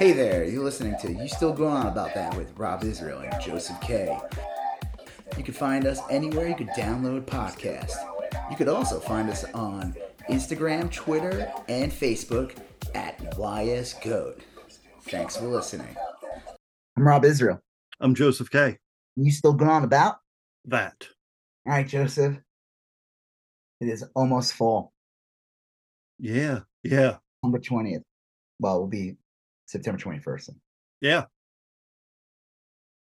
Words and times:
Hey 0.00 0.12
there, 0.12 0.44
you're 0.44 0.64
listening 0.64 0.96
to 1.02 1.12
You 1.12 1.28
Still 1.28 1.52
Going 1.52 1.74
On 1.74 1.86
About 1.86 2.14
That 2.14 2.34
with 2.34 2.58
Rob 2.58 2.84
Israel 2.84 3.18
and 3.18 3.38
Joseph 3.38 3.78
K. 3.82 4.18
You 5.36 5.44
can 5.44 5.52
find 5.52 5.84
us 5.84 6.00
anywhere 6.08 6.48
you 6.48 6.54
could 6.54 6.70
download 6.70 7.26
podcasts. 7.26 7.92
You 8.50 8.56
could 8.56 8.68
also 8.68 8.98
find 8.98 9.28
us 9.28 9.44
on 9.52 9.94
Instagram, 10.30 10.90
Twitter, 10.90 11.52
and 11.68 11.92
Facebook 11.92 12.56
at 12.94 13.18
YSGoat. 13.36 14.40
Thanks 15.02 15.36
for 15.36 15.44
listening. 15.44 15.94
I'm 16.96 17.06
Rob 17.06 17.26
Israel. 17.26 17.60
I'm 18.00 18.14
Joseph 18.14 18.50
K. 18.50 18.78
You 19.16 19.30
still 19.30 19.52
going 19.52 19.70
on 19.70 19.84
about 19.84 20.20
that? 20.64 20.94
All 21.66 21.74
right, 21.74 21.86
Joseph. 21.86 22.38
It 23.82 23.88
is 23.90 24.02
almost 24.14 24.54
fall. 24.54 24.94
Yeah, 26.18 26.60
yeah. 26.84 27.18
September 27.44 27.58
20th. 27.58 28.02
Well, 28.60 28.76
it 28.76 28.80
will 28.80 28.86
be 28.86 29.16
September 29.70 30.00
21st. 30.00 30.50
Yeah. 31.00 31.24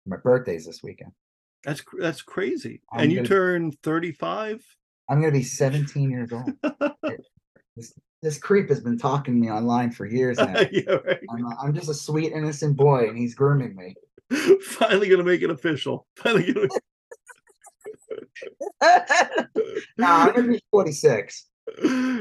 My 0.05 0.17
birthday's 0.17 0.67
this 0.67 0.83
weekend. 0.83 1.13
That's 1.63 1.83
that's 1.99 2.23
crazy. 2.23 2.83
I'm 2.93 3.05
and 3.05 3.13
you 3.13 3.19
gonna- 3.19 3.29
turn 3.29 3.73
35? 3.83 4.65
I'm 5.09 5.21
going 5.21 5.33
to 5.33 5.39
be 5.39 5.45
17 5.45 6.11
years 6.11 6.33
old. 6.33 6.51
this, 7.77 7.95
this 8.23 8.39
creep 8.39 8.69
has 8.71 8.81
been 8.81 8.99
talking 8.99 9.35
to 9.35 9.41
me 9.41 9.49
online 9.49 9.93
for 9.93 10.05
years 10.05 10.39
now. 10.39 10.63
yeah, 10.73 10.95
right. 11.07 11.21
I'm, 11.31 11.47
I'm 11.63 11.75
just 11.75 11.89
a 11.89 11.95
sweet, 11.95 12.33
innocent 12.33 12.77
boy, 12.77 13.09
and 13.09 13.17
he's 13.17 13.37
grooming 13.37 13.77
me. 13.77 13.95
Finally 14.63 15.09
gonna 15.09 15.23
make 15.23 15.43
it 15.43 15.51
official. 15.51 16.09
Finally 16.17 16.53
gonna 16.53 16.69
no, 19.99 20.07
I'm 20.07 20.33
going 20.35 20.47
to 20.47 20.53
be 20.55 20.63
46. 20.73 21.47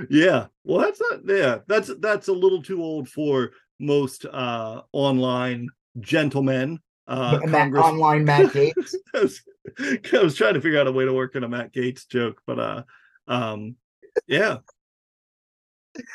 yeah. 0.09 0.45
Well, 0.63 0.81
that's 0.81 1.01
not 1.01 1.21
yeah, 1.25 1.57
that's 1.67 1.91
that's 1.99 2.27
a 2.27 2.33
little 2.33 2.61
too 2.61 2.83
old 2.83 3.09
for 3.09 3.51
most 3.79 4.25
uh 4.25 4.81
online 4.91 5.69
gentlemen. 5.99 6.79
Uh 7.07 7.39
Matt- 7.45 7.51
Congress 7.51 7.83
online 7.85 8.25
Matt 8.25 8.51
Gaetz. 8.53 8.95
I 9.13 9.19
was, 9.21 9.41
I 10.13 10.23
was 10.23 10.35
trying 10.35 10.53
to 10.55 10.61
figure 10.61 10.79
out 10.79 10.87
a 10.87 10.91
way 10.91 11.05
to 11.05 11.13
work 11.13 11.35
in 11.35 11.43
a 11.43 11.49
Matt 11.49 11.73
Gaetz 11.73 12.07
joke, 12.07 12.41
but 12.47 12.59
uh 12.59 12.83
um 13.27 13.75
yeah. 14.27 14.57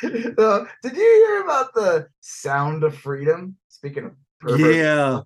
Uh, 0.02 0.64
did 0.83 0.94
you 0.94 1.25
hear 1.27 1.42
about 1.42 1.72
the 1.75 2.06
Sound 2.20 2.84
of 2.84 2.94
Freedom? 2.97 3.56
Speaking 3.69 4.05
of 4.45 4.61
Yeah. 4.61 5.20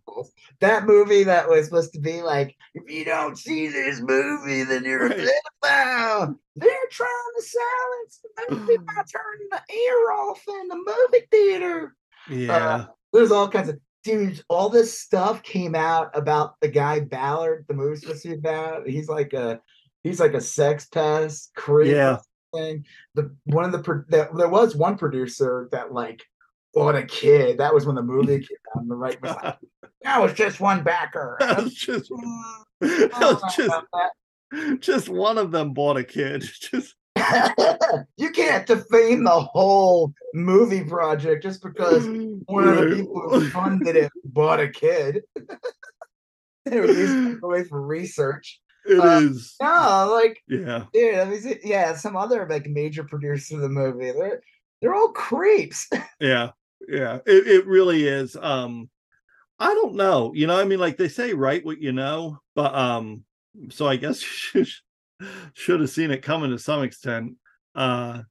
that 0.61 0.87
movie 0.87 1.25
that 1.25 1.49
was 1.49 1.65
supposed 1.67 1.93
to 1.95 2.01
be 2.01 2.23
like, 2.23 2.57
if 2.75 2.89
you 2.89 3.05
don't 3.05 3.37
see 3.37 3.67
this 3.69 4.01
movie, 4.01 4.63
then 4.65 4.85
you're 4.85 5.09
Right. 5.09 5.19
a 5.19 5.31
pedophile. 5.65 6.37
They're 6.57 6.89
trying 6.91 7.09
to 7.37 7.43
silence 7.43 8.21
the 8.23 8.55
movie 8.55 8.77
by 8.79 8.93
turning 8.95 9.49
the 9.51 9.61
air 9.71 10.13
off 10.13 10.43
in 10.47 10.69
the 10.69 10.77
movie 10.77 11.27
theater. 11.33 11.97
Yeah. 12.29 12.87
There's 13.13 13.31
all 13.31 13.49
kinds 13.49 13.69
of 13.69 13.79
dudes. 14.03 14.43
All 14.49 14.69
this 14.69 14.99
stuff 14.99 15.43
came 15.43 15.75
out 15.75 16.11
about 16.17 16.55
the 16.61 16.69
guy 16.69 17.01
Ballard. 17.01 17.65
The 17.69 17.75
movie's 17.75 18.01
supposed 18.03 18.23
to 18.23 18.29
be 18.29 18.35
about. 18.35 18.89
He's 18.89 19.09
like 19.09 19.33
a 19.33 19.61
he's 20.03 20.21
like 20.21 20.35
a 20.35 20.41
sex 20.41 20.87
pest. 20.87 21.53
Creep 21.57 21.93
Yeah. 21.95 22.19
thing. 22.55 22.85
The 23.15 23.35
one 23.45 23.65
of 23.65 23.73
the 23.73 23.81
pro- 23.81 24.05
that 24.09 24.35
there 24.37 24.49
was 24.49 24.77
one 24.77 24.97
producer 24.97 25.69
that 25.73 25.93
like 25.93 26.23
bought 26.75 26.97
a 26.97 27.05
kid. 27.05 27.59
That 27.59 27.75
was 27.75 27.87
when 27.87 27.97
the 27.97 28.03
movie 28.03 28.39
came 28.39 28.57
out. 28.75 28.83
And 28.83 28.91
the 28.91 28.97
right 28.97 29.21
was 29.23 29.37
like, 29.43 29.59
that 30.03 30.21
was 30.21 30.33
just 30.35 30.61
one 30.61 30.83
backer. 30.83 31.37
that 31.41 31.63
was 31.63 31.75
just 31.75 32.11
that 32.81 33.11
was 33.21 33.41
oh, 33.43 33.51
just 33.57 34.81
just 34.81 35.09
one 35.09 35.39
of 35.39 35.51
them 35.51 35.73
bought 35.73 35.97
a 35.97 36.05
kid. 36.05 36.43
Just. 36.43 36.95
you 38.17 38.31
can't 38.31 38.67
defame 38.67 39.25
the 39.25 39.41
whole 39.41 40.13
movie 40.33 40.85
project 40.85 41.43
just 41.43 41.63
because 41.63 42.07
one 42.47 42.69
of 42.69 42.77
the 42.77 42.97
people 42.97 43.29
who 43.31 43.49
funded 43.51 43.97
it 43.97 44.13
bought 44.25 44.61
a 44.61 44.69
kid. 44.69 45.23
they 46.65 46.81
were 46.81 46.87
using 46.87 47.41
away 47.43 47.65
for 47.65 47.81
research. 47.81 48.61
It 48.87 49.01
uh, 49.01 49.21
is. 49.21 49.55
No, 49.61 50.11
like 50.13 50.43
Yeah. 50.49 50.85
dude, 50.93 51.15
I 51.15 51.25
mean, 51.25 51.59
yeah, 51.65 51.95
some 51.95 52.17
other 52.17 52.47
like 52.49 52.67
major 52.67 53.05
producer 53.05 53.57
of 53.57 53.63
the 53.63 53.69
movie. 53.69 54.13
They're 54.13 54.43
they're 54.81 54.95
all 54.95 55.09
creeps. 55.09 55.89
Yeah. 56.21 56.51
Yeah. 56.87 57.19
It 57.27 57.47
it 57.47 57.67
really 57.67 58.07
is. 58.07 58.37
Um 58.37 58.91
I 59.59 59.73
don't 59.75 59.95
know. 59.95 60.33
You 60.35 60.47
know, 60.47 60.59
I 60.59 60.65
mean, 60.65 60.81
like 60.81 60.97
they 60.97 61.09
say, 61.09 61.33
write 61.33 61.65
what 61.65 61.81
you 61.81 61.93
know, 61.93 62.41
but 62.55 62.75
um, 62.75 63.25
so 63.71 63.87
I 63.87 63.97
guess 63.97 64.21
you 64.21 64.65
should, 64.65 64.69
should 65.55 65.81
have 65.81 65.91
seen 65.91 66.11
it 66.11 66.23
coming 66.23 66.51
to 66.51 66.59
some 66.59 66.83
extent. 66.83 67.35
Uh 67.75 68.23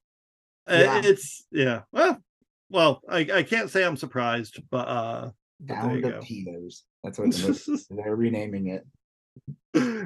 Yeah. 0.68 1.02
it's 1.04 1.46
yeah. 1.52 1.82
Well, 1.92 2.22
well, 2.70 3.02
I, 3.08 3.20
I 3.34 3.44
can't 3.44 3.70
say 3.70 3.84
I'm 3.84 3.98
surprised, 3.98 4.60
but 4.72 4.88
uh 4.88 5.30
but 5.60 5.74
Down 5.76 5.96
you 5.96 6.02
to 6.02 6.10
pedos. 6.20 6.82
That's 7.04 7.20
what 7.20 7.32
the 7.32 7.86
they're 7.90 8.16
renaming 8.16 8.68
it. 8.68 8.86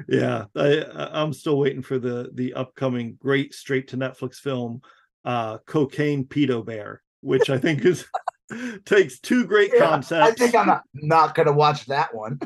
yeah, 0.08 0.44
I, 0.56 1.08
I'm 1.12 1.32
still 1.32 1.58
waiting 1.58 1.82
for 1.82 1.98
the 1.98 2.30
the 2.34 2.54
upcoming 2.54 3.16
great 3.20 3.54
straight 3.54 3.88
to 3.88 3.96
Netflix 3.96 4.36
film, 4.36 4.80
uh, 5.24 5.58
Cocaine 5.66 6.24
Pedo 6.24 6.64
Bear, 6.64 7.02
which 7.20 7.50
I 7.50 7.58
think 7.58 7.84
is 7.84 8.06
takes 8.86 9.20
two 9.20 9.44
great 9.46 9.70
Yeah, 9.74 9.86
concepts, 9.86 10.32
I 10.32 10.34
think 10.34 10.54
I'm 10.54 10.66
not, 10.66 10.82
not 10.94 11.34
gonna 11.34 11.52
watch 11.52 11.84
that 11.86 12.14
one. 12.14 12.38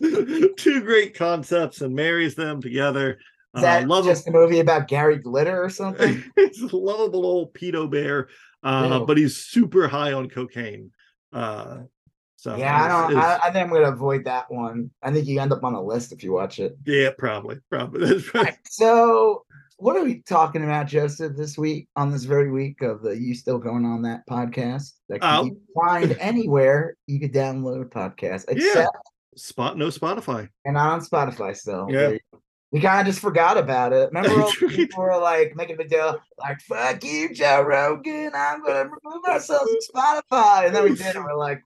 two 0.56 0.80
great 0.82 1.14
concepts, 1.14 1.80
and 1.80 1.94
marries 1.94 2.34
them 2.34 2.60
together. 2.62 3.18
Is 3.58 3.62
that 3.62 3.84
uh, 3.84 3.86
love 3.86 4.04
just 4.04 4.26
a 4.28 4.30
movie 4.30 4.60
about 4.60 4.88
Gary 4.88 5.18
Glitter 5.18 5.62
or 5.62 5.68
something? 5.70 6.24
He's 6.36 6.62
a 6.62 6.76
lovable 6.76 7.26
old 7.26 7.54
pedo 7.54 7.90
bear, 7.90 8.28
uh, 8.62 9.00
but 9.00 9.16
he's 9.18 9.36
super 9.36 9.86
high 9.88 10.12
on 10.12 10.28
cocaine. 10.28 10.90
Uh, 11.32 11.82
so 12.36 12.56
yeah, 12.56 12.82
I 12.84 12.88
don't. 12.88 13.16
I, 13.18 13.36
I 13.44 13.50
think 13.50 13.66
I'm 13.66 13.68
gonna 13.72 13.92
avoid 13.92 14.24
that 14.24 14.50
one. 14.50 14.90
I 15.02 15.12
think 15.12 15.26
you 15.26 15.40
end 15.40 15.52
up 15.52 15.64
on 15.64 15.74
a 15.74 15.82
list 15.82 16.12
if 16.12 16.22
you 16.22 16.32
watch 16.32 16.58
it. 16.60 16.76
yeah, 16.86 17.10
probably, 17.16 17.58
probably. 17.70 18.06
That's 18.08 18.32
right. 18.34 18.56
so, 18.68 19.44
what 19.78 19.96
are 19.96 20.04
we 20.04 20.22
talking 20.22 20.62
about, 20.64 20.86
Joseph, 20.86 21.36
this 21.36 21.58
week 21.58 21.88
on 21.96 22.10
this 22.12 22.24
very 22.24 22.50
week 22.50 22.80
of 22.82 23.02
the 23.02 23.10
You 23.18 23.34
Still 23.34 23.58
Going 23.58 23.84
On 23.84 24.02
That 24.02 24.22
podcast 24.28 24.92
that 25.08 25.20
can 25.20 25.28
Uh, 25.28 25.42
be 25.44 25.52
find 25.74 26.16
anywhere 26.20 26.96
you 27.06 27.18
could 27.20 27.32
download 27.32 27.90
podcasts, 27.90 28.44
Yeah. 28.48 28.54
except 28.56 28.96
Spot 29.36 29.76
no 29.78 29.86
Spotify. 29.88 30.48
and 30.64 30.74
not 30.74 30.92
on 30.94 31.00
Spotify 31.00 31.56
still. 31.56 31.86
Yeah. 31.90 32.16
There 32.70 32.78
you 32.78 32.82
go. 32.82 32.88
We 32.88 32.88
kind 32.88 33.00
of 33.00 33.06
just 33.06 33.20
forgot 33.20 33.56
about 33.56 33.92
it. 33.92 34.10
Remember, 34.12 34.46
people 34.68 35.02
were 35.02 35.18
like 35.18 35.56
making 35.56 35.76
a 35.76 35.78
big 35.78 35.90
deal, 35.90 36.20
like 36.38 36.60
"fuck 36.60 37.02
you, 37.04 37.32
Joe 37.34 37.62
Rogan, 37.62 38.32
I'm 38.34 38.62
gonna 38.62 38.90
remove 38.90 39.24
ourselves 39.26 39.70
from 39.92 40.02
Spotify," 40.02 40.66
and 40.66 40.74
then 40.74 40.84
we 40.84 40.94
did, 40.94 41.16
and 41.16 41.24
we're 41.24 41.36
like, 41.36 41.62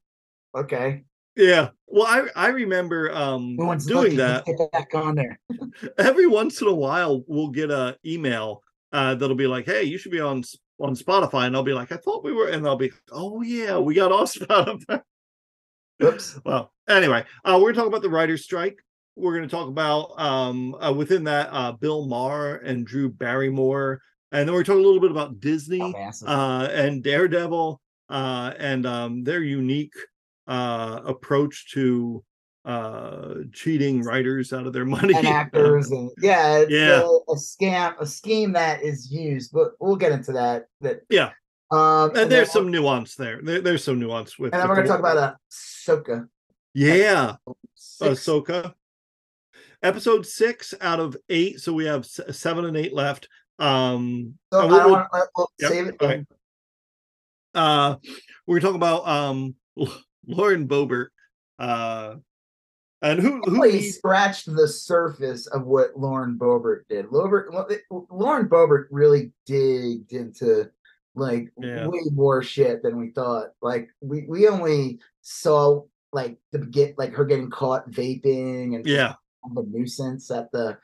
"Okay, 0.54 1.04
Yeah. 1.36 1.70
Well, 1.86 2.06
I 2.06 2.28
I 2.36 2.48
remember 2.48 3.10
um 3.12 3.56
no 3.56 3.74
doing 3.76 4.16
that. 4.16 4.44
Get 4.46 4.72
back 4.72 4.94
on 4.94 5.16
there." 5.16 5.38
Every 5.98 6.26
once 6.26 6.60
in 6.60 6.68
a 6.68 6.74
while, 6.74 7.24
we'll 7.26 7.48
get 7.48 7.70
a 7.70 7.96
email 8.06 8.62
uh, 8.92 9.14
that'll 9.14 9.36
be 9.36 9.46
like, 9.46 9.66
"Hey, 9.66 9.84
you 9.84 9.98
should 9.98 10.12
be 10.12 10.20
on 10.20 10.44
on 10.80 10.94
Spotify," 10.94 11.46
and 11.46 11.56
I'll 11.56 11.62
be 11.62 11.74
like, 11.74 11.90
"I 11.92 11.96
thought 11.96 12.24
we 12.24 12.32
were," 12.32 12.48
and 12.48 12.64
they'll 12.64 12.76
be, 12.76 12.92
"Oh 13.10 13.42
yeah, 13.42 13.78
we 13.78 13.94
got 13.94 14.12
off 14.12 14.34
Spotify." 14.34 15.02
Oops. 16.02 16.40
well, 16.44 16.72
anyway, 16.88 17.24
uh, 17.44 17.58
we're 17.60 17.72
talking 17.72 17.88
about 17.88 18.02
the 18.02 18.10
writers' 18.10 18.44
strike. 18.44 18.78
We're 19.17 19.37
going 19.37 19.49
to 19.49 19.55
talk 19.55 19.69
about 19.69 20.19
um 20.19 20.75
uh, 20.77 20.93
within 20.93 21.25
that 21.25 21.49
uh, 21.53 21.73
Bill 21.73 22.06
Maher 22.06 22.56
and 22.56 22.87
Drew 22.87 23.11
Barrymore, 23.11 24.00
and 24.33 24.49
then 24.49 24.55
we're 24.55 24.65
talking 24.65 24.83
a 24.83 24.87
little 24.87 25.00
bit 25.00 25.11
about 25.11 25.39
Disney 25.41 25.95
uh, 26.27 26.69
and 26.73 27.03
Daredevil 27.03 27.81
uh, 28.09 28.53
and 28.59 28.87
um, 28.87 29.23
their 29.25 29.43
unique 29.43 29.93
uh, 30.47 31.00
approach 31.05 31.73
to 31.73 32.25
uh, 32.65 33.34
cheating 33.53 34.03
writers 34.03 34.53
out 34.53 34.67
of 34.67 34.73
their 34.73 34.84
money. 34.97 35.15
and 35.15 35.27
actors 35.27 35.91
and 35.91 36.11
yeah, 36.23 36.59
it's 36.59 36.71
Yeah. 36.71 37.00
A, 37.03 37.33
a 37.33 37.37
scam, 37.37 37.94
a 38.00 38.06
scheme 38.06 38.53
that 38.53 38.83
is 38.83 39.11
used, 39.11 39.50
but 39.53 39.73
we'll 39.81 39.97
get 39.97 40.12
into 40.12 40.33
that. 40.33 40.67
That 40.81 41.00
Yeah. 41.11 41.31
um, 41.71 42.11
and 42.17 42.31
there's 42.31 42.49
then, 42.49 42.62
some 42.65 42.71
nuance 42.71 43.15
there. 43.17 43.41
there. 43.43 43.61
There's 43.61 43.85
some 43.85 43.99
nuance 44.00 44.38
with. 44.38 44.55
and 44.55 44.62
then 44.62 44.69
we're 44.70 44.76
gonna 44.76 44.88
talk 44.88 45.00
about 45.00 45.37
Ahsoka. 45.53 46.29
yeah, 46.73 47.35
Six- 47.75 48.26
Ahsoka. 48.26 48.73
Episode 49.82 50.25
six 50.26 50.75
out 50.81 51.00
of 51.00 51.17
eight, 51.29 51.61
so 51.61 51.73
we 51.73 51.84
have 51.87 52.06
seven 52.06 52.64
and 52.67 52.76
eight 52.76 52.93
left. 52.94 53.29
Um, 53.58 54.38
So 54.52 54.61
I 54.61 54.64
we'll- 54.67 54.79
don't 54.79 54.90
want 54.93 55.08
to 55.12 55.29
we'll 55.37 55.49
Yep, 55.58 55.70
save 55.70 55.87
it. 55.88 55.96
right. 56.00 56.26
uh, 57.55 57.96
we're 58.46 58.61
gonna 58.61 58.73
talk 58.73 58.76
about 58.76 59.06
um 59.08 59.55
Lauren 60.26 60.69
Boebert, 60.69 61.08
uh, 61.58 62.14
and 63.02 63.19
who 63.20 63.40
who 63.44 63.56
Only 63.56 63.73
needs- 63.73 63.96
scratched 63.99 64.55
the 64.55 64.69
surface 64.69 65.46
of 65.49 65.67
what 65.67 65.99
Lauren 65.99 66.38
Boebert 66.38 66.82
did. 66.88 67.06
Lauren, 67.11 67.46
Lauren 68.11 68.49
Boebert 68.49 68.87
really 68.90 69.32
digged 69.46 70.12
into 70.12 70.70
like 71.17 71.52
Yeah. 71.58 71.88
way 71.88 72.00
more 72.12 72.43
shit 72.43 72.82
than 72.82 72.99
we 72.99 73.11
thought. 73.11 73.49
Like 73.61 73.90
we 74.00 74.25
we 74.29 74.46
only 74.49 75.00
saw 75.23 75.82
like 76.12 76.38
the 76.52 76.58
get 76.61 76.96
like 76.99 77.12
her 77.14 77.25
getting 77.25 77.50
caught 77.50 77.90
vaping 77.90 78.76
and 78.76 78.87
yeah. 78.87 79.14
Of 79.44 79.56
a 79.56 79.62
nuisance 79.69 80.31
at 80.31 80.50
the 80.53 80.79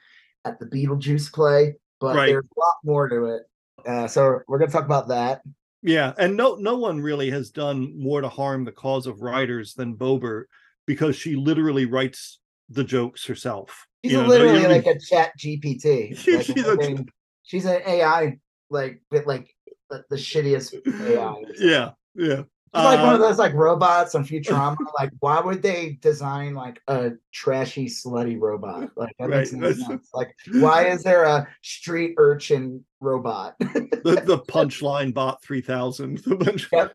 at 0.45 0.59
the 0.59 0.67
Beetlejuice 0.67 1.33
play, 1.33 1.77
but 2.01 2.17
Right. 2.17 2.27
there's 2.27 2.45
a 2.45 2.61
lot 2.61 2.75
more 2.85 3.09
to 3.09 3.25
it. 3.27 3.43
Uh, 3.87 4.09
so 4.09 4.41
we're 4.49 4.59
gonna 4.59 4.71
talk 4.71 4.85
about 4.85 5.09
that. 5.09 5.43
Yeah, 5.83 6.13
and 6.19 6.37
no 6.37 6.57
no 6.57 6.77
one 6.77 7.01
really 7.01 7.31
has 7.31 7.51
done 7.51 7.97
more 7.97 8.21
to 8.21 8.29
harm 8.29 8.65
the 8.65 8.73
cause 8.73 9.07
of 9.07 9.21
writers 9.23 9.75
than 9.75 9.97
Boebert 9.97 10.45
because 10.87 11.15
she 11.15 11.37
literally 11.37 11.85
writes 11.87 12.41
the 12.69 12.83
jokes 12.83 13.25
herself. 13.27 13.87
She's 14.05 14.13
You 14.13 14.23
know, 14.23 14.27
literally 14.29 14.63
you- 14.63 14.69
like 14.69 14.87
a 14.87 14.99
chat 14.99 15.33
GPT. 15.39 16.17
Like, 16.35 16.45
She's 16.47 16.67
a- 16.67 17.05
she's 17.45 17.65
an 17.65 17.81
AI, 17.87 18.39
like 18.71 19.03
bit 19.11 19.27
like 19.29 19.55
the, 19.89 20.05
the 20.11 20.17
shittiest 20.17 20.75
AI. 21.01 21.45
Yeah, 21.61 21.91
yeah. 22.17 22.43
She's 22.75 22.85
like 22.85 23.01
one 23.01 23.15
of 23.15 23.21
Uh, 23.21 23.29
those 23.29 23.39
like 23.39 23.55
robots 23.55 24.15
on 24.15 24.25
Futurama. 24.25 24.77
like, 24.99 25.11
why 25.21 25.41
would 25.41 25.63
they 25.63 25.99
design 26.03 26.55
like 26.55 26.81
a 26.89 27.13
trashy, 27.33 27.87
slutty 27.87 28.39
robot? 28.41 28.91
Like 28.97 29.15
that 29.19 29.31
makes 29.31 29.53
no 29.53 29.73
sense. 29.73 30.09
Like, 30.13 30.35
why 30.53 30.87
is 30.87 31.03
there 31.03 31.25
a 31.25 31.49
street 31.63 32.15
urchin 32.19 32.85
robot? 33.01 33.55
the, 33.61 34.23
the 34.25 34.39
punchline 34.49 35.15
bot 35.15 35.43
3000 35.43 36.19
the 36.25 36.37
punch- 36.37 36.69
Yep. 36.73 36.93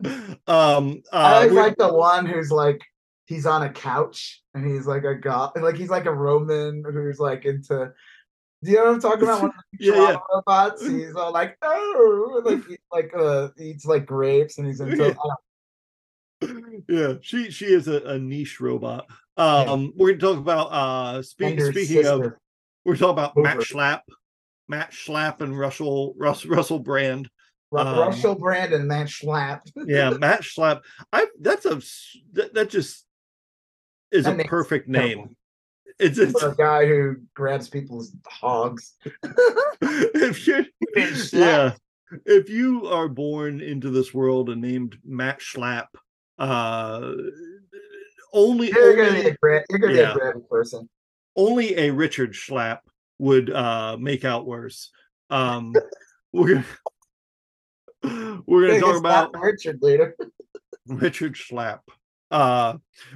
um 0.47 1.01
I 1.11 1.33
uh 1.33 1.35
always 1.35 1.51
like 1.53 1.77
the 1.77 1.93
one 1.93 2.25
who's 2.25 2.51
like 2.51 2.81
he's 3.25 3.45
on 3.45 3.63
a 3.63 3.69
couch 3.71 4.41
and 4.53 4.65
he's 4.69 4.85
like 4.85 5.03
a 5.05 5.15
god, 5.15 5.51
like 5.55 5.75
he's 5.77 5.89
like 5.89 6.05
a 6.05 6.13
Roman 6.13 6.83
who's 6.83 7.19
like 7.19 7.45
into. 7.45 7.91
Do 8.63 8.71
you 8.71 8.77
know 8.77 8.85
what 8.85 8.93
I'm 8.93 9.01
talking 9.01 9.23
about? 9.23 9.41
One 9.41 9.49
of 9.49 9.55
the 9.77 9.85
Yeah, 9.85 9.93
yeah. 10.11 10.17
Robots. 10.33 10.85
He's 10.87 11.15
all 11.15 11.33
like, 11.33 11.57
oh, 11.63 12.41
like 12.45 12.65
he, 12.65 12.77
like 12.93 13.11
uh 13.17 13.49
eats 13.59 13.85
like 13.85 14.05
grapes 14.05 14.57
and 14.57 14.65
he's 14.67 14.79
into. 14.79 14.95
Yeah. 15.07 15.13
Yeah 16.87 17.13
she 17.21 17.49
she 17.51 17.65
is 17.65 17.87
a, 17.87 18.01
a 18.03 18.19
niche 18.19 18.59
robot. 18.59 19.05
Um 19.37 19.93
we're 19.95 20.13
gonna 20.13 20.33
talk 20.33 20.41
about 20.41 20.67
uh 20.71 21.21
speak, 21.21 21.51
And 21.51 21.59
her 21.59 21.71
speaking 21.71 22.05
of 22.05 22.33
we're 22.85 22.95
talking 22.97 23.11
about 23.11 23.37
matt 23.37 23.57
schlapp 23.57 24.01
matt 24.67 24.91
schlapp 24.91 25.41
and 25.41 25.57
russell 25.57 26.13
russ, 26.17 26.45
russell 26.45 26.79
brand. 26.79 27.29
Um, 27.75 27.97
Russell 27.97 28.35
Brand 28.35 28.71
and 28.73 28.87
Matt 28.87 29.07
Schlapp. 29.07 29.61
yeah 29.87 30.11
matt 30.19 30.41
schlapp. 30.41 30.81
I 31.11 31.25
that's 31.41 31.65
a 31.65 31.81
that, 32.33 32.53
that 32.53 32.69
just 32.69 33.03
is 34.11 34.25
That 34.25 34.39
a 34.39 34.43
perfect 34.43 34.93
terrible. 34.93 35.25
name. 35.25 35.35
It's, 35.99 36.19
it's 36.19 36.41
a 36.43 36.53
guy 36.55 36.85
who 36.85 37.15
grabs 37.33 37.69
people's 37.69 38.15
hogs. 38.27 38.93
if 39.81 40.45
you're 40.45 40.65
yeah. 41.31 41.73
If 42.27 42.47
you 42.47 42.85
are 42.87 43.07
born 43.07 43.59
into 43.59 43.89
this 43.89 44.13
world 44.13 44.51
and 44.51 44.61
named 44.61 44.97
matt 45.03 45.39
schlapp 45.39 45.87
uh 46.43 47.13
only 48.33 48.69
You're 48.69 48.95
gonna 48.95 49.21
be 49.21 49.27
a 49.29 49.37
gra- 49.41 49.63
you're 49.69 49.79
gonna 49.79 49.93
Yeah. 49.93 50.13
be 50.13 50.19
a 50.19 50.23
grabby 50.33 50.49
person. 50.49 50.89
only 51.35 51.75
a 51.77 51.89
richard 51.91 52.33
schlapp 52.33 52.79
would 53.19 53.49
uh 53.49 53.95
make 53.99 54.25
out 54.25 54.45
worse 54.45 54.91
um 55.29 55.73
we're 56.33 56.55
gonna 58.03 58.41
we're 58.45 58.67
gonna 58.67 58.79
talk 58.79 58.97
about 58.97 59.39
Richard 59.41 59.79
later. 59.81 60.15
richard 60.87 61.33
schlapp 61.35 61.79
uh 62.31 62.73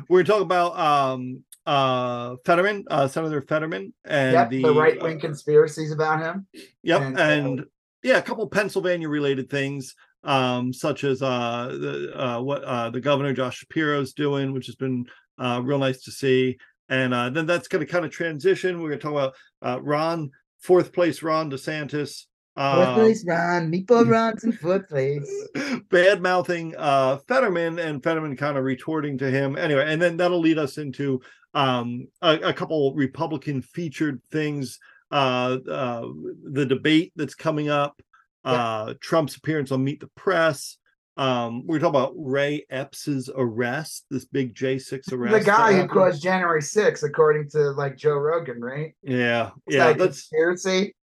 we're 0.08 0.24
gonna 0.24 0.40
talk 0.40 0.42
about 0.42 0.80
um 0.80 1.44
uh 1.66 2.38
fetterman 2.46 2.86
uh 2.90 3.08
senator 3.10 3.42
fetterman 3.42 3.94
and 4.06 4.34
yep, 4.34 4.50
the, 4.50 4.62
the, 4.64 4.74
right 4.74 5.02
wing 5.04 5.18
uh, 5.18 5.20
conspiracies 5.20 5.92
about 5.92 6.22
him. 6.22 6.48
Yep, 6.84 7.02
And, 7.02 7.20
and, 7.20 7.66
yeah, 8.04 8.18
a 8.20 8.22
couple 8.22 8.48
Pennsylvania 8.48 9.10
related 9.10 9.50
things, 9.50 9.96
um, 10.28 10.72
such 10.72 11.04
as 11.04 11.24
uh, 11.24 11.70
the 11.72 12.12
uh, 12.16 12.42
what 12.42 12.64
uh, 12.64 12.92
the 12.92 13.02
governor 13.02 13.34
Josh 13.34 13.58
Shapiro's 13.58 14.14
doing, 14.14 14.54
which 14.54 14.68
has 14.68 14.76
been 14.76 15.08
uh, 15.40 15.62
real 15.64 15.80
nice 15.80 16.04
to 16.04 16.12
see. 16.12 16.58
And 16.90 17.14
uh, 17.14 17.30
then 17.32 17.48
that's 17.48 17.68
going 17.68 17.86
to 17.86 17.92
kind 17.92 18.06
of 18.06 18.12
transition. 18.12 18.80
We're 18.80 18.90
going 18.90 19.00
to 19.00 19.04
talk 19.04 19.12
about 19.12 19.34
uh, 19.62 19.82
Ron, 19.82 20.30
fourth 20.60 20.94
place 20.94 21.24
Ron 21.24 21.50
DeSantis, 21.50 22.26
Fourth 22.58 22.88
uh, 22.88 22.96
place 22.96 23.24
Ron, 23.28 23.72
Meatball 23.72 24.10
Ron's 24.10 24.44
in 24.44 24.52
fourth 24.52 24.90
place. 24.90 25.48
bad 25.90 26.22
mouthing 26.24 26.74
uh, 26.78 27.18
Fetterman, 27.28 27.78
and 27.78 28.04
Fetterman 28.04 28.36
kind 28.36 28.58
of 28.58 28.64
retorting 28.64 29.18
to 29.20 29.30
him. 29.30 29.56
Anyway, 29.58 29.86
and 29.86 30.02
then 30.02 30.18
that'll 30.18 30.40
lead 30.40 30.58
us 30.58 30.78
into 30.78 31.22
um, 31.54 32.08
a, 32.22 32.38
a 32.40 32.54
couple 32.54 32.96
Republican 32.96 33.62
featured 33.62 34.22
things 34.32 34.80
uh, 35.12 35.58
uh, 35.70 36.08
the 36.52 36.66
debate 36.66 37.14
that's 37.16 37.36
coming 37.36 37.70
up, 37.70 38.02
uh, 38.48 38.94
Trump's 39.02 39.36
appearance 39.36 39.72
on 39.72 39.84
Meet 39.84 40.00
the 40.02 40.08
Press. 40.16 40.78
Um, 41.18 41.66
we're 41.66 41.80
talking 41.80 41.96
about 42.00 42.14
Ray 42.16 42.66
Epps's 42.70 43.30
arrest, 43.36 44.06
this 44.12 44.26
big 44.26 44.54
J6 44.54 45.12
arrest. 45.14 45.34
The 45.46 45.52
guy 45.52 45.74
who 45.74 45.88
caused 45.88 46.22
January 46.22 46.62
6th, 46.62 47.04
according 47.04 47.50
to 47.52 47.72
like 47.72 47.98
Joe 47.98 48.18
Rogan, 48.18 48.62
right? 48.62 48.94
Yeah, 49.02 49.48
Is 49.68 49.76
yeah, 49.76 49.88
that 49.88 49.98
that's 49.98 50.28
conspiracy. 50.30 50.96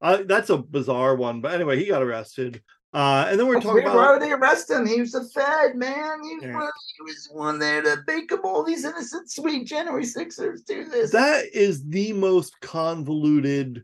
uh, 0.00 0.22
that's 0.26 0.50
a 0.50 0.58
bizarre 0.58 1.16
one. 1.16 1.40
But 1.40 1.54
anyway, 1.54 1.76
he 1.78 1.86
got 1.86 2.02
arrested. 2.02 2.62
Uh, 2.94 3.26
and 3.30 3.40
then 3.40 3.46
we're 3.48 3.58
talking 3.58 3.82
about 3.84 3.96
why 3.96 4.12
would 4.12 4.20
they 4.22 4.30
arrest 4.32 4.70
him? 4.70 4.86
He 4.86 5.00
was 5.00 5.14
a 5.14 5.24
Fed 5.30 5.76
man. 5.76 6.22
He 6.22 6.34
was, 6.36 6.44
Yeah. 6.44 6.54
one, 6.54 6.70
he 6.98 7.02
was 7.02 7.28
one 7.32 7.58
there 7.58 7.80
to 7.82 7.96
make 8.06 8.30
up 8.32 8.44
all 8.44 8.62
these 8.62 8.84
innocent, 8.84 9.30
sweet 9.30 9.66
January 9.66 10.04
Sixers 10.04 10.60
do 10.62 10.84
this. 10.84 11.10
that 11.10 11.46
is 11.54 11.82
the 11.88 12.12
most 12.12 12.60
convoluted 12.60 13.82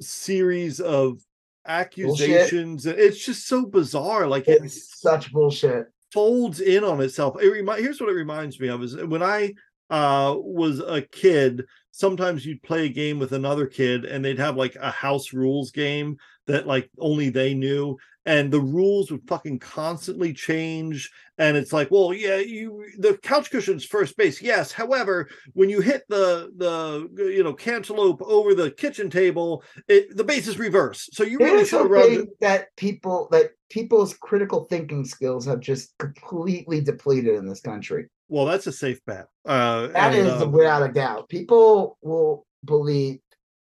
series 0.00 0.80
of 0.80 1.20
accusations. 1.68 2.86
It's 2.86 3.24
just 3.24 3.46
so 3.46 3.66
bizarre. 3.66 4.26
Like 4.26 4.48
it 4.48 4.62
it's 4.64 5.00
such 5.00 5.32
bullshit. 5.32 5.86
folds 6.12 6.60
in 6.60 6.82
on 6.84 7.00
itself. 7.00 7.40
It 7.40 7.48
remi- 7.50 7.82
here's 7.82 8.00
what 8.00 8.10
it 8.10 8.14
reminds 8.14 8.58
me 8.58 8.68
of 8.68 8.82
is 8.82 8.96
when 8.96 9.22
I 9.22 9.54
uh 9.90 10.34
was 10.36 10.80
a 10.80 11.02
kid, 11.02 11.64
sometimes 11.90 12.44
you'd 12.44 12.62
play 12.62 12.86
a 12.86 12.90
game 12.90 13.18
with 13.18 13.32
another 13.32 13.66
kid 13.66 14.04
and 14.04 14.24
they'd 14.24 14.38
have 14.38 14.56
like 14.56 14.76
a 14.76 14.90
house 14.90 15.32
rules 15.32 15.70
game 15.70 16.16
that 16.48 16.66
like 16.66 16.90
only 16.98 17.28
they 17.30 17.54
knew 17.54 17.96
and 18.26 18.52
the 18.52 18.60
rules 18.60 19.10
would 19.10 19.26
fucking 19.26 19.58
constantly 19.58 20.34
change 20.34 21.10
and 21.38 21.56
it's 21.56 21.72
like 21.72 21.90
well 21.90 22.12
yeah 22.12 22.36
you 22.36 22.84
the 22.98 23.16
couch 23.18 23.50
cushion's 23.50 23.84
first 23.84 24.16
base 24.16 24.42
yes 24.42 24.72
however 24.72 25.28
when 25.54 25.70
you 25.70 25.80
hit 25.80 26.02
the 26.08 26.50
the 26.56 27.08
you 27.32 27.42
know 27.42 27.54
cantaloupe 27.54 28.20
over 28.22 28.54
the 28.54 28.70
kitchen 28.70 29.08
table 29.08 29.62
it 29.88 30.14
the 30.16 30.24
base 30.24 30.46
is 30.46 30.58
reverse 30.58 31.08
so 31.12 31.22
you 31.22 31.38
really 31.38 31.64
should 31.64 31.88
run 31.88 32.26
that 32.40 32.74
people 32.76 33.28
that 33.30 33.50
people's 33.70 34.14
critical 34.14 34.64
thinking 34.64 35.04
skills 35.04 35.46
have 35.46 35.60
just 35.60 35.96
completely 35.98 36.80
depleted 36.80 37.34
in 37.34 37.46
this 37.46 37.60
country. 37.60 38.06
well 38.28 38.44
that's 38.44 38.66
a 38.66 38.72
safe 38.72 39.00
bet 39.06 39.26
uh 39.46 39.86
That 39.88 40.14
and, 40.14 40.26
is 40.26 40.42
um, 40.42 40.52
without 40.52 40.82
a 40.82 40.92
doubt. 40.92 41.28
People 41.28 41.96
will 42.02 42.46
believe 42.64 43.20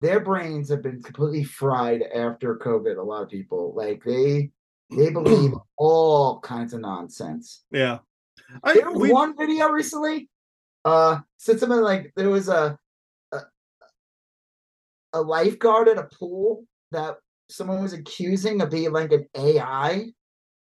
their 0.01 0.19
brains 0.19 0.69
have 0.69 0.81
been 0.83 1.01
completely 1.01 1.43
fried 1.43 2.01
after 2.13 2.57
COVID. 2.57 2.97
A 2.97 3.01
lot 3.01 3.23
of 3.23 3.29
people 3.29 3.73
like 3.75 4.03
they 4.03 4.51
they 4.95 5.09
believe 5.09 5.53
all 5.77 6.39
kinds 6.41 6.73
of 6.73 6.81
nonsense. 6.81 7.63
yeah 7.71 7.99
I, 8.63 8.73
There 8.75 8.91
was 8.91 8.99
we, 9.01 9.11
one 9.11 9.35
video 9.37 9.69
recently. 9.69 10.29
Uh, 10.83 11.19
said 11.37 11.59
something 11.59 11.79
like 11.81 12.13
there 12.15 12.29
was 12.29 12.47
a, 12.47 12.77
a 13.31 13.39
a 15.13 15.21
lifeguard 15.21 15.87
at 15.87 15.97
a 15.97 16.03
pool 16.03 16.63
that 16.91 17.17
someone 17.49 17.81
was 17.81 17.93
accusing 17.93 18.61
of 18.61 18.69
being 18.69 18.91
like 18.91 19.11
an 19.11 19.25
AI. 19.35 20.05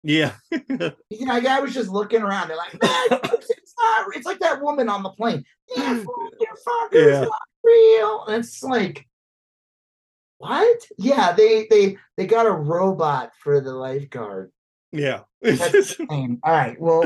yeah 0.03 0.33
You 0.51 1.27
know, 1.27 1.41
guy 1.41 1.61
was 1.61 1.75
just 1.75 1.91
looking 1.91 2.23
around. 2.23 2.49
They're 2.49 2.57
like, 2.57 2.73
"Man, 2.83 3.21
it's 3.35 3.75
not. 3.79 4.07
It's 4.17 4.27
like 4.27 4.39
that 4.41 4.63
woman 4.63 4.89
on 4.89 5.03
the 5.03 5.11
plane. 5.11 5.45
Yeah, 5.77 5.95
fucker 6.05 6.93
Yeah. 6.93 7.23
is 7.23 7.29
not 7.29 7.43
real. 7.65 8.25
And 8.27 8.37
it's 8.45 8.63
like, 8.63 9.07
what? 10.49 10.81
Yeah, 10.99 11.33
they 11.33 11.67
they 11.71 11.97
they 12.17 12.27
got 12.27 12.47
a 12.47 12.51
robot 12.51 13.33
for 13.43 13.61
the 13.61 13.73
lifeguard. 13.73 14.53
yeah. 14.93 15.21
All 16.09 16.39
right, 16.45 16.81
well, 16.81 17.03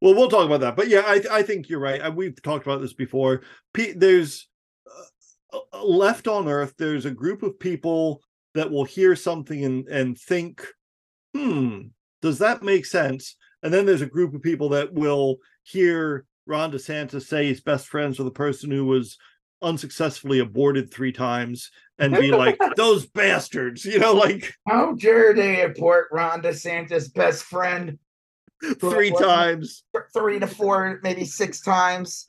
well 0.00 0.14
we'll 0.14 0.28
talk 0.28 0.46
about 0.46 0.60
that 0.60 0.76
but 0.76 0.88
yeah 0.88 1.02
i 1.06 1.22
i 1.30 1.42
think 1.42 1.68
you're 1.68 1.80
right 1.80 2.14
we've 2.14 2.40
talked 2.42 2.66
about 2.66 2.80
this 2.80 2.92
before 2.92 3.42
there's 3.96 4.48
uh, 5.52 5.58
uh, 5.72 5.84
left 5.84 6.28
on 6.28 6.48
earth 6.48 6.74
there's 6.78 7.06
a 7.06 7.10
group 7.10 7.42
of 7.42 7.58
people 7.58 8.20
that 8.54 8.70
will 8.70 8.84
hear 8.84 9.16
something 9.16 9.64
and 9.64 9.88
and 9.88 10.18
think 10.18 10.66
hmm 11.34 11.80
does 12.22 12.38
that 12.38 12.62
make 12.62 12.84
sense 12.84 13.36
and 13.62 13.72
then 13.72 13.86
there's 13.86 14.02
a 14.02 14.06
group 14.06 14.34
of 14.34 14.42
people 14.42 14.68
that 14.70 14.92
will 14.92 15.36
hear 15.62 16.24
ron 16.46 16.70
desantis 16.72 17.26
say 17.26 17.46
he's 17.46 17.60
best 17.60 17.86
friends 17.86 18.18
with 18.18 18.28
a 18.28 18.32
person 18.32 18.70
who 18.70 18.84
was 18.84 19.16
unsuccessfully 19.62 20.38
aborted 20.38 20.92
three 20.92 21.12
times 21.12 21.70
and 21.98 22.14
be 22.14 22.30
like 22.30 22.58
those 22.76 23.06
bastards 23.06 23.84
you 23.84 23.98
know 23.98 24.12
like 24.12 24.54
how 24.68 24.92
dare 24.94 25.34
they 25.34 25.62
abort 25.62 26.06
Ron 26.12 26.40
DeSantis' 26.42 27.12
best 27.12 27.44
friend? 27.44 27.98
Three 28.80 29.12
Well, 29.12 29.22
times. 29.22 29.84
three 30.12 30.40
to 30.40 30.46
four, 30.48 30.98
maybe 31.04 31.24
six 31.24 31.60
times? 31.60 32.24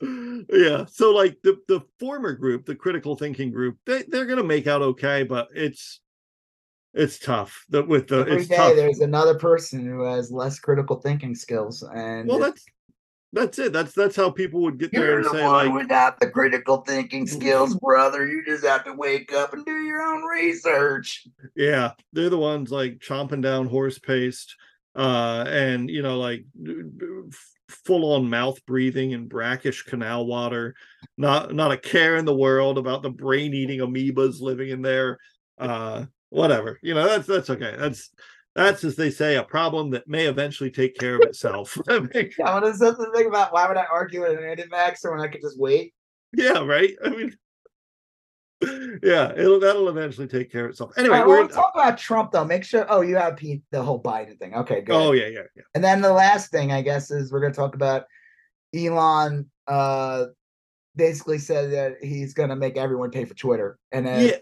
yeah 0.48 0.84
so 0.86 1.10
like 1.12 1.36
the 1.42 1.58
the 1.68 1.80
former 1.98 2.32
group 2.34 2.66
the 2.66 2.74
critical 2.74 3.16
thinking 3.16 3.50
group 3.50 3.76
they, 3.86 4.02
they're 4.08 4.26
gonna 4.26 4.42
make 4.44 4.66
out 4.66 4.82
okay 4.82 5.22
but 5.24 5.48
it's 5.54 6.00
it's 6.92 7.20
tough. 7.20 7.64
That 7.68 7.86
with 7.86 8.08
the 8.08 8.20
Every 8.22 8.38
it's 8.38 8.48
day 8.48 8.56
tough. 8.56 8.74
there's 8.74 8.98
another 8.98 9.38
person 9.38 9.86
who 9.86 10.02
has 10.02 10.32
less 10.32 10.58
critical 10.58 11.00
thinking 11.00 11.36
skills, 11.36 11.84
and 11.94 12.28
well 12.28 12.40
that's 12.40 12.64
that's 13.32 13.58
it. 13.58 13.72
That's 13.72 13.92
that's 13.92 14.16
how 14.16 14.30
people 14.30 14.60
would 14.62 14.78
get 14.78 14.90
there 14.92 15.06
You're 15.06 15.16
and 15.18 15.26
the 15.26 15.30
say 15.30 15.42
one 15.44 15.66
like 15.68 15.74
without 15.82 16.18
the 16.18 16.28
critical 16.28 16.78
thinking 16.78 17.26
skills, 17.26 17.74
brother. 17.76 18.26
You 18.26 18.44
just 18.44 18.64
have 18.64 18.84
to 18.84 18.92
wake 18.92 19.32
up 19.32 19.52
and 19.52 19.64
do 19.64 19.76
your 19.82 20.02
own 20.02 20.24
research. 20.24 21.26
yeah 21.54 21.92
they're 22.12 22.30
the 22.30 22.38
ones 22.38 22.70
like 22.70 22.98
chomping 22.98 23.42
down 23.42 23.66
horse 23.66 23.98
paste 23.98 24.56
uh 24.96 25.44
and 25.46 25.88
you 25.88 26.02
know 26.02 26.18
like 26.18 26.44
full 27.68 28.14
on 28.14 28.28
mouth 28.28 28.58
breathing 28.66 29.14
and 29.14 29.28
brackish 29.28 29.84
canal 29.84 30.26
water. 30.26 30.74
Not 31.16 31.54
not 31.54 31.72
a 31.72 31.76
care 31.76 32.16
in 32.16 32.24
the 32.24 32.34
world 32.34 32.78
about 32.78 33.02
the 33.02 33.10
brain 33.10 33.54
eating 33.54 33.78
amoebas 33.80 34.40
living 34.40 34.70
in 34.70 34.82
there. 34.82 35.18
Uh 35.58 36.06
whatever. 36.30 36.78
You 36.82 36.94
know 36.94 37.06
that's 37.06 37.26
that's 37.26 37.50
okay. 37.50 37.76
That's 37.78 38.10
that's 38.54 38.84
as 38.84 38.96
they 38.96 39.10
say 39.10 39.36
a 39.36 39.42
problem 39.42 39.90
that 39.90 40.08
may 40.08 40.26
eventually 40.26 40.70
take 40.70 40.96
care 40.96 41.16
of 41.16 41.22
itself 41.22 41.78
yeah, 41.88 42.54
what 42.54 42.64
is 42.64 42.78
that 42.78 42.98
the 42.98 43.10
thing 43.14 43.26
about 43.26 43.52
why 43.52 43.66
would 43.68 43.76
i 43.76 43.86
argue 43.92 44.22
with 44.22 44.38
an 44.38 44.44
anti-vaxxer 44.44 45.10
when 45.10 45.20
i 45.20 45.28
could 45.28 45.40
just 45.40 45.58
wait 45.58 45.94
yeah 46.32 46.58
right 46.58 46.96
i 47.04 47.08
mean 47.08 47.34
yeah, 49.02 49.32
it'll 49.36 49.58
that'll 49.58 49.88
eventually 49.88 50.26
take 50.26 50.52
care 50.52 50.66
of 50.66 50.72
itself. 50.72 50.92
Anyway, 50.98 51.18
right, 51.18 51.26
we're 51.26 51.48
talk 51.48 51.72
about 51.74 51.96
Trump 51.96 52.30
though. 52.30 52.44
Make 52.44 52.62
sure. 52.62 52.84
Oh, 52.90 53.00
you 53.00 53.16
have 53.16 53.36
Pete, 53.36 53.62
the 53.70 53.82
whole 53.82 54.02
Biden 54.02 54.38
thing. 54.38 54.54
Okay, 54.54 54.82
good. 54.82 54.94
Oh 54.94 55.12
yeah, 55.12 55.28
yeah, 55.28 55.44
yeah. 55.56 55.62
And 55.74 55.82
then 55.82 56.02
the 56.02 56.12
last 56.12 56.50
thing, 56.50 56.70
I 56.70 56.82
guess, 56.82 57.10
is 57.10 57.32
we're 57.32 57.40
going 57.40 57.52
to 57.52 57.56
talk 57.56 57.74
about 57.74 58.04
Elon. 58.74 59.50
Uh, 59.66 60.26
basically 60.94 61.38
said 61.38 61.72
that 61.72 62.04
he's 62.04 62.34
going 62.34 62.50
to 62.50 62.56
make 62.56 62.76
everyone 62.76 63.10
pay 63.10 63.24
for 63.24 63.32
Twitter, 63.32 63.78
and 63.92 64.06
then 64.06 64.26
yeah, 64.26 64.36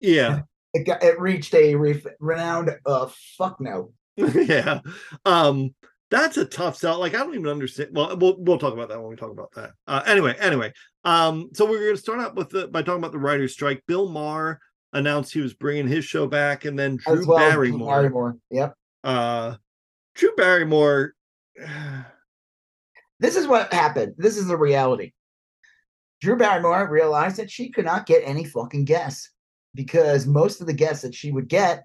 yeah, 0.00 0.40
it 0.74 0.84
got 0.84 1.02
it 1.02 1.18
reached 1.18 1.54
a 1.54 1.74
renowned 2.20 2.76
uh 2.84 3.08
fuck 3.38 3.60
no. 3.60 3.92
yeah, 4.16 4.80
um, 5.24 5.74
that's 6.10 6.36
a 6.36 6.44
tough 6.44 6.76
sell. 6.76 7.00
Like 7.00 7.14
I 7.14 7.18
don't 7.18 7.34
even 7.34 7.48
understand. 7.48 7.90
Well, 7.92 8.16
we'll 8.16 8.36
we'll 8.38 8.58
talk 8.58 8.72
about 8.72 8.88
that 8.88 9.00
when 9.00 9.10
we 9.10 9.16
talk 9.16 9.30
about 9.30 9.52
that. 9.54 9.72
Uh, 9.86 10.02
anyway, 10.06 10.36
anyway. 10.38 10.72
Um, 11.04 11.50
so 11.52 11.64
we're 11.64 11.80
going 11.80 11.96
to 11.96 12.00
start 12.00 12.20
out 12.20 12.36
with 12.36 12.50
the 12.50 12.68
by 12.68 12.82
talking 12.82 13.00
about 13.00 13.12
the 13.12 13.18
writers' 13.18 13.52
strike. 13.52 13.82
Bill 13.86 14.08
Maher 14.08 14.60
announced 14.92 15.32
he 15.32 15.40
was 15.40 15.54
bringing 15.54 15.88
his 15.88 16.04
show 16.04 16.26
back, 16.26 16.64
and 16.64 16.78
then 16.78 16.96
Drew 16.96 17.26
well, 17.26 17.38
Barrymore. 17.38 17.88
Barrymore. 17.88 18.36
Yep. 18.50 18.74
Uh, 19.02 19.56
Drew 20.14 20.34
Barrymore. 20.36 21.14
this 23.20 23.36
is 23.36 23.46
what 23.46 23.72
happened. 23.72 24.14
This 24.16 24.36
is 24.36 24.46
the 24.46 24.56
reality. 24.56 25.12
Drew 26.20 26.36
Barrymore 26.36 26.88
realized 26.88 27.36
that 27.36 27.50
she 27.50 27.70
could 27.70 27.84
not 27.84 28.06
get 28.06 28.22
any 28.24 28.44
fucking 28.44 28.84
guests 28.84 29.30
because 29.74 30.26
most 30.26 30.60
of 30.60 30.66
the 30.66 30.72
guests 30.72 31.02
that 31.02 31.14
she 31.14 31.32
would 31.32 31.48
get 31.48 31.84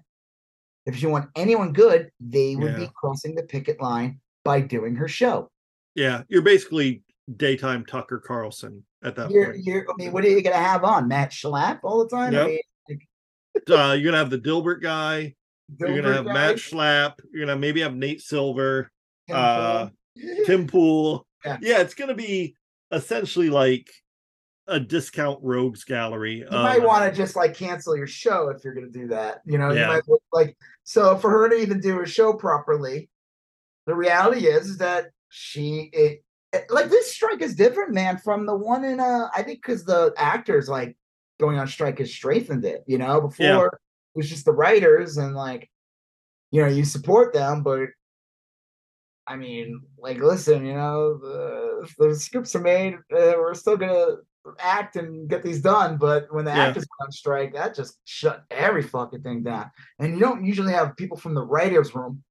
if 0.86 0.96
she 0.96 1.06
want 1.06 1.30
anyone 1.36 1.72
good, 1.72 2.10
they 2.20 2.56
would 2.56 2.72
yeah. 2.72 2.78
be 2.78 2.90
crossing 2.94 3.34
the 3.34 3.42
picket 3.42 3.80
line 3.80 4.20
by 4.44 4.60
doing 4.60 4.96
her 4.96 5.08
show. 5.08 5.50
Yeah, 5.94 6.22
you're 6.28 6.42
basically 6.42 7.02
daytime 7.36 7.84
Tucker 7.84 8.18
Carlson 8.18 8.84
at 9.02 9.14
that 9.16 9.30
you're, 9.30 9.52
point. 9.52 9.64
You're, 9.64 9.86
I 9.88 9.94
mean, 9.96 10.12
what 10.12 10.24
are 10.24 10.28
you 10.28 10.42
gonna 10.42 10.56
have 10.56 10.84
on 10.84 11.08
Matt 11.08 11.30
Schlapp 11.30 11.80
all 11.82 12.02
the 12.02 12.08
time? 12.08 12.32
Yep. 12.32 12.42
I 12.42 12.46
mean, 12.48 12.60
like... 12.88 13.08
uh, 13.70 13.92
you're 13.92 14.10
gonna 14.10 14.16
have 14.16 14.30
the 14.30 14.38
Dilbert 14.38 14.82
guy. 14.82 15.34
Dilbert 15.72 15.88
you're 15.88 16.02
gonna 16.02 16.14
have 16.14 16.26
guy. 16.26 16.32
Matt 16.32 16.56
Schlapp. 16.56 17.14
You're 17.32 17.46
gonna 17.46 17.58
maybe 17.58 17.80
have 17.82 17.94
Nate 17.94 18.22
Silver, 18.22 18.90
Tim 19.28 19.36
uh, 19.36 19.86
Pool. 19.86 20.44
Tim 20.46 20.66
Pool. 20.66 21.26
Yeah. 21.42 21.56
yeah, 21.62 21.80
it's 21.80 21.94
gonna 21.94 22.12
be 22.12 22.54
essentially 22.92 23.48
like 23.48 23.90
a 24.70 24.78
discount 24.80 25.40
rogues 25.42 25.84
gallery. 25.84 26.38
You 26.38 26.56
um, 26.56 26.62
might 26.62 26.82
want 26.82 27.04
to 27.04 27.16
just 27.16 27.36
like 27.36 27.54
cancel 27.54 27.96
your 27.96 28.06
show 28.06 28.48
if 28.48 28.64
you're 28.64 28.72
going 28.72 28.90
to 28.90 28.98
do 28.98 29.08
that. 29.08 29.42
You 29.44 29.58
know, 29.58 29.72
yeah. 29.72 29.80
you 29.80 29.86
might 29.88 30.20
like 30.32 30.56
so 30.84 31.16
for 31.16 31.28
her 31.28 31.48
to 31.48 31.56
even 31.56 31.80
do 31.80 31.96
her 31.96 32.06
show 32.06 32.32
properly. 32.32 33.10
The 33.86 33.94
reality 33.94 34.46
is, 34.46 34.68
is 34.68 34.78
that 34.78 35.06
she 35.28 35.90
it, 35.92 36.24
it, 36.52 36.70
like 36.70 36.88
this 36.88 37.12
strike 37.12 37.42
is 37.42 37.56
different, 37.56 37.92
man, 37.92 38.18
from 38.18 38.46
the 38.46 38.54
one 38.54 38.84
in 38.84 39.00
uh 39.00 39.28
I 39.34 39.42
think 39.42 39.60
because 39.60 39.84
the 39.84 40.14
actors 40.16 40.68
like 40.68 40.96
going 41.40 41.58
on 41.58 41.66
strike 41.66 41.98
has 41.98 42.12
strengthened 42.12 42.64
it. 42.64 42.84
You 42.86 42.98
know, 42.98 43.20
before 43.20 43.46
yeah. 43.46 43.66
it 43.66 44.18
was 44.18 44.30
just 44.30 44.44
the 44.44 44.52
writers 44.52 45.16
and 45.16 45.34
like 45.34 45.68
you 46.52 46.62
know 46.62 46.68
you 46.68 46.84
support 46.84 47.32
them, 47.34 47.64
but 47.64 47.88
I 49.26 49.36
mean, 49.36 49.82
like, 49.96 50.18
listen, 50.18 50.66
you 50.66 50.74
know, 50.74 51.16
the, 51.16 51.88
the 51.98 52.16
scripts 52.16 52.56
are 52.56 52.60
made. 52.60 52.94
Uh, 52.94 53.34
we're 53.38 53.54
still 53.54 53.76
gonna 53.76 54.16
act 54.58 54.96
and 54.96 55.28
get 55.28 55.42
these 55.42 55.60
done. 55.60 55.96
But 55.96 56.32
when 56.32 56.44
the 56.44 56.50
yeah. 56.50 56.66
actors 56.66 56.86
on 57.00 57.12
strike, 57.12 57.54
that 57.54 57.74
just 57.74 57.98
shut 58.04 58.44
every 58.50 58.82
fucking 58.82 59.22
thing 59.22 59.42
down. 59.42 59.70
And 59.98 60.14
you 60.14 60.20
don't 60.20 60.44
usually 60.44 60.72
have 60.72 60.96
people 60.96 61.16
from 61.16 61.34
the 61.34 61.44
writers' 61.44 61.94
room 61.94 62.22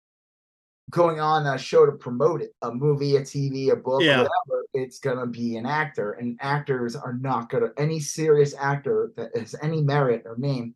going 0.90 1.20
on 1.20 1.46
a 1.46 1.58
show 1.58 1.86
to 1.86 1.92
promote 1.92 2.42
it, 2.42 2.56
a 2.62 2.72
movie, 2.72 3.16
a 3.16 3.22
TV, 3.22 3.72
a 3.72 3.76
book, 3.76 4.02
yeah. 4.02 4.18
whatever. 4.18 4.66
It's 4.74 5.00
gonna 5.00 5.28
be 5.28 5.58
an 5.58 5.66
actor, 5.66 6.14
and 6.14 6.38
actors 6.42 6.96
are 6.96 7.14
not 7.14 7.50
gonna. 7.50 7.70
Any 7.78 8.00
serious 8.00 8.54
actor 8.60 9.12
that 9.18 9.36
has 9.36 9.56
any 9.62 9.82
merit 9.82 10.24
or 10.26 10.38
name 10.38 10.76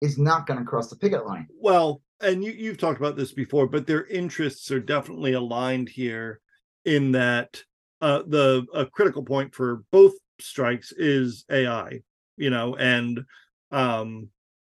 is 0.00 0.18
not 0.18 0.46
gonna 0.46 0.64
cross 0.64 0.88
the 0.88 0.96
picket 0.96 1.26
line. 1.26 1.46
Well, 1.58 2.02
and 2.20 2.44
you 2.44 2.52
you've 2.52 2.78
talked 2.78 3.00
about 3.00 3.16
this 3.16 3.32
before, 3.32 3.66
but 3.66 3.86
their 3.86 4.06
interests 4.06 4.70
are 4.70 4.80
definitely 4.80 5.32
aligned 5.32 5.88
here 5.88 6.40
in 6.84 7.12
that 7.12 7.62
uh, 8.00 8.22
the 8.26 8.66
a 8.74 8.86
critical 8.86 9.22
point 9.22 9.54
for 9.54 9.84
both 9.90 10.14
strikes 10.42 10.92
is 10.92 11.44
AI, 11.50 12.02
you 12.36 12.50
know, 12.50 12.76
and 12.76 13.24
um 13.70 14.28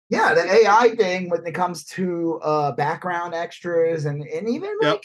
yeah, 0.10 0.34
the 0.34 0.44
AI 0.44 0.96
thing 0.96 1.30
when 1.30 1.46
it 1.46 1.54
comes 1.54 1.86
to 1.86 2.40
uh 2.44 2.72
background 2.74 3.34
extras 3.34 4.06
and 4.06 4.22
and 4.24 4.50
even 4.50 4.72
like 4.82 5.04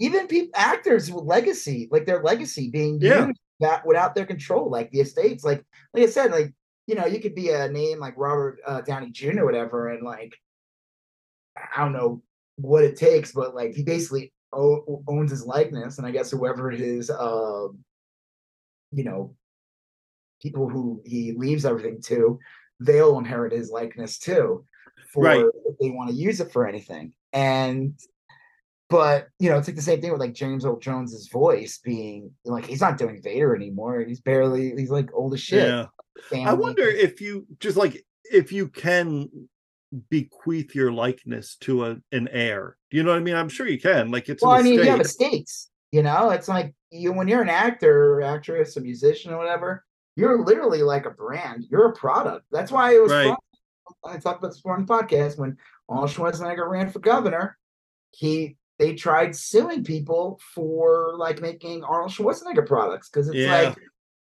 yep. 0.00 0.10
even 0.10 0.26
people 0.26 0.52
actors 0.54 1.10
with 1.10 1.24
legacy, 1.24 1.88
like 1.90 2.06
their 2.06 2.22
legacy 2.22 2.70
being 2.70 3.00
yeah. 3.00 3.26
used 3.26 3.40
that 3.60 3.86
without 3.86 4.14
their 4.14 4.26
control, 4.26 4.70
like 4.70 4.90
the 4.90 5.00
estates, 5.00 5.44
like 5.44 5.64
like 5.94 6.04
I 6.04 6.06
said, 6.06 6.32
like 6.32 6.52
you 6.86 6.94
know, 6.96 7.06
you 7.06 7.20
could 7.20 7.34
be 7.34 7.50
a 7.50 7.68
name 7.68 8.00
like 8.00 8.14
Robert 8.16 8.58
uh, 8.66 8.80
Downey 8.80 9.10
Jr. 9.10 9.40
or 9.40 9.44
whatever, 9.44 9.90
and 9.90 10.02
like 10.02 10.34
I 11.56 11.82
don't 11.82 11.92
know 11.92 12.22
what 12.56 12.84
it 12.84 12.96
takes, 12.96 13.32
but 13.32 13.54
like 13.54 13.74
he 13.74 13.82
basically 13.82 14.32
o- 14.52 15.04
owns 15.06 15.30
his 15.30 15.46
likeness, 15.46 15.98
and 15.98 16.06
I 16.06 16.10
guess 16.10 16.30
whoever 16.30 16.70
his 16.70 17.10
uh, 17.10 17.68
you 18.92 19.04
know 19.04 19.36
people 20.40 20.68
who 20.68 21.02
he 21.04 21.32
leaves 21.36 21.64
everything 21.64 22.00
to, 22.02 22.38
they'll 22.80 23.18
inherit 23.18 23.52
his 23.52 23.70
likeness 23.70 24.18
too, 24.18 24.64
for 25.12 25.24
right. 25.24 25.44
if 25.66 25.78
they 25.78 25.90
want 25.90 26.10
to 26.10 26.16
use 26.16 26.40
it 26.40 26.52
for 26.52 26.66
anything. 26.66 27.12
And 27.32 27.98
but 28.88 29.28
you 29.38 29.48
know, 29.50 29.56
it's 29.56 29.68
like 29.68 29.76
the 29.76 29.82
same 29.82 30.00
thing 30.00 30.10
with 30.10 30.20
like 30.20 30.34
James 30.34 30.64
Earl 30.64 30.78
Jones's 30.78 31.28
voice 31.28 31.78
being 31.82 32.32
like 32.44 32.66
he's 32.66 32.80
not 32.80 32.98
doing 32.98 33.22
Vader 33.22 33.54
anymore. 33.54 34.00
He's 34.00 34.20
barely 34.20 34.74
he's 34.76 34.90
like 34.90 35.10
old 35.14 35.32
as 35.34 35.40
shit. 35.40 35.68
Yeah. 35.68 35.86
Family. 36.28 36.46
I 36.46 36.52
wonder 36.54 36.82
if 36.82 37.20
you 37.20 37.46
just 37.60 37.76
like 37.76 38.04
if 38.24 38.52
you 38.52 38.68
can 38.68 39.30
bequeath 40.08 40.74
your 40.74 40.92
likeness 40.92 41.56
to 41.60 41.86
a 41.86 41.96
an 42.12 42.28
heir. 42.28 42.76
Do 42.90 42.96
you 42.96 43.04
know 43.04 43.12
what 43.12 43.18
I 43.18 43.22
mean? 43.22 43.36
I'm 43.36 43.48
sure 43.48 43.68
you 43.68 43.80
can. 43.80 44.10
Like 44.10 44.28
it's 44.28 44.42
well, 44.42 44.52
I 44.52 44.62
mean, 44.62 44.74
you 44.74 44.82
have 44.82 45.00
estates. 45.00 45.70
You 45.92 46.02
know, 46.02 46.30
it's 46.30 46.48
like 46.48 46.74
you 46.90 47.12
when 47.12 47.28
you're 47.28 47.42
an 47.42 47.48
actor 47.48 48.14
or 48.14 48.22
actress, 48.22 48.76
a 48.76 48.80
musician 48.80 49.32
or 49.32 49.38
whatever, 49.38 49.84
you're 50.16 50.44
literally 50.44 50.82
like 50.82 51.06
a 51.06 51.10
brand. 51.10 51.66
You're 51.70 51.88
a 51.88 51.94
product. 51.94 52.46
That's 52.50 52.72
why 52.72 52.94
it 52.94 53.02
was 53.02 53.12
right. 53.12 53.28
fun. 53.28 53.36
I 54.04 54.18
talked 54.18 54.38
about 54.38 54.50
this 54.52 54.62
the 54.62 54.68
podcast 54.68 55.38
when 55.38 55.56
Arnold 55.88 56.10
Schwarzenegger 56.10 56.68
ran 56.68 56.90
for 56.90 57.00
governor. 57.00 57.56
He 58.12 58.56
they 58.78 58.94
tried 58.94 59.36
suing 59.36 59.84
people 59.84 60.40
for 60.54 61.14
like 61.16 61.40
making 61.40 61.84
Arnold 61.84 62.12
Schwarzenegger 62.12 62.66
products 62.66 63.08
because 63.08 63.28
it's 63.28 63.36
yeah. 63.36 63.62
like 63.62 63.76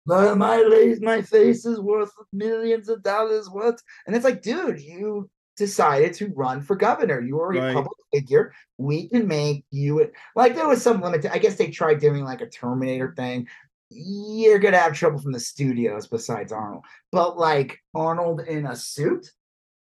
my 0.06 0.34
my 0.34 0.96
my 1.02 1.22
face 1.22 1.66
is 1.66 1.80
worth 1.80 2.12
millions 2.32 2.88
of 2.90 3.04
dollars 3.04 3.50
worth, 3.50 3.82
and 4.06 4.16
it's 4.16 4.26
like, 4.26 4.42
dude, 4.42 4.80
you 4.80 5.30
decided 5.58 6.14
to 6.14 6.32
run 6.36 6.62
for 6.62 6.76
governor. 6.76 7.20
You 7.20 7.42
are 7.42 7.52
a 7.54 7.60
right. 7.60 7.74
public 7.74 7.98
figure. 8.14 8.54
We 8.78 9.10
can 9.10 9.28
make 9.28 9.66
you 9.70 10.10
like 10.36 10.56
there 10.56 10.68
was 10.68 10.82
some 10.82 11.02
limit. 11.02 11.24
To, 11.24 11.34
I 11.34 11.40
guess 11.40 11.56
they 11.56 11.70
tried 11.70 12.00
doing 12.00 12.24
like 12.24 12.42
a 12.42 12.50
Terminator 12.50 13.14
thing 13.18 13.48
you're 13.90 14.60
gonna 14.60 14.78
have 14.78 14.94
trouble 14.94 15.20
from 15.20 15.32
the 15.32 15.40
studios 15.40 16.08
besides 16.08 16.52
Arnold. 16.52 16.84
But 17.12 17.38
like 17.38 17.80
Arnold 17.96 18.42
in 18.42 18.66
a 18.66 18.76
suit, 18.76 19.32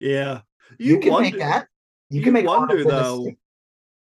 yeah, 0.00 0.40
you, 0.78 0.94
you 0.94 1.00
can 1.00 1.12
wonder, 1.12 1.30
make 1.30 1.38
that. 1.38 1.68
You, 2.10 2.18
you 2.18 2.24
can 2.24 2.34
make 2.34 2.46
wonder 2.46 2.76
Arnold 2.76 2.90
though, 2.90 3.32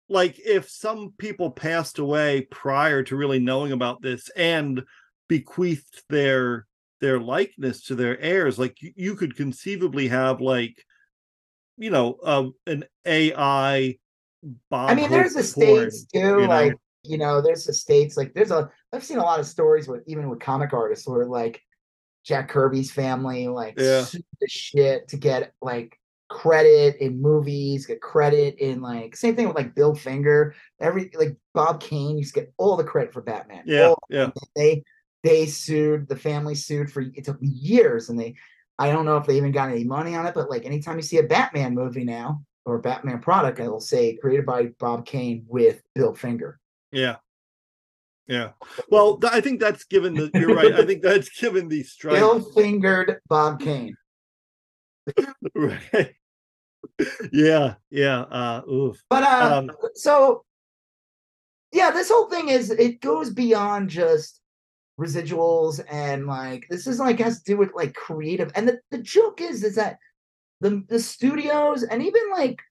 like 0.10 0.40
if 0.40 0.70
some 0.70 1.14
people 1.18 1.52
passed 1.52 2.00
away 2.00 2.42
prior 2.52 3.04
to 3.04 3.16
really 3.16 3.40
knowing 3.40 3.72
about 3.72 4.02
this 4.02 4.30
and 4.36 4.84
bequeathed 5.30 6.04
their 6.10 6.68
their 7.00 7.20
likeness 7.20 7.84
to 7.86 7.96
their 7.96 8.20
heirs, 8.20 8.60
like 8.60 8.82
you, 8.82 8.94
you 8.96 9.16
could 9.16 9.36
conceivably 9.36 10.08
have 10.10 10.42
like 10.42 10.84
you 11.78 11.90
know 11.90 12.18
uh, 12.24 12.48
an 12.68 12.84
AI. 13.06 13.98
Bob 14.70 14.90
I 14.90 14.96
mean, 14.96 15.10
there's 15.10 15.36
the 15.36 15.44
states 15.44 16.04
too, 16.04 16.20
you 16.20 16.42
know? 16.42 16.48
like 16.48 16.74
you 17.04 17.18
know, 17.18 17.42
there's 17.42 17.66
the 17.66 17.74
states 17.74 18.18
like 18.18 18.34
there's 18.34 18.52
a 18.52 18.70
I've 18.92 19.04
seen 19.04 19.18
a 19.18 19.24
lot 19.24 19.40
of 19.40 19.46
stories 19.46 19.88
with 19.88 20.04
even 20.08 20.30
with 20.30 20.40
comic 20.40 20.74
artists 20.74 21.08
where 21.08 21.26
like 21.26 21.62
Jack 22.24 22.50
Kirby's 22.50 22.92
family 22.92 23.48
like 23.48 23.76
yeah. 23.78 24.06
the 24.40 24.48
shit 24.48 25.08
to 25.10 25.18
get 25.18 25.54
like 25.62 26.00
credit 26.30 26.98
in 26.98 27.22
movies, 27.22 27.86
get 27.86 28.02
credit 28.02 28.56
in 28.60 28.82
like 28.82 29.16
same 29.16 29.36
thing 29.36 29.48
with 29.48 29.58
like 29.58 29.76
Bill 29.76 29.94
Finger. 29.94 30.56
Every 30.80 31.12
like 31.14 31.36
Bob 31.54 31.82
Kane 31.82 32.18
used 32.18 32.34
to 32.34 32.42
get 32.42 32.54
all 32.58 32.78
the 32.78 32.84
credit 32.84 33.14
for 33.14 33.22
Batman. 33.22 33.64
Yeah, 33.66 33.90
all, 33.90 34.04
yeah. 34.10 34.30
They 34.56 34.84
they 35.24 35.46
sued 35.46 36.08
the 36.08 36.16
family 36.16 36.56
sued 36.56 36.92
for 36.92 37.02
it 37.02 37.26
took 37.26 37.38
years, 37.42 38.10
and 38.10 38.20
they 38.20 38.36
I 38.80 38.92
don't 38.92 39.06
know 39.06 39.18
if 39.18 39.28
they 39.28 39.38
even 39.38 39.52
got 39.52 39.70
any 39.70 39.84
money 39.84 40.16
on 40.16 40.26
it, 40.26 40.34
but 40.34 40.50
like 40.50 40.66
anytime 40.66 40.96
you 40.96 41.04
see 41.04 41.18
a 41.18 41.24
Batman 41.24 41.76
movie 41.76 42.06
now, 42.06 42.44
or 42.66 42.80
Batman 42.80 43.20
product, 43.20 43.60
I 43.60 43.68
will 43.68 43.80
say 43.80 44.18
created 44.18 44.46
by 44.46 44.68
Bob 44.80 45.06
Kane 45.06 45.46
with 45.48 45.82
Bill 45.96 46.14
Finger. 46.14 46.60
Yeah. 46.94 47.16
Yeah. 48.28 48.52
Well, 48.90 49.18
th- 49.18 49.34
I 49.34 49.42
think 49.42 49.60
that's 49.60 49.84
given 49.84 50.14
the 50.14 50.32
you're 50.34 50.56
right. 50.56 50.74
I 50.74 50.86
think 50.86 51.02
that's 51.02 51.30
given 51.30 51.68
the 51.68 51.84
strike. 51.84 52.16
Bill 52.16 52.40
fingered 52.40 53.20
Bob 53.28 53.60
Kane. 53.60 53.96
right. 55.56 56.16
yeah, 57.34 57.76
yeah. 57.90 58.22
Uh 58.22 58.62
oof. 58.72 59.04
But 59.10 59.24
uh 59.24 59.58
Um 59.58 59.72
so 59.96 60.46
yeah, 61.72 61.92
this 61.92 62.10
whole 62.10 62.30
thing 62.30 62.50
is 62.50 62.70
it 62.70 63.02
goes 63.02 63.32
beyond 63.32 63.90
just 63.90 64.40
residuals 65.00 65.84
and 65.92 66.28
like 66.28 66.68
this 66.70 66.86
is 66.86 67.00
like 67.00 67.20
has 67.20 67.42
to 67.42 67.52
do 67.52 67.58
with 67.58 67.72
like 67.74 67.96
creative 67.96 68.52
and 68.54 68.68
the, 68.68 68.80
the 68.92 69.00
joke 69.00 69.42
is 69.42 69.64
is 69.64 69.76
that 69.76 69.98
the 70.62 70.84
the 70.88 71.00
studios 71.00 71.82
and 71.82 72.04
even 72.04 72.22
like 72.32 72.62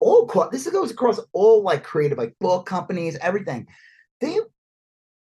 all 0.00 0.26
this 0.50 0.68
goes 0.70 0.90
across 0.90 1.20
all 1.32 1.62
like 1.62 1.82
creative 1.82 2.18
like 2.18 2.34
book 2.40 2.66
companies 2.66 3.16
everything 3.20 3.66
they 4.20 4.38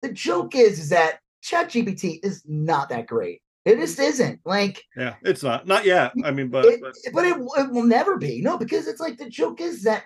the 0.01 0.11
joke 0.11 0.55
is 0.55 0.79
is 0.79 0.89
that 0.89 1.19
ChatGPT 1.43 2.19
is 2.23 2.43
not 2.47 2.89
that 2.89 3.07
great 3.07 3.41
it 3.65 3.77
just 3.77 3.99
isn't 3.99 4.39
like 4.45 4.83
yeah, 4.95 5.15
it's 5.21 5.41
not. 5.41 5.65
Not 5.65 5.85
yet. 5.85 6.11
I 6.23 6.31
mean, 6.31 6.49
but, 6.49 6.65
it, 6.65 6.81
but 6.81 6.93
but 7.13 7.25
it, 7.25 7.37
it 7.37 7.71
will 7.71 7.83
never 7.85 8.17
be 8.17 8.41
no 8.41 8.57
because 8.57 8.87
it's 8.87 8.99
like 8.99 9.17
the 9.17 9.29
joke 9.29 9.61
is 9.61 9.83
that 9.83 10.03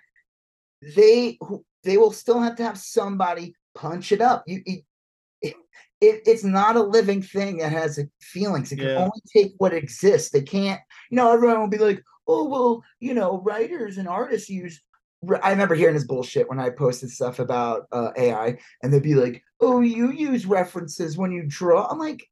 they 0.95 1.39
they 1.83 1.97
will 1.97 2.11
still 2.11 2.39
have 2.39 2.55
to 2.57 2.63
have 2.63 2.77
somebody 2.77 3.55
punch 3.73 4.11
it 4.11 4.21
up 4.21 4.43
you 4.47 4.61
it, 4.65 4.83
it, 5.41 5.55
it- 6.01 6.21
it's 6.25 6.43
not 6.43 6.75
a 6.75 6.81
living 6.81 7.21
thing 7.21 7.57
that 7.57 7.71
has 7.71 7.99
feelings 8.21 8.71
it 8.71 8.77
can 8.77 8.89
Yeah. 8.89 8.97
only 8.97 9.21
take 9.35 9.53
what 9.57 9.73
exists 9.73 10.29
they 10.29 10.41
can't 10.41 10.79
you 11.09 11.15
know 11.15 11.31
everyone 11.31 11.59
will 11.59 11.67
be 11.67 11.77
like 11.79 12.03
oh 12.27 12.45
well 12.45 12.83
you 12.99 13.13
know 13.13 13.41
writers 13.41 13.97
and 13.97 14.07
artists 14.07 14.49
use 14.49 14.81
I 15.41 15.49
remember 15.49 15.73
hearing 15.73 15.95
this 15.95 16.03
bullshit 16.03 16.47
when 16.47 16.59
I 16.59 16.69
posted 16.69 17.09
stuff 17.09 17.39
about 17.39 17.87
uh, 17.91 18.11
AI, 18.17 18.59
and 18.83 18.93
they'd 18.93 19.01
be 19.01 19.15
like, 19.15 19.43
"Oh, 19.59 19.81
you 19.81 20.11
use 20.11 20.45
references 20.45 21.17
when 21.17 21.31
you 21.31 21.43
draw." 21.47 21.87
I'm 21.87 21.97
like, 21.97 22.29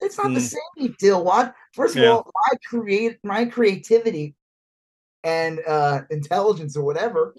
"It's 0.00 0.18
not 0.18 0.34
the 0.34 0.40
Mm. 0.40 0.50
same, 0.50 0.60
you 0.76 0.88
dillwad." 0.94 1.54
First 1.74 1.94
of 1.94 2.02
Yeah. 2.02 2.08
all, 2.10 2.32
my 2.34 2.58
create 2.68 3.18
my 3.22 3.44
creativity 3.44 4.34
and 5.22 5.60
uh, 5.66 6.02
intelligence 6.10 6.76
or 6.76 6.84
whatever 6.84 7.36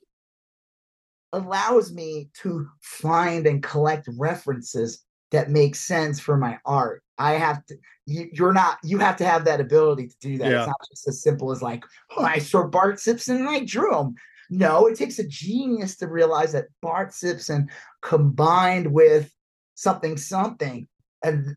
allows 1.33 1.91
me 1.91 2.29
to 2.41 2.67
find 2.81 3.45
and 3.45 3.62
collect 3.62 4.07
references 4.17 5.03
that 5.31 5.50
make 5.50 5.75
sense 5.75 6.21
for 6.21 6.38
my 6.38 6.57
art. 6.65 7.03
I 7.17 7.34
have 7.34 7.65
to. 7.67 7.77
You, 8.05 8.29
you're 8.31 8.53
not. 8.53 8.77
You 8.84 8.98
have 9.00 9.17
to 9.17 9.25
have 9.25 9.45
that 9.45 9.62
ability 9.62 10.07
to 10.07 10.15
do 10.19 10.38
that. 10.38 10.51
Yeah. 10.51 10.60
It's 10.60 10.67
not 10.67 10.88
just 10.89 11.07
as 11.07 11.22
simple 11.22 11.51
as 11.51 11.62
like, 11.62 11.84
"Oh, 12.15 12.24
I 12.24 12.39
saw 12.39 12.65
Bart 12.67 13.00
Simpson 13.00 13.38
and 13.38 13.50
I 13.50 13.63
drew 13.63 13.98
him." 13.98 14.15
No, 14.50 14.88
it 14.88 14.98
takes 14.98 15.19
a 15.19 15.27
genius 15.27 15.95
to 15.98 16.07
realize 16.07 16.51
that 16.51 16.67
Bart 16.81 17.13
Simpson 17.13 17.69
combined 18.01 18.91
with 18.91 19.31
something 19.75 20.17
something 20.17 20.88
and 21.24 21.55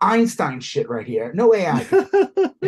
Einstein 0.00 0.60
shit 0.60 0.88
right 0.88 1.06
here. 1.06 1.32
No 1.34 1.54
AI. 1.54 1.80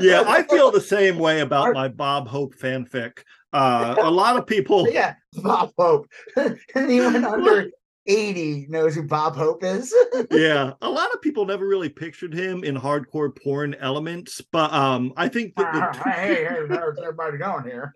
yeah, 0.00 0.24
I 0.26 0.44
feel 0.48 0.70
the 0.70 0.80
same 0.80 1.18
way 1.18 1.40
about 1.40 1.68
Art- 1.68 1.74
my 1.74 1.88
Bob 1.88 2.28
Hope 2.28 2.54
fanfic. 2.54 3.20
Uh, 3.52 3.96
a 3.98 4.10
lot 4.10 4.36
of 4.36 4.46
people, 4.46 4.88
yeah, 4.92 5.14
Bob 5.34 5.72
Hope. 5.76 6.06
and 6.36 6.90
he 6.90 7.00
went 7.00 7.24
under 7.24 7.70
80 8.06 8.66
knows 8.68 8.94
who 8.94 9.02
Bob 9.02 9.36
Hope 9.36 9.62
is. 9.62 9.94
yeah, 10.30 10.72
a 10.80 10.88
lot 10.88 11.12
of 11.12 11.20
people 11.20 11.44
never 11.44 11.66
really 11.66 11.88
pictured 11.88 12.32
him 12.34 12.64
in 12.64 12.74
hardcore 12.76 13.34
porn 13.42 13.74
elements, 13.74 14.40
but 14.52 14.72
um, 14.72 15.12
I 15.16 15.28
think 15.28 15.54
that 15.56 15.72
the 15.94 16.10
hey, 16.10 16.44
hey, 16.44 16.66
how's 16.68 16.98
everybody 16.98 17.38
going 17.38 17.64
here? 17.64 17.92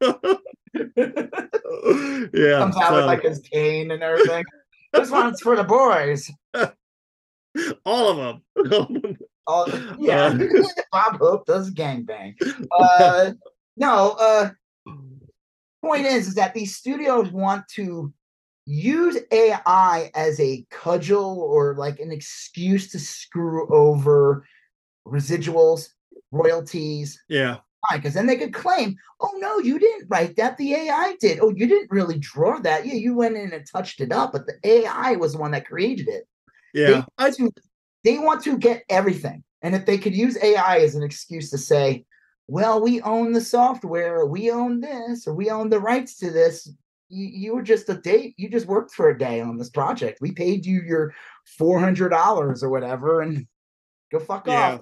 yeah, 2.34 2.58
Comes 2.58 2.76
out 2.76 2.94
with 2.94 3.04
like 3.06 3.22
his 3.22 3.40
cane 3.40 3.90
and 3.90 4.02
everything. 4.02 4.44
this 4.92 5.10
one's 5.10 5.40
for 5.40 5.56
the 5.56 5.64
boys. 5.64 6.30
all 7.84 8.08
of 8.08 8.16
them. 8.16 9.16
Oh, 9.46 9.96
yeah, 9.98 10.26
Uh. 10.28 10.64
Bob 10.92 11.18
Hope 11.18 11.46
does 11.46 11.70
gangbang. 11.72 12.34
Uh, 12.70 13.32
no, 13.76 14.10
uh, 14.18 14.50
point 15.84 16.06
is, 16.06 16.28
is 16.28 16.34
that 16.36 16.54
these 16.54 16.76
studios 16.76 17.30
want 17.32 17.66
to 17.74 18.12
use 18.64 19.18
AI 19.30 20.10
as 20.14 20.38
a 20.38 20.64
cudgel 20.70 21.40
or 21.40 21.74
like 21.74 21.98
an 21.98 22.12
excuse 22.12 22.90
to 22.92 22.98
screw 22.98 23.68
over 23.74 24.46
residuals, 25.06 25.88
royalties, 26.30 27.20
yeah, 27.28 27.58
because 27.92 28.14
then 28.14 28.26
they 28.26 28.36
could 28.36 28.54
claim, 28.54 28.96
"Oh 29.20 29.36
no, 29.38 29.58
you 29.58 29.78
didn't 29.78 30.08
write 30.08 30.36
that. 30.36 30.56
The 30.56 30.74
AI 30.74 31.16
did. 31.20 31.40
Oh, 31.40 31.50
you 31.50 31.66
didn't 31.66 31.90
really 31.90 32.18
draw 32.18 32.60
that. 32.60 32.86
Yeah, 32.86 32.94
you 32.94 33.14
went 33.14 33.36
in 33.36 33.52
and 33.52 33.66
touched 33.66 34.00
it 34.00 34.12
up, 34.12 34.32
but 34.32 34.46
the 34.46 34.54
AI 34.64 35.16
was 35.16 35.32
the 35.32 35.38
one 35.38 35.50
that 35.52 35.66
created 35.66 36.08
it." 36.08 36.24
yeah. 36.72 37.04
They 37.18 37.24
want, 37.24 37.36
to, 37.36 37.50
they 38.04 38.18
want 38.18 38.42
to 38.44 38.58
get 38.58 38.84
everything, 38.88 39.42
and 39.62 39.74
if 39.74 39.86
they 39.86 39.98
could 39.98 40.14
use 40.14 40.38
AI 40.42 40.78
as 40.78 40.94
an 40.94 41.02
excuse 41.02 41.50
to 41.50 41.58
say, 41.58 42.04
"Well, 42.46 42.80
we 42.80 43.00
own 43.02 43.32
the 43.32 43.40
software, 43.40 44.20
or 44.20 44.26
we 44.26 44.50
own 44.52 44.80
this, 44.80 45.26
or 45.26 45.34
we 45.34 45.50
own 45.50 45.68
the 45.68 45.80
rights 45.80 46.16
to 46.18 46.30
this," 46.30 46.70
you, 47.12 47.26
you 47.26 47.54
were 47.54 47.62
just 47.62 47.88
a 47.88 47.94
day. 47.94 48.34
You 48.36 48.48
just 48.48 48.66
worked 48.66 48.92
for 48.92 49.10
a 49.10 49.18
day 49.18 49.40
on 49.40 49.56
this 49.58 49.70
project. 49.70 50.18
We 50.20 50.32
paid 50.32 50.64
you 50.66 50.80
your 50.82 51.14
four 51.58 51.78
hundred 51.78 52.08
dollars 52.08 52.62
or 52.62 52.70
whatever, 52.70 53.20
and 53.20 53.46
go 54.10 54.18
fuck 54.18 54.46
Yeah. 54.46 54.74
off. 54.74 54.80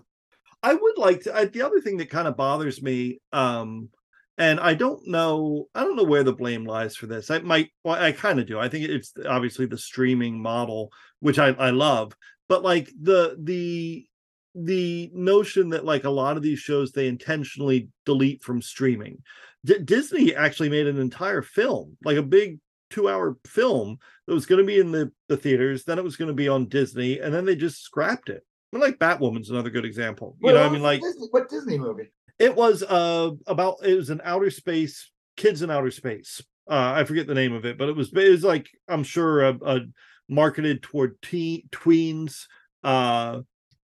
I 0.62 0.75
would 0.75 0.99
like 0.99 1.23
to. 1.23 1.35
I, 1.35 1.45
the 1.47 1.62
other 1.62 1.81
thing 1.81 1.97
that 1.99 2.11
kind 2.11 2.29
of 2.29 2.37
bothers 2.37 2.83
me, 2.83 3.21
um, 3.33 3.88
and 4.37 4.61
I 4.61 4.75
don't 4.75 5.07
know, 5.07 5.69
I 5.75 5.81
don't 5.85 5.97
know 5.97 6.05
where 6.05 6.23
the 6.23 6.33
blame 6.35 6.64
lies 6.64 6.97
for 6.97 7.07
this. 7.07 7.31
I 7.31 7.38
might, 7.40 7.71
well, 7.83 8.03
I 8.03 8.12
kind 8.12 8.38
of 8.38 8.47
do. 8.47 8.59
I 8.59 8.69
think 8.69 8.88
it's 8.88 9.12
obviously 9.27 9.66
the 9.66 9.79
streaming 9.79 10.40
model, 10.40 10.93
which 11.21 11.38
I, 11.38 11.49
I 11.49 11.71
love, 11.71 12.12
but 12.49 12.62
like 12.62 12.90
the 13.01 13.37
the 13.40 14.07
the 14.55 15.11
notion 15.15 15.69
that 15.71 15.85
like 15.85 16.05
a 16.05 16.11
lot 16.11 16.37
of 16.37 16.43
these 16.43 16.59
shows 16.59 16.91
they 16.93 17.07
intentionally 17.09 17.89
delete 18.05 18.43
from 18.43 18.61
streaming. 18.63 19.23
D- 19.65 19.79
Disney 19.85 20.35
actually 20.35 20.69
made 20.71 20.87
an 20.87 20.99
entire 20.99 21.43
film, 21.43 21.97
like 22.05 22.17
a 22.17 22.23
big 22.23 22.59
two-hour 22.91 23.37
film 23.47 23.99
that 24.27 24.35
was 24.35 24.47
going 24.47 24.61
to 24.61 24.67
be 24.67 24.81
in 24.81 24.91
the 24.91 25.13
the 25.29 25.37
theaters. 25.37 25.85
Then 25.85 25.99
it 25.99 26.05
was 26.05 26.17
going 26.17 26.29
to 26.29 26.35
be 26.35 26.49
on 26.49 26.67
Disney, 26.69 27.19
and 27.21 27.33
then 27.33 27.45
they 27.45 27.55
just 27.57 27.83
scrapped 27.83 28.29
it. 28.29 28.45
Mean, 28.73 28.81
like 28.83 28.99
Batwoman's 28.99 29.51
another 29.51 29.71
good 29.71 29.85
example. 29.85 30.37
You 30.41 30.47
What- 30.47 30.55
know, 30.55 30.63
I 30.65 30.69
mean, 30.69 30.83
like 30.83 31.01
Disney, 31.01 31.27
what 31.31 31.49
Disney 31.49 31.79
movie? 31.79 32.11
it 32.39 32.55
was 32.57 32.83
uh 32.83 33.31
about 33.47 33.77
it 33.85 33.95
was 33.95 34.11
an 34.11 34.21
outer 34.25 34.51
space 34.51 35.11
kids 35.37 35.63
in 35.63 35.71
outer 35.71 35.91
space. 35.91 36.41
Uh, 36.69 36.93
I 36.97 37.05
forget 37.05 37.27
the 37.27 37.35
name 37.35 37.53
of 37.53 37.65
it, 37.65 37.77
but 37.79 37.89
it 37.89 37.97
was 37.97 38.13
it 38.13 38.31
was 38.31 38.45
like 38.45 38.69
I'm 38.89 39.03
sure 39.05 39.43
a, 39.43 39.59
a 39.65 39.81
marketed 40.29 40.83
toward 40.83 41.21
teen 41.23 41.69
tweens. 41.73 42.47
Uh, 42.85 43.41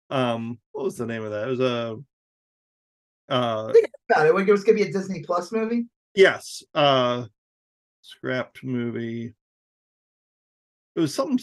um, 0.09 0.59
what 0.71 0.85
was 0.85 0.97
the 0.97 1.05
name 1.05 1.23
of 1.23 1.31
that? 1.31 1.47
It 1.47 1.51
was 1.51 1.59
a 1.59 1.97
uh 3.27 3.73
About 4.09 4.25
it. 4.27 4.35
It 4.35 4.51
was 4.51 4.63
gonna 4.63 4.75
be 4.77 4.83
a 4.83 4.91
Disney 4.91 5.23
Plus 5.23 5.51
movie. 5.51 5.87
yes 6.13 6.63
uh 6.73 7.25
scrapped 8.01 8.63
movie. 8.63 9.33
It 10.95 10.99
was 10.99 11.13
some 11.13 11.37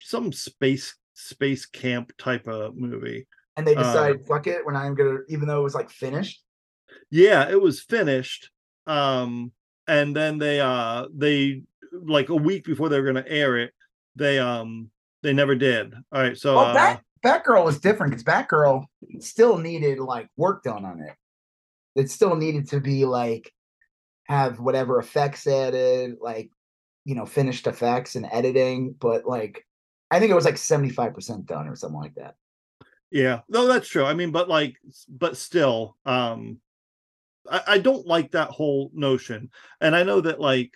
some 0.00 0.32
space 0.32 0.94
space 1.14 1.66
camp 1.66 2.12
type 2.18 2.46
of 2.46 2.76
movie. 2.76 3.26
And 3.56 3.66
they 3.66 3.74
Uh, 3.74 3.82
decided, 3.82 4.26
fuck 4.26 4.46
it, 4.46 4.64
when 4.64 4.76
I'm 4.76 4.94
gonna 4.94 5.18
even 5.28 5.48
though 5.48 5.60
it 5.60 5.64
was 5.64 5.74
like 5.74 5.90
finished. 5.90 6.42
yeah 7.10 7.48
it 7.48 7.60
was 7.60 7.80
finished 7.82 8.50
um 8.86 9.50
and 9.88 10.14
then 10.14 10.38
they 10.38 10.60
uh 10.60 11.06
they 11.14 11.62
like 11.92 12.28
a 12.28 12.36
week 12.36 12.64
before 12.64 12.88
they 12.88 13.00
were 13.00 13.10
going 13.12 13.22
to 13.24 13.30
air 13.30 13.56
it 13.58 13.72
they 14.16 14.38
um 14.38 14.90
they 15.22 15.32
never 15.32 15.54
did 15.54 15.94
all 16.12 16.20
right 16.22 16.36
so 16.36 16.54
Well, 16.54 16.66
uh, 16.66 16.74
Bat 16.74 17.02
Batgirl 17.24 17.64
was 17.64 17.80
different 17.80 18.10
because 18.12 18.24
Batgirl 18.24 18.84
still 19.20 19.58
needed 19.58 19.98
like 19.98 20.28
work 20.36 20.62
done 20.62 20.84
on 20.84 21.00
it. 21.00 21.14
It 21.96 22.10
still 22.10 22.36
needed 22.36 22.68
to 22.70 22.80
be 22.80 23.04
like 23.04 23.52
have 24.24 24.60
whatever 24.60 24.98
effects 24.98 25.46
added, 25.46 26.16
like 26.20 26.50
you 27.04 27.14
know, 27.14 27.26
finished 27.26 27.66
effects 27.66 28.16
and 28.16 28.26
editing, 28.30 28.94
but 28.98 29.26
like 29.26 29.66
I 30.10 30.18
think 30.20 30.30
it 30.30 30.34
was 30.34 30.44
like 30.44 30.54
75% 30.54 31.46
done 31.46 31.68
or 31.68 31.76
something 31.76 32.00
like 32.00 32.14
that. 32.14 32.34
yeah 33.10 33.40
no 33.48 33.66
that's 33.66 33.88
true 33.88 34.04
i 34.04 34.14
mean 34.14 34.32
but 34.32 34.48
like 34.48 34.76
but 35.08 35.36
still 35.36 35.96
um 36.04 36.58
I, 37.50 37.60
I 37.66 37.78
don't 37.78 38.06
like 38.06 38.32
that 38.32 38.50
whole 38.50 38.90
notion 38.94 39.50
and 39.80 39.94
i 39.94 40.02
know 40.02 40.20
that 40.20 40.40
like 40.40 40.74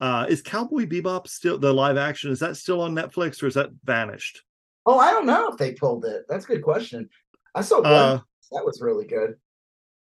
uh 0.00 0.26
is 0.28 0.42
cowboy 0.42 0.86
bebop 0.86 1.28
still 1.28 1.58
the 1.58 1.72
live 1.72 1.96
action 1.96 2.30
is 2.30 2.40
that 2.40 2.56
still 2.56 2.80
on 2.82 2.94
netflix 2.94 3.42
or 3.42 3.46
is 3.46 3.54
that 3.54 3.70
vanished 3.84 4.42
Oh, 4.86 4.98
I 4.98 5.10
don't 5.10 5.26
know 5.26 5.48
if 5.50 5.58
they 5.58 5.72
pulled 5.72 6.04
it. 6.04 6.24
That's 6.28 6.44
a 6.44 6.48
good 6.48 6.62
question. 6.62 7.08
I 7.54 7.62
saw 7.62 7.76
one 7.82 7.86
uh 7.92 8.20
that 8.52 8.64
was 8.64 8.80
really 8.80 9.06
good. 9.06 9.34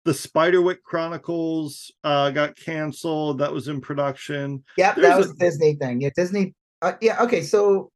the 0.04 0.12
spiderwick 0.12 0.82
chronicles 0.82 1.92
uh 2.02 2.30
got 2.30 2.56
canceled 2.56 3.38
that 3.38 3.52
was 3.52 3.68
in 3.68 3.80
production 3.80 4.64
Yep, 4.76 4.96
There's 4.96 5.06
that 5.08 5.18
was 5.18 5.30
a- 5.30 5.34
Disney 5.36 5.74
thing. 5.76 6.00
Yeah, 6.00 6.10
Disney. 6.16 6.54
Uh, 6.80 6.94
yeah, 7.00 7.22
okay. 7.22 7.42
So, 7.42 7.92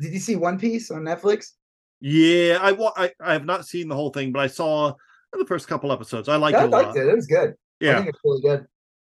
did 0.00 0.12
you 0.12 0.18
see 0.18 0.34
One 0.34 0.58
Piece 0.58 0.90
on 0.90 1.02
Netflix? 1.02 1.52
Yeah, 2.00 2.58
I, 2.60 2.70
I 3.04 3.12
I 3.20 3.32
have 3.34 3.44
not 3.44 3.64
seen 3.66 3.88
the 3.88 3.94
whole 3.94 4.10
thing, 4.10 4.32
but 4.32 4.40
I 4.40 4.48
saw 4.48 4.92
the 5.32 5.46
first 5.46 5.68
couple 5.68 5.92
episodes. 5.92 6.28
I 6.28 6.34
liked 6.36 6.58
I 6.58 6.64
it 6.64 6.66
a 6.66 6.70
liked 6.70 6.88
lot. 6.88 6.96
it. 6.96 7.06
It 7.06 7.14
was 7.14 7.26
good. 7.26 7.54
Yeah, 7.78 7.92
I 7.92 7.96
think 7.98 8.08
it's 8.08 8.18
really 8.24 8.40
good. 8.42 8.66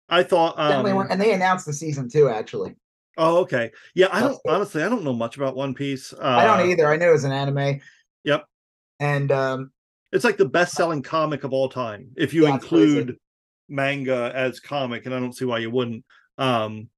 I 0.08 0.24
thought. 0.24 0.58
Um, 0.58 0.86
and 1.10 1.20
they 1.20 1.34
announced 1.34 1.66
the 1.66 1.74
season 1.74 2.08
two. 2.10 2.30
Actually, 2.30 2.76
oh, 3.18 3.38
okay. 3.40 3.72
Yeah, 3.96 4.08
I 4.12 4.22
don't 4.22 4.38
honestly. 4.48 4.84
I 4.84 4.90
don't 4.90 5.04
know 5.04 5.14
much 5.14 5.38
about 5.38 5.56
One 5.56 5.74
Piece. 5.74 6.14
Uh, 6.14 6.20
I 6.22 6.46
don't 6.46 6.70
either. 6.70 6.88
I 6.88 6.98
knew 6.98 7.10
it 7.10 7.14
was 7.14 7.24
an 7.24 7.32
anime. 7.32 7.80
Yep. 8.24 8.46
And 9.00 9.32
um, 9.32 9.72
It's 10.12 10.24
like 10.24 10.38
the 10.38 10.46
best-selling 10.46 11.02
comic 11.02 11.44
of 11.44 11.54
all 11.54 11.70
time. 11.70 12.10
If 12.18 12.34
you 12.34 12.48
Yeah, 12.48 12.54
include 12.54 13.18
manga 13.68 14.32
as 14.36 14.60
comic, 14.60 15.06
and 15.06 15.16
I 15.16 15.20
don't 15.20 15.36
see 15.36 15.46
why 15.46 15.60
you 15.60 15.72
wouldn't. 15.72 16.06
Um, 16.38 16.90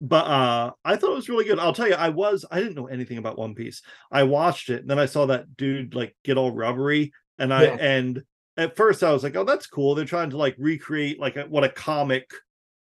but 0.00 0.26
uh 0.26 0.72
I 0.84 0.96
thought 0.96 1.12
it 1.12 1.16
was 1.16 1.30
really 1.30 1.46
good. 1.46 1.58
I'll 1.58 1.72
tell 1.72 1.88
you, 1.88 1.94
I 1.94 2.10
was 2.10 2.44
I 2.50 2.58
didn't 2.60 2.74
know 2.74 2.86
anything 2.86 3.16
about 3.16 3.38
One 3.38 3.54
Piece. 3.54 3.80
I 4.12 4.24
watched 4.24 4.68
it, 4.68 4.82
and 4.82 4.90
then 4.90 4.98
I 4.98 5.06
saw 5.06 5.26
that 5.26 5.56
dude 5.56 5.94
like 5.94 6.14
get 6.24 6.36
all 6.36 6.50
rubbery, 6.52 7.12
and 7.38 7.52
I 7.54 7.64
Yeah. 7.64 7.76
and 7.80 8.22
at 8.58 8.76
first 8.76 9.02
I 9.02 9.12
was 9.12 9.22
like, 9.22 9.36
oh, 9.36 9.44
that's 9.44 9.66
cool. 9.66 9.94
They're 9.94 10.04
trying 10.04 10.30
to 10.30 10.36
like 10.36 10.54
recreate 10.58 11.18
like 11.18 11.36
a, 11.36 11.44
what 11.44 11.64
a 11.64 11.68
comic 11.70 12.30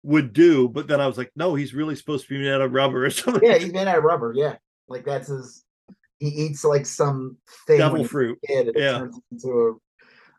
would 0.02 0.32
do, 0.32 0.68
but 0.68 0.86
then 0.88 1.00
I 1.00 1.06
was 1.06 1.18
like, 1.18 1.30
no, 1.36 1.54
he's 1.54 1.74
really 1.74 1.94
supposed 1.96 2.26
to 2.26 2.34
be 2.34 2.42
made 2.42 2.52
out 2.52 2.60
of 2.62 2.72
rubber 2.72 3.04
or 3.06 3.10
something. 3.10 3.42
yeah, 3.48 3.58
he's 3.58 3.72
made 3.72 3.86
out 3.88 3.98
of 3.98 4.04
rubber. 4.04 4.32
Yeah, 4.36 4.56
like 4.88 5.04
that's 5.04 5.28
his. 5.28 5.64
He 6.18 6.28
eats 6.28 6.64
like 6.64 6.84
some 6.84 7.36
thing. 7.66 7.78
devil 7.78 8.04
fruit. 8.04 8.38
kid, 8.46 8.68
it 8.68 8.74
Yeah. 8.76 8.98
turns 8.98 9.18
into 9.32 9.80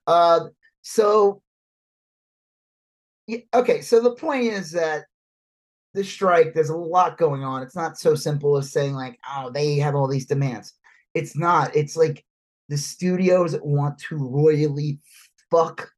a. 0.07 0.11
Uh, 0.11 0.47
so. 0.81 1.41
Yeah, 3.27 3.39
okay, 3.53 3.81
so 3.81 3.99
the 4.01 4.15
point 4.15 4.43
is 4.45 4.71
that 4.71 5.05
the 5.93 6.03
strike. 6.03 6.53
There's 6.53 6.69
a 6.69 6.75
lot 6.77 7.17
going 7.17 7.43
on. 7.43 7.61
It's 7.63 7.75
not 7.75 7.97
so 7.97 8.15
simple 8.15 8.57
as 8.57 8.71
saying 8.71 8.93
like, 8.93 9.19
oh, 9.35 9.51
they 9.51 9.75
have 9.77 9.95
all 9.95 10.07
these 10.07 10.25
demands. 10.25 10.73
It's 11.13 11.35
not. 11.35 11.75
It's 11.75 11.95
like 11.95 12.23
the 12.69 12.77
studios 12.77 13.57
want 13.61 13.97
to 14.09 14.17
royally 14.17 14.99
fuck 15.49 15.89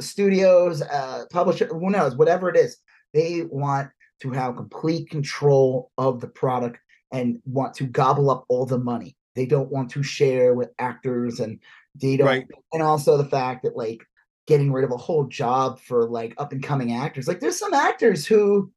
studios, 0.00 0.82
uh, 0.82 1.24
publisher, 1.30 1.66
who 1.66 1.90
knows, 1.90 2.16
whatever 2.16 2.48
it 2.48 2.56
is. 2.56 2.76
They 3.12 3.42
want 3.42 3.90
to 4.20 4.30
have 4.30 4.56
complete 4.56 5.10
control 5.10 5.90
of 5.98 6.20
the 6.20 6.28
product 6.28 6.78
and 7.12 7.40
want 7.44 7.74
to 7.74 7.84
gobble 7.86 8.30
up 8.30 8.44
all 8.48 8.66
the 8.66 8.78
money. 8.78 9.16
They 9.34 9.46
don't 9.46 9.70
want 9.70 9.90
to 9.90 10.02
share 10.02 10.54
with 10.54 10.70
actors 10.78 11.40
and 11.40 11.58
they 11.94 12.16
don't 12.16 12.26
Right. 12.26 12.46
and 12.72 12.82
also 12.82 13.16
the 13.16 13.24
fact 13.24 13.62
that 13.64 13.76
like 13.76 14.00
getting 14.46 14.72
rid 14.72 14.84
of 14.84 14.90
a 14.92 14.96
whole 14.96 15.24
job 15.24 15.80
for 15.80 16.08
like 16.08 16.34
up 16.38 16.52
and 16.52 16.62
coming 16.62 16.92
actors. 16.92 17.26
Like 17.28 17.40
there's 17.40 17.58
some 17.58 17.74
actors 17.74 18.26
who 18.26 18.70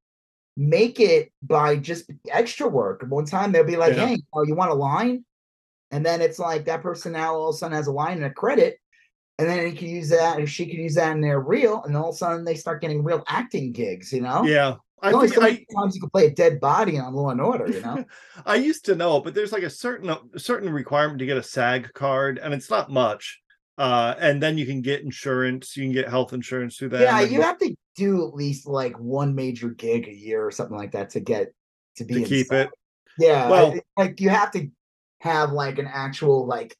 make 0.56 1.00
it 1.00 1.32
by 1.44 1.76
just 1.78 2.10
extra 2.32 2.68
work. 2.68 3.04
One 3.08 3.26
time 3.26 3.52
they'll 3.52 3.64
be 3.64 3.76
like, 3.76 3.96
Yeah. 3.96 4.08
"Hey, 4.08 4.18
oh, 4.34 4.44
you 4.44 4.56
want 4.56 4.72
a 4.72 4.76
line?" 4.76 5.26
And 5.92 6.06
then 6.06 6.22
it's 6.22 6.40
like 6.40 6.66
that 6.66 6.82
person 6.82 7.14
now 7.14 7.36
all 7.36 7.50
of 7.50 7.56
a 7.56 7.58
sudden 7.58 7.76
has 7.78 7.88
a 7.88 7.92
line 7.92 8.18
and 8.18 8.26
a 8.26 8.32
credit, 8.32 8.80
and 9.40 9.48
then 9.48 9.68
he 9.68 9.74
can 9.74 9.88
use 9.90 10.10
that, 10.10 10.40
or 10.40 10.48
she 10.48 10.66
could 10.66 10.76
use 10.80 10.96
that 10.96 11.12
in 11.12 11.22
their 11.22 11.40
reel, 11.40 11.84
and 11.84 11.96
all 11.96 12.10
of 12.10 12.16
a 12.16 12.18
sudden 12.18 12.44
they 12.46 12.56
start 12.56 12.82
getting 12.82 13.04
real 13.04 13.24
acting 13.28 13.72
gigs. 13.72 14.12
You 14.12 14.22
know, 14.22 14.44
Yeah. 14.44 14.76
I 15.00 15.12
only 15.12 15.28
so 15.28 15.42
I, 15.42 15.52
many 15.52 15.66
times 15.76 15.94
you 15.94 16.02
can 16.02 16.10
play 16.10 16.26
a 16.26 16.32
dead 16.32 16.60
body 16.60 16.98
on 16.98 17.14
Law 17.14 17.30
and 17.30 17.40
Order. 17.40 17.70
You 17.72 17.82
know, 17.82 18.04
I 18.48 18.56
used 18.56 18.86
to 18.86 18.96
know, 18.96 19.20
but 19.20 19.36
there's 19.36 19.52
like 19.52 19.62
a 19.62 19.70
certain 19.70 20.10
a 20.10 20.40
certain 20.40 20.72
requirement 20.72 21.20
to 21.20 21.26
get 21.28 21.38
a 21.38 21.44
SAG 21.44 21.94
card, 21.94 22.40
and 22.40 22.52
it's 22.54 22.70
not 22.72 22.90
much. 22.92 23.40
Uh, 23.78 24.16
and 24.18 24.42
then 24.42 24.58
you 24.58 24.66
can 24.66 24.82
get 24.82 25.04
insurance. 25.04 25.78
You 25.78 25.84
can 25.84 25.92
get 25.92 26.10
health 26.10 26.34
insurance 26.34 26.78
through 26.78 26.90
that. 26.90 27.02
yeah, 27.02 27.20
you 27.22 27.44
have 27.44 27.60
to 27.60 27.76
do 27.96 28.28
at 28.28 28.34
least 28.34 28.66
like 28.68 28.98
one 28.98 29.36
major 29.36 29.70
gig 29.70 30.08
a 30.08 30.14
year 30.16 30.44
or 30.44 30.50
something 30.50 30.76
like 30.76 30.94
that 30.94 31.12
to 31.12 31.20
get 31.20 31.50
to 31.98 32.04
be 32.04 32.16
to 32.16 32.24
keep 32.24 32.48
SAG. 32.48 32.66
it. 32.66 32.72
Yeah, 33.20 33.50
Well- 33.52 33.76
like 33.98 34.20
you 34.20 34.30
have 34.30 34.50
to 34.54 34.68
have 35.22 35.52
like 35.52 35.78
an 35.78 35.86
actual 35.88 36.48
like 36.48 36.76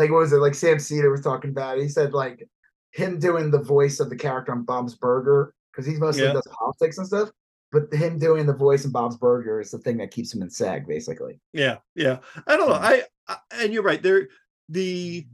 like 0.00 0.10
what 0.10 0.20
was 0.20 0.32
it 0.32 0.38
like 0.38 0.54
Sam 0.54 0.78
Seder 0.78 1.10
was 1.10 1.20
talking 1.20 1.50
about? 1.50 1.78
He 1.78 1.88
said 1.88 2.14
like 2.14 2.48
him 2.92 3.18
doing 3.18 3.50
the 3.50 3.62
voice 3.62 4.00
of 4.00 4.08
the 4.08 4.16
character 4.16 4.50
on 4.52 4.64
Bob's 4.64 4.96
Burger 4.96 5.54
because 5.70 5.86
he 5.86 5.94
mostly 5.94 6.24
Yeah. 6.24 6.32
does 6.32 6.48
politics 6.58 6.98
and 6.98 7.06
stuff. 7.06 7.30
But 7.70 7.92
him 7.92 8.18
doing 8.18 8.46
the 8.46 8.54
voice 8.54 8.84
in 8.84 8.90
Bob's 8.90 9.16
Burger 9.16 9.60
is 9.60 9.70
the 9.70 9.78
thing 9.78 9.98
that 9.98 10.10
keeps 10.10 10.34
him 10.34 10.42
in 10.42 10.50
SAG, 10.50 10.88
basically. 10.88 11.38
Yeah, 11.52 11.76
yeah. 11.94 12.18
I 12.46 12.56
don't 12.56 12.68
know. 12.68 12.74
I, 12.74 13.04
I 13.28 13.36
and 13.60 13.72
you're 13.72 13.84
right. 13.84 14.02
There, 14.02 14.28
the 14.68 15.26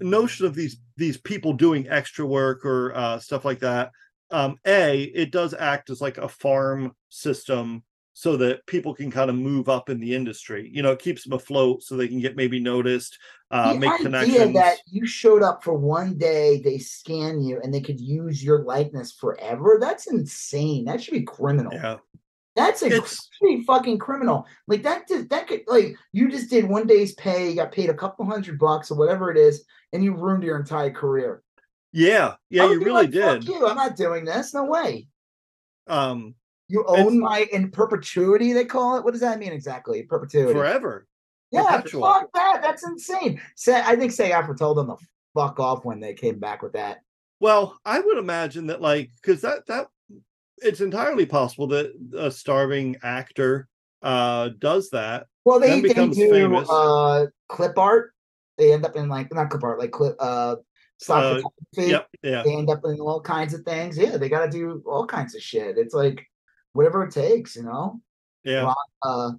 notion 0.00 0.46
of 0.46 0.54
these 0.54 0.78
these 0.96 1.18
people 1.18 1.52
doing 1.52 1.88
extra 1.88 2.26
work 2.26 2.64
or 2.64 2.96
uh, 2.96 3.18
stuff 3.18 3.44
like 3.44 3.60
that. 3.60 3.92
Um, 4.30 4.56
a, 4.66 5.02
it 5.02 5.30
does 5.30 5.54
act 5.54 5.90
as 5.90 6.00
like 6.00 6.18
a 6.18 6.28
farm 6.28 6.96
system 7.10 7.84
so 8.14 8.36
that 8.36 8.64
people 8.66 8.94
can 8.94 9.10
kind 9.10 9.28
of 9.28 9.36
move 9.36 9.68
up 9.68 9.90
in 9.90 10.00
the 10.00 10.14
industry. 10.14 10.70
You 10.72 10.82
know, 10.82 10.92
it 10.92 11.00
keeps 11.00 11.24
them 11.24 11.32
afloat 11.32 11.82
so 11.82 11.96
they 11.96 12.08
can 12.08 12.20
get 12.20 12.36
maybe 12.36 12.60
noticed, 12.60 13.18
uh, 13.54 13.72
the 13.78 13.86
idea 13.88 14.52
that 14.52 14.78
you 14.86 15.06
showed 15.06 15.42
up 15.42 15.62
for 15.62 15.74
one 15.74 16.18
day, 16.18 16.60
they 16.62 16.78
scan 16.78 17.40
you, 17.40 17.60
and 17.62 17.72
they 17.72 17.80
could 17.80 18.00
use 18.00 18.42
your 18.42 18.64
likeness 18.64 19.12
forever—that's 19.12 20.06
insane. 20.08 20.84
That 20.86 21.02
should 21.02 21.14
be 21.14 21.22
criminal. 21.22 21.72
yeah, 21.72 21.98
That's 22.56 22.82
a 22.82 22.86
It's- 22.86 23.28
pretty 23.40 23.62
fucking 23.64 23.98
criminal. 23.98 24.46
Like 24.66 24.82
that 24.82 25.06
did 25.06 25.30
that 25.30 25.46
could 25.48 25.62
like 25.66 25.96
you 26.12 26.28
just 26.30 26.50
did 26.50 26.68
one 26.68 26.86
day's 26.86 27.14
pay, 27.14 27.50
you 27.50 27.56
got 27.56 27.72
paid 27.72 27.90
a 27.90 27.94
couple 27.94 28.24
hundred 28.24 28.58
bucks 28.58 28.90
or 28.90 28.96
whatever 28.98 29.30
it 29.30 29.36
is, 29.38 29.64
and 29.92 30.02
you 30.02 30.14
ruined 30.14 30.42
your 30.42 30.58
entire 30.58 30.90
career. 30.90 31.42
yeah, 31.92 32.34
yeah. 32.50 32.64
You 32.68 32.78
really 32.80 33.06
like, 33.06 33.12
"Fuck 33.14 33.40
did. 33.40 33.48
You, 33.48 33.66
I'm 33.68 33.76
not 33.76 33.96
doing 33.96 34.24
this. 34.24 34.52
No 34.52 34.64
way. 34.64 35.06
Um, 35.86 36.34
You 36.68 36.84
own 36.86 37.20
my 37.20 37.46
in 37.52 37.70
perpetuity. 37.70 38.52
They 38.52 38.64
call 38.64 38.96
it. 38.96 39.04
What 39.04 39.12
does 39.12 39.20
that 39.20 39.38
mean 39.38 39.52
exactly? 39.52 40.02
Perpetuity. 40.02 40.52
forever. 40.54 41.06
Yeah, 41.54 41.80
fuck 41.80 42.28
that. 42.34 42.60
That's 42.62 42.84
insane. 42.84 43.40
Say, 43.56 43.80
I 43.80 43.96
think 43.96 44.12
SAG-AFTRA 44.12 44.58
told 44.58 44.78
them 44.78 44.88
to 44.88 44.96
fuck 45.34 45.60
off 45.60 45.84
when 45.84 46.00
they 46.00 46.14
came 46.14 46.38
back 46.38 46.62
with 46.62 46.72
that. 46.72 46.98
Well, 47.40 47.78
I 47.84 48.00
would 48.00 48.18
imagine 48.18 48.66
that, 48.68 48.80
like, 48.80 49.10
because 49.20 49.42
that 49.42 49.66
that 49.66 49.88
it's 50.58 50.80
entirely 50.80 51.26
possible 51.26 51.66
that 51.68 51.92
a 52.16 52.30
starving 52.30 52.96
actor 53.02 53.68
uh 54.02 54.50
does 54.58 54.90
that. 54.90 55.26
Well, 55.44 55.60
they, 55.60 55.80
they 55.80 55.94
do 55.94 56.14
famous. 56.14 56.68
uh 56.70 57.26
clip 57.48 57.78
art. 57.78 58.12
They 58.56 58.72
end 58.72 58.84
up 58.84 58.96
in 58.96 59.08
like 59.08 59.32
not 59.32 59.50
clip 59.50 59.64
art, 59.64 59.78
like 59.78 59.90
clip 59.90 60.16
uh 60.18 60.56
stock 60.98 61.42
Uh. 61.44 61.48
Yep, 61.76 62.08
yeah, 62.22 62.42
they 62.44 62.54
end 62.54 62.70
up 62.70 62.80
in 62.84 63.00
all 63.00 63.20
kinds 63.20 63.52
of 63.52 63.62
things. 63.62 63.98
Yeah, 63.98 64.16
they 64.16 64.28
got 64.28 64.44
to 64.44 64.50
do 64.50 64.82
all 64.86 65.06
kinds 65.06 65.34
of 65.34 65.42
shit. 65.42 65.76
It's 65.76 65.94
like 65.94 66.24
whatever 66.72 67.04
it 67.04 67.12
takes, 67.12 67.56
you 67.56 67.64
know. 67.64 68.00
yeah. 68.44 68.72
Uh, 69.02 69.32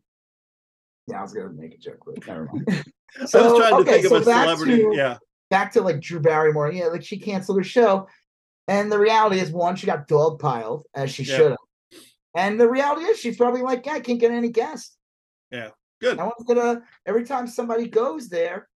yeah, 1.08 1.20
I 1.20 1.22
was 1.22 1.34
gonna 1.34 1.50
make 1.50 1.76
a 1.76 1.78
joke, 1.78 2.00
but 2.06 2.26
never 2.28 2.46
mind. 2.52 2.86
so, 3.28 3.40
I 3.40 3.44
was 3.52 3.58
trying 3.60 3.72
to 3.72 3.76
okay, 3.82 3.92
think 4.02 4.08
so 4.08 4.16
of 4.18 4.22
a 4.24 4.26
back 4.26 4.44
celebrity. 4.44 4.82
to- 4.84 4.94
yeah, 4.96 5.18
Back 5.50 5.72
to 5.74 5.82
like 5.82 6.02
Drew 6.02 6.20
Barrymore. 6.20 6.72
Yeah, 6.72 6.88
like 6.88 7.04
she 7.04 7.18
canceled 7.20 7.60
her 7.60 7.64
show, 7.64 8.08
and 8.68 8.92
the 8.92 9.00
reality 9.00 9.40
is, 9.40 9.52
one, 9.52 9.76
she 9.76 9.86
got 9.86 10.08
dogpiled 10.08 10.84
as 10.96 11.12
she 11.12 11.24
Yeah. 11.24 11.38
should 11.38 11.52
have, 11.52 12.02
and 12.36 12.60
the 12.60 12.70
reality 12.70 13.04
is, 13.06 13.20
she's 13.20 13.38
probably 13.38 13.62
like, 13.62 13.86
yeah, 13.86 13.94
I 13.94 14.00
can't 14.00 14.20
get 14.20 14.32
any 14.32 14.50
guests. 14.50 14.98
Yeah, 15.52 15.70
good. 16.02 16.18
No 16.18 16.26
one's 16.26 16.48
gonna. 16.48 16.82
Every 17.06 17.24
time 17.26 17.48
somebody 17.48 17.88
goes 17.88 18.28
there, 18.30 18.68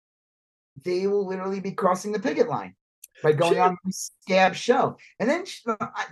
they 0.84 1.06
will 1.06 1.26
literally 1.26 1.60
be 1.60 1.72
crossing 1.72 2.12
the 2.12 2.20
picket 2.20 2.48
line 2.48 2.74
by 3.22 3.32
going 3.32 3.54
She- 3.54 3.58
on 3.58 3.76
the 3.84 3.92
scab 3.92 4.54
show. 4.54 4.96
And 5.20 5.28
then, 5.28 5.44
she, 5.46 5.60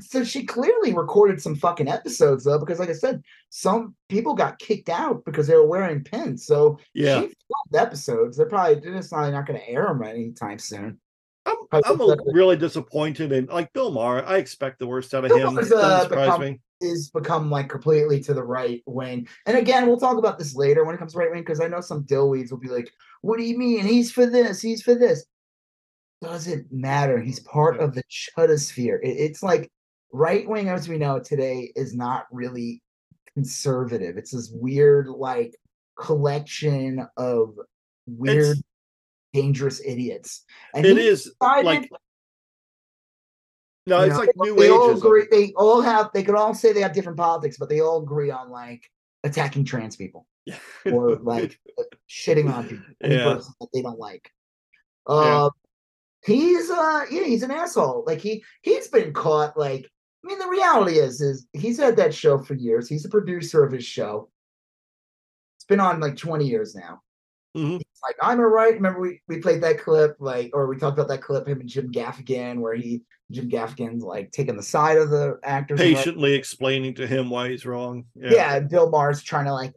so 0.00 0.24
she 0.24 0.44
clearly 0.44 0.92
recorded 0.94 1.40
some 1.40 1.54
fucking 1.54 1.88
episodes 1.88 2.44
though, 2.44 2.58
because 2.58 2.78
like 2.78 2.88
I 2.90 2.94
said, 2.94 3.22
some 3.50 3.94
people 4.08 4.34
got 4.34 4.58
kicked 4.58 4.88
out 4.88 5.24
because 5.24 5.46
they 5.46 5.54
were 5.54 5.66
wearing 5.66 6.02
pins. 6.04 6.46
So 6.46 6.78
Yeah, 6.94 7.20
she 7.20 7.26
filmed 7.26 7.86
episodes. 7.86 8.36
They're 8.36 8.46
probably 8.46 8.80
just 8.80 9.10
probably 9.10 9.32
not 9.32 9.46
going 9.46 9.60
to 9.60 9.68
air 9.68 9.86
them 9.86 10.02
anytime 10.02 10.58
soon. 10.58 10.98
I'm 11.46 11.56
I'm 11.72 12.00
really 12.32 12.56
disappointed 12.56 13.30
in 13.30 13.46
like 13.46 13.72
Bill 13.72 13.92
Maher. 13.92 14.24
I 14.26 14.38
expect 14.38 14.80
the 14.80 14.86
worst 14.86 15.14
out 15.14 15.24
of 15.24 15.30
Bill 15.30 15.48
him. 15.48 15.54
Doesn't 15.54 15.78
uh, 15.78 16.02
surprise 16.02 16.26
become- 16.26 16.40
me. 16.40 16.60
Is 16.82 17.08
become 17.08 17.50
like 17.50 17.70
completely 17.70 18.20
to 18.24 18.34
the 18.34 18.42
right 18.42 18.82
wing. 18.84 19.26
And 19.46 19.56
again, 19.56 19.86
we'll 19.86 19.96
talk 19.98 20.18
about 20.18 20.38
this 20.38 20.54
later 20.54 20.84
when 20.84 20.94
it 20.94 20.98
comes 20.98 21.12
to 21.14 21.18
right 21.18 21.30
wing 21.30 21.40
because 21.40 21.58
I 21.58 21.68
know 21.68 21.80
some 21.80 22.04
dillweeds 22.04 22.50
will 22.50 22.58
be 22.58 22.68
like, 22.68 22.92
"What 23.22 23.38
do 23.38 23.44
you 23.44 23.56
mean? 23.56 23.86
He's 23.86 24.12
for 24.12 24.26
this. 24.26 24.60
He's 24.60 24.82
for 24.82 24.94
this." 24.94 25.24
Doesn't 26.22 26.72
matter. 26.72 27.20
He's 27.20 27.40
part 27.40 27.78
of 27.78 27.94
the 27.94 28.02
chudosphere. 28.04 28.98
It, 29.02 29.16
it's 29.18 29.42
like 29.42 29.70
right 30.12 30.48
wing, 30.48 30.68
as 30.68 30.88
we 30.88 30.98
know 30.98 31.18
today, 31.18 31.72
is 31.76 31.94
not 31.94 32.26
really 32.32 32.82
conservative. 33.34 34.16
It's 34.16 34.30
this 34.32 34.50
weird 34.52 35.08
like 35.08 35.54
collection 35.98 37.06
of 37.16 37.54
weird, 38.06 38.56
It's 38.56 38.62
dangerous 39.34 39.80
idiots. 39.84 40.44
And 40.74 40.86
it 40.86 40.98
is 40.98 41.24
decided 41.40 41.64
like 41.66 41.90
no, 43.88 44.00
it's 44.00 44.14
know, 44.14 44.18
like 44.20 44.30
they- 44.34 44.50
new 44.50 44.56
they 44.56 44.70
all 44.70 44.96
agree. 44.96 45.26
They 45.30 45.52
all 45.56 45.80
have. 45.80 46.10
They 46.12 46.24
could 46.24 46.34
all 46.34 46.54
say 46.54 46.72
they 46.72 46.80
have 46.80 46.92
different 46.92 47.18
politics, 47.18 47.56
but 47.58 47.68
they 47.68 47.80
all 47.80 48.02
agree 48.02 48.30
on 48.30 48.50
like 48.50 48.82
attacking 49.22 49.64
trans 49.64 49.96
people 49.96 50.26
or 50.86 51.16
like 51.16 51.58
shitting 52.10 52.52
on 52.52 52.68
people, 52.68 52.84
Yeah. 53.00 53.38
that 53.60 53.68
they 53.72 53.82
don't 53.82 53.98
like. 53.98 54.30
Uh, 55.06 55.50
he's 56.26 56.70
uh, 56.70 57.04
yeah, 57.10 57.24
he's 57.24 57.42
an 57.42 57.50
asshole. 57.50 58.04
Like 58.06 58.20
he 58.20 58.44
he's 58.62 58.88
been 58.88 59.12
caught. 59.12 59.56
Like 59.56 59.86
I 60.24 60.28
mean, 60.28 60.38
the 60.38 60.48
reality 60.48 60.98
is, 60.98 61.20
is 61.20 61.46
he's 61.52 61.78
had 61.78 61.96
that 61.96 62.12
show 62.14 62.38
for 62.38 62.54
years. 62.54 62.88
He's 62.88 63.04
a 63.04 63.08
producer 63.08 63.64
of 63.64 63.72
his 63.72 63.84
show. 63.84 64.28
It's 65.56 65.64
been 65.64 65.80
on 65.80 66.00
like 66.00 66.16
twenty 66.16 66.46
years 66.46 66.74
now. 66.74 67.00
Mhm. 67.56 67.78
He's 67.78 68.00
like, 68.02 68.16
I'm 68.20 68.40
a 68.40 68.46
right. 68.46 68.74
Remember 68.74 69.00
we, 69.00 69.22
we 69.28 69.38
played 69.38 69.62
that 69.62 69.78
clip, 69.80 70.16
like, 70.18 70.50
or 70.52 70.66
we 70.66 70.76
talked 70.76 70.98
about 70.98 71.08
that 71.08 71.22
clip, 71.22 71.48
him 71.48 71.60
and 71.60 71.68
Jim 71.68 71.90
Gaffigan, 71.90 72.58
where 72.58 72.74
he 72.74 73.02
Jim 73.30 73.48
Gaffigan's 73.48 74.02
like 74.04 74.30
taking 74.32 74.56
the 74.56 74.62
side 74.62 74.98
of 74.98 75.08
the 75.10 75.38
actors. 75.42 75.80
and 75.80 75.94
Patiently 75.94 76.34
explaining 76.34 76.94
to 76.96 77.06
him 77.06 77.30
why 77.30 77.48
he's 77.48 77.64
wrong. 77.64 78.04
yeah, 78.14 78.56
and 78.56 78.68
Bill 78.68 78.90
Maher's 78.90 79.22
trying 79.22 79.46
to 79.46 79.54
like 79.54 79.72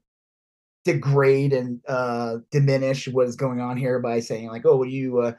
degrade 0.86 1.54
and 1.54 1.80
uh 1.88 2.38
diminish 2.52 3.08
what 3.08 3.28
is 3.28 3.36
going 3.36 3.60
on 3.62 3.78
here 3.78 4.00
by 4.00 4.20
saying 4.20 4.48
like, 4.48 4.66
"Oh, 4.66 4.78
well, 4.78 4.90
you 4.90 5.20
uh 5.20 5.34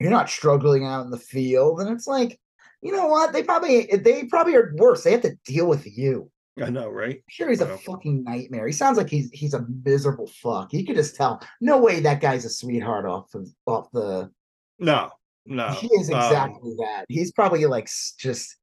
you're 0.00 0.10
not 0.10 0.30
struggling 0.30 0.84
out 0.84 1.04
in 1.04 1.10
the 1.10 1.18
field," 1.18 1.80
and 1.80 1.90
it's 1.90 2.06
like, 2.06 2.38
you 2.82 2.92
know 2.92 3.06
what? 3.06 3.32
They 3.32 3.42
probably 3.42 3.86
they 3.86 4.24
probably 4.24 4.54
are 4.56 4.72
worse. 4.76 5.04
They 5.04 5.12
have 5.12 5.22
to 5.22 5.36
deal 5.44 5.66
with 5.66 5.86
you. 5.86 6.30
I 6.62 6.70
know, 6.70 6.88
right? 6.88 7.22
Sure, 7.28 7.48
he's 7.48 7.60
a 7.60 7.78
fucking 7.78 8.24
nightmare. 8.24 8.66
He 8.66 8.72
sounds 8.72 8.98
like 8.98 9.08
he's 9.08 9.30
he's 9.32 9.54
a 9.54 9.64
miserable 9.84 10.26
fuck. 10.26 10.72
You 10.72 10.84
could 10.84 10.96
just 10.96 11.16
tell. 11.16 11.40
No 11.60 11.78
way 11.78 12.00
that 12.00 12.20
guy's 12.20 12.44
a 12.44 12.50
sweetheart 12.50 13.06
off 13.06 13.34
of 13.34 13.48
off 13.66 13.90
the. 13.92 14.30
No, 14.78 15.10
no. 15.46 15.68
he 15.70 15.88
is 15.94 16.10
um, 16.10 16.16
exactly 16.16 16.74
that. 16.78 17.04
He's 17.08 17.32
probably 17.32 17.64
like 17.66 17.88
just. 18.18 18.56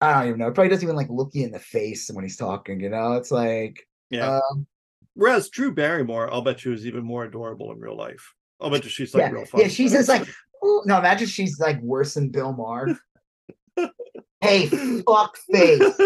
I 0.00 0.12
don't 0.12 0.28
even 0.28 0.38
know. 0.38 0.52
Probably 0.52 0.68
doesn't 0.68 0.84
even 0.84 0.96
like 0.96 1.10
look 1.10 1.30
you 1.32 1.44
in 1.44 1.50
the 1.50 1.58
face 1.58 2.10
when 2.12 2.24
he's 2.24 2.36
talking. 2.36 2.80
You 2.80 2.90
know, 2.90 3.14
it's 3.14 3.30
like. 3.30 3.86
yeah. 4.10 4.40
Um, 4.50 4.66
Whereas 5.14 5.48
Drew 5.48 5.74
Barrymore, 5.74 6.32
I'll 6.32 6.42
bet 6.42 6.64
you 6.64 6.72
is 6.72 6.86
even 6.86 7.02
more 7.02 7.24
adorable 7.24 7.72
in 7.72 7.80
real 7.80 7.96
life. 7.96 8.34
I'll 8.60 8.70
bet 8.70 8.84
she's 8.84 9.14
like 9.14 9.22
yeah, 9.22 9.30
real 9.30 9.44
fun. 9.44 9.60
yeah, 9.60 9.68
she's 9.68 9.92
just 9.92 10.08
like. 10.08 10.26
"Ooh," 10.64 10.82
No, 10.84 10.98
imagine 10.98 11.28
she's 11.28 11.60
like 11.60 11.80
worse 11.80 12.14
than 12.14 12.30
Bill 12.30 12.52
Maher. 12.52 12.98
hey, 14.40 14.66
fuck 14.66 15.36
face. 15.50 16.00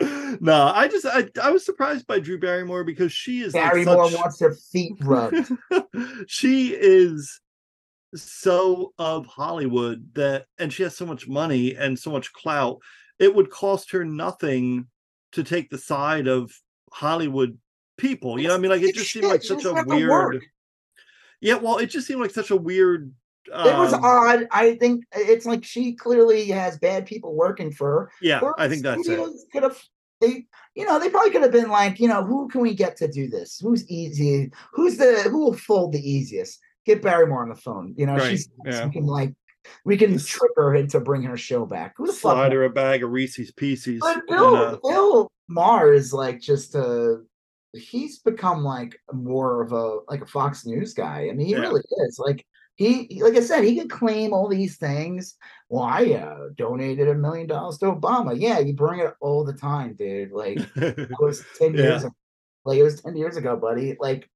no, 0.40 0.72
I 0.74 0.88
just 0.88 1.06
I, 1.06 1.28
I 1.42 1.50
was 1.50 1.64
surprised 1.64 2.06
by 2.06 2.18
Drew 2.18 2.38
Barrymore 2.38 2.84
because 2.84 3.12
she 3.12 3.42
is 3.42 3.54
like 3.54 3.70
Barrymore 3.70 4.10
such- 4.10 4.20
wants 4.20 4.40
her 4.40 4.54
feet 4.54 4.94
rubbed. 5.00 5.52
she 6.26 6.74
is 6.74 7.40
so 8.14 8.92
of 8.98 9.26
Hollywood 9.26 10.14
that 10.14 10.46
and 10.58 10.72
she 10.72 10.82
has 10.84 10.96
so 10.96 11.06
much 11.06 11.28
money 11.28 11.76
and 11.76 11.98
so 11.98 12.10
much 12.10 12.32
clout. 12.32 12.78
It 13.18 13.34
would 13.34 13.50
cost 13.50 13.92
her 13.92 14.04
nothing 14.04 14.88
to 15.32 15.44
take 15.44 15.70
the 15.70 15.78
side 15.78 16.26
of 16.26 16.52
Hollywood 16.92 17.58
people. 17.96 18.38
You 18.38 18.48
know, 18.48 18.54
what 18.54 18.58
I 18.58 18.62
mean, 18.62 18.70
like 18.70 18.82
it 18.82 18.94
just 18.94 19.12
seemed 19.12 19.26
like 19.26 19.42
such 19.42 19.64
a 19.64 19.84
weird. 19.86 20.42
Yeah, 21.44 21.56
well, 21.56 21.76
it 21.76 21.86
just 21.86 22.06
seemed 22.06 22.20
like 22.20 22.30
such 22.30 22.50
a 22.50 22.56
weird. 22.56 23.12
it 23.46 23.78
was 23.78 23.92
um, 23.92 24.02
odd. 24.02 24.48
I 24.50 24.76
think 24.76 25.04
it's 25.14 25.44
like 25.44 25.62
she 25.62 25.92
clearly 25.92 26.46
has 26.48 26.78
bad 26.78 27.04
people 27.04 27.34
working 27.34 27.70
for 27.70 27.90
her. 27.90 28.10
Yeah, 28.22 28.40
Or 28.40 28.58
I 28.58 28.68
think 28.68 28.82
that's 28.82 29.06
it. 29.06 29.20
Could 29.52 29.62
have 29.62 29.78
they, 30.22 30.46
you 30.74 30.86
know, 30.86 30.98
they 30.98 31.10
probably 31.10 31.30
could 31.30 31.42
have 31.42 31.52
been 31.52 31.68
like, 31.68 32.00
you 32.00 32.08
know, 32.08 32.24
who 32.24 32.48
can 32.48 32.62
we 32.62 32.74
get 32.74 32.96
to 32.96 33.08
do 33.08 33.28
this? 33.28 33.60
Who's 33.60 33.88
easy? 33.90 34.50
Who's 34.72 34.96
the 34.96 35.28
who 35.30 35.44
will 35.44 35.52
fold 35.52 35.92
the 35.92 36.10
easiest? 36.10 36.60
Get 36.86 37.02
Barrymore 37.02 37.42
on 37.42 37.48
the 37.48 37.54
phone. 37.54 37.94
You 37.96 38.06
know, 38.06 38.16
Right, 38.16 38.30
she's 38.30 38.48
yeah. 38.64 38.88
can 38.88 39.06
like 39.06 39.34
we 39.84 39.96
can 39.96 40.18
trick 40.18 40.52
her 40.56 40.74
into 40.74 41.00
bringing 41.00 41.28
her 41.28 41.36
show 41.36 41.66
back. 41.66 41.94
Who 41.96 42.06
the 42.06 42.12
fuck? 42.12 42.32
Slide 42.32 42.52
her 42.52 42.64
a 42.64 42.70
bag 42.70 43.02
of 43.02 43.10
Reese's 43.10 43.50
Pieces. 43.50 44.00
But 44.00 44.16
and, 44.16 44.26
Bill, 44.28 44.56
uh, 44.56 44.76
Bill 44.82 45.30
Maher 45.48 45.92
is 45.92 46.12
like 46.12 46.40
just 46.40 46.74
a 46.74 47.22
he's 47.74 48.18
become 48.20 48.62
like 48.62 48.98
more 49.12 49.62
of 49.62 49.72
a 49.72 49.98
like 50.08 50.22
a 50.22 50.26
Fox 50.26 50.64
News 50.66 50.94
guy. 50.94 51.28
I 51.30 51.32
mean, 51.32 51.46
he 51.46 51.52
Yeah. 51.52 51.60
really 51.60 51.82
is. 52.06 52.18
Like 52.18 52.44
he 52.76 53.20
like 53.22 53.34
I 53.36 53.40
said, 53.40 53.64
he 53.64 53.76
can 53.76 53.88
claim 53.88 54.32
all 54.32 54.48
these 54.48 54.76
things. 54.76 55.36
Well, 55.68 55.84
I 55.84 56.12
uh, 56.14 56.48
donated 56.56 57.08
a 57.08 57.14
million 57.14 57.46
dollars 57.46 57.78
to 57.78 57.86
Obama. 57.86 58.38
Yeah, 58.38 58.58
you 58.58 58.74
bring 58.74 59.00
it 59.00 59.14
all 59.20 59.44
the 59.44 59.52
time, 59.52 59.94
dude. 59.94 60.32
Like 60.32 60.58
it 60.76 61.10
was 61.20 61.44
10 61.58 61.74
years 61.74 62.04
ago. 62.04 62.14
Like 62.64 62.78
it 62.78 62.82
was 62.82 63.00
10 63.02 63.16
years 63.16 63.36
ago, 63.36 63.56
buddy. 63.56 63.96
Like 64.00 64.28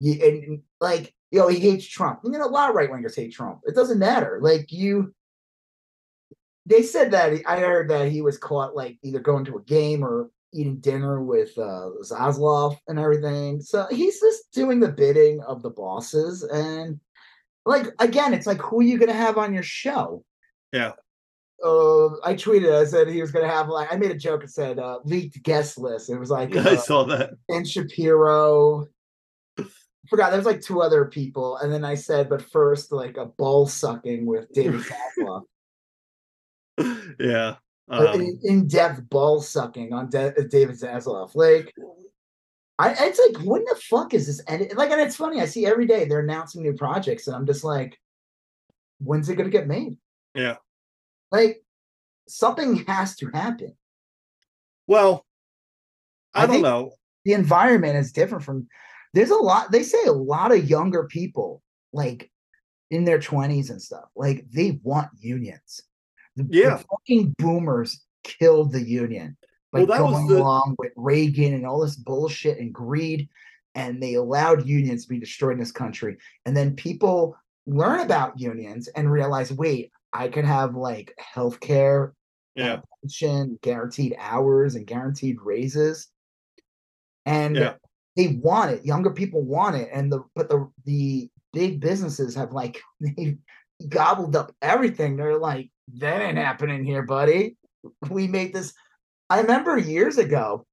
you 0.00 0.14
and 0.14 0.44
and, 0.44 0.62
like 0.80 1.14
you 1.30 1.38
know, 1.38 1.48
he 1.48 1.58
hates 1.60 1.86
Trump. 1.86 2.20
I 2.24 2.28
mean, 2.28 2.40
a 2.40 2.46
lot 2.46 2.70
of 2.70 2.76
right 2.76 2.90
wingers 2.90 3.16
hate 3.16 3.32
Trump. 3.32 3.60
It 3.64 3.74
doesn't 3.74 3.98
matter. 3.98 4.38
Like 4.42 4.70
you 4.72 5.14
they 6.66 6.82
said 6.82 7.10
that 7.10 7.32
I 7.46 7.58
heard 7.60 7.90
that 7.90 8.08
he 8.08 8.22
was 8.22 8.38
caught 8.38 8.76
like 8.76 8.98
either 9.02 9.18
going 9.18 9.44
to 9.46 9.56
a 9.56 9.62
game 9.62 10.04
or 10.04 10.30
eating 10.52 10.76
dinner 10.76 11.22
with 11.22 11.56
uh 11.58 11.90
Zaslav 12.02 12.76
and 12.88 12.98
everything. 12.98 13.60
So 13.60 13.86
he's 13.90 14.20
just 14.20 14.52
doing 14.52 14.80
the 14.80 14.92
bidding 14.92 15.40
of 15.42 15.62
the 15.62 15.70
bosses. 15.70 16.42
And 16.42 17.00
like 17.64 17.86
again, 17.98 18.34
it's 18.34 18.46
like 18.46 18.60
who 18.60 18.80
are 18.80 18.84
you 18.84 18.98
gonna 18.98 19.12
have 19.12 19.38
on 19.38 19.54
your 19.54 19.62
show? 19.62 20.24
Yeah. 20.72 20.92
Uh, 21.64 22.06
I 22.24 22.34
tweeted. 22.34 22.74
I 22.74 22.84
said 22.84 23.08
he 23.08 23.20
was 23.20 23.30
gonna 23.30 23.48
have 23.48 23.68
like 23.68 23.92
I 23.92 23.96
made 23.96 24.10
a 24.10 24.16
joke 24.16 24.42
and 24.42 24.50
said 24.50 24.78
uh, 24.78 24.98
leaked 25.04 25.42
guest 25.42 25.78
list. 25.78 26.10
It 26.10 26.18
was 26.18 26.30
like 26.30 26.56
I 26.56 26.72
uh, 26.72 26.76
saw 26.76 27.04
that. 27.04 27.30
And 27.48 27.68
Shapiro. 27.68 28.86
Forgot 30.08 30.30
there 30.30 30.38
was 30.38 30.46
like 30.46 30.60
two 30.60 30.82
other 30.82 31.04
people, 31.04 31.58
and 31.58 31.72
then 31.72 31.84
I 31.84 31.94
said, 31.94 32.28
but 32.28 32.42
first 32.42 32.90
like 32.90 33.16
a 33.16 33.26
ball 33.26 33.66
sucking 33.66 34.26
with 34.26 34.52
David 34.52 34.80
Zaslav, 35.18 35.42
yeah. 37.18 37.56
Um, 37.92 38.20
in- 38.20 38.40
in-depth 38.42 39.08
ball 39.10 39.40
sucking 39.42 39.92
on 39.92 40.08
De- 40.10 40.34
uh, 40.38 40.44
David 40.48 40.76
Zaslav. 40.76 41.34
Like, 41.34 41.74
I 42.78 42.94
it's 42.98 43.20
like 43.20 43.44
when 43.44 43.64
the 43.64 43.76
fuck 43.76 44.14
is 44.14 44.26
this? 44.26 44.40
And 44.48 44.72
like, 44.76 44.90
and 44.90 45.00
it's 45.00 45.16
funny. 45.16 45.40
I 45.40 45.44
see 45.46 45.66
every 45.66 45.86
day 45.86 46.04
they're 46.06 46.20
announcing 46.20 46.62
new 46.62 46.72
projects, 46.72 47.26
and 47.26 47.36
I'm 47.36 47.46
just 47.46 47.64
like, 47.64 47.98
when's 48.98 49.28
it 49.28 49.36
gonna 49.36 49.50
get 49.50 49.66
made? 49.68 49.98
Yeah. 50.34 50.56
Like, 51.30 51.62
something 52.28 52.84
has 52.86 53.16
to 53.16 53.28
happen. 53.32 53.76
well, 54.86 55.24
I, 56.34 56.44
I 56.44 56.46
don't 56.46 56.62
know. 56.62 56.92
the 57.24 57.34
environment 57.34 57.96
is 57.96 58.10
different 58.12 58.42
from 58.44 58.66
there's 59.12 59.30
a 59.30 59.36
lot 59.36 59.70
they 59.70 59.82
say 59.82 60.02
a 60.06 60.12
lot 60.12 60.50
of 60.50 60.68
younger 60.70 61.04
people 61.04 61.62
like 61.92 62.30
in 62.90 63.04
their 63.04 63.18
20s 63.18 63.68
and 63.70 63.82
stuff 63.82 64.04
like 64.16 64.46
they 64.50 64.80
want 64.82 65.08
unions 65.18 65.82
the, 66.36 66.44
the 66.44 66.56
Yeah. 66.58 66.76
fucking 66.90 67.34
boomers 67.38 68.02
killed 68.24 68.72
the 68.72 68.82
union 68.82 69.36
by 69.72 69.80
Well, 69.80 69.86
that 69.88 70.02
was 70.02 70.12
going 70.14 70.26
the- 70.28 70.38
along 70.42 70.76
with 70.78 70.92
reagan 70.96 71.54
and 71.54 71.66
all 71.66 71.80
this 71.80 71.96
bullshit 71.96 72.58
and 72.58 72.72
greed 72.72 73.28
and 73.74 74.02
they 74.02 74.14
allowed 74.14 74.66
unions 74.66 75.04
to 75.04 75.08
be 75.08 75.18
destroyed 75.18 75.54
in 75.54 75.58
this 75.58 75.72
country 75.72 76.16
and 76.46 76.56
then 76.56 76.76
people 76.76 77.36
learn 77.66 78.00
about 78.00 78.38
unions 78.38 78.88
and 78.88 79.10
realize 79.10 79.52
wait 79.52 79.90
i 80.12 80.28
could 80.28 80.44
have 80.44 80.74
like 80.76 81.14
health 81.18 81.58
care 81.60 82.12
Yeah. 82.54 82.80
pension, 83.02 83.58
guaranteed 83.62 84.14
hours, 84.18 84.74
and 84.74 84.86
guaranteed 84.86 85.38
raises. 85.40 86.08
And 87.24 87.56
Yeah. 87.56 87.74
they 88.14 88.28
want 88.42 88.72
it. 88.72 88.84
Younger 88.84 89.10
people 89.10 89.40
want 89.42 89.76
it, 89.76 89.88
and 89.90 90.12
the 90.12 90.22
but 90.34 90.50
the 90.50 90.68
the 90.84 91.30
big 91.54 91.80
businesses 91.80 92.34
have 92.34 92.52
like 92.52 92.78
they 93.00 93.38
gobbled 93.88 94.36
up 94.36 94.54
everything. 94.60 95.16
They're 95.16 95.38
like, 95.38 95.70
that 95.94 96.22
ain't 96.22 96.38
happening 96.38 96.84
here, 96.84 97.02
buddy. 97.02 97.56
We 98.08 98.28
made 98.28 98.52
this. 98.52 98.72
I 99.28 99.40
remember 99.40 99.76
years 99.78 100.18
ago. 100.18 100.66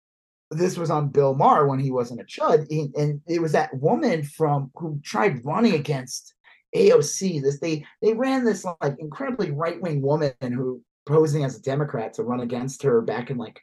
This 0.52 0.78
was 0.78 0.90
on 0.90 1.10
Bill 1.10 1.36
Maher 1.36 1.68
when 1.68 1.80
he 1.80 1.92
wasn't 1.92 2.22
a 2.22 2.24
chud, 2.24 2.66
he- 2.70 2.92
and 2.96 3.22
it 3.28 3.40
was 3.40 3.52
that 3.52 3.74
woman 3.76 4.24
from 4.24 4.72
who 4.76 5.00
tried 5.04 5.46
running 5.46 5.76
against 5.76 6.34
AOC. 6.76 7.42
This 7.42 7.60
they 7.60 7.86
they 8.02 8.14
ran 8.14 8.44
this 8.44 8.66
like 8.82 8.96
incredibly 9.00 9.52
right 9.52 9.80
wing 9.80 10.02
woman 10.02 10.34
who 10.42 10.82
posing 11.08 11.44
as 11.44 11.56
a 11.56 11.62
Democrat 11.62 12.14
to 12.14 12.24
run 12.24 12.40
against 12.40 12.82
her 12.84 13.02
back 13.02 13.30
in 13.30 13.38
like 13.38 13.62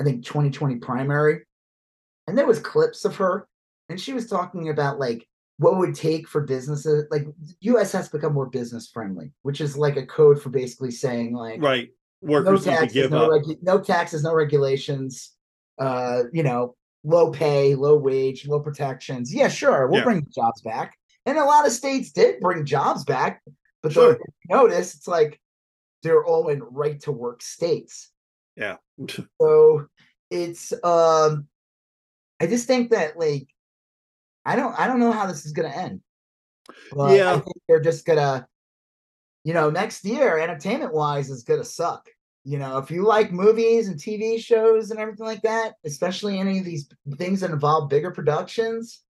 I 0.00 0.04
think 0.04 0.24
2020 0.24 0.76
primary. 0.76 1.44
And 2.26 2.36
there 2.36 2.46
was 2.46 2.58
clips 2.60 3.04
of 3.04 3.16
her 3.16 3.48
and 3.88 4.00
she 4.00 4.12
was 4.12 4.28
talking 4.28 4.68
about 4.68 4.98
like 4.98 5.27
what 5.58 5.76
would 5.78 5.94
take 5.94 6.28
for 6.28 6.42
businesses 6.42 7.04
like 7.10 7.26
US 7.60 7.92
has 7.92 8.08
become 8.08 8.32
more 8.32 8.46
business 8.46 8.88
friendly, 8.88 9.32
which 9.42 9.60
is 9.60 9.76
like 9.76 9.96
a 9.96 10.06
code 10.06 10.40
for 10.40 10.50
basically 10.50 10.90
saying 10.92 11.34
like 11.34 11.60
Right. 11.60 11.90
no 12.22 12.32
Workers 12.34 12.64
to 12.64 12.70
taxes, 12.70 12.92
give 12.92 13.10
no, 13.10 13.24
up. 13.24 13.30
regu- 13.30 13.62
no 13.62 13.80
taxes, 13.80 14.22
no 14.22 14.34
regulations, 14.34 15.32
uh, 15.78 16.24
you 16.32 16.42
know, 16.44 16.76
low 17.04 17.30
pay, 17.30 17.74
low 17.74 17.96
wage, 17.96 18.46
low 18.46 18.60
protections. 18.60 19.32
Yeah, 19.34 19.48
sure, 19.48 19.88
we'll 19.88 19.98
Yeah. 19.98 20.04
bring 20.04 20.26
jobs 20.34 20.60
back. 20.62 20.96
And 21.26 21.38
a 21.38 21.44
lot 21.44 21.66
of 21.66 21.72
states 21.72 22.12
did 22.12 22.40
bring 22.40 22.64
jobs 22.64 23.04
back, 23.04 23.42
but 23.82 23.92
Sure. 23.92 24.14
the, 24.14 24.24
notice 24.54 24.94
it's 24.94 25.08
like 25.08 25.40
they're 26.02 26.24
all 26.24 26.48
in 26.48 26.62
right 26.62 27.00
to 27.02 27.12
work 27.12 27.42
states. 27.42 28.10
Yeah. 28.56 28.76
So 29.40 29.86
it's 30.30 30.72
um 30.84 31.48
I 32.40 32.46
just 32.46 32.66
think 32.68 32.90
that 32.90 33.18
like 33.18 33.48
I 34.48 34.56
don't 34.56 34.78
I 34.78 34.86
don't 34.86 35.00
know 35.00 35.12
how 35.12 35.26
this 35.26 35.44
is 35.44 35.52
gonna 35.52 35.68
end. 35.68 36.00
But 36.92 37.16
Yeah. 37.16 37.34
I 37.34 37.40
think 37.40 37.56
they're 37.68 37.80
just 37.80 38.06
gonna 38.06 38.46
you 39.44 39.54
know, 39.54 39.70
next 39.70 40.04
year, 40.04 40.38
entertainment 40.38 40.92
wise, 40.92 41.30
is 41.30 41.42
gonna 41.42 41.64
suck. 41.64 42.08
You 42.44 42.58
know, 42.58 42.78
if 42.78 42.90
you 42.90 43.04
like 43.04 43.32
movies 43.32 43.88
and 43.88 43.98
TV 43.98 44.38
shows 44.38 44.90
and 44.90 44.98
everything 44.98 45.26
like 45.26 45.42
that, 45.42 45.74
especially 45.84 46.38
any 46.38 46.58
of 46.58 46.64
these 46.64 46.88
things 47.16 47.40
that 47.40 47.50
involve 47.50 47.88
bigger 47.88 48.10
productions, 48.10 49.02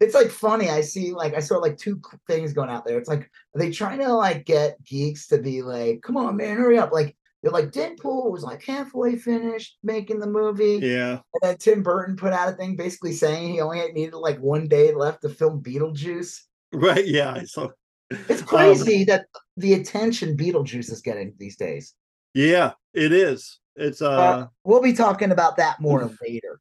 it's 0.00 0.14
like 0.14 0.30
funny. 0.30 0.70
I 0.70 0.80
see 0.80 1.12
like 1.12 1.34
I 1.34 1.40
saw 1.40 1.58
like 1.58 1.76
two 1.76 2.00
things 2.26 2.52
going 2.52 2.70
out 2.70 2.84
there. 2.84 2.98
It's 2.98 3.08
like 3.08 3.30
are 3.54 3.58
they 3.58 3.70
trying 3.70 3.98
to 4.00 4.12
like 4.12 4.44
get 4.44 4.82
geeks 4.84 5.28
to 5.28 5.38
be 5.38 5.62
like, 5.62 6.02
come 6.02 6.16
on, 6.16 6.36
man, 6.36 6.56
hurry 6.56 6.78
up? 6.78 6.92
Like 6.92 7.16
They're 7.46 7.52
like 7.52 7.70
Deadpool 7.70 8.32
was 8.32 8.42
like 8.42 8.64
halfway 8.64 9.14
finished 9.14 9.78
making 9.84 10.18
the 10.18 10.26
movie. 10.26 10.80
Yeah. 10.82 11.20
And 11.34 11.42
then 11.42 11.56
Tim 11.58 11.80
Burton 11.80 12.16
put 12.16 12.32
out 12.32 12.48
a 12.48 12.56
thing 12.56 12.74
basically 12.74 13.12
saying 13.12 13.52
he 13.52 13.60
only 13.60 13.80
needed 13.92 14.16
like 14.16 14.40
one 14.40 14.66
day 14.66 14.92
left 14.92 15.22
to 15.22 15.28
film 15.28 15.62
Beetlejuice. 15.62 16.40
Right. 16.72 17.06
Yeah. 17.06 17.40
Saw. 17.44 17.68
It's 18.10 18.42
Um, 18.42 18.48
crazy 18.48 19.04
that 19.04 19.26
the 19.56 19.74
attention 19.74 20.36
Beetlejuice 20.36 20.90
is 20.90 21.02
getting 21.02 21.34
these 21.38 21.56
days. 21.56 21.94
Yeah, 22.34 22.72
it 22.92 23.12
is. 23.12 23.60
It's 23.76 24.02
uh. 24.02 24.48
We'll 24.64 24.82
be 24.82 24.92
talking 24.92 25.30
about 25.30 25.56
that 25.58 25.80
more 25.80 26.10
later. 26.20 26.58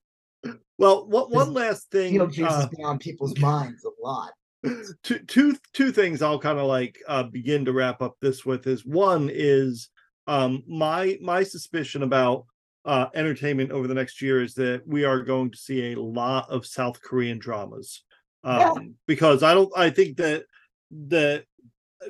well, 0.77 1.07
what 1.07 1.31
one 1.31 1.51
last 1.51 1.89
thing? 1.89 2.13
Beetlejuice 2.13 2.47
uh, 2.47 2.67
been 2.67 2.85
on 2.85 2.99
people's 2.99 3.35
minds 3.39 3.83
a 3.83 3.89
lot. 4.05 4.33
two 5.01 5.17
two 5.25 5.57
two 5.73 5.91
things 5.91 6.21
I'll 6.21 6.37
kind 6.37 6.59
of 6.59 6.67
like 6.67 6.99
uh, 7.07 7.23
begin 7.23 7.65
to 7.65 7.73
wrap 7.73 8.03
up 8.03 8.17
this 8.21 8.45
with 8.45 8.67
is 8.67 8.85
one 8.85 9.31
is 9.33 9.89
um 10.27 10.63
my 10.67 11.17
my 11.21 11.43
suspicion 11.43 12.03
about 12.03 12.45
uh 12.85 13.07
entertainment 13.13 13.71
over 13.71 13.87
the 13.87 13.93
next 13.93 14.21
year 14.21 14.41
is 14.41 14.53
that 14.55 14.81
we 14.85 15.03
are 15.03 15.21
going 15.21 15.51
to 15.51 15.57
see 15.57 15.93
a 15.93 15.99
lot 15.99 16.49
of 16.49 16.65
South 16.65 17.01
Korean 17.01 17.37
dramas 17.39 18.03
um 18.43 18.59
Yeah. 18.59 18.73
because 19.07 19.43
I 19.43 19.53
don't 19.53 19.71
I 19.75 19.89
think 19.89 20.17
that 20.17 20.45
that 21.07 21.45
uh, 22.03 22.09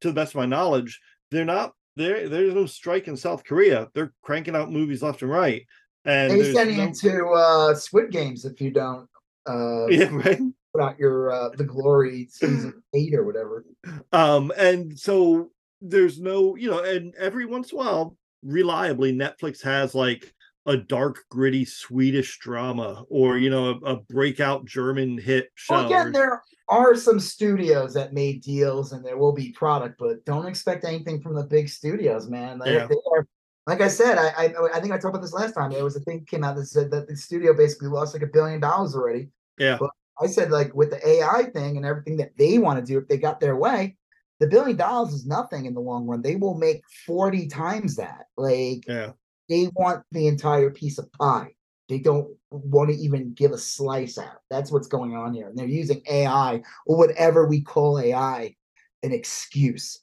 to 0.00 0.08
the 0.08 0.12
best 0.12 0.32
of 0.32 0.36
my 0.38 0.46
knowledge 0.46 1.00
they're 1.30 1.44
not 1.44 1.72
there 1.96 2.28
there's 2.28 2.54
no 2.54 2.66
strike 2.66 3.06
in 3.08 3.16
South 3.16 3.44
Korea 3.44 3.88
they're 3.94 4.12
cranking 4.22 4.56
out 4.56 4.72
movies 4.72 5.02
left 5.02 5.22
and 5.22 5.30
right 5.30 5.66
and 6.04 6.32
They 6.32 6.38
there's 6.40 6.54
send 6.54 6.70
you 6.70 6.78
no- 6.78 6.84
into 6.84 7.28
uh, 7.30 7.74
Squid 7.74 8.10
Games 8.10 8.44
if 8.44 8.60
you 8.60 8.70
don't 8.70 9.08
uh, 9.46 9.86
yeah 9.90 10.08
right 10.10 10.40
put 10.72 10.82
out 10.82 10.98
your 10.98 11.30
uh, 11.30 11.48
the 11.50 11.64
glory 11.64 12.28
season 12.30 12.82
eight 12.94 13.12
or 13.14 13.24
whatever. 13.24 13.64
um 14.12 14.52
and 14.56 14.98
so 14.98 15.50
there's 15.82 16.20
no 16.20 16.56
you 16.56 16.70
know 16.70 16.82
and 16.82 17.14
every 17.16 17.44
once 17.44 17.72
in 17.72 17.78
a 17.78 17.78
while 17.78 18.16
reliably 18.42 19.12
netflix 19.12 19.62
has 19.62 19.94
like 19.94 20.32
a 20.66 20.76
dark 20.76 21.18
gritty 21.28 21.64
swedish 21.64 22.38
drama 22.38 23.04
or 23.08 23.36
you 23.36 23.50
know 23.50 23.70
a, 23.70 23.92
a 23.92 23.96
breakout 23.96 24.64
german 24.64 25.18
hit 25.18 25.50
show 25.54 25.74
Well, 25.74 25.86
again, 25.86 26.12
there 26.12 26.42
are 26.68 26.94
some 26.94 27.18
studios 27.18 27.94
that 27.94 28.12
made 28.12 28.42
deals, 28.42 28.92
and 28.92 29.04
there 29.04 29.18
will 29.18 29.32
be 29.32 29.50
product, 29.52 29.96
but 29.98 30.24
don't 30.24 30.46
expect 30.46 30.84
anything 30.84 31.20
from 31.20 31.34
the 31.34 31.42
big 31.42 31.68
studios, 31.68 32.28
man. 32.28 32.60
They, 32.60 32.74
Yeah. 32.74 32.86
they 32.86 32.96
are, 33.12 33.26
like 33.66 33.80
I 33.80 33.88
said, 33.88 34.18
I, 34.18 34.28
I 34.28 34.54
I 34.74 34.80
think 34.80 34.92
I 34.92 34.98
talked 34.98 35.14
about 35.14 35.22
this 35.22 35.32
last 35.32 35.54
time. 35.54 35.72
There 35.72 35.84
was 35.84 35.96
a 35.96 36.00
thing 36.00 36.24
came 36.24 36.44
out 36.44 36.56
that 36.56 36.66
said 36.66 36.90
that 36.92 37.08
the 37.08 37.16
studio 37.16 37.54
basically 37.54 37.88
lost 37.88 38.14
like 38.14 38.22
a 38.22 38.26
billion 38.28 38.60
dollars 38.60 38.94
already. 38.94 39.30
yeah 39.58 39.78
But 39.80 39.90
I 40.20 40.26
said 40.26 40.52
like 40.52 40.74
with 40.74 40.90
the 40.90 41.06
AI 41.06 41.44
thing 41.44 41.76
and 41.76 41.84
everything 41.84 42.16
that 42.18 42.36
they 42.38 42.58
want 42.58 42.78
to 42.78 42.84
do, 42.84 42.98
if 42.98 43.08
they 43.08 43.18
got 43.18 43.40
their 43.40 43.56
way, 43.56 43.96
the 44.42 44.48
billion 44.48 44.76
dollars 44.76 45.14
is 45.14 45.24
nothing 45.24 45.66
in 45.66 45.74
the 45.74 45.80
long 45.80 46.04
run. 46.04 46.20
They 46.20 46.34
will 46.34 46.58
make 46.58 46.82
forty 47.06 47.46
times 47.46 47.94
that. 47.96 48.24
Like 48.36 48.84
yeah 48.88 49.12
they 49.48 49.68
want 49.74 50.02
the 50.10 50.26
entire 50.26 50.70
piece 50.70 50.98
of 50.98 51.12
pie. 51.12 51.54
They 51.88 52.00
don't 52.00 52.28
want 52.50 52.90
to 52.90 52.96
even 52.96 53.34
give 53.34 53.52
a 53.52 53.58
slice 53.58 54.18
out. 54.18 54.40
That's 54.50 54.72
what's 54.72 54.88
going 54.88 55.14
on 55.14 55.32
here. 55.32 55.48
And 55.48 55.56
they're 55.56 55.66
using 55.66 56.02
AI 56.10 56.60
or 56.86 56.96
whatever 56.96 57.46
we 57.46 57.60
call 57.60 58.00
AI 58.00 58.56
an 59.04 59.12
excuse. 59.12 60.00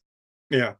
yeah 0.50 0.74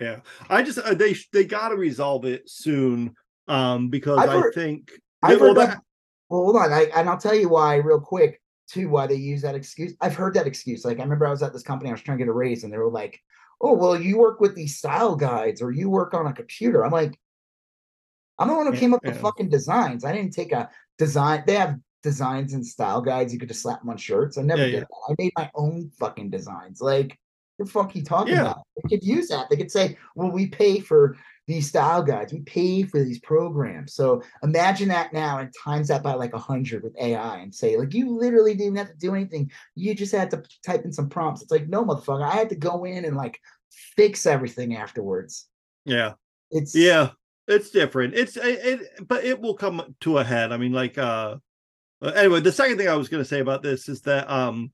yeah 0.00 0.20
i 0.48 0.62
just 0.62 0.78
uh, 0.78 0.94
they 0.94 1.16
they 1.32 1.44
got 1.44 1.70
to 1.70 1.76
resolve 1.76 2.24
it 2.24 2.48
soon 2.48 3.12
um 3.48 3.88
because 3.88 4.18
I've 4.18 4.28
i 4.30 4.38
heard- 4.40 4.54
think 4.54 4.92
I've 5.22 5.40
well, 5.40 5.54
heard 5.54 5.56
that. 5.58 5.82
Well, 6.28 6.44
hold 6.44 6.56
on. 6.56 6.72
I, 6.72 6.90
and 6.94 7.08
I'll 7.08 7.18
tell 7.18 7.34
you 7.34 7.48
why, 7.48 7.76
real 7.76 8.00
quick, 8.00 8.40
too, 8.68 8.88
why 8.88 9.06
they 9.06 9.14
use 9.14 9.42
that 9.42 9.54
excuse. 9.54 9.94
I've 10.00 10.14
heard 10.14 10.34
that 10.34 10.46
excuse. 10.46 10.84
Like, 10.84 10.98
I 10.98 11.02
remember 11.02 11.26
I 11.26 11.30
was 11.30 11.42
at 11.42 11.52
this 11.52 11.62
company, 11.62 11.90
I 11.90 11.92
was 11.92 12.02
trying 12.02 12.18
to 12.18 12.24
get 12.24 12.30
a 12.30 12.34
raise, 12.34 12.64
and 12.64 12.72
they 12.72 12.78
were 12.78 12.90
like, 12.90 13.20
oh, 13.60 13.72
well, 13.72 14.00
you 14.00 14.18
work 14.18 14.40
with 14.40 14.54
these 14.54 14.76
style 14.76 15.16
guides 15.16 15.60
or 15.60 15.72
you 15.72 15.90
work 15.90 16.14
on 16.14 16.26
a 16.26 16.32
computer. 16.32 16.84
I'm 16.84 16.92
like, 16.92 17.18
I'm 18.38 18.48
the 18.48 18.54
one 18.54 18.66
who 18.66 18.78
came 18.78 18.94
up 18.94 19.04
with 19.04 19.16
yeah. 19.16 19.20
fucking 19.20 19.48
designs. 19.48 20.04
I 20.04 20.12
didn't 20.12 20.32
take 20.32 20.52
a 20.52 20.70
design. 20.96 21.42
They 21.46 21.56
have 21.56 21.76
designs 22.04 22.52
and 22.52 22.64
style 22.64 23.00
guides. 23.00 23.32
You 23.32 23.40
could 23.40 23.48
just 23.48 23.62
slap 23.62 23.80
them 23.80 23.90
on 23.90 23.96
shirts. 23.96 24.38
I 24.38 24.42
never 24.42 24.60
Yeah, 24.60 24.66
did 24.66 24.74
yeah. 24.74 24.80
that. 24.80 24.88
I 25.08 25.14
made 25.18 25.32
my 25.36 25.50
own 25.56 25.90
fucking 25.98 26.30
designs. 26.30 26.80
Like, 26.80 27.18
what 27.56 27.66
the 27.66 27.72
fuck 27.72 27.94
are 27.94 27.98
you 27.98 28.04
talking 28.04 28.36
about? 28.36 28.62
They 28.76 28.96
could 28.96 29.04
use 29.04 29.26
that. 29.28 29.50
They 29.50 29.56
could 29.56 29.72
say, 29.72 29.98
well, 30.14 30.30
we 30.30 30.46
pay 30.46 30.78
for 30.78 31.16
these 31.48 31.68
style 31.68 32.02
guides. 32.02 32.32
We 32.32 32.40
pay 32.40 32.82
for 32.84 33.02
these 33.02 33.18
programs. 33.20 33.94
So 33.94 34.22
imagine 34.42 34.88
that 34.90 35.12
now 35.14 35.38
and 35.38 35.52
times 35.64 35.88
that 35.88 36.02
by 36.02 36.12
like 36.12 36.34
a 36.34 36.38
hundred 36.38 36.84
with 36.84 36.94
AI 37.00 37.38
and 37.38 37.52
say, 37.52 37.76
like, 37.76 37.94
you 37.94 38.16
literally 38.16 38.54
didn't 38.54 38.76
have 38.76 38.90
to 38.90 38.96
do 38.98 39.14
anything. 39.14 39.50
You 39.74 39.94
just 39.94 40.14
had 40.14 40.30
to 40.32 40.44
type 40.64 40.84
in 40.84 40.92
some 40.92 41.08
prompts. 41.08 41.42
It's 41.42 41.50
like, 41.50 41.66
no, 41.68 41.84
motherfucker. 41.84 42.22
I 42.22 42.36
had 42.36 42.50
to 42.50 42.54
go 42.54 42.84
in 42.84 43.06
and 43.06 43.16
like 43.16 43.40
fix 43.96 44.26
everything 44.26 44.76
afterwards. 44.76 45.48
yeah 45.84 46.12
It's 46.50 46.74
yeah 46.74 47.10
it's 47.46 47.70
different 47.70 48.14
it's 48.14 48.36
it, 48.36 48.42
it 48.44 49.08
but 49.08 49.24
it 49.24 49.40
will 49.40 49.54
come 49.54 49.94
to 50.00 50.18
a 50.18 50.24
head 50.24 50.52
i 50.52 50.56
mean 50.56 50.72
like 50.72 50.98
uh 50.98 51.36
uh, 52.02 52.12
anyway 52.14 52.40
the 52.40 52.52
second 52.52 52.76
thing 52.76 52.88
i 52.88 52.94
was 52.94 53.08
going 53.08 53.22
to 53.22 53.28
say 53.28 53.40
about 53.40 53.62
this 53.62 53.88
is 53.88 54.02
that 54.02 54.30
um 54.30 54.70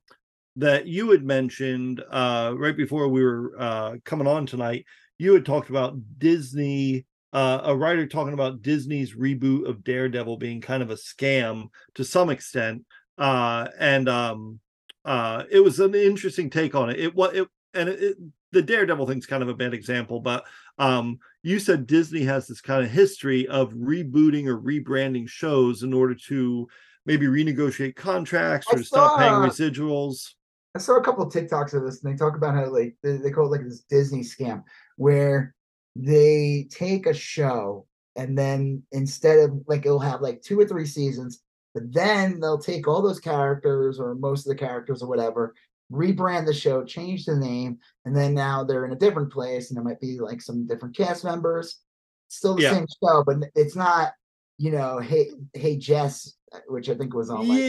that 0.57 0.87
you 0.87 1.11
had 1.11 1.25
mentioned 1.25 2.03
uh 2.11 2.53
right 2.57 2.77
before 2.77 3.09
we 3.09 3.23
were 3.23 3.53
uh 3.59 3.95
coming 4.05 4.27
on 4.27 4.45
tonight 4.45 4.85
you 5.19 5.35
had 5.35 5.47
talked 5.47 5.71
about 5.71 5.97
disney 6.19 7.07
uh 7.33 7.61
a 7.65 7.77
writer 7.77 8.07
talking 8.07 8.35
about 8.35 8.63
disney's 8.63 9.15
reboot 9.15 9.69
of 9.69 9.85
daredevil 9.85 10.37
being 10.37 10.61
kind 10.61 10.83
of 10.83 10.91
a 10.91 10.95
scam 10.95 11.69
to 11.95 12.05
some 12.05 12.31
extent 12.31 12.85
uh 13.19 13.69
and 13.79 14.09
um 14.09 14.59
uh 15.05 15.45
it 15.51 15.61
was 15.61 15.81
an 15.81 15.95
interesting 15.95 16.49
take 16.49 16.75
on 16.75 16.91
it. 16.91 16.99
It 16.99 17.15
what 17.15 17.37
it 17.37 17.47
and 17.75 17.89
it, 17.89 18.03
it 18.03 18.17
the 18.53 18.63
daredevil 18.63 19.07
thing's 19.07 19.27
kind 19.27 19.43
of 19.43 19.49
a 19.49 19.55
bad 19.55 19.75
example 19.75 20.21
but 20.21 20.45
um 20.79 21.19
you 21.43 21.59
said 21.59 21.89
disney 21.89 22.23
has 22.23 22.47
this 22.47 22.61
kind 22.61 22.85
of 22.85 22.91
history 22.91 23.49
of 23.49 23.73
rebooting 23.73 24.47
or 24.47 24.57
rebranding 24.57 25.29
shows 25.29 25.83
in 25.83 25.93
order 25.93 26.15
to 26.15 26.69
maybe 27.07 27.27
renegotiate 27.27 27.97
contracts 27.97 28.67
or 28.71 28.79
to 28.79 28.85
stop 28.85 29.19
paying 29.19 29.33
residuals. 29.33 30.31
I 30.75 30.81
saw 30.81 30.97
a 30.97 31.03
couple 31.03 31.25
of 31.25 31.33
TikToks 31.33 31.75
of 31.75 31.85
this, 31.85 32.03
and 32.03 32.13
they 32.13 32.17
talk 32.17 32.37
about 32.37 32.55
how 32.55 32.67
like 32.67 32.97
they, 33.03 33.17
they 33.19 33.31
call 33.31 33.47
it 33.47 33.57
like 33.57 33.65
this 33.65 33.81
Disney 33.89 34.23
scam, 34.23 34.65
where 34.97 35.55
they 35.97 36.67
take 36.71 37.07
a 37.07 37.15
show 37.15 37.87
and 38.17 38.37
then 38.37 38.83
instead 38.93 39.39
of 39.39 39.63
like 39.67 39.85
it'll 39.87 39.99
have 39.99 40.21
like 40.21 40.43
two 40.43 40.59
or 40.59 40.67
three 40.67 40.87
seasons, 40.87 41.41
but 41.75 41.93
then 41.93 42.39
they'll 42.41 42.59
take 42.59 42.87
all 42.87 43.03
those 43.03 43.21
characters 43.21 43.99
or 43.99 44.15
most 44.15 44.47
of 44.47 44.51
the 44.51 44.59
characters 44.59 45.03
or 45.03 45.09
whatever, 45.09 45.55
rebrand 45.93 46.47
the 46.47 46.55
show, 46.55 46.85
change 46.85 47.25
the 47.25 47.37
name, 47.37 47.79
and 48.05 48.17
then 48.17 48.35
now 48.35 48.63
they're 48.63 48.85
in 48.85 48.93
a 48.93 48.97
different 48.97 49.33
place, 49.33 49.71
and 49.71 49.77
there 49.77 49.85
might 49.85 50.01
be 50.01 50.19
like 50.21 50.41
some 50.41 50.67
different 50.67 50.97
cast 50.97 51.25
members. 51.25 51.81
Still 52.29 52.55
the 52.55 52.63
Yeah. 52.63 52.71
same 52.71 52.87
show, 53.03 53.25
but 53.25 53.37
it's 53.55 53.77
not, 53.77 54.13
you 54.59 54.71
know, 54.71 54.99
hey, 54.99 55.31
hey 55.53 55.77
Jess, 55.77 56.35
uh, 56.53 56.61
which 56.69 56.89
I 56.89 56.95
think 56.95 57.15
was 57.15 57.31
on 57.31 57.49
like 57.49 57.61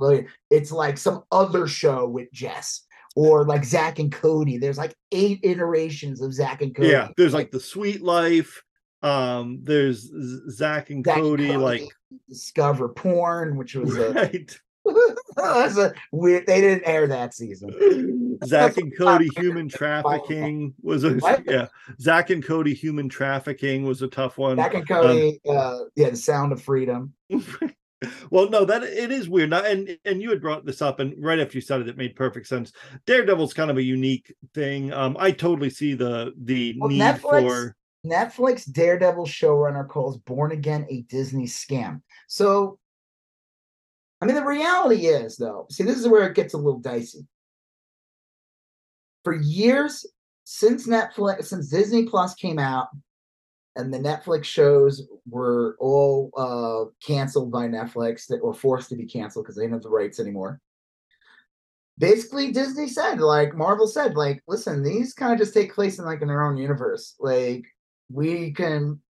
yeah 0.00 0.20
It's 0.50 0.72
like 0.72 0.98
some 0.98 1.22
other 1.30 1.66
show 1.66 2.08
with 2.08 2.30
Jess 2.32 2.85
or 3.16 3.44
like 3.44 3.64
Zach 3.64 3.98
and 3.98 4.12
Cody. 4.12 4.58
There's 4.58 4.78
like 4.78 4.94
eight 5.10 5.40
iterations 5.42 6.22
of 6.22 6.32
Zach 6.32 6.62
and 6.62 6.74
Cody. 6.74 6.88
yeah 6.90 7.08
there's 7.16 7.34
like 7.34 7.50
the 7.50 7.58
sweet 7.58 8.02
life 8.02 8.62
um 9.02 9.58
there's 9.62 10.10
zach 10.50 10.90
and 10.90 11.04
Zach 11.04 11.16
and 11.16 11.24
cody 11.24 11.56
like 11.56 11.82
Discover 12.28 12.90
Porn, 12.90 13.56
which 13.56 13.74
was 13.74 13.96
a, 13.96 14.12
right 14.12 14.56
that's 15.36 15.76
a 15.76 15.92
weird. 16.12 16.46
They 16.46 16.60
didn't 16.60 16.86
air 16.86 17.06
that 17.08 17.34
season. 17.34 18.38
Zach 18.44 18.76
and 18.76 18.96
Cody 18.96 19.28
human 19.36 19.68
trafficking 19.68 20.74
was 20.82 21.04
a 21.04 21.14
What? 21.14 21.42
yeah. 21.46 21.66
Zach 22.00 22.30
and 22.30 22.44
Cody 22.44 22.74
human 22.74 23.08
trafficking 23.08 23.84
was 23.84 24.02
a 24.02 24.08
tough 24.08 24.38
one. 24.38 24.56
Zach 24.56 24.74
and 24.74 24.88
Cody, 24.88 25.40
uh, 25.48 25.78
yeah, 25.94 26.10
the 26.10 26.16
Sound 26.16 26.52
of 26.52 26.62
Freedom. 26.62 27.14
Well, 28.30 28.50
no, 28.50 28.64
that 28.64 28.82
it 28.82 29.10
is 29.10 29.28
weird. 29.28 29.50
Now, 29.50 29.62
and 29.62 29.98
and 30.04 30.20
you 30.20 30.30
had 30.30 30.42
brought 30.42 30.66
this 30.66 30.82
up, 30.82 31.00
and 31.00 31.14
right 31.24 31.38
after 31.38 31.56
you 31.56 31.62
said 31.62 31.80
it, 31.80 31.88
it 31.88 31.96
made 31.96 32.14
perfect 32.14 32.46
sense. 32.46 32.72
Daredevil's 33.06 33.54
kind 33.54 33.70
of 33.70 33.78
a 33.78 33.82
unique 33.82 34.34
thing. 34.54 34.92
Um, 34.92 35.16
I 35.18 35.30
totally 35.30 35.70
see 35.70 35.94
the 35.94 36.32
the 36.36 36.76
Well, 36.78 36.90
need 36.90 37.00
Netflix- 37.00 37.48
for 37.48 37.76
Netflix 38.04 38.70
Daredevil 38.70 39.26
showrunner 39.26 39.88
calls 39.88 40.18
Born 40.18 40.52
Again 40.52 40.86
a 40.90 41.02
Disney 41.02 41.46
scam. 41.46 42.02
So, 42.28 42.78
I 44.20 44.26
mean, 44.26 44.36
the 44.36 44.44
reality 44.44 45.06
is, 45.06 45.36
though, 45.36 45.66
see, 45.70 45.82
this 45.84 45.98
is 45.98 46.06
where 46.06 46.26
it 46.28 46.36
gets 46.36 46.54
a 46.54 46.58
little 46.58 46.80
dicey. 46.80 47.26
For 49.24 49.34
years, 49.34 50.06
since 50.44 50.86
Netflix, 50.86 51.46
since 51.46 51.68
Disney 51.68 52.06
Plus 52.06 52.34
came 52.34 52.58
out, 52.58 52.88
and 53.76 53.92
the 53.92 53.98
Netflix 53.98 54.44
shows 54.44 55.06
were 55.28 55.76
all 55.78 56.30
uh, 56.36 56.90
canceled 57.06 57.52
by 57.52 57.68
Netflix 57.68 58.26
that 58.26 58.42
were 58.42 58.54
forced 58.54 58.88
to 58.88 58.96
be 58.96 59.06
canceled 59.06 59.44
because 59.44 59.56
they 59.56 59.62
didn't 59.62 59.74
have 59.74 59.82
the 59.82 59.90
rights 59.90 60.18
anymore. 60.18 60.60
Basically, 61.98 62.52
Disney 62.52 62.88
said, 62.88 63.20
like 63.20 63.54
Marvel 63.54 63.86
said, 63.86 64.16
like, 64.16 64.42
listen, 64.48 64.82
these 64.82 65.14
kind 65.14 65.32
of 65.32 65.38
just 65.38 65.54
take 65.54 65.74
place 65.74 65.98
in 65.98 66.04
like 66.04 66.22
in 66.22 66.28
their 66.28 66.42
own 66.42 66.56
universe. 66.56 67.14
Like, 67.20 67.64
we 68.10 68.52
can 68.52 69.00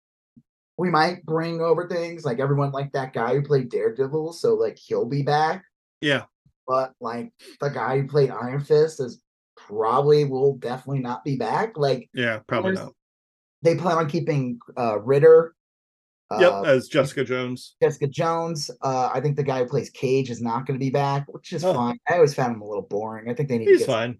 we 0.78 0.90
might 0.90 1.24
bring 1.24 1.60
over 1.60 1.88
things 1.88 2.24
like 2.24 2.38
everyone 2.38 2.70
like 2.70 2.92
that 2.92 3.12
guy 3.12 3.34
who 3.34 3.42
played 3.42 3.70
Daredevil, 3.70 4.32
so 4.34 4.54
like 4.54 4.78
he'll 4.78 5.06
be 5.06 5.22
back. 5.22 5.64
yeah, 6.00 6.24
But 6.66 6.92
like 7.00 7.32
the 7.60 7.70
guy 7.70 8.00
who 8.00 8.08
played 8.08 8.30
Iron 8.30 8.60
Fist 8.60 9.00
is 9.00 9.20
probably 9.56 10.24
will 10.24 10.56
definitely 10.56 11.00
not 11.02 11.24
be 11.24 11.36
back. 11.36 11.76
Like 11.76 12.10
yeah, 12.12 12.40
probably 12.46 12.72
not. 12.72 12.92
They 13.62 13.74
plan 13.76 13.96
on 13.98 14.08
keeping 14.08 14.58
uh 14.76 14.98
Ritter. 15.00 15.54
Yep, 16.40 16.52
uh, 16.52 16.62
as 16.62 16.88
Jessica 16.88 17.24
Jones. 17.24 17.76
Jessica 17.80 18.08
Jones. 18.08 18.68
Uh, 18.82 19.10
I 19.14 19.20
think 19.20 19.36
the 19.36 19.44
guy 19.44 19.60
who 19.60 19.66
plays 19.66 19.90
Cage 19.90 20.28
is 20.28 20.42
not 20.42 20.66
going 20.66 20.78
to 20.78 20.84
be 20.84 20.90
back, 20.90 21.24
which 21.32 21.52
is 21.52 21.64
Oh. 21.64 21.72
fine. 21.72 21.98
I 22.08 22.14
always 22.14 22.34
found 22.34 22.54
him 22.56 22.62
a 22.62 22.66
little 22.66 22.82
boring. 22.82 23.30
I 23.30 23.34
think 23.34 23.48
they 23.48 23.58
need 23.58 23.68
He's 23.68 23.80
to 23.82 23.86
get 23.86 23.92
fine. 23.92 24.18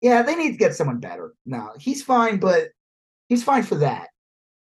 Yeah, 0.00 0.22
they 0.22 0.34
need 0.34 0.52
to 0.52 0.56
get 0.56 0.74
someone 0.74 0.98
better. 0.98 1.34
No, 1.44 1.70
he's 1.78 2.02
fine, 2.02 2.38
but 2.38 2.68
he's 3.28 3.44
fine 3.44 3.64
for 3.64 3.74
that. 3.76 4.08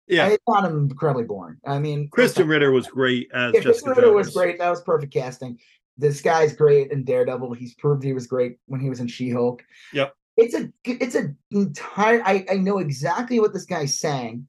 Yeah, 0.06 0.26
I 0.26 0.38
found 0.48 0.66
him 0.66 0.88
incredibly 0.88 1.24
boring. 1.24 1.56
I 1.66 1.80
mean, 1.80 2.08
Krysten 2.08 2.48
Ritter 2.48 2.70
was 2.70 2.86
great 2.86 3.28
as 3.34 3.52
yeah, 3.52 3.60
Jessica 3.60 3.90
Ritter 3.90 4.12
was 4.12 4.32
great. 4.32 4.58
That 4.60 4.70
was 4.70 4.80
perfect 4.82 5.12
casting. 5.12 5.58
This 5.98 6.20
guy's 6.20 6.54
great 6.54 6.92
in 6.92 7.02
Daredevil. 7.04 7.54
He's 7.54 7.74
proved 7.74 8.04
he 8.04 8.12
was 8.12 8.28
great 8.28 8.58
when 8.66 8.80
he 8.80 8.88
was 8.88 9.00
in 9.00 9.08
She-Hulk. 9.08 9.64
Yep. 9.92 10.14
It's 10.36 10.54
a 10.54 10.70
it's 10.84 11.14
a 11.14 11.34
entire 11.50 12.22
I, 12.24 12.44
I 12.50 12.54
know 12.56 12.78
exactly 12.78 13.40
what 13.40 13.52
this 13.52 13.64
guy's 13.64 13.98
saying, 13.98 14.46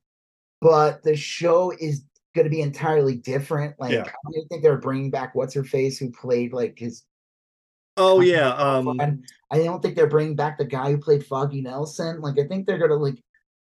but 0.61 1.03
the 1.03 1.15
show 1.15 1.71
is 1.79 2.03
gonna 2.35 2.49
be 2.49 2.61
entirely 2.61 3.15
different. 3.15 3.75
Like 3.79 3.93
Yeah. 3.93 4.03
I 4.03 4.31
don't 4.31 4.47
think 4.47 4.63
they're 4.63 4.77
bringing 4.77 5.11
back 5.11 5.33
what's 5.33 5.53
her 5.53 5.63
face 5.63 5.97
who 5.97 6.11
played 6.11 6.53
like 6.53 6.77
his 6.77 7.03
Oh 7.97 8.21
yeah, 8.21 8.53
um, 8.53 8.99
and 8.99 9.25
I 9.49 9.57
don't 9.57 9.81
think 9.81 9.95
they're 9.95 10.07
bringing 10.07 10.35
back 10.35 10.57
the 10.57 10.65
guy 10.65 10.91
who 10.91 10.99
played 10.99 11.25
Foggy 11.25 11.61
Nelson. 11.61 12.21
Like, 12.21 12.39
I 12.39 12.47
think 12.47 12.67
they're 12.67 12.77
gonna 12.77 12.93
like 12.93 13.21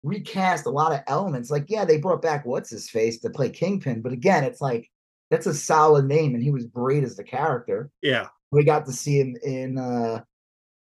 recast 0.03 0.67
a 0.67 0.70
lot 0.70 0.93
of 0.93 1.01
elements. 1.07 1.49
Like, 1.49 1.65
yeah, 1.67 1.84
they 1.84 1.97
brought 1.97 2.22
back 2.22 2.45
what's 2.45 2.70
his 2.70 2.89
face 2.89 3.20
to 3.22 3.32
play 3.32 3.49
Kingpin, 3.49 4.01
but 4.01 4.13
again, 4.13 4.43
it's 4.43 4.61
like 4.61 4.88
that's 5.32 5.47
a 5.47 5.53
solid 5.53 6.05
name, 6.05 6.36
and 6.36 6.43
he 6.43 6.51
was 6.51 6.67
great 6.67 7.03
as 7.03 7.15
the 7.15 7.24
character. 7.24 7.89
yeah, 8.03 8.28
We 8.51 8.63
got 8.63 8.86
to 8.86 8.93
see 8.93 9.20
him 9.20 9.36
in 9.43 9.80
uh 9.80 10.22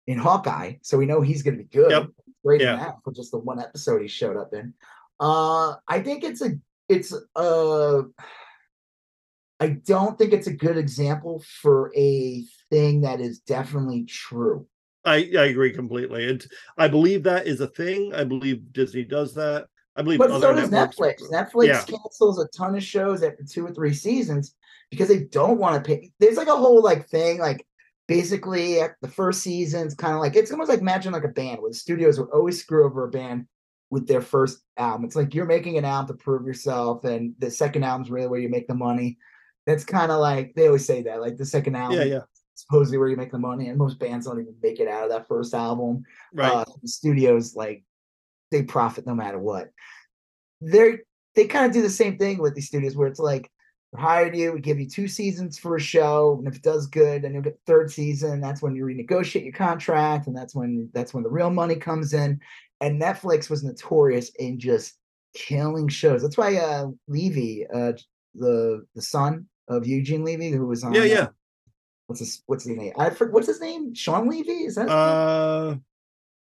in 0.10 0.18
Hawkeye, 0.18 0.74
so 0.82 0.98
we 0.98 1.06
know 1.06 1.22
he's 1.22 1.44
gonna 1.44 1.58
be 1.58 1.66
good. 1.66 1.92
Yep. 1.92 2.08
Great 2.44 2.62
Yeah. 2.62 2.78
that 2.78 2.96
for 3.04 3.14
just 3.14 3.32
the 3.32 3.38
one 3.38 3.60
episode 3.60 4.02
he 4.02 4.08
showed 4.08 4.38
up 4.38 4.54
in. 4.54 4.74
Uh, 5.20 5.76
I 5.88 6.02
think 6.02 6.24
it's 6.24 6.42
a 6.42 6.54
it's 6.90 7.14
a. 7.36 8.04
I 9.60 9.68
don't 9.70 10.18
think 10.18 10.34
it's 10.34 10.48
a 10.48 10.54
good 10.54 10.78
example 10.78 11.44
for 11.62 11.92
a 11.96 12.44
thing 12.72 13.02
that 13.02 13.20
is 13.22 13.40
definitely 13.40 14.06
true. 14.06 14.66
I 15.06 15.18
I 15.38 15.46
agree 15.46 15.72
completely. 15.74 16.28
And 16.30 16.44
I 16.78 16.88
believe 16.88 17.22
that 17.24 17.46
is 17.46 17.62
a 17.62 17.68
thing. 17.68 18.12
I 18.16 18.24
believe 18.24 18.74
Disney 18.74 19.04
does 19.04 19.36
that. 19.36 19.68
I 19.96 20.02
believe 20.02 20.20
But 20.20 20.32
other 20.32 20.48
so 20.48 20.56
does. 20.56 20.70
Netflix. 20.70 21.22
Netflix 21.30 21.68
Yeah. 21.68 21.84
cancels 21.84 22.40
a 22.40 22.48
ton 22.48 22.76
of 22.76 22.84
shows 22.84 23.22
after 23.22 23.44
two 23.44 23.66
or 23.66 23.74
three 23.74 23.94
seasons 23.94 24.56
because 24.90 25.10
they 25.10 25.26
don't 25.26 25.60
want 25.60 25.76
to 25.76 25.88
pay. 25.88 26.12
There's 26.20 26.38
like 26.38 26.48
a 26.48 26.56
whole 26.56 26.82
like 26.82 27.08
thing, 27.10 27.40
like 27.40 27.66
basically 28.10 28.80
the 29.02 29.08
first 29.08 29.42
season's 29.42 29.94
kind 29.94 30.16
of 30.16 30.20
like 30.20 30.36
it's 30.36 30.52
almost 30.52 30.68
like 30.68 30.80
imagine 30.80 31.14
like 31.14 31.24
a 31.24 31.30
band 31.30 31.62
where 31.62 31.70
the 31.70 31.78
studios 31.78 32.20
would 32.20 32.32
always 32.32 32.60
screw 32.60 32.84
over 32.84 33.06
a 33.06 33.10
band 33.10 33.46
with 33.92 34.08
their 34.08 34.22
first 34.22 34.60
album. 34.78 35.06
It's 35.06 35.16
like 35.16 35.36
you're 35.36 35.46
making 35.46 35.78
an 35.78 35.86
album 35.86 36.18
to 36.18 36.24
prove 36.24 36.46
yourself, 36.46 37.06
and 37.06 37.36
the 37.38 37.52
second 37.52 37.84
album's 37.84 38.10
really 38.10 38.28
where 38.28 38.40
you 38.40 38.50
make 38.50 38.68
the 38.68 38.74
money. 38.74 39.20
That's 39.68 39.86
kind 39.86 40.12
of 40.12 40.20
like 40.20 40.54
they 40.56 40.66
always 40.66 40.86
say 40.86 41.04
that, 41.04 41.22
like 41.22 41.38
the 41.38 41.46
second 41.46 41.76
album 41.76 42.00
Yeah, 42.00 42.06
yeah, 42.06 42.22
supposedly 42.56 42.98
where 42.98 43.10
you 43.10 43.16
make 43.16 43.32
the 43.32 43.38
money, 43.38 43.70
and 43.70 43.78
most 43.78 44.00
bands 44.00 44.26
don't 44.26 44.42
even 44.42 44.56
make 44.62 44.80
it 44.80 44.88
out 44.88 45.04
of 45.04 45.12
that 45.12 45.28
first 45.28 45.54
album. 45.54 46.04
right. 46.34 46.52
Uh, 46.52 46.66
the 46.82 46.88
studios 46.88 47.56
like 47.56 47.84
they 48.50 48.64
profit 48.64 49.06
no 49.06 49.14
matter 49.14 49.38
what. 49.38 49.70
They're 50.62 51.04
they 51.36 51.46
kind 51.46 51.68
of 51.68 51.74
do 51.74 51.84
the 51.84 51.92
same 51.92 52.18
thing 52.18 52.40
with 52.40 52.56
these 52.56 52.68
studios 52.68 52.96
where 52.96 53.08
it's 53.08 53.20
like 53.20 53.52
we 53.92 54.02
hired 54.02 54.36
you, 54.36 54.54
we 54.54 54.60
give 54.60 54.80
you 54.80 54.88
two 54.88 55.08
seasons 55.08 55.58
for 55.58 55.76
a 55.76 55.80
show, 55.80 56.36
and 56.38 56.48
if 56.48 56.56
it 56.56 56.62
does 56.62 56.88
good, 56.88 57.24
then 57.24 57.34
you'll 57.34 57.42
get 57.42 57.56
the 57.66 57.72
third 57.72 57.92
season. 57.92 58.40
That's 58.40 58.62
when 58.62 58.76
you 58.76 58.86
renegotiate 58.86 59.44
your 59.44 59.54
contract, 59.54 60.28
and 60.28 60.36
that's 60.36 60.54
when 60.54 60.90
that's 60.94 61.14
when 61.14 61.24
the 61.24 61.30
real 61.30 61.50
money 61.50 61.76
comes 61.76 62.14
in. 62.14 62.40
And 62.82 63.02
Netflix 63.02 63.50
was 63.50 63.64
notorious 63.64 64.30
in 64.40 64.60
just 64.60 64.98
killing 65.34 65.88
shows. 65.88 66.22
That's 66.22 66.38
why 66.38 66.56
uh 66.58 66.88
Levy, 67.08 67.66
uh 67.74 67.94
the 68.36 68.86
the 68.96 69.02
son 69.02 69.48
of 69.68 69.88
Eugene 69.88 70.24
Levy, 70.24 70.52
who 70.52 70.68
was 70.68 70.84
on 70.84 70.94
yeah, 70.94 71.02
uh, 71.02 71.06
yeah. 71.06 71.28
what's 72.08 72.20
his 72.20 72.44
what's 72.46 72.66
his 72.66 72.78
name? 72.78 72.94
I 72.98 73.10
forget 73.10 73.34
what's 73.34 73.48
his 73.48 73.62
name? 73.62 73.96
Sean 73.96 74.30
Levy? 74.30 74.66
Is 74.66 74.76
that? 74.76 74.90
Uh, 74.90 75.76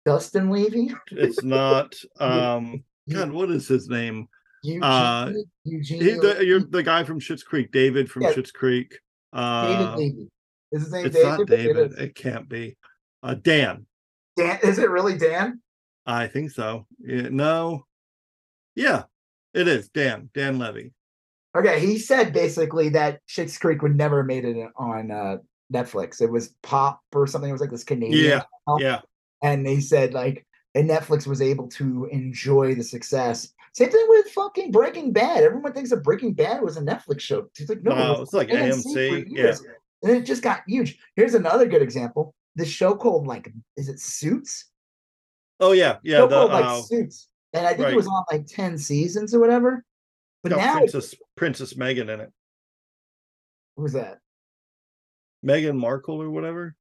Dustin 0.05 0.51
Levy? 0.51 0.93
it's 1.11 1.43
not. 1.43 1.95
Um, 2.21 2.85
God, 3.09 3.33
what 3.33 3.51
is 3.51 3.67
his 3.67 3.89
name? 3.89 4.29
Eugene, 4.63 4.83
Uh, 4.83 5.33
Eugene 5.65 6.01
He, 6.03 6.11
the, 6.13 6.45
you're 6.45 6.61
the 6.61 6.83
guy 6.83 7.05
from 7.05 7.21
Schitt's 7.21 7.43
Creek, 7.43 7.73
David 7.73 8.11
from 8.11 8.23
Yeah. 8.23 8.33
Schitt's 8.33 8.53
Creek. 8.53 8.91
David 9.33 9.43
Uh, 9.87 9.97
Levy. 9.97 10.29
Is 10.73 10.83
his 10.85 10.93
name 10.93 11.07
it's 11.07 11.17
David? 11.17 11.29
not 11.29 11.41
It 11.41 11.47
David. 11.49 11.93
is. 11.93 11.99
It 11.99 12.15
can't 12.15 12.49
be. 12.49 12.77
Uh, 13.23 13.35
Dan. 13.35 13.87
Dan, 14.37 14.59
is 14.63 14.79
it 14.79 14.89
really 14.91 15.17
Dan? 15.19 15.61
I 16.07 16.27
think 16.29 16.51
so. 16.51 16.87
Yeah, 17.01 17.29
no. 17.31 17.87
Yeah, 18.75 19.05
it 19.55 19.67
is 19.69 19.89
Dan. 19.89 20.31
Dan 20.35 20.59
Levy. 20.59 20.93
Okay, 21.57 21.81
he 21.81 21.99
said 21.99 22.33
basically 22.33 22.89
that 22.91 23.21
Schitt's 23.29 23.59
Creek 23.59 23.83
would 23.83 23.97
never 23.97 24.19
have 24.19 24.27
made 24.27 24.45
it 24.45 24.69
on 24.77 25.11
uh, 25.11 25.39
Netflix. 25.73 26.21
It 26.23 26.31
was 26.31 26.55
Pop 26.63 27.01
or 27.13 27.27
something. 27.27 27.51
It 27.51 27.53
was 27.53 27.61
like 27.61 27.71
this 27.71 27.85
Canadian. 27.85 28.25
Yeah, 28.25 28.43
channel. 28.69 28.81
yeah. 28.81 29.01
And 29.43 29.67
they 29.67 29.81
said 29.81 30.15
like, 30.15 30.47
and 30.77 30.89
Netflix 30.89 31.27
was 31.27 31.43
able 31.43 31.67
to 31.71 32.07
enjoy 32.13 32.75
the 32.77 32.85
success. 32.85 33.53
Same 33.73 33.91
thing 33.91 34.07
with 34.09 34.27
fucking 34.29 34.73
Breaking 34.73 35.13
Bad. 35.13 35.45
Everyone 35.45 35.73
thinks 35.73 35.91
that 35.91 36.03
Breaking 36.03 36.35
Bad 36.35 36.63
was 36.63 36.77
a 36.77 36.81
Netflix 36.81 37.21
show. 37.21 37.49
It's 37.59 37.69
like 37.69 37.83
no, 37.83 37.93
it 37.93 38.19
was 38.19 38.21
it's 38.21 38.33
like 38.33 38.49
for 38.49 38.57
AMC. 38.57 39.27
Yeah. 39.29 39.55
And 40.03 40.13
it 40.13 40.25
just 40.25 40.43
got 40.43 40.63
huge. 40.67 40.99
Here's 41.15 41.35
another 41.35 41.67
good 41.67 41.83
example. 41.83 42.35
The 42.57 42.65
show 42.65 42.95
called 42.95 43.27
like, 43.27 43.53
is 43.77 43.89
it 43.89 44.01
Suits? 44.01 44.67
Oh 45.61 45.73
yeah, 45.73 45.99
yeah. 46.03 46.19
show 46.19 46.27
The 46.27 46.37
called 46.37 46.53
like 46.53 46.65
uh, 46.65 46.83
Suits, 46.83 47.29
and 47.53 47.67
I 47.67 47.71
think 47.71 47.85
right. 47.85 47.93
it 47.93 47.97
was 47.97 48.09
on 48.09 48.25
like 48.33 48.47
ten 48.47 48.77
seasons 48.77 49.35
or 49.35 49.41
whatever. 49.41 49.85
But 50.43 50.51
got 50.51 50.59
now, 50.59 50.79
Princess 50.79 51.15
Princess 51.37 51.75
Meghan 51.75 52.13
in 52.13 52.21
it. 52.21 52.33
Who's 53.77 53.93
that? 53.93 54.19
Meghan 55.45 55.77
Markle 55.77 56.21
or 56.21 56.31
whatever. 56.31 56.75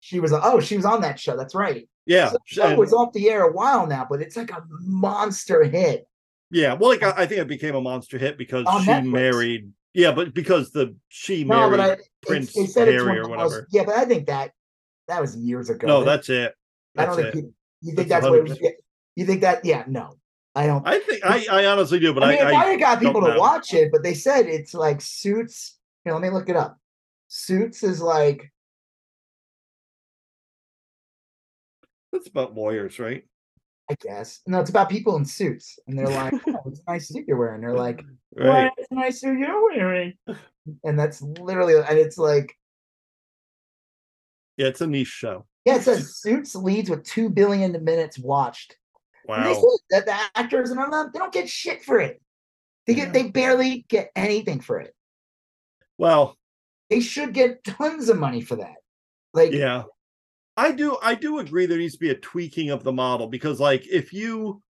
She 0.00 0.20
was 0.20 0.32
oh, 0.32 0.60
she 0.60 0.76
was 0.76 0.84
on 0.84 1.00
that 1.02 1.18
show. 1.18 1.36
That's 1.36 1.54
right. 1.54 1.88
Yeah, 2.06 2.28
So 2.28 2.32
the 2.32 2.40
show 2.44 2.66
and- 2.66 2.78
was 2.78 2.92
off 2.92 3.12
the 3.14 3.30
air 3.30 3.44
a 3.44 3.52
while 3.52 3.86
now, 3.86 4.06
but 4.08 4.20
it's 4.20 4.36
like 4.36 4.50
a 4.50 4.62
monster 4.80 5.64
hit. 5.64 6.06
Yeah. 6.54 6.72
Well, 6.74 6.90
like 6.90 7.02
I, 7.02 7.10
I 7.22 7.26
think 7.26 7.40
it 7.40 7.48
became 7.48 7.74
a 7.74 7.80
monster 7.80 8.16
hit 8.16 8.38
because 8.38 8.66
On 8.68 8.82
she 8.82 8.90
Netflix. 8.90 9.10
married. 9.10 9.72
Yeah, 9.92 10.12
but 10.12 10.34
because 10.34 10.70
the 10.70 10.96
she 11.08 11.44
No, 11.44 11.68
married 11.68 11.80
I 11.80 11.96
Prince 12.22 12.52
they 12.52 12.84
Harry 12.92 13.18
or 13.18 13.28
whatever. 13.28 13.68
yeah, 13.70 13.84
but 13.84 13.96
I 13.96 14.04
think 14.04 14.26
that 14.28 14.52
that 15.08 15.20
was 15.20 15.36
years 15.36 15.68
ago. 15.68 15.86
No, 15.86 16.04
that's 16.04 16.28
it. 16.28 16.54
I 16.96 17.06
don't 17.06 17.16
think 17.16 17.28
it. 17.28 17.34
people, 17.34 17.50
you 17.80 17.94
think 17.94 18.08
That's 18.08 18.22
that's, 18.22 18.30
what 18.30 18.38
it 18.38 18.48
was. 18.48 18.58
yeah, 18.60 18.70
You 19.16 19.26
think 19.26 19.40
that? 19.42 19.64
Yeah, 19.64 19.84
no, 19.88 20.16
I 20.54 20.66
don't. 20.66 20.86
I 20.86 21.00
think 21.00 21.24
I, 21.24 21.44
I 21.50 21.66
honestly 21.66 21.98
do, 21.98 22.14
but 22.14 22.22
I 22.22 22.30
mean, 22.30 22.40
I, 22.40 22.50
it 22.50 22.54
I 22.54 22.76
got 22.76 23.00
people 23.00 23.20
to 23.20 23.28
know. 23.34 23.38
watch 23.40 23.74
it, 23.74 23.90
but 23.90 24.02
they 24.02 24.14
said 24.14 24.46
it's 24.46 24.74
like 24.74 25.00
Suits. 25.00 25.78
Here, 26.04 26.12
let 26.14 26.22
me 26.22 26.30
look 26.30 26.48
it 26.48 26.56
up. 26.56 26.78
Suits 27.28 27.82
is 27.82 28.00
like 28.00 28.52
that's 32.12 32.28
about 32.28 32.54
lawyers, 32.54 32.98
right? 32.98 33.24
I 33.90 33.94
guess. 34.00 34.40
No, 34.46 34.60
it's 34.60 34.70
about 34.70 34.88
people 34.88 35.16
in 35.16 35.24
suits. 35.24 35.78
And 35.86 35.98
they're 35.98 36.06
like, 36.08 36.32
oh, 36.48 36.62
it's 36.66 36.80
a 36.86 36.90
nice 36.92 37.08
suit 37.08 37.24
you're 37.28 37.36
wearing. 37.36 37.60
They're 37.60 37.74
like, 37.76 38.02
Right. 38.36 38.70
what 38.76 38.86
a 38.90 38.94
nice 38.94 39.20
suit 39.20 39.38
you're 39.38 39.62
wearing. 39.62 40.14
And 40.84 40.98
that's 40.98 41.20
literally, 41.20 41.74
and 41.76 41.98
it's 41.98 42.16
like, 42.18 42.56
Yeah, 44.56 44.68
it's 44.68 44.80
a 44.80 44.86
niche 44.86 45.08
show. 45.08 45.46
yeah, 45.64 45.76
it 45.76 45.82
says 45.82 46.16
Suits 46.16 46.54
leads 46.54 46.88
with 46.88 47.04
2 47.04 47.28
billion 47.30 47.72
minutes 47.84 48.18
watched. 48.18 48.76
And 49.28 49.44
they 49.46 49.52
Wow. 49.52 49.78
that 49.90 50.06
the 50.06 50.16
actors 50.34 50.70
and 50.70 50.78
all 50.80 50.90
that, 50.90 51.12
they 51.12 51.18
don't 51.18 51.32
get 51.32 51.48
shit 51.48 51.82
for 51.82 51.98
it. 52.00 52.20
They 52.86 52.94
get, 52.94 53.08
Yeah. 53.08 53.12
they 53.12 53.30
barely 53.30 53.84
get 53.88 54.10
anything 54.16 54.60
for 54.60 54.80
it. 54.80 54.94
Well, 55.98 56.36
They 56.90 57.00
should 57.00 57.32
get 57.32 57.64
tons 57.64 58.08
of 58.10 58.18
money 58.18 58.40
for 58.42 58.56
that. 58.56 58.76
Like, 59.32 59.52
yeah. 59.52 59.84
I 60.56 60.72
do 60.72 60.96
I 61.02 61.14
do 61.14 61.38
agree 61.38 61.66
there 61.66 61.78
needs 61.78 61.94
to 61.94 62.00
be 62.00 62.10
a 62.10 62.16
tweaking 62.16 62.70
of 62.70 62.84
the 62.84 62.92
model 62.92 63.26
because 63.26 63.60
like 63.60 63.86
if 63.86 64.12
you 64.12 64.62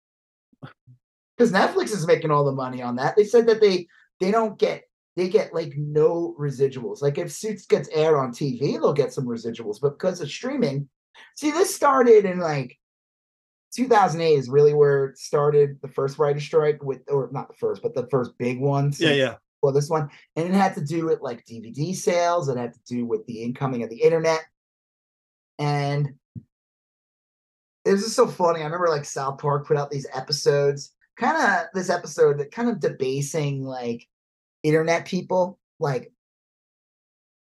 because 1.38 1.52
Netflix 1.52 1.92
is 1.92 2.08
making 2.08 2.32
all 2.32 2.46
the 2.46 2.52
money 2.52 2.82
on 2.82 2.96
that. 2.98 3.16
They 3.16 3.26
said 3.26 3.48
that 3.48 3.62
they 3.62 3.88
they 4.20 4.32
don't 4.32 4.58
get 4.58 4.84
they 5.16 5.30
get 5.30 5.54
like 5.54 5.74
no 5.78 6.36
residuals. 6.40 7.02
Like 7.02 7.18
if 7.18 7.32
Suits 7.32 7.66
gets 7.66 7.90
air 7.90 8.18
on 8.18 8.32
TV, 8.32 8.74
they'll 8.74 8.94
get 8.94 9.14
some 9.14 9.26
residuals, 9.26 9.80
but 9.82 10.00
because 10.00 10.22
of 10.22 10.30
streaming, 10.30 10.90
see 11.36 11.52
this 11.52 11.76
started 11.76 12.26
in 12.26 12.40
like 12.40 12.78
2008 13.76 14.34
is 14.34 14.50
really 14.50 14.74
where 14.74 15.06
it 15.06 15.18
started 15.18 15.80
the 15.82 15.88
first 15.88 16.20
writer 16.20 16.40
strike 16.40 16.84
with 16.84 17.02
or 17.08 17.30
not 17.32 17.48
the 17.48 17.56
first, 17.56 17.82
but 17.82 17.94
the 17.94 18.08
first 18.08 18.32
big 18.38 18.60
one. 18.60 18.94
yeah, 18.98 19.12
yeah. 19.12 19.36
Well, 19.62 19.72
this 19.72 19.90
one, 19.90 20.10
and 20.36 20.48
it 20.48 20.54
had 20.54 20.76
to 20.76 20.84
do 20.84 21.06
with 21.06 21.22
like 21.22 21.46
DVD 21.46 21.96
sales. 21.96 22.50
It 22.50 22.58
had 22.58 22.74
to 22.74 22.80
do 22.86 23.06
with 23.06 23.26
the 23.28 23.42
incoming 23.42 23.82
of 23.84 23.90
the 23.90 24.02
internet, 24.02 24.44
and 25.60 26.10
it 27.86 27.92
was 27.92 28.04
just 28.04 28.16
so 28.16 28.28
funny. 28.28 28.62
I 28.62 28.66
remember 28.66 28.88
like 28.88 29.06
South 29.06 29.40
Park 29.40 29.68
put 29.68 29.78
out 29.78 29.92
these 29.92 30.08
episodes, 30.14 30.94
kind 31.18 31.36
of 31.38 31.66
this 31.74 31.90
episode 31.90 32.40
that 32.40 32.52
kind 32.52 32.70
of 32.70 32.80
debasing 32.80 33.64
like 33.64 34.08
internet 34.64 35.06
people, 35.06 35.60
like 35.80 36.12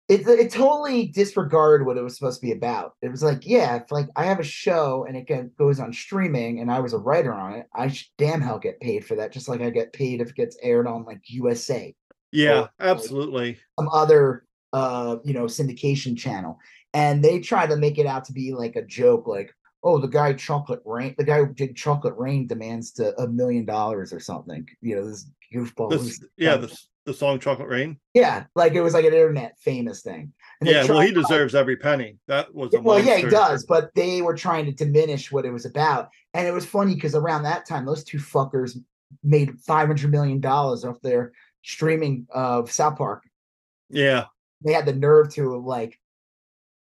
it 0.08 0.26
it 0.28 0.52
totally 0.52 1.06
disregarded 1.08 1.84
what 1.84 1.96
it 1.96 2.02
was 2.02 2.14
supposed 2.16 2.40
to 2.40 2.46
be 2.46 2.52
about. 2.52 2.94
It 3.02 3.10
was 3.10 3.22
like, 3.24 3.46
yeah, 3.46 3.76
if 3.76 3.90
like 3.90 4.08
I 4.16 4.24
have 4.26 4.38
a 4.40 4.44
show 4.44 5.04
and 5.08 5.16
it 5.16 5.56
goes 5.56 5.80
on 5.80 5.92
streaming 5.92 6.60
and 6.60 6.70
I 6.70 6.80
was 6.80 6.92
a 6.92 6.98
writer 6.98 7.32
on 7.34 7.54
it, 7.54 7.66
I 7.74 7.88
should 7.88 8.06
damn 8.18 8.40
hell 8.40 8.58
get 8.58 8.80
paid 8.80 9.04
for 9.04 9.16
that, 9.16 9.32
just 9.32 9.48
like 9.48 9.60
I 9.60 9.70
get 9.70 9.92
paid 9.92 10.20
if 10.20 10.30
it 10.30 10.36
gets 10.36 10.56
aired 10.62 10.86
on 10.86 11.04
like 11.04 11.20
USA, 11.28 11.94
Yeah, 12.32 12.60
Or- 12.62 12.70
absolutely. 12.80 13.58
some 13.78 13.88
other 13.92 14.44
uh 14.72 15.16
you 15.24 15.34
know 15.34 15.44
syndication 15.44 16.16
channel. 16.16 16.58
And 16.96 17.22
they 17.22 17.40
try 17.40 17.66
to 17.66 17.76
make 17.76 17.98
it 17.98 18.06
out 18.06 18.24
to 18.24 18.32
be 18.32 18.54
like 18.54 18.74
a 18.74 18.80
joke, 18.80 19.26
like, 19.26 19.54
oh, 19.84 19.98
the 19.98 20.08
guy 20.08 20.32
Chocolate 20.32 20.80
Rain, 20.86 21.14
the 21.18 21.24
guy 21.24 21.40
who 21.44 21.52
did 21.52 21.76
Chocolate 21.76 22.14
Rain 22.16 22.46
demands 22.46 22.90
to 22.92 23.14
a 23.20 23.28
million 23.28 23.66
dollars 23.66 24.14
or 24.14 24.18
something. 24.18 24.66
You 24.80 24.96
know, 24.96 25.06
this 25.06 25.30
goofball. 25.54 25.90
This, 25.90 26.24
yeah, 26.38 26.56
the 26.56 26.74
the 27.04 27.12
song 27.12 27.38
"Chocolate 27.38 27.68
Rain." 27.68 27.98
yeah, 28.14 28.44
like 28.54 28.72
it 28.72 28.80
was 28.80 28.94
like 28.94 29.04
an 29.04 29.12
internet 29.12 29.58
famous 29.60 30.00
thing. 30.00 30.32
And 30.62 30.70
Yeah, 30.70 30.84
well, 30.86 31.00
he 31.00 31.12
deserves 31.12 31.54
every 31.54 31.76
penny. 31.76 32.16
That 32.28 32.54
was 32.54 32.72
a 32.72 32.80
well, 32.80 32.98
yeah, 32.98 33.16
he 33.18 33.26
does, 33.26 33.66
but 33.66 33.90
they 33.94 34.22
were 34.22 34.34
trying 34.34 34.64
to 34.64 34.72
diminish 34.72 35.30
what 35.30 35.44
it 35.44 35.50
was 35.50 35.66
about. 35.66 36.08
And 36.32 36.48
it 36.48 36.54
was 36.54 36.64
funny 36.64 36.94
because 36.94 37.14
around 37.14 37.42
that 37.42 37.68
time, 37.68 37.84
those 37.84 38.04
two 38.04 38.18
fuckers 38.18 38.78
made 39.22 39.60
five 39.60 39.88
hundred 39.88 40.10
million 40.12 40.40
dollars 40.40 40.82
off 40.82 41.02
their 41.02 41.32
streaming 41.62 42.26
of 42.30 42.72
South 42.72 42.96
Park. 42.96 43.24
Yeah, 43.90 44.24
They 44.64 44.72
had 44.72 44.86
the 44.86 44.94
nerve 44.94 45.34
to 45.34 45.58
like 45.58 46.00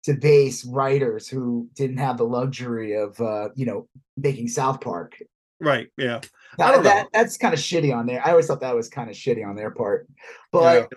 to 0.07 0.15
base 0.15 0.65
writers 0.65 1.29
who 1.29 1.69
didn't 1.75 1.99
have 1.99 2.17
the 2.17 2.25
luxury 2.25 2.95
of 2.95 3.21
uh, 3.21 3.49
you 3.55 3.67
know, 3.67 3.89
making 4.17 4.49
South 4.49 4.81
Park. 4.81 5.17
right. 5.61 5.89
Yeah, 5.99 6.17
I 6.17 6.21
That, 6.59 6.73
don't 6.73 6.83
know. 6.85 6.91
that 6.91 7.07
that's 7.13 7.37
kind 7.37 7.53
of 7.53 7.61
shitty 7.61 7.95
on 7.95 8.07
there. 8.07 8.25
I 8.27 8.31
always 8.31 8.47
thought 8.47 8.61
that 8.61 8.75
was 8.75 8.89
kind 8.89 9.11
of 9.11 9.17
shitty 9.17 9.47
on 9.47 9.55
their 9.57 9.71
part. 9.71 10.09
But 10.53 10.91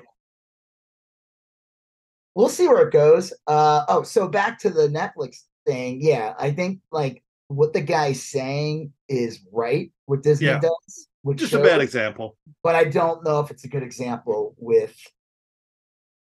we'll 2.36 2.50
see 2.50 2.68
where 2.68 2.88
it 2.88 2.94
goes. 2.94 3.34
Uh 3.48 3.84
oh, 3.88 4.04
so 4.04 4.28
back 4.28 4.60
to 4.60 4.70
the 4.70 4.88
Netflix 4.88 5.44
thing. 5.66 6.00
Yeah, 6.02 6.34
I 6.40 6.52
think 6.52 6.80
like 6.92 7.24
what 7.48 7.74
the 7.74 7.82
guy's 7.82 8.22
saying 8.24 8.94
is 9.08 9.40
right. 9.52 9.92
What 10.06 10.22
Disney 10.24 10.48
Yeah. 10.48 10.60
does, 10.60 11.08
which 11.24 11.40
just 11.40 11.54
a 11.54 11.60
bad 11.64 11.82
example. 11.82 12.38
but 12.64 12.76
I 12.76 12.84
don't 12.86 13.24
know 13.24 13.40
if 13.40 13.50
it's 13.52 13.64
a 13.64 13.68
good 13.68 13.84
example 13.84 14.56
with 14.60 14.96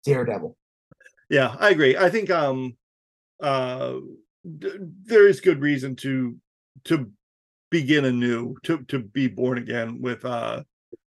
Daredevil. 0.04 0.56
Yeah, 1.30 1.56
I 1.60 1.70
agree. 1.70 1.98
I 1.98 2.10
think 2.10 2.30
um 2.30 2.76
uh 3.42 3.96
d- 4.60 4.72
there 5.04 5.28
is 5.28 5.42
good 5.42 5.62
reason 5.62 5.96
to 5.98 6.36
to 6.86 7.12
begin 7.72 8.06
anew, 8.06 8.56
to 8.64 8.80
to 8.86 9.00
be 9.00 9.28
born 9.28 9.58
again 9.58 10.02
with 10.02 10.24
uh 10.26 10.64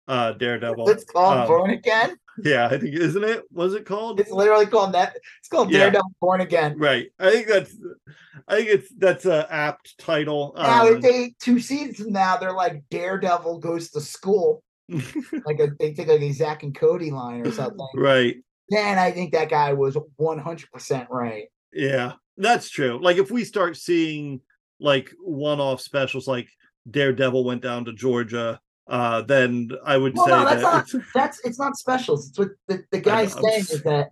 uh 0.08 0.34
Daredevil. 0.34 0.90
It's 0.90 1.06
called 1.06 1.38
Um, 1.40 1.48
Born 1.48 1.70
Again. 1.72 2.16
Yeah, 2.44 2.66
I 2.66 2.78
think 2.80 2.96
isn't 2.96 3.24
it? 3.24 3.44
Was 3.52 3.74
it 3.76 3.86
called? 3.86 4.20
It's 4.20 4.32
literally 4.32 4.66
called 4.66 4.94
that. 4.94 5.16
It's 5.40 5.48
called 5.50 5.72
Yeah. 5.72 5.80
Daredevil 5.82 6.12
Born 6.20 6.42
Again. 6.42 6.78
Right. 6.78 7.12
I 7.20 7.32
think 7.32 7.48
that's 7.48 7.76
I 8.48 8.56
think 8.58 8.70
it's 8.70 8.90
that's 8.98 9.26
a 9.26 9.52
apt 9.52 9.98
title. 9.98 10.54
Now, 10.58 10.88
Um, 10.88 10.96
if 10.96 11.02
they 11.02 11.36
two 11.40 11.60
seasons 11.60 11.98
from 11.98 12.12
now, 12.14 12.38
they're 12.38 12.54
like 12.54 12.84
Daredevil 12.90 13.60
goes 13.60 13.92
to 13.92 14.02
school, 14.02 14.64
like 14.90 15.60
a, 15.60 15.70
they 15.80 15.94
take 15.94 16.08
like 16.08 16.22
a 16.22 16.32
Zach 16.34 16.64
and 16.64 16.76
Cody 16.76 17.12
line 17.12 17.46
or 17.48 17.52
something. 17.52 17.88
right. 17.96 18.38
Then 18.70 18.98
I 18.98 19.12
think 19.12 19.34
that 19.34 19.50
guy 19.50 19.74
was 19.74 19.98
100% 20.20 21.08
right. 21.10 21.46
Yeah, 21.72 22.14
that's 22.38 22.70
true. 22.70 23.00
Like 23.02 23.18
if 23.18 23.32
we 23.32 23.44
start 23.44 23.78
seeing 23.78 24.42
like 24.80 25.12
one-off 25.20 25.82
specials 25.82 26.28
like 26.28 26.48
Daredevil 26.90 27.44
went 27.44 27.62
down 27.62 27.86
to 27.86 27.94
Georgia, 27.94 28.60
uh 28.88 29.22
then 29.22 29.70
I 29.86 29.96
would 29.98 30.16
Well, 30.16 30.26
say 30.26 30.32
no, 30.32 30.44
that's 30.46 30.62
that 30.62 30.62
not- 30.74 30.88
it's- 30.94 31.04
That's 31.16 31.40
it's 31.46 31.60
not 31.60 31.78
specials. 31.78 32.30
It's 32.30 32.38
what 32.40 32.50
the, 32.68 32.84
the 32.92 33.00
guy's 33.00 33.34
saying 33.34 33.60
is 33.60 33.82
that 33.84 34.10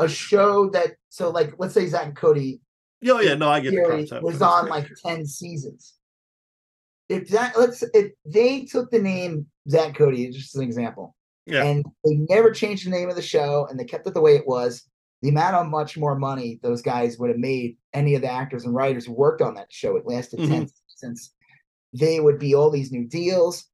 a 0.00 0.08
show 0.08 0.70
that 0.70 0.92
so 1.10 1.30
like 1.30 1.54
let's 1.58 1.74
say 1.74 1.86
Zach 1.86 2.06
and 2.06 2.16
Cody 2.16 2.60
Oh 3.06 3.20
yeah, 3.20 3.34
no, 3.34 3.48
I 3.48 3.60
get 3.60 3.72
the 3.74 4.20
was 4.22 4.42
on 4.42 4.68
like 4.68 4.88
10 5.06 5.24
seasons. 5.26 5.94
If 7.08 7.28
that 7.28 7.56
let's 7.58 7.84
if 7.94 8.12
they 8.24 8.64
took 8.64 8.90
the 8.90 8.98
name 8.98 9.46
Zach 9.68 9.94
Cody, 9.94 10.30
just 10.30 10.54
as 10.54 10.60
an 10.60 10.66
example, 10.66 11.14
Yeah. 11.48 11.64
and 11.64 11.84
they 12.04 12.14
never 12.28 12.50
changed 12.52 12.86
the 12.86 12.90
name 12.90 13.08
of 13.08 13.16
the 13.16 13.22
show 13.22 13.66
and 13.70 13.78
they 13.80 13.84
kept 13.84 14.06
it 14.06 14.14
the 14.14 14.20
way 14.20 14.36
it 14.36 14.46
was, 14.46 14.84
the 15.22 15.30
amount 15.30 15.56
of 15.56 15.66
much 15.66 15.96
more 15.96 16.14
money 16.16 16.60
those 16.62 16.82
guys 16.82 17.18
would 17.18 17.30
have 17.30 17.38
made 17.38 17.76
any 17.92 18.14
of 18.14 18.22
the 18.22 18.30
actors 18.30 18.64
and 18.64 18.74
writers 18.74 19.06
who 19.06 19.12
worked 19.12 19.42
on 19.42 19.54
that 19.54 19.72
show, 19.72 19.96
it 19.96 20.06
lasted 20.06 20.38
10 20.38 20.48
Mm-hmm. 20.48 20.64
seasons, 20.88 21.32
they 21.92 22.20
would 22.20 22.38
be 22.38 22.54
all 22.54 22.70
these 22.70 22.92
new 22.92 23.06
deals. 23.08 23.64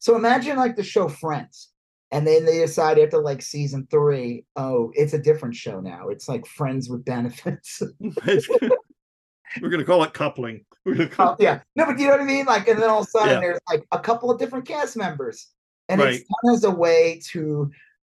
So 0.00 0.16
imagine 0.16 0.56
like 0.56 0.76
the 0.76 0.82
show 0.82 1.08
Friends. 1.08 1.70
And 2.10 2.26
then 2.26 2.46
they 2.46 2.60
decide 2.60 2.98
after 2.98 3.18
like 3.20 3.42
season 3.42 3.86
three, 3.90 4.46
oh, 4.56 4.90
it's 4.94 5.12
a 5.12 5.18
different 5.18 5.54
show 5.54 5.80
now. 5.80 6.08
It's 6.08 6.26
like 6.28 6.46
Friends 6.46 6.88
with 6.88 7.04
benefits. 7.04 7.82
We're 9.60 9.68
gonna 9.70 9.84
call 9.84 10.02
it 10.04 10.14
coupling. 10.14 10.64
Call 11.10 11.30
Uh, 11.32 11.36
yeah. 11.40 11.60
No, 11.76 11.84
but 11.86 11.98
you 11.98 12.06
know 12.06 12.12
what 12.12 12.20
I 12.20 12.24
mean? 12.24 12.46
Like, 12.46 12.68
and 12.68 12.80
then 12.80 12.88
all 12.90 13.00
of 13.00 13.06
a 13.06 13.10
sudden 13.10 13.28
Yeah. 13.34 13.40
there's 13.40 13.58
like 13.70 13.84
a 13.92 13.98
couple 13.98 14.30
of 14.30 14.38
different 14.38 14.66
cast 14.66 14.96
members. 14.96 15.48
And 15.88 16.00
Right. 16.00 16.14
it's 16.14 16.24
done 16.44 16.54
as 16.54 16.64
a 16.64 16.70
way 16.70 17.20
to 17.32 17.70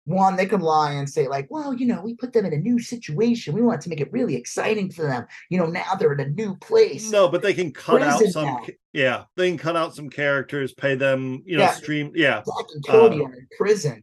one, 0.07 0.37
they 0.37 0.45
can 0.47 0.61
lie 0.61 0.93
and 0.93 1.09
say, 1.09 1.27
like, 1.29 1.51
well, 1.51 1.72
you 1.72 1.87
know, 1.87 2.03
we 2.03 2.14
put 2.14 2.33
them 2.33 2.45
in 2.45 2.53
a 2.53 2.59
new 2.59 2.79
situation. 2.79 3.55
We 3.55 3.62
want 3.62 3.81
to 3.83 3.89
make 3.89 4.01
it 4.03 4.12
really 4.12 4.37
exciting 4.37 4.91
for 4.93 5.07
them. 5.07 5.27
You 5.49 5.59
know, 5.59 5.66
now 5.66 5.95
they're 5.99 6.12
in 6.12 6.20
a 6.20 6.29
new 6.29 6.57
place. 6.57 7.11
no, 7.11 7.27
but 7.29 7.41
they 7.41 7.55
can 7.55 7.72
cut 7.72 8.03
out 8.03 8.20
some. 8.20 8.45
now. 8.45 8.66
Yeah, 8.93 9.25
they 9.37 9.49
can 9.49 9.57
cut 9.59 9.77
out 9.77 9.95
some 9.95 10.11
characters, 10.11 10.75
pay 10.75 10.95
them. 10.95 11.43
You 11.47 11.57
know, 11.57 11.62
Yeah. 11.64 11.70
stream. 11.72 12.12
Yeah, 12.14 12.43
and 12.47 12.87
Cody 12.87 13.20
are 13.25 13.33
in 13.35 13.49
prison. 13.57 14.03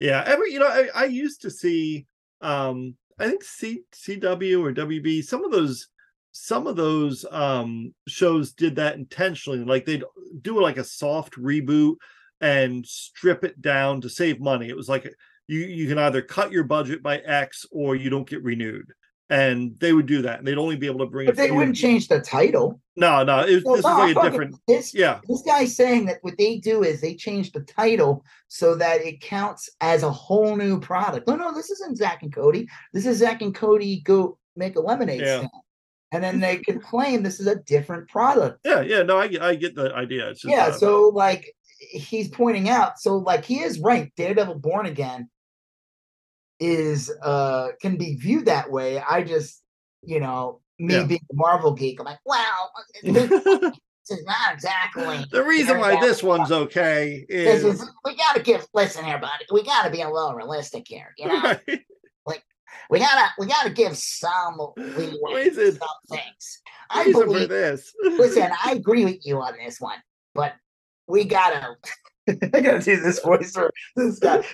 yeah. 0.00 0.22
Every 0.26 0.52
you 0.52 0.58
know, 0.58 0.68
I, 0.68 0.88
I 0.94 1.04
used 1.06 1.42
to 1.42 1.50
see. 1.50 2.06
um 2.42 2.94
I 3.18 3.26
think 3.28 3.42
C 3.44 3.82
CW 3.92 4.62
or 4.64 4.72
WB. 4.72 5.22
Some 5.24 5.44
of 5.44 5.50
those. 5.50 5.88
Some 6.32 6.68
of 6.68 6.76
those 6.76 7.24
um 7.32 7.92
shows 8.06 8.52
did 8.52 8.76
that 8.76 8.94
intentionally. 8.94 9.64
Like 9.64 9.84
they'd 9.84 10.04
do 10.42 10.60
like 10.62 10.76
a 10.76 10.84
soft 10.84 11.34
reboot 11.36 11.96
and 12.40 12.86
strip 12.86 13.44
it 13.44 13.60
down 13.60 14.00
to 14.02 14.08
save 14.08 14.40
money. 14.40 14.68
It 14.68 14.76
was 14.76 14.88
like 14.88 15.12
you 15.46 15.60
you 15.60 15.88
can 15.88 15.98
either 15.98 16.22
cut 16.22 16.52
your 16.52 16.64
budget 16.64 17.02
by 17.02 17.18
X 17.18 17.66
or 17.70 17.96
you 17.96 18.10
don't 18.10 18.28
get 18.28 18.42
renewed. 18.42 18.92
And 19.28 19.78
they 19.78 19.92
would 19.92 20.06
do 20.06 20.22
that. 20.22 20.40
And 20.40 20.48
they'd 20.48 20.58
only 20.58 20.74
be 20.74 20.88
able 20.88 20.98
to 21.00 21.06
bring. 21.06 21.26
But 21.26 21.34
a 21.34 21.36
they 21.36 21.52
wouldn't 21.52 21.76
change 21.76 22.08
the 22.08 22.20
title. 22.20 22.80
No, 22.96 23.22
no. 23.22 23.40
It, 23.42 23.62
No, 23.64 23.76
this 23.76 23.84
no, 23.84 23.90
I'm 23.92 24.12
like 24.12 24.16
a 24.16 24.28
different. 24.28 24.56
This, 24.66 24.92
Yeah, 24.92 25.20
this 25.28 25.42
guy's 25.42 25.76
saying 25.76 26.06
that 26.06 26.18
what 26.22 26.36
they 26.36 26.58
do 26.58 26.82
is 26.82 27.00
they 27.00 27.14
change 27.14 27.52
the 27.52 27.60
title 27.60 28.24
so 28.48 28.74
that 28.74 29.02
it 29.02 29.20
counts 29.20 29.70
as 29.80 30.02
a 30.02 30.10
whole 30.10 30.56
new 30.56 30.80
product. 30.80 31.28
No, 31.28 31.36
no, 31.36 31.54
this 31.54 31.70
isn't 31.70 31.96
Zach 31.96 32.24
and 32.24 32.34
Cody. 32.34 32.66
This 32.92 33.06
is 33.06 33.18
Zach 33.18 33.40
and 33.40 33.54
Cody 33.54 34.00
go 34.00 34.36
make 34.56 34.74
a 34.74 34.80
lemonade 34.80 35.20
Yeah. 35.20 35.36
stand. 35.38 35.50
And 36.10 36.24
then 36.24 36.40
they 36.40 36.56
can 36.56 36.80
claim 36.80 37.22
this 37.22 37.38
is 37.38 37.46
a 37.46 37.54
different 37.54 38.08
product. 38.08 38.58
yeah, 38.64 38.80
yeah. 38.80 39.04
No, 39.04 39.16
I 39.16 39.28
get, 39.28 39.42
I 39.42 39.54
get 39.54 39.76
the 39.76 39.94
idea. 39.94 40.30
Just, 40.30 40.44
yeah, 40.44 40.66
uh, 40.66 40.72
so 40.72 41.08
like 41.10 41.54
he's 41.90 42.28
pointing 42.28 42.68
out, 42.68 42.98
so 42.98 43.16
like 43.18 43.44
he 43.44 43.60
is 43.60 43.78
right. 43.80 44.12
Daredevil 44.16 44.56
Born 44.60 44.86
Again 44.86 45.28
is 46.58 47.10
uh 47.22 47.68
can 47.80 47.96
be 47.96 48.16
viewed 48.16 48.46
that 48.46 48.70
way. 48.70 48.98
I 49.00 49.22
just, 49.22 49.62
you 50.02 50.20
know, 50.20 50.60
me 50.78 50.94
Yeah. 50.94 51.04
being 51.04 51.20
a 51.30 51.34
Marvel 51.34 51.72
geek, 51.74 51.98
I'm 52.00 52.06
like, 52.06 52.18
well, 52.24 52.70
this 53.02 53.30
is 54.10 54.24
not 54.24 54.52
exactly 54.52 55.24
the 55.32 55.44
reason 55.44 55.78
why 55.78 56.00
this 56.00 56.22
one's 56.22 56.52
okay 56.52 57.24
is, 57.28 57.64
is 57.64 57.90
we 58.04 58.16
gotta 58.16 58.40
give 58.42 58.66
listen 58.74 59.04
here, 59.04 59.18
buddy. 59.18 59.44
We 59.52 59.62
gotta 59.64 59.90
be 59.90 60.02
a 60.02 60.10
little 60.10 60.34
realistic 60.34 60.84
here. 60.86 61.14
You 61.16 61.26
know, 61.28 61.42
right, 61.42 61.82
we 62.90 62.98
gotta 62.98 63.28
we 63.38 63.46
gotta 63.46 63.70
give 63.70 63.96
some 63.96 64.58
leeway 64.76 65.34
Reason- 65.46 65.72
some 65.78 65.88
things. 66.10 66.60
I 66.92 67.04
reason 67.04 67.24
believe 67.24 67.48
this. 67.48 67.94
listen, 68.02 68.50
I 68.64 68.72
agree 68.72 69.04
with 69.04 69.24
you 69.24 69.40
on 69.40 69.54
this 69.64 69.80
one, 69.80 69.98
but 70.34 70.54
we 71.10 71.24
gotta 71.24 71.76
I 72.28 72.60
gotta 72.60 72.80
do 72.80 73.00
this 73.00 73.20
voice 73.20 73.52
for 73.52 73.70
this 73.96 74.18
guy. 74.18 74.44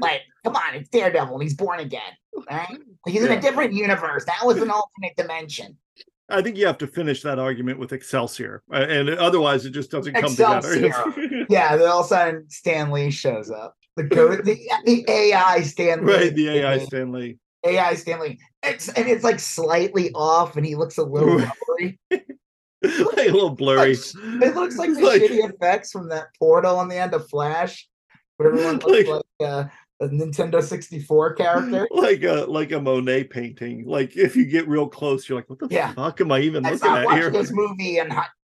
Like, 0.00 0.22
come 0.44 0.56
on, 0.56 0.74
it's 0.74 0.88
Daredevil 0.88 1.34
and 1.34 1.42
he's 1.42 1.54
born 1.54 1.80
again. 1.80 2.12
Right? 2.50 2.78
He's 3.06 3.24
in 3.24 3.32
a 3.32 3.40
different 3.40 3.72
universe. 3.72 4.24
That 4.26 4.44
was 4.44 4.58
an 4.58 4.70
alternate 4.70 5.16
dimension. 5.16 5.76
I 6.28 6.42
think 6.42 6.56
you 6.56 6.66
have 6.66 6.78
to 6.78 6.86
finish 6.86 7.22
that 7.22 7.38
argument 7.38 7.78
with 7.78 7.92
Excelsior, 7.92 8.62
uh, 8.70 8.76
and 8.76 9.08
otherwise 9.08 9.64
it 9.64 9.70
just 9.70 9.90
doesn't 9.90 10.12
come 10.14 10.30
together. 10.30 11.06
Yeah, 11.48 11.76
then 11.76 11.88
all 11.88 12.00
of 12.00 12.06
a 12.06 12.08
sudden 12.08 12.50
Stan 12.50 12.90
Lee 12.90 13.10
shows 13.10 13.50
up. 13.50 13.74
The 13.96 14.04
go 14.04 14.36
the, 14.36 14.60
the 14.84 15.04
AI 15.08 15.62
Stan 15.62 16.04
Lee. 16.04 16.12
right, 16.12 16.34
the 16.34 16.48
AI 16.50 16.78
Stan 16.80 17.12
Lee. 17.12 17.38
AI 17.64 17.94
Stan 17.94 18.20
Lee. 18.20 18.38
It's 18.62 18.88
and 18.90 19.08
it's 19.08 19.24
like 19.24 19.40
slightly 19.40 20.12
off, 20.12 20.56
and 20.56 20.66
he 20.66 20.76
looks 20.76 20.98
a 20.98 21.02
little 21.02 21.42
blurry. 21.66 21.98
like 23.16 23.28
a 23.28 23.32
little 23.32 23.50
blurry. 23.50 23.92
It 23.92 24.54
looks 24.54 24.76
like 24.76 24.94
the 24.94 25.00
Like- 25.00 25.22
shitty 25.22 25.48
effects 25.48 25.90
from 25.90 26.08
that 26.10 26.28
portal 26.38 26.76
on 26.78 26.88
the 26.88 26.96
end 26.96 27.14
of 27.14 27.28
Flash, 27.28 27.88
where 28.36 28.50
everyone 28.50 28.74
looks 28.78 28.86
Like- 28.86 29.06
like 29.08 29.48
uh, 29.50 29.64
a 30.00 30.08
Nintendo 30.08 30.62
64 30.62 31.34
character. 31.34 31.88
like 31.90 32.22
a 32.22 32.44
like 32.48 32.70
a 32.72 32.80
Monet 32.80 33.24
painting. 33.24 33.84
Like 33.84 34.16
if 34.16 34.36
you 34.36 34.44
get 34.46 34.68
real 34.68 34.86
close, 34.88 35.28
you're 35.28 35.36
like, 35.38 35.50
what 35.50 35.58
the 35.58 35.68
Yeah. 35.70 35.92
fuck 35.94 36.20
am 36.20 36.30
I 36.30 36.40
even 36.40 36.62
Let's 36.62 36.82
looking 36.82 37.10
at 37.10 37.16
here? 37.16 37.30
this 37.30 37.50
movie 37.50 37.98
and 37.98 38.12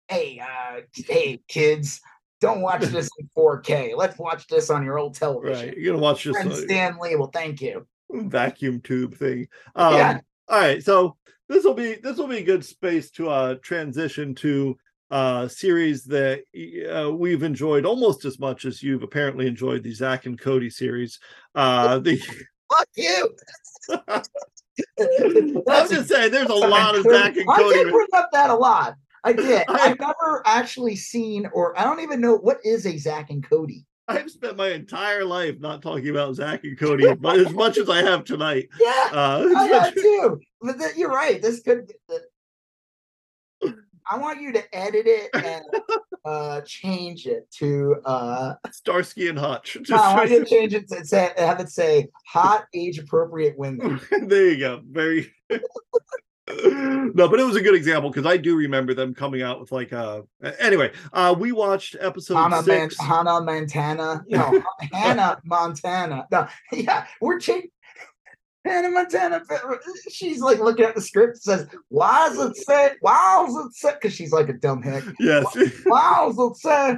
hey, 0.08 0.40
uh, 0.40 0.82
hey, 0.94 1.40
kids, 1.48 2.00
don't 2.40 2.60
watch 2.60 2.82
this 2.82 3.08
in 3.18 3.28
4K. 3.36 3.96
Let's 3.96 4.18
watch 4.18 4.46
this 4.46 4.70
on 4.70 4.84
your 4.84 4.98
old 4.98 5.14
television. 5.18 5.68
Right, 5.68 5.76
you're 5.76 5.94
gonna 5.94 6.02
watch 6.02 6.22
this. 6.24 6.36
Uh, 6.36 6.54
Stan 6.54 6.96
Lee, 7.00 7.16
well, 7.16 7.30
thank 7.32 7.60
you. 7.60 7.86
vacuum 8.12 8.80
tube 8.80 9.14
thing. 9.16 9.48
Um, 9.74 9.94
Yeah. 9.94 10.20
All 10.48 10.60
right, 10.60 10.82
so 10.84 11.16
this 11.52 11.64
will 11.64 11.74
be 11.74 11.94
this 11.96 12.16
will 12.16 12.28
be 12.28 12.38
a 12.38 12.44
good 12.44 12.64
space 12.64 13.10
to 13.12 13.28
uh 13.28 13.54
transition 13.62 14.34
to 14.34 14.76
uh 15.10 15.46
series 15.46 16.04
that 16.04 16.42
uh, 16.90 17.12
we've 17.12 17.42
enjoyed 17.42 17.84
almost 17.84 18.24
as 18.24 18.38
much 18.38 18.64
as 18.64 18.82
you've 18.82 19.02
apparently 19.02 19.46
enjoyed 19.46 19.82
the 19.82 19.92
Zach 19.92 20.26
and 20.26 20.40
Cody 20.40 20.70
series. 20.70 21.20
Uh 21.54 21.98
the 21.98 22.16
Fuck 22.72 22.88
you. 22.96 23.36
I'm 25.68 25.88
just 25.88 26.08
saying 26.08 26.30
there's 26.30 26.48
a 26.48 26.54
lot 26.54 26.96
of 26.96 27.04
Zach 27.04 27.36
and 27.36 27.50
I 27.50 27.56
Cody. 27.56 27.80
I 27.80 27.82
did 27.84 27.92
bring 27.92 28.06
up 28.14 28.30
that 28.32 28.48
a 28.48 28.54
lot. 28.54 28.94
I 29.24 29.32
did. 29.32 29.64
I've 29.68 29.98
never 30.00 30.42
actually 30.46 30.96
seen, 30.96 31.48
or 31.52 31.78
I 31.78 31.84
don't 31.84 32.00
even 32.00 32.20
know 32.20 32.36
what 32.36 32.58
is 32.64 32.86
a 32.86 32.96
Zach 32.96 33.30
and 33.30 33.46
Cody. 33.46 33.84
I've 34.08 34.30
spent 34.30 34.56
my 34.56 34.68
entire 34.70 35.24
life 35.24 35.60
not 35.60 35.80
talking 35.82 36.08
about 36.08 36.34
Zach 36.34 36.64
and 36.64 36.78
Cody, 36.78 37.12
but 37.14 37.38
as 37.38 37.52
much 37.52 37.78
as 37.78 37.88
I 37.88 38.02
have 38.02 38.24
tonight. 38.24 38.68
Yeah, 38.80 39.08
Uh, 39.12 39.48
I 39.56 39.66
have 39.68 39.94
too. 39.94 40.40
But 40.60 40.78
th- 40.78 40.96
you're 40.96 41.10
right. 41.10 41.40
This 41.40 41.60
could. 41.60 41.86
Be. 42.08 43.72
I 44.10 44.18
want 44.18 44.40
you 44.40 44.52
to 44.52 44.76
edit 44.76 45.06
it 45.06 45.30
and 45.34 45.64
uh, 46.24 46.60
change 46.62 47.26
it 47.26 47.48
to. 47.58 47.96
Uh, 48.04 48.54
Starsky 48.72 49.28
and 49.28 49.38
Hutch. 49.38 49.76
no, 49.88 49.96
I 49.96 50.14
want 50.16 50.30
you 50.30 50.40
to 50.40 50.44
change 50.44 50.74
it 50.74 50.88
to 50.88 51.04
say, 51.04 51.30
have 51.38 51.60
it 51.60 51.68
say 51.68 52.08
hot 52.26 52.64
age 52.74 52.98
appropriate 52.98 53.56
women. 53.56 54.00
there 54.26 54.48
you 54.48 54.58
go. 54.58 54.82
Very. 54.84 55.32
No, 56.48 57.28
but 57.28 57.38
it 57.38 57.44
was 57.44 57.54
a 57.56 57.60
good 57.60 57.74
example 57.74 58.10
because 58.10 58.26
I 58.26 58.36
do 58.36 58.56
remember 58.56 58.94
them 58.94 59.14
coming 59.14 59.42
out 59.42 59.60
with 59.60 59.70
like 59.70 59.92
uh 59.92 60.22
anyway, 60.58 60.90
uh 61.12 61.34
we 61.38 61.52
watched 61.52 61.96
episode 62.00 62.34
Hannah, 62.34 62.62
Man- 62.62 62.90
six. 62.90 63.00
Hannah 63.00 63.40
Montana. 63.40 64.24
No, 64.28 64.62
Hannah 64.92 65.40
Montana. 65.44 66.26
No, 66.32 66.48
yeah, 66.72 67.06
we're 67.20 67.38
changing. 67.38 67.70
Hannah 68.64 68.90
Montana. 68.90 69.42
She's 70.10 70.40
like 70.40 70.58
looking 70.58 70.84
at 70.84 70.94
the 70.94 71.00
script. 71.00 71.38
Says, 71.38 71.66
"Why 71.88 72.28
does 72.28 72.38
it 72.50 72.56
say? 72.56 72.92
Why 73.00 73.44
does 73.46 73.66
it 73.66 73.74
say?" 73.74 73.92
Because 73.94 74.14
she's 74.14 74.32
like 74.32 74.48
a 74.48 74.52
dumb 74.54 74.82
hick. 74.82 75.04
yes. 75.20 75.44
Why 75.84 76.24
does 76.26 76.38
it 76.38 76.56
say 76.56 76.96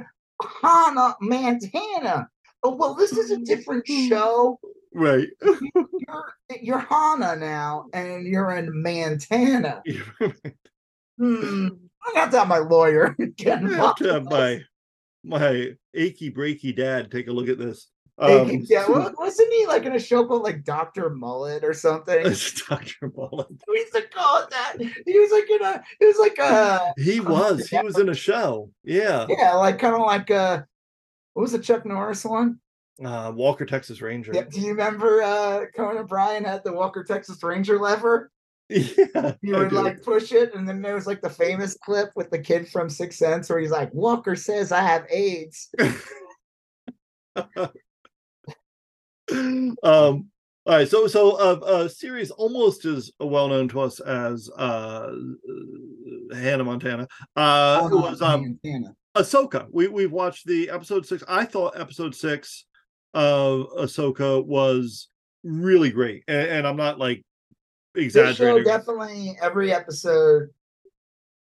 Hannah 0.61 1.15
Montana? 1.21 2.29
Oh 2.63 2.75
well, 2.75 2.95
this 2.95 3.11
is 3.13 3.29
a 3.31 3.37
different 3.37 3.85
show. 4.09 4.59
Right. 4.95 5.27
You're 5.41 6.33
you're 6.61 6.79
Hannah 6.79 7.35
now, 7.35 7.85
and 7.93 8.25
you're 8.25 8.51
in 8.51 8.81
Montana. 8.81 9.83
Hmm. 11.17 11.69
I 12.05 12.13
got 12.13 12.31
to 12.31 12.39
have 12.39 12.47
my 12.49 12.57
lawyer 12.57 13.15
get 13.37 13.63
I 13.63 13.69
have 13.69 13.95
to 13.95 14.13
have 14.13 14.25
my 14.25 14.61
my 15.23 15.71
achy 15.93 16.29
breaky 16.29 16.75
dad 16.75 17.09
take 17.09 17.29
a 17.29 17.31
look 17.31 17.47
at 17.47 17.57
this. 17.57 17.87
Um, 18.17 18.63
yeah, 18.69 18.87
wa- 18.87 19.11
wasn't 19.17 19.53
he 19.53 19.65
like 19.65 19.85
in 19.85 19.95
a 19.95 19.99
show 19.99 20.25
called 20.25 20.43
like 20.43 20.63
Doctor 20.63 21.09
Mullet 21.09 21.63
or 21.63 21.73
something? 21.73 22.25
it's 22.25 22.61
Dr. 22.61 23.11
Mullen. 23.15 23.59
We 23.67 23.79
used 23.79 23.93
to 23.93 24.03
call 24.03 24.43
it 24.43 24.49
that. 24.51 24.75
He 24.77 25.19
was 25.19 25.31
like 25.31 25.49
in 25.49 25.65
a. 25.65 25.83
It 25.99 26.05
was 26.05 26.17
like 26.19 26.37
a. 26.37 26.93
He 26.97 27.19
was. 27.19 27.67
He 27.67 27.79
was 27.79 27.97
in 27.97 28.09
a 28.09 28.15
show. 28.15 28.71
Yeah. 28.83 29.25
Yeah, 29.27 29.53
like 29.53 29.79
kind 29.79 29.95
of 29.95 30.01
like 30.01 30.29
a. 30.29 30.65
What 31.33 31.41
was 31.43 31.51
the 31.51 31.59
Chuck 31.59 31.85
Norris 31.85 32.23
one? 32.23 32.59
Uh, 33.03 33.31
Walker, 33.35 33.65
Texas 33.65 34.01
Ranger. 34.01 34.31
Yeah, 34.33 34.43
do 34.49 34.61
you 34.61 34.69
remember 34.69 35.21
uh 35.21 35.65
Conan 35.75 35.97
O'Brien 35.97 36.43
had 36.45 36.63
the 36.63 36.71
Walker 36.73 37.03
Texas 37.03 37.41
Ranger 37.43 37.79
lever? 37.79 38.31
Yeah. 38.69 39.33
You 39.43 39.57
would 39.57 39.71
like 39.73 40.01
push 40.01 40.31
it, 40.31 40.55
and 40.55 40.67
then 40.67 40.81
there 40.81 40.95
was 40.95 41.05
like 41.05 41.21
the 41.21 41.29
famous 41.29 41.77
clip 41.77 42.09
with 42.15 42.31
the 42.31 42.39
kid 42.39 42.67
from 42.67 42.89
Six 42.89 43.15
Sense 43.17 43.47
where 43.49 43.59
he's 43.59 43.69
like, 43.69 43.93
"Walker 43.93 44.35
says 44.35 44.71
I 44.71 44.81
have 44.81 45.05
AIDS." 45.11 45.69
um 49.31 50.29
all 50.67 50.75
right 50.77 50.87
so 50.87 51.07
so 51.07 51.37
a, 51.39 51.83
a 51.85 51.89
series 51.89 52.31
almost 52.31 52.85
as 52.85 53.11
well 53.19 53.47
known 53.47 53.67
to 53.67 53.81
us 53.81 53.99
as 53.99 54.49
uh 54.57 55.11
hannah 56.33 56.63
montana 56.63 57.07
uh 57.35 57.79
Oh, 57.83 57.97
was 58.01 58.21
um 58.21 58.57
Montana. 58.63 58.95
ahsoka 59.15 59.67
we 59.71 59.87
we've 59.87 60.11
watched 60.11 60.45
the 60.45 60.69
episode 60.69 61.05
six 61.05 61.23
i 61.27 61.43
thought 61.43 61.77
episode 61.79 62.13
six 62.15 62.65
of 63.15 63.67
ahsoka 63.79 64.45
was 64.45 65.07
really 65.43 65.89
great 65.89 66.23
and, 66.27 66.47
and 66.47 66.67
i'm 66.67 66.77
not 66.77 66.99
like 66.99 67.23
exaggerating. 67.95 68.63
This 68.63 68.71
show 68.73 68.77
definitely 68.77 69.37
every 69.41 69.71
episode 69.73 70.49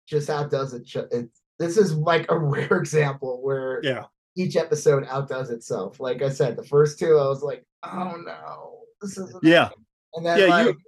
just 0.06 0.28
outdoes 0.28 0.74
it. 0.74 0.88
it. 1.12 1.30
This 1.58 1.76
is 1.76 1.94
like 1.94 2.30
a 2.30 2.38
rare 2.54 2.76
example 2.76 3.42
where 3.42 3.80
yeah 3.82 4.04
each 4.36 4.56
episode 4.56 5.04
outdoes 5.08 5.50
itself. 5.50 6.00
Like 6.00 6.22
I 6.22 6.30
said, 6.30 6.56
the 6.56 6.64
first 6.64 6.98
two, 6.98 7.18
I 7.18 7.28
was 7.28 7.42
like, 7.42 7.64
"Oh 7.82 8.16
no, 8.24 8.80
this 9.00 9.18
is." 9.18 9.34
yeah 9.42 9.68
And 10.14 10.24
then 10.24 10.38
Yeah, 10.38 10.46
like, 10.46 10.66
you- 10.66 10.80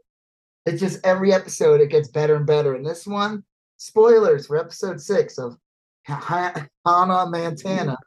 it's 0.67 0.81
just 0.81 1.05
every 1.05 1.33
episode 1.33 1.81
it 1.83 1.91
gets 1.91 2.09
better 2.09 2.37
and 2.37 2.47
better. 2.47 2.75
And 2.75 2.87
this 2.87 3.07
one, 3.07 3.45
spoilers 3.77 4.47
for 4.47 4.57
episode 4.57 4.99
six 5.01 5.39
of 5.39 5.57
Hannah 6.05 6.69
Montana. 6.87 7.99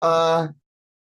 Uh, 0.00 0.48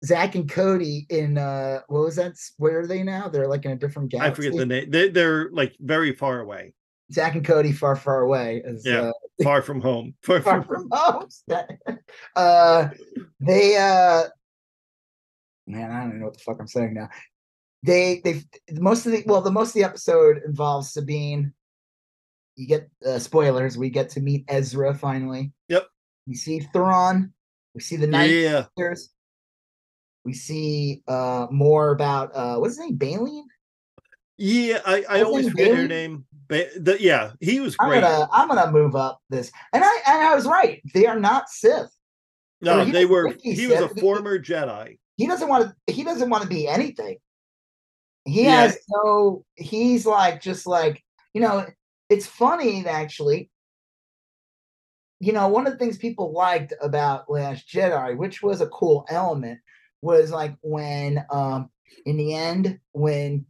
Zach 0.05 0.35
and 0.35 0.51
Cody 0.51 1.07
in 1.11 1.37
uh, 1.37 1.81
what 1.89 2.05
was 2.05 2.17
that? 2.17 2.33
Where 2.57 2.81
are 2.81 2.87
they 2.87 3.03
now? 3.03 3.29
They're 3.29 3.49
like 3.49 3.65
in 3.65 3.73
a 3.73 3.77
different 3.77 4.11
galaxy. 4.11 4.31
i 4.31 4.35
forget 4.35 4.59
the 4.59 4.67
name 4.67 4.91
they, 4.91 5.09
they're 5.11 5.51
like 5.51 5.77
very 5.81 6.13
far 6.13 6.41
away 6.41 6.75
Zach 7.13 7.35
and 7.35 7.45
Cody 7.45 7.73
far, 7.73 7.97
far 7.97 8.21
away. 8.23 8.63
Is, 8.65 8.87
Yeah. 8.87 9.11
uh, 9.11 9.13
far 9.43 9.63
from 9.63 9.81
home 9.81 10.15
far 10.23 10.41
far 10.41 10.63
from 10.63 10.89
from 10.89 10.89
home. 10.93 11.29
uh, 12.37 12.89
they 13.41 13.77
uh, 13.77 14.25
man, 15.67 15.91
I 15.91 16.01
don't 16.01 16.09
even 16.09 16.21
know 16.21 16.27
what 16.27 16.35
the 16.35 16.41
fuck 16.41 16.57
I'm 16.61 16.67
saying 16.67 16.95
now. 16.95 17.09
They 17.83 18.21
they 18.25 18.43
most 18.73 19.07
of 19.07 19.13
the 19.13 19.23
well, 19.27 19.41
the 19.41 19.51
most 19.51 19.69
of 19.69 19.75
the 19.75 19.85
episode 19.85 20.43
involves 20.45 20.93
Sabine. 20.93 21.53
You 22.57 22.67
get 22.67 22.91
uh, 23.07 23.19
spoilers. 23.19 23.79
We 23.79 23.89
get 23.89 24.11
to 24.11 24.21
meet 24.21 24.45
Ezra 24.49 24.95
finally. 24.95 25.53
Yep. 25.69 25.87
We 26.27 26.35
see 26.35 26.61
Thrawn. 26.61 27.33
We 27.75 27.81
see 27.81 27.97
the 27.97 28.07
Night 28.07 28.31
yeah 28.31 28.67
Sisters. 28.77 29.11
We 30.25 30.35
see 30.35 31.03
uh 31.09 31.47
more 31.51 31.93
about 31.93 32.35
uh 32.35 32.57
what's 32.57 32.77
his 32.77 32.87
name? 32.87 32.97
Baleen? 32.97 33.47
Yeah, 34.37 34.81
I, 34.87 35.05
I 35.09 35.23
always 35.23 35.49
forget 35.51 35.71
her 35.73 35.87
name. 35.87 36.25
But 36.49 36.71
the, 36.77 37.01
yeah, 37.01 37.33
he 37.41 37.61
was 37.61 37.77
I'm 37.79 37.89
great. 37.89 38.01
gonna 38.01 38.29
I'm 38.33 38.49
gonna 38.49 38.71
move 38.71 38.97
up 38.97 39.21
this. 39.31 39.53
And 39.73 39.85
I 39.85 39.99
and 40.07 40.23
I 40.25 40.35
was 40.35 40.47
right. 40.47 40.83
They 40.95 41.07
are 41.07 41.19
not 41.21 41.49
Sith. 41.49 41.95
no, 42.61 42.85
mean, 42.85 42.93
they 42.93 43.07
were. 43.07 43.35
He 43.43 43.67
was 43.67 43.81
a 43.81 43.89
former 43.89 44.39
Jedi. 44.39 44.99
he 45.17 45.27
doesn't 45.27 45.49
want 45.49 45.71
to 45.87 45.93
he 45.93 46.05
doesn't 46.05 46.31
want 46.31 46.43
to 46.43 46.49
be 46.49 46.67
anything 46.67 47.19
he 48.25 48.45
Yeah. 48.45 48.63
has 48.63 48.79
no 48.89 49.45
he's 49.57 50.07
like 50.07 50.41
just 50.41 50.67
like 50.67 51.03
you 51.35 51.41
know 51.41 51.67
it's 52.09 52.27
funny 52.27 52.85
actually 52.87 53.51
you 55.21 55.33
know 55.33 55.49
one 55.49 55.67
of 55.67 55.73
the 55.73 55.79
things 55.79 55.99
people 55.99 56.33
liked 56.33 56.73
about 56.81 57.31
last 57.31 57.67
jedi 57.69 58.17
which 58.17 58.43
was 58.43 58.61
a 58.61 58.69
cool 58.69 59.07
element 59.09 59.59
was 60.03 60.31
like 60.31 60.57
when 60.63 61.25
um 61.31 61.71
in 62.07 62.17
the 62.17 62.35
end 62.35 62.79
when 62.93 63.45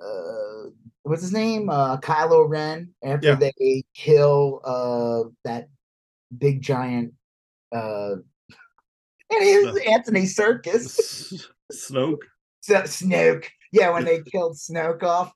uh 0.00 0.70
what's 1.02 1.22
his 1.22 1.32
name 1.32 1.70
uh 1.70 1.96
kylo 1.98 2.48
ren 2.48 2.92
after 3.04 3.28
Yeah. 3.28 3.50
they 3.60 3.84
kill 3.94 4.60
uh 4.64 5.28
that 5.44 5.68
big 6.36 6.60
giant 6.62 7.14
uh 7.74 8.16
and 9.28 9.40
it 9.42 9.66
was 9.66 9.80
anthony 9.86 10.22
Serkis 10.22 11.42
Snoke. 11.72 12.18
so, 12.60 12.82
Snoke. 12.82 13.46
Yeah, 13.72 13.90
when 13.90 14.04
they 14.04 14.22
killed 14.22 14.56
Snoke 14.56 15.02
off. 15.02 15.32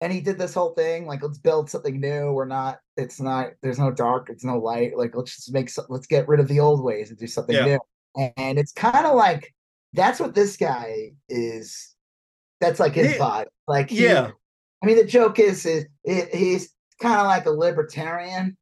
And 0.00 0.12
he 0.12 0.20
did 0.20 0.38
this 0.38 0.54
whole 0.54 0.74
thing, 0.74 1.06
like, 1.06 1.22
let's 1.22 1.38
build 1.38 1.68
something 1.68 2.00
new. 2.00 2.30
We're 2.32 2.44
not, 2.44 2.78
it's 2.96 3.20
not, 3.20 3.48
there's 3.62 3.80
no 3.80 3.90
dark, 3.90 4.30
it's 4.30 4.44
no 4.44 4.56
light. 4.58 4.96
Like, 4.96 5.16
let's 5.16 5.34
just 5.34 5.52
make, 5.52 5.68
some, 5.68 5.86
let's 5.88 6.06
get 6.06 6.28
rid 6.28 6.38
of 6.38 6.46
the 6.46 6.60
old 6.60 6.84
ways 6.84 7.10
and 7.10 7.18
do 7.18 7.26
something 7.26 7.56
Yeah. 7.56 7.64
new. 7.64 7.78
And 8.18 8.58
it's 8.58 8.72
kind 8.72 9.06
of 9.06 9.14
like, 9.14 9.54
that's 9.92 10.18
what 10.20 10.34
this 10.34 10.56
guy 10.56 11.12
is. 11.28 11.94
That's 12.60 12.80
like 12.80 12.94
his 12.94 13.12
Yeah. 13.12 13.18
vibe. 13.18 13.46
Like, 13.68 13.90
he- 13.90 14.04
Yeah, 14.04 14.30
I 14.82 14.86
mean, 14.86 14.96
the 14.96 15.04
joke 15.04 15.38
is, 15.38 15.64
is 15.64 15.86
he- 16.04 16.24
he's 16.36 16.74
kind 17.00 17.20
of 17.20 17.26
like 17.26 17.46
a 17.46 17.50
libertarian. 17.50 18.56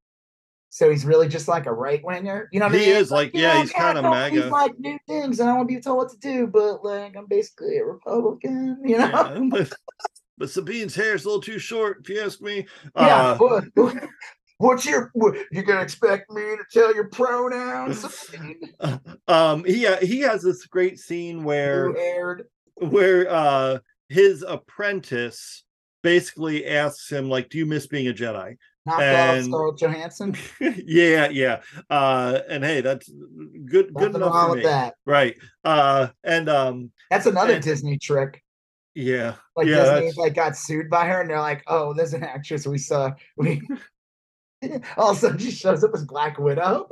So 0.69 0.91
he's 0.91 1.07
really 1.07 1.27
just 1.29 1.49
like 1.49 1.65
a 1.65 1.73
right 1.73 2.05
winger. 2.05 2.49
You 2.53 2.61
know 2.61 2.67
what 2.67 2.75
I 2.75 2.79
He 2.79 2.87
mean? 2.89 2.97
is, 2.97 3.11
like, 3.11 3.35
you 3.35 3.41
yeah, 3.41 3.55
know, 3.55 3.61
he's 3.63 3.73
kinda 3.73 4.03
don't 4.03 4.11
MAGA. 4.11 4.43
He's 4.43 4.51
like 4.51 4.79
new 4.79 4.99
things, 5.09 5.41
and 5.41 5.49
I 5.49 5.55
want 5.55 5.69
to 5.71 5.75
be 5.75 5.81
told 5.81 5.97
what 5.97 6.11
to 6.11 6.19
do, 6.19 6.47
but 6.47 6.85
like 6.85 7.17
I'm 7.17 7.27
basically 7.27 7.79
a 7.79 7.85
Republican. 7.85 8.79
You 8.85 8.99
know? 8.99 9.07
yeah. 9.09 9.41
But, 9.51 9.73
but 10.37 10.51
Sabine's 10.51 10.95
hair 10.95 11.15
is 11.15 11.25
a 11.25 11.29
little 11.29 11.41
too 11.41 11.59
short, 11.59 12.01
if 12.03 12.11
you 12.11 12.21
ask 12.21 12.43
me. 12.43 12.67
Yeah. 12.95 13.39
Uh, 13.41 13.91
what's 14.59 14.87
your? 14.87 15.11
What, 15.15 15.37
you 15.51 15.63
gonna 15.63 15.83
expect 15.83 16.31
me 16.31 16.43
to 16.43 16.65
tell 16.73 16.95
your 16.95 17.09
pronouns? 17.09 18.31
um, 19.29 19.65
he 19.65 19.87
uh, 19.87 19.99
he 19.99 20.21
has 20.21 20.43
this 20.43 20.67
great 20.67 20.99
scene 20.99 21.45
where 21.45 21.93
Blue 21.93 22.89
where 22.91 23.31
uh 23.31 23.79
his 24.09 24.43
apprentice 24.47 25.65
basically 26.03 26.67
asks 26.67 27.11
him 27.11 27.29
like, 27.29 27.49
"Do 27.49 27.59
you 27.59 27.67
miss 27.67 27.87
being 27.87 28.09
a 28.09 28.13
Jedi?" 28.13 28.57
Knocked 28.87 29.01
off 29.01 29.03
And- 29.03 29.45
Scarlett 29.47 29.79
Johansson. 29.79 30.37
yeah, 30.61 31.29
yeah. 31.29 31.61
Uh, 31.91 32.39
and 32.49 32.63
hey, 32.65 32.81
that's 32.83 33.09
good. 33.09 33.93
Good 33.93 34.15
enough 34.15 34.33
wrong 34.33 34.47
for 34.47 34.55
with 34.55 34.59
me, 34.59 34.65
that. 34.65 34.95
right? 35.05 35.37
Uh, 35.65 36.09
and 36.23 36.49
um, 36.49 36.93
That's 37.11 37.27
another 37.27 37.55
And- 37.55 37.65
Disney 37.65 37.99
trick. 37.99 38.43
Yeah. 38.95 39.35
Like 39.57 39.67
yeah. 39.67 39.99
Disney 40.01 40.23
like 40.23 40.35
got 40.35 40.57
sued 40.57 40.89
by 40.89 41.07
her, 41.07 41.21
and 41.21 41.29
they're 41.29 41.41
like, 41.41 41.65
"Oh, 41.67 41.93
there's 41.95 42.15
an 42.15 42.23
actress 42.23 42.67
we 42.67 42.79
saw." 42.79 43.11
We 43.37 43.61
all 44.97 45.11
of 45.11 45.17
a 45.17 45.21
sudden 45.21 45.39
she 45.39 45.51
shows 45.51 45.85
up 45.85 45.93
as 45.95 46.05
Black 46.05 46.39
Widow. 46.39 46.89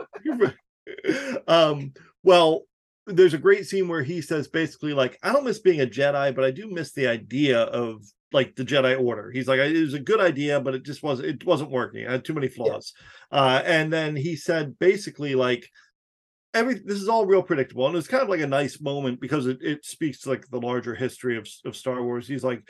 um, 1.49 1.93
well, 2.23 2.63
there's 3.07 3.35
a 3.35 3.39
great 3.39 3.67
scene 3.67 3.89
where 3.89 4.03
he 4.03 4.21
says 4.21 4.49
basically 4.49 4.95
like, 4.95 5.19
I 5.23 5.33
don't 5.33 5.45
miss 5.45 5.59
being 5.59 5.81
a 5.81 5.87
Jedi, 5.87 6.35
but 6.35 6.45
I 6.45 6.51
do 6.51 6.71
miss 6.71 6.93
the 6.93 7.07
idea 7.07 7.63
of 7.63 8.03
like 8.33 8.57
the 8.57 8.65
Jedi 8.65 9.01
Order. 9.01 9.31
He's 9.31 9.47
like, 9.47 9.61
it 9.61 9.81
was 9.81 9.95
a 9.95 10.01
good 10.01 10.21
idea, 10.21 10.61
but 10.61 10.75
it 10.75 10.85
just 10.85 11.03
wasn't 11.03 11.29
it 11.29 11.47
wasn't 11.47 11.71
working. 11.71 12.07
I 12.07 12.13
had 12.13 12.25
too 12.25 12.35
many 12.35 12.49
flaws. 12.49 12.93
Uh, 13.31 13.63
and 13.65 13.93
then 13.93 14.17
he 14.17 14.37
said 14.37 14.79
basically 14.79 15.35
like 15.35 15.69
every 16.55 16.75
this 16.75 17.01
is 17.01 17.09
all 17.09 17.27
real 17.27 17.43
predictable. 17.43 17.87
And 17.87 17.97
it's 17.97 18.09
kind 18.09 18.23
of 18.23 18.29
like 18.29 18.41
a 18.41 18.47
nice 18.47 18.81
moment 18.81 19.21
because 19.21 19.47
it, 19.47 19.59
it 19.61 19.85
speaks 19.85 20.21
to 20.21 20.31
like 20.31 20.49
the 20.49 20.61
larger 20.61 20.95
history 20.95 21.37
of, 21.37 21.47
of 21.65 21.77
Star 21.77 22.03
Wars. 22.03 22.27
He's 22.27 22.45
like, 22.45 22.63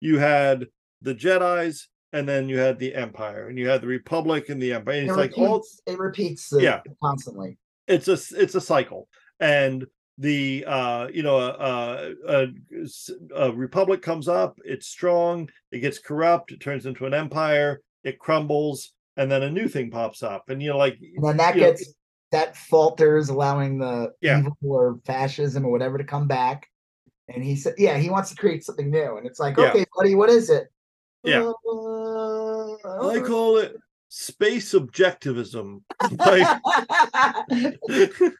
you 0.00 0.18
had 0.18 0.66
the 1.02 1.14
Jedi's 1.14 1.88
and 2.12 2.28
then 2.28 2.48
you 2.48 2.58
had 2.58 2.78
the 2.78 2.94
Empire, 2.94 3.48
and 3.48 3.58
you 3.58 3.68
had 3.68 3.80
the 3.80 3.86
Republic 3.86 4.48
and 4.48 4.60
the 4.60 4.72
Empire. 4.72 4.94
And 4.94 5.04
It 5.04 5.08
it's 5.08 5.16
like 5.16 5.30
repeats, 5.30 5.82
all 5.86 5.92
it 5.94 5.98
repeats 5.98 6.52
uh, 6.52 6.58
Yeah. 6.58 6.80
constantly. 7.02 7.58
it's 7.88 8.08
a 8.08 8.18
it's 8.40 8.54
a 8.54 8.60
cycle 8.60 9.08
and 9.40 9.84
the 10.18 10.64
uh 10.68 11.08
you 11.12 11.22
know 11.22 11.36
uh, 11.38 12.12
uh 12.28 12.46
a, 13.34 13.44
a 13.46 13.52
republic 13.52 14.02
comes 14.02 14.28
up 14.28 14.58
it's 14.64 14.86
strong 14.86 15.48
it 15.72 15.80
gets 15.80 15.98
corrupt 15.98 16.52
it 16.52 16.60
turns 16.60 16.86
into 16.86 17.06
an 17.06 17.14
empire 17.14 17.80
it 18.04 18.18
crumbles 18.20 18.92
and 19.16 19.30
then 19.32 19.42
a 19.42 19.50
new 19.50 19.66
thing 19.66 19.90
pops 19.90 20.22
up 20.22 20.48
and 20.48 20.62
you 20.62 20.68
know 20.70 20.76
like 20.78 20.96
And 21.16 21.24
then 21.24 21.36
that 21.38 21.56
you 21.56 21.62
know, 21.62 21.66
gets 21.70 21.94
that 22.30 22.56
falters, 22.56 23.30
allowing 23.30 23.78
the 23.78 24.12
Yeah. 24.20 24.38
evil 24.38 24.56
or 24.62 25.00
fascism 25.04 25.64
or 25.66 25.72
whatever 25.72 25.98
to 25.98 26.04
come 26.04 26.26
back. 26.28 26.68
And 27.28 27.42
he 27.44 27.56
said, 27.56 27.74
"Yeah, 27.78 27.98
he 27.98 28.08
wants 28.10 28.30
to 28.30 28.36
create 28.36 28.64
something 28.64 28.90
new." 28.90 29.16
And 29.16 29.26
it's 29.26 29.38
like, 29.40 29.56
Yeah. 29.58 29.70
"Okay, 29.70 29.84
buddy, 29.96 30.14
what 30.14 30.30
is 30.30 30.48
it?" 30.50 30.68
Yeah. 31.24 31.52
Uh, 31.70 33.08
i 33.08 33.20
call 33.20 33.58
it 33.58 33.76
space 34.08 34.74
objectivism 34.74 35.80
like 36.18 36.46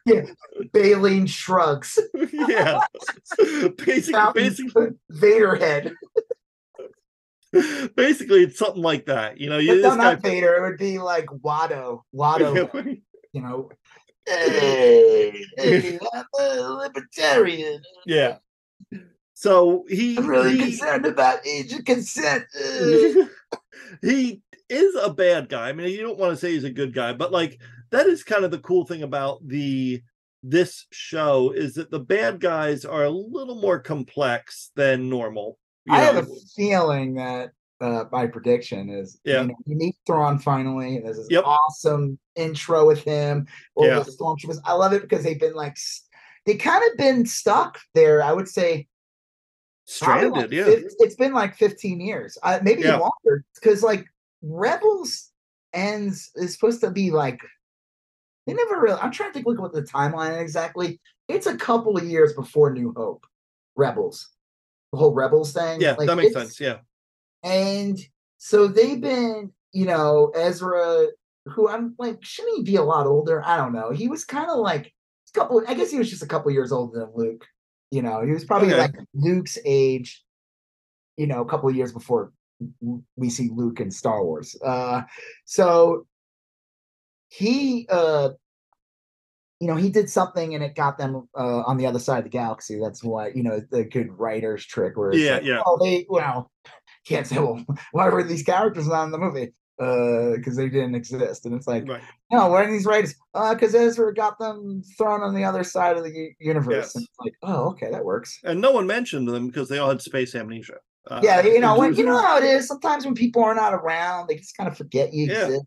yeah, 0.05 0.25
Baleen 0.73 1.25
shrugs. 1.25 1.97
yeah 2.47 2.79
basically 3.77 4.31
basically 4.35 4.87
Vader 5.09 5.55
head. 5.55 5.93
basically 7.95 8.43
it's 8.43 8.59
something 8.59 8.83
like 8.83 9.05
that 9.05 9.39
you 9.39 9.49
know 9.49 9.57
you 9.57 9.69
no, 9.69 9.75
this 9.75 9.97
guy 9.97 10.13
not 10.13 10.21
Vader. 10.21 10.55
It 10.57 10.61
would 10.69 10.77
be 10.77 10.99
like 10.99 11.25
Watto. 11.25 12.01
Watto. 12.13 12.97
you 13.31 13.41
know. 13.41 13.69
Hey, 14.25 15.43
hey, 15.57 15.99
I'm 16.13 16.25
a 16.39 16.61
libertarian. 16.61 17.81
yeah 18.05 18.37
so 19.43 19.83
he 19.89 20.17
I'm 20.17 20.25
really 20.27 20.55
he- 20.57 20.63
concerned 20.77 21.05
about 21.05 21.45
age 21.45 21.73
of 21.73 21.83
consent. 21.85 22.45
He 24.01 24.41
is 24.69 24.95
a 25.01 25.13
bad 25.13 25.49
guy. 25.49 25.69
I 25.69 25.73
mean, 25.73 25.89
you 25.89 26.01
don't 26.01 26.17
want 26.17 26.31
to 26.31 26.37
say 26.37 26.51
he's 26.53 26.63
a 26.63 26.69
good 26.71 26.93
guy, 26.93 27.13
but 27.13 27.31
like 27.31 27.59
that 27.91 28.07
is 28.07 28.23
kind 28.23 28.43
of 28.43 28.51
the 28.51 28.59
cool 28.59 28.85
thing 28.85 29.03
about 29.03 29.47
the 29.47 30.01
this 30.41 30.87
show 30.91 31.51
is 31.51 31.75
that 31.75 31.91
the 31.91 31.99
bad 31.99 32.39
guys 32.39 32.85
are 32.85 33.03
a 33.05 33.09
little 33.09 33.55
more 33.61 33.79
complex 33.79 34.71
than 34.75 35.09
normal. 35.09 35.57
you 35.85 35.93
I 35.93 35.99
have 35.99 36.17
a 36.17 36.25
feeling 36.55 37.13
that 37.15 37.51
uh, 37.81 38.05
my 38.11 38.25
prediction 38.27 38.89
is 38.89 39.19
Yeah. 39.23 39.41
you 39.41 39.47
know, 39.49 39.55
we 39.67 39.75
meet 39.75 39.95
Thrawn 40.07 40.39
finally. 40.39 40.99
There's 40.99 41.17
this 41.17 41.27
Yep. 41.29 41.43
awesome 41.45 42.17
intro 42.35 42.87
with 42.87 43.03
him. 43.03 43.45
All 43.75 43.85
Yeah. 43.85 43.99
the 43.99 44.11
stormtroopers. 44.11 44.59
I 44.65 44.73
love 44.73 44.93
it 44.93 45.03
because 45.03 45.23
they've 45.23 45.39
been 45.39 45.53
like 45.53 45.77
they 46.45 46.55
kind 46.55 46.83
of 46.89 46.97
been 46.97 47.25
stuck 47.25 47.79
there. 47.93 48.23
I 48.23 48.33
would 48.33 48.47
say 48.49 48.87
stranded. 49.85 50.31
like 50.31 50.51
Yeah, 50.51 50.65
fif- 50.65 50.93
it's 50.99 51.15
been 51.15 51.33
like 51.33 51.55
15 51.55 51.99
years, 51.99 52.37
uh, 52.43 52.59
maybe 52.63 52.83
Yeah. 52.83 52.97
longer. 52.97 53.43
Because 53.55 53.83
like 53.83 54.05
Rebels 54.41 55.31
ends 55.73 56.31
is 56.35 56.53
supposed 56.53 56.81
to 56.81 56.91
be 56.91 57.11
like 57.11 57.39
they 58.45 58.53
never 58.53 58.79
really. 58.81 58.99
I'm 58.99 59.11
trying 59.11 59.29
to 59.29 59.33
think 59.33 59.45
look 59.47 59.59
what 59.59 59.71
the 59.73 59.81
timeline 59.83 60.39
exactly. 60.41 60.99
It's 61.29 61.47
a 61.47 61.55
couple 61.55 61.95
of 61.97 62.03
years 62.03 62.33
before 62.33 62.71
New 62.73 62.93
Hope. 62.95 63.25
Rebels, 63.77 64.29
the 64.91 64.97
whole 64.99 65.13
Rebels 65.13 65.53
thing. 65.53 65.79
yeah, 65.81 65.93
like, 65.93 66.07
that 66.07 66.17
makes 66.17 66.33
sense. 66.33 66.59
Yeah, 66.59 66.79
And 67.41 67.97
so 68.37 68.67
they've 68.67 68.99
been, 69.01 69.51
you 69.71 69.85
know, 69.85 70.31
Ezra, 70.35 71.07
who 71.45 71.67
I'm 71.69 71.95
like, 71.97 72.17
shouldn't 72.23 72.57
he 72.57 72.63
be 72.63 72.75
a 72.75 72.83
lot 72.83 73.07
older? 73.07 73.41
I 73.43 73.55
don't 73.57 73.71
know. 73.73 73.91
He 73.91 74.07
was 74.09 74.25
kind 74.25 74.49
of 74.49 74.57
like 74.59 74.87
a 74.87 75.39
couple. 75.39 75.63
I 75.67 75.73
guess 75.73 75.89
he 75.89 75.97
was 75.97 76.09
just 76.09 76.21
a 76.23 76.27
couple 76.27 76.51
years 76.51 76.71
older 76.73 76.99
than 76.99 77.11
Luke. 77.15 77.45
You 77.93 78.01
know, 78.01 78.25
he 78.25 78.31
was 78.31 78.43
probably 78.43 78.69
Okay. 78.69 78.77
like 78.77 78.95
Luke's 79.13 79.59
age. 79.63 80.23
You 81.15 81.27
know, 81.27 81.41
a 81.41 81.45
couple 81.45 81.69
of 81.69 81.75
years 81.75 81.93
before 81.93 82.33
we 83.15 83.29
see 83.29 83.51
Luke 83.53 83.79
in 83.79 83.91
Star 83.91 84.23
Wars. 84.23 84.55
Uh, 84.65 85.03
so 85.45 86.07
he, 87.27 87.85
uh, 87.91 88.29
you 89.59 89.67
know, 89.67 89.75
he 89.75 89.91
did 89.91 90.09
something 90.09 90.55
and 90.55 90.63
it 90.63 90.73
got 90.73 90.97
them 90.97 91.29
uh, 91.37 91.61
on 91.67 91.77
the 91.77 91.85
other 91.85 91.99
side 91.99 92.17
of 92.17 92.23
the 92.23 92.31
galaxy. 92.31 92.79
That's 92.79 93.03
why, 93.03 93.27
you 93.27 93.43
know, 93.43 93.61
the 93.69 93.83
good 93.83 94.07
writer's 94.17 94.65
trick 94.65 94.97
where 94.97 95.13
Yeah, 95.13 95.35
like, 95.35 95.43
yeah. 95.43 95.61
oh, 95.63 95.77
they, 95.79 96.07
well, 96.09 96.51
can't 97.05 97.27
say, 97.27 97.37
well, 97.37 97.63
why 97.91 98.09
were 98.09 98.23
these 98.23 98.41
characters 98.41 98.87
not 98.87 99.03
in 99.03 99.11
the 99.11 99.19
movie? 99.19 99.53
Uh, 99.79 100.35
because 100.35 100.55
they 100.55 100.69
didn't 100.69 100.93
exist. 100.93 101.45
And 101.45 101.55
it's 101.55 101.65
like, 101.65 101.87
right. 101.87 102.01
no, 102.31 102.47
why 102.47 102.63
are 102.63 102.71
these 102.71 102.85
writers? 102.85 103.15
Uh, 103.33 103.55
because 103.55 103.73
Ezra 103.73 104.13
got 104.13 104.37
them 104.37 104.83
thrown 104.97 105.21
on 105.23 105.33
the 105.33 105.43
other 105.43 105.63
side 105.63 105.97
of 105.97 106.03
the 106.03 106.29
universe. 106.39 106.75
Yes. 106.75 106.95
And 106.95 107.03
it's 107.05 107.19
like, 107.19 107.33
oh, 107.41 107.69
okay, 107.71 107.89
that 107.89 108.05
works. 108.05 108.39
And 108.43 108.61
no 108.61 108.71
one 108.71 108.85
mentioned 108.85 109.27
them 109.27 109.47
because 109.47 109.69
they 109.69 109.79
all 109.79 109.89
had 109.89 110.01
space 110.01 110.35
amnesia. 110.35 110.75
Uh, 111.09 111.19
yeah, 111.23 111.41
you 111.41 111.59
know, 111.59 111.77
when, 111.77 111.95
you 111.95 112.05
know 112.05 112.21
how 112.21 112.37
it 112.37 112.43
is. 112.43 112.67
Sometimes 112.67 113.03
when 113.03 113.15
people 113.15 113.43
are 113.43 113.55
not 113.55 113.73
around, 113.73 114.27
they 114.27 114.35
just 114.35 114.55
kind 114.55 114.69
of 114.69 114.77
forget 114.77 115.11
you 115.11 115.25
Yeah. 115.25 115.45
exist. 115.45 115.65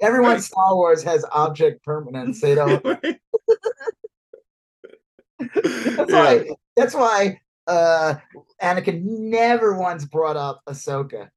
Everyone 0.00 0.34
Right. 0.34 0.42
Star 0.42 0.76
Wars 0.76 1.02
has 1.02 1.24
object 1.32 1.84
permanence. 1.84 2.40
They 2.40 2.54
don't. 2.54 2.80
That's 5.38 5.58
Yeah. 5.64 6.04
why. 6.06 6.48
That's 6.76 6.94
why. 6.94 7.40
Uh, 7.66 8.14
Anakin 8.62 9.02
never 9.02 9.76
once 9.76 10.04
brought 10.04 10.36
up 10.36 10.62
Ahsoka. 10.66 11.28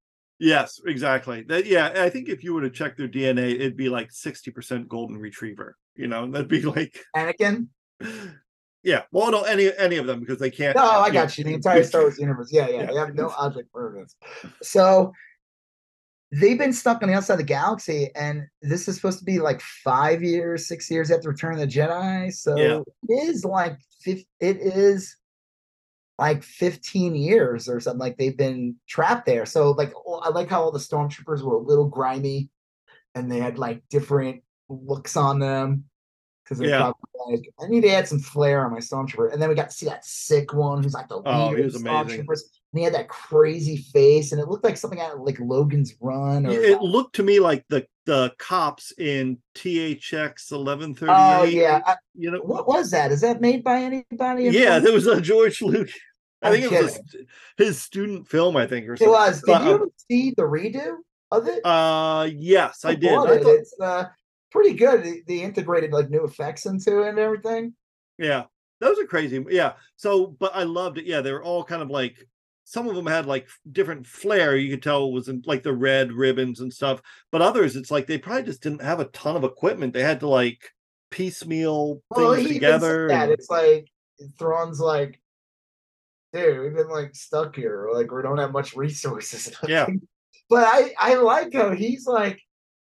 Yes, 0.42 0.82
exactly. 0.88 1.44
That, 1.44 1.68
yeah, 1.68 1.94
I 1.98 2.10
think 2.10 2.28
if 2.28 2.44
you 2.44 2.56
were 2.56 2.62
to 2.62 2.72
check 2.72 2.98
their 2.98 3.08
DNA, 3.08 3.54
it'd 3.54 3.78
be 3.78 3.89
like 3.89 4.12
sixty 4.12 4.50
percent 4.50 4.89
golden 4.89 5.18
retriever. 5.18 5.78
You 5.96 6.08
know, 6.08 6.30
that'd 6.30 6.48
be 6.48 6.62
like, 6.76 7.00
Anakin. 7.16 7.68
yeah. 8.84 9.04
Well, 9.12 9.30
no, 9.30 9.44
any 9.44 9.72
any 9.78 9.98
of 9.98 10.08
them 10.08 10.20
because 10.20 10.39
they 10.39 10.50
can't. 10.50 10.76
No, 10.76 10.84
I 10.84 11.12
got 11.12 11.38
you. 11.38 11.44
The 11.44 11.54
entire 11.54 11.84
Star 11.84 12.02
Wars 12.02 12.18
universe. 12.18 12.50
Yeah, 12.52 12.68
yeah. 12.70 12.88
They 12.88 12.96
have 12.96 13.14
no 13.14 13.30
object 13.38 13.72
permanence. 13.72 14.16
So 14.64 15.14
they've 16.32 16.58
been 16.58 16.74
stuck 16.74 17.04
on 17.04 17.10
the 17.10 17.14
outside 17.16 17.36
of 17.36 17.39
the 17.42 17.46
galaxy, 17.46 18.10
and 18.16 18.48
this 18.64 18.88
is 18.88 18.96
supposed 18.96 19.20
to 19.20 19.26
be 19.26 19.38
like 19.38 19.62
five 19.62 20.24
years, 20.24 20.68
six 20.68 20.89
years 20.89 21.12
after 21.12 21.30
Return 21.30 21.54
of 21.54 21.60
the 21.60 21.68
Jedi. 21.68 22.34
So 22.34 22.58
Yeah. 22.58 22.82
it 23.08 23.30
is 23.30 23.46
like 23.46 23.78
it 24.08 24.26
is 24.39 25.18
like 26.22 26.43
15 26.43 27.15
years 27.15 27.67
or 27.67 27.80
something 27.80 27.99
like 27.99 28.17
they've 28.17 28.38
been 28.38 28.76
trapped 28.88 29.26
there. 29.26 29.45
So 29.45 29.72
like 29.72 29.91
oh, 30.07 30.19
I 30.19 30.30
like 30.30 30.49
how 30.49 30.61
all 30.61 30.72
the 30.72 30.80
stormtroopers 30.80 31.41
were 31.41 31.55
a 31.55 31.59
little 31.59 31.88
grimy 31.89 32.49
and 33.15 33.30
they 33.30 33.39
had 33.39 33.57
like 33.57 33.82
different 33.89 34.43
looks 34.69 35.17
on 35.17 35.39
them. 35.39 35.86
Because 36.43 36.59
they're 36.59 36.69
Yeah. 36.69 36.91
probably 37.17 37.38
like, 37.38 37.53
I 37.61 37.67
need 37.67 37.82
to 37.82 37.89
add 37.91 38.07
some 38.07 38.19
flair 38.19 38.65
on 38.65 38.72
my 38.72 38.80
stormtrooper. 38.80 39.32
And 39.34 39.41
then 39.41 39.49
we 39.49 39.55
got 39.55 39.69
to 39.69 39.76
see 39.76 39.86
that 39.88 40.03
sick 40.05 40.53
one 40.53 40.84
who's 40.84 40.93
like 40.93 41.07
the 41.07 41.22
Oh, 41.26 41.45
leader 41.47 41.57
he 41.57 41.63
of 41.63 41.74
was 41.74 41.82
the 41.82 41.89
amazing. 41.89 42.26
stormtroopers. 42.26 42.41
And 42.74 42.80
he 42.80 42.84
had 42.84 42.93
that 42.93 43.09
crazy 43.09 43.78
face, 43.78 44.32
and 44.32 44.39
it 44.39 44.47
looked 44.47 44.63
like 44.63 44.78
something 44.78 44.99
out 45.01 45.13
of 45.13 45.19
like 45.22 45.38
Logan's 45.41 45.93
Run. 45.99 46.45
Or 46.45 46.51
It 46.51 46.82
looked 46.82 47.15
to 47.17 47.24
me 47.24 47.39
like 47.39 47.65
the 47.69 47.86
the 48.05 48.34
cops 48.39 48.93
in 48.97 49.38
THX 49.55 50.51
eleven 50.51 50.95
thirty 50.95 51.11
oh 51.13 51.43
yeah, 51.43 51.82
I- 51.86 51.97
you 52.15 52.32
know. 52.32 52.39
what 52.39 52.67
was 52.67 52.89
that? 52.91 53.11
Is 53.11 53.22
that 53.22 53.41
made 53.41 53.61
by 53.63 53.82
anybody? 53.82 54.45
Yeah, 54.45 54.80
there 54.80 54.93
was 54.93 55.05
a 55.05 55.19
George 55.22 55.61
Luke. 55.61 55.89
I 56.42 56.48
I'm 56.50 56.54
think 56.60 56.72
it 56.72 56.84
was 56.84 56.98
a, 56.98 57.64
his 57.64 57.82
student 57.82 58.28
film. 58.28 58.58
I 58.58 58.66
think 58.68 58.88
or 58.88 58.94
it 58.94 59.00
something. 59.00 59.12
was. 59.14 59.42
Did 59.42 59.62
you 59.64 59.72
ever 59.76 59.88
see 60.10 60.32
the 60.36 60.44
redo 60.44 60.96
of 61.32 61.48
it? 61.48 61.64
Uh, 61.66 62.28
yes, 62.36 62.84
I 62.84 62.96
did. 62.96 63.10
bought 63.10 63.30
I 63.30 63.34
it. 63.36 63.44
thought- 63.44 63.56
It's 63.56 63.76
uh, 63.80 64.06
pretty 64.52 64.74
good. 64.74 65.04
They, 65.04 65.22
they 65.28 65.42
integrated 65.42 65.92
like 65.94 66.10
new 66.10 66.24
effects 66.24 66.66
into 66.66 67.04
it 67.04 67.10
and 67.10 67.20
everything. 67.20 67.74
Yeah, 68.18 68.46
those 68.80 68.98
are 69.00 69.06
crazy. 69.06 69.44
Yeah. 69.50 69.74
So, 69.98 70.28
but 70.39 70.56
I 70.56 70.64
loved 70.64 70.98
it. 70.98 71.06
Yeah, 71.06 71.22
they 71.22 71.32
were 71.32 71.44
all 71.44 71.64
kind 71.64 71.82
of 71.82 71.89
like 71.89 72.28
some 72.64 72.88
of 72.88 72.96
them 72.96 73.06
had 73.06 73.26
like 73.28 73.48
different 73.72 74.08
flair. 74.08 74.56
You 74.58 74.72
could 74.72 74.84
tell 74.84 75.06
it 75.08 75.12
was 75.14 75.28
in 75.28 75.44
like 75.46 75.62
the 75.62 75.74
red 75.74 76.12
ribbons 76.12 76.60
and 76.60 76.74
stuff. 76.74 77.02
But 77.32 77.42
others, 77.44 77.76
it's 77.76 77.92
like 77.92 78.08
they 78.08 78.18
probably 78.18 78.44
just 78.44 78.64
didn't 78.64 78.82
have 78.82 79.00
a 79.00 79.06
ton 79.06 79.36
of 79.36 79.44
equipment. 79.44 79.94
They 79.94 80.02
had 80.04 80.22
to 80.22 80.28
like 80.28 80.72
piecemeal 81.12 82.02
Well, 82.10 82.34
things 82.36 82.48
he 82.48 82.54
together. 82.56 83.08
that 83.10 83.24
and- 83.26 83.32
it's 83.32 83.50
like 83.50 83.88
Thrawn's 84.39 84.80
like, 84.80 85.20
dude, 86.34 86.61
we've 86.61 86.75
been 86.75 86.89
like 86.89 87.15
stuck 87.15 87.55
here. 87.55 87.89
Like 87.93 88.11
we 88.11 88.21
don't 88.21 88.38
have 88.38 88.51
much 88.51 88.75
resources. 88.75 89.53
Yeah. 89.67 89.88
But 90.49 90.67
I 90.67 90.93
I 90.99 91.15
like 91.15 91.53
how 91.53 91.71
he's 91.71 92.05
like 92.05 92.41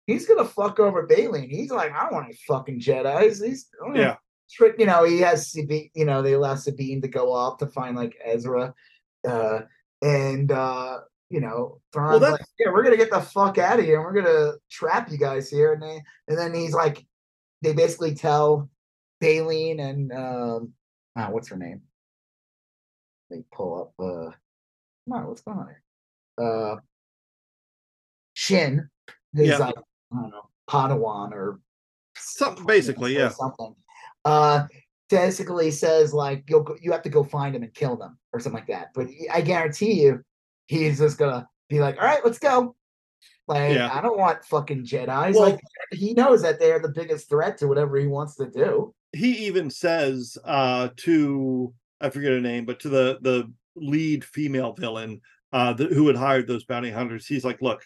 he's 0.06 0.26
gonna 0.26 0.44
fuck 0.44 0.78
over 0.78 1.06
Baleen. 1.06 1.50
He's 1.50 1.70
like, 1.70 1.92
I 1.92 2.04
don't 2.04 2.12
want 2.14 2.26
any 2.26 2.38
fucking 2.46 2.80
Jedi's. 2.80 3.40
He's 3.42 3.68
Yeah. 3.94 4.16
trick. 4.50 4.76
You 4.78 4.86
know, 4.86 5.04
he 5.04 5.18
has 5.20 5.50
Sabine. 5.50 5.90
You 5.94 6.04
know, 6.04 6.22
they 6.22 6.34
allow 6.34 6.54
Sabine 6.54 7.00
to 7.02 7.08
go 7.08 7.32
off 7.32 7.58
to 7.58 7.66
find 7.66 7.96
like 7.96 8.16
Ezra. 8.24 8.74
Uh, 9.26 9.60
and 10.02 10.52
uh, 10.52 11.00
you 11.30 11.40
know, 11.40 11.80
Thrawn's 11.92 12.20
Well, 12.20 12.32
like, 12.32 12.40
"Yeah, 12.58 12.70
we're 12.72 12.84
gonna 12.84 12.96
get 12.96 13.10
the 13.10 13.20
fuck 13.20 13.58
out 13.58 13.80
of 13.80 13.84
here, 13.84 13.96
and 13.96 14.04
we're 14.04 14.22
gonna 14.22 14.52
trap 14.70 15.10
you 15.10 15.18
guys 15.18 15.50
here." 15.50 15.72
And 15.72 15.82
they, 15.82 16.00
and 16.28 16.38
then 16.38 16.54
he's 16.54 16.72
like, 16.72 17.04
they 17.62 17.72
basically 17.72 18.14
tell 18.14 18.70
Baleen 19.20 19.80
and 19.80 20.12
um, 20.12 20.72
ah, 21.16 21.28
what's 21.30 21.48
her 21.48 21.56
name? 21.56 21.82
They 23.30 23.44
pull 23.52 23.80
up. 23.82 23.92
uh 24.04 24.30
Come 25.06 25.12
on, 25.20 25.26
what's 25.26 25.40
going 25.42 25.58
on 25.58 25.68
here? 25.68 25.82
Uh, 26.46 26.76
Shin, 28.34 28.88
his 29.34 29.48
Yeah. 29.48 29.58
like, 29.58 29.74
I 30.12 30.16
don't 30.20 30.30
know, 30.30 30.48
Padawan 30.68 31.32
or 31.32 31.60
Something 32.16 32.66
basically, 32.66 33.16
or 33.16 33.20
yeah. 33.20 33.28
something. 33.30 33.74
Uh, 34.24 34.66
basically 35.08 35.70
says 35.70 36.12
like 36.12 36.44
you'll 36.48 36.62
go, 36.62 36.76
you 36.80 36.92
have 36.92 37.02
to 37.02 37.08
go 37.08 37.22
find 37.24 37.54
him 37.56 37.62
and 37.62 37.72
kill 37.72 37.96
them 37.96 38.18
or 38.32 38.40
something 38.40 38.58
like 38.60 38.68
that. 38.68 38.88
But 38.94 39.06
I 39.32 39.40
guarantee 39.40 40.02
you, 40.02 40.22
he's 40.66 40.98
just 40.98 41.16
gonna 41.16 41.48
be 41.68 41.80
like, 41.80 41.96
"All 41.96 42.04
right, 42.04 42.22
let's 42.24 42.38
go." 42.38 42.74
Like 43.46 43.74
Yeah. 43.74 43.90
I 43.92 44.02
don't 44.02 44.18
want 44.18 44.44
fucking 44.44 44.84
Jedi's. 44.84 45.34
Well- 45.36 45.50
like 45.50 45.60
he 45.92 46.12
knows 46.12 46.42
that 46.42 46.58
they're 46.58 46.80
the 46.80 46.90
biggest 46.90 47.28
threat 47.30 47.56
to 47.58 47.68
whatever 47.68 47.96
he 47.98 48.06
wants 48.06 48.34
to 48.36 48.50
do. 48.50 48.94
he 49.12 49.46
even 49.46 49.70
says 49.70 50.36
uh 50.44 50.88
to 50.96 51.72
I 52.00 52.10
forget 52.10 52.32
her 52.32 52.40
name, 52.40 52.64
but 52.64 52.80
to 52.80 52.88
the 52.88 53.18
the 53.22 53.52
lead 53.76 54.24
female 54.24 54.72
villain 54.72 55.20
uh 55.52 55.72
the, 55.72 55.86
who 55.86 56.08
had 56.08 56.16
hired 56.16 56.46
those 56.46 56.64
bounty 56.64 56.90
hunters, 56.90 57.26
he's 57.26 57.44
like, 57.44 57.62
look, 57.62 57.84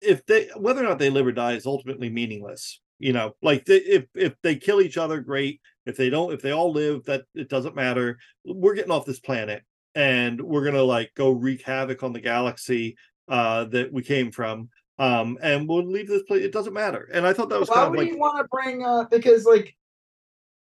if 0.00 0.24
they 0.26 0.48
whether 0.56 0.80
or 0.80 0.88
not 0.88 0.98
they 0.98 1.10
live 1.10 1.26
or 1.26 1.32
die 1.32 1.52
is 1.52 1.66
ultimately 1.66 2.10
meaningless. 2.10 2.80
You 2.98 3.12
know, 3.12 3.36
like 3.42 3.64
they, 3.64 3.76
if 3.76 4.06
if 4.14 4.34
they 4.42 4.56
kill 4.56 4.80
each 4.80 4.96
other, 4.96 5.20
great. 5.20 5.60
If 5.86 5.96
they 5.96 6.10
don't, 6.10 6.32
if 6.32 6.42
they 6.42 6.50
all 6.50 6.72
live, 6.72 7.04
that 7.04 7.22
it 7.34 7.48
doesn't 7.48 7.76
matter. 7.76 8.18
We're 8.44 8.74
getting 8.74 8.90
off 8.90 9.06
this 9.06 9.20
planet 9.20 9.62
and 9.94 10.40
we're 10.40 10.64
gonna 10.64 10.82
like 10.82 11.12
go 11.14 11.30
wreak 11.30 11.62
havoc 11.62 12.02
on 12.02 12.12
the 12.12 12.20
galaxy 12.20 12.96
uh 13.28 13.64
that 13.64 13.92
we 13.92 14.02
came 14.02 14.32
from. 14.32 14.68
Um, 14.98 15.38
and 15.40 15.68
we'll 15.68 15.86
leave 15.86 16.08
this 16.08 16.24
place. 16.24 16.42
It 16.42 16.52
doesn't 16.52 16.72
matter. 16.74 17.08
And 17.12 17.24
I 17.24 17.32
thought 17.32 17.50
that 17.50 17.60
was 17.60 17.68
Why 17.68 17.76
kind 17.76 17.86
of 17.86 17.90
would 17.92 17.98
like 18.00 18.08
you 18.08 18.18
want 18.18 18.38
to 18.38 18.48
bring 18.50 18.84
uh 18.84 19.04
because 19.10 19.44
like 19.44 19.76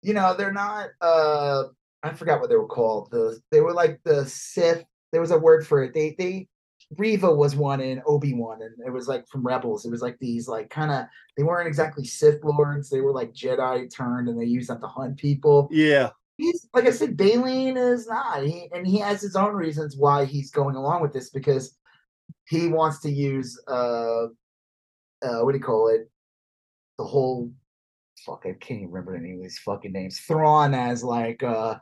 you 0.01 0.13
know 0.13 0.35
they're 0.35 0.51
not 0.51 0.89
uh 1.01 1.63
I 2.05 2.13
forgot 2.13 2.39
what 2.39 2.49
they 2.49 2.55
were 2.55 2.67
called. 2.67 3.09
The 3.11 3.39
they 3.51 3.61
were 3.61 3.73
like 3.73 3.99
the 4.03 4.25
Sith. 4.25 4.83
There 5.11 5.21
was 5.21 5.31
a 5.31 5.39
word 5.39 5.65
for 5.65 5.83
it. 5.83 5.93
They 5.93 6.15
they 6.17 6.47
Reva 6.97 7.33
was 7.33 7.55
one 7.55 7.81
in 7.81 8.01
Obi 8.05 8.33
Wan, 8.33 8.61
and 8.61 8.75
it 8.85 8.91
was 8.91 9.07
like 9.07 9.27
from 9.27 9.45
Rebels. 9.45 9.85
It 9.85 9.91
was 9.91 10.01
like 10.01 10.17
these 10.19 10.47
like 10.47 10.69
kind 10.69 10.91
of 10.91 11.05
they 11.35 11.43
weren't 11.43 11.67
exactly 11.67 12.05
Sith 12.05 12.43
lords. 12.43 12.89
They 12.89 13.01
were 13.01 13.13
like 13.13 13.33
Jedi 13.33 13.93
turned, 13.93 14.29
and 14.29 14.39
they 14.39 14.45
used 14.45 14.69
them 14.69 14.81
to 14.81 14.87
hunt 14.87 15.17
people. 15.17 15.67
yeah, 15.71 16.11
He's 16.37 16.67
like 16.73 16.85
I 16.85 16.91
said, 16.91 17.17
Baleen 17.17 17.77
is 17.77 18.07
not. 18.07 18.43
He 18.43 18.69
and 18.73 18.85
he 18.85 18.99
has 18.99 19.21
his 19.21 19.35
own 19.35 19.53
reasons 19.55 19.97
why 19.97 20.25
he's 20.25 20.51
going 20.51 20.75
along 20.75 21.01
with 21.01 21.13
this 21.13 21.29
because 21.29 21.75
he 22.47 22.67
wants 22.67 22.99
to 23.01 23.09
use 23.09 23.59
uh 23.67 24.25
uh 25.23 25.39
what 25.41 25.53
do 25.53 25.57
you 25.57 25.63
call 25.63 25.87
it? 25.87 26.09
The 26.99 27.05
whole 27.05 27.51
fuck 28.25 28.43
I 28.45 28.53
can't 28.53 28.81
even 28.81 28.91
remember 28.91 29.15
any 29.15 29.33
of 29.33 29.41
these 29.41 29.59
fucking 29.59 29.91
names. 29.91 30.19
Thrawn 30.19 30.73
as 30.73 31.03
like 31.03 31.43
uh 31.43 31.75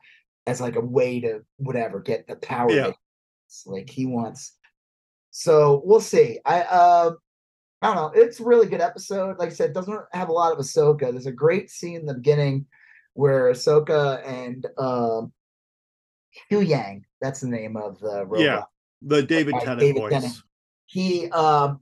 as 0.45 0.59
like 0.59 0.75
a 0.75 0.81
way 0.81 1.21
to 1.21 1.41
whatever 1.57 1.99
get 1.99 2.27
the 2.27 2.35
power. 2.35 2.71
Yeah. 2.71 2.91
Like 3.65 3.89
he 3.89 4.05
wants. 4.05 4.57
So 5.31 5.81
we'll 5.85 6.01
see. 6.01 6.39
I 6.45 6.63
um 6.63 7.17
I 7.81 7.87
don't 7.87 7.95
know. 7.95 8.21
It's 8.21 8.39
a 8.39 8.45
really 8.45 8.67
good 8.67 8.81
episode. 8.81 9.37
Like 9.39 9.49
I 9.49 9.53
said, 9.53 9.71
it 9.71 9.73
doesn't 9.73 9.99
have 10.13 10.29
a 10.29 10.33
lot 10.33 10.53
of 10.53 10.57
Ahsoka. 10.57 11.11
There's 11.11 11.25
a 11.25 11.31
great 11.31 11.69
scene 11.69 12.01
in 12.01 12.05
the 12.05 12.13
beginning 12.13 12.65
where 13.13 13.51
Ahsoka 13.51 14.25
and 14.25 14.65
um 14.77 15.31
Huyang, 16.51 17.03
that's 17.21 17.41
the 17.41 17.47
name 17.47 17.77
of 17.77 17.99
the 17.99 18.25
robot. 18.25 18.39
Yeah. 18.39 18.63
the 19.01 19.21
David 19.21 19.55
Tennant 19.59 19.79
David 19.79 19.99
voice. 19.99 20.11
Tennant. 20.11 20.33
He 20.85 21.29
um 21.31 21.79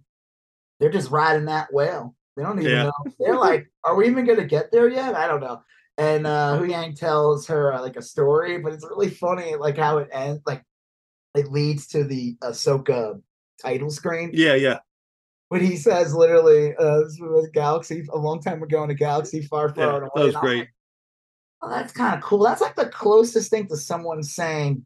they're 0.80 0.90
just 0.92 1.12
riding 1.12 1.46
that 1.46 1.72
whale. 1.74 2.16
They 2.36 2.44
don't 2.44 2.60
even 2.60 2.72
Yeah. 2.72 2.84
know. 2.84 2.94
They're 3.20 3.38
like, 3.38 3.72
are 3.84 3.96
we 3.96 4.08
even 4.08 4.26
gonna 4.26 4.46
get 4.46 4.72
there 4.72 4.90
yet? 4.90 5.16
I 5.16 5.28
don't 5.28 5.42
know. 5.42 5.62
And 5.98 6.26
uh 6.26 6.58
Huyang 6.60 6.96
tells 6.96 7.48
her 7.48 7.74
uh, 7.74 7.82
like 7.82 7.98
a 7.98 8.02
story, 8.02 8.58
but 8.60 8.74
it's 8.74 8.86
really 8.86 9.10
funny 9.10 9.56
like 9.56 9.78
how 9.78 9.98
it 10.00 10.10
ends 10.12 10.42
like 10.46 10.64
it 11.36 11.52
leads 11.52 11.88
to 11.88 12.04
the 12.04 12.36
Ahsoka 12.42 13.22
title 13.62 13.90
screen. 13.90 14.32
Yeah, 14.34 14.56
yeah. 14.56 14.80
When 15.50 15.62
he 15.62 15.76
says 15.76 16.14
literally 16.16 16.76
uh 16.76 17.00
this 17.02 17.18
was 17.20 17.46
a 17.48 17.52
galaxy 17.52 18.06
a 18.12 18.18
long 18.18 18.42
time 18.42 18.64
ago 18.64 18.84
in 18.84 18.90
a 18.90 18.96
galaxy 18.96 19.42
far, 19.42 19.70
far 19.70 19.86
Yeah, 19.86 19.98
away. 20.00 20.10
that 20.16 20.24
was 20.26 20.36
great. 20.36 20.60
like, 20.60 20.70
Oh, 21.64 21.70
that's 21.70 21.94
kind 21.94 22.16
of 22.16 22.22
cool. 22.24 22.44
That's 22.44 22.62
like 22.62 22.76
the 22.76 22.88
closest 22.90 23.52
thing 23.52 23.68
to 23.68 23.78
someone 23.78 24.24
saying, 24.24 24.84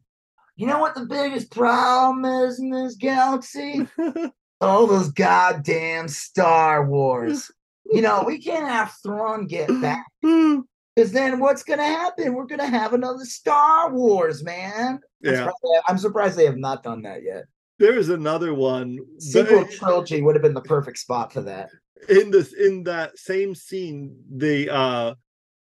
you 0.56 0.66
know 0.66 0.78
what 0.78 0.94
the 0.94 1.06
biggest 1.06 1.50
problem 1.50 2.24
is 2.44 2.58
in 2.58 2.70
this 2.70 2.96
galaxy? 2.96 3.88
All 4.60 4.86
those 4.86 5.10
goddamn 5.12 6.08
Star 6.08 6.86
Wars. 6.86 7.50
You 7.92 8.02
know, 8.02 8.24
we 8.26 8.40
can't 8.42 8.66
have 8.66 8.92
Thrawn 9.00 9.46
get 9.46 9.68
back 9.80 10.04
because 10.20 11.12
then 11.12 11.38
what's 11.38 11.62
going 11.62 11.78
to 11.78 11.84
happen? 11.84 12.34
We're 12.34 12.44
going 12.46 12.58
to 12.58 12.66
have 12.66 12.94
another 12.94 13.24
Star 13.24 13.92
Wars, 13.92 14.42
man. 14.42 14.94
I'm 14.94 15.00
yeah. 15.22 15.36
surprised 15.36 15.56
they- 15.62 15.80
I'm 15.86 15.98
surprised 15.98 16.36
they 16.36 16.46
have 16.46 16.56
not 16.56 16.82
done 16.82 17.02
that 17.02 17.22
yet. 17.22 17.44
There's 17.78 18.08
another 18.08 18.54
one. 18.54 18.98
Sequel 19.20 19.66
The- 19.66 19.70
trilogy 19.70 20.20
would 20.20 20.34
have 20.34 20.42
been 20.42 20.52
the 20.52 20.60
perfect 20.62 20.98
spot 20.98 21.32
for 21.32 21.42
that. 21.42 21.68
in 22.08 22.32
this 22.32 22.52
in 22.54 22.82
that 22.82 23.16
same 23.16 23.54
scene, 23.54 24.16
the 24.34 24.68
uh 24.68 25.14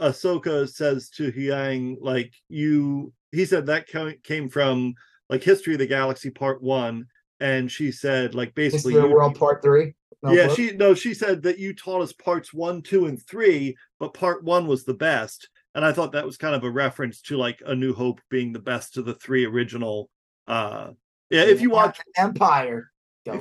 Ahsoka 0.02 0.68
says 0.68 1.10
to 1.12 1.32
Huyang, 1.32 1.96
like 2.02 2.34
you 2.50 3.14
he 3.32 3.46
said 3.46 3.68
that 3.68 3.88
came 4.24 4.50
from 4.50 4.96
like 5.30 5.44
History 5.44 5.76
of 5.76 5.80
the 5.80 5.88
Galaxy 5.88 6.30
Part 6.30 6.62
One, 6.62 7.06
and 7.42 7.70
she 7.70 7.92
said 7.92 8.34
like 8.36 8.56
basically 8.56 8.94
the 8.94 9.02
you- 9.02 9.14
World 9.14 9.38
Part 9.38 9.62
Three. 9.62 9.96
No, 10.24 10.32
yeah, 10.32 10.48
what? 10.48 10.56
she 10.56 10.72
no, 10.74 10.94
she 10.94 11.14
said 11.16 11.42
that 11.44 11.58
you 11.58 11.74
taught 11.74 12.02
us 12.02 12.14
parts 12.14 12.54
one, 12.54 12.82
two, 12.84 13.08
and 13.08 13.22
three, 13.22 13.76
but 14.00 14.14
part 14.14 14.44
one 14.44 14.68
was 14.68 14.84
the 14.84 14.94
best. 14.94 15.50
And 15.74 15.84
I 15.84 15.92
thought 15.92 16.12
that 16.12 16.26
was 16.26 16.38
kind 16.38 16.54
of 16.54 16.64
a 16.64 16.70
reference 16.70 17.22
to 17.24 17.38
like 17.38 17.62
A 17.66 17.74
New 17.74 17.94
Hope 17.94 18.22
being 18.30 18.54
the 18.54 18.60
best 18.60 18.98
of 18.98 19.06
the 19.06 19.16
three 19.16 19.46
original. 19.46 20.10
Uh 20.48 20.92
yeah, 21.30 21.44
if 21.44 21.62
you 21.62 21.70
watch 21.72 22.00
Empire. 22.18 22.92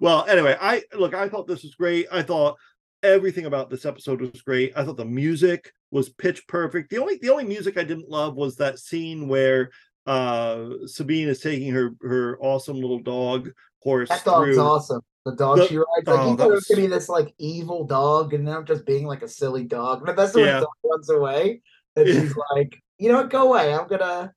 Well, 0.00 0.24
anyway, 0.26 0.56
I 0.60 0.82
look, 0.94 1.14
I 1.14 1.28
thought 1.28 1.46
this 1.46 1.62
was 1.62 1.74
great. 1.74 2.06
I 2.10 2.22
thought 2.22 2.56
everything 3.02 3.46
about 3.46 3.70
this 3.70 3.84
episode 3.84 4.20
was 4.20 4.42
great. 4.42 4.72
I 4.76 4.84
thought 4.84 4.96
the 4.96 5.04
music 5.04 5.72
was 5.90 6.08
pitch 6.08 6.46
perfect. 6.48 6.90
The 6.90 6.98
only 6.98 7.18
the 7.18 7.30
only 7.30 7.44
music 7.44 7.76
I 7.76 7.84
didn't 7.84 8.08
love 8.08 8.36
was 8.36 8.56
that 8.56 8.78
scene 8.78 9.28
where 9.28 9.70
uh 10.10 10.86
Sabine 10.86 11.28
is 11.28 11.40
taking 11.40 11.70
her 11.72 11.94
her 12.02 12.38
awesome 12.40 12.76
little 12.80 12.98
dog 13.00 13.50
horse 13.82 14.08
That 14.08 14.24
dog's 14.24 14.54
through. 14.56 14.60
awesome. 14.60 15.00
The 15.24 15.36
dog 15.36 15.58
The- 15.58 15.66
she 15.68 15.76
rides, 15.76 15.88
like 16.06 16.18
oh, 16.18 16.30
you 16.30 16.36
thought 16.36 16.46
it 16.48 16.50
was 16.50 16.66
was- 16.68 16.76
gonna 16.76 16.80
be 16.80 16.86
this 16.88 17.08
like 17.08 17.34
evil 17.38 17.84
dog, 17.84 18.34
and 18.34 18.44
now 18.44 18.62
just 18.62 18.84
being 18.86 19.06
like 19.06 19.22
a 19.22 19.28
silly 19.28 19.64
dog. 19.64 20.04
But 20.04 20.16
that's 20.16 20.34
when 20.34 20.46
Yeah. 20.46 20.60
the 20.60 20.66
dog 20.66 20.90
runs 20.90 21.10
away, 21.10 21.62
and 21.96 22.06
she's 22.08 22.34
like, 22.54 22.74
"You 22.98 23.10
know 23.10 23.18
what? 23.18 23.30
Go 23.30 23.48
away. 23.48 23.72
I'm 23.74 23.86
gonna." 23.86 24.32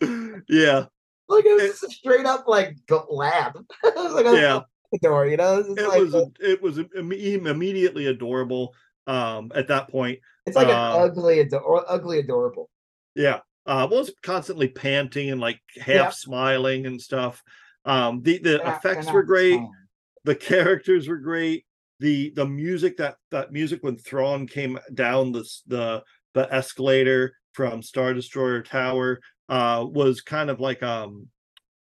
yeah, 0.48 0.86
Like 1.28 1.44
it 1.46 1.52
was 1.54 1.62
It- 1.64 1.68
just 1.72 1.84
a 1.84 1.90
straight 1.90 2.26
up 2.26 2.48
like 2.48 2.76
go- 2.86 3.06
lab. 3.10 3.56
it 3.84 3.94
was 3.96 4.12
like 4.14 4.26
a 4.26 4.32
yeah. 4.36 4.60
door, 5.02 5.26
you 5.26 5.36
know. 5.36 5.58
It 5.58 5.88
like 5.88 6.00
was 6.00 6.14
a- 6.14 6.30
it 6.40 6.62
was 6.62 6.78
imme- 6.78 7.46
immediately 7.46 8.06
adorable 8.06 8.74
um 9.06 9.50
at 9.54 9.68
that 9.68 9.88
point. 9.90 10.18
it's 10.46 10.56
like 10.56 10.68
uh, 10.68 10.70
an 10.70 11.02
ugly, 11.10 11.40
ado- 11.40 11.58
or 11.58 11.84
ugly, 11.90 12.18
adorable. 12.20 12.70
Yeah. 13.14 13.40
Uh 13.66 13.86
was 13.90 14.12
constantly 14.22 14.68
panting 14.68 15.30
and 15.30 15.40
like 15.40 15.60
half 15.76 15.86
Yeah. 15.86 16.10
smiling 16.10 16.86
and 16.86 17.00
stuff. 17.00 17.42
Um 17.84 18.22
the 18.22 18.38
the 18.38 18.56
They're 18.58 18.76
effects 18.76 19.12
were 19.12 19.22
great. 19.22 19.60
the 20.24 20.34
characters 20.36 21.08
were 21.08 21.18
great 21.18 21.66
the 21.98 22.30
the 22.30 22.46
music 22.46 22.96
that 22.96 23.16
that 23.30 23.52
music 23.52 23.82
when 23.82 23.96
Thrawn 23.98 24.46
came 24.46 24.78
down 24.94 25.32
the 25.32 25.44
the 25.66 26.02
the 26.34 26.52
escalator 26.52 27.34
from 27.52 27.82
Star 27.82 28.14
Destroyer 28.14 28.62
Tower 28.62 29.20
uh 29.48 29.84
was 29.88 30.20
kind 30.20 30.50
of 30.50 30.60
like 30.60 30.82
um 30.82 31.28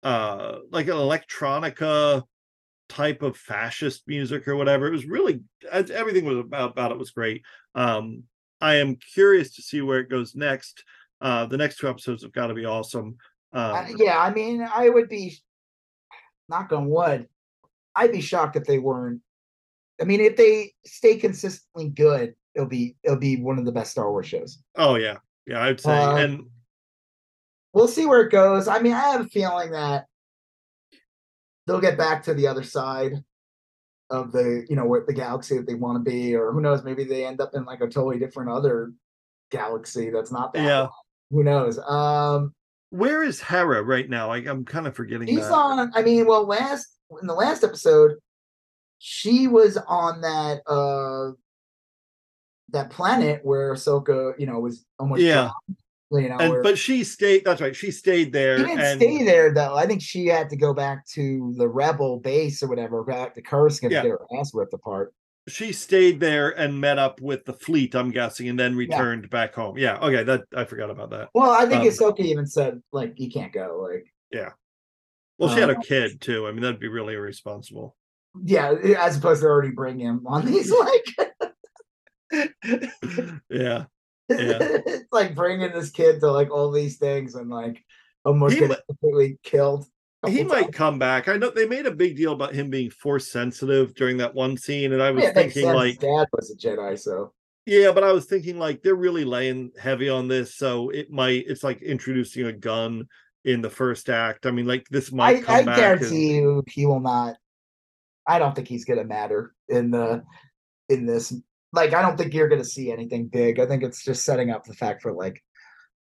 uh 0.03 0.59
like 0.71 0.87
an 0.87 0.95
electronica 0.95 2.25
type 2.89 3.23
of 3.23 3.37
fascist 3.37 4.03
music 4.09 4.49
or 4.49 4.57
whatever 4.57 4.87
it 4.89 4.93
was 4.93 5.07
really 5.07 5.43
everything 5.71 6.25
was 6.25 6.39
about, 6.39 6.73
about 6.73 6.91
it 6.93 6.99
was 6.99 7.11
great 7.12 7.43
um 7.75 8.25
I 8.61 8.77
am 8.77 8.97
curious 8.97 9.55
to 9.57 9.62
see 9.62 9.81
where 9.81 10.01
it 10.01 10.11
goes 10.11 10.35
next 10.35 10.85
uh 11.21 11.47
the 11.47 11.57
next 11.57 11.79
two 11.79 11.89
episodes 11.89 12.23
have 12.23 12.33
got 12.33 12.49
to 12.49 12.55
be 12.55 12.64
awesome 12.64 13.16
um 13.53 13.75
Uh, 13.75 13.87
yeah, 13.97 14.18
I 14.18 14.33
mean, 14.33 14.66
I 14.73 14.89
would 14.89 15.09
be 15.09 15.37
knock 16.49 16.73
on 16.73 16.89
wood. 16.89 17.29
I'd 17.95 18.12
be 18.12 18.21
shocked 18.21 18.57
if 18.57 18.64
they 18.64 18.79
weren't. 18.79 19.21
I 20.01 20.05
mean, 20.05 20.21
if 20.21 20.37
they 20.37 20.73
stay 20.87 21.16
consistently 21.16 21.89
good, 21.89 22.35
it'll 22.55 22.68
be 22.68 22.97
it'll 23.03 23.18
be 23.18 23.37
one 23.41 23.59
of 23.59 23.64
the 23.64 23.73
best 23.73 23.91
Star 23.91 24.11
Wars 24.11 24.27
shows. 24.27 24.59
oh 24.77 24.95
yeah 24.97 25.18
yeah 25.47 25.62
I'd 25.62 25.81
say 25.81 25.91
Uh, 25.91 26.16
and 26.16 26.47
We'll 27.73 27.87
see 27.87 28.05
where 28.05 28.23
it 28.23 28.33
goes. 28.33 28.66
I 28.66 28.81
mean, 28.81 28.93
I 28.93 29.01
have 29.12 29.21
a 29.21 29.29
feeling 29.29 29.71
that 29.71 30.07
they'll 31.66 31.81
get 31.81 31.97
back 31.97 32.25
to 32.25 32.35
the 32.35 32.49
other 32.49 32.64
side 32.64 33.23
of 34.11 34.33
the 34.33 34.66
you 34.68 34.75
know 34.75 34.85
where 34.85 35.05
the 35.07 35.12
galaxy 35.12 35.57
that 35.57 35.66
they 35.68 35.75
want 35.75 36.05
to 36.05 36.11
be, 36.11 36.35
or 36.35 36.53
who 36.53 36.61
knows, 36.61 36.83
maybe 36.83 37.05
they 37.05 37.25
end 37.25 37.41
up 37.41 37.55
in 37.55 37.64
like 37.64 37.81
a 37.81 37.87
totally 37.87 38.18
different 38.18 38.51
other 38.51 38.93
galaxy 39.53 40.11
that's 40.11 40.33
not 40.33 40.53
that. 40.53 40.64
Yeah. 40.64 40.89
Who 41.31 41.45
knows? 41.45 41.78
Um, 41.78 42.55
Where 42.91 43.22
is 43.22 43.41
Hera 43.41 43.83
right 43.83 44.09
now? 44.09 44.31
I, 44.31 44.39
I'm 44.39 44.64
kind 44.64 44.87
of 44.87 44.95
forgetting 44.97 45.28
She's 45.28 45.49
that. 45.49 45.53
on. 45.53 45.93
I 45.95 46.03
mean, 46.03 46.26
well, 46.26 46.45
last 46.47 46.87
in 47.20 47.26
the 47.26 47.35
last 47.35 47.64
episode, 47.64 48.16
she 48.99 49.47
was 49.47 49.76
on 49.89 50.20
that 50.20 50.61
uh 50.66 51.33
that 52.70 52.91
planet 52.91 53.41
where 53.45 53.72
Ahsoka, 53.74 54.39
you 54.39 54.47
know, 54.47 54.61
was 54.61 54.85
almost 54.99 55.22
Yeah. 55.22 55.51
drowned, 56.11 56.24
you 56.24 56.28
know, 56.28 56.37
and 56.39 56.53
where- 56.53 56.62
but 56.62 56.78
she 56.78 57.03
stayed. 57.03 57.45
That's 57.45 57.61
right. 57.61 57.74
She 57.74 57.91
stayed 57.91 58.33
there. 58.33 58.59
She 58.59 58.64
didn't 58.64 58.81
and 58.81 59.01
stay 59.01 59.24
there 59.24 59.53
though. 59.53 59.74
I 59.74 59.87
think 59.87 60.01
she 60.03 60.26
had 60.26 60.49
to 60.51 60.57
go 60.57 60.72
back 60.72 61.05
to 61.14 61.53
the 61.57 61.66
rebel 61.68 62.18
base 62.20 62.62
or 62.62 62.68
whatever, 62.68 63.03
back 63.03 63.35
to 63.35 63.43
Coruscant 63.43 63.93
Yeah. 63.93 64.03
get 64.03 64.11
her 64.11 64.20
ass 64.39 64.53
ripped 64.55 64.72
apart. 64.74 65.12
She 65.49 65.72
stayed 65.72 66.20
there 66.20 66.51
and 66.59 66.80
met 66.80 66.99
up 66.99 67.20
with 67.20 67.45
the 67.45 67.53
fleet. 67.53 67.95
I'm 67.95 68.11
guessing, 68.11 68.49
and 68.49 68.59
then 68.59 68.76
returned 68.76 69.28
back 69.30 69.55
home. 69.55 69.76
Yeah. 69.78 69.99
Okay. 69.99 70.22
That 70.22 70.43
I 70.55 70.64
forgot 70.64 70.91
about 70.91 71.11
that. 71.11 71.30
Well, 71.34 71.51
I 71.51 71.66
think 71.66 71.82
Um, 71.82 71.88
Ahsoka 71.88 72.20
even 72.20 72.47
said 72.47 72.80
like 72.93 73.14
you 73.18 73.30
can't 73.30 73.53
go. 73.53 73.86
Like, 73.91 74.07
Yeah. 74.30 74.51
Well, 75.38 75.55
she 75.55 75.61
had 75.61 75.70
a 75.70 75.78
Uh, 75.78 75.80
kid 75.80 76.20
too. 76.20 76.47
I 76.47 76.53
mean, 76.53 76.61
that'd 76.62 76.78
be 76.80 76.88
really 76.88 77.14
irresponsible. 77.14 77.97
yeah, 78.45 78.72
as 78.99 79.16
opposed 79.16 79.41
to 79.43 79.49
already 79.49 79.70
bring 79.72 79.99
him 79.99 80.26
on 80.26 80.45
these 80.47 80.70
like. 82.30 82.51
Yeah. 83.49 83.86
it's 84.28 85.05
like 85.12 85.34
bringing 85.34 85.72
this 85.72 85.91
kid 85.91 86.20
to 86.20 86.30
like 86.30 86.51
all 86.51 86.70
these 86.70 86.99
things 86.99 87.34
and 87.34 87.51
like 87.51 87.82
almost 88.24 88.55
He 88.55 88.61
getting 88.61 88.76
completely 88.86 89.38
killed. 89.43 89.86
He 90.29 90.45
might 90.45 90.62
times. 90.64 90.75
come 90.77 90.99
back. 90.99 91.29
I 91.29 91.37
know 91.37 91.51
they 91.51 91.66
made 91.66 91.87
a 91.87 91.91
big 91.91 92.16
deal 92.16 92.33
about 92.33 92.55
him 92.55 92.68
being 92.68 92.91
force 92.91 93.31
sensitive 93.33 93.95
during 93.95 94.18
that 94.18 94.35
one 94.35 94.57
scene, 94.57 94.93
and 94.93 95.03
I 95.03 95.11
was 95.11 95.25
Yeah, 95.25 95.33
thinking 95.33 95.66
like, 95.66 95.99
dad 95.99 96.27
was 96.33 96.51
a 96.51 96.57
Jedi, 96.57 96.99
so 96.99 97.33
yeah, 97.66 97.91
but 97.93 98.05
I 98.05 98.12
was 98.12 98.27
thinking 98.27 98.59
like 98.59 98.83
they're 98.83 98.95
really 98.95 99.25
laying 99.25 99.71
heavy 99.81 100.09
on 100.11 100.29
this, 100.29 100.57
so 100.57 100.91
it 100.91 101.11
might. 101.11 101.45
It's 101.47 101.62
like 101.64 101.81
introducing 101.83 102.47
a 102.47 102.53
gun 102.53 103.07
in 103.45 103.62
the 103.62 103.71
first 103.71 104.11
act. 104.11 104.45
I 104.45 104.51
mean, 104.51 104.66
like 104.66 104.87
this 104.91 105.11
might 105.11 105.39
I, 105.39 105.41
come 105.41 105.55
I 105.55 105.62
back. 105.64 105.77
guarantee 105.77 106.37
and- 106.37 106.45
you 106.45 106.64
he 106.68 106.85
will 106.85 107.01
not. 107.01 107.37
I 108.27 108.39
don't 108.39 108.55
think 108.55 108.68
he's 108.68 108.85
gonna 108.85 109.05
matter 109.05 109.55
in 109.68 109.91
the 109.91 110.23
in 110.91 111.07
this. 111.07 111.33
Like, 111.73 111.95
I 111.95 112.03
don't 112.03 112.18
think 112.18 112.35
you're 112.35 112.49
gonna 112.49 112.64
see 112.64 112.93
anything 112.93 113.29
big. 113.29 113.59
I 113.59 113.66
think 113.66 113.83
it's 113.83 114.05
just 114.05 114.25
setting 114.25 114.51
up 114.51 114.64
the 114.64 114.75
fact 114.75 115.01
for 115.03 115.12
like 115.12 115.43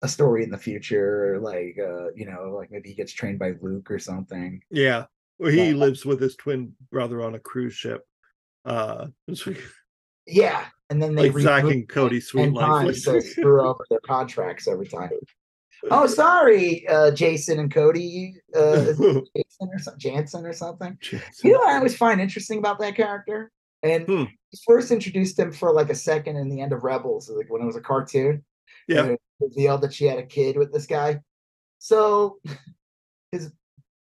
a 0.01 0.07
story 0.07 0.43
in 0.43 0.49
the 0.49 0.57
future, 0.57 1.39
like 1.41 1.77
uh, 1.79 2.11
you 2.15 2.25
know, 2.25 2.53
like 2.57 2.71
maybe 2.71 2.89
he 2.89 2.95
gets 2.95 3.13
trained 3.13 3.39
by 3.39 3.53
Luke 3.61 3.89
or 3.91 3.99
something. 3.99 4.61
Yeah. 4.69 5.05
Well, 5.39 5.51
he 5.51 5.69
Yeah. 5.69 5.75
lives 5.75 6.05
with 6.05 6.19
his 6.19 6.35
twin 6.35 6.73
brother 6.91 7.21
on 7.23 7.35
a 7.35 7.39
cruise 7.39 7.73
ship. 7.73 8.05
Uh, 8.65 9.07
Yeah, 10.27 10.65
and 10.89 11.01
then 11.01 11.15
they 11.15 11.29
like 11.31 11.41
Zach 11.41 11.63
and 11.63 11.89
Cody 11.89 12.21
Suite 12.21 12.53
Life. 12.53 13.03
to 13.03 13.21
screw 13.21 13.61
over 13.67 13.83
their 13.89 13.99
contracts 14.05 14.67
every 14.67 14.87
time. 14.87 15.09
Oh, 15.89 16.05
sorry, 16.05 16.87
uh, 16.87 17.09
Jason 17.11 17.59
and 17.59 17.73
Cody, 17.73 18.35
uh, 18.55 18.85
Jason 19.35 19.69
or 19.73 19.79
something, 19.79 19.99
Jansen 19.99 20.45
or 20.45 20.53
something. 20.53 20.95
You 21.43 21.53
know 21.53 21.57
what 21.59 21.69
I 21.69 21.77
always 21.77 21.97
find 21.97 22.21
interesting 22.21 22.59
about 22.59 22.79
that 22.79 22.95
character? 22.95 23.51
And 23.81 24.05
Hmm. 24.05 24.23
first 24.67 24.91
introduced 24.91 25.39
him 25.39 25.51
for 25.51 25.73
like 25.73 25.89
a 25.89 25.95
second 25.95 26.37
in 26.37 26.49
the 26.49 26.61
end 26.61 26.71
of 26.71 26.83
Rebels, 26.83 27.29
like 27.29 27.49
when 27.49 27.63
it 27.63 27.65
was 27.65 27.75
a 27.75 27.81
cartoon. 27.81 28.45
Yeah. 28.87 29.15
Revealed 29.41 29.81
that 29.81 29.93
she 29.93 30.05
had 30.05 30.19
a 30.19 30.25
kid 30.25 30.57
with 30.57 30.71
this 30.71 30.85
guy. 30.85 31.19
So 31.79 32.39
his 33.31 33.51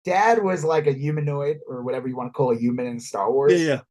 dad 0.05 0.43
was 0.43 0.63
like 0.63 0.87
a 0.87 0.93
humanoid 0.93 1.59
or 1.67 1.83
whatever 1.83 2.07
you 2.07 2.15
want 2.15 2.29
to 2.29 2.33
call 2.33 2.51
a 2.51 2.57
human 2.57 2.87
in 2.87 2.99
Star 2.99 3.31
Wars. 3.31 3.53
yeah, 3.53 3.67
yeah. 3.67 3.81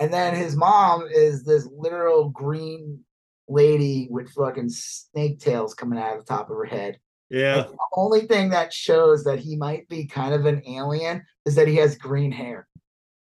And 0.00 0.12
then 0.12 0.34
his 0.34 0.56
mom 0.56 1.06
is 1.10 1.44
this 1.44 1.68
literal 1.72 2.28
green 2.28 3.04
lady 3.48 4.08
with 4.10 4.30
fucking 4.30 4.68
snake 4.68 5.38
tails 5.38 5.74
coming 5.74 5.98
out 5.98 6.16
of 6.16 6.18
the 6.18 6.24
top 6.26 6.50
of 6.50 6.56
her 6.56 6.64
head. 6.64 6.98
Yeah. 7.30 7.56
Like, 7.56 7.70
the 7.70 7.76
only 7.96 8.20
thing 8.22 8.50
that 8.50 8.72
shows 8.72 9.24
that 9.24 9.38
he 9.38 9.56
might 9.56 9.88
be 9.88 10.06
kind 10.06 10.34
of 10.34 10.46
an 10.46 10.62
alien 10.66 11.24
is 11.46 11.54
that 11.54 11.68
he 11.68 11.76
has 11.76 11.96
green 11.96 12.32
hair. 12.32 12.66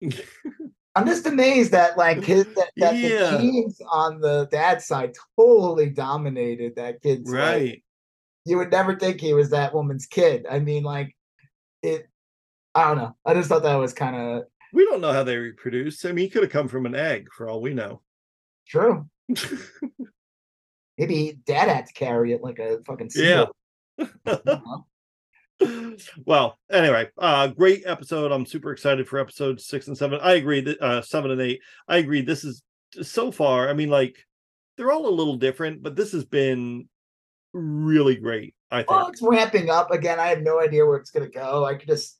I'm 0.95 1.07
just 1.07 1.27
amazed 1.27 1.73
that 1.73 1.97
like 1.97 2.23
his 2.23 2.45
that, 2.55 2.71
that 2.77 2.97
Yeah. 2.97 3.31
the 3.33 3.39
genes 3.39 3.81
on 3.91 4.21
the 4.21 4.47
dad 4.51 4.83
side 4.83 5.15
totally 5.39 5.89
dominated 5.91 6.77
that 6.77 7.01
kid's 7.03 7.31
right. 7.31 7.83
you 8.45 8.59
would 8.59 8.71
never 8.71 8.97
think 8.99 9.21
he 9.21 9.33
was 9.35 9.51
that 9.51 9.75
woman's 9.75 10.07
kid. 10.07 10.47
I 10.51 10.59
mean, 10.59 10.83
like 10.83 11.17
it 11.83 12.09
I 12.75 12.89
don't 12.89 12.99
know. 12.99 13.17
I 13.25 13.35
just 13.35 13.49
thought 13.49 13.63
that 13.63 13.75
was 13.77 13.93
kind 13.95 14.17
of 14.17 14.45
We 14.73 14.85
don't 14.85 15.01
know 15.01 15.13
how 15.13 15.23
they 15.25 15.37
reproduce. 15.37 16.05
I 16.05 16.13
mean, 16.13 16.25
he 16.25 16.29
could 16.31 16.43
have 16.43 16.53
come 16.53 16.69
from 16.69 16.85
an 16.87 16.95
egg 16.95 17.29
for 17.37 17.49
all 17.49 17.61
we 17.63 17.73
know. 17.75 18.03
true. 18.69 19.09
Maybe 20.99 21.39
dad 21.47 21.69
had 21.69 21.87
to 21.87 21.93
carry 21.95 22.33
it 22.33 22.43
like 22.43 22.59
a 22.59 22.81
fucking 22.87 23.11
Yeah. 23.15 23.47
Well, 26.27 26.59
anyway, 26.71 27.11
uh 27.19 27.49
great 27.49 27.83
episode. 27.87 28.33
I'm 28.33 28.47
super 28.47 28.73
excited 28.73 29.09
for 29.09 29.19
episode 29.19 29.61
six 29.61 29.89
and 29.89 29.97
seven. 29.97 30.21
I 30.23 30.35
agree 30.35 30.61
that 30.63 30.81
uh 30.81 31.03
seven 31.03 31.31
and 31.31 31.41
eight. 31.41 31.61
I 31.89 31.99
agree. 31.99 32.23
This 32.23 32.45
is 32.45 32.63
so 33.03 33.31
far. 33.31 33.69
I 33.69 33.73
mean, 33.73 33.91
like 33.91 34.17
they're 34.77 34.93
all 34.93 35.07
a 35.07 35.11
little 35.11 35.37
different, 35.37 35.83
but 35.83 35.97
this 35.97 36.13
has 36.13 36.25
been 36.25 36.89
really 37.53 38.17
great. 38.17 38.55
I 38.71 38.79
think. 38.79 38.91
Well, 38.91 39.09
it's 39.09 39.23
ramping 39.23 39.71
up 39.71 39.91
again. 39.91 40.19
I 40.19 40.29
have 40.29 40.43
no 40.43 40.61
idea 40.61 40.87
where 40.87 40.97
it's 40.97 41.11
gonna 41.11 41.29
go. 41.29 41.65
I 41.65 41.75
could 41.75 41.89
just, 41.89 42.19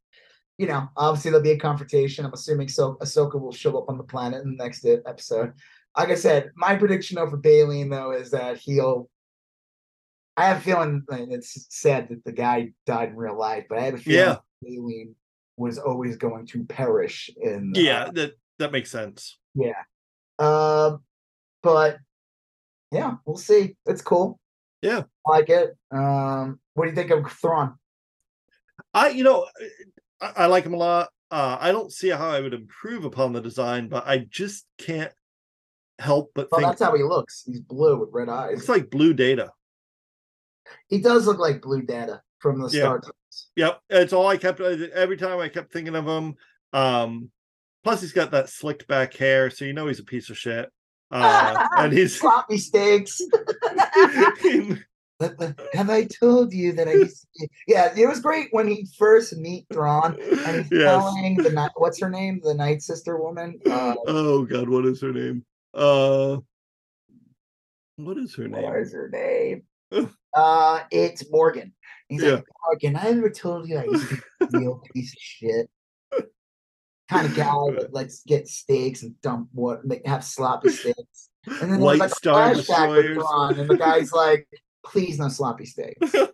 you 0.59 0.67
know, 0.67 0.89
obviously 0.97 1.31
there'll 1.31 1.45
be 1.45 1.53
a 1.53 1.59
confrontation. 1.59 2.25
I'm 2.25 2.35
assuming 2.35 2.69
so 2.69 2.97
Ahsoka 3.03 3.41
will 3.41 3.53
show 3.53 3.79
up 3.79 3.89
on 3.89 3.97
the 3.97 4.05
planet 4.05 4.43
in 4.43 4.57
the 4.57 4.63
next 4.63 4.85
episode. 4.85 5.53
Like 5.97 6.11
I 6.11 6.15
said, 6.15 6.51
my 6.57 6.77
prediction 6.77 7.17
though 7.17 7.29
for 7.29 7.39
Baylan 7.39 7.91
though 7.91 8.13
is 8.13 8.31
that 8.31 8.59
he'll. 8.59 9.09
I 10.37 10.47
have 10.47 10.59
a 10.59 10.61
feeling 10.61 11.05
it's 11.11 11.67
sad 11.71 12.09
that 12.09 12.25
the 12.25 12.33
guy 12.33 12.73
died 12.87 13.11
in 13.11 13.17
real 13.17 13.39
life, 13.39 13.67
but 13.69 13.79
I 13.79 13.83
have 13.83 13.95
a 13.95 13.99
feeling 13.99 14.43
Yeah. 14.65 15.05
Was 15.59 15.79
always 15.79 16.17
going 16.17 16.47
to 16.47 16.65
perish 16.65 17.31
in. 17.41 17.73
uh, 17.77 17.81
yeah, 17.81 18.11
that 18.15 18.33
that 18.59 18.73
makes 18.73 18.91
sense. 18.91 19.39
yeah. 19.55 19.75
Um, 20.39 21.03
but 21.63 21.99
yeah, 22.91 23.17
we'll 23.27 23.37
see. 23.37 23.77
It's 23.87 24.01
cool. 24.03 24.41
Yeah. 24.81 25.03
I 25.27 25.31
like 25.31 25.51
it. 25.51 25.77
Um, 25.91 26.59
what 26.75 26.85
do 26.85 26.91
you 26.91 26.97
think 26.97 27.11
of 27.11 27.31
Thrawn? 27.31 27.75
I, 28.95 29.11
you 29.11 29.25
know, 29.25 29.47
I, 30.21 30.33
I 30.37 30.47
like 30.47 30.65
him 30.65 30.75
a 30.75 30.79
lot. 30.79 31.11
Uh, 31.31 31.57
I 31.61 31.71
don't 31.71 31.93
see 31.93 32.09
how 32.09 32.29
I 32.31 32.41
would 32.41 32.55
improve 32.55 33.05
upon 33.05 33.33
the 33.33 33.41
design, 33.41 33.89
but 33.89 34.07
I 34.07 34.27
just 34.29 34.67
can't 34.79 35.13
help 35.99 36.33
but 36.35 36.49
Well, 36.51 36.61
think 36.61 36.71
that's 36.71 36.83
how 36.83 36.97
he 36.97 37.03
looks. 37.03 37.45
He's 37.47 37.61
blue 37.61 38.01
with 38.01 38.09
red 38.13 38.29
eyes. 38.29 38.59
it's 38.59 38.69
like 38.69 38.91
blue 38.91 39.13
data. 39.15 39.51
He 40.89 41.01
does 41.01 41.27
look 41.27 41.39
like 41.39 41.63
Blue 41.63 41.83
Data 41.83 42.23
from 42.39 42.61
the 42.61 42.69
Yeah. 42.69 42.81
Star. 42.81 43.03
Yep, 43.57 43.81
it's 43.91 44.13
all 44.13 44.27
I 44.27 44.37
kept. 44.37 44.61
Every 44.61 45.17
time 45.17 45.39
I 45.39 45.49
kept 45.49 45.73
thinking 45.73 45.97
of 45.97 46.07
him. 46.07 46.35
Um, 46.73 47.31
plus, 47.85 48.01
he's 48.01 48.13
got 48.13 48.31
that 48.33 48.49
slicked 48.49 48.87
back 48.87 49.15
hair, 49.15 49.51
so 49.51 49.65
you 49.65 49.73
know 49.73 49.87
he's 49.87 50.01
a 50.01 50.05
piece 50.05 50.31
of 50.31 50.39
shit. 50.39 50.71
Uh, 51.11 51.69
and 51.79 51.93
he's 51.93 52.19
sloppy 52.19 52.59
steaks. 52.59 53.21
But- 53.31 54.79
but 55.39 55.59
have 55.73 55.91
I 55.91 56.05
told 56.05 56.53
you 56.53 56.73
that 56.73 56.89
I 56.89 56.95
used 56.95 57.27
to. 57.37 57.49
Yeah, 57.67 57.93
it 57.97 58.07
was 58.09 58.21
great 58.21 58.49
when 58.51 58.67
he 58.67 58.89
first 58.99 59.37
meet 59.37 59.67
Thrawn 59.73 60.19
and 60.21 60.63
he's 60.63 60.73
yes. 60.73 60.85
telling 60.91 61.37
the 61.37 61.51
night 61.51 61.71
what's 61.77 62.01
her 62.01 62.11
name? 62.11 62.41
The 62.43 62.55
Night 62.55 62.83
Sister 62.83 63.17
woman. 63.17 63.61
Uh, 63.65 63.95
Oh 64.07 64.45
God, 64.45 64.69
what 64.69 64.85
is 64.85 65.01
her 65.01 65.13
name? 65.13 65.45
Uh, 65.73 66.39
what 67.97 68.19
is 68.19 68.35
her 68.35 68.49
what 68.49 68.61
name? 68.63 68.75
is 68.75 68.93
her 68.93 69.09
name? 69.11 69.63
Uh 70.35 70.81
it's 70.91 71.31
Morgan. 71.31 71.73
He's 72.09 72.23
like, 72.23 72.45
Morgan, 72.67 72.97
I 72.97 73.07
ever 73.09 73.31
told 73.31 73.69
you 73.69 73.79
I 73.79 73.85
used 73.85 74.09
to 74.09 74.17
be 74.17 74.23
a 74.41 74.59
real 74.59 74.83
piece 74.95 75.13
of 75.13 75.19
shit. 75.19 75.71
Kind 77.09 77.27
of 77.27 77.35
guy 77.35 77.53
that 77.79 77.93
likes 77.93 78.23
get 78.27 78.49
steaks 78.49 79.03
and 79.03 79.21
dump 79.23 79.49
what 79.53 79.85
make 79.85 80.07
have 80.07 80.25
sloppy 80.25 80.71
steaks. 80.71 81.31
And 81.47 81.73
then 81.73 81.81
like 81.81 82.11
Star 82.15 82.53
flashback 82.53 82.91
with 82.91 83.07
Destroyers. 83.07 83.59
And 83.59 83.69
the 83.71 83.77
guy's 83.77 84.13
like, 84.25 84.47
please 84.85 85.19
no 85.19 85.29
sloppy 85.29 85.67
steaks. 85.67 86.15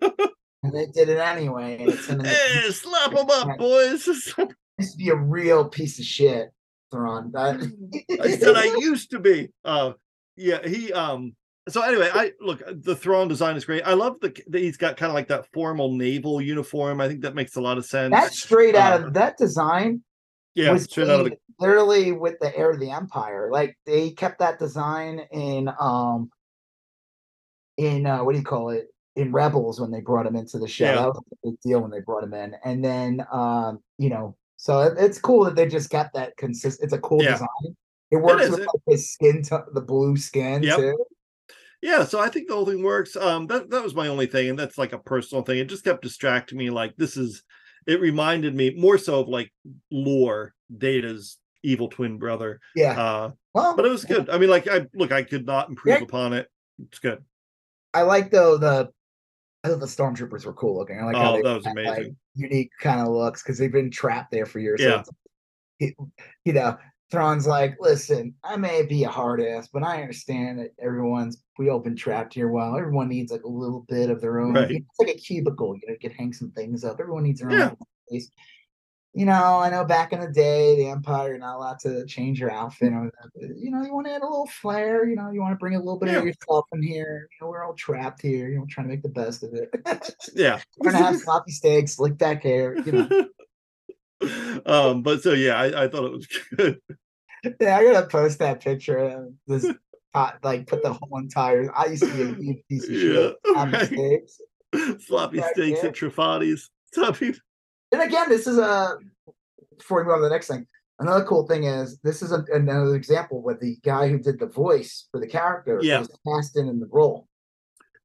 And 0.64 0.72
they 0.74 0.86
did 0.86 1.08
it 1.08 1.18
anyway. 1.18 1.78
And 1.78 1.90
it's 1.90 2.08
him 2.08 2.18
in 2.18 2.24
the, 2.24 2.30
hey, 2.30 2.70
slap 2.72 3.12
them 3.12 3.28
up, 3.30 3.58
boys! 3.58 4.06
used 4.06 4.36
to 4.36 4.96
be 4.98 5.08
a 5.10 5.14
real 5.14 5.68
piece 5.68 6.00
of 6.00 6.04
shit. 6.04 6.50
That- 6.90 7.72
I 8.20 8.30
said 8.36 8.56
I 8.56 8.64
used 8.64 9.12
to 9.12 9.20
be. 9.20 9.50
Uh, 9.64 9.92
yeah, 10.36 10.66
he. 10.66 10.92
Um. 10.92 11.36
So 11.68 11.82
anyway, 11.82 12.10
I 12.12 12.32
look. 12.40 12.62
The 12.66 12.96
Thrawn 12.96 13.28
design 13.28 13.56
is 13.56 13.64
great. 13.64 13.82
I 13.82 13.94
love 13.94 14.16
the 14.20 14.34
that 14.48 14.60
he's 14.60 14.76
got 14.76 14.96
kind 14.96 15.10
of 15.10 15.14
like 15.14 15.28
that 15.28 15.46
formal 15.52 15.92
naval 15.92 16.40
uniform. 16.40 17.00
I 17.00 17.08
think 17.08 17.20
that 17.22 17.34
makes 17.34 17.56
a 17.56 17.60
lot 17.60 17.78
of 17.78 17.84
sense. 17.84 18.12
That's 18.12 18.40
straight 18.40 18.74
out 18.74 19.02
Uh, 19.02 19.06
of 19.06 19.14
that 19.14 19.36
design 19.36 20.02
yeah, 20.54 20.76
straight 20.78 21.08
out 21.08 21.20
of 21.20 21.26
the 21.26 21.36
literally 21.60 22.12
with 22.12 22.38
the 22.40 22.56
heir 22.56 22.70
of 22.70 22.80
the 22.80 22.90
empire. 22.90 23.48
Like 23.52 23.76
they 23.86 24.10
kept 24.10 24.38
that 24.40 24.58
design 24.58 25.20
in 25.32 25.70
um 25.80 26.30
in 27.76 28.06
uh 28.06 28.24
what 28.24 28.32
do 28.32 28.38
you 28.38 28.44
call 28.44 28.70
it? 28.70 28.88
In 29.16 29.32
Rebels 29.32 29.80
when 29.80 29.90
they 29.90 30.00
brought 30.00 30.26
him 30.26 30.36
into 30.36 30.58
the 30.58 30.68
show. 30.68 30.84
Yeah. 30.84 30.94
That 30.96 31.08
was 31.08 31.22
a 31.32 31.48
big 31.50 31.60
deal 31.60 31.80
when 31.80 31.90
they 31.90 32.00
brought 32.00 32.22
him 32.22 32.34
in. 32.34 32.54
And 32.64 32.84
then 32.84 33.26
um, 33.32 33.80
you 33.98 34.10
know, 34.10 34.36
so 34.56 34.80
it- 34.82 34.94
it's 34.98 35.18
cool 35.20 35.44
that 35.44 35.56
they 35.56 35.66
just 35.66 35.90
got 35.90 36.12
that 36.14 36.36
consist 36.36 36.82
it's 36.82 36.92
a 36.92 36.98
cool 36.98 37.22
Yeah. 37.22 37.32
design. 37.32 37.76
It 38.10 38.16
works 38.16 38.44
is. 38.44 38.50
with 38.50 38.60
like, 38.60 38.68
his 38.86 39.12
skin 39.12 39.42
the 39.74 39.80
blue 39.80 40.16
skin 40.16 40.62
Yep. 40.62 40.76
too. 40.78 41.04
Yeah, 41.82 42.04
so 42.04 42.20
I 42.20 42.28
think 42.28 42.48
the 42.48 42.54
whole 42.54 42.66
thing 42.66 42.82
works. 42.82 43.16
Um, 43.16 43.46
that 43.48 43.70
that 43.70 43.82
was 43.82 43.94
my 43.94 44.08
only 44.08 44.26
thing, 44.26 44.50
and 44.50 44.58
that's 44.58 44.78
like 44.78 44.92
a 44.92 44.98
personal 44.98 45.42
thing. 45.42 45.58
It 45.58 45.68
just 45.68 45.84
kept 45.84 46.02
distracting 46.02 46.58
me. 46.58 46.70
Like 46.70 46.96
this 46.96 47.16
is, 47.16 47.42
it 47.86 48.00
reminded 48.00 48.54
me 48.54 48.74
more 48.76 48.98
so 48.98 49.20
of 49.20 49.28
like 49.28 49.52
lore, 49.90 50.54
Data's 50.76 51.38
evil 51.62 51.88
twin 51.88 52.18
brother. 52.18 52.60
Yeah. 52.74 53.00
Uh, 53.00 53.30
well, 53.54 53.76
but 53.76 53.84
it 53.84 53.90
was 53.90 54.04
good. 54.04 54.28
I 54.30 54.38
mean, 54.38 54.50
like 54.50 54.68
I 54.68 54.86
look, 54.94 55.12
I 55.12 55.22
could 55.22 55.46
not 55.46 55.68
improve 55.68 55.96
Yeah. 55.98 56.02
upon 56.04 56.32
it. 56.32 56.48
It's 56.80 56.98
good. 56.98 57.22
I 57.94 58.02
like 58.02 58.30
though 58.30 58.56
the 58.58 58.90
I 59.64 59.68
thought 59.68 59.80
the 59.80 59.86
stormtroopers 59.86 60.46
were 60.46 60.52
cool 60.52 60.76
looking. 60.78 61.00
I 61.00 61.04
like 61.04 61.16
Oh, 61.16 61.42
that 61.42 61.54
was 61.56 61.66
had, 61.66 61.76
like, 61.76 61.86
amazing. 61.86 62.16
unique 62.34 62.70
kind 62.80 63.00
of 63.00 63.08
looks 63.08 63.42
because 63.42 63.58
they've 63.58 63.72
been 63.72 63.90
trapped 63.90 64.30
there 64.30 64.46
for 64.46 64.60
years. 64.60 64.80
Yeah. 64.80 65.02
So 65.02 65.10
it's, 65.80 65.96
you 66.44 66.52
know, 66.52 66.76
Thrawn's 67.10 67.46
like, 67.46 67.76
listen, 67.80 68.34
I 68.44 68.56
may 68.56 68.82
be 68.84 69.04
a 69.04 69.08
hard 69.08 69.40
ass, 69.40 69.68
but 69.72 69.82
I 69.82 70.00
understand 70.02 70.58
that 70.58 70.72
everyone's 70.78 71.42
we 71.58 71.70
all 71.70 71.78
been 71.80 71.96
trapped 71.96 72.34
here. 72.34 72.48
Well, 72.48 72.76
everyone 72.76 73.08
needs 73.08 73.32
like 73.32 73.44
a 73.44 73.48
little 73.48 73.84
bit 73.88 74.10
of 74.10 74.20
their 74.20 74.40
own. 74.40 74.52
Right. 74.54 74.70
It's 74.70 74.98
like 74.98 75.08
a 75.08 75.14
cubicle. 75.18 75.74
You 75.74 75.82
know, 75.88 75.92
you 75.94 75.98
can 75.98 76.10
hang 76.16 76.32
some 76.32 76.50
things 76.50 76.84
up. 76.84 76.98
Everyone 77.00 77.24
needs 77.24 77.40
their 77.40 77.50
Yeah. 77.50 77.70
own 77.70 77.76
place. 78.08 78.30
You 79.14 79.24
know, 79.24 79.58
I 79.58 79.70
know 79.70 79.84
back 79.84 80.12
in 80.12 80.20
the 80.20 80.28
day, 80.30 80.76
the 80.76 80.88
Empire, 80.90 81.30
you're 81.30 81.38
not 81.38 81.56
allowed 81.56 81.78
to 81.80 82.04
change 82.06 82.38
your 82.38 82.52
outfit. 82.52 82.92
Or, 82.92 83.10
you 83.40 83.70
know, 83.70 83.82
you 83.82 83.92
want 83.92 84.06
to 84.06 84.12
add 84.12 84.20
a 84.22 84.26
little 84.28 84.46
flair. 84.46 85.08
You 85.08 85.16
know, 85.16 85.30
you 85.30 85.40
want 85.40 85.52
to 85.54 85.56
bring 85.58 85.74
a 85.74 85.78
little 85.78 85.98
bit 85.98 86.10
Yeah. 86.10 86.18
of 86.18 86.26
yourself 86.26 86.66
in 86.72 86.82
here. 86.82 87.26
You 87.32 87.46
know, 87.46 87.50
we're 87.50 87.64
all 87.64 87.74
trapped 87.74 88.20
here. 88.22 88.48
You 88.50 88.58
know, 88.58 88.66
trying 88.68 88.86
to 88.86 88.90
make 88.92 89.02
the 89.02 89.08
best 89.08 89.42
of 89.42 89.54
it. 89.54 89.70
Yeah. 90.34 90.60
we're 90.78 90.92
gonna 90.92 91.04
have 91.04 91.16
sloppy 91.16 91.52
steaks, 91.52 91.96
slick 91.96 92.18
back 92.18 92.42
hair. 92.44 92.76
You 92.78 92.92
know, 92.92 93.08
um, 94.66 95.02
but 95.02 95.22
so 95.22 95.32
yeah, 95.32 95.54
I, 95.60 95.84
I 95.84 95.88
thought 95.88 96.04
it 96.04 96.12
was 96.12 96.26
good. 96.56 96.80
yeah, 97.60 97.76
I 97.78 97.84
gotta 97.84 98.06
post 98.06 98.38
that 98.40 98.60
picture. 98.60 98.98
of 98.98 99.32
This 99.46 99.66
uh, 100.14 100.30
like 100.42 100.66
put 100.66 100.82
the 100.82 100.92
whole 100.92 101.18
entire. 101.18 101.70
I 101.76 101.86
used 101.86 102.02
to 102.02 102.12
be 102.12 102.22
a 102.22 102.34
huge 102.34 102.58
piece 102.68 102.84
of 102.88 102.94
shit. 102.94 103.36
Yeah, 103.44 103.52
on 103.60 103.70
right. 103.72 103.90
mistakes. 103.90 104.40
Sloppy 105.06 105.38
Right 105.40 105.52
steaks 105.54 105.80
there. 105.80 105.90
at 105.90 105.96
Truffoni's. 105.96 106.70
And 107.90 108.02
again, 108.02 108.28
this 108.28 108.46
is 108.46 108.58
a 108.58 108.96
before 109.78 109.98
we 110.00 110.04
move 110.04 110.14
on 110.14 110.18
to 110.18 110.24
the 110.24 110.30
next 110.30 110.48
thing. 110.48 110.66
Another 111.00 111.24
cool 111.24 111.46
thing 111.46 111.64
is 111.64 111.98
this 112.02 112.20
is 112.22 112.32
a, 112.32 112.44
another 112.52 112.96
example 112.96 113.40
where 113.40 113.54
the 113.58 113.76
guy 113.84 114.08
who 114.08 114.18
did 114.18 114.38
the 114.38 114.46
voice 114.46 115.06
for 115.10 115.20
the 115.20 115.26
character 115.26 115.78
Yeah. 115.82 116.00
was 116.00 116.10
cast 116.26 116.58
in 116.58 116.68
in 116.68 116.80
the 116.80 116.88
role. 116.90 117.28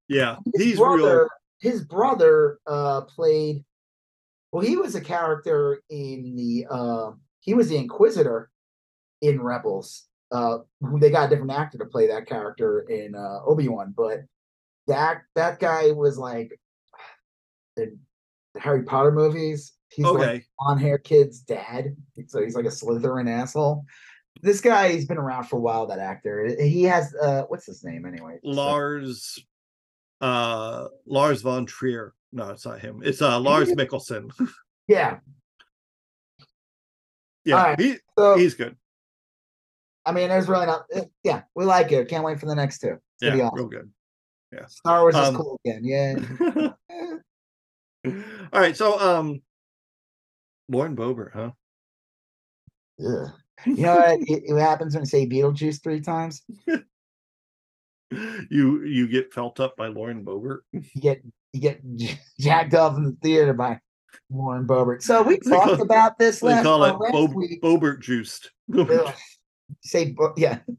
Yeah, 0.07 0.37
His 0.53 0.63
he's 0.63 0.77
brother, 0.77 1.19
real. 1.21 1.27
His 1.59 1.83
brother 1.83 2.59
uh, 2.67 3.01
played. 3.01 3.63
Well, 4.53 4.63
he 4.63 4.77
was 4.77 4.93
a 4.93 5.01
character 5.01 5.81
in 5.89 6.35
the. 6.35 6.67
Uh, 6.69 7.11
he 7.39 7.55
was 7.55 7.69
the 7.69 7.75
Inquisitor 7.77 8.51
in 9.21 9.41
Rebels. 9.41 10.05
Uh, 10.31 10.59
they 10.99 11.09
got 11.09 11.25
a 11.25 11.29
different 11.29 11.51
actor 11.51 11.79
to 11.79 11.85
play 11.85 12.07
that 12.07 12.27
character 12.27 12.81
in 12.81 13.15
uh, 13.15 13.39
Obi 13.45 13.67
Wan, 13.67 13.95
but 13.97 14.19
that 14.87 15.23
that 15.35 15.59
guy 15.59 15.89
was 15.91 16.19
like 16.19 16.51
in 17.77 17.97
the 18.53 18.59
Harry 18.59 18.83
Potter 18.83 19.11
movies. 19.11 19.73
He's 19.89 20.05
like 20.05 20.21
Okay. 20.21 20.43
on 20.59 20.77
hair 20.77 20.99
kid's 20.99 21.39
dad. 21.39 21.95
So 22.27 22.41
he's 22.43 22.55
like 22.55 22.65
a 22.65 22.69
Slytherin 22.69 23.29
asshole. 23.29 23.85
This 24.41 24.61
guy, 24.61 24.91
he's 24.91 25.05
been 25.05 25.17
around 25.17 25.45
for 25.45 25.57
a 25.57 25.59
while, 25.59 25.87
that 25.87 25.99
actor. 25.99 26.55
He 26.59 26.83
has 26.83 27.13
uh 27.15 27.43
what's 27.47 27.65
his 27.65 27.83
name 27.83 28.05
anyway? 28.05 28.37
Lars 28.43 29.39
uh 30.21 30.87
Lars 31.07 31.41
von 31.41 31.65
Trier. 31.65 32.13
No, 32.33 32.49
it's 32.49 32.65
not 32.65 32.79
him. 32.79 33.01
It's 33.03 33.21
uh 33.21 33.39
Lars 33.39 33.71
Mikkelsen. 33.71 34.31
Yeah. 34.85 35.19
yeah, 37.45 37.55
Alright. 37.55 37.79
he, 37.79 37.95
So 38.19 38.37
he's 38.37 38.53
good. 38.53 38.75
I 40.05 40.11
mean, 40.11 40.27
there's 40.27 40.49
really 40.49 40.65
not 40.65 40.83
eh, 40.91 41.05
yeah, 41.23 41.43
we 41.55 41.63
like 41.63 41.89
it. 41.93 42.09
Can't 42.09 42.25
wait 42.25 42.37
for 42.37 42.47
the 42.47 42.55
next 42.55 42.79
two. 42.79 42.97
It's 43.21 43.37
Yeah, 43.37 43.45
awesome. 43.45 43.57
real 43.57 43.67
good. 43.69 43.89
Yeah, 44.51 44.65
Star 44.65 44.99
Wars 44.99 45.15
is 45.15 45.21
Um, 45.29 45.37
cool 45.37 45.57
again. 45.65 45.85
Yeah. 45.85 46.73
All 48.51 48.59
right, 48.59 48.75
so 48.75 48.99
um 48.99 49.41
Lauren 50.67 50.97
Boebert, 50.97 51.31
huh? 51.33 51.51
Yeah. 52.97 53.27
You 53.65 53.83
know 53.83 53.95
what, 53.95 54.19
it, 54.21 54.59
happens 54.59 54.95
when 54.95 55.03
you 55.03 55.07
say 55.07 55.25
Beetlejuice 55.25 55.81
three 55.81 56.01
times? 56.01 56.43
You 58.49 58.83
you 58.83 59.07
get 59.07 59.33
felt 59.33 59.59
up 59.59 59.75
by 59.75 59.87
Lauren 59.87 60.23
Boebert. 60.23 60.59
You 60.71 60.83
get 61.01 61.23
you 61.53 61.61
get 61.61 61.81
jacked 62.39 62.73
off 62.73 62.97
in 62.97 63.03
the 63.03 63.17
theater 63.21 63.53
by 63.53 63.79
Lauren 64.29 64.67
Boebert. 64.67 65.01
So 65.03 65.21
we 65.21 65.37
talked 65.39 65.65
call- 65.77 65.81
about 65.81 66.17
this 66.17 66.41
last 66.41 66.43
week. 66.43 66.49
They 66.49 66.55
last, 66.55 66.63
call 66.63 66.83
it 66.83 66.99
last 66.99 67.11
Bo- 67.13 67.25
week. 67.33 67.61
Boebert 67.61 68.01
juiced. 68.01 68.51
Say 69.81 70.11
Bo- 70.11 70.33
yeah. 70.37 70.59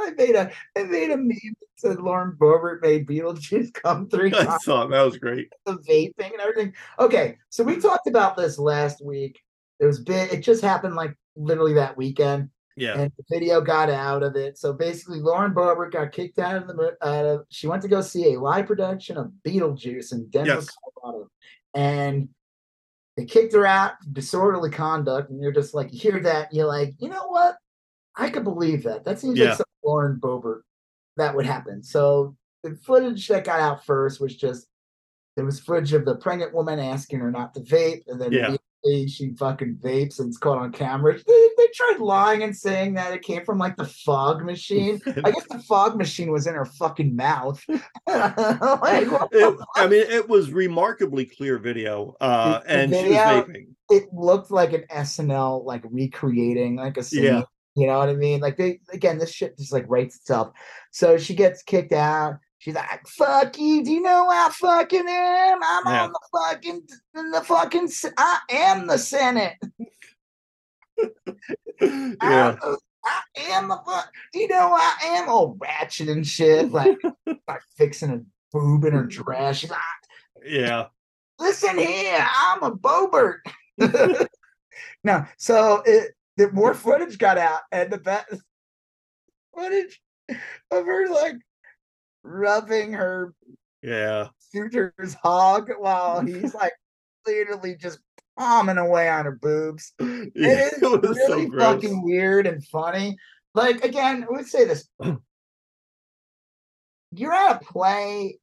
I 0.00 0.10
made 0.10 0.34
a 0.34 0.50
I 0.76 0.82
made 0.84 1.10
a 1.12 1.16
meme 1.16 1.28
that 1.28 1.68
said 1.76 2.00
Lauren 2.00 2.36
Boebert 2.36 2.82
made 2.82 3.06
Beetlejuice 3.06 3.72
come 3.74 4.08
three 4.08 4.32
I 4.34 4.58
saw 4.58 4.82
it. 4.82 4.90
that 4.90 5.02
was 5.02 5.18
great. 5.18 5.48
the 5.66 5.74
vaping 5.88 6.32
and 6.32 6.40
everything. 6.40 6.74
Okay, 6.98 7.38
so 7.48 7.62
we 7.62 7.76
talked 7.76 8.08
about 8.08 8.36
this 8.36 8.58
last 8.58 9.04
week. 9.04 9.40
It 9.78 9.86
was 9.86 10.00
big. 10.00 10.32
It 10.32 10.40
just 10.40 10.62
happened 10.62 10.96
like 10.96 11.16
literally 11.36 11.74
that 11.74 11.96
weekend, 11.96 12.50
Yeah. 12.76 12.98
and 12.98 13.12
the 13.16 13.24
video 13.30 13.60
got 13.60 13.88
out 13.90 14.22
of 14.22 14.36
it. 14.36 14.58
So 14.58 14.72
basically, 14.72 15.20
Lauren 15.20 15.52
Boebert 15.54 15.92
got 15.92 16.12
kicked 16.12 16.38
out 16.38 16.56
of 16.56 16.66
the. 16.66 16.96
Out 17.02 17.24
of, 17.24 17.46
she 17.50 17.66
went 17.66 17.82
to 17.82 17.88
go 17.88 18.00
see 18.00 18.34
a 18.34 18.40
live 18.40 18.66
production 18.66 19.16
of 19.16 19.30
Beetlejuice 19.46 20.12
in 20.12 20.28
Denver, 20.30 20.54
Yes. 20.54 20.68
Colorado, 21.00 21.28
and 21.74 22.28
they 23.16 23.24
kicked 23.24 23.52
her 23.54 23.64
out 23.66 23.92
for 24.02 24.10
disorderly 24.10 24.70
conduct. 24.70 25.30
And 25.30 25.40
you're 25.40 25.52
just 25.52 25.72
like, 25.74 25.92
you 25.92 25.98
hear 26.00 26.20
that, 26.20 26.52
you're 26.52 26.66
like, 26.66 26.94
you 26.98 27.08
know 27.08 27.28
what? 27.28 27.56
I 28.16 28.30
could 28.30 28.44
believe 28.44 28.82
that. 28.84 29.04
That 29.04 29.20
seems 29.20 29.38
Yeah. 29.38 29.50
like 29.50 29.56
some 29.58 29.66
Lauren 29.84 30.18
Boebert 30.20 30.62
that 31.16 31.34
would 31.36 31.46
happen. 31.46 31.82
So 31.84 32.34
the 32.64 32.74
footage 32.74 33.28
that 33.28 33.44
got 33.44 33.60
out 33.60 33.84
first 33.84 34.20
was 34.20 34.34
just 34.34 34.66
there 35.36 35.44
was 35.44 35.60
footage 35.60 35.92
of 35.92 36.04
the 36.04 36.16
pregnant 36.16 36.52
woman 36.54 36.78
asking 36.80 37.20
her 37.20 37.30
not 37.30 37.54
to 37.54 37.60
vape, 37.60 38.02
and 38.08 38.20
then 38.20 38.32
Yeah. 38.32 38.56
she 39.06 39.34
fucking 39.38 39.76
vapes 39.76 40.18
and 40.18 40.28
it's 40.28 40.38
caught 40.38 40.58
on 40.58 40.72
camera. 40.72 41.16
Tried 41.74 41.98
lying 41.98 42.42
and 42.44 42.56
saying 42.56 42.94
that 42.94 43.12
it 43.12 43.22
came 43.22 43.44
from 43.44 43.58
like 43.58 43.76
the 43.76 43.84
fog 43.84 44.44
machine. 44.44 45.00
I 45.06 45.30
guess 45.32 45.46
the 45.50 45.58
fog 45.66 45.96
machine 45.96 46.30
was 46.30 46.46
in 46.46 46.54
her 46.54 46.64
fucking 46.64 47.16
mouth. 47.16 47.62
like, 47.68 49.08
It- 49.32 49.58
I 49.76 49.86
mean, 49.88 50.06
it 50.08 50.28
was 50.28 50.52
remarkably 50.52 51.24
clear 51.26 51.58
video, 51.58 52.16
uh, 52.20 52.60
The- 52.60 52.64
the 52.66 52.70
and 52.70 52.90
she 52.92 52.96
was 52.96 53.02
video- 53.04 53.42
vaping. 53.42 53.66
it 53.90 54.04
looked 54.12 54.50
like 54.50 54.72
an 54.72 54.84
SNL 54.90 55.64
like 55.64 55.82
recreating 55.90 56.76
like 56.76 56.96
a 56.96 57.02
scene. 57.02 57.24
Yeah. 57.24 57.42
You 57.76 57.88
know 57.88 57.98
what 57.98 58.08
I 58.08 58.14
mean? 58.14 58.40
Like 58.40 58.56
they 58.56 58.78
again, 58.92 59.18
this 59.18 59.32
shit 59.32 59.58
just 59.58 59.72
like 59.72 59.84
writes 59.88 60.16
itself. 60.16 60.52
So 60.92 61.18
she 61.18 61.34
gets 61.34 61.62
kicked 61.64 61.92
out. 61.92 62.38
She's 62.58 62.74
like, 62.76 63.06
"Fuck 63.08 63.58
you! 63.58 63.84
Do 63.84 63.90
you 63.92 64.00
know 64.00 64.28
I 64.30 64.48
fucking 64.52 65.04
am? 65.08 65.58
I'm 65.62 65.82
Yeah. 65.86 66.04
on 66.04 66.12
the 66.12 66.20
fucking 66.38 66.82
in 67.16 67.30
the 67.32 67.40
fucking. 67.42 67.88
I 68.16 68.38
am 68.48 68.86
the 68.86 68.96
Senate. 68.96 69.54
yeah, 71.80 72.56
the- 72.60 72.78
I 73.04 73.20
am 73.50 73.68
fuck. 73.68 74.10
You 74.32 74.48
know 74.48 74.72
I 74.72 74.94
am? 75.04 75.26
Oh, 75.28 75.56
ratchet 75.60 76.08
and 76.08 76.26
shit. 76.26 76.72
Like, 76.72 76.96
like 77.26 77.60
fixing 77.76 78.10
a 78.10 78.20
boob 78.52 78.84
in 78.84 78.94
her 78.94 79.04
dress. 79.04 79.58
She's 79.58 79.70
like, 79.70 79.80
yeah, 80.44 80.86
listen 81.38 81.76
here, 81.78 82.26
I'm 82.36 82.62
a 82.62 82.72
Boebert. 82.72 83.40
no, 85.04 85.26
so 85.36 85.82
it 85.84 86.12
the 86.36 86.50
more 86.52 86.74
footage 86.74 87.18
got 87.18 87.38
out, 87.38 87.60
and 87.70 87.92
the 87.92 87.98
best 87.98 88.42
footage 89.54 90.00
of 90.70 90.86
her 90.86 91.08
like 91.08 91.36
rubbing 92.22 92.92
her 92.92 93.34
yeah. 93.82 94.28
suitor's 94.38 95.14
hog 95.22 95.70
while 95.78 96.20
he's 96.20 96.54
like 96.54 96.72
literally 97.26 97.76
just 97.76 97.98
palming 98.38 98.78
away 98.78 99.08
on 99.08 99.24
her 99.24 99.38
boobs. 99.40 99.92
yeah. 100.00 100.06
It 100.34 100.72
is 100.74 100.78
It 100.82 101.02
was 101.02 101.18
so 101.26 101.34
really 101.36 101.46
gross. 101.46 101.62
fucking 101.62 102.02
weird 102.02 102.46
and 102.46 102.64
funny. 102.66 103.16
Like 103.54 103.84
again, 103.84 104.24
I 104.24 104.32
would 104.32 104.46
say 104.46 104.64
this. 104.64 104.88
You're 107.12 107.32
at 107.32 107.62
a 107.62 107.64
play. 107.64 108.38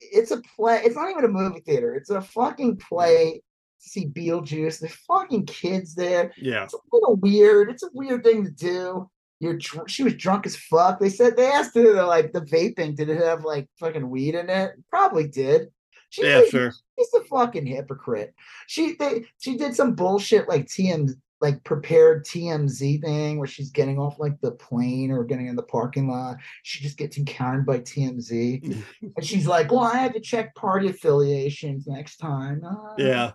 It's 0.00 0.30
a 0.30 0.40
play. 0.56 0.80
It's 0.84 0.96
not 0.96 1.10
even 1.10 1.24
a 1.24 1.28
movie 1.28 1.60
theater. 1.60 1.94
It's 1.94 2.10
a 2.10 2.20
fucking 2.20 2.78
play 2.78 3.42
to 3.82 3.88
see 3.88 4.06
Beetlejuice. 4.06 4.80
There's 4.80 4.94
fucking 5.06 5.46
kids 5.46 5.94
there. 5.94 6.32
Yeah, 6.36 6.64
It's 6.64 6.74
a 6.74 6.78
little 6.92 7.16
weird. 7.16 7.70
It's 7.70 7.82
a 7.82 7.90
weird 7.92 8.24
thing 8.24 8.44
to 8.44 8.50
do. 8.50 9.10
You're 9.40 9.56
dr- 9.56 9.90
she 9.90 10.02
was 10.02 10.14
drunk 10.14 10.44
as 10.46 10.56
fuck. 10.56 10.98
They 11.00 11.08
said 11.08 11.36
they 11.36 11.46
asked 11.50 11.74
her 11.74 12.02
like 12.04 12.32
the 12.32 12.40
vaping. 12.42 12.94
Did 12.96 13.08
it 13.08 13.22
have 13.22 13.44
like 13.44 13.68
fucking 13.78 14.08
weed 14.08 14.34
in 14.34 14.50
it? 14.50 14.72
Probably 14.90 15.28
did. 15.28 15.68
She's 16.10 16.24
yeah, 16.26 16.40
a- 16.40 16.48
sure. 16.48 16.72
She's 16.98 17.14
a 17.14 17.24
fucking 17.24 17.66
hypocrite. 17.66 18.34
She 18.66 18.94
they 18.94 19.24
she 19.38 19.56
did 19.56 19.74
some 19.74 19.94
bullshit 19.94 20.48
like 20.48 20.66
TM 20.66 21.10
like 21.40 21.64
prepared 21.64 22.26
TMZ 22.26 23.00
thing 23.02 23.38
where 23.38 23.46
she's 23.48 23.70
getting 23.70 23.98
off 23.98 24.18
like 24.18 24.38
the 24.42 24.50
plane 24.52 25.10
or 25.10 25.24
getting 25.24 25.46
in 25.46 25.56
the 25.56 25.62
parking 25.62 26.08
lot. 26.10 26.36
She 26.64 26.82
just 26.82 26.98
gets 26.98 27.16
encountered 27.16 27.64
by 27.64 27.78
TMZ 27.78 28.62
and 29.16 29.24
she's 29.24 29.46
like, 29.46 29.70
"Well, 29.72 29.80
I 29.80 29.96
have 29.96 30.12
to 30.12 30.20
check 30.20 30.54
party 30.54 30.88
affiliations 30.88 31.86
next 31.86 32.18
time." 32.18 32.62
Uh, 32.64 32.94
Yeah, 32.98 33.32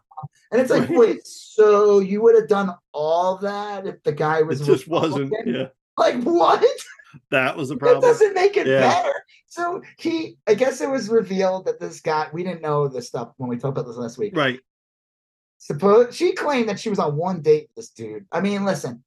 and 0.51 0.61
it's 0.61 0.69
like, 0.69 0.89
wait, 0.89 1.21
so 1.25 1.99
you 1.99 2.21
would 2.21 2.35
have 2.35 2.47
done 2.47 2.71
all 2.91 3.37
that 3.37 3.87
if 3.87 4.03
the 4.03 4.11
guy 4.11 4.41
was 4.43 4.61
it 4.61 4.65
just 4.65 4.85
Republican? 4.85 5.29
wasn't. 5.31 5.47
Yeah, 5.47 5.67
like 5.97 6.21
what? 6.21 6.63
That 7.31 7.57
was 7.57 7.71
a 7.71 7.75
problem. 7.77 8.01
That 8.01 8.07
doesn't 8.07 8.33
make 8.33 8.57
it 8.57 8.67
Yeah. 8.67 8.79
better. 8.81 9.13
So 9.47 9.81
he, 9.97 10.37
I 10.47 10.53
guess 10.53 10.81
it 10.81 10.89
was 10.89 11.09
revealed 11.09 11.65
that 11.65 11.79
this 11.79 12.01
guy, 12.01 12.27
we 12.33 12.43
didn't 12.43 12.61
know 12.61 12.87
this 12.87 13.07
stuff 13.07 13.31
when 13.37 13.49
we 13.49 13.57
talked 13.57 13.77
about 13.77 13.87
this 13.87 13.97
last 13.97 14.17
week. 14.17 14.35
Right. 14.35 14.59
Suppose 15.59 16.15
she 16.15 16.33
claimed 16.33 16.69
that 16.69 16.79
she 16.79 16.89
was 16.89 16.99
on 16.99 17.15
one 17.15 17.41
date 17.41 17.69
with 17.69 17.75
this 17.75 17.89
dude. 17.89 18.25
I 18.31 18.41
mean, 18.41 18.65
listen, 18.65 19.03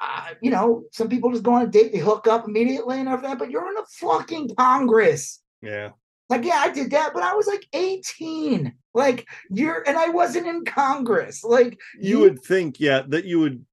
uh, 0.00 0.30
you 0.40 0.50
know, 0.50 0.84
some 0.92 1.08
people 1.08 1.30
just 1.30 1.42
go 1.42 1.54
on 1.54 1.62
a 1.62 1.66
date, 1.66 1.92
they 1.92 1.98
hook 1.98 2.26
up 2.26 2.46
immediately 2.46 3.00
and 3.00 3.08
everything, 3.08 3.38
but 3.38 3.50
you're 3.50 3.68
in 3.70 3.78
a 3.78 3.86
fucking 3.86 4.54
Congress. 4.56 5.40
Yeah. 5.62 5.90
Like, 6.28 6.44
yeah, 6.44 6.58
I 6.58 6.70
did 6.70 6.90
that, 6.90 7.14
but 7.14 7.22
I 7.22 7.34
was 7.34 7.46
like 7.46 7.66
18. 7.72 8.74
Like, 8.94 9.26
you're, 9.50 9.82
and 9.88 9.96
I 9.96 10.10
wasn't 10.10 10.46
in 10.46 10.64
Congress. 10.64 11.42
Like, 11.42 11.78
You 11.98 12.20
would 12.20 12.42
think, 12.42 12.78
yeah, 12.80 13.02
that 13.08 13.24
you 13.24 13.40
would 13.40 13.64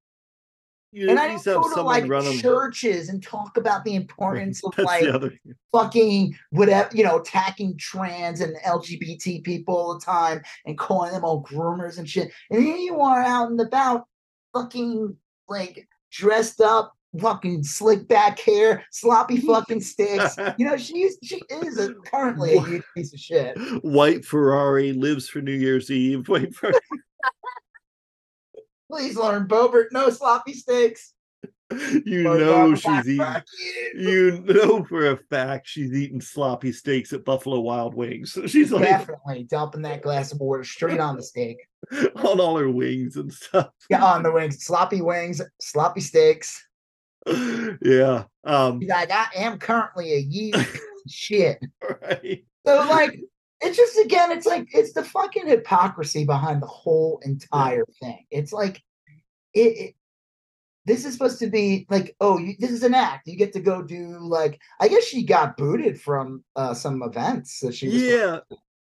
you 0.96 1.10
and 1.10 1.20
I 1.20 1.28
don't 1.28 1.44
go 1.44 1.76
to 1.76 1.82
like 1.82 2.08
them. 2.08 2.38
churches 2.38 3.10
and 3.10 3.22
talk 3.22 3.58
about 3.58 3.84
the 3.84 3.96
importance 3.96 4.64
of 4.66 4.78
like 4.78 5.04
fucking 5.74 6.38
whatever, 6.52 6.90
you 6.96 7.04
know, 7.04 7.20
attacking 7.20 7.78
trans 7.78 8.40
and 8.40 8.56
LGBT 8.66 9.44
people 9.44 9.76
all 9.76 9.94
the 9.96 10.06
time 10.06 10.42
and 10.66 10.78
calling 10.78 11.12
them 11.12 11.26
all 11.26 11.44
groomers 11.44 11.98
and 11.98 12.10
shit. 12.10 12.32
And 12.50 12.64
here 12.64 12.78
you 12.78 13.02
are 13.02 13.22
out 13.22 13.52
and 13.52 13.60
about, 13.60 14.06
fucking 14.54 15.18
like 15.50 15.86
dressed 16.12 16.62
up, 16.62 16.94
fucking 17.20 17.64
slick 17.64 18.08
back 18.08 18.40
hair, 18.40 18.86
sloppy 18.92 19.38
fucking 19.42 19.82
sticks. 19.82 20.38
You 20.58 20.66
know, 20.66 20.78
she's 20.78 21.18
she 21.22 21.42
is 21.50 21.78
a, 21.78 21.94
currently 22.06 22.56
a 22.56 22.62
huge 22.62 22.84
piece 22.96 23.14
of 23.14 23.20
shit. 23.20 23.58
white 23.84 24.24
Ferrari 24.24 24.94
lives 24.94 25.28
for 25.28 25.42
New 25.42 25.52
Year's 25.52 25.92
Eve. 25.92 26.30
Wait 26.30 26.56
for 26.56 26.72
Please, 28.90 29.16
Lauren 29.16 29.48
Boebert, 29.48 29.88
no 29.92 30.10
sloppy 30.10 30.54
steaks. 30.54 31.14
you 32.06 32.22
know 32.22 32.76
she's 32.76 33.10
eating 33.10 33.42
you. 33.96 34.40
know 34.46 34.84
for 34.84 35.08
a 35.08 35.18
fact 35.18 35.68
she's 35.68 35.92
eating 35.94 36.22
sloppy 36.22 36.72
steaks 36.72 37.12
at 37.12 37.26
Buffalo 37.26 37.60
Wild 37.60 37.96
Wings. 37.96 38.38
She's 38.46 38.72
like 38.72 38.84
Definitely 38.84 39.48
dumping 39.50 39.82
that 39.82 40.04
glass 40.04 40.32
of 40.32 40.40
water 40.40 40.64
straight 40.64 41.00
on 41.00 41.16
the 41.16 41.24
steak. 41.24 41.58
on 42.16 42.40
all 42.40 42.58
her 42.58 42.70
wings 42.70 43.16
and 43.16 43.34
stuff. 43.34 43.70
Yeah, 43.90 44.06
on 44.06 44.22
the 44.22 44.32
wings, 44.32 44.64
sloppy 44.64 45.02
wings, 45.02 45.42
sloppy 45.60 46.02
steaks. 46.02 46.68
yeah. 47.82 48.26
Um 48.44 48.80
like, 48.82 49.10
I 49.12 49.26
am 49.36 49.58
currently 49.58 50.14
a 50.14 50.52
of 50.56 50.80
shit. 51.10 51.60
right. 52.02 52.46
So 52.68 52.76
like, 52.76 53.20
it's 53.62 53.78
just 53.78 53.98
again, 54.00 54.32
it's 54.32 54.46
like 54.46 54.68
it's 54.74 54.94
the 54.94 55.04
fucking 55.04 55.48
hypocrisy 55.48 56.26
behind 56.26 56.62
the 56.62 56.68
whole 56.68 57.20
entire 57.24 57.86
thing. 58.02 58.26
It's 58.32 58.54
like, 58.54 58.82
it. 59.54 59.60
it 59.60 59.96
this 60.88 61.04
is 61.04 61.14
supposed 61.14 61.40
to 61.40 61.48
be 61.48 61.88
like, 61.90 62.16
oh, 62.22 62.38
you, 62.38 62.54
this 62.60 62.70
is 62.70 62.84
an 62.84 62.94
act. 62.94 63.28
You 63.28 63.38
get 63.38 63.54
to 63.54 63.60
go 63.60 63.82
do 63.82 64.20
like, 64.20 64.62
I 64.80 64.88
guess 64.88 65.04
she 65.04 65.24
got 65.26 65.58
booted 65.58 66.00
from 66.00 66.44
uh, 66.56 66.76
some 66.76 67.02
events. 67.02 67.60
that 67.62 67.74
she 67.74 67.88
was 67.88 68.04
Yeah. 68.04 68.40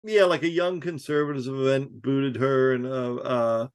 Yeah, 0.04 0.26
like 0.26 0.44
a 0.44 0.50
young 0.50 0.82
conservatives 0.82 1.48
event 1.48 2.02
booted 2.02 2.36
her 2.36 2.74
and 2.74 2.86
uh 2.86 3.16
uh 3.16 3.68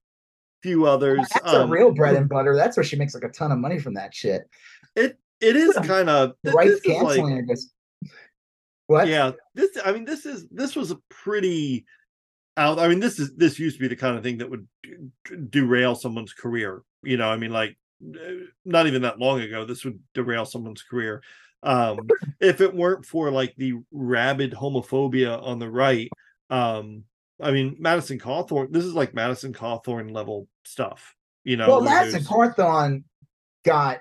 few 0.62 0.86
others. 0.86 1.26
That's 1.32 1.52
a 1.54 1.62
Um, 1.62 1.70
real 1.70 1.90
bread 1.90 2.16
and 2.16 2.28
butter. 2.28 2.54
That's 2.54 2.76
where 2.76 2.84
she 2.84 2.96
makes 2.96 3.14
like 3.14 3.24
a 3.24 3.30
ton 3.30 3.50
of 3.50 3.58
money 3.58 3.78
from 3.78 3.94
that 3.94 4.14
shit. 4.14 4.48
it 4.94 5.18
it 5.40 5.56
is 5.56 5.74
kind 5.84 6.10
of 6.10 6.34
Right 6.44 6.70
canceling 6.84 7.24
like 7.24 7.34
her. 7.34 7.42
Just, 7.48 7.72
what? 8.86 9.08
yeah 9.08 9.32
this 9.54 9.70
i 9.84 9.92
mean 9.92 10.04
this 10.04 10.26
is 10.26 10.46
this 10.50 10.76
was 10.76 10.90
a 10.90 10.98
pretty 11.08 11.84
out 12.56 12.78
i 12.78 12.88
mean 12.88 13.00
this 13.00 13.18
is 13.18 13.34
this 13.36 13.58
used 13.58 13.76
to 13.76 13.80
be 13.80 13.88
the 13.88 13.96
kind 13.96 14.16
of 14.16 14.22
thing 14.22 14.38
that 14.38 14.50
would 14.50 14.66
derail 15.50 15.94
someone's 15.94 16.32
career 16.32 16.82
you 17.02 17.16
know 17.16 17.28
i 17.28 17.36
mean 17.36 17.52
like 17.52 17.76
not 18.64 18.86
even 18.86 19.02
that 19.02 19.18
long 19.18 19.40
ago 19.40 19.64
this 19.64 19.84
would 19.84 19.98
derail 20.14 20.44
someone's 20.44 20.82
career 20.82 21.22
um 21.62 21.98
if 22.40 22.60
it 22.60 22.74
weren't 22.74 23.06
for 23.06 23.30
like 23.30 23.54
the 23.56 23.74
rabid 23.92 24.52
homophobia 24.52 25.40
on 25.42 25.58
the 25.58 25.70
right 25.70 26.10
um 26.50 27.04
i 27.40 27.50
mean 27.50 27.76
madison 27.78 28.18
cawthorn 28.18 28.70
this 28.72 28.84
is 28.84 28.94
like 28.94 29.14
madison 29.14 29.52
cawthorn 29.52 30.12
level 30.12 30.48
stuff 30.64 31.14
you 31.44 31.56
know 31.56 31.68
well, 31.68 31.80
Madison 31.80 32.22
Cawthorn 32.22 33.04
got 33.64 34.00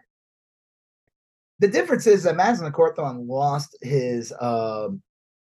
the 1.62 1.68
difference 1.68 2.08
is 2.08 2.24
that 2.24 2.36
Madison 2.36 2.72
Cawthorn 2.72 3.28
lost 3.28 3.78
his 3.82 4.34
um 4.42 5.02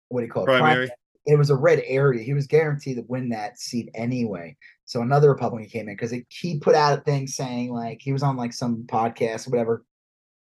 what 0.09 0.21
do 0.21 0.25
you 0.25 0.31
call 0.31 0.43
it? 0.43 0.47
Primary. 0.47 0.89
It 1.27 1.37
was 1.37 1.51
a 1.51 1.55
red 1.55 1.83
area. 1.85 2.23
He 2.23 2.33
was 2.33 2.47
guaranteed 2.47 2.97
to 2.97 3.05
win 3.07 3.29
that 3.29 3.59
seat 3.59 3.89
anyway. 3.93 4.57
So 4.85 5.01
another 5.03 5.29
Republican 5.29 5.69
came 5.69 5.87
in 5.87 5.95
because 5.95 6.13
he 6.29 6.57
put 6.57 6.73
out 6.73 6.97
a 6.97 7.01
thing 7.03 7.27
saying 7.27 7.71
like 7.71 8.01
he 8.01 8.11
was 8.11 8.23
on 8.23 8.35
like 8.35 8.53
some 8.53 8.87
podcast 8.87 9.47
or 9.47 9.51
whatever 9.51 9.85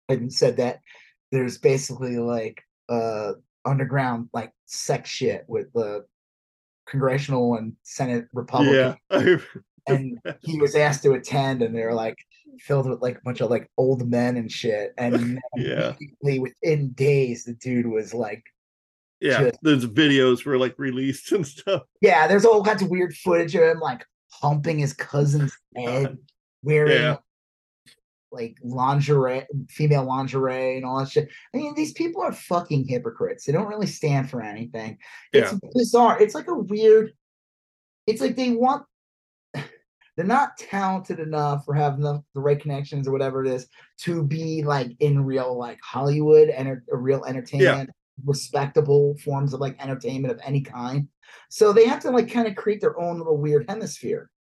and 0.08 0.32
said 0.32 0.56
that 0.58 0.80
there's 1.34 1.58
basically 1.58 2.18
like 2.18 2.64
uh 2.88 3.34
underground 3.66 4.30
like 4.34 4.54
sex 4.66 5.10
shit 5.10 5.44
with 5.50 5.68
the 5.74 6.06
congressional 6.88 7.56
and 7.56 7.74
senate 7.84 8.26
republican 8.34 8.96
yeah 9.12 9.38
and 9.88 10.18
he 10.42 10.58
was 10.62 10.76
asked 10.76 11.04
to 11.04 11.12
attend 11.12 11.62
and 11.62 11.76
they're 11.76 11.94
like 11.94 12.16
filled 12.62 12.90
with 12.90 13.02
like 13.02 13.18
a 13.18 13.22
bunch 13.24 13.42
of 13.42 13.50
like 13.50 13.70
old 13.78 14.10
men 14.10 14.38
and 14.38 14.52
shit 14.52 14.94
and 14.98 15.40
Yeah. 15.56 15.94
within 16.22 16.90
days 16.92 17.44
the 17.46 17.54
dude 17.54 17.88
was 17.88 18.14
like 18.14 18.44
yeah 19.20 19.44
Just- 19.44 19.60
those 19.64 19.86
videos 19.86 20.46
were 20.46 20.58
like 20.58 20.76
released 20.78 21.32
and 21.34 21.46
stuff. 21.46 21.84
Yeah 22.02 22.28
there's 22.28 22.46
all 22.46 22.64
kinds 22.64 22.82
of 22.82 22.90
weird 22.90 23.16
footage 23.16 23.56
of 23.56 23.64
him 23.64 23.80
like 23.80 24.06
humping 24.32 24.80
his 24.80 24.94
cousin's 24.94 25.58
head 25.76 26.18
wearing 26.64 26.92
Yeah. 27.02 27.18
like 28.32 28.58
lingerie 28.64 29.46
female 29.70 30.04
lingerie 30.06 30.76
and 30.78 30.86
all 30.86 31.00
that 31.00 31.10
shit. 31.10 31.30
I 31.54 31.58
mean 31.58 31.74
these 31.76 31.94
people 31.94 32.22
are 32.22 32.34
fucking 32.34 32.88
hypocrites. 32.88 33.46
They 33.46 33.54
don't 33.54 33.68
really 33.68 33.88
stand 33.88 34.30
for 34.30 34.42
anything. 34.42 34.98
It's 35.34 35.54
bizarre. 35.74 36.22
It's 36.22 36.36
like 36.36 36.48
a 36.48 36.56
weird 36.56 37.14
it's 38.06 38.22
like 38.22 38.36
they 38.36 38.52
want 38.52 38.86
they're 40.18 40.26
not 40.26 40.58
talented 40.58 41.20
enough 41.20 41.64
or 41.68 41.76
have 41.76 41.94
enough 41.94 42.24
the 42.34 42.42
right 42.42 42.60
connections 42.60 43.08
or 43.08 43.12
whatever 43.12 43.46
it 43.46 43.48
is 43.48 43.68
to 44.00 44.24
be 44.24 44.64
like 44.64 44.92
in 45.00 45.24
real 45.24 45.58
like 45.58 45.80
Hollywood 45.84 46.50
and 46.50 46.68
a 46.68 46.98
real 46.98 47.24
entertainment, 47.26 47.92
respectable 48.26 49.16
forms 49.24 49.54
of 49.54 49.60
like 49.60 49.82
entertainment 49.82 50.34
of 50.34 50.42
any 50.44 50.62
kind. 50.62 51.08
So 51.50 51.72
they 51.72 51.86
have 51.86 52.00
to 52.02 52.10
like 52.10 52.32
kind 52.32 52.48
of 52.48 52.56
create 52.56 52.82
their 52.82 53.00
own 53.00 53.20
little 53.20 53.38
weird 53.38 53.70
hemisphere. 53.70 54.32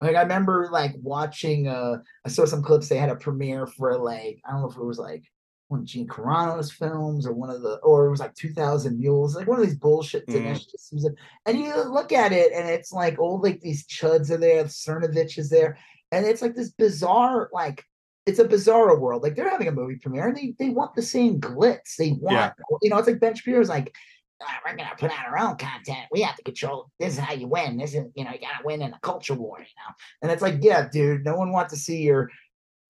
Like 0.00 0.16
I 0.16 0.22
remember 0.22 0.68
like 0.72 0.96
watching 1.00 1.68
uh 1.68 1.98
I 2.26 2.28
saw 2.28 2.44
some 2.44 2.62
clips 2.62 2.88
they 2.88 2.98
had 2.98 3.08
a 3.08 3.16
premiere 3.16 3.68
for 3.68 3.96
like 3.96 4.40
I 4.44 4.50
don't 4.50 4.62
know 4.62 4.70
if 4.70 4.76
it 4.76 4.84
was 4.84 4.98
like 4.98 5.22
one 5.68 5.80
of 5.80 5.86
Gina 5.86 6.06
Carano's 6.06 6.70
films 6.70 7.26
or 7.26 7.32
one 7.32 7.50
of 7.50 7.62
the 7.62 7.76
or 7.76 8.06
it 8.06 8.10
was 8.10 8.20
like 8.20 8.34
2000 8.34 8.98
Mules, 8.98 9.34
like 9.34 9.46
one 9.46 9.58
of 9.58 9.66
these 9.66 9.76
bullshit. 9.76 10.26
Dinesh 10.26 10.66
D'Souza 10.66 11.10
and 11.46 11.58
you 11.58 11.74
look 11.84 12.12
at 12.12 12.32
it 12.32 12.52
and 12.52 12.68
it's 12.68 12.92
like 12.92 13.18
all 13.18 13.40
like 13.40 13.60
these 13.60 13.86
chuds 13.86 14.30
are 14.30 14.36
there, 14.36 14.64
Cernovich 14.64 15.38
is 15.38 15.50
there, 15.50 15.78
and 16.12 16.26
it's 16.26 16.42
like 16.42 16.54
this 16.54 16.70
bizarre, 16.70 17.48
like 17.52 17.84
it's 18.26 18.38
a 18.38 18.44
bizarre 18.44 18.98
world. 18.98 19.22
Like 19.22 19.36
they're 19.36 19.50
having 19.50 19.68
a 19.68 19.72
movie 19.72 19.96
premiere 19.96 20.28
and 20.28 20.36
they 20.36 20.54
they 20.58 20.70
want 20.70 20.94
the 20.94 21.02
same 21.02 21.40
glitz. 21.40 21.96
They 21.98 22.12
want, 22.12 22.54
you 22.82 22.90
know, 22.90 22.98
it's 22.98 23.08
like 23.08 23.20
Ben 23.20 23.34
Shapiro's 23.34 23.68
like, 23.68 23.94
"Ah, 24.42 24.60
we're 24.64 24.76
gonna 24.76 24.90
put 24.98 25.10
out 25.10 25.26
our 25.26 25.38
own 25.38 25.56
content. 25.56 26.06
We 26.10 26.22
have 26.22 26.36
to 26.36 26.42
control. 26.42 26.90
This 26.98 27.14
is 27.14 27.18
how 27.18 27.34
you 27.34 27.48
win. 27.48 27.78
This 27.78 27.94
is, 27.94 28.04
you 28.14 28.24
know, 28.24 28.30
you 28.32 28.38
gotta 28.40 28.64
win 28.64 28.82
in 28.82 28.92
a 28.92 28.98
culture 29.00 29.34
war, 29.34 29.58
you 29.58 29.64
know. 29.64 29.94
And 30.22 30.30
it's 30.30 30.42
like, 30.42 30.58
yeah, 30.60 30.88
dude, 30.88 31.24
no 31.24 31.36
one 31.36 31.52
wants 31.52 31.72
to 31.74 31.78
see 31.78 32.02
your 32.02 32.30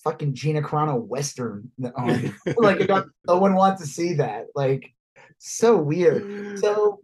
fucking 0.05 0.35
Gina 0.35 0.63
Carano 0.63 1.01
western. 1.05 1.71
On. 1.97 2.35
like, 2.59 2.87
got- 2.87 3.07
no 3.27 3.39
one 3.39 3.55
wants 3.55 3.81
to 3.83 3.89
see 3.89 4.15
that. 4.15 4.47
Like, 4.55 4.93
so 5.39 5.77
weird. 5.77 6.59
So 6.59 7.01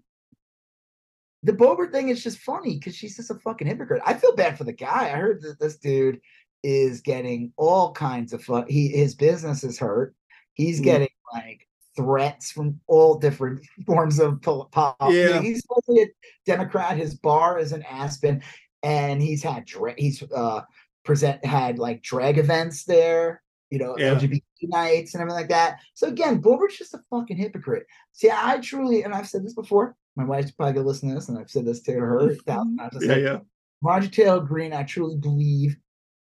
the 1.43 1.52
Boebert 1.52 1.90
thing 1.93 2.10
is 2.10 2.22
just 2.22 2.39
funny 2.39 2.77
because 2.78 2.94
she's 2.94 3.16
just 3.16 3.31
a 3.31 3.35
fucking 3.36 3.66
hypocrite. 3.66 4.02
I 4.05 4.14
feel 4.14 4.35
bad 4.36 4.56
for 4.59 4.64
the 4.64 4.72
guy. 4.72 5.06
I 5.06 5.16
heard 5.16 5.43
that 5.43 5.59
this 5.59 5.77
dude 5.78 6.20
is 6.62 7.01
getting 7.01 7.52
all 7.56 7.93
kinds 7.93 8.32
of 8.35 8.44
fun. 8.44 8.66
He 8.68 8.89
his 8.89 9.14
business 9.14 9.64
is 9.64 9.78
hurt. 9.78 10.14
He's 10.52 10.81
Mm. 10.81 10.85
getting 10.85 11.09
like 11.32 11.66
threats 11.97 12.52
from 12.52 12.78
all 12.86 13.18
different 13.18 13.60
forms 13.86 14.18
of 14.20 14.43
pol- 14.43 14.66
pol- 14.70 14.97
Yeah. 15.10 15.40
He's 15.40 15.62
supposedly 15.62 16.02
a 16.02 16.06
Democrat. 16.44 16.98
His 16.98 17.14
bar 17.14 17.59
is 17.59 17.72
in 17.72 17.82
Aspen, 17.85 18.43
and 18.82 19.22
he's 19.22 19.43
had 19.43 19.64
dra- 19.64 19.94
he's 19.97 20.22
uh 20.22 20.60
present 21.05 21.44
had 21.44 21.78
like 21.78 22.02
drag 22.02 22.39
events 22.39 22.85
there. 22.85 23.43
You 23.70 23.78
know, 23.78 23.97
Yeah. 23.97 24.14
LGBT 24.14 24.43
nights 24.62 25.14
and 25.14 25.22
everything 25.22 25.40
like 25.40 25.48
that. 25.51 25.78
So 25.94 26.09
again, 26.09 26.43
Boebert's 26.43 26.77
just 26.77 26.94
a 26.94 27.01
fucking 27.09 27.36
hypocrite. 27.36 27.86
See, 28.12 28.28
I 28.31 28.59
truly, 28.59 29.05
and 29.05 29.14
I've 29.14 29.28
said 29.28 29.44
this 29.44 29.55
before. 29.55 29.97
My 30.16 30.24
wife's 30.24 30.51
probably 30.51 30.74
gonna 30.74 30.89
listen 30.89 31.09
to 31.09 31.14
this, 31.14 31.28
and 31.28 31.39
I've 31.39 31.51
said 31.51 31.64
this 31.64 31.81
to 31.82 31.93
her 31.93 32.18
a 32.18 32.22
mm-hmm. 32.24 32.51
thousand 32.51 32.77
times. 32.78 32.97
Yeah 33.01 33.16
yeah 33.16 33.39
Marjorie 33.82 34.10
Taylor 34.10 34.40
Greene, 34.40 34.72
I 34.72 34.82
truly 34.82 35.16
believe, 35.16 35.77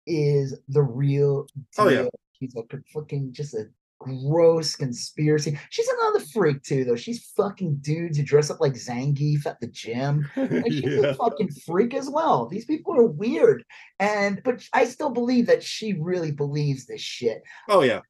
is 0.06 0.60
the 0.70 0.84
real 0.84 1.48
deal. 1.76 1.86
Oh, 1.86 1.90
yeah. 1.90 2.06
He's 2.34 2.56
a 2.56 2.64
fucking 2.94 3.34
just 3.34 3.56
a 3.56 3.68
gross 4.00 4.76
conspiracy. 4.76 5.58
She's 5.70 5.88
another 5.88 6.20
freak 6.34 6.62
too, 6.64 6.86
though. 6.86 6.96
She's 6.96 7.32
fucking 7.36 7.78
dudes 7.78 8.18
who 8.18 8.24
dress 8.24 8.50
up 8.50 8.60
like 8.62 8.74
Zangief 8.74 9.46
at 9.46 9.60
the 9.60 9.68
gym. 9.68 10.28
Like 10.38 10.72
she's 10.72 10.84
yeah 10.84 11.08
a 11.10 11.14
fucking 11.16 11.50
freak 11.66 11.94
as 11.94 12.10
well. 12.10 12.48
These 12.48 12.66
people 12.66 12.96
are 12.96 13.06
weird. 13.08 13.64
And 14.00 14.42
but 14.44 14.64
I 14.74 14.86
still 14.86 15.10
believe 15.10 15.48
that 15.48 15.64
she 15.64 15.94
really 15.94 16.32
believes 16.32 16.86
this 16.86 17.02
shit. 17.02 17.42
oh 17.70 17.82
yeah 17.82 18.02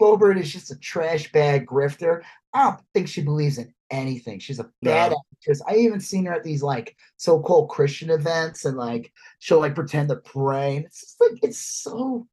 Boebert 0.00 0.38
is 0.40 0.52
just 0.52 0.72
a 0.72 0.78
trash 0.78 1.30
bag 1.32 1.66
grifter. 1.66 2.22
I 2.52 2.64
don't 2.64 2.80
think 2.92 3.06
she 3.08 3.22
believes 3.22 3.56
in 3.58 3.72
anything. 3.90 4.40
She's 4.40 4.58
a 4.58 4.68
bad 4.82 5.12
No. 5.12 5.22
actress. 5.36 5.62
I 5.68 5.76
even 5.76 6.00
seen 6.00 6.26
her 6.26 6.34
at 6.34 6.42
these 6.42 6.62
like 6.62 6.96
so-called 7.18 7.70
Christian 7.70 8.10
events, 8.10 8.64
and 8.64 8.76
like 8.76 9.12
she'll 9.38 9.60
like 9.60 9.76
pretend 9.76 10.08
to 10.08 10.16
pray. 10.16 10.78
It's 10.78 11.00
just 11.00 11.20
like 11.20 11.38
it's 11.44 11.58
so 11.58 12.26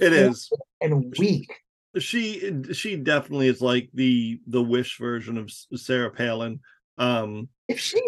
It 0.00 0.12
is. 0.14 0.50
and 0.80 1.14
weak. 1.18 1.60
She 1.98 2.62
she 2.72 2.96
definitely 2.96 3.48
is 3.48 3.60
like 3.60 3.90
the 3.92 4.40
the 4.46 4.62
wish 4.62 4.98
version 4.98 5.36
of 5.36 5.50
Sarah 5.50 6.10
Palin. 6.10 6.60
Um 6.98 7.48
If 7.68 7.78
she, 7.78 8.00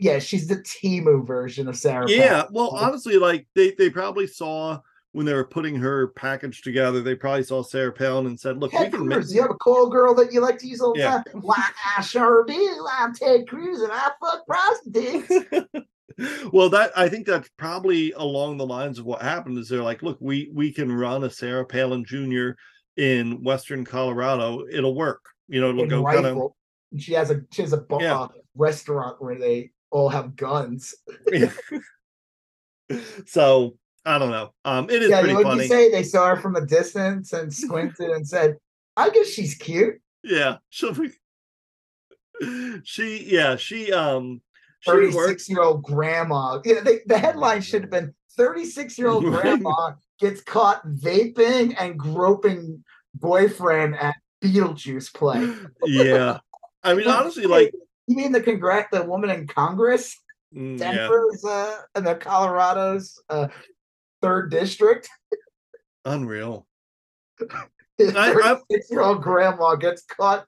yeah, 0.00 0.18
she's 0.18 0.46
the 0.48 0.56
Temu 0.56 1.26
version 1.26 1.68
of 1.68 1.76
Sarah. 1.76 2.08
yeah, 2.08 2.42
Palin. 2.42 2.46
well 2.52 2.68
honestly 2.70 3.16
like 3.16 3.46
they 3.54 3.72
they 3.72 3.90
probably 3.90 4.26
saw 4.26 4.80
when 5.12 5.26
they 5.26 5.34
were 5.34 5.44
putting 5.44 5.76
her 5.76 6.08
package 6.08 6.62
together, 6.62 7.02
they 7.02 7.14
probably 7.14 7.42
saw 7.42 7.62
Sarah 7.62 7.92
Palin 7.92 8.26
and 8.26 8.40
said, 8.40 8.56
"Look, 8.56 8.72
we 8.72 8.88
can 8.88 9.06
make 9.06 9.28
you 9.28 9.42
have 9.42 9.50
a 9.50 9.54
call 9.54 9.90
girl 9.90 10.14
that 10.14 10.32
you 10.32 10.40
like 10.40 10.58
to 10.60 10.66
use 10.66 10.80
all 10.80 10.94
the 10.94 11.00
Yeah. 11.00 11.22
time. 11.22 11.42
Why 11.42 11.62
I 11.96 12.00
sure 12.00 12.44
do. 12.46 12.86
I'm 12.90 13.14
Ted 13.14 13.46
Cruz 13.46 13.82
and 13.82 13.92
I 13.92 14.10
fuck 14.20 14.46
prostitutes. 14.46 15.30
well 16.52 16.68
that 16.68 16.92
i 16.94 17.08
think 17.08 17.26
that's 17.26 17.48
probably 17.56 18.12
along 18.12 18.58
the 18.58 18.66
lines 18.66 18.98
of 18.98 19.06
what 19.06 19.22
happened 19.22 19.56
is 19.56 19.66
they're 19.66 19.82
like 19.82 20.02
look 20.02 20.18
we 20.20 20.50
we 20.52 20.70
can 20.70 20.92
run 20.92 21.24
a 21.24 21.30
sarah 21.30 21.64
palin 21.64 22.04
jr 22.04 22.50
in 22.96 23.42
western 23.42 23.84
colorado 23.84 24.66
it'll 24.70 24.94
work 24.94 25.24
you 25.48 25.60
know 25.60 25.70
it'll 25.70 25.82
in 25.84 25.88
go 25.88 26.04
kind 26.04 26.26
of. 26.26 26.52
She 26.98 27.14
has 27.14 27.30
a 27.30 27.40
she 27.50 27.62
has 27.62 27.72
a 27.72 27.78
bar, 27.78 28.02
Yeah. 28.02 28.18
uh, 28.20 28.28
restaurant 28.54 29.16
where 29.22 29.38
they 29.38 29.70
all 29.90 30.10
have 30.10 30.36
guns. 30.36 30.94
so 33.26 33.76
i 34.04 34.18
don't 34.18 34.30
know 34.30 34.52
um 34.66 34.90
it 34.90 35.02
is 35.02 35.08
yeah, 35.10 35.20
pretty 35.22 35.42
funny 35.42 35.62
you 35.62 35.68
say? 35.68 35.90
They 35.90 36.02
saw 36.02 36.28
her 36.34 36.36
from 36.36 36.56
a 36.56 36.66
distance 36.66 37.32
and 37.32 37.52
squinted 37.52 38.10
and 38.10 38.26
said, 38.28 38.56
"I 38.96 39.08
guess 39.10 39.28
she's 39.28 39.54
cute." 39.54 40.00
yeah 40.22 40.58
she'll 40.68 40.92
be 40.92 41.10
she 42.84 43.24
yeah 43.24 43.56
she 43.56 43.92
um 43.92 44.42
she 44.80 44.90
Thirty-six 44.90 45.48
year 45.48 45.62
old 45.62 45.84
grandma. 45.84 46.60
Yeah, 46.64 46.80
they, 46.80 47.00
the 47.06 47.16
headline 47.16 47.62
should 47.62 47.82
have 47.82 47.90
been: 47.90 48.12
thirty-six 48.36 48.98
year 48.98 49.08
old 49.08 49.24
grandma 49.34 49.92
gets 50.22 50.40
caught 50.40 50.86
vaping 50.86 51.74
and 51.78 51.98
groping 51.98 52.84
boyfriend 53.14 53.96
at 53.96 54.14
Beetlejuice 54.42 55.12
play. 55.12 55.52
yeah 55.84 56.38
i 56.84 56.94
mean 56.94 57.08
honestly 57.08 57.44
like 57.46 57.74
you 58.06 58.16
mean 58.16 58.30
the 58.32 58.40
congrat 58.40 58.86
the 58.92 59.02
woman 59.04 59.30
in 59.30 59.46
Congress, 59.48 60.16
mm, 60.54 60.78
yeah 60.78 60.92
Denver's 61.08 61.44
uh, 61.44 61.76
and 61.96 62.06
the 62.06 62.14
Colorado's 62.14 63.20
uh, 63.28 63.48
third 64.22 64.50
district? 64.50 65.08
unreal 66.04 66.66
I- 67.50 67.66
I- 67.98 68.32
Thirty-six-year-old 68.32 69.22
grandma 69.22 69.74
gets 69.76 70.02
caught 70.02 70.46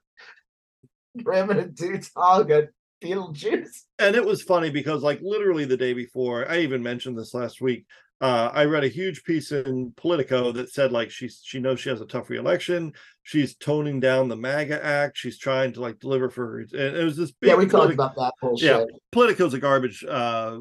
grabbing 1.23 1.59
a 1.59 1.67
dude's 1.67 2.11
hog 2.15 2.49
at 2.51 2.69
Beetlejuice. 3.03 3.83
and 3.99 4.15
it 4.15 4.25
was 4.25 4.41
funny 4.41 4.69
because 4.69 5.03
like 5.03 5.19
literally 5.21 5.65
the 5.65 5.77
day 5.77 5.93
before 5.93 6.49
i 6.49 6.59
even 6.59 6.81
mentioned 6.81 7.17
this 7.17 7.33
last 7.33 7.61
week 7.61 7.85
uh, 8.21 8.49
i 8.53 8.63
read 8.63 8.83
a 8.83 8.87
huge 8.89 9.23
piece 9.23 9.51
in 9.51 9.91
politico 9.97 10.51
that 10.51 10.69
said 10.71 10.91
like 10.91 11.11
she's 11.11 11.41
she 11.43 11.59
knows 11.59 11.79
she 11.79 11.89
has 11.89 12.01
a 12.01 12.05
tough 12.05 12.29
reelection 12.29 12.93
she's 13.23 13.55
toning 13.55 13.99
down 13.99 14.27
the 14.29 14.35
maga 14.35 14.83
act 14.83 15.17
she's 15.17 15.37
trying 15.37 15.73
to 15.73 15.81
like 15.81 15.99
deliver 15.99 16.29
for 16.29 16.45
her 16.45 16.59
and 16.59 16.95
it 16.97 17.03
was 17.03 17.17
this 17.17 17.31
big 17.31 17.49
Yeah, 17.49 17.55
we 17.55 17.65
talked 17.67 17.93
about 17.93 18.15
that 18.15 18.33
bullshit. 18.41 18.69
Yeah. 18.69 18.83
politico's 19.11 19.53
a 19.53 19.59
garbage 19.59 20.03
uh 20.07 20.57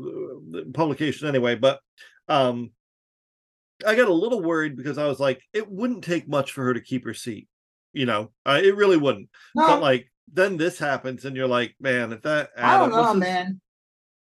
publication 0.73 1.29
anyway 1.29 1.55
but 1.55 1.79
um 2.29 2.71
i 3.87 3.95
got 3.95 4.09
a 4.09 4.13
little 4.15 4.43
worried 4.43 4.77
because 4.77 4.99
i 4.99 5.07
was 5.07 5.21
like 5.21 5.41
it 5.53 5.71
wouldn't 5.71 6.03
take 6.05 6.27
much 6.29 6.53
for 6.53 6.65
her 6.65 6.75
to 6.75 6.81
keep 6.81 7.05
her 7.05 7.15
seat 7.15 7.47
you 7.93 8.07
know 8.07 8.31
uh, 8.47 8.61
it 8.63 8.75
really 8.77 8.97
wouldn't 8.97 9.29
No, 9.55 9.67
but 9.67 9.81
like 9.81 10.11
then 10.33 10.57
this 10.57 10.79
happens 10.79 11.25
and 11.25 11.37
you're 11.37 11.47
like 11.47 11.75
man 11.79 12.13
if 12.13 12.23
that 12.23 12.51
I 12.59 12.79
don't 12.79 12.91
know, 12.91 13.15
man. 13.15 13.61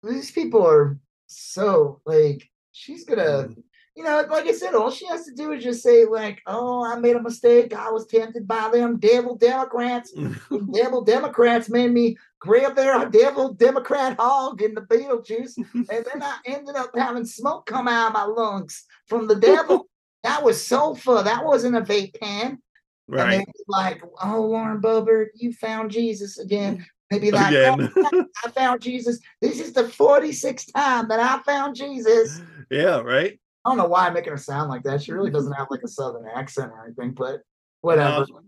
These 0.02 0.32
people 0.32 0.66
are 0.66 0.98
so 1.28 2.00
like 2.04 2.50
she's 2.72 3.04
gonna 3.04 3.48
Mm. 3.48 3.62
you 3.94 4.04
know, 4.04 4.24
like 4.30 4.46
I 4.46 4.52
said, 4.52 4.74
all 4.74 4.90
she 4.90 5.06
has 5.06 5.26
to 5.26 5.34
do 5.34 5.52
is 5.52 5.62
just 5.62 5.82
say, 5.82 6.06
like, 6.06 6.40
oh, 6.46 6.82
I 6.82 6.98
made 6.98 7.14
a 7.14 7.22
mistake. 7.22 7.74
I 7.74 7.90
was 7.90 8.06
tempted 8.06 8.48
by 8.48 8.70
them 8.72 8.98
devil 8.98 9.36
Democrats. 9.36 10.14
Devil 10.72 11.02
Democrats 11.04 11.68
made 11.68 11.92
me 11.92 12.16
grab 12.40 12.74
their 12.74 13.04
devil 13.10 13.52
Democrat 13.52 14.16
hog 14.18 14.62
in 14.62 14.72
the 14.74 14.80
Beetlejuice. 14.80 15.58
and 15.74 15.86
then 16.06 16.22
I 16.22 16.38
ended 16.46 16.74
up 16.74 16.90
having 16.96 17.26
smoke 17.26 17.66
come 17.66 17.86
out 17.86 18.08
of 18.08 18.12
my 18.14 18.24
lungs 18.24 18.84
from 19.08 19.28
the 19.28 19.36
devil. 19.36 19.86
that 20.24 20.42
was 20.42 20.66
sulfur. 20.66 21.22
That 21.22 21.44
wasn't 21.44 21.76
a 21.76 21.82
vape 21.82 22.18
pen. 22.18 22.62
Right 23.08 23.38
they'd 23.38 23.46
like, 23.68 24.02
oh, 24.22 24.40
Lauren 24.40 24.80
Boebert, 24.80 25.28
you 25.34 25.52
found 25.52 25.90
Jesus 25.90 26.38
again. 26.38 26.86
Maybe 27.10 27.30
like, 27.30 27.54
"Oh, 27.54 28.22
I 28.42 28.48
found 28.52 28.80
Jesus. 28.80 29.18
This 29.42 29.60
is 29.60 29.74
the 29.74 29.82
46th 29.82 30.72
time 30.72 31.08
that 31.08 31.20
I 31.20 31.42
found 31.42 31.76
Jesus. 31.76 32.40
yeah 32.72 32.98
right 33.00 33.38
I 33.64 33.70
don't 33.70 33.78
know 33.78 33.86
why 33.86 34.06
I'm 34.08 34.14
making 34.14 34.32
her 34.32 34.36
sound 34.38 34.70
like 34.70 34.82
that. 34.82 35.02
She 35.02 35.12
really 35.12 35.30
doesn't 35.36 35.52
have 35.52 35.68
like 35.70 35.82
a 35.84 35.88
southern 35.88 36.26
accent 36.34 36.72
or 36.72 36.84
anything, 36.84 37.12
but 37.12 37.42
whatever. 37.80 38.26
No. 38.28 38.40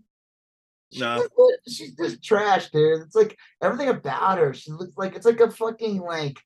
She's 0.91 0.99
No. 1.01 1.17
just- 1.19 1.77
She's 1.77 1.95
just 1.95 2.21
trash, 2.23 2.69
dude. 2.69 3.01
It's 3.03 3.15
like 3.15 3.37
everything 3.63 3.87
about 3.89 4.37
her. 4.39 4.53
She 4.53 4.71
looks 4.71 4.97
like 4.97 5.15
it's 5.15 5.25
like 5.25 5.39
a 5.39 5.49
fucking 5.49 6.01
like 6.01 6.37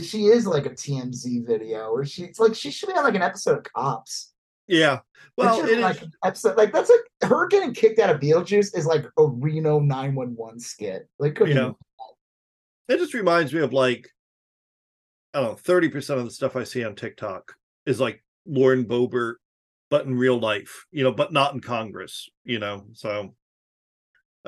she 0.00 0.26
is 0.26 0.46
like 0.46 0.64
a 0.66 0.70
TMZ 0.70 1.46
video, 1.46 1.88
or 1.90 2.04
she's 2.06 2.38
like 2.40 2.54
she 2.54 2.70
should 2.70 2.88
be 2.88 2.94
on 2.94 3.04
like 3.04 3.14
an 3.14 3.22
episode 3.22 3.58
of 3.58 3.64
Cops. 3.74 4.32
yeah 4.68 5.00
well 5.36 5.64
it 5.66 5.78
like 5.80 6.02
is 6.02 6.08
episode 6.24 6.56
like 6.56 6.72
that's 6.72 6.90
like 6.90 7.30
her 7.30 7.46
getting 7.48 7.72
kicked 7.74 7.98
out 7.98 8.10
of 8.14 8.20
Beetlejuice 8.20 8.76
is 8.76 8.86
like 8.86 9.04
a 9.18 9.24
Reno 9.26 9.80
911 9.80 10.60
skit. 10.60 11.08
Like 11.18 11.38
Yeah. 11.40 11.46
even- 11.46 11.74
it 12.88 12.96
just 12.98 13.12
reminds 13.14 13.52
me 13.52 13.60
of 13.60 13.72
like 13.72 14.08
i 15.34 15.40
don't 15.40 15.50
know 15.50 15.74
30% 15.74 16.18
of 16.18 16.24
the 16.24 16.30
stuff 16.30 16.56
i 16.56 16.64
see 16.64 16.84
on 16.84 16.94
tiktok 16.94 17.54
is 17.86 18.00
like 18.00 18.22
lauren 18.46 18.84
boebert 18.84 19.34
but 19.90 20.06
in 20.06 20.16
real 20.16 20.38
life 20.38 20.86
you 20.90 21.02
know 21.04 21.12
but 21.12 21.32
not 21.32 21.54
in 21.54 21.60
congress 21.60 22.28
you 22.44 22.58
know 22.58 22.84
so 22.92 23.34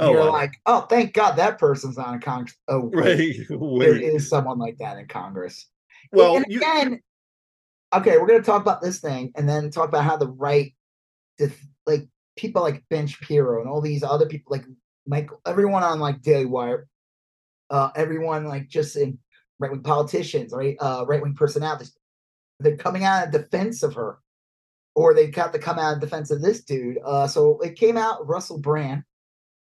oh 0.01 0.11
you're 0.11 0.20
well. 0.20 0.32
like, 0.32 0.52
oh, 0.66 0.82
thank 0.82 1.12
God 1.15 1.32
that 1.36 1.59
person's 1.59 1.97
not 1.97 2.15
in 2.15 2.20
Congress. 2.20 2.57
Oh, 2.69 2.81
wait, 2.93 3.47
right 3.51 3.78
there 3.78 3.97
is 3.97 4.28
someone 4.28 4.59
like 4.59 4.78
that 4.78 4.98
in 4.98 5.07
Congress. 5.07 5.66
well 6.12 6.36
and 6.36 6.47
you, 6.48 6.59
again, 6.59 7.01
okay, 7.94 8.19
we're 8.19 8.27
gonna 8.27 8.43
talk 8.43 8.62
about 8.62 8.81
this 8.81 9.01
thing 9.01 9.32
and 9.36 9.48
then 9.48 9.70
talk 9.70 9.89
about 9.89 10.05
how 10.05 10.16
the 10.16 10.28
right, 10.28 10.74
like 11.86 12.09
people 12.36 12.62
like 12.62 12.82
Ben 12.90 13.07
Shapiro 13.07 13.61
and 13.61 13.69
all 13.69 13.81
these 13.81 14.02
other 14.02 14.27
people, 14.27 14.57
like 14.57 14.65
Michael, 15.07 15.40
everyone 15.47 15.82
on 15.82 16.01
like 16.01 16.23
Daily 16.23 16.47
Wire, 16.47 16.89
uh, 17.69 17.90
everyone 17.94 18.47
like 18.47 18.69
just 18.69 18.97
in 18.97 19.19
right 19.61 19.70
wing 19.70 19.82
politicians, 19.82 20.53
right, 20.53 20.77
uh, 20.81 21.05
right 21.07 21.23
wing 21.23 21.35
personalities, 21.35 21.95
they're 22.59 22.77
coming 22.77 23.05
out 23.05 23.27
in 23.27 23.31
defense 23.31 23.82
of 23.85 23.95
her, 23.95 24.19
or 24.97 25.15
they've 25.15 25.32
got 25.32 25.53
to 25.53 25.59
come 25.59 25.78
out 25.78 25.95
in 25.95 26.01
defense 26.01 26.31
of 26.32 26.43
this 26.43 26.65
dude. 26.65 26.99
Uh, 27.05 27.27
so 27.28 27.59
it 27.61 27.77
came 27.77 27.97
out 27.97 28.27
Russell 28.27 28.59
Brand, 28.59 29.05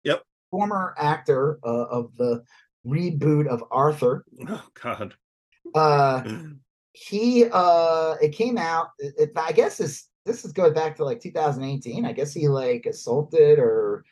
Yep. 0.04 0.22
former 0.50 0.94
actor 0.98 1.58
uh, 1.64 1.84
of 1.86 2.14
the 2.16 2.42
reboot 2.86 3.46
of 3.48 3.62
Arthur. 3.70 4.24
oh 4.48 4.64
god 4.74 5.14
Uh, 5.74 6.22
he 6.92 7.44
uh 7.52 8.14
it 8.22 8.30
came 8.30 8.56
out 8.56 8.88
it, 8.98 9.12
it- 9.18 9.32
i 9.36 9.52
guess 9.52 9.76
this 9.76 10.08
this 10.24 10.46
is 10.46 10.52
going 10.52 10.72
back 10.72 10.96
to 10.96 11.04
like 11.04 11.20
2018 11.20 12.06
i 12.06 12.12
guess 12.12 12.32
he 12.32 12.48
like 12.48 12.86
assaulted 12.86 13.58
or 13.58 14.02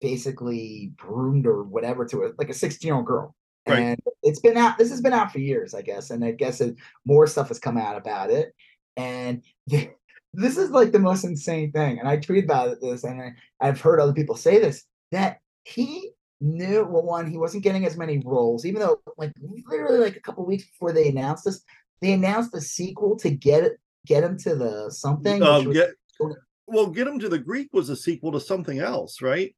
basically 0.00 0.92
groomed 0.96 1.46
or 1.46 1.64
whatever 1.64 2.06
to 2.06 2.24
a 2.24 2.30
like 2.38 2.48
a 2.48 2.54
16 2.54 2.86
year 2.88 2.94
old 2.96 3.04
girl 3.04 3.34
Right. 3.66 3.78
and 3.78 4.00
it's 4.22 4.40
been 4.40 4.58
out 4.58 4.76
this 4.76 4.90
has 4.90 5.00
been 5.00 5.14
out 5.14 5.32
for 5.32 5.38
years 5.38 5.74
i 5.74 5.80
guess 5.80 6.10
and 6.10 6.22
i 6.22 6.32
guess 6.32 6.60
it, 6.60 6.76
more 7.06 7.26
stuff 7.26 7.48
has 7.48 7.58
come 7.58 7.78
out 7.78 7.96
about 7.96 8.30
it 8.30 8.54
and 8.96 9.42
this 9.66 10.58
is 10.58 10.70
like 10.70 10.92
the 10.92 10.98
most 10.98 11.24
insane 11.24 11.72
thing 11.72 11.98
and 11.98 12.08
i 12.08 12.16
tweeted 12.18 12.44
about 12.44 12.80
this 12.80 13.04
and 13.04 13.22
I, 13.22 13.32
i've 13.60 13.80
heard 13.80 14.00
other 14.00 14.12
people 14.12 14.36
say 14.36 14.58
this 14.58 14.84
that 15.12 15.38
he 15.64 16.10
knew 16.40 16.84
well 16.84 17.02
one 17.02 17.30
he 17.30 17.38
wasn't 17.38 17.62
getting 17.62 17.86
as 17.86 17.96
many 17.96 18.18
roles 18.18 18.66
even 18.66 18.80
though 18.80 19.00
like 19.16 19.32
literally 19.66 19.98
like 19.98 20.16
a 20.16 20.20
couple 20.20 20.44
weeks 20.44 20.66
before 20.66 20.92
they 20.92 21.08
announced 21.08 21.44
this 21.44 21.62
they 22.02 22.12
announced 22.12 22.52
the 22.52 22.60
sequel 22.60 23.16
to 23.16 23.30
get 23.30 23.64
it 23.64 23.80
get 24.06 24.24
him 24.24 24.36
to 24.36 24.54
the 24.54 24.90
something 24.90 25.42
um, 25.42 25.64
was- 25.64 25.76
get, 25.76 25.90
well 26.66 26.88
get 26.88 27.06
him 27.06 27.18
to 27.18 27.28
the 27.28 27.38
greek 27.38 27.68
was 27.72 27.88
a 27.88 27.96
sequel 27.96 28.32
to 28.32 28.40
something 28.40 28.78
else 28.78 29.22
right 29.22 29.54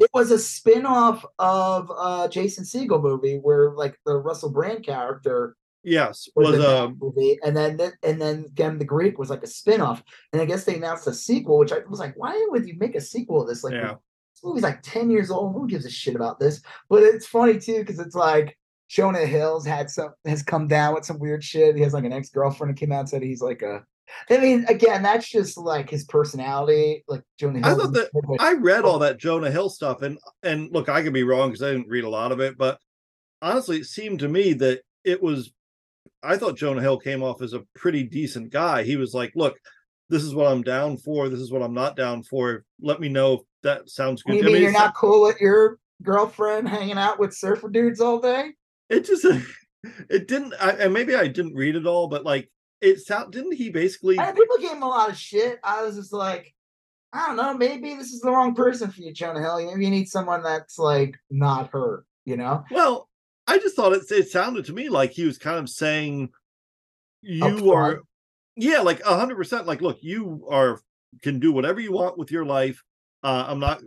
it 0.00 0.10
was 0.12 0.30
a 0.30 0.38
spin-off 0.38 1.24
of 1.38 1.90
uh 1.96 2.28
jason 2.28 2.64
Segel 2.64 3.02
movie 3.02 3.36
where 3.36 3.72
like 3.72 3.96
the 4.04 4.16
russell 4.16 4.50
brand 4.50 4.84
character 4.84 5.56
yes 5.82 6.28
was, 6.34 6.48
was 6.48 6.58
that 6.58 6.82
um 6.82 6.98
movie 7.00 7.38
and 7.44 7.56
then 7.56 7.78
and 8.02 8.20
then 8.20 8.44
again 8.46 8.78
the 8.78 8.84
greek 8.84 9.18
was 9.18 9.30
like 9.30 9.42
a 9.42 9.46
spin-off 9.46 10.02
and 10.32 10.42
i 10.42 10.44
guess 10.44 10.64
they 10.64 10.76
announced 10.76 11.06
a 11.06 11.14
sequel 11.14 11.58
which 11.58 11.72
i 11.72 11.78
was 11.88 12.00
like 12.00 12.14
why 12.16 12.46
would 12.50 12.66
you 12.66 12.76
make 12.78 12.94
a 12.94 13.00
sequel 13.00 13.42
of 13.42 13.48
this 13.48 13.64
like 13.64 13.74
yeah 13.74 13.94
this 14.40 14.48
movie's 14.48 14.62
like 14.62 14.82
10 14.82 15.10
years 15.10 15.30
old. 15.30 15.54
Who 15.54 15.68
gives 15.68 15.84
a 15.84 15.90
shit 15.90 16.16
about 16.16 16.38
this? 16.38 16.62
But 16.88 17.02
it's 17.02 17.26
funny 17.26 17.58
too, 17.58 17.80
because 17.80 17.98
it's 17.98 18.14
like 18.14 18.56
Jonah 18.88 19.26
Hills 19.26 19.66
had 19.66 19.90
some 19.90 20.14
has 20.24 20.42
come 20.42 20.66
down 20.66 20.94
with 20.94 21.04
some 21.04 21.18
weird 21.18 21.44
shit. 21.44 21.76
He 21.76 21.82
has 21.82 21.92
like 21.92 22.04
an 22.04 22.12
ex-girlfriend 22.12 22.70
who 22.70 22.74
came 22.74 22.92
out 22.92 23.00
and 23.00 23.08
said 23.08 23.22
he's 23.22 23.42
like 23.42 23.62
a 23.62 23.84
I 24.28 24.38
mean, 24.38 24.64
again, 24.68 25.02
that's 25.02 25.28
just 25.28 25.56
like 25.56 25.90
his 25.90 26.04
personality. 26.04 27.04
Like 27.08 27.22
Jonah 27.38 27.58
Hill. 27.58 27.68
I 27.68 27.74
thought 27.74 27.92
that 27.94 28.38
I 28.40 28.54
read 28.54 28.84
all 28.84 28.96
oh. 28.96 28.98
that 29.00 29.18
Jonah 29.18 29.50
Hill 29.50 29.68
stuff, 29.68 30.02
and 30.02 30.18
and 30.42 30.70
look, 30.72 30.88
I 30.88 31.02
could 31.02 31.12
be 31.12 31.22
wrong 31.22 31.50
because 31.50 31.62
I 31.62 31.72
didn't 31.72 31.88
read 31.88 32.04
a 32.04 32.10
lot 32.10 32.32
of 32.32 32.40
it, 32.40 32.56
but 32.58 32.78
honestly, 33.42 33.78
it 33.78 33.86
seemed 33.86 34.20
to 34.20 34.28
me 34.28 34.52
that 34.54 34.82
it 35.04 35.22
was. 35.22 35.52
I 36.22 36.36
thought 36.36 36.56
Jonah 36.56 36.82
Hill 36.82 36.98
came 36.98 37.22
off 37.22 37.40
as 37.40 37.54
a 37.54 37.64
pretty 37.74 38.02
decent 38.02 38.50
guy. 38.50 38.82
He 38.82 38.96
was 38.96 39.14
like, 39.14 39.32
"Look, 39.34 39.56
this 40.08 40.22
is 40.22 40.34
what 40.34 40.50
I'm 40.50 40.62
down 40.62 40.96
for. 40.96 41.28
This 41.28 41.40
is 41.40 41.50
what 41.50 41.62
I'm 41.62 41.74
not 41.74 41.96
down 41.96 42.22
for. 42.22 42.64
Let 42.80 43.00
me 43.00 43.08
know 43.08 43.32
if 43.34 43.40
that 43.62 43.88
sounds 43.88 44.22
good." 44.22 44.34
You 44.34 44.42
I 44.42 44.44
mean 44.44 44.52
mean, 44.54 44.62
you're 44.62 44.72
not 44.72 44.94
cool 44.94 45.22
with 45.22 45.40
your 45.40 45.78
girlfriend 46.02 46.68
hanging 46.68 46.98
out 46.98 47.18
with 47.18 47.34
surfer 47.34 47.68
dudes 47.68 48.00
all 48.00 48.18
day? 48.18 48.52
it 48.90 49.06
just 49.06 49.24
it 50.10 50.28
didn't 50.28 50.52
I, 50.60 50.72
and 50.72 50.92
maybe 50.92 51.14
i 51.14 51.26
didn't 51.26 51.54
read 51.54 51.76
it 51.76 51.86
all 51.86 52.08
but 52.08 52.24
like 52.24 52.50
it 52.80 53.00
sound 53.00 53.32
didn't 53.32 53.52
he 53.52 53.70
basically 53.70 54.18
I 54.18 54.32
people 54.32 54.56
gave 54.58 54.72
him 54.72 54.82
a 54.82 54.88
lot 54.88 55.10
of 55.10 55.16
shit. 55.16 55.58
I 55.62 55.82
was 55.82 55.96
just 55.96 56.12
like, 56.12 56.54
I 57.12 57.26
don't 57.26 57.36
know, 57.36 57.54
maybe 57.54 57.94
this 57.94 58.12
is 58.12 58.20
the 58.20 58.30
wrong 58.30 58.54
person 58.54 58.90
for 58.90 59.00
you, 59.00 59.12
Jonah 59.12 59.40
Hill. 59.40 59.66
Maybe 59.66 59.84
you 59.84 59.90
need 59.90 60.08
someone 60.08 60.42
that's 60.42 60.78
like 60.78 61.16
not 61.30 61.70
her, 61.72 62.04
you 62.24 62.36
know? 62.36 62.64
well 62.70 63.08
i 63.46 63.58
just 63.58 63.74
thought 63.74 63.92
it, 63.92 64.02
it 64.10 64.28
sounded 64.28 64.64
to 64.64 64.72
me 64.72 64.88
like 64.88 65.10
he 65.10 65.24
was 65.24 65.38
kind 65.38 65.58
of 65.58 65.68
saying 65.68 66.30
you 67.22 67.72
are 67.72 68.00
yeah 68.56 68.80
like 68.80 69.00
a 69.00 69.18
hundred 69.18 69.36
percent 69.36 69.66
like 69.66 69.80
look 69.80 69.98
you 70.02 70.46
are 70.48 70.80
can 71.22 71.40
do 71.40 71.50
whatever 71.50 71.80
you 71.80 71.92
want 71.92 72.16
with 72.16 72.30
your 72.30 72.44
life 72.44 72.82
uh 73.24 73.44
i'm 73.48 73.58
not 73.58 73.82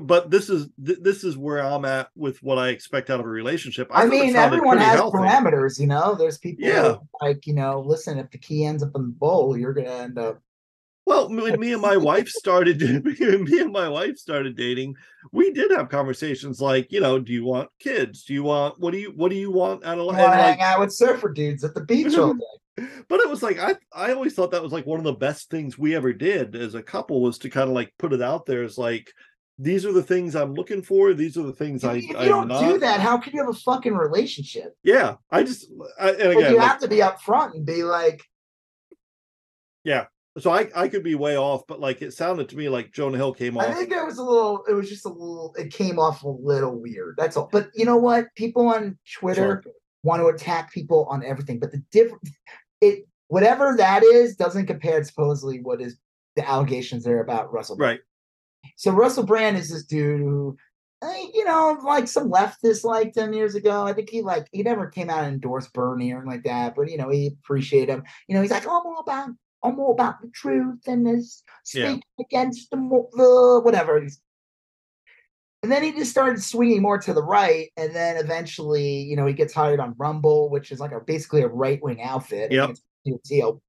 but 0.00 0.30
this 0.30 0.48
is 0.50 0.68
th- 0.84 0.98
this 1.02 1.24
is 1.24 1.36
where 1.36 1.58
i'm 1.58 1.84
at 1.84 2.08
with 2.16 2.42
what 2.42 2.58
i 2.58 2.68
expect 2.68 3.10
out 3.10 3.20
of 3.20 3.26
a 3.26 3.28
relationship 3.28 3.88
I, 3.90 4.04
it 4.04 4.08
mean, 4.10 4.36
everyone 4.36 4.78
has 4.78 4.96
healthy. 4.98 5.18
parameters, 5.18 5.78
you 5.80 5.86
know. 5.86 6.14
There's 6.14 6.38
people 6.38 6.64
Yeah. 6.66 6.96
like, 7.20 7.46
you 7.46 7.54
know, 7.54 7.80
listen, 7.80 8.18
if 8.18 8.30
the 8.30 8.38
key 8.38 8.64
ends 8.64 8.82
up 8.82 8.90
in 8.94 9.02
the 9.02 9.08
bowl, 9.08 9.56
you're 9.56 9.72
gonna 9.74 9.88
end 9.90 10.18
up 10.18 10.40
Well, 11.06 11.28
when 11.28 11.60
me 11.60 11.72
and 11.72 11.82
my 11.82 11.96
wife 11.96 12.28
started, 12.42 12.80
me 13.04 13.60
and 13.60 13.72
my 13.72 13.88
wife 13.88 14.16
started 14.18 14.56
dating, 14.56 14.94
we 15.32 15.52
did 15.52 15.70
have 15.70 15.88
conversations 15.88 16.60
like, 16.60 16.90
you 16.90 17.00
know, 17.00 17.18
do 17.18 17.32
you 17.32 17.44
want 17.44 17.68
kids? 17.78 18.24
Do 18.24 18.34
you 18.34 18.42
want 18.42 18.78
what 18.80 18.92
do 18.92 18.98
you 18.98 19.12
what 19.14 19.30
do 19.30 19.36
you 19.36 19.50
want 19.50 19.84
out 19.84 19.98
of 19.98 20.06
life? 20.06 20.18
And, 20.18 20.32
hang 20.40 20.60
out 20.60 20.80
with 20.80 20.92
surfer 20.92 21.28
dudes 21.32 21.64
at 21.64 21.74
the 21.74 21.84
beach 21.84 22.16
all 22.16 22.34
day. 22.78 22.86
but 23.08 23.20
it 23.20 23.28
was 23.30 23.42
like 23.42 23.58
I 23.58 23.76
I 23.92 24.12
always 24.12 24.34
thought 24.34 24.50
that 24.50 24.62
was 24.62 24.72
like 24.72 24.84
one 24.86 24.98
of 24.98 25.04
the 25.04 25.12
best 25.12 25.48
things 25.50 25.78
we 25.78 25.94
ever 25.94 26.12
did 26.12 26.54
as 26.56 26.74
a 26.74 26.82
couple 26.82 27.22
was 27.22 27.38
to 27.38 27.48
kind 27.50 27.68
of 27.70 27.74
like 27.74 27.92
put 27.98 28.12
it 28.12 28.20
out 28.20 28.44
there 28.46 28.62
as 28.64 28.76
like 28.76 29.12
these 29.58 29.86
are 29.86 29.92
the 29.92 30.02
things 30.02 30.36
I'm 30.36 30.54
looking 30.54 30.82
for. 30.82 31.14
These 31.14 31.36
are 31.38 31.42
the 31.42 31.52
things 31.52 31.82
I 31.84 31.94
if 31.96 32.04
you 32.04 32.16
I'm 32.16 32.28
don't 32.28 32.48
not. 32.48 32.60
do 32.60 32.78
that, 32.78 33.00
how 33.00 33.16
can 33.18 33.32
you 33.32 33.40
have 33.40 33.48
a 33.48 33.58
fucking 33.58 33.94
relationship? 33.94 34.76
Yeah, 34.82 35.16
I 35.30 35.42
just 35.42 35.70
I, 35.98 36.10
and 36.10 36.32
again, 36.32 36.52
you 36.52 36.58
like, 36.58 36.68
have 36.68 36.80
to 36.80 36.88
be 36.88 36.98
upfront 36.98 37.54
and 37.54 37.64
be 37.64 37.82
like, 37.82 38.22
yeah. 39.84 40.06
so 40.38 40.50
I 40.50 40.68
I 40.74 40.88
could 40.88 41.02
be 41.02 41.14
way 41.14 41.36
off, 41.36 41.66
but 41.66 41.80
like 41.80 42.02
it 42.02 42.12
sounded 42.12 42.48
to 42.50 42.56
me 42.56 42.68
like 42.68 42.92
Jonah 42.92 43.16
Hill 43.16 43.32
came 43.32 43.56
off. 43.56 43.64
I 43.64 43.72
think 43.72 43.90
it 43.90 44.04
was 44.04 44.18
a 44.18 44.22
little, 44.22 44.64
it 44.68 44.74
was 44.74 44.88
just 44.88 45.06
a 45.06 45.08
little, 45.08 45.54
it 45.58 45.72
came 45.72 45.98
off 45.98 46.22
a 46.24 46.28
little 46.28 46.78
weird. 46.78 47.14
That's 47.16 47.36
all. 47.36 47.48
But 47.50 47.70
you 47.74 47.84
know 47.84 47.96
what? 47.96 48.26
People 48.36 48.68
on 48.68 48.98
Twitter 49.10 49.62
Sure. 49.64 49.72
want 50.02 50.20
to 50.20 50.26
attack 50.26 50.72
people 50.72 51.06
on 51.08 51.24
everything, 51.24 51.58
but 51.58 51.72
the 51.72 51.82
different, 51.90 52.28
it, 52.80 53.06
whatever 53.28 53.74
that 53.78 54.02
is, 54.02 54.36
doesn't 54.36 54.66
compare 54.66 55.02
supposedly 55.04 55.60
what 55.62 55.80
is 55.80 55.96
the 56.34 56.46
allegations 56.46 57.04
there 57.04 57.20
about 57.20 57.52
Russell. 57.52 57.76
Right. 57.76 58.00
So 58.76 58.90
Russell 58.92 59.24
Brand 59.24 59.56
is 59.56 59.70
this 59.70 59.84
dude 59.84 60.20
who, 60.20 60.56
eh, 61.02 61.26
you 61.34 61.44
know, 61.44 61.78
like 61.84 62.08
some 62.08 62.30
leftists 62.30 62.84
liked 62.84 63.16
him 63.16 63.32
years 63.32 63.54
ago. 63.54 63.84
I 63.86 63.92
think 63.92 64.10
he 64.10 64.22
like 64.22 64.46
he 64.52 64.62
never 64.62 64.86
came 64.88 65.10
out 65.10 65.24
and 65.24 65.34
endorsed 65.34 65.72
Bernie 65.72 66.12
or 66.12 66.16
anything 66.18 66.30
like 66.30 66.44
that, 66.44 66.74
but 66.74 66.90
you 66.90 66.96
know 66.98 67.08
he 67.10 67.28
appreciated 67.28 67.90
him. 67.90 68.04
You 68.28 68.34
know, 68.36 68.42
he's 68.42 68.50
like, 68.50 68.66
oh, 68.66 68.80
I'm 68.80 68.86
all 68.86 69.00
about, 69.00 69.30
I'm 69.62 69.78
all 69.80 69.92
about 69.92 70.20
the 70.22 70.28
truth 70.28 70.80
and 70.86 71.06
this 71.06 71.42
Yeah. 71.74 71.88
speaking 71.92 72.02
against 72.20 72.70
the, 72.70 72.76
the 72.76 73.60
whatever. 73.64 74.00
He's, 74.00 74.20
and 75.62 75.72
then 75.72 75.82
he 75.82 75.92
just 75.92 76.10
started 76.10 76.40
swinging 76.42 76.82
more 76.82 76.98
to 76.98 77.12
the 77.12 77.22
right, 77.24 77.70
and 77.76 77.94
then 77.94 78.16
eventually, 78.18 79.00
you 79.02 79.16
know, 79.16 79.26
he 79.26 79.32
gets 79.34 79.52
hired 79.54 79.80
on 79.80 79.94
Rumble, 79.98 80.48
which 80.50 80.70
is 80.70 80.78
like 80.80 80.92
a 80.92 81.00
basically 81.00 81.42
a 81.42 81.48
right 81.48 81.82
wing 81.82 82.00
outfit. 82.02 82.52
I 82.52 82.54
Yep. 82.54 82.66
think 82.66 82.70
it's 82.70 82.82
a 83.04 83.08
new 83.08 83.20
deal. 83.24 83.62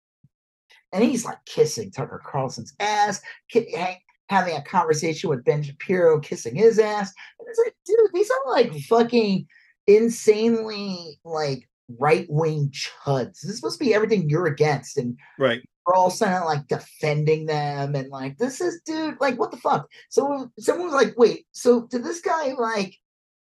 And 0.93 1.03
he's 1.03 1.25
like 1.25 1.43
kissing 1.45 1.91
Tucker 1.91 2.21
Carlson's 2.23 2.73
ass, 2.79 3.21
hang- 3.51 3.97
having 4.29 4.55
a 4.55 4.61
conversation 4.63 5.29
with 5.29 5.43
Ben 5.45 5.63
Shapiro, 5.63 6.19
kissing 6.19 6.55
his 6.55 6.79
ass. 6.79 7.13
And 7.39 7.47
it's 7.47 7.59
like, 7.63 7.75
dude, 7.85 7.97
these 8.13 8.29
are 8.29 8.51
like 8.51 8.73
fucking 8.89 9.47
insanely 9.87 11.19
like 11.23 11.67
right 11.99 12.25
wing 12.29 12.71
chuds. 12.71 13.41
This 13.41 13.45
is 13.45 13.55
supposed 13.57 13.79
to 13.79 13.85
be 13.85 13.93
everything 13.93 14.29
you're 14.29 14.47
against, 14.47 14.97
and 14.97 15.17
Right. 15.39 15.61
we're 15.85 15.95
all 15.95 16.09
suddenly 16.09 16.45
like 16.45 16.67
defending 16.67 17.45
them 17.45 17.95
and 17.95 18.09
like 18.09 18.37
this 18.37 18.59
is 18.59 18.81
dude 18.85 19.15
like 19.21 19.39
what 19.39 19.51
the 19.51 19.57
fuck 19.57 19.87
so 20.09 20.51
someone 20.59 20.87
was 20.87 20.93
like 20.93 21.13
wait 21.17 21.45
so 21.53 21.87
did 21.87 22.03
this 22.03 22.19
guy 22.19 22.53
like 22.59 22.93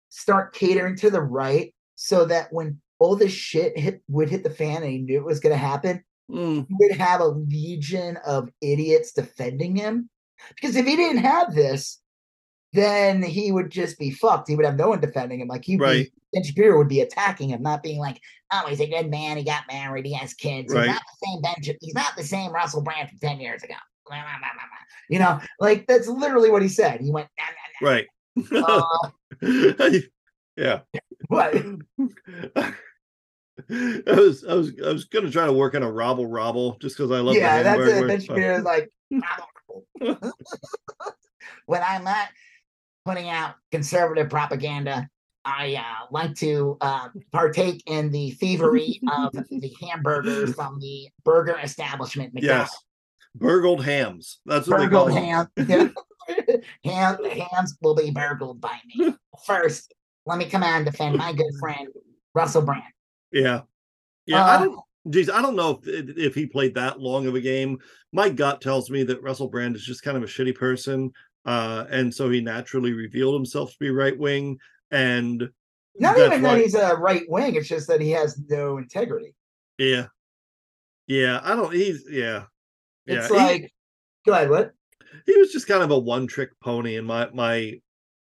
start 0.09 0.53
catering 0.53 0.97
to 0.97 1.09
the 1.09 1.21
right 1.21 1.73
so 1.95 2.25
that 2.25 2.51
when 2.51 2.81
all 2.99 3.15
this 3.15 3.31
shit 3.31 3.77
hit 3.79 4.01
would 4.09 4.29
hit 4.29 4.43
the 4.43 4.49
fan 4.49 4.83
and 4.83 4.91
he 4.91 4.97
knew 4.97 5.17
it 5.19 5.25
was 5.25 5.39
going 5.39 5.53
to 5.53 5.57
happen 5.57 6.03
Mm, 6.31 6.65
he 6.69 6.75
would 6.79 6.97
have 6.97 7.19
a 7.19 7.25
legion 7.27 8.17
of 8.25 8.49
idiots 8.61 9.11
defending 9.11 9.75
him 9.75 10.09
because 10.49 10.75
if 10.75 10.85
he 10.85 10.95
didn't 10.95 11.23
have 11.23 11.53
this 11.53 11.99
then 12.73 13.21
he 13.21 13.51
would 13.51 13.69
just 13.69 13.99
be 13.99 14.11
fucked 14.11 14.47
he 14.47 14.55
would 14.55 14.65
have 14.65 14.77
no 14.77 14.89
one 14.89 14.99
defending 14.99 15.39
him 15.39 15.47
like 15.47 15.65
he'd 15.65 15.79
Right. 15.79 16.05
be 16.05 16.11
Ben 16.33 16.43
Shapiro 16.43 16.79
would 16.79 16.89
be 16.89 17.01
attacking 17.01 17.49
him, 17.49 17.61
not 17.61 17.83
being 17.83 17.99
like, 17.99 18.19
"Oh, 18.51 18.65
he's 18.67 18.79
a 18.81 18.87
good 18.87 19.09
man. 19.09 19.37
He 19.37 19.43
got 19.43 19.65
married. 19.71 20.03
He 20.05 20.13
has 20.13 20.33
kids. 20.33 20.73
Right. 20.73 20.85
He's 20.85 20.93
not 20.93 21.03
the 21.03 21.27
same 21.27 21.41
Ben. 21.41 21.77
He's 21.79 21.93
not 21.93 22.17
the 22.17 22.23
same 22.23 22.51
Russell 22.51 22.81
Brand 22.81 23.09
from 23.09 23.19
ten 23.19 23.39
years 23.39 23.61
ago." 23.61 23.75
You 25.09 25.19
know, 25.19 25.39
like 25.59 25.87
that's 25.87 26.07
literally 26.07 26.49
what 26.49 26.61
he 26.61 26.67
said. 26.67 27.01
He 27.01 27.11
went, 27.11 27.27
nah, 27.37 27.87
right. 27.87 28.07
nah, 28.35 28.59
nah. 28.61 29.11
Uh, 29.41 29.99
yeah. 30.57 30.79
what? 31.27 31.53
I 33.69 34.15
was 34.15 34.43
I 34.43 34.55
was 34.55 34.73
I 34.83 34.91
was 34.91 35.05
gonna 35.05 35.31
try 35.31 35.45
to 35.45 35.53
work 35.53 35.75
on 35.75 35.83
a 35.83 35.91
robble 35.91 36.25
robble 36.25 36.77
just 36.79 36.97
because 36.97 37.11
I 37.11 37.19
love 37.19 37.35
yeah, 37.35 37.59
the 37.59 37.63
that's 37.63 37.77
Hamburg 37.77 37.95
it. 37.95 38.01
word, 38.01 38.07
Ben 38.07 38.21
Shapiro's 38.21 38.63
like, 38.63 38.89
when 41.65 41.81
I'm 41.83 42.03
not 42.03 42.27
putting 43.05 43.29
out 43.29 43.55
conservative 43.71 44.29
propaganda, 44.29 45.07
I 45.45 45.75
uh, 45.75 46.05
like 46.11 46.35
to 46.35 46.77
uh, 46.79 47.09
partake 47.31 47.83
in 47.85 48.11
the 48.11 48.31
thievery 48.31 48.99
of 49.11 49.33
the 49.33 49.73
hamburgers 49.81 50.53
from 50.55 50.79
the 50.79 51.09
burger 51.25 51.57
establishment. 51.61 52.33
McDonald's. 52.33 52.71
yes, 52.71 52.83
burgled 53.35 53.83
hams. 53.83 54.39
That's 54.45 54.67
what 54.67 54.77
they 54.79 54.87
call 54.87 55.07
burgled 55.07 55.17
ham. 55.17 55.49
ham. 56.85 57.17
Hams 57.25 57.77
will 57.81 57.95
be 57.95 58.11
burgled 58.11 58.61
by 58.61 58.77
me. 58.95 59.13
First, 59.45 59.93
let 60.25 60.37
me 60.37 60.45
come 60.45 60.63
out 60.63 60.77
and 60.77 60.85
defend 60.85 61.17
my 61.17 61.33
good 61.33 61.51
friend 61.59 61.89
Russell 62.33 62.61
Brand. 62.61 62.83
Yeah, 63.33 63.61
yeah. 64.25 64.45
I 64.45 64.55
Uh, 64.55 64.63
don't. 64.63 64.79
Geez, 65.09 65.29
I 65.29 65.41
don't 65.41 65.55
know 65.55 65.81
if 65.83 66.17
if 66.17 66.35
he 66.35 66.45
played 66.45 66.75
that 66.75 66.99
long 66.99 67.27
of 67.27 67.35
a 67.35 67.41
game. 67.41 67.77
My 68.13 68.29
gut 68.29 68.61
tells 68.61 68.89
me 68.89 69.03
that 69.03 69.21
Russell 69.21 69.49
Brand 69.49 69.75
is 69.75 69.83
just 69.83 70.03
kind 70.03 70.15
of 70.15 70.23
a 70.23 70.27
shitty 70.27 70.55
person, 70.55 71.11
uh, 71.45 71.85
and 71.89 72.13
so 72.13 72.29
he 72.29 72.39
naturally 72.39 72.93
revealed 72.93 73.35
himself 73.35 73.71
to 73.71 73.77
be 73.79 73.89
right 73.89 74.17
wing. 74.17 74.57
And 74.91 75.49
Not 75.99 76.17
even 76.17 76.41
why- 76.41 76.55
that 76.55 76.61
he's 76.61 76.75
a 76.75 76.95
right 76.95 77.23
wing; 77.27 77.55
it's 77.55 77.67
just 77.67 77.87
that 77.89 77.99
he 77.99 78.11
has 78.11 78.39
no 78.49 78.77
integrity. 78.77 79.35
yeah, 79.77 80.07
yeah. 81.07 81.41
I 81.43 81.55
don't. 81.55 81.73
He's 81.73 82.05
yeah, 82.09 82.43
yeah. 83.05 83.15
It's 83.15 83.27
he- 83.27 83.33
like, 83.33 83.73
go 84.25 84.31
ahead, 84.33 84.49
what? 84.49 84.71
he 85.25 85.37
was 85.37 85.51
just 85.51 85.67
kind 85.67 85.83
of 85.83 85.91
a 85.91 85.99
one 85.99 86.27
trick 86.27 86.49
pony 86.61 86.95
in 86.95 87.05
my 87.05 87.29
my 87.33 87.79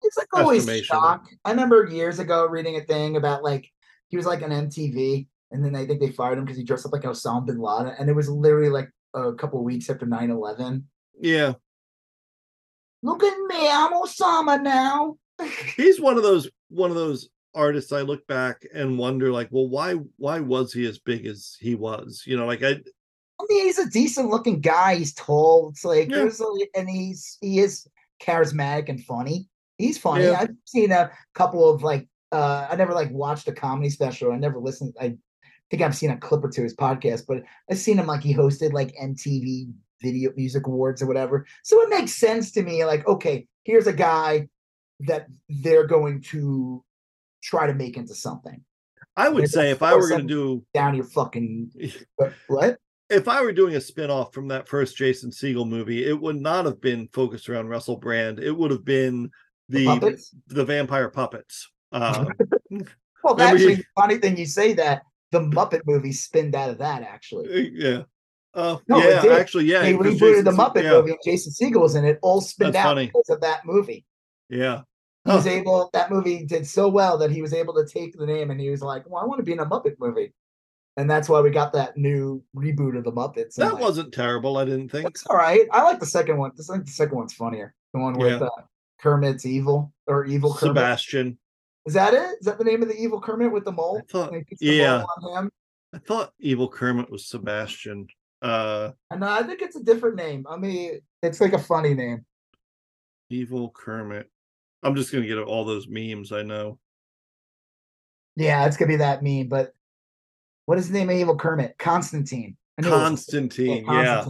It's 0.03 0.17
like 0.19 0.29
always 0.35 0.69
shock. 0.85 1.27
I 1.45 1.51
remember 1.51 1.87
years 1.87 2.19
ago 2.19 2.47
reading 2.47 2.77
a 2.77 2.83
thing 2.83 3.17
about 3.17 3.43
like 3.43 3.69
he 4.09 4.17
was 4.19 4.27
like 4.27 4.43
an 4.43 4.51
MTV, 4.51 5.27
and 5.51 5.65
then 5.65 5.75
I 5.77 5.87
think 5.87 6.01
they 6.01 6.11
fired 6.11 6.39
him 6.39 6.45
because 6.45 6.59
he 6.59 6.65
dressed 6.65 6.87
up 6.87 6.93
like 6.93 7.03
Osama 7.03 7.47
bin 7.47 7.59
Laden, 7.59 7.95
and 7.99 8.09
it 8.09 8.15
was 8.17 8.29
literally 8.29 8.69
like 8.71 8.91
a 9.15 9.33
couple 9.35 9.63
weeks 9.65 9.89
after 9.91 10.07
9-11. 10.07 10.85
yeah. 11.21 11.55
Look 13.03 13.23
at 13.23 13.39
me, 13.47 13.71
I'm 13.71 13.93
Osama 13.93 14.61
now. 14.61 15.17
He's 15.77 16.01
one 16.01 16.17
of 16.17 16.23
those 16.25 16.51
one 16.69 16.91
of 16.91 16.97
those 16.97 17.29
artists 17.55 17.93
I 17.93 18.01
look 18.03 18.27
back 18.27 18.67
and 18.75 18.99
wonder 18.99 19.31
like, 19.33 19.49
well, 19.53 19.69
why 19.69 19.95
why 20.17 20.41
was 20.41 20.73
he 20.73 20.85
as 20.87 20.99
big 20.99 21.25
as 21.27 21.57
he 21.61 21.75
was? 21.77 22.25
You 22.27 22.37
know, 22.37 22.47
like 22.47 22.63
I 22.65 22.71
I 23.41 23.45
mean, 23.49 23.67
he's 23.67 23.79
a 23.79 23.89
decent 23.89 24.31
looking 24.31 24.61
guy. 24.61 24.97
He's 24.97 25.15
tall. 25.15 25.69
It's 25.69 25.85
like 25.85 26.11
Yeah. 26.11 26.29
a, 26.29 26.79
and 26.79 26.91
he's 26.91 27.39
he 27.41 27.61
is 27.61 27.87
charismatic 28.21 28.89
and 28.89 29.03
funny. 29.05 29.49
He's 29.79 29.97
funny. 29.97 30.25
Yeah. 30.25 30.39
I've 30.41 30.51
seen 30.65 30.91
a 30.91 31.13
couple 31.35 31.71
of 31.73 31.85
like 31.85 32.09
uh 32.33 32.67
I 32.69 32.75
never 32.75 32.95
like 32.95 33.13
watched 33.13 33.47
a 33.47 33.53
comedy 33.53 33.91
special. 33.91 34.33
I 34.33 34.39
never 34.39 34.59
listened. 34.59 34.95
I 35.01 35.17
think 35.71 35.83
I've 35.83 35.97
seen 35.97 36.11
a 36.11 36.17
clip 36.17 36.45
or 36.45 36.51
two 36.51 36.63
of 36.63 36.65
his 36.65 36.77
podcast, 36.77 37.25
but 37.27 37.43
I've 37.71 37.79
seen 37.79 37.99
him 37.99 38.07
like 38.07 38.23
he 38.23 38.35
hosted 38.35 38.73
like 38.73 38.95
MTV 39.03 39.73
Video 40.03 40.33
Music 40.37 40.67
Awards 40.67 41.03
or 41.03 41.07
whatever. 41.07 41.47
So 41.65 41.81
it 41.83 41.91
makes 41.91 42.15
sense 42.15 42.53
to 42.53 42.63
me. 42.63 42.85
Like, 42.85 43.07
okay, 43.07 43.47
here's 43.65 43.87
a 43.87 43.93
guy 43.93 44.49
that 45.01 45.27
they're 45.49 45.87
going 45.87 46.23
to 46.23 46.85
try 47.43 47.67
to 47.67 47.75
make 47.75 47.97
into 47.97 48.15
something 48.15 48.65
I 49.19 49.29
would 49.29 49.51
say 49.51 49.71
if 49.71 49.83
I 49.83 49.97
were 49.97 50.09
going 50.09 50.27
to 50.27 50.27
do 50.27 50.65
down 50.73 50.95
your 50.95 51.05
fucking 51.05 51.73
what? 52.47 52.79
if 53.11 53.27
I 53.27 53.43
were 53.43 53.53
doing 53.53 53.75
a 53.75 53.81
spin-off 53.81 54.33
from 54.33 54.49
that 54.49 54.69
first 54.69 54.97
Jason 54.97 55.31
Segel 55.31 55.69
movie, 55.69 56.07
it 56.07 56.19
would 56.19 56.41
not 56.41 56.67
have 56.67 56.81
been 56.81 57.09
focused 57.13 57.49
around 57.49 57.69
Russell 57.69 57.97
Brand. 57.97 58.39
It 58.39 58.53
would 58.53 58.71
have 58.71 58.85
been 58.85 59.31
the 59.69 59.87
the, 59.87 60.25
the 60.47 60.65
vampire 60.65 61.11
puppets. 61.11 61.69
Um, 61.91 62.29
well, 63.25 63.41
actually, 63.41 63.83
funny 63.97 64.19
thing 64.19 64.37
you 64.37 64.45
say 64.45 64.75
that 64.75 65.05
the 65.31 65.41
Muppet 65.41 65.83
movie 65.87 66.13
spinned 66.13 66.55
out 66.55 66.71
of 66.71 66.79
that. 66.79 67.03
Actually, 67.03 67.49
uh, 67.53 67.71
yeah. 67.73 68.03
Uh, 68.55 68.79
no, 68.89 68.99
yeah, 68.99 69.35
actually, 69.35 69.67
yeah. 69.67 69.83
They 69.83 69.95
rebooted 69.95 70.19
Jason, 70.19 70.45
the 70.45 70.51
Muppet 70.51 70.83
yeah. 70.83 70.93
movie. 70.93 71.17
Jason 71.25 71.53
Segel 71.53 71.81
was 71.83 71.95
in 71.95 72.05
it. 72.05 72.19
All 72.23 72.41
spinned 72.41 72.75
That's 72.75 72.85
out 72.85 72.91
funny. 72.91 73.07
because 73.07 73.29
of 73.29 73.41
that 73.43 73.65
movie. 73.65 74.05
Yeah. 74.49 74.83
He 75.25 75.33
was 75.33 75.47
able. 75.47 75.91
That 75.93 76.11
movie 76.11 76.47
did 76.47 76.67
so 76.67 76.89
well 76.89 77.19
that 77.19 77.31
he 77.31 77.43
was 77.43 77.53
able 77.53 77.75
to 77.75 77.87
take 77.87 78.17
the 78.17 78.25
name, 78.25 78.51
and 78.51 78.59
he 78.59 78.71
was 78.71 78.81
like, 78.81 79.09
"Well, 79.09 79.23
I 79.23 79.27
want 79.27 79.39
to 79.39 79.45
be 79.45 79.53
in 79.53 79.61
a 79.61 79.67
Muppet 79.67 79.97
movie." 79.99 80.33
and 80.99 81.09
that's 81.09 81.29
why 81.29 81.41
we 81.41 81.51
got 81.51 81.73
that 81.73 81.97
new 81.97 82.43
reboot 82.57 82.99
of 82.99 83.05
the 83.05 83.13
Muppets. 83.13 83.55
That 83.55 83.75
like, 83.75 83.81
wasn't 83.81 84.13
terrible. 84.13 84.57
I 84.57 84.65
didn't 84.65 84.89
think. 84.89 85.07
It's 85.07 85.25
all 85.27 85.37
right. 85.37 85.61
I 85.71 85.85
like 85.85 86.01
the 86.01 86.07
second 86.07 86.39
one. 86.39 86.51
I 86.51 86.63
think 86.63 86.87
the 86.87 86.91
second 86.91 87.17
one's 87.17 87.33
funnier. 87.33 87.73
The 87.95 88.01
one 88.01 88.19
with 88.19 88.41
yeah. 88.41 88.47
uh, 88.47 88.63
Kermit's 89.01 89.47
evil 89.47 89.93
or 90.09 90.25
evil 90.25 90.53
Kermit. 90.53 90.75
Sebastian. 90.75 91.39
Is 91.87 91.95
that 91.95 92.15
it? 92.15 92.39
Is 92.41 92.47
that 92.47 92.59
the 92.59 92.65
name 92.65 92.83
of 92.83 92.89
the 92.89 92.97
evil 92.97 93.21
Kermit 93.21 93.53
with 93.53 93.65
the 93.65 93.73
mole? 93.73 93.99
I 93.99 94.13
thought, 94.13 94.33
yeah. 94.61 95.05
I 95.95 95.99
thought 95.99 96.33
evil 96.39 96.69
Kermit 96.69 97.11
was 97.11 97.27
Sebastian. 97.27 98.07
Uh, 98.43 98.93
and 99.11 99.25
I 99.25 99.43
think 99.43 99.63
it's 99.63 99.77
a 99.77 99.83
different 99.83 100.17
name. 100.17 100.47
I 100.49 100.57
mean, 100.57 101.01
it's 101.23 101.41
like 101.41 101.55
a 101.55 101.59
funny 101.59 101.95
name. 101.95 102.25
Evil 103.31 103.71
Kermit. 103.71 104.31
I'm 104.83 104.95
just 104.95 105.13
gonna 105.13 105.27
get 105.27 105.39
all 105.39 105.65
those 105.65 105.89
memes. 105.89 106.31
I 106.31 106.43
know. 106.43 106.79
Yeah, 108.37 108.67
it's 108.67 108.77
gonna 108.77 108.91
be 108.91 108.97
that 108.97 109.23
meme, 109.23 109.49
but 109.49 109.75
what 110.67 110.79
is 110.79 110.89
the 110.89 110.99
name 110.99 111.11
of 111.11 111.17
evil 111.17 111.37
Kermit? 111.37 111.77
Constantine. 111.79 112.57
Constantine, 112.81 113.85
yeah. 113.87 114.27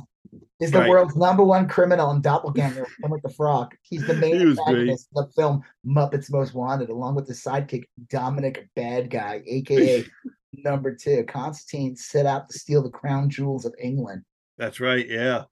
Is 0.61 0.73
the 0.73 0.81
right. 0.81 0.89
world's 0.89 1.17
number 1.17 1.45
one 1.45 1.69
criminal 1.69 2.11
and 2.11 2.23
doppelganger, 2.23 2.87
Kermit 3.03 3.23
the 3.23 3.31
Frog. 3.31 3.75
He's 3.83 4.07
the 4.07 4.15
main 4.15 4.41
he 4.41 4.47
antagonist 4.47 5.09
of 5.15 5.27
the 5.27 5.33
film 5.33 5.63
Muppets 5.87 6.33
Most 6.33 6.55
Wanted, 6.55 6.89
along 6.91 7.15
with 7.15 7.29
his 7.29 7.43
sidekick 7.43 7.85
Dominic 8.09 8.69
Bad 8.75 9.11
Guy, 9.11 9.43
aka 9.47 10.05
number 10.53 10.95
two. 10.95 11.25
Constantine 11.25 11.97
set 11.97 12.27
out 12.27 12.49
to 12.49 12.59
steal 12.59 12.83
the 12.83 12.91
crown 12.91 13.31
jewels 13.31 13.65
of 13.65 13.75
England. 13.81 14.23
That's 14.57 14.81
right. 14.81 15.09
Yeah. 15.09 15.45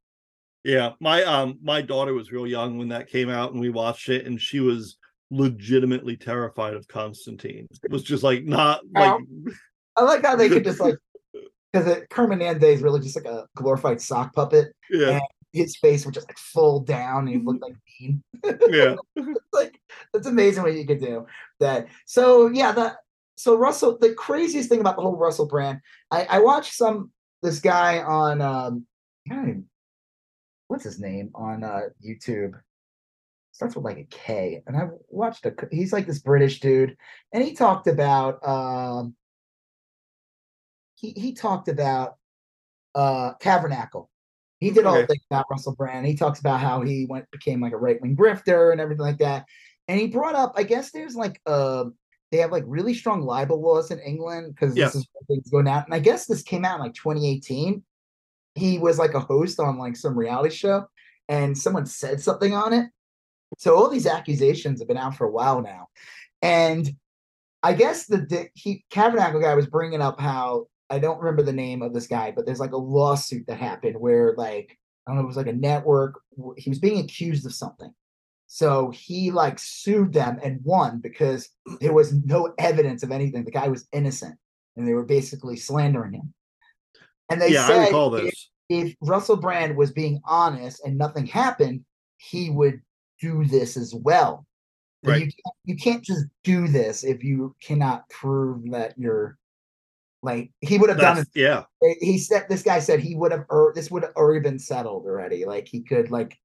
Yeah. 0.64 0.92
My 1.00 1.22
um 1.22 1.58
my 1.62 1.82
daughter 1.82 2.12
was 2.12 2.32
real 2.32 2.46
young 2.46 2.76
when 2.76 2.88
that 2.88 3.08
came 3.08 3.30
out 3.30 3.52
and 3.52 3.60
we 3.60 3.70
watched 3.70 4.08
it, 4.08 4.26
and 4.26 4.40
she 4.40 4.60
was 4.60 4.96
legitimately 5.30 6.16
terrified 6.16 6.74
of 6.74 6.88
Constantine. 6.88 7.66
It 7.82 7.90
was 7.90 8.02
just 8.02 8.22
like 8.22 8.44
not 8.44 8.80
like 8.92 9.20
I 9.96 10.02
like 10.02 10.24
how 10.24 10.36
they 10.36 10.48
could 10.48 10.64
just 10.64 10.80
like 10.80 10.96
because 11.76 12.02
Kermit 12.10 12.60
Day 12.60 12.74
is 12.74 12.82
really 12.82 13.00
just 13.00 13.16
like 13.16 13.26
a 13.26 13.46
glorified 13.56 14.00
sock 14.00 14.34
puppet. 14.34 14.74
Yeah. 14.90 15.10
And 15.10 15.22
his 15.52 15.76
face 15.76 16.04
would 16.04 16.14
just 16.14 16.28
like 16.28 16.38
fold 16.38 16.86
down 16.86 17.20
and 17.20 17.28
he 17.28 17.38
looked 17.38 17.62
like 17.62 17.74
mean. 18.00 18.22
Yeah. 18.68 18.96
like 19.52 19.80
it's 20.14 20.26
amazing 20.26 20.62
what 20.62 20.74
you 20.74 20.86
could 20.86 21.00
do. 21.00 21.26
That 21.60 21.88
so 22.04 22.48
yeah, 22.48 22.72
that 22.72 22.96
so 23.36 23.56
Russell, 23.56 23.98
the 23.98 24.14
craziest 24.14 24.68
thing 24.68 24.80
about 24.80 24.96
the 24.96 25.02
whole 25.02 25.16
Russell 25.16 25.46
brand, 25.46 25.80
I, 26.10 26.24
I 26.24 26.38
watched 26.40 26.74
some 26.74 27.10
this 27.42 27.60
guy 27.60 28.00
on 28.00 28.40
um 28.40 28.86
what's 30.68 30.84
his 30.84 30.98
name 30.98 31.30
on 31.34 31.62
uh 31.62 31.82
YouTube 32.04 32.54
starts 33.52 33.74
with 33.74 33.84
like 33.84 33.98
a 33.98 34.04
K. 34.04 34.62
And 34.66 34.76
I 34.76 34.88
watched 35.08 35.46
a 35.46 35.54
he's 35.70 35.92
like 35.92 36.06
this 36.06 36.18
British 36.18 36.60
dude, 36.60 36.96
and 37.32 37.42
he 37.42 37.54
talked 37.54 37.86
about 37.86 38.46
um 38.46 39.14
he 40.97 41.12
he 41.16 41.32
talked 41.32 41.68
about 41.68 42.16
uh 42.94 43.35
Kavernacle. 43.40 44.09
He 44.59 44.70
did 44.70 44.86
all 44.86 44.97
the 44.97 45.06
things 45.06 45.23
about 45.31 45.47
Russell 45.51 45.74
Brand. 45.74 46.06
He 46.06 46.14
talks 46.14 46.40
about 46.40 46.60
how 46.60 46.81
he 46.81 47.06
went 47.06 47.31
became 47.31 47.60
like 47.60 47.73
a 47.73 47.77
right 47.77 48.01
wing 48.01 48.16
grifter 48.16 48.73
and 48.73 48.81
everything 48.81 49.05
like 49.05 49.18
that. 49.18 49.44
And 49.86 50.01
he 50.01 50.06
brought 50.06 50.35
up, 50.35 50.55
I 50.56 50.62
guess 50.62 50.90
there's 50.90 51.14
like 51.14 51.40
uh 51.47 51.85
they 52.32 52.39
have 52.39 52.52
like 52.52 52.64
really 52.66 52.94
strong 52.94 53.23
libel 53.23 53.60
laws 53.60 53.90
in 53.90 54.01
England 54.01 54.55
because 54.55 54.74
this 54.74 54.94
is 54.97 55.09
where 55.12 55.36
things 55.36 55.51
go 55.51 55.60
now. 55.60 55.82
And 55.85 55.94
I 55.94 55.98
guess 55.98 56.27
this 56.27 56.43
came 56.43 56.64
out 56.64 56.77
in 56.77 56.82
like 56.82 56.94
2018. 56.94 57.82
He 58.55 58.78
was 58.78 58.98
like 58.98 59.14
a 59.14 59.20
host 59.20 59.60
on 59.60 59.78
like 59.78 59.97
some 59.97 60.18
reality 60.18 60.55
show, 60.55 60.86
and 61.28 61.56
someone 61.56 61.86
said 61.86 62.20
something 62.20 62.55
on 62.55 62.73
it. 62.73 62.90
So 63.59 63.77
all 63.77 63.89
these 63.89 64.06
accusations 64.06 64.81
have 64.81 64.89
been 64.89 64.97
out 64.97 65.16
for 65.16 65.27
a 65.27 65.31
while 65.31 65.60
now, 65.62 65.89
and 66.43 66.90
I 67.62 67.74
guess 67.74 68.06
the 68.06 68.48
he 68.55 68.85
Kavernacle 68.90 69.43
guy 69.43 69.55
was 69.55 69.66
bringing 69.66 70.01
up 70.01 70.20
how 70.20 70.66
I 70.88 70.98
don't 70.98 71.18
remember 71.18 71.42
the 71.42 71.52
name 71.52 71.82
of 71.82 71.92
this 71.92 72.06
guy, 72.06 72.30
but 72.30 72.46
there's 72.46 72.60
like 72.60 72.72
a 72.72 72.76
lawsuit 72.76 73.46
that 73.46 73.58
happened 73.58 73.98
where 73.98 74.34
like 74.36 74.78
I 75.06 75.10
don't 75.10 75.16
know, 75.16 75.24
it 75.24 75.28
was 75.28 75.36
like 75.36 75.46
a 75.46 75.52
network. 75.52 76.20
He 76.56 76.70
was 76.70 76.78
being 76.78 76.98
accused 76.98 77.46
of 77.46 77.54
something. 77.54 77.92
So 78.48 78.90
he 78.90 79.30
like 79.30 79.58
sued 79.58 80.12
them 80.12 80.38
and 80.42 80.60
won 80.64 81.00
because 81.00 81.48
there 81.80 81.92
was 81.92 82.12
no 82.12 82.52
evidence 82.58 83.02
of 83.02 83.10
anything. 83.10 83.44
The 83.44 83.50
guy 83.50 83.68
was 83.68 83.88
innocent 83.92 84.36
and 84.76 84.86
they 84.86 84.94
were 84.94 85.04
basically 85.04 85.56
slandering 85.56 86.14
him. 86.14 86.34
And 87.30 87.40
they 87.40 87.50
yeah, 87.50 87.66
said 87.66 87.88
if, 87.92 88.34
if, 88.68 88.94
Russell 89.00 89.36
Brand 89.36 89.76
was 89.76 89.90
being 89.90 90.20
honest 90.24 90.84
and 90.84 90.96
nothing 90.96 91.26
happened, 91.26 91.84
he 92.18 92.50
would 92.50 92.80
do 93.20 93.44
this 93.44 93.76
as 93.76 93.94
well. 93.94 94.46
right. 95.02 95.22
You 95.22 95.26
can't, 95.26 95.56
you 95.64 95.76
can't 95.76 96.04
just 96.04 96.26
do 96.44 96.68
this 96.68 97.02
if 97.02 97.24
you 97.24 97.54
cannot 97.60 98.08
prove 98.10 98.70
that 98.70 98.94
you're 98.96 99.38
like 100.26 100.50
he 100.60 100.76
would 100.76 100.90
have 100.90 100.98
done 100.98 101.18
it. 101.18 101.28
Yeah. 101.34 101.64
He 102.00 102.18
said 102.18 102.46
this 102.48 102.64
guy 102.64 102.80
said 102.80 102.98
he 102.98 103.14
would 103.14 103.30
have 103.30 103.46
er, 103.50 103.72
this 103.74 103.92
would 103.92 104.02
have 104.02 104.12
already 104.16 104.40
been 104.40 104.58
settled 104.58 105.06
already. 105.06 105.44
Like 105.44 105.68
he 105.68 105.82
could 105.82 106.10
like, 106.10 106.36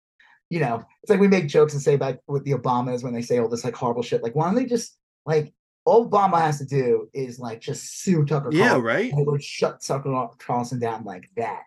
you 0.51 0.59
know, 0.59 0.85
it's 1.01 1.09
like 1.09 1.19
we 1.19 1.27
make 1.27 1.47
jokes 1.47 1.73
and 1.73 1.81
say 1.81 1.95
about 1.95 2.19
with 2.27 2.43
the 2.45 2.51
Obamas 2.51 3.03
when 3.03 3.11
they 3.11 3.23
say 3.23 3.39
all 3.39 3.49
this 3.49 3.63
like 3.63 3.75
horrible 3.75 4.03
shit. 4.03 4.21
Like, 4.21 4.35
why 4.35 4.45
don't 4.45 4.53
they 4.53 4.65
just 4.65 4.97
like 5.25 5.51
all 5.83 6.07
Obama 6.07 6.39
has 6.39 6.59
to 6.59 6.65
do 6.65 7.09
is 7.11 7.39
like 7.39 7.59
just 7.59 8.03
sue 8.03 8.23
Tucker 8.23 8.49
Yeah, 8.51 8.67
Carlson, 8.67 8.83
right. 8.83 9.13
He 9.13 9.23
would 9.23 9.43
shut 9.43 9.81
Tucker 9.81 10.27
Carlson 10.37 10.79
down 10.79 11.03
like 11.03 11.27
that. 11.35 11.65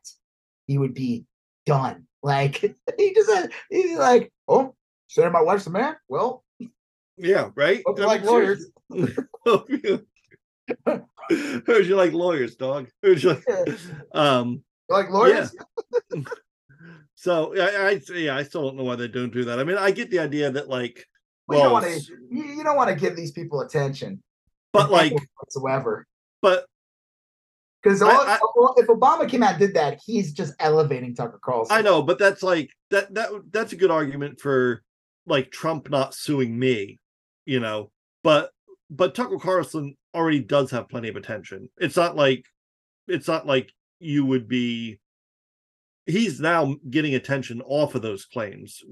He 0.68 0.78
would 0.78 0.94
be 0.94 1.26
done. 1.66 2.06
Like 2.22 2.58
he 2.96 3.12
just 3.12 3.28
said 3.28 3.50
he's 3.70 3.98
like, 3.98 4.32
oh, 4.46 4.76
saying 5.08 5.32
my 5.32 5.42
wife's 5.42 5.66
a 5.66 5.70
man. 5.70 5.96
Well, 6.08 6.44
yeah, 7.18 7.50
right. 7.56 7.82
Like 7.96 8.22
lawyers. 8.22 8.66
Heard 11.66 11.86
you 11.86 11.96
like 11.96 12.12
lawyers, 12.12 12.56
dog. 12.56 12.88
Heard 13.02 13.22
you 13.22 13.30
like, 13.30 13.44
um, 14.12 14.62
you 14.88 14.96
like 14.96 15.10
lawyers. 15.10 15.54
Yeah. 16.14 16.22
so 17.14 17.54
I, 17.56 17.90
I, 17.90 18.00
yeah, 18.14 18.36
I 18.36 18.42
still 18.42 18.62
don't 18.62 18.76
know 18.76 18.84
why 18.84 18.96
they 18.96 19.08
don't 19.08 19.32
do 19.32 19.44
that. 19.44 19.58
I 19.58 19.64
mean, 19.64 19.78
I 19.78 19.90
get 19.90 20.10
the 20.10 20.18
idea 20.18 20.50
that 20.50 20.68
like, 20.68 21.04
well, 21.46 21.72
well 21.72 21.88
you 21.88 21.90
don't 21.90 21.92
want 21.92 22.46
to, 22.50 22.56
you 22.56 22.64
don't 22.64 22.76
want 22.76 22.90
to 22.90 22.96
give 22.96 23.16
these 23.16 23.32
people 23.32 23.60
attention, 23.60 24.22
but 24.72 24.90
like 24.90 25.12
whatsoever. 25.38 26.06
But 26.42 26.66
because 27.84 28.00
if 28.02 28.86
Obama 28.88 29.28
came 29.28 29.42
out 29.42 29.52
and 29.52 29.60
did 29.60 29.74
that, 29.74 30.00
he's 30.04 30.32
just 30.32 30.54
elevating 30.58 31.14
Tucker 31.14 31.38
Carlson. 31.42 31.76
I 31.76 31.82
know, 31.82 32.02
but 32.02 32.18
that's 32.18 32.42
like 32.42 32.70
that 32.90 33.12
that 33.14 33.30
that's 33.50 33.72
a 33.72 33.76
good 33.76 33.90
argument 33.90 34.40
for 34.40 34.82
like 35.26 35.50
Trump 35.50 35.90
not 35.90 36.14
suing 36.14 36.58
me, 36.58 36.98
you 37.44 37.60
know. 37.60 37.90
But 38.22 38.50
but 38.96 39.14
Tucker 39.14 39.38
Carlson 39.38 39.96
already 40.14 40.40
does 40.40 40.70
have 40.70 40.88
plenty 40.88 41.08
of 41.08 41.16
attention. 41.16 41.68
It's 41.78 41.96
not 41.96 42.16
like 42.16 42.44
it's 43.08 43.28
not 43.28 43.46
like 43.46 43.72
you 43.98 44.24
would 44.24 44.48
be 44.48 45.00
he's 46.06 46.40
now 46.40 46.76
getting 46.90 47.14
attention 47.14 47.62
off 47.62 47.94
of 47.94 48.02
those 48.02 48.24
claims. 48.24 48.82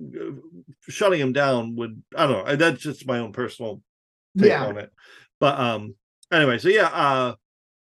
Shutting 0.89 1.21
him 1.21 1.33
down 1.33 1.77
would 1.77 2.03
I 2.17 2.27
don't 2.27 2.47
know. 2.47 2.57
That's 2.57 2.83
just 2.83 3.07
my 3.07 3.19
own 3.19 3.33
personal 3.33 3.83
take 4.39 4.49
yeah. 4.49 4.67
on 4.67 4.79
it. 4.79 4.91
But 5.39 5.59
um 5.59 5.95
anyway, 6.33 6.59
so 6.59 6.69
yeah, 6.69 6.89
uh 6.89 7.35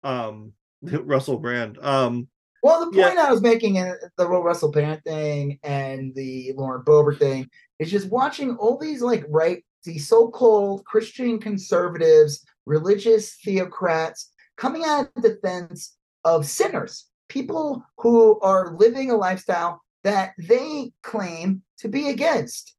um 0.02 0.52
Russell 0.82 1.38
Brand. 1.38 1.78
Um 1.80 2.28
well, 2.62 2.80
the 2.80 2.86
point 2.86 3.14
yeah. 3.14 3.26
I 3.28 3.30
was 3.30 3.42
making 3.42 3.76
in 3.76 3.94
the 4.16 4.28
Russell 4.28 4.72
Brand 4.72 5.02
thing 5.04 5.58
and 5.62 6.14
the 6.14 6.52
Lauren 6.56 6.82
Boebert 6.84 7.18
thing 7.18 7.48
is 7.78 7.90
just 7.90 8.08
watching 8.08 8.56
all 8.56 8.78
these 8.78 9.02
like 9.02 9.24
right 9.28 9.62
these 9.86 10.06
so-called 10.06 10.84
Christian 10.84 11.38
conservatives, 11.38 12.44
religious 12.66 13.38
theocrats 13.44 14.26
coming 14.56 14.84
out 14.84 15.08
in 15.16 15.22
defense 15.22 15.96
of 16.24 16.44
sinners, 16.44 17.06
people 17.28 17.82
who 17.98 18.38
are 18.40 18.76
living 18.76 19.10
a 19.10 19.16
lifestyle 19.16 19.80
that 20.04 20.32
they 20.38 20.92
claim 21.02 21.62
to 21.78 21.88
be 21.88 22.10
against. 22.10 22.74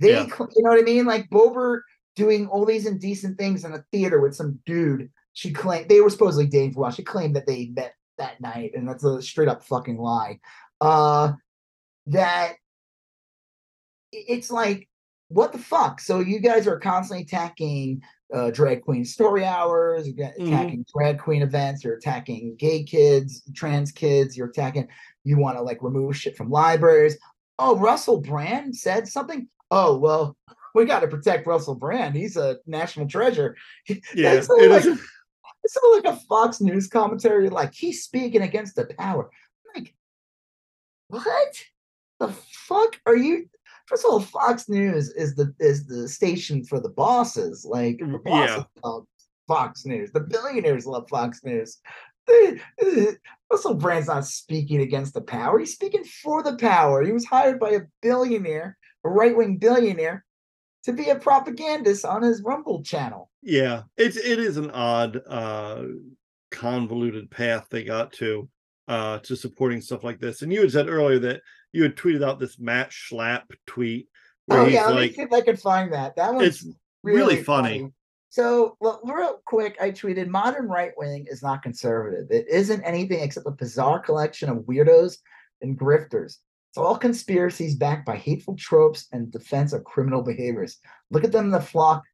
They, 0.00 0.12
yeah. 0.12 0.26
you 0.26 0.62
know 0.62 0.70
what 0.70 0.80
I 0.80 0.82
mean? 0.82 1.06
Like 1.06 1.30
Boebert 1.30 1.82
doing 2.16 2.46
all 2.48 2.64
these 2.64 2.86
indecent 2.86 3.38
things 3.38 3.64
in 3.64 3.72
a 3.72 3.84
theater 3.92 4.20
with 4.20 4.34
some 4.34 4.58
dude. 4.66 5.10
She 5.32 5.52
claimed 5.52 5.88
they 5.88 6.00
were 6.00 6.10
supposedly 6.10 6.46
dating 6.46 6.72
for 6.72 6.80
a 6.80 6.82
while. 6.82 6.90
She 6.90 7.04
claimed 7.04 7.36
that 7.36 7.46
they 7.46 7.66
met 7.66 7.94
that 8.18 8.40
night, 8.40 8.72
and 8.74 8.88
that's 8.88 9.04
a 9.04 9.22
straight 9.22 9.48
up 9.48 9.62
fucking 9.62 9.98
lie. 9.98 10.40
Uh, 10.80 11.32
that 12.06 12.54
it's 14.12 14.50
like 14.50 14.87
what 15.28 15.52
the 15.52 15.58
fuck? 15.58 16.00
So 16.00 16.20
you 16.20 16.40
guys 16.40 16.66
are 16.66 16.78
constantly 16.78 17.24
attacking 17.24 18.02
uh, 18.34 18.50
drag 18.50 18.82
queen 18.82 19.04
story 19.04 19.44
hours, 19.44 20.08
Mm-hmm. 20.08 20.46
attacking 20.46 20.84
drag 20.94 21.18
queen 21.18 21.42
events, 21.42 21.84
you're 21.84 21.96
attacking 21.96 22.56
gay 22.58 22.82
kids, 22.82 23.42
trans 23.54 23.92
kids, 23.92 24.36
you're 24.36 24.48
attacking, 24.48 24.88
you 25.24 25.38
want 25.38 25.56
to 25.56 25.62
like 25.62 25.82
remove 25.82 26.16
shit 26.16 26.36
from 26.36 26.50
libraries. 26.50 27.16
Oh, 27.58 27.76
Russell 27.76 28.20
Brand 28.20 28.74
said 28.76 29.08
something. 29.08 29.48
Oh, 29.70 29.96
well, 29.98 30.36
we 30.74 30.84
got 30.84 31.00
to 31.00 31.08
protect 31.08 31.46
Russell 31.46 31.74
Brand. 31.74 32.14
He's 32.14 32.36
a 32.36 32.56
national 32.66 33.08
treasure. 33.08 33.56
Yeah, 34.14 34.34
That's 34.34 34.48
it 34.50 34.70
like, 34.70 34.84
is. 34.84 35.00
it's 35.64 35.76
like 35.92 36.04
a 36.14 36.16
Fox 36.28 36.60
News 36.60 36.86
commentary, 36.88 37.48
like 37.50 37.74
he's 37.74 38.02
speaking 38.04 38.42
against 38.42 38.76
the 38.76 38.86
power. 38.98 39.30
Like, 39.74 39.94
what 41.08 41.54
the 42.20 42.28
fuck 42.28 43.00
are 43.06 43.16
you? 43.16 43.48
First 43.88 44.04
of 44.04 44.12
all, 44.12 44.20
Fox 44.20 44.68
News 44.68 45.10
is 45.10 45.34
the 45.34 45.54
is 45.58 45.86
the 45.86 46.06
station 46.08 46.62
for 46.62 46.78
the 46.78 46.90
bosses. 46.90 47.64
Like 47.64 47.98
the 47.98 48.04
Mm, 48.04 48.24
bosses 48.24 48.56
yeah. 48.56 48.82
love 48.84 49.06
Fox 49.46 49.86
News. 49.86 50.12
The 50.12 50.20
billionaires 50.20 50.86
love 50.86 51.08
Fox 51.08 51.40
News. 51.42 51.78
Russell 53.50 53.74
Brand's 53.74 54.08
not 54.08 54.26
speaking 54.26 54.82
against 54.82 55.14
the 55.14 55.22
power. 55.22 55.58
He's 55.58 55.72
speaking 55.72 56.04
for 56.04 56.42
the 56.42 56.56
power. 56.56 57.02
He 57.02 57.12
was 57.12 57.24
hired 57.24 57.58
by 57.58 57.70
a 57.70 57.80
billionaire, 58.02 58.76
a 59.04 59.08
right 59.08 59.34
wing 59.34 59.56
billionaire, 59.56 60.24
to 60.84 60.92
be 60.92 61.08
a 61.08 61.16
propagandist 61.16 62.04
on 62.04 62.20
his 62.22 62.42
Rumble 62.42 62.82
channel. 62.82 63.30
Yeah, 63.42 63.84
it's 63.96 64.18
it 64.18 64.38
is 64.38 64.58
an 64.58 64.70
odd, 64.70 65.22
uh, 65.26 65.84
convoluted 66.50 67.30
path 67.30 67.66
they 67.70 67.84
got 67.84 68.12
to, 68.14 68.48
uh, 68.86 69.18
to 69.20 69.34
supporting 69.36 69.80
stuff 69.80 70.04
like 70.04 70.20
this. 70.20 70.42
And 70.42 70.52
you 70.52 70.60
had 70.60 70.72
said 70.72 70.88
earlier 70.88 71.18
that 71.20 71.40
you 71.72 71.82
had 71.82 71.96
tweeted 71.96 72.24
out 72.24 72.38
this 72.38 72.58
Matt 72.58 72.90
Schlapp 72.90 73.44
tweet 73.66 74.08
where 74.46 74.60
Oh 74.60 74.66
yeah, 74.66 74.86
let 74.86 74.96
me 74.96 75.12
see 75.12 75.22
if 75.22 75.32
I 75.32 75.40
can 75.40 75.56
find 75.56 75.92
that. 75.92 76.16
That 76.16 76.34
one's 76.34 76.62
it's 76.62 76.76
really 77.02 77.42
funny. 77.42 77.90
So, 78.30 78.76
well, 78.80 79.00
real 79.04 79.40
quick, 79.46 79.76
I 79.80 79.90
tweeted: 79.90 80.28
"Modern 80.28 80.68
right 80.68 80.92
wing 80.96 81.26
is 81.30 81.42
not 81.42 81.62
conservative. 81.62 82.30
It 82.30 82.46
isn't 82.48 82.82
anything 82.82 83.20
except 83.20 83.46
a 83.46 83.52
bizarre 83.52 84.00
collection 84.00 84.48
of 84.48 84.58
weirdos 84.58 85.18
and 85.62 85.78
grifters. 85.78 86.38
It's 86.70 86.78
all 86.78 86.98
conspiracies 86.98 87.76
backed 87.76 88.06
by 88.06 88.16
hateful 88.16 88.56
tropes 88.56 89.08
and 89.12 89.32
defense 89.32 89.72
of 89.72 89.84
criminal 89.84 90.22
behaviors. 90.22 90.78
Look 91.10 91.24
at 91.24 91.32
them, 91.32 91.46
in 91.46 91.50
the 91.50 91.60
flock. 91.60 92.04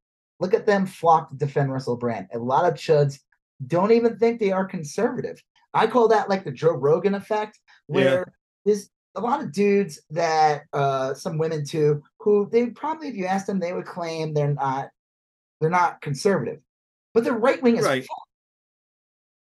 Look 0.41 0.55
at 0.55 0.67
them 0.67 0.87
flock 0.87 1.31
to 1.31 1.37
defend 1.37 1.73
Russell 1.73 1.97
Brand. 1.97 2.29
A 2.33 2.39
lot 2.39 2.65
of 2.65 2.75
chuds 2.75 3.19
don't 3.67 3.93
even 3.93 4.19
think 4.19 4.39
they 4.39 4.53
are 4.53 4.65
conservative. 4.65 5.43
I 5.73 5.87
call 5.87 6.09
that 6.09 6.29
like 6.29 6.45
the 6.45 6.53
Joe 6.53 6.73
Rogan 6.73 7.15
effect, 7.15 7.59
where 7.87 8.33
there's 8.65 8.91
a 9.17 9.21
lot 9.21 9.41
of 9.43 9.53
dudes 9.53 10.01
that 10.11 10.63
uh 10.73 11.15
some 11.15 11.39
women 11.39 11.65
too 11.65 12.03
who 12.19 12.49
they 12.51 12.67
probably 12.67 13.09
if 13.09 13.15
you 13.15 13.27
ask 13.27 13.47
them 13.47 13.61
they 13.61 13.73
would 13.73 13.87
claim 13.87 14.35
they're 14.35 14.55
not 14.55 14.89
they're 15.61 15.71
not 15.71 16.01
conservative 16.01 16.61
but 17.13 17.23
they're 17.25 17.33
right 17.39 17.63
wing 17.63 17.79
as 17.79 17.85
Right. 17.85 18.03
fuck. 18.03 18.19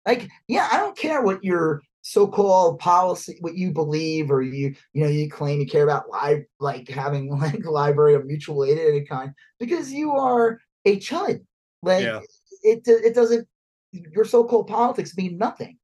like 0.07 0.29
yeah 0.49 0.69
i 0.73 0.77
don't 0.77 0.97
care 0.97 1.23
what 1.23 1.43
your 1.45 1.81
so-called 2.03 2.81
policy 2.81 3.37
what 3.41 3.57
you 3.57 3.71
believe 3.71 4.31
or 4.31 4.43
you 4.43 4.75
you 4.93 5.03
know 5.05 5.09
you 5.11 5.31
claim 5.31 5.61
you 5.61 5.67
care 5.67 5.85
about 5.85 6.09
live 6.11 6.43
like 6.59 6.89
having 6.89 7.31
like 7.39 7.65
a 7.65 7.71
library 7.71 8.15
of 8.15 8.27
mutual 8.27 8.65
aid 8.65 8.79
of 8.79 8.85
any 8.87 9.05
kind 9.05 9.33
because 9.61 9.93
you 9.93 10.13
are 10.13 10.59
a 10.85 10.97
chud 10.99 11.41
like 11.83 12.03
Yeah. 12.03 12.21
it 12.63 12.83
it 12.87 13.15
doesn't 13.15 13.47
your 13.93 14.25
so-called 14.25 14.67
politics 14.67 15.17
mean 15.17 15.39
nothing 15.39 15.79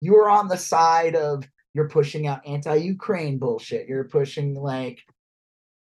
you 0.00 0.14
are 0.16 0.30
on 0.30 0.46
the 0.48 0.56
side 0.56 1.16
of 1.16 1.44
you're 1.74 1.88
pushing 1.88 2.26
out 2.26 2.46
anti-Ukraine 2.46 3.38
bullshit. 3.38 3.88
You're 3.88 4.04
pushing 4.04 4.54
like 4.54 5.00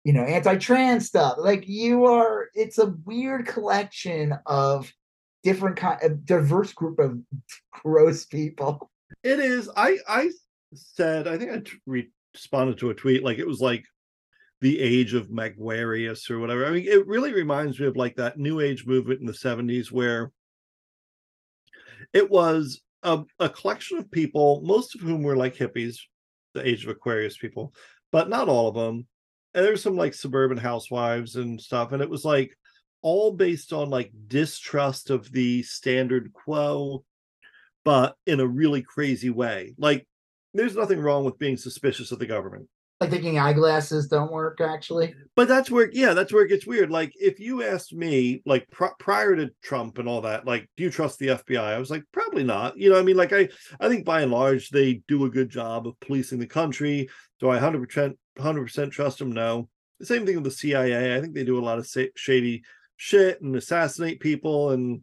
you 0.04 0.12
know 0.12 0.22
anti-trans 0.22 1.06
stuff. 1.06 1.36
Like 1.38 1.68
you 1.68 2.06
are. 2.06 2.48
It's 2.54 2.78
a 2.78 2.94
weird 3.04 3.46
collection 3.46 4.34
of 4.46 4.92
different 5.42 5.76
kind, 5.76 5.98
a 6.02 6.10
diverse 6.10 6.72
group 6.72 6.98
of 6.98 7.18
gross 7.72 8.24
people. 8.24 8.90
It 9.22 9.38
is. 9.38 9.68
I 9.76 9.98
I 10.08 10.30
said 10.74 11.28
I 11.28 11.38
think 11.38 11.52
I 11.52 11.58
t- 11.58 12.10
responded 12.34 12.78
to 12.78 12.90
a 12.90 12.94
tweet 12.94 13.22
like 13.22 13.38
it 13.38 13.46
was 13.46 13.60
like 13.60 13.84
the 14.60 14.80
age 14.80 15.14
of 15.14 15.28
Maguarius 15.28 16.30
or 16.30 16.38
whatever. 16.38 16.66
I 16.66 16.70
mean, 16.70 16.86
it 16.86 17.06
really 17.06 17.32
reminds 17.32 17.78
me 17.78 17.86
of 17.86 17.96
like 17.96 18.16
that 18.16 18.38
New 18.38 18.60
Age 18.60 18.86
movement 18.86 19.20
in 19.20 19.26
the 19.26 19.34
seventies 19.34 19.92
where 19.92 20.32
it 22.12 22.30
was 22.30 22.80
a, 23.06 23.24
a 23.38 23.48
collection 23.48 23.96
of 23.98 24.10
people, 24.10 24.60
most 24.62 24.94
of 24.94 25.00
whom 25.00 25.22
were 25.22 25.36
like 25.36 25.56
hippies, 25.56 25.98
the 26.52 26.66
age 26.66 26.84
of 26.84 26.90
Aquarius 26.90 27.38
people, 27.38 27.72
but 28.12 28.28
not 28.28 28.48
all 28.48 28.68
of 28.68 28.74
them. 28.74 29.06
And 29.54 29.64
there 29.64 29.72
were 29.72 29.78
some 29.78 29.96
like 29.96 30.12
suburban 30.12 30.58
housewives 30.58 31.36
and 31.36 31.58
stuff, 31.58 31.92
and 31.92 32.02
it 32.02 32.10
was 32.10 32.24
like 32.24 32.54
all 33.00 33.32
based 33.32 33.72
on 33.72 33.88
like 33.88 34.12
distrust 34.26 35.08
of 35.08 35.32
the 35.32 35.62
standard 35.62 36.32
quo 36.34 37.04
but 37.86 38.16
in 38.26 38.40
a 38.40 38.46
really 38.46 38.82
crazy 38.82 39.30
way. 39.30 39.72
Like, 39.78 40.08
there's 40.52 40.74
nothing 40.74 40.98
wrong 40.98 41.24
with 41.24 41.38
being 41.38 41.56
suspicious 41.56 42.10
of 42.10 42.18
the 42.18 42.26
government. 42.26 42.68
Like 43.00 43.10
thinking 43.10 43.38
eyeglasses 43.38 44.08
don't 44.08 44.32
work. 44.32 44.60
Actually, 44.60 45.14
But 45.34 45.48
that's 45.48 45.70
where, 45.70 45.90
yeah, 45.92 46.14
that's 46.14 46.32
where 46.32 46.44
it 46.44 46.48
gets 46.48 46.66
weird. 46.66 46.90
Like, 46.90 47.12
if 47.20 47.38
you 47.38 47.62
asked 47.62 47.92
me, 47.94 48.40
like, 48.46 48.70
pr- 48.70 48.96
prior 48.98 49.36
to 49.36 49.50
Trump 49.62 49.98
and 49.98 50.08
all 50.08 50.22
that, 50.22 50.46
like, 50.46 50.66
do 50.78 50.84
you 50.84 50.90
trust 50.90 51.18
the 51.18 51.28
FBI? 51.28 51.60
I 51.60 51.78
was 51.78 51.90
like, 51.90 52.04
probably 52.12 52.42
not. 52.42 52.78
You 52.78 52.88
know, 52.90 52.98
I 52.98 53.02
mean, 53.02 53.16
like, 53.16 53.34
I, 53.34 53.48
I 53.80 53.88
think 53.90 54.06
by 54.06 54.22
and 54.22 54.32
large 54.32 54.70
they 54.70 55.02
do 55.08 55.26
a 55.26 55.30
good 55.30 55.50
job 55.50 55.86
of 55.86 56.00
policing 56.00 56.38
the 56.38 56.46
country. 56.46 57.08
Do 57.38 57.50
I 57.50 57.58
100%, 57.58 58.14
100% 58.38 58.90
trust 58.90 59.18
them? 59.18 59.30
No. 59.32 59.68
The 60.00 60.06
same 60.06 60.24
thing 60.24 60.36
with 60.36 60.44
the 60.44 60.50
CIA. 60.50 61.16
I 61.16 61.20
think 61.20 61.34
they 61.34 61.44
do 61.44 61.58
a 61.58 61.64
lot 61.64 61.78
of 61.78 61.86
sa- 61.86 62.12
shady 62.16 62.62
shit 62.96 63.42
and 63.42 63.54
assassinate 63.56 64.20
people 64.20 64.70
and, 64.70 65.02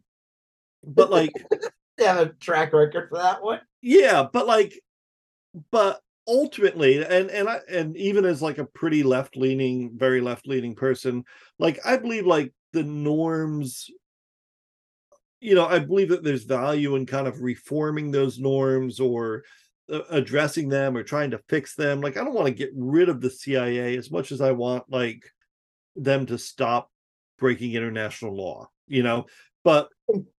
but 0.82 1.10
like, 1.10 1.30
they 1.96 2.04
have 2.06 2.18
a 2.18 2.26
track 2.40 2.72
record 2.72 3.08
for 3.08 3.18
that 3.18 3.40
one. 3.40 3.60
yeah 3.80 4.26
but 4.32 4.48
like 4.48 4.80
but 5.70 6.00
ultimately 6.26 7.02
and 7.02 7.30
and 7.30 7.48
i 7.48 7.60
and 7.68 7.96
even 7.96 8.24
as 8.24 8.40
like 8.40 8.58
a 8.58 8.64
pretty 8.64 9.02
left 9.02 9.36
leaning 9.36 9.90
very 9.94 10.20
left 10.20 10.46
leaning 10.46 10.74
person 10.74 11.22
like 11.58 11.78
i 11.84 11.96
believe 11.96 12.26
like 12.26 12.52
the 12.72 12.82
norms 12.82 13.90
you 15.40 15.54
know 15.54 15.66
i 15.66 15.78
believe 15.78 16.08
that 16.08 16.24
there's 16.24 16.44
value 16.44 16.96
in 16.96 17.04
kind 17.04 17.26
of 17.26 17.42
reforming 17.42 18.10
those 18.10 18.38
norms 18.38 19.00
or 19.00 19.44
uh, 19.92 20.00
addressing 20.08 20.70
them 20.70 20.96
or 20.96 21.02
trying 21.02 21.30
to 21.30 21.40
fix 21.50 21.74
them. 21.74 22.00
Like 22.00 22.16
i 22.16 22.24
don't 22.24 22.32
want 22.32 22.46
to 22.46 22.54
get 22.54 22.70
rid 22.74 23.10
of 23.10 23.20
the 23.20 23.28
cia 23.28 23.94
as 23.98 24.10
much 24.10 24.32
as 24.32 24.40
i 24.40 24.50
want 24.50 24.84
like 24.88 25.22
them 25.94 26.24
to 26.24 26.38
stop 26.38 26.90
breaking 27.38 27.74
international 27.74 28.34
law 28.34 28.66
you 28.88 29.02
know? 29.02 29.26
But 29.62 29.88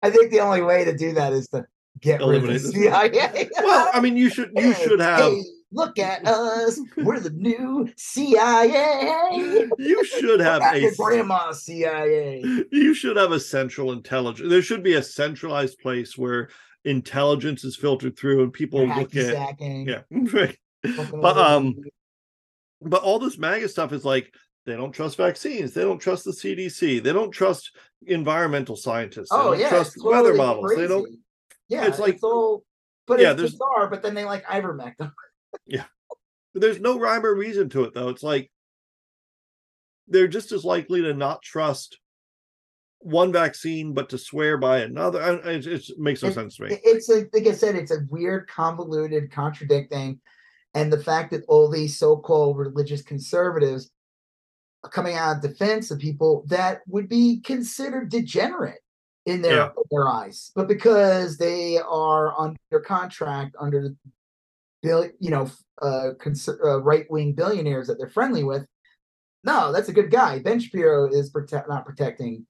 I 0.03 0.09
think 0.11 0.31
the 0.31 0.39
only 0.41 0.61
way 0.61 0.85
to 0.85 0.95
do 0.95 1.13
that 1.13 1.33
is 1.33 1.47
to 1.49 1.65
get 1.99 2.21
rid 2.21 2.43
of 2.43 2.47
the 2.47 2.59
CIA. 2.59 3.49
well 3.63 3.89
i 3.93 4.01
mean 4.01 4.17
you 4.17 4.29
should 4.29 4.51
you 4.55 4.73
should 4.83 4.99
have 4.99 5.33
look 5.75 5.99
at 5.99 6.25
us. 6.25 6.79
We're 6.97 7.19
the 7.19 7.29
new 7.31 7.89
CIA. 7.97 9.69
you 9.77 10.05
should 10.05 10.39
have 10.39 10.61
a 10.73 10.79
your 10.79 10.91
grandma 10.97 11.51
CIA. 11.51 12.41
you 12.71 12.93
should 12.93 13.17
have 13.17 13.31
a 13.31 13.39
central 13.39 13.91
intelligence 13.91 14.49
there 14.49 14.61
should 14.61 14.83
be 14.83 14.93
a 14.95 15.03
centralized 15.03 15.77
place 15.79 16.17
where 16.17 16.49
intelligence 16.85 17.63
is 17.63 17.75
filtered 17.75 18.17
through 18.17 18.43
and 18.43 18.53
people 18.53 18.85
Your 18.85 18.95
look 18.95 19.15
at 19.15 19.33
sacking. 19.33 19.87
yeah 19.87 20.01
right 20.33 20.57
but, 20.83 21.37
all 21.37 21.39
um, 21.39 21.75
but 22.81 23.01
all 23.01 23.17
this 23.19 23.37
MAGA 23.37 23.69
stuff 23.69 23.91
is 23.91 24.05
like 24.05 24.33
they 24.65 24.75
don't 24.75 24.91
trust 24.91 25.17
vaccines, 25.17 25.73
they 25.73 25.81
don't 25.81 25.99
trust 25.99 26.25
the 26.25 26.31
CDC, 26.31 27.03
they 27.03 27.13
don't 27.13 27.31
trust 27.31 27.71
environmental 28.07 28.75
scientists, 28.75 29.29
they 29.29 29.35
oh 29.37 29.51
don't 29.51 29.59
yeah, 29.59 29.69
trust 29.69 29.95
it's 29.95 30.03
weather 30.05 30.35
totally 30.35 30.37
models, 30.37 30.75
they 30.75 30.87
don't. 30.87 31.09
Yeah, 31.67 31.81
it's 31.81 31.89
it's 31.89 31.99
like- 31.99 32.13
like 32.15 32.23
all, 32.23 32.63
but 33.07 33.19
Yeah, 33.19 33.31
it's 33.33 33.41
bizarre. 33.41 33.87
But 33.89 34.01
then 34.01 34.13
they 34.13 34.25
like 34.25 34.43
ivermectin. 34.45 35.11
there's 36.53 36.79
no 36.79 36.97
rhyme 36.97 37.25
or 37.25 37.35
reason 37.35 37.69
to 37.69 37.83
it 37.83 37.93
though. 37.93 38.09
It's 38.09 38.23
like 38.23 38.49
they're 40.07 40.27
just 40.27 40.51
as 40.51 40.63
likely 40.63 41.01
to 41.01 41.13
not 41.13 41.41
trust 41.41 41.99
one 42.99 43.31
vaccine 43.31 43.93
but 43.93 44.09
to 44.09 44.17
swear 44.17 44.57
by 44.57 44.79
another. 44.79 45.41
It, 45.45 45.67
it 45.67 45.83
makes 45.97 46.23
no 46.23 46.31
sense 46.31 46.57
to 46.57 46.63
me. 46.63 46.79
It's 46.83 47.09
a, 47.09 47.27
like 47.33 47.45
I 47.45 47.51
said, 47.51 47.75
it's 47.75 47.91
a 47.91 48.05
weird, 48.09 48.47
convoluted, 48.47 49.31
contradicting, 49.31 50.19
and 50.73 50.91
the 50.91 51.03
fact 51.03 51.31
that 51.31 51.43
all 51.47 51.69
these 51.69 51.99
so-called 51.99 52.57
religious 52.57 53.01
conservatives 53.01 53.91
are 54.83 54.89
coming 54.89 55.15
out 55.15 55.35
in 55.35 55.51
defense 55.51 55.91
of 55.91 55.99
people 55.99 56.45
that 56.47 56.81
would 56.87 57.09
be 57.09 57.41
considered 57.41 58.09
degenerate 58.09 58.79
in 59.25 59.41
their 59.41 59.55
Yeah. 59.55 59.69
their 59.91 60.07
eyes, 60.07 60.51
but 60.55 60.67
because 60.67 61.37
they 61.37 61.79
are 61.79 62.39
under 62.39 62.79
contract 62.85 63.55
under 63.59 63.81
the 63.81 63.95
bill, 64.85 65.09
you 65.19 65.31
know, 65.31 65.49
uh, 65.81 66.09
cons- 66.21 66.47
uh 66.49 66.81
right-wing 66.81 67.33
billionaires 67.33 67.87
that 67.87 67.97
they're 67.97 68.09
friendly 68.17 68.43
with. 68.43 68.65
No, 69.43 69.71
that's 69.73 69.89
a 69.89 69.93
good 69.93 70.11
guy. 70.11 70.39
Ben 70.39 70.59
Shapiro 70.59 71.07
is 71.11 71.29
protect 71.29 71.67
not 71.67 71.85
protecting 71.85 72.45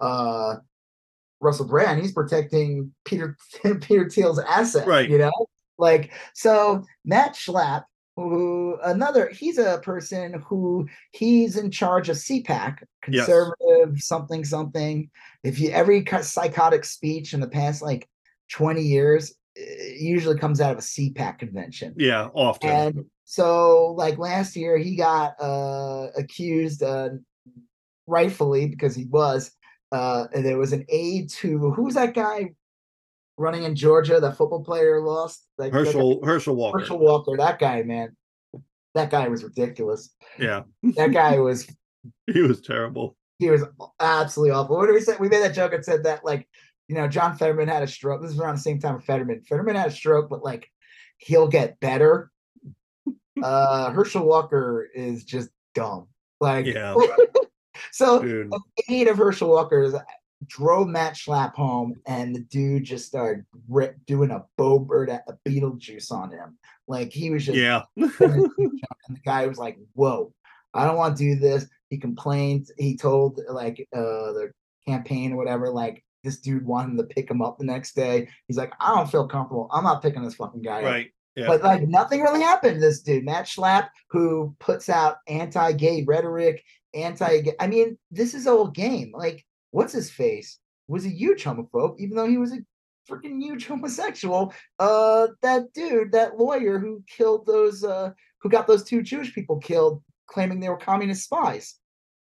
uh 0.00 0.56
Russell 1.40 1.66
Brand. 1.66 2.00
He's 2.00 2.12
protecting 2.12 2.92
Peter 3.04 3.36
Peter 3.80 4.08
Thiel's 4.10 4.38
asset. 4.38 4.86
Right. 4.86 5.08
You 5.08 5.18
know, 5.18 5.32
like 5.78 6.12
so 6.34 6.82
Matt 7.04 7.34
Schlapp, 7.34 7.84
who 8.16 8.78
another 8.82 9.28
he's 9.28 9.58
a 9.58 9.80
person 9.82 10.42
who 10.46 10.86
he's 11.12 11.56
in 11.56 11.70
charge 11.70 12.08
of 12.08 12.16
CPAC, 12.16 12.78
Yes. 13.08 13.26
conservative 13.26 14.00
something 14.00 14.44
something. 14.44 15.10
If 15.44 15.60
you 15.60 15.70
every 15.70 16.04
psychotic 16.22 16.84
speech 16.84 17.34
in 17.34 17.40
the 17.40 17.48
past 17.48 17.82
like 17.82 18.08
20 18.50 18.82
years 18.82 19.34
usually 19.56 20.38
comes 20.38 20.60
out 20.60 20.72
of 20.72 20.78
a 20.78 20.82
CPAC 20.82 21.38
convention. 21.38 21.94
Yeah, 21.96 22.28
often. 22.34 22.68
And 22.70 23.04
so 23.24 23.94
like 23.96 24.18
last 24.18 24.54
year 24.56 24.76
he 24.78 24.96
got 24.96 25.34
uh 25.40 26.08
accused 26.16 26.82
uh 26.82 27.10
rightfully 28.06 28.68
because 28.68 28.94
he 28.94 29.04
was 29.06 29.50
uh 29.92 30.26
and 30.34 30.44
there 30.44 30.58
was 30.58 30.72
an 30.72 30.84
aide 30.88 31.28
to 31.30 31.70
who's 31.72 31.94
that 31.94 32.14
guy 32.14 32.50
running 33.38 33.64
in 33.64 33.74
Georgia, 33.76 34.18
the 34.20 34.32
football 34.32 34.64
player 34.64 35.00
lost? 35.00 35.46
Like 35.58 35.72
guy- 35.72 35.78
Herschel 35.80 36.24
Herschel 36.24 36.56
Walker. 36.56 36.78
Herschel 36.80 36.98
Walker, 36.98 37.36
that 37.36 37.58
guy, 37.58 37.82
man. 37.82 38.16
That 38.94 39.10
guy 39.10 39.28
was 39.28 39.44
ridiculous. 39.44 40.10
Yeah, 40.38 40.62
That 40.96 41.12
guy 41.12 41.38
was 41.38 41.70
he 42.32 42.40
was 42.42 42.60
terrible. 42.62 43.16
he 43.38 43.50
was 43.50 43.62
absolutely 44.00 44.52
awful. 44.52 44.76
What 44.76 44.86
did 44.86 44.94
we 44.94 45.00
say? 45.00 45.16
We 45.20 45.28
made 45.28 45.42
that 45.42 45.54
joke 45.54 45.72
and 45.74 45.84
said 45.84 46.04
that 46.04 46.24
like, 46.24 46.48
you 46.88 46.94
know, 46.94 47.08
John 47.08 47.36
Fetterman 47.36 47.68
had 47.68 47.82
a 47.82 47.86
stroke. 47.86 48.22
This 48.22 48.30
is 48.32 48.38
around 48.38 48.56
the 48.56 48.60
same 48.60 48.78
time 48.78 49.00
Fetterman. 49.00 49.42
Fetterman 49.42 49.76
had 49.76 49.88
a 49.88 49.92
stroke, 49.92 50.28
but 50.30 50.44
like 50.44 50.70
he'll 51.18 51.48
get 51.48 51.80
better. 51.80 52.30
Uh 53.42 53.90
Herschel 53.90 54.24
Walker 54.24 54.88
is 54.94 55.22
just 55.22 55.50
dumb. 55.74 56.08
Like 56.40 56.64
Yeah. 56.64 56.94
so 57.92 58.22
Dude. 58.22 58.50
eight 58.88 59.08
of 59.08 59.18
Herschel 59.18 59.50
Walker's 59.50 59.94
drove 60.46 60.88
Matt 60.88 61.14
Schlapp 61.14 61.54
home, 61.54 61.94
and 62.06 62.34
the 62.34 62.40
dude 62.40 62.84
just 62.84 63.06
started 63.06 63.44
rip, 63.68 63.96
doing 64.06 64.30
a 64.30 64.44
Boebert 64.58 65.08
at 65.10 65.24
the 65.26 65.36
Beetlejuice 65.46 66.10
on 66.12 66.30
him. 66.30 66.58
Like 66.88 67.12
he 67.12 67.30
was 67.30 67.44
just 67.44 67.58
Yeah. 67.58 67.82
and 67.96 68.10
the 68.18 69.20
guy 69.24 69.46
was 69.46 69.58
like, 69.58 69.76
"Whoa, 69.94 70.32
I 70.72 70.86
don't 70.86 70.96
want 70.96 71.16
to 71.16 71.22
do 71.22 71.36
this." 71.38 71.66
He 71.90 71.98
complained. 71.98 72.68
He 72.78 72.96
told 72.96 73.40
like 73.48 73.86
uh 73.94 74.32
the 74.32 74.52
campaign 74.86 75.32
or 75.32 75.36
whatever, 75.36 75.70
like 75.70 76.04
this 76.26 76.40
dude 76.40 76.66
wanted 76.66 76.90
him 76.90 76.96
to 76.98 77.04
pick 77.04 77.30
him 77.30 77.40
up 77.40 77.58
the 77.58 77.64
next 77.64 77.94
day. 77.94 78.28
He's 78.48 78.58
like, 78.58 78.72
"I 78.80 78.94
don't 78.94 79.10
feel 79.10 79.26
comfortable. 79.26 79.68
I'm 79.72 79.84
not 79.84 80.02
picking 80.02 80.22
this 80.22 80.34
fucking 80.34 80.62
guy 80.62 80.80
up." 80.80 80.84
Right. 80.84 81.12
Yeah. 81.36 81.46
But 81.46 81.62
like 81.62 81.86
nothing 81.86 82.22
really 82.22 82.40
happened 82.40 82.74
to 82.74 82.80
this 82.80 83.02
dude, 83.02 83.24
Matt 83.24 83.44
Schlapp, 83.44 83.90
who 84.10 84.56
puts 84.58 84.88
out 84.88 85.18
anti-gay 85.28 86.02
rhetoric, 86.04 86.64
anti-gay. 86.94 87.54
I 87.60 87.66
mean, 87.66 87.98
this 88.10 88.32
is 88.34 88.46
whole 88.46 88.68
game. 88.68 89.12
Like, 89.14 89.44
what's 89.70 89.92
his 89.92 90.10
face? 90.10 90.58
Was 90.88 91.04
a 91.04 91.10
huge 91.10 91.44
homophobe, 91.44 91.98
even 91.98 92.16
though 92.16 92.28
he 92.28 92.38
was 92.38 92.52
a 92.52 92.58
freaking 93.08 93.42
huge 93.42 93.66
homosexual. 93.68 94.54
Uh, 94.78 95.28
that 95.42 95.72
dude, 95.74 96.12
that 96.12 96.38
lawyer 96.38 96.78
who 96.78 97.04
killed 97.06 97.46
those, 97.46 97.84
uh, 97.84 98.10
who 98.40 98.48
got 98.48 98.66
those 98.66 98.84
two 98.84 99.02
Jewish 99.02 99.34
people 99.34 99.58
killed, 99.58 100.02
claiming 100.26 100.58
they 100.58 100.70
were 100.70 100.76
communist 100.78 101.24
spies. 101.24 101.76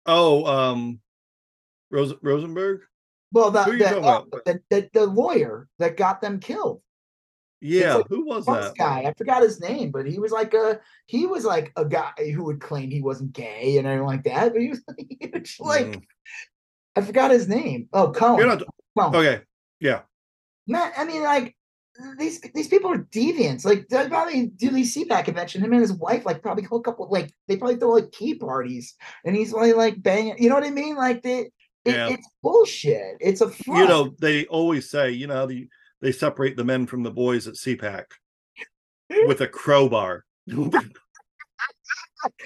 Oh, 0.06 0.44
um, 0.44 1.00
Ros- 1.90 2.14
Rosenberg. 2.20 2.80
Well, 3.34 3.50
the 3.50 3.64
Who 3.64 3.72
are 3.72 3.74
you 3.74 3.78
the, 3.80 4.00
uh, 4.00 4.24
the, 4.46 4.60
the 4.70 4.90
the 4.94 5.06
lawyer 5.06 5.68
that 5.80 5.96
got 5.96 6.20
them 6.20 6.38
killed. 6.38 6.80
Yeah, 7.60 7.96
like 7.96 8.08
who 8.08 8.24
was 8.24 8.46
that? 8.46 8.76
guy. 8.76 9.00
I 9.06 9.12
forgot 9.18 9.42
his 9.42 9.60
name, 9.60 9.90
but 9.90 10.06
he 10.06 10.20
was 10.20 10.30
like 10.30 10.54
a 10.54 10.78
he 11.06 11.26
was 11.26 11.44
like 11.44 11.72
a 11.76 11.84
guy 11.84 12.12
who 12.32 12.44
would 12.44 12.60
claim 12.60 12.90
he 12.90 13.02
wasn't 13.02 13.32
gay 13.32 13.76
and 13.78 13.88
everything 13.88 14.06
like 14.06 14.22
that. 14.24 14.52
But 14.52 14.62
he 14.62 14.68
was 14.68 14.82
huge, 15.20 15.56
like 15.58 15.86
Mm. 15.86 16.02
I 16.96 17.00
forgot 17.00 17.32
his 17.32 17.48
name. 17.48 17.88
Oh, 17.92 18.12
Cohen. 18.12 18.46
Not. 18.46 18.62
Cohen. 18.96 19.16
Okay. 19.16 19.42
Yeah. 19.80 20.02
Man, 20.68 20.92
I 20.96 21.04
mean, 21.04 21.24
like 21.24 21.56
these 22.18 22.40
these 22.54 22.68
people 22.68 22.92
are 22.92 23.04
deviants. 23.04 23.64
Like 23.64 23.88
they 23.88 24.08
probably 24.08 24.46
do 24.46 24.70
these 24.70 24.94
CPAC 24.94 25.24
convention. 25.24 25.60
Him 25.60 25.72
and 25.72 25.80
his 25.80 25.92
wife 25.92 26.24
like 26.24 26.40
probably 26.40 26.64
hook 26.64 26.86
up 26.86 27.00
with 27.00 27.10
like 27.10 27.32
they 27.48 27.56
probably 27.56 27.76
throw 27.76 27.90
like 27.90 28.12
key 28.12 28.36
parties, 28.36 28.94
and 29.24 29.34
he's 29.34 29.52
like 29.52 29.74
like 29.74 30.00
banging. 30.00 30.36
You 30.38 30.50
know 30.50 30.54
what 30.54 30.64
I 30.64 30.70
mean? 30.70 30.94
Like 30.94 31.22
they. 31.22 31.50
It, 31.84 31.94
Yeah. 31.94 32.08
It's 32.10 32.28
bullshit. 32.42 33.16
It's 33.20 33.40
a 33.40 33.50
front. 33.50 33.80
You 33.80 33.88
know, 33.88 34.14
they 34.20 34.46
always 34.46 34.90
say, 34.90 35.10
you 35.10 35.26
know, 35.26 35.46
the 35.46 35.68
they 36.00 36.12
separate 36.12 36.56
the 36.56 36.64
men 36.64 36.86
from 36.86 37.02
the 37.02 37.10
boys 37.10 37.46
at 37.48 37.54
CPAC 37.54 38.04
with 39.26 39.40
a 39.40 39.48
crowbar. 39.48 40.24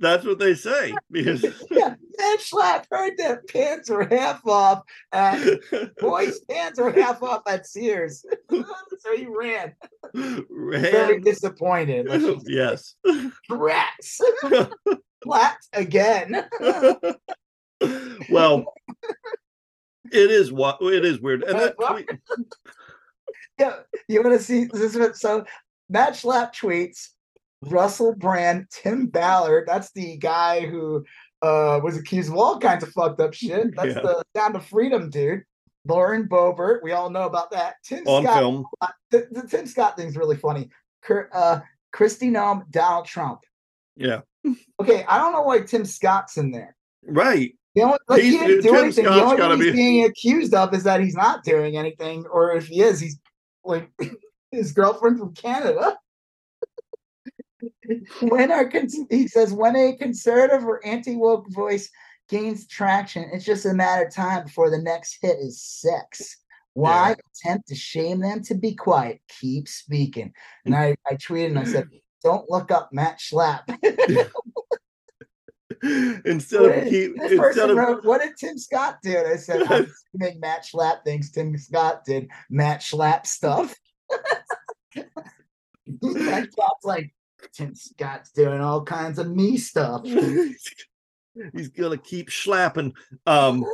That's 0.00 0.24
what 0.24 0.38
they 0.38 0.54
say. 0.54 0.94
Because 1.10 1.42
yeah, 1.70 1.94
Matt 2.18 2.40
Schlapp 2.40 2.84
heard 2.90 3.14
that 3.18 3.48
pants 3.48 3.90
were 3.90 4.06
half 4.06 4.46
off 4.46 4.82
at 5.12 5.40
boys' 5.98 6.40
pants 6.50 6.78
were 6.80 6.92
half 6.92 7.22
off 7.22 7.42
at 7.48 7.66
Sears. 7.66 8.24
so 8.50 9.16
he 9.16 9.26
ran. 9.26 9.74
Very 10.14 10.44
Ran- 10.48 11.20
disappointed. 11.22 12.06
Yes. 12.46 12.94
Rats. 13.48 14.20
Flat 15.22 15.58
again. 15.72 16.44
well, 18.30 18.72
it 20.12 20.30
is 20.30 20.52
what 20.52 20.78
it 20.82 21.04
is 21.04 21.20
weird. 21.20 21.42
And 21.44 21.58
that 21.58 21.74
tweet, 21.78 22.08
yeah, 23.58 23.76
you 24.08 24.22
want 24.22 24.36
to 24.38 24.42
see 24.44 24.64
this? 24.64 24.94
Is 24.94 25.20
so 25.20 25.44
Matt 25.88 26.14
Schlapp 26.14 26.54
tweets 26.54 27.08
Russell 27.62 28.14
Brand, 28.14 28.66
Tim 28.70 29.06
Ballard. 29.06 29.64
That's 29.66 29.92
the 29.92 30.16
guy 30.16 30.66
who 30.66 31.04
uh, 31.42 31.80
was 31.82 31.96
accused 31.96 32.30
of 32.30 32.36
all 32.36 32.58
kinds 32.58 32.82
of 32.82 32.90
fucked 32.90 33.20
up 33.20 33.34
shit. 33.34 33.68
That's 33.76 33.94
Yeah. 33.96 34.02
the 34.02 34.22
Sound 34.36 34.56
of 34.56 34.66
Freedom 34.66 35.10
dude. 35.10 35.42
Lauren 35.84 36.28
Boebert, 36.28 36.80
we 36.84 36.92
all 36.92 37.10
know 37.10 37.24
about 37.26 37.50
that. 37.50 37.74
Tim 37.84 38.06
on 38.06 38.22
Scott, 38.22 38.38
film. 38.38 38.64
the, 39.10 39.26
the 39.32 39.46
Tim 39.48 39.66
Scott 39.66 39.96
thing's 39.96 40.16
really 40.16 40.36
funny. 40.36 40.70
Kurt, 41.02 41.28
uh, 41.32 41.60
Kristi 41.92 42.30
Noem, 42.30 42.70
Donald 42.70 43.06
Trump. 43.06 43.40
Yeah. 43.96 44.20
Okay, 44.80 45.04
I 45.08 45.18
don't 45.18 45.32
know 45.32 45.42
why 45.42 45.60
Tim 45.60 45.84
Scott's 45.84 46.36
in 46.36 46.50
there. 46.50 46.76
Right. 47.04 47.54
You 47.74 47.86
know, 47.86 47.98
like 48.08 48.22
He's- 48.22 48.32
he 48.34 48.46
didn't 48.46 48.62
do 48.62 48.70
Tim 48.70 48.84
anything. 48.84 49.04
Scott's 49.04 49.36
the 49.36 49.44
only 49.44 49.56
thing 49.56 49.58
he's 49.58 49.72
be- 49.72 49.76
being 49.76 50.04
accused 50.04 50.54
of 50.54 50.74
is 50.74 50.84
that 50.84 51.00
he's 51.00 51.14
not 51.14 51.44
doing 51.44 51.76
anything, 51.76 52.26
or 52.26 52.54
if 52.56 52.66
he 52.66 52.82
is, 52.82 53.00
he's 53.00 53.18
like 53.64 53.90
his 54.50 54.72
girlfriend 54.72 55.18
from 55.18 55.34
Canada. 55.34 55.96
when 58.20 58.50
our 58.50 58.68
cons- 58.68 58.98
he 59.10 59.28
says 59.28 59.52
when 59.52 59.76
a 59.76 59.96
conservative 59.96 60.64
or 60.66 60.84
anti 60.84 61.16
woke 61.16 61.48
voice 61.50 61.88
gains 62.28 62.66
traction, 62.66 63.30
it's 63.32 63.44
just 63.44 63.66
a 63.66 63.74
matter 63.74 64.06
of 64.06 64.14
time 64.14 64.44
before 64.44 64.70
the 64.70 64.78
next 64.78 65.18
hit 65.20 65.38
is 65.38 65.62
sex. 65.62 66.38
Why 66.74 67.14
attempt 67.44 67.68
to 67.68 67.74
shame 67.74 68.20
them 68.20 68.42
to 68.44 68.54
be 68.54 68.74
quiet? 68.74 69.20
Keep 69.28 69.68
speaking. 69.68 70.32
And 70.64 70.74
mm. 70.74 70.78
I, 70.78 70.96
I 71.06 71.16
tweeted 71.16 71.48
and 71.48 71.58
I 71.58 71.64
said, 71.64 71.88
"Don't 72.22 72.48
look 72.50 72.70
up 72.70 72.90
Matt 72.92 73.18
Schlapp." 73.18 73.62
instead 76.24 76.60
What 76.60 76.78
of 76.78 76.84
keep 76.84 77.16
this 77.16 77.32
instead 77.32 77.38
person 77.38 77.70
of 77.70 77.76
wrote, 77.76 78.04
"What 78.04 78.22
did 78.22 78.36
Tim 78.36 78.58
Scott 78.58 78.98
do?" 79.02 79.16
And 79.16 79.28
I 79.28 79.36
said, 79.36 79.62
"I'm 79.62 79.86
assuming 80.14 80.40
Matt 80.40 80.64
Schlapp 80.64 81.04
thinks 81.04 81.30
Tim 81.30 81.56
Scott 81.58 82.04
did 82.04 82.28
Matt 82.50 82.80
Schlapp 82.80 83.26
stuff." 83.26 83.74
Matt 86.02 86.52
Scott's 86.52 86.84
like, 86.84 87.12
Tim 87.52 87.74
Scott's 87.74 88.30
doing 88.32 88.60
all 88.60 88.84
kinds 88.84 89.18
of 89.18 89.28
me 89.28 89.56
stuff. 89.56 90.02
he's 90.04 91.68
gonna 91.68 91.96
keep 91.96 92.30
slapping 92.30 92.92
um 93.26 93.64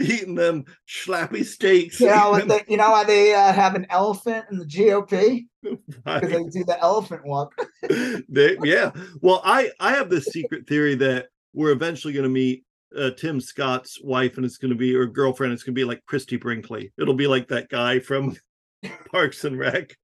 eating 0.00 0.34
them 0.34 0.64
slappy 0.88 1.44
steaks. 1.44 2.00
You 2.00 2.06
know, 2.08 2.30
what 2.30 2.48
they, 2.48 2.64
you 2.68 2.76
know 2.76 2.90
why 2.90 3.04
they 3.04 3.34
uh, 3.34 3.52
have 3.52 3.74
an 3.74 3.86
elephant 3.90 4.46
in 4.50 4.58
the 4.58 4.64
GOP 4.64 5.46
because 5.62 5.80
they 6.30 6.44
do 6.44 6.64
the 6.64 6.78
elephant 6.80 7.24
walk. 7.24 7.54
They- 8.28 8.56
yeah. 8.62 8.92
Well 9.20 9.40
i 9.44 9.70
i 9.80 9.90
have 9.92 10.08
this 10.10 10.26
secret 10.26 10.66
theory 10.66 10.94
that 10.96 11.26
we're 11.52 11.72
eventually 11.72 12.12
going 12.12 12.24
to 12.24 12.28
meet 12.30 12.64
uh, 12.96 13.10
tim 13.16 13.40
scott's 13.40 14.00
wife 14.02 14.36
and 14.36 14.44
it's 14.44 14.56
going 14.58 14.70
to 14.70 14.76
be 14.76 14.94
or 14.94 15.06
girlfriend. 15.06 15.52
It's 15.52 15.62
going 15.62 15.74
to 15.74 15.80
be 15.80 15.84
like 15.84 16.04
christie 16.06 16.36
brinkley. 16.36 16.92
It'll 16.98 17.14
be 17.14 17.26
like 17.26 17.48
that 17.48 17.68
guy 17.68 17.98
from 18.00 18.36
parks 19.12 19.44
and 19.44 19.58
rec. 19.58 19.94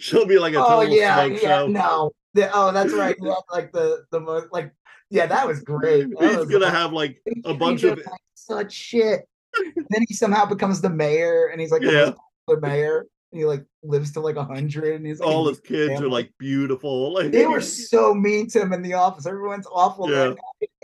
She'll 0.00 0.26
be 0.26 0.38
like 0.38 0.54
a 0.54 0.58
Oh 0.64 0.80
total 0.80 0.94
yeah, 0.94 1.24
smoke 1.26 1.42
yeah, 1.42 1.48
show. 1.58 1.66
no, 1.68 2.10
The- 2.34 2.50
oh 2.52 2.72
that's 2.72 2.92
right. 2.94 3.16
Yeah, 3.20 3.34
like 3.50 3.72
the 3.72 4.04
the 4.10 4.20
most 4.20 4.46
like 4.52 4.72
yeah, 5.12 5.26
that 5.26 5.46
was 5.46 5.60
great. 5.60 6.08
That 6.18 6.28
he's 6.30 6.36
was 6.38 6.48
gonna 6.48 6.70
have 6.70 6.92
like 6.92 7.20
a 7.44 7.52
bunch 7.54 7.82
of 7.84 7.98
like 7.98 8.06
such 8.34 8.72
shit. 8.72 9.28
then 9.90 10.04
he 10.08 10.14
somehow 10.14 10.46
becomes 10.46 10.80
the 10.80 10.88
mayor, 10.90 11.48
and 11.52 11.60
he's 11.60 11.70
like 11.70 11.82
the 11.82 11.92
Yeah. 11.92 12.12
popular 12.46 12.60
mayor. 12.68 13.06
And 13.30 13.38
he 13.40 13.44
like 13.46 13.64
lives 13.82 14.12
to 14.12 14.20
like 14.20 14.36
a 14.36 14.44
hundred, 14.44 14.94
and 14.96 15.06
he's 15.06 15.20
like, 15.20 15.28
all 15.28 15.46
his 15.48 15.60
kids 15.60 16.00
are 16.00 16.08
like 16.08 16.30
beautiful 16.38 17.12
like 17.14 17.30
They 17.32 17.46
were 17.46 17.60
so 17.90 18.14
mean 18.14 18.48
to 18.48 18.60
him 18.62 18.72
in 18.72 18.80
the 18.82 18.94
office. 18.94 19.26
Everyone's 19.26 19.66
awful. 19.70 20.08
guy. 20.08 20.34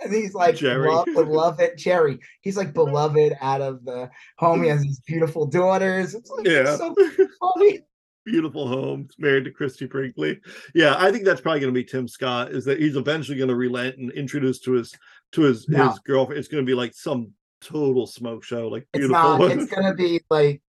And 0.04 0.12
he's 0.14 0.34
like 0.34 0.56
Jerry. 0.56 0.88
love, 0.90 1.06
beloved 1.14 1.70
Jerry. 1.78 2.18
He's 2.42 2.56
like 2.56 2.72
beloved 2.74 3.36
out 3.40 3.60
of 3.62 3.84
the 3.84 4.10
home. 4.38 4.62
He 4.62 4.68
has 4.74 4.82
these 4.82 5.00
beautiful 5.00 5.46
daughters. 5.46 6.14
It's 6.14 6.30
like 6.30 6.46
Yeah. 6.46 6.76
so 6.76 6.94
funny. 7.40 7.80
Beautiful 8.30 8.68
home, 8.68 9.08
married 9.18 9.44
to 9.44 9.50
Christie 9.50 9.86
Brinkley. 9.86 10.40
Yeah, 10.74 10.94
I 10.98 11.10
think 11.10 11.24
that's 11.24 11.40
probably 11.40 11.60
going 11.60 11.72
to 11.72 11.80
be 11.80 11.84
Tim 11.84 12.06
Scott. 12.08 12.50
Is 12.50 12.64
that 12.66 12.78
he's 12.80 12.96
eventually 12.96 13.38
going 13.38 13.48
to 13.48 13.56
relent 13.56 13.96
and 13.98 14.10
introduce 14.12 14.58
to 14.60 14.72
his 14.72 14.94
to 15.32 15.42
his 15.42 15.68
No. 15.68 15.88
his 15.90 15.98
girlfriend. 16.00 16.38
It's 16.38 16.48
going 16.48 16.64
to 16.64 16.66
be 16.70 16.74
like 16.74 16.94
some 16.94 17.32
total 17.60 18.06
smoke 18.06 18.44
show, 18.44 18.68
like 18.68 18.86
It's 18.94 19.06
beautiful. 19.06 19.38
not. 19.38 19.50
It's 19.50 19.70
gonna 19.72 19.94
be 19.94 20.20
like 20.30 20.62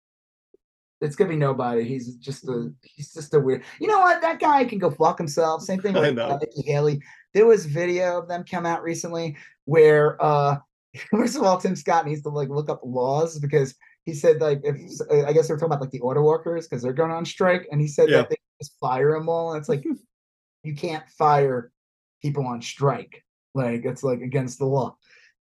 It's 1.01 1.15
gonna 1.15 1.29
be 1.31 1.35
nobody. 1.35 1.83
He's 1.83 2.15
just 2.15 2.47
a 2.47 2.71
he's 2.83 3.13
just 3.13 3.33
a 3.33 3.39
weird. 3.39 3.63
You 3.79 3.87
know 3.87 3.99
what? 3.99 4.21
That 4.21 4.39
guy 4.39 4.63
can 4.65 4.79
go 4.79 4.89
fuck 4.89 5.17
himself. 5.17 5.63
Same 5.63 5.79
thing 5.81 5.93
with 5.95 6.15
Nikki 6.15 6.61
Haley. 6.71 7.01
There 7.33 7.45
was 7.45 7.65
video 7.65 8.19
of 8.19 8.27
them 8.27 8.43
come 8.49 8.65
out 8.65 8.83
recently 8.83 9.35
where 9.65 10.15
uh 10.23 10.57
first 11.11 11.35
of 11.35 11.43
all 11.43 11.57
Tim 11.59 11.75
Scott 11.75 12.05
needs 12.05 12.21
to 12.21 12.29
like 12.29 12.49
look 12.49 12.69
up 12.69 12.81
laws 12.83 13.37
because 13.39 13.75
he 14.07 14.13
said 14.13 14.39
like 14.39 14.61
if 14.63 14.75
I 15.11 15.33
guess 15.33 15.49
they're 15.49 15.57
talking 15.57 15.65
about 15.73 15.81
like 15.81 15.91
the 15.91 15.99
auto 15.99 16.21
workers 16.21 16.65
because 16.65 16.81
they're 16.81 16.93
going 16.93 17.11
on 17.11 17.25
strike 17.25 17.67
and 17.73 17.81
he 17.81 17.89
said 17.89 18.09
Yeah. 18.09 18.19
that 18.19 18.29
they 18.29 18.37
just 18.61 18.79
fire 18.79 19.11
them 19.11 19.27
all. 19.27 19.51
And 19.51 19.59
it's 19.59 19.67
like 19.67 19.83
you 20.63 20.75
can't 20.75 21.03
fire 21.09 21.73
people 22.21 22.47
on 22.47 22.61
strike. 22.61 23.25
Like 23.53 23.83
it's 23.83 24.03
like 24.03 24.21
against 24.21 24.59
the 24.59 24.65
law. 24.65 24.95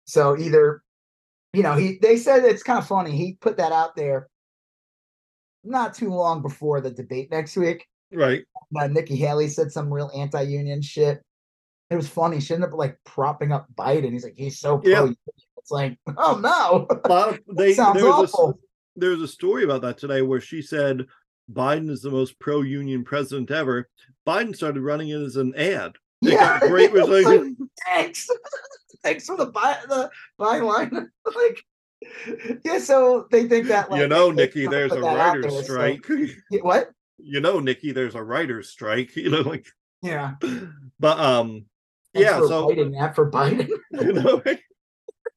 So 0.07 0.37
either, 0.37 0.83
you 1.53 1.63
know, 1.63 1.75
he 1.77 1.99
they 2.03 2.17
said 2.17 2.45
it's 2.45 2.65
kind 2.65 2.81
of 2.81 2.89
funny. 2.89 3.13
He 3.17 3.35
put 3.41 3.57
that 3.59 3.71
out 3.71 3.95
there 3.95 4.29
not 5.63 5.95
too 5.95 6.11
long 6.13 6.43
before 6.43 6.81
the 6.81 6.91
debate 6.91 7.31
next 7.31 7.57
week. 7.57 7.87
Right. 8.13 8.43
Uh, 8.77 8.89
Nikki 8.89 9.15
Haley 9.15 9.47
said 9.47 9.71
some 9.71 9.95
real 9.95 10.11
anti-union 10.13 10.83
shit. 10.83 11.23
It 11.91 11.95
was 11.95 12.09
funny. 12.09 12.41
She 12.41 12.55
ended 12.55 12.71
up 12.71 12.77
like 12.77 12.99
propping 13.05 13.53
up 13.53 13.69
Biden. 13.77 14.11
He's 14.11 14.25
like, 14.25 14.35
he's 14.37 14.59
so 14.59 14.79
pro. 14.79 14.91
Yeah. 14.91 15.11
Union. 15.70 15.97
It's 15.97 16.07
like, 16.07 16.16
oh 16.16 16.39
no. 16.41 16.87
A 17.05 17.09
lot 17.09 17.28
of 17.31 17.41
they 17.57 17.74
Sounds 17.74 17.97
there 18.01 18.07
was 18.07 18.32
a, 18.32 18.37
awful. 18.37 18.59
there 18.97 19.11
was 19.11 19.23
a 19.23 19.28
story 19.28 19.65
about 19.65 19.82
that 19.82 19.99
today 19.99 20.23
where 20.23 20.41
she 20.41 20.62
said 20.62 21.07
Biden 21.53 21.91
is 21.91 22.03
the 22.03 22.11
most 22.11 22.39
pro-union 22.39 23.05
president 23.05 23.51
ever. 23.51 23.89
Biden 24.27 24.55
started 24.55 24.82
running 24.82 25.09
it 25.09 25.20
as 25.20 25.37
an 25.37 25.55
ad. 25.55 25.93
They 26.23 26.32
got 26.32 26.61
great 26.61 26.91
It's 26.93 27.27
like, 27.27 27.53
thanks. 27.87 28.28
thanks 29.03 29.24
for 29.24 29.39
the 29.39 29.47
buy 29.47 29.78
the 29.89 30.11
byline. 30.39 31.07
like 31.35 31.65
yeah, 32.62 32.78
so 32.78 33.27
they 33.31 33.49
think 33.49 33.69
that 33.69 33.91
like 33.91 34.03
you 34.03 34.07
know, 34.07 34.31
Nikki, 34.31 34.66
there's 34.66 34.93
a 34.93 35.01
writer's 35.01 35.55
there, 35.55 35.62
strike. 35.62 36.07
Yeah, 36.51 36.61
what? 36.61 36.91
you 37.16 37.41
know, 37.41 37.59
Nikki, 37.59 37.93
there's 37.93 38.15
a 38.15 38.23
writer's 38.23 38.69
strike. 38.69 39.16
You 39.16 39.31
know, 39.31 39.41
like, 39.41 39.66
Yeah. 40.03 40.35
but 40.99 41.19
um, 41.19 41.65
Thanks 42.15 42.31
yeah. 42.31 42.39
So 42.41 42.69
writing 42.69 42.93
that 42.93 43.15
for 43.15 43.31
Biden. 43.31 43.69
you 43.93 44.12
know, 44.12 44.43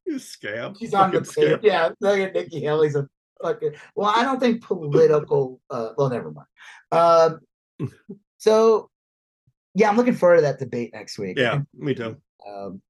you 0.05 0.15
scam. 0.15 0.77
She's 0.77 0.93
on 0.93 1.11
the 1.11 1.21
tape. 1.21 1.61
Yeah, 1.63 1.89
look 1.99 2.19
at 2.19 2.33
Nikki 2.33 2.61
Haley's 2.61 2.95
a 2.95 3.07
fucking. 3.41 3.73
Well, 3.95 4.11
I 4.15 4.23
don't 4.23 4.39
think 4.39 4.63
political. 4.63 5.61
Uh, 5.69 5.89
well, 5.97 6.09
never 6.09 6.31
mind. 6.31 6.47
Um, 6.91 7.89
so 8.37 8.89
yeah, 9.75 9.89
I'm 9.89 9.97
looking 9.97 10.15
forward 10.15 10.37
to 10.37 10.41
that 10.43 10.59
debate 10.59 10.91
next 10.93 11.17
week. 11.17 11.37
Yeah, 11.37 11.61
me 11.73 11.93
too. 11.93 12.17
Um, 12.47 12.81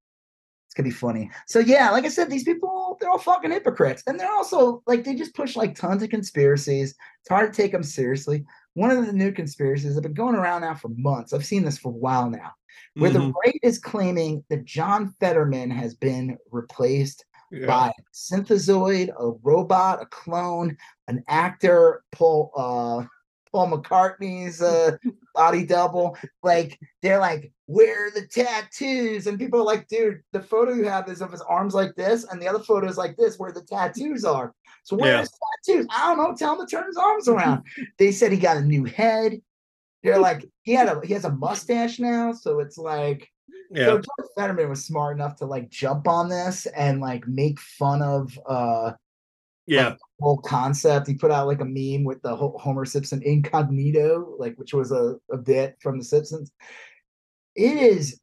it's 0.66 0.74
gonna 0.74 0.88
be 0.88 0.94
funny. 0.94 1.30
So 1.46 1.58
yeah, 1.60 1.90
like 1.90 2.04
I 2.04 2.08
said, 2.08 2.30
these 2.30 2.44
people 2.44 2.96
they're 3.00 3.10
all 3.10 3.18
fucking 3.18 3.50
hypocrites, 3.50 4.02
and 4.06 4.18
they're 4.18 4.32
also 4.32 4.82
like 4.86 5.04
they 5.04 5.14
just 5.14 5.34
push 5.34 5.56
like 5.56 5.74
tons 5.74 6.02
of 6.02 6.10
conspiracies. 6.10 6.90
It's 6.90 7.28
hard 7.28 7.52
to 7.52 7.62
take 7.62 7.72
them 7.72 7.82
seriously. 7.82 8.44
One 8.74 8.90
of 8.90 9.06
the 9.06 9.12
new 9.12 9.32
conspiracies 9.32 9.94
that 9.94 9.94
have 9.94 10.02
been 10.02 10.14
going 10.14 10.34
around 10.34 10.62
now 10.62 10.74
for 10.74 10.88
months. 10.96 11.32
I've 11.32 11.44
seen 11.44 11.64
this 11.64 11.78
for 11.78 11.88
a 11.88 11.96
while 11.96 12.28
now, 12.28 12.52
where 12.96 13.10
the 13.10 13.20
Mhm. 13.20 13.32
right 13.44 13.58
is 13.62 13.78
claiming 13.78 14.44
that 14.50 14.64
John 14.64 15.14
Fetterman 15.20 15.70
has 15.70 15.94
been 15.94 16.36
replaced 16.50 17.24
Yeah. 17.50 17.66
by 17.66 17.88
a 17.88 18.02
synthezoid, 18.12 19.10
a 19.18 19.30
robot, 19.42 20.02
a 20.02 20.06
clone, 20.06 20.76
an 21.08 21.22
actor, 21.28 22.02
Paul 22.12 22.50
uh 22.56 23.04
Paul 23.54 23.70
McCartney's 23.70 24.60
uh 24.60 24.96
body 25.32 25.64
double. 25.64 26.18
Like 26.42 26.76
they're 27.02 27.20
like, 27.20 27.52
where 27.66 28.08
are 28.08 28.10
the 28.10 28.26
tattoos? 28.26 29.28
And 29.28 29.38
people 29.38 29.60
are 29.60 29.64
like, 29.64 29.86
dude, 29.86 30.22
the 30.32 30.40
photo 30.42 30.72
you 30.72 30.84
have 30.88 31.08
is 31.08 31.22
of 31.22 31.30
his 31.30 31.40
arms 31.42 31.72
like 31.72 31.94
this, 31.94 32.24
and 32.24 32.42
the 32.42 32.48
other 32.48 32.58
photo 32.58 32.88
is 32.88 32.98
like 32.98 33.16
this, 33.16 33.38
where 33.38 33.52
the 33.52 33.62
tattoos 33.62 34.24
are. 34.24 34.52
So 34.82 34.96
where 34.96 35.10
are 35.12 35.14
Yeah. 35.14 35.20
his 35.20 35.30
tattoos? 35.66 35.86
I 35.90 36.08
don't 36.08 36.18
know. 36.18 36.34
Tell 36.36 36.60
him 36.60 36.66
to 36.66 36.70
turn 36.70 36.86
his 36.86 36.96
arms 36.96 37.28
around. 37.28 37.62
they 37.96 38.10
said 38.10 38.32
he 38.32 38.38
got 38.38 38.56
a 38.56 38.62
new 38.62 38.84
head. 38.84 39.40
They're 40.02 40.18
like, 40.18 40.44
he 40.62 40.72
had 40.72 40.88
a 40.88 41.00
he 41.06 41.12
has 41.14 41.24
a 41.24 41.30
mustache 41.32 42.00
now, 42.00 42.32
so 42.32 42.58
it's 42.58 42.76
like 42.76 43.30
Yeah. 43.70 43.86
so 43.86 43.92
George 43.98 44.30
Fetterman 44.36 44.68
was 44.68 44.84
smart 44.84 45.16
enough 45.16 45.36
to 45.36 45.46
like 45.46 45.70
jump 45.70 46.08
on 46.08 46.28
this 46.28 46.66
and 46.66 47.00
like 47.00 47.26
make 47.28 47.60
fun 47.60 48.02
of 48.02 48.36
uh 48.46 48.92
Yeah. 49.66 49.94
whole 50.20 50.38
concept. 50.38 51.06
He 51.06 51.14
put 51.14 51.30
out 51.30 51.46
like 51.46 51.60
a 51.60 51.64
meme 51.64 52.04
with 52.04 52.20
the 52.22 52.34
Ho- 52.34 52.56
Homer 52.58 52.84
Simpson 52.84 53.22
incognito, 53.22 54.34
like 54.38 54.56
which 54.56 54.74
was 54.74 54.92
a, 54.92 55.16
a 55.30 55.36
bit 55.36 55.76
from 55.80 55.98
The 55.98 56.04
Simpsons. 56.04 56.52
It 57.54 57.76
is 57.76 58.20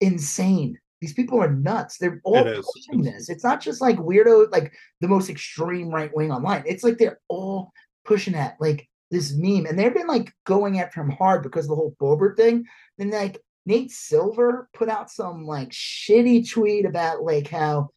insane. 0.00 0.78
These 1.00 1.14
people 1.14 1.40
are 1.40 1.50
nuts. 1.52 1.98
They're 1.98 2.20
all 2.24 2.46
It 2.46 2.64
pushing 2.74 3.02
this. 3.02 3.28
It's 3.28 3.44
not 3.44 3.60
just 3.60 3.80
like 3.80 3.96
weirdo, 3.98 4.50
like 4.50 4.72
the 5.00 5.08
most 5.08 5.30
extreme 5.30 5.90
right 5.90 6.14
wing 6.14 6.32
online. 6.32 6.64
It's 6.66 6.82
like 6.82 6.98
they're 6.98 7.20
all 7.28 7.72
pushing 8.04 8.32
that, 8.32 8.56
like 8.58 8.88
this 9.10 9.32
meme, 9.34 9.66
and 9.66 9.78
they've 9.78 9.94
been 9.94 10.06
like 10.08 10.32
going 10.44 10.80
after 10.80 11.00
him 11.00 11.10
hard 11.10 11.42
because 11.42 11.66
of 11.66 11.70
the 11.70 11.76
whole 11.76 11.94
Boebert 12.00 12.36
thing. 12.36 12.64
Then 12.98 13.10
like 13.10 13.38
Nate 13.64 13.90
Silver 13.92 14.68
put 14.74 14.88
out 14.88 15.10
some 15.10 15.46
like 15.46 15.70
shitty 15.70 16.50
tweet 16.50 16.84
about 16.84 17.22
like 17.22 17.48
how 17.48 17.90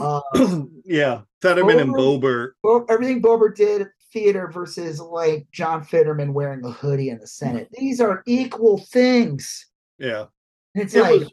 uh 0.00 0.20
yeah. 0.84 1.22
Fetterman 1.40 1.80
and 1.80 1.92
Boebert. 1.94 1.96
Bober. 1.96 2.56
well, 2.62 2.86
everything 2.88 3.20
Boebert 3.20 3.56
did 3.56 3.88
theater 4.12 4.48
versus 4.52 5.00
like 5.00 5.46
John 5.52 5.82
Fetterman 5.82 6.32
wearing 6.34 6.64
a 6.64 6.70
hoodie 6.70 7.08
in 7.10 7.18
the 7.18 7.26
Senate. 7.26 7.68
These 7.72 8.00
are 8.00 8.22
equal 8.26 8.78
things. 8.78 9.66
Yeah. 9.98 10.26
And 10.74 10.84
it's 10.84 10.94
It 10.94 11.02
like, 11.02 11.20
was 11.20 11.32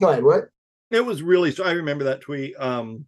go 0.00 0.08
ahead, 0.10 0.24
what? 0.24 0.48
it 0.90 1.04
was 1.04 1.22
really 1.22 1.50
so 1.52 1.64
I 1.64 1.72
remember 1.72 2.04
that 2.04 2.20
tweet. 2.20 2.54
Um 2.58 3.06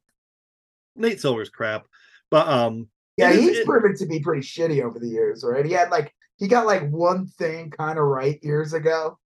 Nate 0.97 1.21
Silver's 1.21 1.51
crap. 1.51 1.85
But 2.31 2.49
um 2.49 2.89
Yeah, 3.17 3.31
It 3.33 3.41
he's 3.41 3.59
it- 3.59 3.67
proven 3.67 3.97
to 3.97 4.07
be 4.07 4.21
pretty 4.21 4.43
shitty 4.43 4.83
over 4.83 4.99
the 4.99 5.09
years, 5.09 5.45
right? 5.47 5.65
He 5.67 5.73
had 5.73 5.91
like 5.91 6.15
he 6.39 6.47
got 6.49 6.67
like 6.67 6.89
one 6.91 7.27
thing 7.27 7.71
kind 7.71 7.99
of 7.99 8.05
right 8.05 8.39
years 8.43 8.73
ago. 8.73 9.19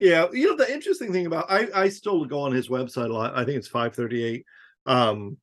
Yeah, 0.00 0.26
you 0.32 0.46
know 0.48 0.56
the 0.56 0.72
interesting 0.72 1.12
thing 1.12 1.26
about 1.26 1.46
I 1.50 1.68
I 1.74 1.88
still 1.88 2.24
go 2.24 2.40
on 2.40 2.52
his 2.52 2.68
website 2.68 3.10
a 3.10 3.12
lot. 3.12 3.34
I 3.36 3.44
think 3.44 3.56
it's 3.58 3.68
538. 3.68 4.44
Um 4.86 5.38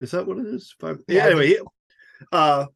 is 0.00 0.10
that 0.10 0.26
what 0.26 0.38
it 0.38 0.46
is? 0.46 0.74
Five 0.78 0.98
Yeah, 1.08 1.26
anyway, 1.26 1.48
he, 1.48 1.58
uh 2.32 2.66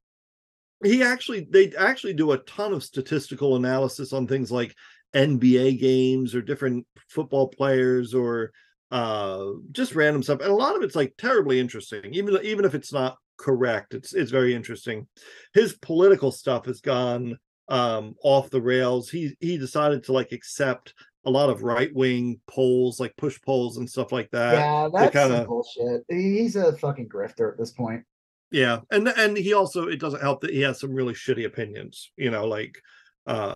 he 0.85 1.03
actually 1.03 1.47
they 1.51 1.73
actually 1.77 2.15
do 2.15 2.33
a 2.33 2.39
ton 2.39 2.73
of 2.73 2.85
statistical 2.85 3.57
analysis 3.57 4.13
on 4.13 4.27
things 4.27 4.51
like 4.53 4.75
NBA 5.15 5.81
games 5.81 6.35
or 6.35 6.43
different 6.43 6.87
football 7.09 7.49
players 7.49 8.15
or 8.15 8.53
uh 8.91 9.47
just 9.73 9.95
random 9.95 10.23
stuff. 10.23 10.41
And 10.41 10.51
a 10.51 10.55
lot 10.55 10.77
of 10.77 10.83
it's 10.83 10.97
like 10.97 11.15
terribly 11.19 11.59
interesting. 11.61 12.15
Even 12.15 12.39
even 12.43 12.65
if 12.65 12.75
it's 12.75 12.93
not 12.93 13.17
correct, 13.39 13.95
it's 13.95 14.15
it's 14.15 14.31
very 14.31 14.55
interesting. 14.55 15.09
His 15.55 15.75
political 15.75 16.31
stuff 16.31 16.67
has 16.67 16.81
gone 16.81 17.39
um 17.69 18.15
off 18.23 18.51
the 18.51 18.63
rails. 18.63 19.11
He 19.11 19.37
he 19.41 19.59
decided 19.59 20.05
to 20.05 20.13
like 20.13 20.33
accept 20.33 20.95
a 21.29 21.31
lot 21.31 21.51
of 21.51 21.63
right 21.63 21.95
wing 21.95 22.41
polls, 22.49 22.99
like 22.99 23.15
push 23.17 23.41
polls 23.43 23.77
and 23.77 23.89
stuff 23.89 24.11
like 24.13 24.31
that. 24.33 24.55
yeah, 24.55 24.89
that's 24.93 25.13
kinda- 25.13 25.45
bullshit. 25.45 26.03
He's 26.09 26.57
a 26.57 26.77
fucking 26.79 27.09
grifter 27.09 27.53
at 27.53 27.59
this 27.59 27.71
point. 27.71 28.03
Yeah, 28.51 28.81
and 28.91 29.07
and 29.09 29.37
he 29.37 29.53
also 29.53 29.89
it 29.89 30.01
doesn't 30.01 30.23
help 30.23 30.41
that 30.41 30.51
he 30.53 30.63
has 30.63 30.81
some 30.81 30.95
really 30.95 31.13
shitty 31.15 31.45
opinions. 31.45 32.11
You 32.17 32.31
know, 32.31 32.47
like 32.47 32.81
uh, 33.27 33.53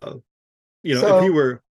you 0.83 0.95
know, 0.95 1.01
if 1.01 1.07
So- 1.09 1.21
he 1.23 1.31
were, 1.31 1.63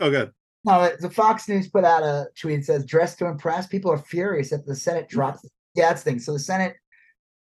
oh 0.00 0.10
good, 0.10 0.32
No, 0.64 0.90
the 0.98 1.10
Fox 1.10 1.48
News 1.50 1.68
put 1.68 1.84
out 1.84 2.02
a 2.02 2.28
tweet 2.34 2.60
that 2.60 2.64
says, 2.66 2.86
"Dressed 2.86 3.18
to 3.18 3.26
impress." 3.26 3.66
People 3.66 3.90
are 3.92 3.98
furious 3.98 4.50
that 4.50 4.64
the 4.66 4.74
Senate 4.74 5.06
dropped. 5.08 5.44
Yeah, 5.74 5.88
that's 5.90 6.02
the 6.02 6.10
thing. 6.12 6.18
So 6.18 6.32
the 6.32 6.38
Senate 6.38 6.74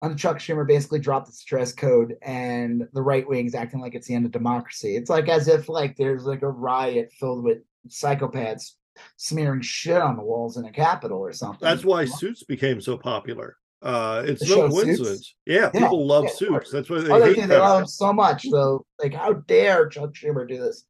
under 0.01 0.17
Chuck 0.17 0.37
Schumer 0.39 0.67
basically 0.67 0.99
dropped 0.99 1.29
its 1.29 1.43
dress 1.43 1.71
code, 1.71 2.15
and 2.23 2.87
the 2.93 3.01
right 3.01 3.27
wing's 3.27 3.53
acting 3.55 3.79
like 3.81 3.93
it's 3.93 4.07
the 4.07 4.15
end 4.15 4.25
of 4.25 4.31
democracy. 4.31 4.95
It's 4.95 5.09
like 5.11 5.29
as 5.29 5.47
if 5.47 5.69
like 5.69 5.95
there's 5.97 6.25
like 6.25 6.41
a 6.41 6.49
riot 6.49 7.11
filled 7.19 7.43
with 7.43 7.59
psychopaths 7.87 8.71
smearing 9.17 9.61
shit 9.61 10.01
on 10.01 10.15
the 10.15 10.23
walls 10.23 10.57
in 10.57 10.63
the 10.63 10.71
Capitol 10.71 11.19
or 11.19 11.33
something. 11.33 11.59
that's 11.67 11.83
why 11.83 12.05
Suits 12.05 12.43
became 12.43 12.79
so 12.81 12.97
popular. 12.97 13.57
Uh, 13.81 14.23
it's 14.25 14.47
The 14.47 14.55
no 14.55 14.69
coincidence. 14.69 15.35
Yeah, 15.45 15.69
Yeah, 15.73 15.81
people 15.81 16.07
love 16.07 16.23
yeah, 16.23 16.31
Suits. 16.31 16.71
That's 16.71 16.89
why 16.89 17.01
they 17.01 17.11
Oh, 17.11 17.19
they 17.19 17.33
hate 17.33 17.41
do. 17.41 17.47
They 17.47 17.57
love 17.57 17.81
him 17.81 17.87
so 17.87 18.11
much. 18.13 18.47
So, 18.49 18.85
like, 19.01 19.13
how 19.13 19.33
dare 19.33 19.87
Chuck 19.89 20.13
Schumer 20.13 20.47
do 20.47 20.57
this? 20.57 20.85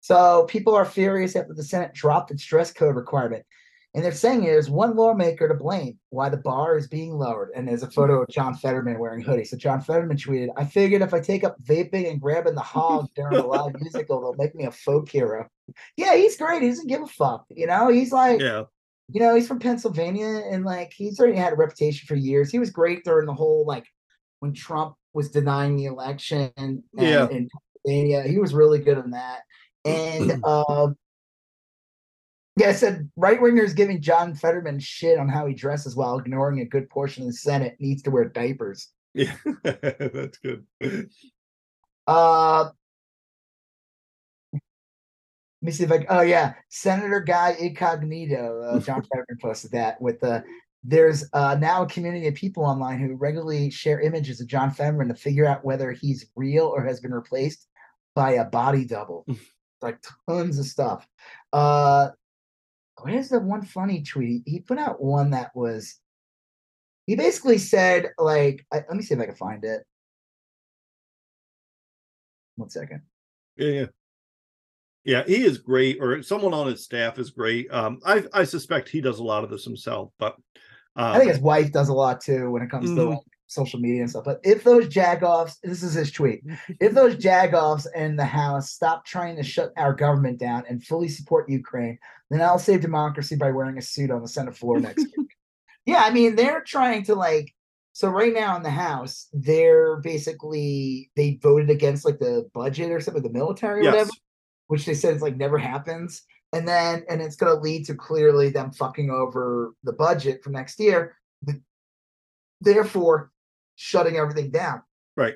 So, 0.00 0.44
people 0.48 0.74
are 0.74 0.84
furious 0.84 1.36
after 1.36 1.54
the 1.54 1.62
Senate 1.62 1.92
dropped 1.94 2.30
its 2.30 2.44
dress 2.44 2.72
code 2.72 2.96
requirement. 2.96 3.44
And 3.96 4.04
they're 4.04 4.12
saying 4.12 4.42
there's 4.42 4.68
one 4.68 4.94
lawmaker 4.94 5.48
to 5.48 5.54
blame 5.54 5.98
why 6.10 6.28
the 6.28 6.36
bar 6.36 6.76
is 6.76 6.86
being 6.86 7.14
lowered. 7.14 7.50
And 7.56 7.66
there's 7.66 7.82
a 7.82 7.90
photo 7.90 8.22
of 8.22 8.28
John 8.28 8.54
Fetterman 8.54 8.98
wearing 8.98 9.22
hoodie. 9.22 9.44
So, 9.46 9.56
John 9.56 9.80
Fetterman 9.80 10.18
tweeted, 10.18 10.50
I 10.54 10.66
figured 10.66 11.00
if 11.00 11.14
I 11.14 11.20
take 11.20 11.44
up 11.44 11.56
vaping 11.64 12.10
and 12.10 12.20
grabbing 12.20 12.54
the 12.54 12.60
hog 12.60 13.08
during 13.16 13.38
a 13.38 13.46
live 13.46 13.72
musical, 13.80 14.20
they'll 14.20 14.34
make 14.44 14.54
me 14.54 14.66
a 14.66 14.70
folk 14.70 15.08
hero. 15.08 15.48
Yeah, 15.96 16.14
he's 16.14 16.36
great. 16.36 16.60
He 16.60 16.68
doesn't 16.68 16.88
give 16.88 17.00
a 17.00 17.06
fuck. 17.06 17.46
You 17.48 17.66
know, 17.66 17.88
he's 17.88 18.12
like, 18.12 18.38
Yeah, 18.38 18.64
you 19.08 19.20
know, 19.20 19.34
he's 19.34 19.48
from 19.48 19.60
Pennsylvania 19.60 20.42
and 20.50 20.62
like 20.64 20.92
he's 20.94 21.18
already 21.18 21.38
had 21.38 21.54
a 21.54 21.56
reputation 21.56 22.06
for 22.06 22.16
years. 22.16 22.50
He 22.50 22.58
was 22.58 22.70
great 22.70 23.02
during 23.02 23.26
the 23.26 23.34
whole 23.34 23.64
like 23.66 23.86
when 24.40 24.52
Trump 24.52 24.94
was 25.14 25.30
denying 25.30 25.74
the 25.76 25.86
election 25.86 26.52
and, 26.58 26.82
Yeah. 26.94 27.28
in 27.30 27.48
Pennsylvania. 27.86 28.22
He 28.30 28.38
was 28.38 28.52
really 28.52 28.78
good 28.78 28.98
in 28.98 29.12
that. 29.12 29.40
And 29.86 30.44
um 30.44 30.96
yeah, 32.56 32.68
I 32.68 32.72
said 32.72 33.10
right 33.16 33.38
wingers 33.38 33.76
giving 33.76 34.00
John 34.00 34.34
Fetterman 34.34 34.80
shit 34.80 35.18
on 35.18 35.28
how 35.28 35.46
he 35.46 35.54
dresses 35.54 35.94
while 35.94 36.18
ignoring 36.18 36.60
a 36.60 36.64
good 36.64 36.88
portion 36.88 37.24
of 37.24 37.28
the 37.28 37.34
Senate 37.34 37.76
needs 37.78 38.02
to 38.02 38.10
wear 38.10 38.24
diapers. 38.24 38.88
Yeah, 39.12 39.36
that's 39.62 40.38
good. 40.38 40.64
Uh, 42.06 42.70
let 44.54 44.62
me 45.60 45.72
see 45.72 45.84
if 45.84 45.92
I. 45.92 46.06
Oh 46.08 46.22
yeah, 46.22 46.54
Senator 46.70 47.20
Guy 47.20 47.56
Incognito. 47.58 48.62
Uh, 48.62 48.80
John 48.80 49.02
Fetterman 49.02 49.38
posted 49.40 49.72
that 49.72 50.00
with 50.00 50.20
the. 50.20 50.42
There's 50.88 51.28
uh, 51.32 51.56
now 51.58 51.82
a 51.82 51.88
community 51.88 52.28
of 52.28 52.34
people 52.34 52.64
online 52.64 53.00
who 53.00 53.16
regularly 53.16 53.70
share 53.70 54.00
images 54.00 54.40
of 54.40 54.46
John 54.46 54.70
Fetterman 54.70 55.08
to 55.08 55.14
figure 55.14 55.44
out 55.44 55.64
whether 55.64 55.90
he's 55.90 56.30
real 56.36 56.66
or 56.66 56.84
has 56.84 57.00
been 57.00 57.12
replaced 57.12 57.66
by 58.14 58.32
a 58.32 58.44
body 58.44 58.84
double. 58.84 59.26
like 59.82 59.98
tons 60.28 60.58
of 60.58 60.66
stuff. 60.66 61.06
Uh, 61.52 62.10
where's 63.02 63.28
the 63.28 63.40
one 63.40 63.62
funny 63.62 64.02
tweet? 64.02 64.42
He 64.46 64.60
put 64.60 64.78
out 64.78 65.02
one 65.02 65.30
that 65.30 65.54
was. 65.54 66.00
He 67.06 67.14
basically 67.14 67.58
said, 67.58 68.10
like, 68.18 68.66
I, 68.72 68.78
let 68.78 68.96
me 68.96 69.02
see 69.02 69.14
if 69.14 69.20
I 69.20 69.26
can 69.26 69.36
find 69.36 69.64
it. 69.64 69.82
One 72.56 72.68
second. 72.70 73.02
Yeah, 73.56 73.68
yeah. 73.68 73.86
Yeah, 75.04 75.22
he 75.24 75.44
is 75.44 75.58
great, 75.58 75.98
or 76.00 76.20
someone 76.24 76.52
on 76.52 76.66
his 76.66 76.82
staff 76.82 77.20
is 77.20 77.30
great. 77.30 77.70
Um, 77.72 78.00
I 78.04 78.24
I 78.32 78.42
suspect 78.42 78.88
he 78.88 79.00
does 79.00 79.20
a 79.20 79.24
lot 79.24 79.44
of 79.44 79.50
this 79.50 79.64
himself, 79.64 80.10
but 80.18 80.34
um, 80.96 81.12
I 81.14 81.18
think 81.18 81.30
his 81.30 81.40
wife 81.40 81.70
does 81.70 81.90
a 81.90 81.94
lot 81.94 82.20
too 82.20 82.50
when 82.50 82.62
it 82.62 82.70
comes 82.70 82.90
to 82.90 83.00
Mhm. 83.02 83.10
like, 83.10 83.18
social 83.46 83.80
media 83.80 84.00
and 84.00 84.10
stuff. 84.10 84.24
But 84.24 84.40
if 84.42 84.64
those 84.64 84.88
jagoffs, 84.88 85.56
this 85.62 85.82
is 85.82 85.94
his 85.94 86.10
tweet, 86.10 86.42
if 86.80 86.92
those 86.92 87.16
jagoffs 87.24 87.86
in 87.94 88.16
the 88.16 88.24
House 88.24 88.70
stop 88.70 89.04
trying 89.04 89.36
to 89.36 89.42
shut 89.42 89.72
our 89.76 89.94
government 89.94 90.38
down 90.38 90.64
and 90.68 90.82
fully 90.82 91.08
support 91.08 91.48
Ukraine, 91.48 91.98
then 92.30 92.42
I'll 92.42 92.58
save 92.58 92.80
democracy 92.80 93.36
by 93.36 93.50
wearing 93.50 93.78
a 93.78 93.82
suit 93.82 94.10
on 94.10 94.22
the 94.22 94.28
Senate 94.28 94.56
floor 94.56 94.78
next 94.80 95.06
week. 95.16 95.30
Yeah, 95.88 96.02
I 96.02 96.10
mean 96.10 96.34
they're 96.34 96.62
trying 96.62 97.04
to 97.04 97.14
like. 97.14 97.54
So 97.92 98.08
right 98.08 98.34
now 98.34 98.56
in 98.56 98.64
the 98.64 98.70
House, 98.70 99.28
they're 99.32 99.98
basically 99.98 101.12
they 101.14 101.38
voted 101.40 101.70
against 101.70 102.04
like 102.04 102.18
the 102.18 102.50
budget 102.52 102.90
or 102.90 103.00
something, 103.00 103.22
the 103.22 103.30
military 103.30 103.82
or 103.82 103.84
yes, 103.84 103.92
whatever 103.92 104.10
which 104.68 104.84
they 104.84 104.94
said 104.94 105.14
is 105.14 105.22
like 105.22 105.36
never 105.36 105.58
happens. 105.58 106.22
And 106.52 106.66
then, 106.66 107.04
and 107.08 107.20
it's 107.20 107.36
going 107.36 107.54
to 107.54 107.60
lead 107.60 107.86
to 107.86 107.94
clearly 107.94 108.50
them 108.50 108.72
fucking 108.72 109.10
over 109.10 109.74
the 109.82 109.92
budget 109.92 110.42
for 110.42 110.50
next 110.50 110.78
year, 110.78 111.16
th- 111.46 111.60
therefore 112.60 113.30
shutting 113.76 114.16
everything 114.16 114.50
down. 114.50 114.82
Right. 115.16 115.34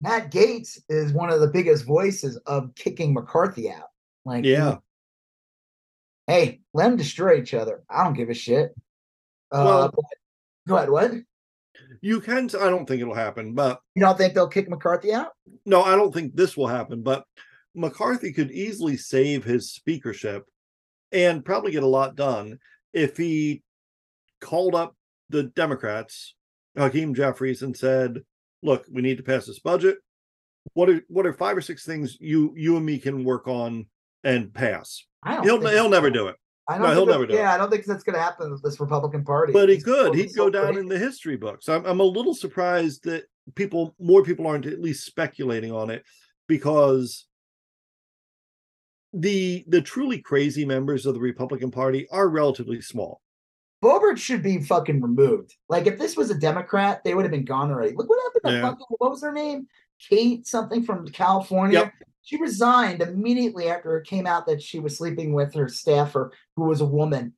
Matt 0.00 0.30
Gaetz 0.30 0.78
is 0.88 1.12
one 1.12 1.30
of 1.30 1.40
the 1.40 1.48
biggest 1.48 1.84
voices 1.84 2.36
of 2.46 2.74
kicking 2.76 3.12
McCarthy 3.12 3.70
out. 3.70 3.88
Like, 4.24 4.44
yeah. 4.44 4.76
hey, 6.26 6.60
let 6.74 6.84
them 6.88 6.96
destroy 6.96 7.38
each 7.40 7.54
other. 7.54 7.82
I 7.90 8.04
don't 8.04 8.14
give 8.14 8.28
a 8.30 8.34
shit. 8.34 8.72
Uh, 9.50 9.90
Well- 9.90 9.94
go 10.68 10.76
ahead. 10.76 10.90
What? 10.90 11.12
You 12.00 12.20
can. 12.20 12.44
I 12.60 12.68
don't 12.70 12.86
think 12.86 13.00
it'll 13.02 13.14
happen, 13.14 13.54
but 13.54 13.80
You 13.94 14.02
don't 14.02 14.16
think 14.18 14.34
they'll 14.34 14.48
kick 14.48 14.68
McCarthy 14.68 15.12
out? 15.12 15.32
no, 15.64 15.82
I 15.82 15.96
don't 15.96 16.12
think 16.12 16.34
this 16.36 16.56
will 16.56 16.66
happen. 16.66 17.02
But 17.02 17.24
McCarthy 17.74 18.32
could 18.32 18.50
easily 18.50 18.96
save 18.96 19.44
his 19.44 19.72
speakership 19.72 20.44
and 21.12 21.44
probably 21.44 21.72
get 21.72 21.82
a 21.82 21.86
lot 21.88 22.14
done 22.16 22.58
if 22.92 23.16
he 23.16 23.62
called 24.40 24.74
up 24.74 24.94
the 25.30 25.44
Democrats, 25.44 26.34
Hakeem 26.78 27.14
Jeffries, 27.14 27.62
and 27.62 27.76
said, 27.76 28.22
"Look, 28.62 28.86
we 28.90 29.02
need 29.02 29.18
to 29.18 29.22
pass 29.22 29.46
this 29.46 29.58
budget. 29.58 29.98
What 30.74 30.88
are 30.88 31.02
what 31.08 31.26
are 31.26 31.32
five 31.32 31.56
or 31.56 31.60
six 31.60 31.84
things 31.84 32.16
you 32.20 32.52
you 32.56 32.76
and 32.76 32.86
me 32.86 32.98
can 32.98 33.24
work 33.24 33.48
on 33.48 33.86
and 34.24 34.52
pass?" 34.52 35.04
I 35.22 35.36
don't. 35.36 35.44
He'll 35.44 35.66
he'll 35.68 35.88
never 35.88 36.10
do 36.10 36.28
it, 36.28 36.36
I 36.68 36.74
don't 36.74 36.82
no, 36.82 36.86
think 36.88 36.96
he'll 36.96 37.06
never 37.06 37.26
do 37.26 37.32
it. 37.34 37.36
Yeah, 37.38 37.54
I 37.54 37.56
don't 37.56 37.70
think 37.70 37.86
that's 37.86 38.04
going 38.04 38.14
to 38.14 38.22
happen 38.22 38.50
with 38.50 38.62
this 38.62 38.78
Republican 38.78 39.24
Party. 39.24 39.52
but 39.52 39.68
he 39.70 39.76
He's 39.76 39.84
could. 39.84 40.14
He'd 40.14 40.34
go 40.36 40.46
so 40.46 40.50
down 40.50 40.66
crazy. 40.66 40.80
in 40.80 40.88
the 40.88 40.98
history 40.98 41.36
books. 41.36 41.68
I'm 41.68 41.84
I'm 41.86 42.00
a 42.00 42.04
little 42.04 42.34
surprised 42.34 43.04
that 43.04 43.24
people 43.54 43.94
more 43.98 44.22
people 44.22 44.46
aren't 44.46 44.66
at 44.66 44.80
least 44.80 45.06
speculating 45.06 45.72
on 45.72 45.88
it 45.88 46.04
because 46.46 47.26
the 49.14 49.64
the 49.68 49.80
truly 49.80 50.20
crazy 50.20 50.66
members 50.66 51.06
of 51.06 51.14
the 51.14 51.20
Republican 51.20 51.70
Party 51.70 52.06
are 52.10 52.28
relatively 52.28 52.82
small. 52.82 53.22
Boebert 53.82 54.18
should 54.18 54.42
be 54.42 54.60
fucking 54.62 55.00
removed. 55.00 55.54
Like 55.68 55.86
if 55.86 55.98
this 55.98 56.16
was 56.16 56.30
a 56.30 56.38
Democrat, 56.38 57.02
they 57.04 57.14
would 57.14 57.24
have 57.24 57.30
been 57.30 57.44
gone 57.44 57.70
already. 57.70 57.94
Look 57.94 58.08
what 58.08 58.18
happened 58.24 58.42
to 58.44 58.52
Yeah. 58.52 58.70
fucking 58.70 58.86
what 58.98 59.10
was 59.10 59.22
her 59.22 59.32
name? 59.32 59.68
Kate 60.00 60.46
something 60.46 60.82
from 60.82 61.06
California. 61.08 61.80
Yep. 61.80 61.92
She 62.22 62.40
resigned 62.40 63.02
immediately 63.02 63.68
after 63.68 63.96
it 63.96 64.06
came 64.06 64.26
out 64.26 64.46
that 64.46 64.60
she 64.60 64.80
was 64.80 64.98
sleeping 64.98 65.32
with 65.32 65.54
her 65.54 65.68
staffer 65.68 66.32
who 66.56 66.64
was 66.64 66.80
a 66.80 66.86
woman. 66.86 67.34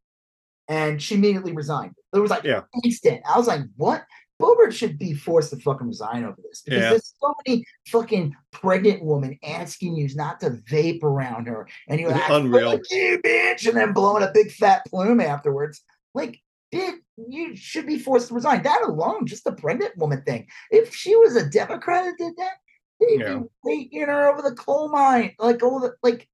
And 0.68 1.00
she 1.02 1.16
immediately 1.16 1.52
resigned. 1.52 1.94
It 2.14 2.18
was 2.20 2.30
like 2.30 2.44
Yeah. 2.44 2.62
instant. 2.84 3.22
I 3.28 3.36
was 3.36 3.46
like, 3.46 3.62
what? 3.76 4.04
Boebert 4.40 4.72
should 4.72 4.98
be 4.98 5.12
forced 5.12 5.50
to 5.50 5.56
fucking 5.58 5.86
resign 5.86 6.24
over 6.24 6.40
this 6.42 6.62
because 6.62 6.80
Yeah. 6.82 6.90
there's 6.90 7.14
so 7.20 7.34
many 7.46 7.64
fucking 7.88 8.34
pregnant 8.52 9.04
women 9.04 9.38
asking 9.44 9.96
you 9.96 10.08
not 10.14 10.40
to 10.40 10.50
vape 10.70 11.02
around 11.02 11.46
her, 11.46 11.68
and 11.88 12.00
you're 12.00 12.10
like, 12.10 12.22
Unreal. 12.30 12.70
"Fuck 12.72 12.90
you, 12.90 13.18
bitch," 13.22 13.66
and 13.68 13.76
then 13.76 13.92
blowing 13.92 14.22
a 14.22 14.30
big 14.32 14.50
fat 14.50 14.82
plume 14.86 15.20
afterwards. 15.20 15.82
Like, 16.14 16.40
bitch, 16.72 16.98
you 17.28 17.56
should 17.56 17.86
be 17.86 17.98
forced 17.98 18.28
to 18.28 18.34
resign. 18.34 18.62
That 18.62 18.82
alone, 18.82 19.26
just 19.26 19.44
the 19.44 19.52
pregnant 19.52 19.96
woman 19.96 20.22
thing. 20.22 20.46
If 20.70 20.94
she 20.94 21.16
was 21.16 21.36
a 21.36 21.48
Democrat 21.48 22.04
that 22.04 22.18
did 22.18 22.36
that, 22.36 22.54
they'd 23.00 23.20
Yeah. 23.20 23.38
be 23.38 23.44
raking 23.64 24.02
her 24.08 24.28
over 24.28 24.42
the 24.42 24.54
coal 24.54 24.88
mine, 24.90 25.34
like 25.38 25.62
all 25.62 25.80
the 25.80 25.94
like. 26.02 26.28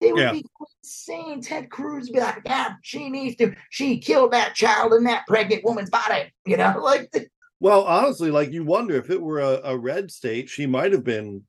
They 0.00 0.12
would 0.12 0.20
Yeah. 0.20 0.32
be 0.32 0.44
insane. 0.84 1.40
Ted 1.40 1.70
Cruz 1.70 2.08
would 2.08 2.12
be 2.14 2.20
like, 2.20 2.42
"Yeah, 2.44 2.74
she 2.82 3.08
needs 3.08 3.36
to. 3.36 3.54
She 3.70 3.98
killed 3.98 4.32
that 4.32 4.54
child 4.54 4.92
in 4.92 5.04
that 5.04 5.26
pregnant 5.26 5.64
woman's 5.64 5.88
body." 5.88 6.30
You 6.44 6.58
know, 6.58 6.74
like 6.82 7.10
the, 7.12 7.26
Well, 7.60 7.84
honestly, 7.84 8.30
like 8.30 8.52
you 8.52 8.62
wonder 8.62 8.94
if 8.96 9.08
it 9.08 9.22
were 9.22 9.40
a, 9.40 9.60
a 9.64 9.78
red 9.78 10.10
state, 10.10 10.50
she 10.50 10.66
might 10.66 10.92
have 10.92 11.02
been 11.04 11.46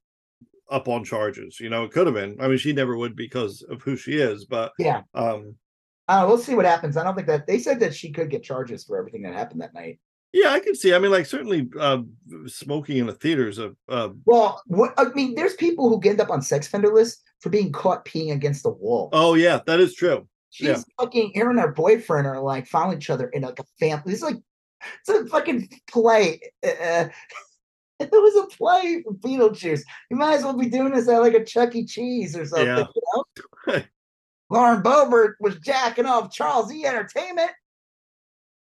up 0.72 0.88
on 0.88 1.04
charges. 1.04 1.60
You 1.60 1.70
know, 1.70 1.84
it 1.84 1.92
could 1.92 2.08
have 2.08 2.14
been. 2.16 2.38
I 2.40 2.48
mean, 2.48 2.58
she 2.58 2.72
never 2.72 2.96
would 2.96 3.18
because 3.18 3.64
of 3.64 3.82
who 3.82 3.98
she 3.98 4.14
is, 4.14 4.46
but 4.46 4.72
yeah. 4.80 5.02
um 5.14 5.56
Uh, 6.08 6.26
we'll 6.28 6.38
see 6.38 6.56
what 6.56 6.66
happens. 6.66 6.96
I 6.98 7.04
don't 7.04 7.16
think 7.16 7.28
that 7.28 7.48
they 7.48 7.60
said 7.60 7.80
that 7.82 7.94
she 7.94 8.12
could 8.12 8.30
get 8.30 8.44
charges 8.44 8.84
for 8.84 8.98
everything 8.98 9.24
that 9.24 9.34
happened 9.34 9.62
that 9.62 9.74
night. 9.74 10.00
yeah, 10.34 10.52
I 10.52 10.60
can 10.60 10.76
see. 10.76 10.94
I 10.94 11.00
mean, 11.00 11.12
like 11.12 11.26
certainly 11.26 11.70
uh 11.80 12.00
smoking 12.46 12.98
in 12.98 13.08
the 13.08 13.14
theaters 13.14 13.58
of 13.58 13.76
uh 13.90 14.10
Well, 14.26 14.62
what 14.68 14.94
I 14.98 15.06
mean, 15.10 15.36
there's 15.36 15.56
people 15.56 15.90
who 15.90 16.10
end 16.10 16.22
up 16.22 16.30
on 16.30 16.42
sex 16.42 16.68
offender 16.68 16.94
lists 16.94 17.24
for 17.40 17.50
being 17.50 17.72
caught 17.72 18.06
peeing 18.06 18.34
against 18.34 18.64
the 18.64 18.70
wall. 18.70 19.10
oh 19.12 19.34
yeah, 19.36 19.60
that 19.66 19.80
is 19.80 19.96
true. 19.96 20.28
She's 20.50 20.68
yeah. 20.68 20.82
fucking 21.00 21.34
her 21.36 21.50
and 21.50 21.60
her 21.60 21.72
boyfriend 21.74 22.26
are 22.26 22.40
like 22.40 22.68
following 22.68 22.98
each 22.98 23.10
other 23.10 23.28
in 23.30 23.44
like 23.44 23.60
a 23.60 23.66
family. 23.80 24.04
This 24.06 24.16
is 24.16 24.24
like 24.24 24.38
it's 25.02 25.10
a 25.10 25.26
fucking 25.28 25.70
play. 25.90 26.40
Uh, 26.64 27.10
it 28.00 28.10
was 28.12 28.44
a 28.44 28.56
play 28.56 29.04
for 29.04 29.14
Beetlejuice. 29.14 29.82
You 30.10 30.18
might 30.18 30.36
as 30.36 30.44
well 30.44 30.58
be 30.58 30.70
doing 30.70 30.94
this 30.94 31.08
at 31.10 31.20
like 31.20 31.34
a 31.34 31.44
Chuck 31.44 31.76
E. 31.76 31.86
Cheese 31.86 32.36
or 32.36 32.46
something. 32.46 32.68
Yeah. 32.68 32.86
You 32.96 33.02
know? 33.76 33.84
Lauren 34.50 34.82
Boebert 34.82 35.34
was 35.40 35.58
jacking 35.58 36.06
off 36.06 36.32
Charles 36.32 36.72
E. 36.74 36.86
Entertainment. 36.86 37.52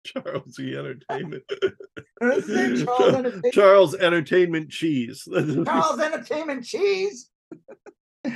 Charles 0.05 0.59
E. 0.59 0.77
Entertainment. 0.77 1.43
Charles 2.21 2.49
Entertainment. 2.51 3.55
Charles 3.55 3.95
Entertainment 3.95 4.71
Cheese. 4.71 5.29
Charles 5.67 6.01
Entertainment 6.01 6.65
Cheese. 6.65 7.31
yeah. 8.25 8.33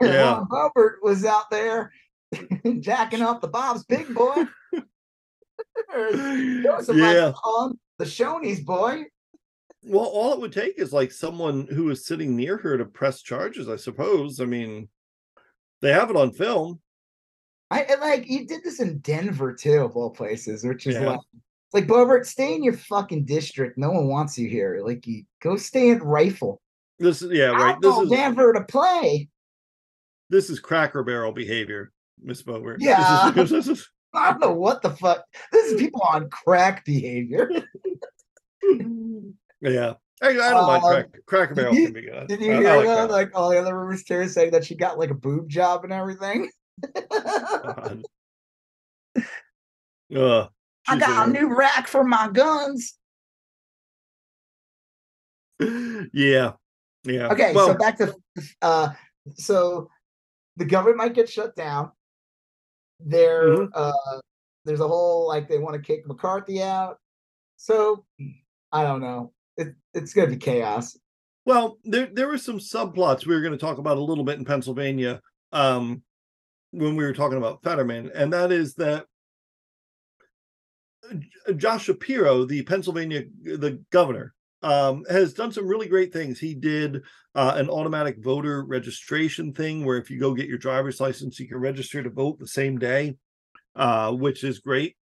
Lauren 0.00 0.46
Boebert 0.46 0.94
was 1.02 1.24
out 1.24 1.50
there 1.50 1.92
jacking 2.80 3.22
off 3.22 3.40
the 3.40 3.48
Bob's 3.48 3.84
Big 3.84 4.12
Boy. 4.14 4.44
Yeah. 5.92 7.32
on 7.44 7.78
the 7.98 8.04
Shoney's 8.04 8.60
boy. 8.60 9.04
Well, 9.82 10.04
all 10.04 10.34
it 10.34 10.40
would 10.40 10.52
take 10.52 10.78
is 10.78 10.92
like 10.92 11.10
someone 11.10 11.66
who 11.66 11.90
is 11.90 12.06
sitting 12.06 12.36
near 12.36 12.58
her 12.58 12.76
to 12.78 12.84
press 12.84 13.22
charges, 13.22 13.68
I 13.68 13.76
suppose. 13.76 14.40
I 14.40 14.44
mean, 14.44 14.88
they 15.80 15.92
have 15.92 16.10
it 16.10 16.16
on 16.16 16.32
film. 16.32 16.80
I 17.70 17.82
and, 17.82 18.00
like 18.00 18.28
you 18.28 18.46
did 18.46 18.64
this 18.64 18.80
in 18.80 18.98
Denver 18.98 19.54
too, 19.54 19.80
of 19.80 19.96
all 19.96 20.10
places, 20.10 20.64
which 20.64 20.86
is 20.86 20.94
Yeah. 20.96 21.10
like 21.10 21.20
like 21.72 21.86
Boebert, 21.86 22.26
stay 22.26 22.54
in 22.54 22.64
your 22.64 22.72
fucking 22.74 23.24
district. 23.24 23.78
No 23.78 23.90
one 23.92 24.08
wants 24.08 24.36
you 24.36 24.48
here. 24.48 24.80
Like 24.84 25.06
you 25.06 25.22
go 25.40 25.56
stay 25.56 25.90
at 25.92 26.02
Rifle. 26.02 26.60
This 26.98 27.22
is 27.22 27.30
yeah, 27.32 27.50
right. 27.50 27.76
This 27.80 27.96
is 27.96 28.10
Denver 28.10 28.52
to 28.52 28.64
play. 28.64 29.28
this 30.28 30.50
is 30.50 30.60
Cracker 30.60 31.02
Barrel 31.02 31.32
behavior, 31.32 31.92
Miss 32.22 32.42
Bower. 32.42 32.76
Yeah. 32.80 33.30
This 33.34 33.50
is, 33.52 33.66
this 33.66 33.78
is- 33.78 33.90
I 34.12 34.32
don't 34.32 34.40
know 34.40 34.52
what 34.54 34.82
the 34.82 34.90
fuck. 34.90 35.22
This 35.52 35.70
is 35.70 35.80
people 35.80 36.02
on 36.02 36.28
crack 36.30 36.84
behavior. 36.84 37.48
yeah. 39.60 39.94
I, 40.22 40.28
I 40.28 40.32
don't 40.32 40.66
mind 40.66 40.84
Um, 40.84 40.90
crack, 40.90 41.06
Cracker 41.26 41.54
did 41.54 41.62
Barrel 41.62 41.74
you- 41.74 41.92
can. 41.92 42.26
Did 42.26 42.40
you 42.40 42.52
hear 42.52 42.76
like. 42.76 43.10
Like 43.10 43.30
all 43.34 43.48
the 43.50 43.58
other 43.58 43.78
rumors 43.78 44.04
too, 44.04 44.28
saying 44.28 44.50
that 44.52 44.64
she 44.64 44.74
got 44.74 44.98
like 44.98 45.10
a 45.10 45.14
boob 45.14 45.48
job 45.48 45.84
and 45.84 45.92
everything. 45.92 46.50
Ugh, 50.14 50.48
I 50.88 50.98
got 50.98 51.28
a 51.28 51.32
the 51.32 51.38
new 51.38 51.54
rack 51.56 51.86
for 51.86 52.04
my 52.04 52.28
guns. 52.32 52.94
Yeah. 56.12 56.52
Yeah. 57.04 57.28
Okay, 57.32 57.52
Well, 57.54 57.68
so 57.68 57.74
back 57.74 57.98
to 57.98 58.14
uh 58.62 58.90
so 59.36 59.90
the 60.56 60.64
government 60.64 60.96
might 60.98 61.14
get 61.14 61.28
shut 61.28 61.54
down. 61.54 61.92
There 62.98 63.48
Mhm. 63.56 63.68
uh 63.74 64.20
there's 64.64 64.80
a 64.80 64.88
whole 64.88 65.28
like 65.28 65.48
they 65.48 65.58
want 65.58 65.74
to 65.76 65.82
kick 65.82 66.06
McCarthy 66.06 66.62
out. 66.62 66.96
So 67.56 68.04
I 68.72 68.84
don't 68.84 69.00
know. 69.02 69.32
It, 69.60 69.74
it's 69.94 70.14
gonna 70.14 70.28
be 70.28 70.36
chaos. 70.36 70.96
Well, 71.44 71.78
there 71.84 72.08
there 72.12 72.28
were 72.28 72.38
some 72.38 72.58
subplots 72.58 73.26
we 73.26 73.34
were 73.34 73.40
going 73.42 73.52
to 73.52 73.58
talk 73.58 73.78
about 73.78 73.96
a 73.96 74.02
little 74.02 74.24
bit 74.24 74.38
in 74.38 74.44
Pennsylvania 74.44 75.20
um, 75.52 76.02
when 76.70 76.96
we 76.96 77.04
were 77.04 77.12
talking 77.12 77.38
about 77.38 77.62
Fetterman, 77.62 78.10
and 78.14 78.32
that 78.32 78.52
is 78.52 78.74
that 78.74 79.06
Josh 81.56 81.84
Shapiro, 81.84 82.44
the 82.44 82.62
Pennsylvania 82.62 83.24
the 83.42 83.82
governor, 83.90 84.34
um, 84.62 85.04
has 85.10 85.32
done 85.32 85.52
some 85.52 85.66
really 85.66 85.88
great 85.88 86.12
things. 86.12 86.38
He 86.38 86.54
did 86.54 87.02
uh, 87.34 87.54
an 87.56 87.68
automatic 87.68 88.22
voter 88.22 88.64
registration 88.64 89.52
thing 89.52 89.84
where 89.84 89.96
if 89.96 90.10
you 90.10 90.20
go 90.20 90.34
get 90.34 90.48
your 90.48 90.58
driver's 90.58 91.00
license, 91.00 91.40
you 91.40 91.48
can 91.48 91.58
register 91.58 92.02
to 92.02 92.10
vote 92.10 92.38
the 92.38 92.48
same 92.48 92.78
day, 92.78 93.16
uh, 93.76 94.12
which 94.12 94.44
is 94.44 94.58
great. 94.58 94.96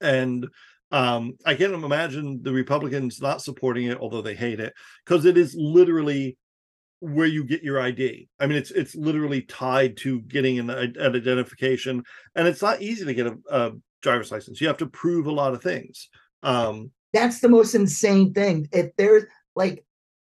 And 0.00 0.46
um, 0.92 1.36
I 1.44 1.54
can't 1.54 1.72
imagine 1.74 2.40
the 2.42 2.52
Republicans 2.52 3.20
not 3.20 3.42
supporting 3.42 3.86
it, 3.86 3.98
although 3.98 4.22
they 4.22 4.34
hate 4.34 4.60
it, 4.60 4.72
because 5.04 5.24
it 5.24 5.36
is 5.36 5.54
literally 5.58 6.36
where 7.00 7.26
you 7.26 7.44
get 7.44 7.62
your 7.62 7.80
ID. 7.80 8.28
I 8.40 8.46
mean, 8.46 8.56
it's 8.56 8.70
it's 8.70 8.94
literally 8.94 9.42
tied 9.42 9.96
to 9.98 10.20
getting 10.22 10.58
an, 10.58 10.70
an 10.70 10.96
identification, 10.98 12.04
and 12.34 12.46
it's 12.48 12.62
not 12.62 12.82
easy 12.82 13.04
to 13.04 13.14
get 13.14 13.26
a, 13.26 13.36
a 13.50 13.72
driver's 14.02 14.30
license. 14.30 14.60
You 14.60 14.68
have 14.68 14.78
to 14.78 14.86
prove 14.86 15.26
a 15.26 15.32
lot 15.32 15.54
of 15.54 15.62
things. 15.62 16.08
Um, 16.42 16.90
That's 17.12 17.40
the 17.40 17.48
most 17.48 17.74
insane 17.74 18.32
thing. 18.32 18.68
If 18.72 18.90
there's 18.96 19.24
like 19.54 19.84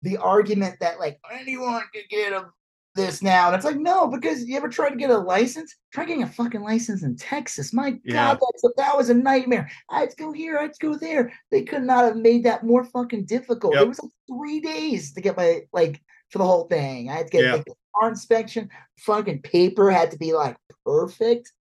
the 0.02 0.18
argument 0.18 0.76
that 0.81 1.01
like 1.01 1.18
anyone 1.32 1.82
could 1.93 2.09
get 2.09 2.32
a 2.32 2.47
this 2.94 3.22
now, 3.22 3.46
and 3.48 3.56
it's 3.56 3.64
like 3.64 3.76
no, 3.78 4.06
because 4.06 4.44
you 4.44 4.56
ever 4.56 4.68
tried 4.68 4.90
to 4.90 4.96
get 4.96 5.10
a 5.10 5.18
license? 5.18 5.74
Try 5.92 6.04
getting 6.04 6.22
a 6.22 6.28
fucking 6.28 6.62
license 6.62 7.02
in 7.02 7.16
Texas. 7.16 7.72
My 7.72 7.98
Yeah. 8.04 8.36
God, 8.36 8.72
that 8.76 8.96
was 8.96 9.10
a 9.10 9.14
nightmare. 9.14 9.68
I 9.90 10.00
had 10.00 10.10
to 10.10 10.16
go 10.16 10.32
here, 10.32 10.58
I 10.58 10.62
had 10.62 10.74
to 10.74 10.86
go 10.86 10.96
there. 10.96 11.32
They 11.50 11.62
could 11.62 11.82
not 11.82 12.04
have 12.04 12.16
made 12.16 12.44
that 12.44 12.64
more 12.64 12.84
fucking 12.84 13.24
difficult. 13.26 13.74
Yep. 13.74 13.82
It 13.82 13.88
was 13.88 14.02
like 14.02 14.12
three 14.28 14.60
days 14.60 15.12
to 15.14 15.20
get 15.20 15.36
my 15.36 15.62
like 15.72 16.00
for 16.30 16.38
the 16.38 16.44
whole 16.46 16.64
thing. 16.68 17.10
I 17.10 17.14
had 17.14 17.26
to 17.26 17.32
get 17.32 17.44
Yeah. 17.44 17.52
like, 17.54 17.64
the 17.64 17.74
car 17.98 18.08
inspection. 18.08 18.68
Fucking 19.00 19.42
paper 19.42 19.90
had 19.90 20.10
to 20.12 20.18
be 20.18 20.32
like 20.32 20.56
perfect 20.84 21.52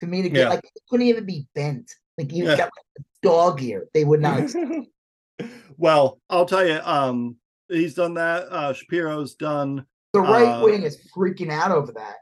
for 0.00 0.06
me 0.06 0.22
to 0.22 0.30
get 0.30 0.40
Yeah. 0.40 0.48
like 0.48 0.64
it 0.64 0.82
couldn't 0.88 1.06
even 1.06 1.26
be 1.26 1.46
bent. 1.54 1.90
Like 2.16 2.32
you 2.32 2.44
Yeah. 2.44 2.56
got 2.56 2.70
like, 2.96 3.06
dog 3.22 3.62
ear. 3.62 3.86
They 3.92 4.04
would 4.04 4.20
not. 4.20 4.50
well, 5.76 6.20
I'll 6.30 6.46
tell 6.46 6.66
you, 6.66 6.80
um, 6.82 7.36
he's 7.68 7.94
done 7.94 8.14
that. 8.14 8.46
Uh, 8.50 8.72
Shapiro's 8.72 9.34
done. 9.34 9.84
The 10.12 10.20
right 10.20 10.60
Uh, 10.60 10.64
wing 10.64 10.82
is 10.82 10.98
freaking 11.16 11.50
out 11.50 11.70
over 11.70 11.92
that. 11.92 12.16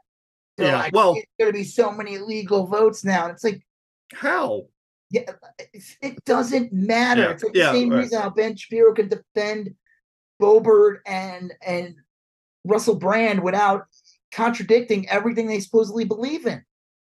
They're 0.57 0.67
Yeah, 0.67 0.77
like, 0.79 0.93
well- 0.93 1.15
it's 1.15 1.25
going 1.39 1.51
to 1.51 1.57
be 1.57 1.63
so 1.63 1.91
many 1.91 2.17
legal 2.17 2.67
votes 2.67 3.03
now. 3.03 3.23
And 3.25 3.33
it's 3.33 3.43
like, 3.43 3.65
How? 4.13 4.67
yeah, 5.09 5.31
it 6.01 6.23
doesn't 6.25 6.71
matter. 6.71 7.21
Yeah, 7.21 7.29
It's 7.31 7.43
like 7.43 7.55
yeah, 7.55 7.71
the 7.71 7.77
same 7.79 7.89
right. 7.89 7.99
reason 7.99 8.21
how 8.21 8.29
Ben 8.29 8.55
Shapiro 8.55 8.93
can 8.93 9.09
defend 9.09 9.75
Boebert 10.41 10.99
and 11.05 11.53
and 11.65 11.95
Russell 12.65 12.95
Brand 12.95 13.41
without 13.43 13.85
contradicting 14.31 15.09
everything 15.09 15.47
they 15.47 15.59
supposedly 15.59 16.05
believe 16.05 16.45
in. 16.45 16.63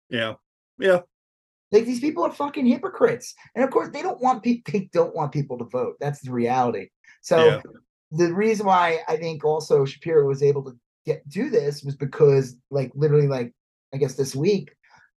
Yeah, 0.09 0.35
yeah, 0.77 1.01
Like 1.71 1.85
these 1.85 1.99
people 1.99 2.23
are 2.23 2.31
fucking 2.31 2.65
hypocrites, 2.65 3.33
and 3.55 3.63
of 3.63 3.71
course 3.71 3.89
they 3.89 4.01
don't 4.01 4.21
want 4.21 4.43
people. 4.43 4.71
They 4.71 4.89
don't 4.93 5.15
want 5.15 5.31
people 5.31 5.57
to 5.57 5.65
vote. 5.65 5.95
That's 5.99 6.21
the 6.21 6.31
reality. 6.31 6.89
So 7.21 7.45
Yeah. 7.45 7.61
The 8.11 8.33
reason 8.33 8.65
why 8.65 8.99
I 9.07 9.17
think 9.17 9.43
also 9.45 9.85
Shapiro 9.85 10.25
was 10.27 10.41
able 10.43 10.63
to 10.65 10.77
get 11.05 11.27
do 11.29 11.49
this 11.49 11.83
was 11.83 11.95
because, 11.95 12.55
like, 12.71 12.91
literally, 12.95 13.27
like 13.27 13.53
I 13.93 13.97
guess 13.97 14.15
this 14.15 14.35
week, 14.35 14.71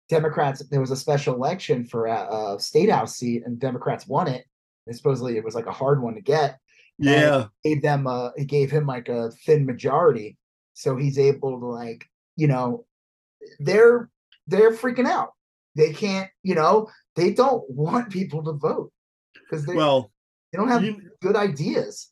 Democrats 0.09 0.63
there 0.69 0.79
was 0.81 0.91
a 0.91 0.95
special 0.95 1.35
election 1.35 1.85
for 1.85 2.07
a, 2.07 2.55
a 2.55 2.59
state 2.59 2.89
house 2.89 3.15
seat, 3.17 3.43
and 3.45 3.59
Democrats 3.59 4.07
won 4.07 4.27
it. 4.27 4.45
And 4.87 4.95
supposedly 4.95 5.37
it 5.37 5.43
was 5.43 5.53
like 5.55 5.67
a 5.67 5.71
hard 5.71 6.01
one 6.01 6.15
to 6.15 6.21
get. 6.21 6.57
yeah, 6.97 7.45
Gave 7.63 7.81
them 7.83 8.07
a, 8.07 8.31
it 8.35 8.45
gave 8.47 8.71
him 8.71 8.85
like 8.87 9.07
a 9.07 9.29
thin 9.45 9.65
majority, 9.65 10.37
so 10.73 10.95
he's 10.97 11.19
able 11.19 11.59
to 11.59 11.65
like, 11.67 12.05
you 12.35 12.47
know, 12.47 12.85
they're 13.59 14.09
they're 14.47 14.71
freaking 14.73 15.05
out. 15.07 15.33
They 15.75 15.93
can't, 15.93 16.29
you 16.43 16.55
know, 16.55 16.89
they 17.15 17.31
don't 17.33 17.63
want 17.69 18.09
people 18.11 18.43
to 18.45 18.53
vote 18.53 18.91
because 19.33 19.65
they 19.65 19.75
Well, 19.75 20.11
they 20.51 20.57
don't 20.57 20.69
have 20.69 20.83
you- 20.83 21.01
good 21.21 21.35
ideas. 21.35 22.09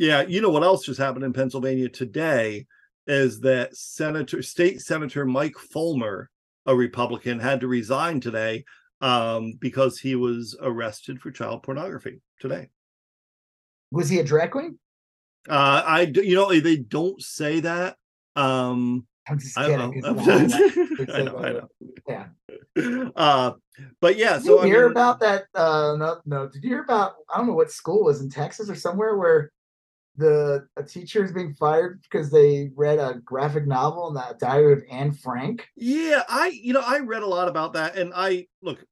Yeah. 0.00 0.22
You 0.22 0.40
know 0.40 0.48
what 0.50 0.64
else 0.64 0.84
just 0.84 0.98
happened 0.98 1.24
in 1.24 1.32
Pennsylvania 1.32 1.88
today 1.90 2.66
is 3.06 3.40
that 3.40 3.76
Senator, 3.76 4.42
State 4.42 4.80
Senator 4.80 5.26
Mike 5.26 5.58
Fulmer, 5.58 6.30
a 6.64 6.74
Republican, 6.74 7.38
had 7.38 7.60
to 7.60 7.68
resign 7.68 8.20
today 8.20 8.64
um, 9.02 9.54
because 9.60 9.98
he 9.98 10.14
was 10.14 10.56
arrested 10.60 11.20
for 11.20 11.30
child 11.30 11.62
pornography 11.62 12.22
today. 12.40 12.70
Was 13.92 14.08
he 14.08 14.20
a 14.20 14.24
drag 14.24 14.52
queen? 14.52 14.78
Uh, 15.48 15.82
I, 15.84 16.00
you 16.02 16.34
know, 16.34 16.58
they 16.58 16.76
don't 16.76 17.20
say 17.20 17.60
that. 17.60 17.96
Um, 18.36 19.06
I'm 19.28 19.38
just 19.38 19.58
I 19.58 19.66
kidding. 19.66 20.00
don't 20.00 20.16
know. 20.16 21.14
I 21.14 21.22
know, 21.22 21.38
I 21.38 21.52
know. 21.52 21.68
Yeah. 22.08 22.26
Uh, 23.16 23.52
but 24.00 24.16
yeah, 24.16 24.34
Did 24.34 24.44
so 24.44 24.52
you 24.52 24.60
I 24.60 24.66
hear 24.66 24.82
mean, 24.84 24.92
about 24.92 25.20
that? 25.20 25.44
Uh, 25.54 25.96
no, 25.98 26.20
no. 26.24 26.48
Did 26.48 26.62
you 26.62 26.70
hear 26.70 26.82
about? 26.82 27.14
I 27.28 27.36
don't 27.36 27.48
know 27.48 27.54
what 27.54 27.70
school 27.70 28.04
was 28.04 28.20
in 28.20 28.30
Texas 28.30 28.70
or 28.70 28.74
somewhere 28.74 29.16
where 29.16 29.50
the 30.20 30.66
a 30.76 30.82
teacher 30.84 31.24
is 31.24 31.32
being 31.32 31.54
fired 31.54 32.00
because 32.02 32.30
they 32.30 32.70
read 32.76 32.98
a 32.98 33.14
graphic 33.24 33.66
novel 33.66 34.08
in 34.08 34.14
the 34.14 34.36
Diary 34.38 34.72
of 34.74 34.82
Anne 34.90 35.12
Frank. 35.12 35.66
yeah, 35.76 36.22
I, 36.28 36.48
you 36.48 36.72
know, 36.72 36.82
I 36.84 36.98
read 37.00 37.22
a 37.22 37.26
lot 37.26 37.48
about 37.48 37.72
that, 37.72 37.96
and 37.96 38.12
I 38.14 38.46
look, 38.62 38.84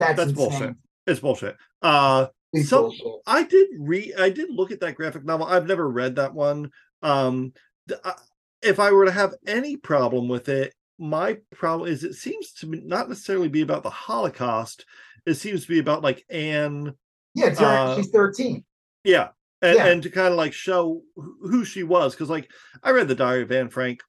That's, 0.00 0.16
that's 0.16 0.32
bullshit. 0.32 0.74
It's 1.06 1.20
bullshit. 1.20 1.56
Uh, 1.82 2.26
It's 2.52 2.68
Some- 2.68 2.82
bullshit. 2.84 3.06
I 3.26 3.44
did 3.44 3.68
read, 3.78 4.14
I 4.18 4.30
did 4.30 4.50
look 4.50 4.70
at 4.72 4.80
that 4.80 4.94
graphic 4.96 5.24
novel. 5.24 5.46
I've 5.46 5.66
never 5.66 5.88
read 5.88 6.16
that 6.16 6.34
one. 6.34 6.70
Um, 7.02 7.52
th- 7.88 8.00
I- 8.04 8.14
if 8.62 8.78
I 8.80 8.92
were 8.92 9.04
to 9.06 9.10
have 9.12 9.34
any 9.46 9.76
problem 9.76 10.28
with 10.28 10.48
it, 10.48 10.72
my 10.98 11.38
problem 11.52 11.88
is 11.90 12.04
it 12.04 12.14
seems 12.14 12.52
to 12.54 12.66
not 12.66 13.08
necessarily 13.08 13.48
be 13.48 13.62
about 13.62 13.82
the 13.82 13.90
Holocaust. 13.90 14.84
It 15.26 15.34
seems 15.34 15.62
to 15.62 15.68
be 15.68 15.78
about 15.80 16.02
like 16.02 16.24
Anne, 16.30 16.94
Yeah, 17.34 17.50
her, 17.50 17.64
uh, 17.64 17.96
she's 17.96 18.10
13. 18.10 18.64
yeah, 19.02 19.28
and, 19.62 19.76
Yeah. 19.76 19.86
and 19.86 20.02
to 20.02 20.10
kind 20.10 20.28
of 20.28 20.34
like 20.34 20.52
show 20.52 21.02
who 21.16 21.64
she 21.64 21.82
was. 21.82 22.14
Because 22.14 22.28
like 22.28 22.50
I 22.82 22.90
read 22.90 23.08
the 23.08 23.14
Diary 23.14 23.42
of 23.42 23.52
Anne 23.52 23.70
Frank. 23.70 24.02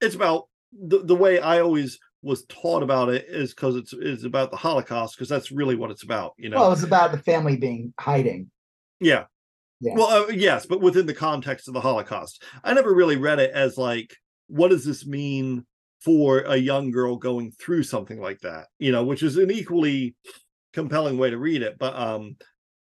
It's 0.00 0.14
about 0.14 0.48
the 0.72 1.04
the 1.04 1.16
way 1.16 1.40
I 1.40 1.60
always 1.60 1.98
was 2.22 2.44
taught 2.44 2.82
about 2.82 3.08
it 3.08 3.26
is 3.28 3.52
because 3.52 3.76
it's 3.76 3.92
is 3.92 4.24
about 4.24 4.50
the 4.50 4.56
Holocaust 4.56 5.16
because 5.16 5.28
that's 5.28 5.50
really 5.50 5.74
what 5.74 5.90
it's 5.90 6.04
about. 6.04 6.32
You 6.38 6.48
know. 6.48 6.58
Well, 6.58 6.72
it's 6.72 6.84
about 6.84 7.12
the 7.12 7.18
family 7.18 7.56
being 7.56 7.92
hiding. 7.98 8.50
Yeah. 9.00 9.24
Yeah. 9.80 9.94
Well, 9.96 10.06
uh, 10.06 10.28
yes, 10.28 10.64
but 10.64 10.80
within 10.80 11.06
the 11.06 11.14
context 11.14 11.66
of 11.66 11.74
the 11.74 11.80
Holocaust, 11.80 12.44
I 12.62 12.72
never 12.72 12.94
really 12.94 13.16
read 13.16 13.40
it 13.40 13.50
as 13.50 13.76
like, 13.76 14.14
what 14.46 14.68
does 14.68 14.84
this 14.84 15.04
mean 15.04 15.66
for 15.98 16.42
a 16.42 16.56
young 16.56 16.92
girl 16.92 17.16
going 17.16 17.50
through 17.50 17.82
something 17.82 18.20
like 18.20 18.38
that? 18.42 18.68
You 18.78 18.92
know, 18.92 19.02
which 19.02 19.24
is 19.24 19.36
an 19.38 19.50
equally 19.50 20.14
compelling 20.72 21.18
way 21.18 21.30
to 21.30 21.38
read 21.38 21.62
it. 21.62 21.78
But 21.80 21.96
um, 21.96 22.36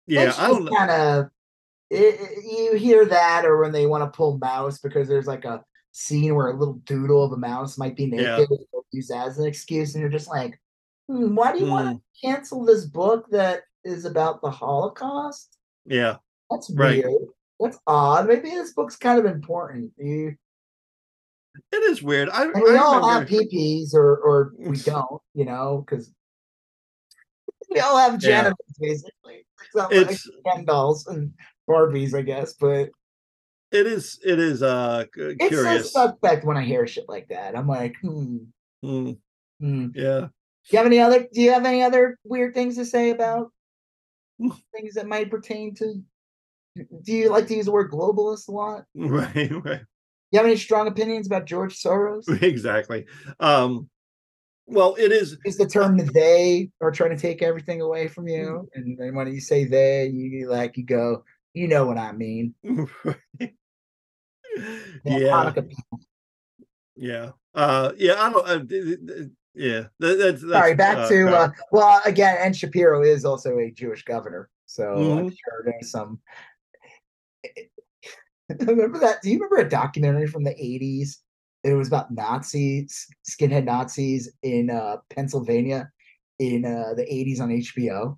yeah, 0.05 0.31
I 0.37 0.47
don't 0.49 0.65
know. 0.65 0.71
Kind 0.71 0.91
of. 0.91 1.25
You 1.91 2.75
hear 2.77 3.05
that, 3.05 3.45
or 3.45 3.59
when 3.61 3.71
they 3.73 3.85
want 3.85 4.03
to 4.03 4.15
pull 4.15 4.37
mouse 4.37 4.79
because 4.79 5.07
there's 5.09 5.27
like 5.27 5.43
a 5.45 5.63
scene 5.91 6.35
where 6.35 6.47
a 6.47 6.55
little 6.55 6.75
doodle 6.85 7.23
of 7.23 7.33
a 7.33 7.37
mouse 7.37 7.77
might 7.77 7.95
be 7.97 8.05
naked, 8.07 8.47
Yeah. 8.49 8.57
use 8.91 9.07
that 9.09 9.27
as 9.27 9.39
an 9.39 9.45
excuse, 9.45 9.93
and 9.93 10.01
you're 10.01 10.09
just 10.09 10.29
like, 10.29 10.59
hmm, 11.07 11.35
why 11.35 11.51
do 11.51 11.59
you 11.59 11.69
want 11.69 11.87
Hmm. 11.89 11.93
to 11.95 12.01
cancel 12.23 12.63
this 12.63 12.85
book 12.85 13.29
that 13.31 13.63
is 13.83 14.05
about 14.05 14.41
the 14.41 14.49
Holocaust? 14.51 15.57
Yeah, 15.85 16.17
That's 16.49 16.69
Right. 16.69 17.03
weird. 17.05 17.27
That's 17.59 17.77
odd. 17.87 18.27
Maybe 18.27 18.49
this 18.51 18.73
book's 18.73 18.95
kind 18.95 19.19
of 19.19 19.25
important. 19.25 19.91
You, 19.97 20.35
it 21.71 21.83
is 21.83 22.01
weird. 22.01 22.29
I, 22.29 22.43
and 22.45 22.53
we 22.55 22.71
I 22.75 22.77
all 22.77 22.95
remember- 23.01 23.19
have 23.19 23.27
PPs, 23.27 23.93
or 23.93 24.17
or 24.17 24.53
we 24.57 24.77
don't, 24.77 25.21
you 25.33 25.43
know, 25.45 25.83
because 25.85 26.11
we 27.69 27.79
all 27.81 27.97
have 27.97 28.13
Yeah. 28.13 28.17
genitals 28.29 28.77
basically. 28.79 29.45
It's 29.63 29.75
like 29.75 31.05
and 31.07 31.33
Barbies, 31.71 32.13
I 32.13 32.21
guess, 32.21 32.53
but 32.53 32.89
it 33.71 33.87
is 33.87 34.19
it 34.25 34.39
is 34.39 34.61
uh 34.61 35.05
c- 35.15 35.21
it's 35.39 35.47
curious. 35.47 35.91
so 35.93 36.07
suspect 36.07 36.43
when 36.45 36.57
I 36.57 36.63
hear 36.63 36.85
shit 36.87 37.05
like 37.07 37.29
that. 37.29 37.55
I'm 37.57 37.67
like, 37.67 37.95
hmm, 38.01 38.37
Mm, 38.83 39.17
hmm. 39.59 39.87
yeah. 39.95 40.19
Do 40.21 40.29
you 40.69 40.77
have 40.77 40.85
any 40.87 40.99
other? 40.99 41.27
Do 41.31 41.41
you 41.41 41.51
have 41.51 41.65
any 41.65 41.81
other 41.83 42.17
weird 42.23 42.53
things 42.53 42.75
to 42.75 42.85
say 42.85 43.11
about 43.11 43.51
things 44.75 44.95
that 44.95 45.07
might 45.07 45.29
pertain 45.31 45.73
to? 45.75 46.01
Do 47.03 47.13
you 47.13 47.29
like 47.29 47.47
to 47.47 47.55
use 47.55 47.65
the 47.65 47.71
word 47.71 47.91
globalist 47.91 48.47
a 48.47 48.51
lot? 48.51 48.83
Right, 48.95 49.51
right. 49.63 49.81
You 50.31 50.37
have 50.39 50.45
any 50.45 50.55
strong 50.57 50.87
opinions 50.87 51.27
about 51.27 51.45
George 51.45 51.75
Soros? 51.81 52.23
Exactly. 52.41 53.05
Um 53.39 53.89
well 54.67 54.95
it 54.95 55.11
is 55.11 55.37
Is 55.45 55.57
the 55.57 55.67
term 55.67 55.97
they 55.97 56.69
are 56.81 56.91
trying 56.91 57.09
to 57.09 57.17
take 57.17 57.41
everything 57.41 57.81
away 57.81 58.07
from 58.07 58.27
you, 58.27 58.69
and 58.73 58.97
then 58.97 59.15
when 59.15 59.31
you 59.33 59.41
say 59.41 59.65
they, 59.65 60.07
you 60.07 60.49
like 60.49 60.77
you 60.77 60.85
go, 60.85 61.23
you 61.53 61.67
know 61.67 61.85
what 61.85 61.97
I 61.97 62.11
mean? 62.11 62.53
yeah. 65.05 65.53
Yeah. 66.95 67.31
Uh 67.53 67.91
yeah, 67.97 68.15
I 68.17 68.29
don't 68.31 68.47
uh, 68.47 69.23
yeah. 69.53 69.87
That, 69.99 70.17
that's, 70.17 70.41
that's 70.41 70.51
Sorry, 70.53 70.75
back 70.75 70.97
uh, 70.97 71.09
to 71.09 71.27
uh, 71.35 71.51
well 71.71 72.01
again, 72.05 72.37
and 72.39 72.55
Shapiro 72.55 73.03
is 73.03 73.25
also 73.25 73.57
a 73.57 73.71
Jewish 73.71 74.03
governor, 74.03 74.49
So 74.65 74.93
I'm 74.93 75.25
Mhm. 75.25 75.29
sure 75.29 75.63
there's 75.65 75.91
some. 75.91 76.19
remember 78.59 78.99
that? 78.99 79.21
Do 79.21 79.29
you 79.29 79.35
remember 79.35 79.57
a 79.57 79.69
documentary 79.69 80.27
from 80.27 80.43
the 80.43 80.51
80s? 80.51 81.17
It 81.63 81.73
was 81.73 81.87
about 81.87 82.11
Nazis, 82.11 83.07
skinhead 83.29 83.65
Nazis 83.65 84.31
in 84.41 84.69
uh, 84.69 84.97
Pennsylvania 85.09 85.91
in 86.39 86.65
uh, 86.65 86.93
the 86.95 87.03
80s 87.03 87.39
on 87.39 87.49
HBO. 87.49 88.17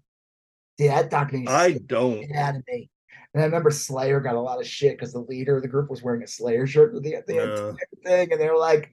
Yeah, 0.77 1.01
that 1.01 1.11
documentary 1.11 1.53
I 1.53 1.73
don't. 1.85 2.31
out 2.35 2.55
of 2.55 2.63
me. 2.67 2.89
And 3.33 3.41
I 3.41 3.45
remember 3.45 3.71
Slayer 3.71 4.19
got 4.19 4.35
a 4.35 4.39
lot 4.41 4.59
of 4.59 4.67
shit 4.67 4.97
because 4.97 5.11
the 5.13 5.19
leader 5.21 5.55
of 5.57 5.63
the 5.63 5.67
group 5.67 5.89
was 5.89 6.03
wearing 6.03 6.21
a 6.23 6.27
Slayer 6.27 6.67
shirt 6.67 6.93
with 6.93 7.03
the, 7.03 7.15
the 7.27 7.75
thing, 8.03 8.31
and 8.31 8.39
they 8.39 8.47
were 8.49 8.57
like, 8.57 8.91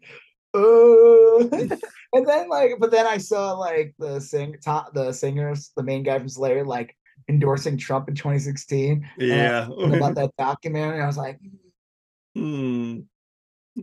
"Oh." 0.54 1.48
and 2.12 2.26
then 2.26 2.48
like, 2.48 2.72
but 2.80 2.90
then 2.90 3.06
I 3.06 3.18
saw 3.18 3.52
like 3.52 3.94
the 3.98 4.18
sing 4.20 4.56
top 4.64 4.94
the 4.94 5.12
singers, 5.12 5.72
the 5.76 5.82
main 5.82 6.02
guy 6.02 6.18
from 6.18 6.28
Slayer, 6.30 6.64
like 6.64 6.96
endorsing 7.28 7.76
Trump 7.76 8.08
in 8.08 8.14
2016. 8.14 9.06
Yeah. 9.18 9.66
learned 9.68 9.94
about 9.96 10.14
that 10.16 10.30
documentary. 10.38 11.02
I 11.02 11.06
was 11.06 11.18
like, 11.18 11.38
Hmm. 12.34 13.00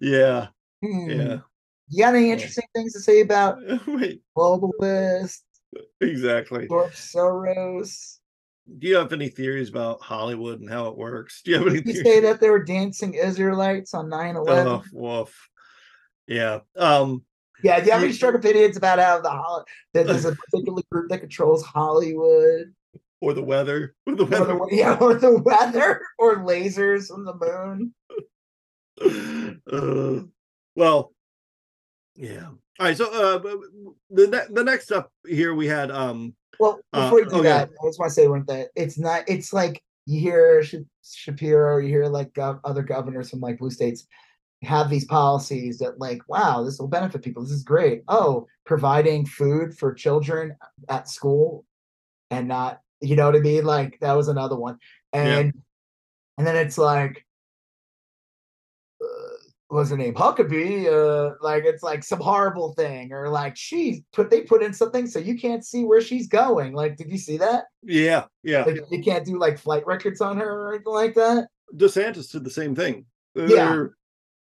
yeah. 0.00 0.48
hmm. 0.82 1.10
Yeah. 1.10 1.38
You 1.88 2.02
got 2.02 2.14
any 2.14 2.26
Yeah. 2.26 2.32
interesting 2.32 2.64
things 2.74 2.92
to 2.94 3.00
say 3.00 3.20
about 3.20 3.58
Wait. 3.86 4.20
globalist, 4.36 5.42
Exactly. 6.00 6.66
George 6.68 6.92
Soros? 6.94 8.18
Do 8.78 8.88
you 8.88 8.96
have 8.96 9.12
any 9.12 9.28
theories 9.28 9.68
about 9.68 10.00
Hollywood 10.02 10.60
and 10.60 10.68
how 10.68 10.88
it 10.88 10.96
works? 10.96 11.40
Do 11.44 11.52
you 11.52 11.58
have 11.58 11.66
any 11.68 11.76
You 11.76 11.82
theories? 11.82 12.02
say 12.02 12.20
that 12.20 12.40
they 12.40 12.50
were 12.50 12.64
dancing 12.64 13.14
Israelites 13.14 13.94
on 13.94 14.08
9 14.08 14.36
11. 14.36 14.66
Oh, 14.66 14.82
woof. 14.92 15.48
Yeah. 16.26 16.60
Um. 16.76 17.24
Yeah, 17.62 17.78
do 17.80 17.86
you 17.86 17.92
have 17.92 18.02
any 18.02 18.12
strong 18.12 18.34
opinions 18.34 18.76
about 18.76 18.98
how 18.98 19.20
the 19.20 19.30
Hol- 19.30 19.64
that 19.94 20.06
there's 20.06 20.26
a 20.26 20.34
particular 20.34 20.82
group 20.90 21.08
that 21.08 21.20
controls 21.20 21.64
Hollywood, 21.64 22.74
Or 23.22 23.32
the 23.32 23.42
weather. 23.42 23.94
Or 24.06 24.14
the 24.14 24.24
or 24.24 24.26
weather. 24.28 24.46
the, 24.58 24.68
yeah, 24.72 24.98
or 25.00 25.14
the 25.14 25.38
weather, 25.38 26.02
or 26.18 26.36
lasers 26.44 27.06
from 27.08 27.24
the 27.24 27.34
moon? 27.34 27.94
uh, 29.72 30.26
well, 30.74 31.12
yeah. 32.14 32.48
All 32.78 32.86
right. 32.86 32.96
So 32.96 33.10
uh, 33.10 33.38
the 34.10 34.26
ne- 34.28 34.54
the 34.54 34.64
next 34.64 34.92
up 34.92 35.10
here 35.26 35.54
we 35.54 35.66
had 35.66 35.90
um 35.90 36.34
Well, 36.60 36.80
Uh, 36.92 37.04
before 37.04 37.20
you 37.20 37.26
do 37.26 37.36
oh, 37.36 37.42
yeah. 37.42 37.58
that, 37.58 37.70
I 37.82 37.86
just 37.86 37.98
want 37.98 38.10
to 38.10 38.14
say 38.14 38.28
one 38.28 38.44
thing. 38.44 38.66
It's 38.74 38.98
not. 38.98 39.24
It's 39.26 39.52
like 39.52 39.82
you 40.06 40.20
hear 40.20 40.62
Sh- 40.62 40.76
Shapiro, 41.04 41.78
you 41.78 41.88
hear 41.88 42.06
like 42.06 42.32
gov- 42.32 42.60
other 42.64 42.82
governors 42.82 43.30
from 43.30 43.40
like 43.40 43.58
blue 43.58 43.70
states 43.70 44.06
have 44.62 44.88
these 44.88 45.04
policies 45.04 45.78
that 45.78 45.98
like, 45.98 46.22
wow, 46.28 46.64
this 46.64 46.78
will 46.78 46.88
benefit 46.88 47.22
people. 47.22 47.42
This 47.42 47.52
is 47.52 47.62
great. 47.62 48.02
Oh, 48.08 48.46
providing 48.64 49.26
food 49.26 49.76
for 49.76 49.92
children 49.92 50.56
at 50.88 51.08
school 51.08 51.64
and 52.30 52.48
not, 52.48 52.80
you 53.00 53.16
know 53.16 53.26
what 53.26 53.36
I 53.36 53.40
mean? 53.40 53.64
Like 53.64 53.98
that 54.00 54.14
was 54.14 54.28
another 54.28 54.56
one. 54.56 54.78
Yeah. 55.12 55.38
And 55.38 55.52
and 56.38 56.46
then 56.46 56.56
it's 56.56 56.78
like 56.78 57.25
what's 59.68 59.90
her 59.90 59.96
name 59.96 60.14
Huckabee 60.14 60.86
uh 60.86 61.34
like 61.40 61.64
it's 61.64 61.82
like 61.82 62.04
some 62.04 62.20
horrible 62.20 62.72
thing 62.74 63.12
or 63.12 63.28
like 63.28 63.56
she 63.56 64.04
put 64.12 64.30
they 64.30 64.42
put 64.42 64.62
in 64.62 64.72
something 64.72 65.06
so 65.06 65.18
you 65.18 65.36
can't 65.36 65.64
see 65.64 65.84
where 65.84 66.00
she's 66.00 66.28
going 66.28 66.72
like 66.72 66.96
did 66.96 67.10
you 67.10 67.18
see 67.18 67.36
that 67.38 67.64
yeah 67.82 68.24
yeah 68.44 68.62
like 68.64 68.80
you 68.90 69.02
can't 69.02 69.24
do 69.26 69.38
like 69.38 69.58
flight 69.58 69.84
records 69.86 70.20
on 70.20 70.36
her 70.38 70.48
or 70.68 70.74
anything 70.74 70.92
like 70.92 71.14
that 71.14 71.48
DeSantis 71.74 72.30
did 72.30 72.44
the 72.44 72.50
same 72.50 72.76
thing. 72.76 73.06
Yeah. 73.34 73.46
They're- 73.46 73.96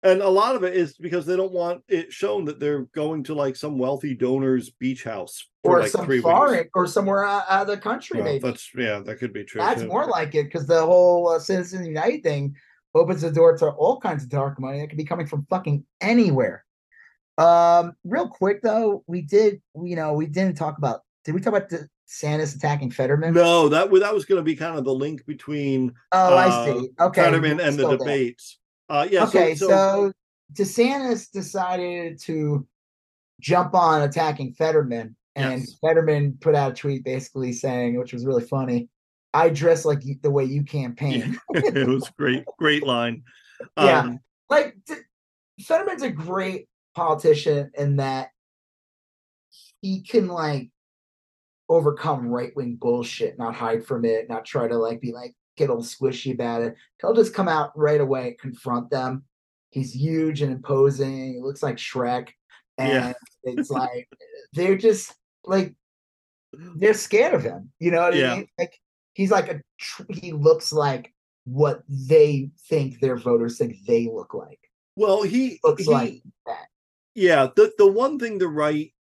And 0.02 0.20
a 0.20 0.28
lot 0.28 0.54
of 0.54 0.62
it 0.64 0.76
is 0.76 0.98
because 0.98 1.24
they 1.24 1.34
don't 1.34 1.50
want 1.50 1.82
it 1.88 2.12
shown 2.12 2.44
that 2.44 2.60
they're 2.60 2.82
going 2.94 3.24
to 3.24 3.34
like 3.34 3.56
some 3.56 3.78
wealthy 3.78 4.14
donor's 4.14 4.68
beach 4.70 5.02
house 5.02 5.48
for 5.64 5.78
or 5.78 5.80
like 5.80 5.90
some 5.90 6.04
three 6.04 6.20
foreign 6.20 6.58
weeks. 6.58 6.70
or 6.74 6.86
somewhere 6.86 7.24
out, 7.24 7.44
out 7.48 7.62
of 7.62 7.68
the 7.68 7.78
country 7.78 8.20
Well, 8.20 8.24
maybe 8.30 8.40
that's 8.46 8.70
yeah, 8.76 9.00
that 9.00 9.16
could 9.18 9.32
be 9.32 9.44
true. 9.44 9.62
that's 9.62 9.80
too. 9.80 9.88
more 9.88 10.06
like 10.06 10.34
it 10.34 10.44
because 10.44 10.66
the 10.66 10.84
whole 10.84 11.28
uh, 11.30 11.38
Citizens 11.38 11.86
United 11.86 12.22
thing 12.22 12.54
opens 12.96 13.22
the 13.22 13.30
door 13.30 13.56
to 13.58 13.68
all 13.68 14.00
kinds 14.00 14.22
of 14.24 14.28
dark 14.28 14.60
money 14.60 14.80
that 14.80 14.88
could 14.88 14.98
be 14.98 15.04
coming 15.04 15.26
from 15.26 15.46
fucking 15.48 15.84
anywhere. 16.00 16.64
Um, 17.38 17.94
real 18.04 18.28
quick 18.28 18.62
though, 18.62 19.04
we 19.06 19.22
did, 19.22 19.60
you 19.82 19.96
know, 19.96 20.12
we 20.14 20.26
didn't 20.26 20.56
talk 20.56 20.78
about. 20.78 21.02
Did 21.24 21.34
we 21.34 21.40
talk 21.40 21.54
about 21.54 21.68
the 21.68 21.88
Sanders 22.06 22.54
attacking 22.54 22.92
Fetterman? 22.92 23.34
No, 23.34 23.68
that 23.68 23.90
that 23.92 24.14
was 24.14 24.24
going 24.24 24.38
to 24.38 24.44
be 24.44 24.56
kind 24.56 24.78
of 24.78 24.84
the 24.84 24.94
link 24.94 25.26
between 25.26 25.92
Oh, 26.12 26.36
I 26.36 26.46
uh, 26.46 26.64
see. 26.64 26.88
Okay, 27.00 27.22
Fetterman 27.22 27.60
and 27.60 27.78
the 27.78 27.88
there. 27.88 27.96
debates. 27.98 28.58
Uh, 28.88 29.06
yeah. 29.10 29.24
okay, 29.24 29.54
so, 29.56 29.68
so, 29.68 30.12
DeSantis 30.52 31.30
decided 31.30 32.20
to 32.22 32.66
jump 33.40 33.74
on 33.74 34.02
attacking 34.02 34.52
Fetterman, 34.52 35.16
and 35.34 35.60
Yes. 35.60 35.76
Fetterman 35.80 36.38
put 36.40 36.54
out 36.54 36.72
a 36.72 36.74
tweet 36.74 37.04
basically 37.04 37.52
saying, 37.52 37.98
which 37.98 38.12
was 38.12 38.24
really 38.24 38.44
funny, 38.44 38.88
"I 39.34 39.48
dress 39.50 39.84
like 39.84 40.04
you, 40.04 40.16
the 40.22 40.30
way 40.30 40.44
you 40.44 40.62
campaign." 40.64 41.38
it 41.54 41.86
was 41.88 42.10
great, 42.18 42.44
great 42.58 42.82
line. 42.84 43.22
Yeah. 43.76 44.00
Um, 44.00 44.20
like 44.50 44.76
D- 44.86 44.94
Fetterman's 45.62 46.02
a 46.02 46.10
great 46.10 46.68
politician 46.94 47.70
in 47.76 47.96
that 47.96 48.30
he 49.80 50.02
can 50.02 50.28
like 50.28 50.70
overcome 51.68 52.28
right 52.28 52.54
wing 52.56 52.76
bullshit, 52.80 53.38
not 53.38 53.54
hide 53.54 53.84
from 53.84 54.04
it, 54.04 54.28
not 54.28 54.44
try 54.44 54.68
to 54.68 54.76
like 54.76 55.00
be 55.00 55.12
like 55.12 55.34
get 55.56 55.70
all 55.70 55.82
squishy 55.82 56.32
about 56.32 56.62
it. 56.62 56.74
He'll 57.00 57.14
just 57.14 57.34
come 57.34 57.48
out 57.48 57.72
right 57.76 58.00
away, 58.00 58.36
confront 58.40 58.90
them. 58.90 59.24
He's 59.70 59.92
huge 59.94 60.42
and 60.42 60.52
imposing. 60.52 61.34
He 61.34 61.40
looks 61.40 61.62
like 61.62 61.76
Shrek, 61.76 62.28
and 62.78 62.92
Yeah. 62.92 63.12
it's 63.44 63.70
like 63.70 64.08
they're 64.52 64.76
just 64.78 65.14
like 65.44 65.74
they're 66.52 66.94
scared 66.94 67.34
of 67.34 67.42
him. 67.42 67.72
You 67.78 67.90
know 67.90 68.00
what 68.02 68.14
Yeah. 68.16 68.32
I 68.32 68.36
mean? 68.36 68.48
Like 68.58 68.78
he's 69.16 69.30
like 69.30 69.48
a 69.48 69.60
tr- 69.78 70.02
he 70.10 70.32
looks 70.32 70.72
like 70.72 71.12
what 71.44 71.82
they 71.88 72.50
think 72.68 73.00
their 73.00 73.16
voters 73.16 73.56
think 73.58 73.76
they 73.86 74.06
look 74.06 74.34
like. 74.34 74.60
well, 74.96 75.22
he 75.22 75.58
Looks 75.64 75.84
he- 75.84 75.90
like 75.90 76.22
that. 76.46 76.66
yeah 77.14 77.48
the 77.56 77.72
the 77.78 77.86
one 77.86 78.18
thing 78.18 78.38
the 78.38 78.48
right 78.48 78.92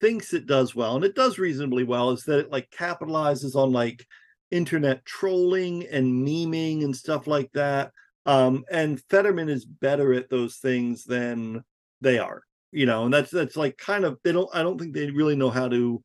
thinks 0.00 0.34
it 0.34 0.46
does 0.46 0.74
well 0.74 0.96
and 0.96 1.04
it 1.04 1.14
does 1.14 1.38
reasonably 1.38 1.82
well 1.84 2.10
is 2.10 2.22
that 2.24 2.38
it 2.40 2.50
like 2.52 2.68
capitalizes 2.70 3.56
on 3.56 3.72
like 3.72 4.06
internet 4.50 5.04
trolling 5.06 5.86
and 5.88 6.26
memeing 6.26 6.84
and 6.84 6.94
stuff 6.94 7.26
like 7.26 7.50
that 7.54 7.90
um 8.26 8.62
and 8.70 9.00
fetterman 9.08 9.48
is 9.48 9.64
better 9.64 10.12
at 10.12 10.28
those 10.28 10.56
things 10.56 11.04
than 11.04 11.64
they 12.02 12.18
are 12.18 12.42
you 12.72 12.84
know 12.84 13.04
and 13.06 13.14
that's 13.14 13.30
that's 13.30 13.56
like 13.56 13.76
kind 13.78 14.04
of 14.04 14.18
they 14.22 14.32
don't 14.32 14.50
i 14.54 14.62
don't 14.62 14.78
think 14.78 14.92
they 14.92 15.10
really 15.10 15.34
know 15.34 15.50
how 15.50 15.66
to 15.66 16.02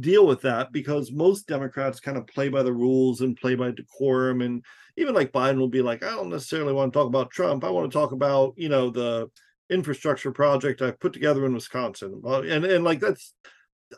deal 0.00 0.26
with 0.26 0.40
that 0.40 0.72
because 0.72 1.12
most 1.12 1.46
democrats 1.46 2.00
kind 2.00 2.16
of 2.16 2.26
play 2.26 2.48
by 2.48 2.62
the 2.62 2.72
rules 2.72 3.20
and 3.20 3.36
play 3.36 3.54
by 3.54 3.70
decorum 3.70 4.40
and 4.40 4.64
even 4.96 5.14
like 5.14 5.32
biden 5.32 5.58
will 5.58 5.68
be 5.68 5.82
like 5.82 6.02
i 6.02 6.10
don't 6.10 6.30
necessarily 6.30 6.72
want 6.72 6.92
to 6.92 6.98
talk 6.98 7.06
about 7.06 7.30
trump 7.30 7.62
i 7.62 7.70
want 7.70 7.90
to 7.90 7.96
talk 7.96 8.12
about 8.12 8.54
you 8.56 8.70
know 8.70 8.88
the 8.88 9.28
infrastructure 9.72 10.30
project 10.30 10.82
I've 10.82 11.00
put 11.00 11.12
together 11.12 11.46
in 11.46 11.54
Wisconsin. 11.54 12.22
And 12.24 12.64
and 12.64 12.84
like 12.84 13.00
that's 13.00 13.34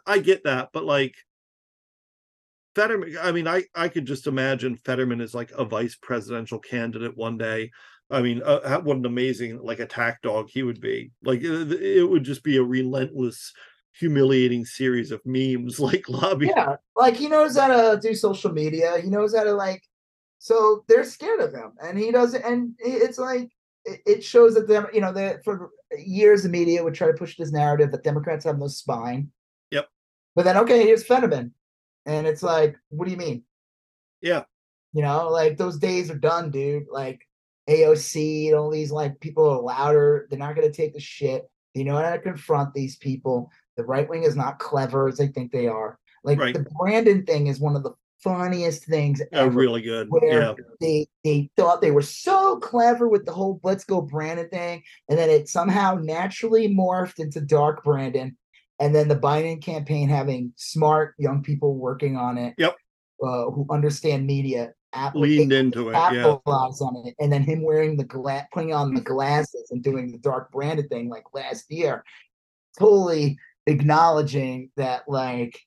I 0.06 0.18
get 0.18 0.44
that, 0.44 0.70
but 0.72 0.84
like 0.84 1.14
Fetterman, 2.74 3.16
I 3.20 3.32
mean, 3.32 3.46
I 3.46 3.64
I 3.74 3.88
could 3.88 4.06
just 4.06 4.26
imagine 4.26 4.76
Fetterman 4.76 5.20
is 5.20 5.34
like 5.34 5.50
a 5.52 5.64
vice 5.64 5.96
presidential 6.00 6.58
candidate 6.58 7.16
one 7.16 7.36
day. 7.36 7.70
I 8.10 8.22
mean, 8.22 8.42
uh, 8.44 8.80
what 8.80 8.98
an 8.98 9.06
amazing 9.06 9.60
like 9.62 9.80
attack 9.80 10.22
dog 10.22 10.48
he 10.50 10.62
would 10.62 10.80
be. 10.80 11.10
Like 11.22 11.40
it, 11.42 11.72
it 11.72 12.04
would 12.08 12.24
just 12.24 12.44
be 12.44 12.56
a 12.56 12.62
relentless, 12.62 13.52
humiliating 13.98 14.64
series 14.64 15.10
of 15.10 15.20
memes 15.24 15.80
like 15.80 16.08
lobby. 16.08 16.50
Yeah, 16.54 16.76
like 16.96 17.16
he 17.16 17.28
knows 17.28 17.56
how 17.56 17.68
to 17.68 17.98
do 18.00 18.14
social 18.14 18.52
media. 18.52 18.98
He 19.02 19.08
knows 19.08 19.34
how 19.34 19.44
to 19.44 19.52
like. 19.52 19.82
So 20.38 20.84
they're 20.88 21.04
scared 21.04 21.40
of 21.40 21.52
him, 21.52 21.72
and 21.82 21.98
he 21.98 22.10
doesn't. 22.10 22.44
And 22.44 22.74
it's 22.78 23.18
like 23.18 23.50
it, 23.84 24.22
shows 24.22 24.54
that 24.54 24.68
them. 24.68 24.86
You 24.92 25.00
know, 25.00 25.12
that 25.12 25.44
for 25.44 25.70
years 25.98 26.42
the 26.42 26.48
media 26.48 26.82
would 26.82 26.94
try 26.94 27.06
to 27.06 27.14
push 27.14 27.36
this 27.36 27.52
narrative 27.52 27.92
that 27.92 28.04
Democrats 28.04 28.44
have 28.44 28.58
no 28.58 28.68
spine. 28.68 29.30
Yep. 29.70 29.88
But 30.34 30.44
then 30.44 30.56
okay, 30.58 30.82
here's 30.82 31.06
Fetterman, 31.06 31.52
and 32.06 32.26
it's 32.26 32.42
like, 32.42 32.76
what 32.90 33.06
do 33.06 33.10
you 33.10 33.16
mean? 33.16 33.44
Yeah. 34.20 34.44
You 34.92 35.02
know, 35.02 35.28
like 35.28 35.56
those 35.56 35.78
days 35.78 36.10
are 36.10 36.18
done, 36.18 36.50
dude. 36.50 36.86
Like 36.90 37.26
AOC 37.68 38.48
and 38.48 38.56
all 38.56 38.70
these 38.70 38.92
like 38.92 39.18
people 39.20 39.48
are 39.48 39.60
louder. 39.60 40.26
They're 40.28 40.38
not 40.38 40.54
gonna 40.54 40.70
take 40.70 40.94
the 40.94 41.00
shit. 41.00 41.50
You 41.74 41.84
know 41.84 41.96
how 41.96 42.10
to 42.10 42.18
confront 42.18 42.72
these 42.72 42.96
people. 42.96 43.50
The 43.76 43.84
right 43.84 44.08
wing 44.08 44.22
is 44.24 44.36
not 44.36 44.58
clever 44.58 45.08
as 45.08 45.16
they 45.18 45.28
think 45.28 45.52
they 45.52 45.66
are. 45.66 45.98
Like 46.22 46.38
Right. 46.38 46.54
the 46.54 46.66
Brandon 46.78 47.24
thing 47.26 47.48
is 47.48 47.60
one 47.60 47.76
of 47.76 47.82
the 47.82 47.92
funniest 48.22 48.84
things 48.86 49.20
ever. 49.32 49.50
really 49.50 49.82
good. 49.82 50.08
Where 50.10 50.40
Yeah. 50.40 50.54
they 50.80 51.06
they 51.24 51.50
thought 51.56 51.80
they 51.82 51.90
were 51.90 52.00
so 52.02 52.56
clever 52.58 53.08
with 53.08 53.26
the 53.26 53.32
whole 53.32 53.60
"Let's 53.62 53.84
Go 53.84 54.00
Brandon" 54.00 54.48
thing, 54.48 54.82
and 55.08 55.18
then 55.18 55.28
it 55.28 55.48
somehow 55.48 55.96
naturally 56.00 56.68
morphed 56.74 57.18
into 57.18 57.40
Dark 57.42 57.84
Brandon, 57.84 58.36
and 58.78 58.94
then 58.94 59.08
the 59.08 59.16
Biden 59.16 59.60
campaign 59.60 60.08
having 60.08 60.52
smart 60.56 61.14
young 61.18 61.42
people 61.42 61.74
working 61.76 62.16
on 62.16 62.38
it, 62.38 62.54
Yep. 62.56 62.76
uh, 63.22 63.50
who 63.50 63.66
understand 63.68 64.26
media, 64.26 64.72
app- 64.94 65.14
Leaned 65.14 65.52
into 65.52 65.90
it. 65.90 65.92
Yeah. 65.92 66.38
on 66.46 67.02
it, 67.06 67.14
and 67.20 67.30
then 67.30 67.42
him 67.42 67.62
wearing 67.62 67.96
the 67.98 68.04
gla- 68.04 68.48
putting 68.52 68.72
on 68.72 68.94
the 68.94 69.00
glasses 69.02 69.70
and 69.70 69.82
doing 69.82 70.10
the 70.12 70.18
Dark 70.18 70.50
Brandon 70.50 70.88
thing 70.88 71.10
like 71.10 71.24
last 71.34 71.70
year, 71.70 72.02
totally 72.78 73.36
acknowledging 73.66 74.70
that 74.76 75.08
like 75.08 75.60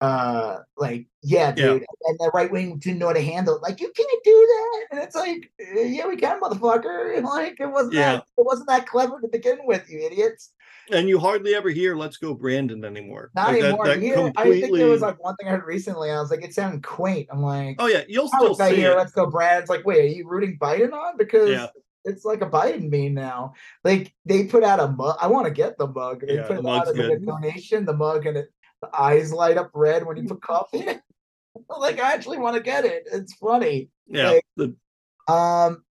uh 0.00 0.58
like 0.78 1.06
yeah 1.22 1.48
Yeah. 1.54 1.74
dude 1.74 1.84
and 2.06 2.18
the 2.18 2.30
right 2.32 2.50
wing 2.50 2.78
didn't 2.78 3.00
know 3.00 3.08
how 3.08 3.12
to 3.12 3.20
handle 3.22 3.56
it 3.56 3.62
like 3.62 3.80
you 3.82 3.92
can't 3.94 4.24
do 4.24 4.30
that 4.48 4.86
and 4.92 5.00
it's 5.00 5.14
like 5.14 5.52
"Uh, 5.60 5.80
yeah 5.80 6.06
we 6.06 6.16
can 6.16 6.40
motherfucker 6.40 7.14
And, 7.18 7.26
like 7.26 7.60
it 7.60 7.66
wasn't 7.66 7.94
Yeah. 7.94 8.12
that 8.16 8.24
it 8.38 8.46
wasn't 8.46 8.68
that 8.68 8.86
clever 8.86 9.20
to 9.20 9.28
begin 9.28 9.58
with 9.64 9.90
you 9.90 10.00
idiots 10.00 10.52
and 10.90 11.06
you 11.08 11.18
hardly 11.18 11.54
ever 11.54 11.68
hear 11.68 11.94
"Let's 11.94 12.16
go, 12.16 12.32
Brandon" 12.34 12.82
anymore. 12.84 13.30
not 13.34 13.52
Like, 13.52 13.62
anymore 13.62 13.86
that 13.88 14.00
here 14.00 14.32
i 14.36 14.50
think 14.58 14.74
there 14.74 14.88
was 14.88 15.02
like 15.02 15.22
one 15.22 15.36
thing 15.36 15.48
i 15.48 15.50
heard 15.50 15.64
recently 15.66 16.10
i 16.10 16.18
was 16.18 16.30
like 16.30 16.42
it 16.42 16.54
sounded 16.54 16.82
quaint 16.82 17.28
i'm 17.30 17.42
like 17.42 17.76
Oh 17.78 17.86
yeah, 17.86 18.02
you'll 18.08 18.26
still 18.28 18.54
say 18.54 18.76
see 18.76 18.82
it. 18.82 18.96
let's 18.96 19.12
go 19.12 19.26
brad 19.26 19.60
it's 19.60 19.68
like 19.70 19.84
wait 19.84 20.00
are 20.00 20.06
you 20.16 20.26
rooting 20.26 20.58
biden 20.58 20.94
on 20.94 21.18
because 21.18 21.50
Yeah. 21.50 21.66
It's 22.04 22.24
like 22.24 22.42
a 22.42 22.48
Biden 22.48 22.90
meme 22.90 23.14
now. 23.14 23.54
Like 23.84 24.14
they 24.24 24.44
put 24.46 24.64
out 24.64 24.80
a 24.80 24.88
mug. 24.88 25.16
I 25.20 25.26
want 25.26 25.46
to 25.46 25.52
get 25.52 25.76
the 25.78 25.86
mug. 25.86 26.24
They 26.26 26.34
Yeah, 26.36 26.46
put 26.46 26.62
the 26.62 26.68
out 26.68 26.86
mug's 26.86 26.90
as 26.90 26.96
like 26.96 27.06
a 27.06 27.16
good. 27.18 27.26
donation. 27.26 27.84
The 27.84 27.96
mug 27.96 28.26
and 28.26 28.36
it, 28.38 28.48
the 28.82 28.88
eyes 28.98 29.32
light 29.32 29.58
up 29.58 29.70
red 29.74 30.06
when 30.06 30.16
you 30.16 30.24
put 30.24 30.40
coffee 30.42 30.86
in 30.86 31.00
like 31.78 32.00
I 32.00 32.14
actually 32.14 32.38
want 32.38 32.56
to 32.56 32.62
get 32.62 32.84
it. 32.84 33.04
It's 33.12 33.34
funny. 33.34 33.90
Yeah, 34.06 34.30
like- 34.30 34.46
the 34.56 35.32
Um, 35.32 35.84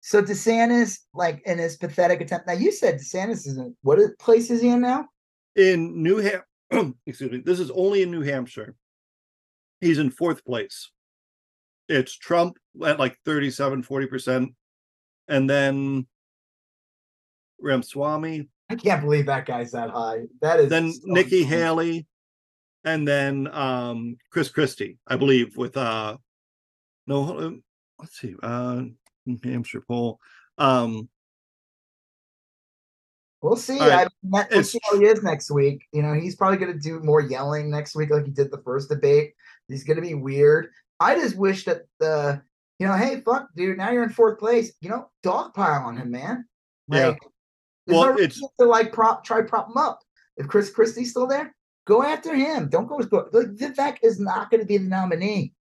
so 0.00 0.22
DeSantis, 0.22 0.98
like 1.14 1.42
in 1.46 1.58
his 1.58 1.76
pathetic 1.76 2.20
attempt. 2.20 2.46
Now 2.46 2.52
you 2.54 2.72
said 2.72 2.96
DeSantis 2.96 3.46
isn't. 3.46 3.76
What 3.82 3.98
is- 3.98 4.12
place 4.18 4.50
is 4.50 4.60
he 4.62 4.68
in 4.68 4.80
now? 4.80 5.06
in 5.56 6.02
New 6.02 6.18
Hampshire. 6.18 6.44
excuse 7.06 7.30
me, 7.32 7.38
this 7.38 7.60
is 7.60 7.70
only 7.70 8.02
in 8.02 8.10
New 8.10 8.20
Hampshire. 8.22 8.74
He's 9.80 9.98
in 9.98 10.10
fourth 10.10 10.44
place. 10.44 10.90
It's 11.88 12.16
Trump 12.16 12.56
at 12.84 12.98
like 12.98 13.16
37, 13.24 13.82
40%. 13.82 14.54
And 15.28 15.48
then 15.48 16.06
Ramaswamy, 17.60 18.48
I 18.70 18.74
can't 18.74 19.02
believe 19.02 19.26
that 19.26 19.46
guy's 19.46 19.72
that 19.72 19.90
high. 19.90 20.24
That 20.40 20.60
is 20.60 20.70
then 20.70 20.92
so 20.92 21.00
Nikki 21.04 21.42
funny. 21.42 21.56
Haley, 21.56 22.06
and 22.84 23.06
then 23.06 23.48
um 23.52 24.16
Chris 24.30 24.48
Christie, 24.48 24.98
I 25.06 25.16
believe, 25.16 25.56
with 25.56 25.76
uh 25.76 26.16
no 27.06 27.58
let's 27.98 28.18
see, 28.18 28.34
uh 28.42 28.82
New 29.24 29.38
Hampshire 29.42 29.82
poll. 29.86 30.20
Um 30.58 31.08
We'll 33.42 33.54
see. 33.54 33.78
Right. 33.78 34.08
I 34.08 34.46
we'll 34.50 34.64
see 34.64 34.80
how 34.90 34.98
he 34.98 35.04
is 35.04 35.22
next 35.22 35.50
week. 35.52 35.86
You 35.92 36.02
know, 36.02 36.14
he's 36.14 36.34
probably 36.34 36.58
going 36.58 36.72
to 36.72 36.78
do 36.78 36.98
more 37.00 37.20
yelling 37.20 37.70
next 37.70 37.94
week, 37.94 38.10
like 38.10 38.24
he 38.24 38.32
did 38.32 38.50
the 38.50 38.62
first 38.62 38.88
debate. 38.88 39.34
He's 39.68 39.84
going 39.84 39.96
to 39.96 40.02
be 40.02 40.14
weird. 40.14 40.70
I 40.98 41.14
just 41.14 41.36
wish 41.36 41.64
that 41.66 41.82
the, 42.00 42.42
you 42.78 42.86
know, 42.86 42.94
hey, 42.94 43.20
fuck, 43.24 43.48
dude, 43.56 43.78
now 43.78 43.90
you're 43.90 44.02
in 44.02 44.10
fourth 44.10 44.38
place. 44.38 44.72
You 44.80 44.90
know, 44.90 45.10
dogpile 45.24 45.84
on 45.84 45.96
him, 45.96 46.10
man. 46.10 46.44
Yeah. 46.88 47.08
Like, 47.08 47.18
there's 47.86 47.96
Well, 47.98 48.10
no 48.14 48.18
it's- 48.18 48.40
to 48.60 48.66
like 48.66 48.92
prop, 48.92 49.24
try 49.24 49.42
prop 49.42 49.68
him 49.68 49.76
up. 49.76 50.00
If 50.36 50.48
Chris 50.48 50.70
Christie's 50.70 51.10
still 51.10 51.26
there, 51.26 51.54
go 51.86 52.02
after 52.02 52.34
him. 52.34 52.68
Don't 52.68 52.86
go. 52.86 52.98
go 52.98 53.28
like 53.32 53.46
Vivek 53.54 53.98
is 54.02 54.20
not 54.20 54.50
going 54.50 54.60
to 54.60 54.66
be 54.66 54.76
the 54.78 54.88
nominee. 54.88 55.54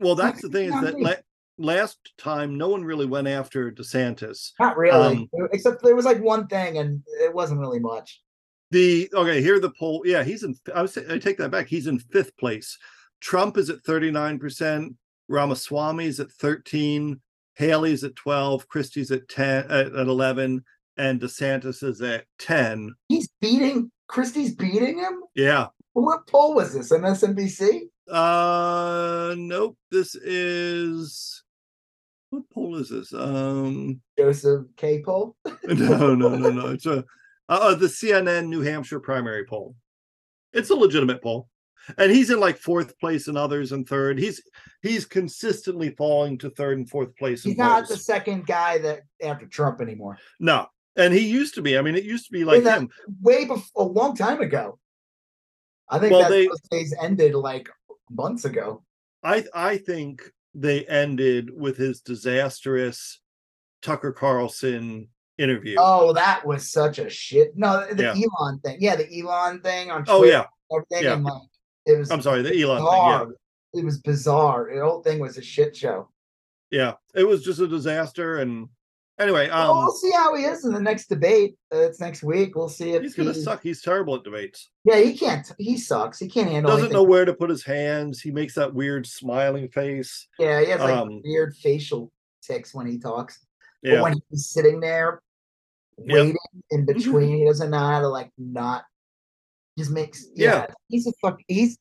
well 0.00 0.14
that's 0.14 0.40
the 0.42 0.48
thing 0.48 0.72
is 0.72 0.80
that 0.80 0.98
la- 0.98 1.14
last 1.58 1.98
time 2.18 2.56
no 2.56 2.68
one 2.68 2.82
really 2.84 3.06
went 3.06 3.28
after 3.28 3.70
DeSantis. 3.70 4.52
Not 4.58 4.76
really, 4.76 5.28
Um, 5.34 5.46
except 5.52 5.82
there 5.82 5.94
was 5.94 6.04
like 6.06 6.20
one 6.22 6.46
thing, 6.46 6.78
and 6.78 7.02
it 7.20 7.34
wasn't 7.34 7.60
really 7.60 7.80
much. 7.80 8.22
The 8.70 9.10
okay, 9.14 9.42
here 9.42 9.60
the 9.60 9.70
poll. 9.78 10.02
Yeah, 10.06 10.24
he's 10.24 10.42
in. 10.42 10.56
I 10.74 10.82
was. 10.82 10.96
I 10.96 11.18
take 11.18 11.36
that 11.38 11.50
back. 11.50 11.66
He's 11.68 11.86
in 11.86 11.98
fifth 11.98 12.36
place. 12.38 12.78
Trump 13.20 13.56
is 13.58 13.68
at 13.70 13.82
thirty 13.84 14.10
nine 14.10 14.38
percent. 14.38 14.94
Ramaswamy 15.28 16.06
is 16.06 16.20
at 16.20 16.30
thirteen. 16.30 17.20
Haley's 17.56 18.04
at 18.04 18.16
twelve. 18.16 18.68
Christie's 18.68 19.10
at 19.10 19.28
ten. 19.28 19.64
At, 19.70 19.86
at 19.94 20.06
eleven. 20.06 20.64
And 20.96 21.20
DeSantis 21.20 21.82
is 21.82 22.00
at 22.02 22.24
ten. 22.38 22.94
He's 23.08 23.28
beating 23.40 23.90
Christie's 24.08 24.54
beating 24.54 24.98
him. 24.98 25.22
Yeah. 25.34 25.68
What 25.92 26.26
poll 26.26 26.54
was 26.54 26.74
this? 26.74 26.92
MSNBC? 26.92 27.82
Uh, 28.10 29.34
nope. 29.36 29.76
This 29.90 30.14
is 30.14 31.42
what 32.30 32.50
poll 32.50 32.76
is 32.76 32.88
this? 32.88 33.12
Um, 33.14 34.00
Joseph 34.18 34.66
K. 34.76 35.02
poll? 35.02 35.36
no, 35.64 36.14
no, 36.14 36.34
no, 36.36 36.50
no. 36.50 36.66
It's 36.68 36.86
a 36.86 37.04
uh, 37.48 37.74
the 37.74 37.86
CNN 37.86 38.48
New 38.48 38.60
Hampshire 38.62 39.00
primary 39.00 39.44
poll. 39.44 39.76
It's 40.52 40.70
a 40.70 40.74
legitimate 40.74 41.22
poll, 41.22 41.48
and 41.98 42.10
he's 42.10 42.30
in 42.30 42.40
like 42.40 42.56
fourth 42.58 42.98
place 42.98 43.28
and 43.28 43.36
others 43.38 43.72
in 43.72 43.84
third. 43.84 44.18
He's 44.18 44.42
he's 44.82 45.04
consistently 45.06 45.90
falling 45.90 46.38
to 46.38 46.50
third 46.50 46.78
and 46.78 46.88
fourth 46.88 47.16
place. 47.16 47.42
He's 47.42 47.56
not 47.56 47.88
the 47.88 47.96
second 47.96 48.46
guy 48.46 48.78
that 48.78 49.00
after 49.22 49.46
Trump 49.46 49.80
anymore. 49.80 50.18
no, 50.40 50.66
and 50.96 51.12
he 51.12 51.20
used 51.28 51.54
to 51.56 51.62
be. 51.62 51.76
I 51.78 51.82
mean, 51.82 51.94
it 51.96 52.04
used 52.04 52.26
to 52.26 52.32
be 52.32 52.44
like 52.44 52.62
that- 52.64 52.78
him. 52.78 52.90
Way 53.22 53.44
before 53.44 53.84
a 53.84 53.88
long 53.88 54.16
time 54.16 54.40
ago. 54.40 54.78
I 55.88 55.98
think 55.98 56.12
Well, 56.12 56.22
that 56.22 56.30
they- 56.30 56.48
days 56.70 56.94
ended 57.00 57.34
like 57.34 57.68
months 58.10 58.44
ago. 58.44 58.82
I 59.22 59.44
I 59.54 59.76
think 59.78 60.22
they 60.54 60.84
ended 60.86 61.50
with 61.54 61.76
his 61.76 62.00
disastrous 62.00 63.20
Tucker 63.82 64.12
Carlson 64.12 65.08
interview. 65.36 65.76
Oh, 65.78 66.12
that 66.12 66.46
was 66.46 66.70
such 66.70 66.98
a 67.00 67.10
shit. 67.10 67.56
No, 67.56 67.86
the 67.92 68.02
Yeah. 68.02 68.14
Elon 68.14 68.60
thing. 68.60 68.76
Yeah, 68.80 68.96
the 68.96 69.20
Elon 69.20 69.60
thing 69.62 69.90
on 69.90 70.04
Oh, 70.06 70.18
Twitter 70.20 70.32
yeah. 70.32 70.46
everything. 70.72 71.04
yeah. 71.04 71.12
And 71.14 71.24
like 71.24 71.42
it 71.86 71.98
was 71.98 72.10
I'm 72.10 72.22
sorry, 72.22 72.42
the 72.42 72.60
Elon 72.62 72.78
thing. 72.78 72.86
Yeah. 72.86 73.80
It 73.80 73.84
was 73.84 73.98
bizarre. 73.98 74.70
The 74.74 74.80
whole 74.84 75.02
thing 75.02 75.18
was 75.18 75.36
a 75.38 75.42
shit 75.42 75.76
show. 75.76 76.08
Yeah, 76.70 76.94
it 77.14 77.24
was 77.24 77.42
just 77.44 77.60
a 77.60 77.66
disaster. 77.68 78.38
And 78.38 78.68
anyway, 79.18 79.48
Well, 79.48 79.72
um, 79.72 79.78
we'll 79.78 79.92
see 79.92 80.10
how 80.12 80.34
he 80.36 80.44
is 80.44 80.64
in 80.64 80.72
the 80.72 80.80
next 80.80 81.08
debate. 81.08 81.56
Uh, 81.72 81.78
it's 81.78 82.00
next 82.00 82.22
week. 82.22 82.54
We'll 82.56 82.68
see 82.68 82.90
if 82.92 83.02
he's 83.02 83.14
gonna 83.14 83.32
he- 83.32 83.40
suck. 83.42 83.62
He's 83.62 83.82
terrible 83.82 84.14
at 84.14 84.22
debates. 84.24 84.70
Yeah, 84.84 84.98
he 85.00 85.16
can't. 85.16 85.50
He 85.58 85.76
sucks. 85.76 86.18
He 86.20 86.28
can't 86.28 86.50
handle. 86.50 86.70
Doesn't 86.70 86.86
anything. 86.86 86.96
know 86.96 87.02
where 87.08 87.24
to 87.24 87.34
put 87.34 87.50
his 87.50 87.64
hands. 87.64 88.20
He 88.20 88.30
makes 88.30 88.54
that 88.54 88.72
weird 88.72 89.06
smiling 89.06 89.68
face. 89.68 90.28
Yeah, 90.38 90.60
he 90.60 90.66
has 90.70 90.80
like 90.80 90.96
Um, 90.96 91.20
weird 91.24 91.56
facial 91.56 92.12
tics 92.42 92.72
when 92.74 92.86
he 92.86 92.98
talks. 92.98 93.44
But 93.82 93.90
Yeah, 93.92 94.02
when 94.02 94.14
he's 94.30 94.48
sitting 94.48 94.80
there 94.80 95.20
Yep. 95.98 96.06
waiting 96.08 96.36
in 96.70 96.86
between, 96.86 97.36
he 97.38 97.44
doesn't 97.44 97.70
know 97.70 97.78
how 97.78 98.00
to 98.00 98.08
like 98.08 98.30
not 98.38 98.84
just 99.78 99.90
makes 99.90 100.26
yeah, 100.34 100.66
he's 100.88 101.06
a 101.06 101.12
fuck 101.20 101.38
he's 101.48 101.78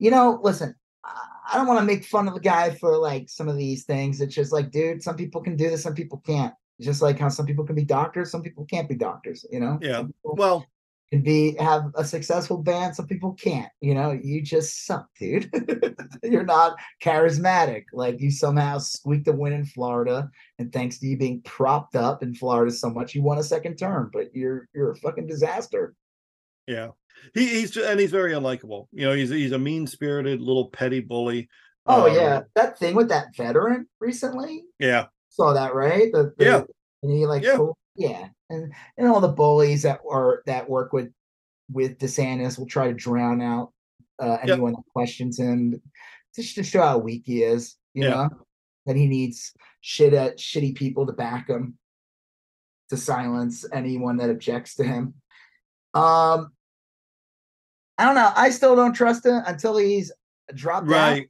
you 0.00 0.10
know, 0.10 0.40
listen, 0.42 0.74
I 1.04 1.56
don't 1.56 1.66
want 1.66 1.78
to 1.78 1.86
make 1.86 2.04
fun 2.04 2.26
of 2.26 2.34
the 2.34 2.40
guy 2.40 2.70
for 2.74 2.96
like 2.96 3.28
some 3.28 3.48
of 3.48 3.56
these 3.56 3.84
things. 3.84 4.20
It's 4.20 4.34
just 4.34 4.52
like, 4.52 4.70
dude, 4.70 5.02
some 5.02 5.16
people 5.16 5.42
can 5.42 5.56
do 5.56 5.70
this, 5.70 5.82
some 5.82 5.94
people 5.94 6.22
can't. 6.26 6.54
It's 6.78 6.86
just 6.86 7.02
like 7.02 7.18
how 7.18 7.28
some 7.28 7.46
people 7.46 7.64
can 7.64 7.76
be 7.76 7.84
doctors, 7.84 8.30
some 8.30 8.42
people 8.42 8.64
can't 8.64 8.88
be 8.88 8.94
doctors, 8.94 9.44
you 9.50 9.60
know? 9.60 9.78
Yeah. 9.82 10.04
Well, 10.24 10.66
can 11.10 11.22
be 11.22 11.56
have 11.58 11.90
a 11.96 12.04
successful 12.04 12.56
band, 12.56 12.94
some 12.94 13.08
people 13.08 13.34
can't, 13.34 13.70
you 13.80 13.94
know, 13.94 14.12
you 14.12 14.40
just 14.40 14.86
suck, 14.86 15.08
dude. 15.18 15.50
You're 16.22 16.44
not 16.44 16.78
charismatic. 17.02 17.86
Like 17.92 18.20
you 18.20 18.30
somehow 18.30 18.78
squeaked 18.78 19.28
a 19.28 19.32
win 19.32 19.52
in 19.52 19.64
Florida, 19.64 20.30
and 20.58 20.72
thanks 20.72 20.98
to 20.98 21.06
you 21.06 21.18
being 21.18 21.42
propped 21.42 21.96
up 21.96 22.22
in 22.22 22.34
Florida 22.34 22.70
so 22.70 22.88
much, 22.88 23.14
you 23.14 23.22
won 23.22 23.38
a 23.38 23.42
second 23.42 23.76
term, 23.76 24.10
but 24.12 24.34
you're 24.34 24.68
you're 24.72 24.92
a 24.92 24.96
fucking 24.96 25.26
disaster. 25.26 25.94
yeah, 26.68 26.90
he, 27.34 27.46
he's 27.60 27.76
and 27.76 27.98
he's 28.00 28.10
very 28.10 28.32
unlikable. 28.32 28.86
You 28.92 29.06
know, 29.08 29.12
he's 29.14 29.30
he's 29.30 29.52
a 29.52 29.58
mean 29.58 29.86
spirited 29.86 30.40
little 30.40 30.68
petty 30.68 31.00
bully. 31.00 31.48
Oh 31.86 32.08
Um, 32.08 32.14
yeah, 32.14 32.42
that 32.54 32.78
thing 32.78 32.94
with 32.94 33.08
that 33.08 33.34
veteran 33.36 33.88
recently. 34.00 34.64
yeah, 34.78 35.06
Saw 35.30 35.52
that 35.54 35.74
right? 35.74 36.12
The, 36.12 36.32
the- 36.36 36.44
Yeah. 36.44 36.62
and 37.02 37.12
he 37.12 37.26
like 37.26 37.42
Yeah. 37.42 37.56
pulled- 37.56 37.76
yeah, 37.96 38.28
and 38.50 38.72
and 38.98 39.08
all 39.08 39.20
the 39.20 39.28
bullies 39.28 39.82
that 39.82 40.00
are 40.08 40.42
that 40.46 40.68
work 40.68 40.92
with 40.92 41.10
with 41.72 41.98
DeSantis 41.98 42.58
will 42.58 42.66
try 42.66 42.88
to 42.88 42.94
drown 42.94 43.40
out 43.40 43.72
uh, 44.18 44.38
Yep. 44.44 44.50
anyone 44.50 44.72
that 44.72 44.82
questions 44.92 45.38
him, 45.38 45.80
just 46.36 46.54
to 46.56 46.62
show 46.62 46.82
how 46.82 46.98
weak 46.98 47.22
he 47.24 47.42
is. 47.42 47.76
You 47.94 48.04
Yeah. 48.04 48.10
know 48.10 48.28
that 48.86 48.96
he 48.96 49.06
needs 49.06 49.52
shit 49.80 50.12
at 50.12 50.36
shitty 50.38 50.74
people 50.74 51.06
to 51.06 51.12
back 51.12 51.48
him 51.48 51.78
to 52.90 52.96
silence 52.96 53.64
anyone 53.72 54.16
that 54.18 54.30
objects 54.30 54.74
to 54.76 54.84
him. 54.84 55.14
Um, 55.94 56.52
I 58.00 58.04
don't 58.06 58.14
know. 58.14 58.32
I 58.34 58.48
still 58.50 58.74
don't 58.74 58.94
trust 58.94 59.26
him 59.26 59.42
until 59.46 59.76
he's 59.76 60.10
dropped 60.54 60.90
out 60.90 61.20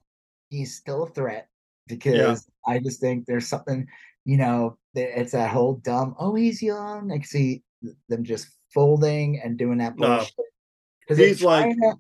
he's 0.51 0.76
still 0.76 1.05
a 1.05 1.10
threat 1.10 1.48
because 1.86 2.48
I 2.66 2.78
just 2.78 3.01
think 3.01 3.26
there's 3.26 3.47
something, 3.48 3.86
you 4.24 4.36
know, 4.36 4.78
it's 4.94 5.32
that 5.32 5.51
whole 5.51 5.74
dumb, 5.74 6.14
oh, 6.18 6.34
he's 6.34 6.62
young. 6.62 7.10
I 7.10 7.16
can 7.18 7.24
see 7.24 7.62
them 8.09 8.24
just 8.24 8.48
folding 8.72 9.40
and 9.40 9.56
doing 9.56 9.78
that 9.78 9.97
No. 9.98 10.16
bullshit. 10.18 10.34
Because 11.01 11.18
they're 11.18 11.26
He's 11.28 11.42
like- 11.42 11.74
to 11.76 11.94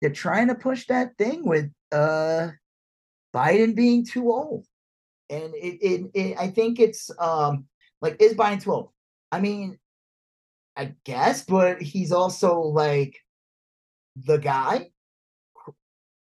they're 0.00 0.10
trying 0.10 0.48
to 0.48 0.54
push 0.54 0.86
that 0.86 1.16
thing 1.18 1.46
with 1.46 1.70
uh 1.92 2.48
Biden 3.34 3.74
being 3.74 4.04
too 4.04 4.30
old. 4.32 4.66
And 5.28 5.54
it, 5.54 5.78
it, 5.82 6.10
it 6.14 6.36
I 6.38 6.48
think 6.48 6.78
it's 6.80 7.10
um 7.18 7.66
like 8.00 8.16
is 8.20 8.34
Biden 8.34 8.62
too 8.62 8.72
old? 8.72 8.90
I 9.32 9.40
mean, 9.40 9.78
I 10.76 10.94
guess, 11.04 11.44
but 11.44 11.82
he's 11.82 12.12
also 12.12 12.60
like 12.60 13.18
the 14.26 14.36
guy. 14.38 14.90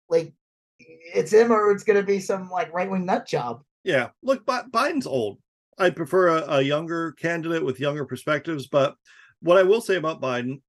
Like 0.10 0.34
it's 0.80 1.32
him 1.34 1.52
or 1.52 1.72
it's 1.72 1.84
gonna 1.84 2.04
be 2.04 2.20
some 2.20 2.50
like 2.50 2.74
right 2.74 2.90
wing 2.90 3.06
nut 3.06 3.28
job. 3.28 3.64
Yeah, 3.84 4.10
look, 4.22 4.46
Bi- 4.46 4.64
Biden's 4.64 5.08
old. 5.08 5.40
I 5.78 5.90
prefer 5.90 6.28
a, 6.38 6.58
a 6.58 6.62
younger 6.62 7.14
candidate 7.14 7.66
with 7.66 7.80
younger 7.80 8.06
perspectives. 8.06 8.68
But 8.68 8.96
what 9.42 9.58
I 9.58 9.64
will 9.64 9.82
say 9.82 9.96
about 9.96 10.22
Biden 10.22 10.62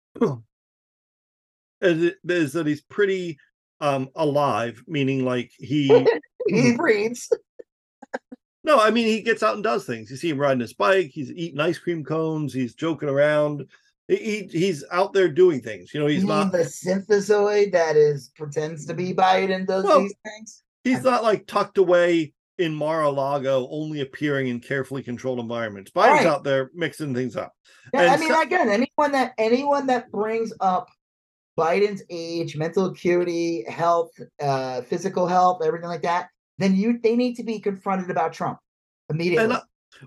is, 1.80 2.02
it- 2.02 2.18
is 2.24 2.52
that 2.54 2.66
he's 2.66 2.82
pretty 2.82 3.38
um 3.80 4.08
alive, 4.14 4.82
meaning 4.86 5.24
like 5.24 5.50
he 5.58 6.06
he 6.48 6.72
breathes. 6.76 7.30
no, 8.62 8.80
I 8.80 8.90
mean 8.90 9.06
he 9.06 9.20
gets 9.20 9.42
out 9.42 9.54
and 9.54 9.64
does 9.64 9.84
things. 9.84 10.10
You 10.10 10.16
see 10.16 10.30
him 10.30 10.38
riding 10.40 10.60
his 10.60 10.72
bike, 10.74 11.10
he's 11.12 11.30
eating 11.32 11.60
ice 11.60 11.78
cream 11.78 12.04
cones, 12.04 12.52
he's 12.52 12.74
joking 12.74 13.08
around. 13.08 13.66
He, 14.08 14.16
he 14.16 14.58
he's 14.58 14.84
out 14.92 15.12
there 15.12 15.28
doing 15.28 15.60
things. 15.60 15.94
You 15.94 16.00
know, 16.00 16.06
he's 16.06 16.22
You 16.22 16.28
not 16.28 16.52
the 16.52 16.64
synthesoid 16.64 17.72
that 17.72 17.96
is 17.96 18.30
pretends 18.36 18.84
to 18.86 18.94
be 18.94 19.14
Biden 19.14 19.66
does 19.66 19.84
Well, 19.84 20.00
these 20.00 20.14
things. 20.24 20.62
he's 20.84 21.02
not 21.02 21.22
like 21.22 21.46
tucked 21.46 21.78
away 21.78 22.34
in 22.58 22.74
Mar-a-Lago, 22.74 23.66
only 23.70 24.00
appearing 24.02 24.48
in 24.48 24.60
carefully 24.60 25.02
controlled 25.02 25.40
environments. 25.40 25.90
Biden's 25.90 26.18
Right. 26.18 26.26
out 26.26 26.44
there 26.44 26.70
mixing 26.74 27.14
things 27.14 27.34
up. 27.34 27.52
Yeah, 27.92 28.12
I 28.12 28.16
mean, 28.16 28.28
so- 28.28 28.42
again, 28.42 28.68
anyone 28.68 29.12
that 29.12 29.32
anyone 29.38 29.86
that 29.86 30.10
brings 30.12 30.52
up 30.60 30.88
Biden's 31.58 32.02
age, 32.10 32.56
mental 32.56 32.86
acuity, 32.86 33.64
health, 33.68 34.10
uh, 34.40 34.82
physical 34.82 35.26
health, 35.26 35.62
everything 35.64 35.88
like 35.88 36.02
that, 36.02 36.28
then 36.58 36.76
you 36.76 36.98
they 37.02 37.16
need 37.16 37.34
to 37.36 37.42
be 37.42 37.58
confronted 37.58 38.10
about 38.10 38.32
Trump 38.32 38.58
immediately. 39.08 39.44
And 39.44 39.52
uh, 39.54 39.60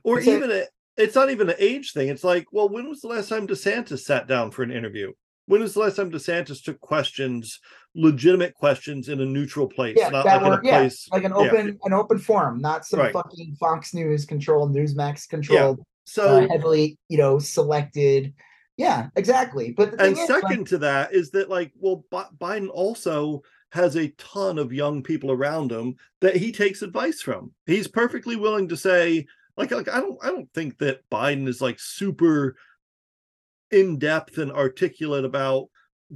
or 0.03 0.19
even 0.19 0.51
a, 0.51 0.65
it's 0.97 1.15
not 1.15 1.29
even 1.29 1.49
an 1.49 1.55
age 1.59 1.93
thing. 1.93 2.09
It's 2.09 2.23
like, 2.23 2.47
well, 2.51 2.69
when 2.69 2.89
was 2.89 3.01
the 3.01 3.07
last 3.07 3.29
time 3.29 3.47
DeSantis 3.47 3.99
sat 3.99 4.27
down 4.27 4.51
for 4.51 4.63
an 4.63 4.71
interview? 4.71 5.11
When 5.45 5.61
was 5.61 5.73
the 5.75 5.79
last 5.81 5.95
time 5.95 6.11
DeSantis 6.11 6.61
took 6.63 6.79
questions, 6.81 7.59
legitimate 7.95 8.53
questions, 8.55 9.07
in 9.07 9.21
a 9.21 9.25
neutral 9.25 9.67
place, 9.67 9.95
yeah, 9.97 10.09
not 10.09 10.25
like 10.25 10.41
in 10.41 10.47
were 10.47 10.59
a 10.59 10.65
yeah, 10.65 10.79
place? 10.79 11.07
like 11.11 11.23
an 11.23 11.31
yeah. 11.31 11.37
open 11.37 11.79
an 11.83 11.93
open 11.93 12.17
forum, 12.19 12.59
not 12.59 12.85
some 12.85 12.99
Right. 12.99 13.13
fucking 13.13 13.55
Fox 13.59 13.93
News 13.93 14.25
controlled, 14.25 14.75
Newsmax 14.75 15.29
controlled, 15.29 15.79
So, 16.05 16.43
uh, 16.43 16.47
heavily 16.49 16.97
you 17.07 17.17
know 17.17 17.39
selected. 17.39 18.33
Yeah, 18.75 19.07
exactly. 19.15 19.71
But 19.71 19.99
and 19.99 20.13
is, 20.13 20.29
like, 20.29 20.41
second 20.41 20.67
to 20.67 20.77
that 20.79 21.13
is 21.13 21.31
that, 21.31 21.49
like, 21.49 21.71
well, 21.79 22.03
Bi- 22.11 22.27
Biden 22.37 22.69
also 22.69 23.41
has 23.71 23.95
a 23.95 24.09
ton 24.17 24.59
of 24.59 24.71
young 24.71 25.01
people 25.01 25.31
around 25.31 25.71
him 25.71 25.95
that 26.21 26.35
he 26.35 26.51
takes 26.51 26.81
advice 26.81 27.21
from. 27.21 27.51
He's 27.65 27.87
perfectly 27.87 28.35
willing 28.35 28.67
to 28.69 28.77
say, 28.77 29.25
like, 29.57 29.71
like 29.71 29.89
I 29.89 29.99
don't, 29.99 30.17
I 30.23 30.27
don't 30.27 30.51
think 30.53 30.77
that 30.79 31.01
Biden 31.11 31.47
is 31.47 31.61
like 31.61 31.79
super 31.79 32.55
in 33.71 33.99
depth 33.99 34.37
and 34.37 34.51
articulate 34.51 35.25
about 35.25 35.67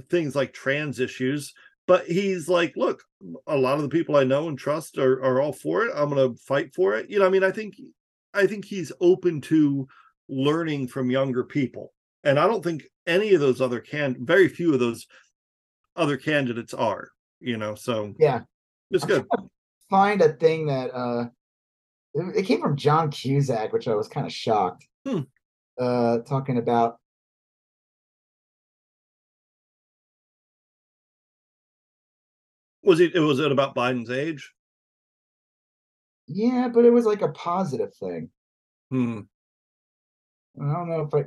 things 0.08 0.34
like 0.34 0.54
trans 0.54 1.00
issues 1.00 1.52
but 1.86 2.06
he's 2.06 2.48
like 2.48 2.72
look 2.76 3.02
a 3.46 3.56
lot 3.56 3.76
of 3.76 3.82
the 3.82 3.88
people 3.88 4.16
i 4.16 4.24
know 4.24 4.48
and 4.48 4.58
trust 4.58 4.98
are, 4.98 5.22
are 5.22 5.40
all 5.40 5.52
for 5.52 5.84
it. 5.84 5.92
I'm 5.94 6.08
going 6.08 6.32
to 6.32 6.38
fight 6.40 6.74
for 6.74 6.96
it. 6.96 7.10
You 7.10 7.18
know 7.18 7.26
i 7.26 7.28
mean 7.28 7.44
i 7.44 7.50
think 7.50 7.74
i 8.32 8.46
think 8.46 8.64
he's 8.64 8.92
open 9.00 9.40
to 9.42 9.86
learning 10.28 10.88
from 10.88 11.10
younger 11.10 11.44
people 11.44 11.92
and 12.24 12.38
i 12.38 12.46
don't 12.46 12.64
think 12.64 12.84
any 13.06 13.34
of 13.34 13.40
those 13.40 13.60
other 13.60 13.80
can 13.80 14.16
very 14.20 14.48
few 14.48 14.72
of 14.72 14.80
those 14.80 15.06
other 15.96 16.16
candidates 16.16 16.72
are 16.72 17.10
you 17.40 17.56
know 17.58 17.74
so 17.74 18.14
yeah, 18.18 18.40
it's 18.90 19.04
I'm 19.04 19.08
good. 19.08 19.26
find 19.90 20.22
a 20.22 20.32
thing 20.34 20.66
that 20.66 20.94
uh 20.94 21.26
it, 22.14 22.44
came 22.44 22.60
from 22.60 22.76
John 22.76 23.10
Cusack, 23.10 23.72
which 23.72 23.88
I 23.88 23.94
was 23.94 24.08
kind 24.08 24.26
of 24.26 24.32
shocked. 24.32 24.86
Hmm. 25.06 25.20
Uh 25.78 26.18
talking 26.18 26.58
about 26.58 26.98
was 32.82 33.00
it 33.00 33.14
was 33.14 33.38
it 33.38 33.50
about 33.50 33.74
biden's 33.74 34.10
age 34.10 34.52
yeah, 36.26 36.68
but 36.68 36.84
it 36.84 36.90
was 36.90 37.04
like 37.04 37.22
a 37.22 37.28
positive 37.28 37.94
thing. 37.94 38.30
hmm. 38.90 39.20
I 40.60 40.72
don't 40.72 40.88
know 40.88 41.02
if 41.02 41.14
I 41.14 41.24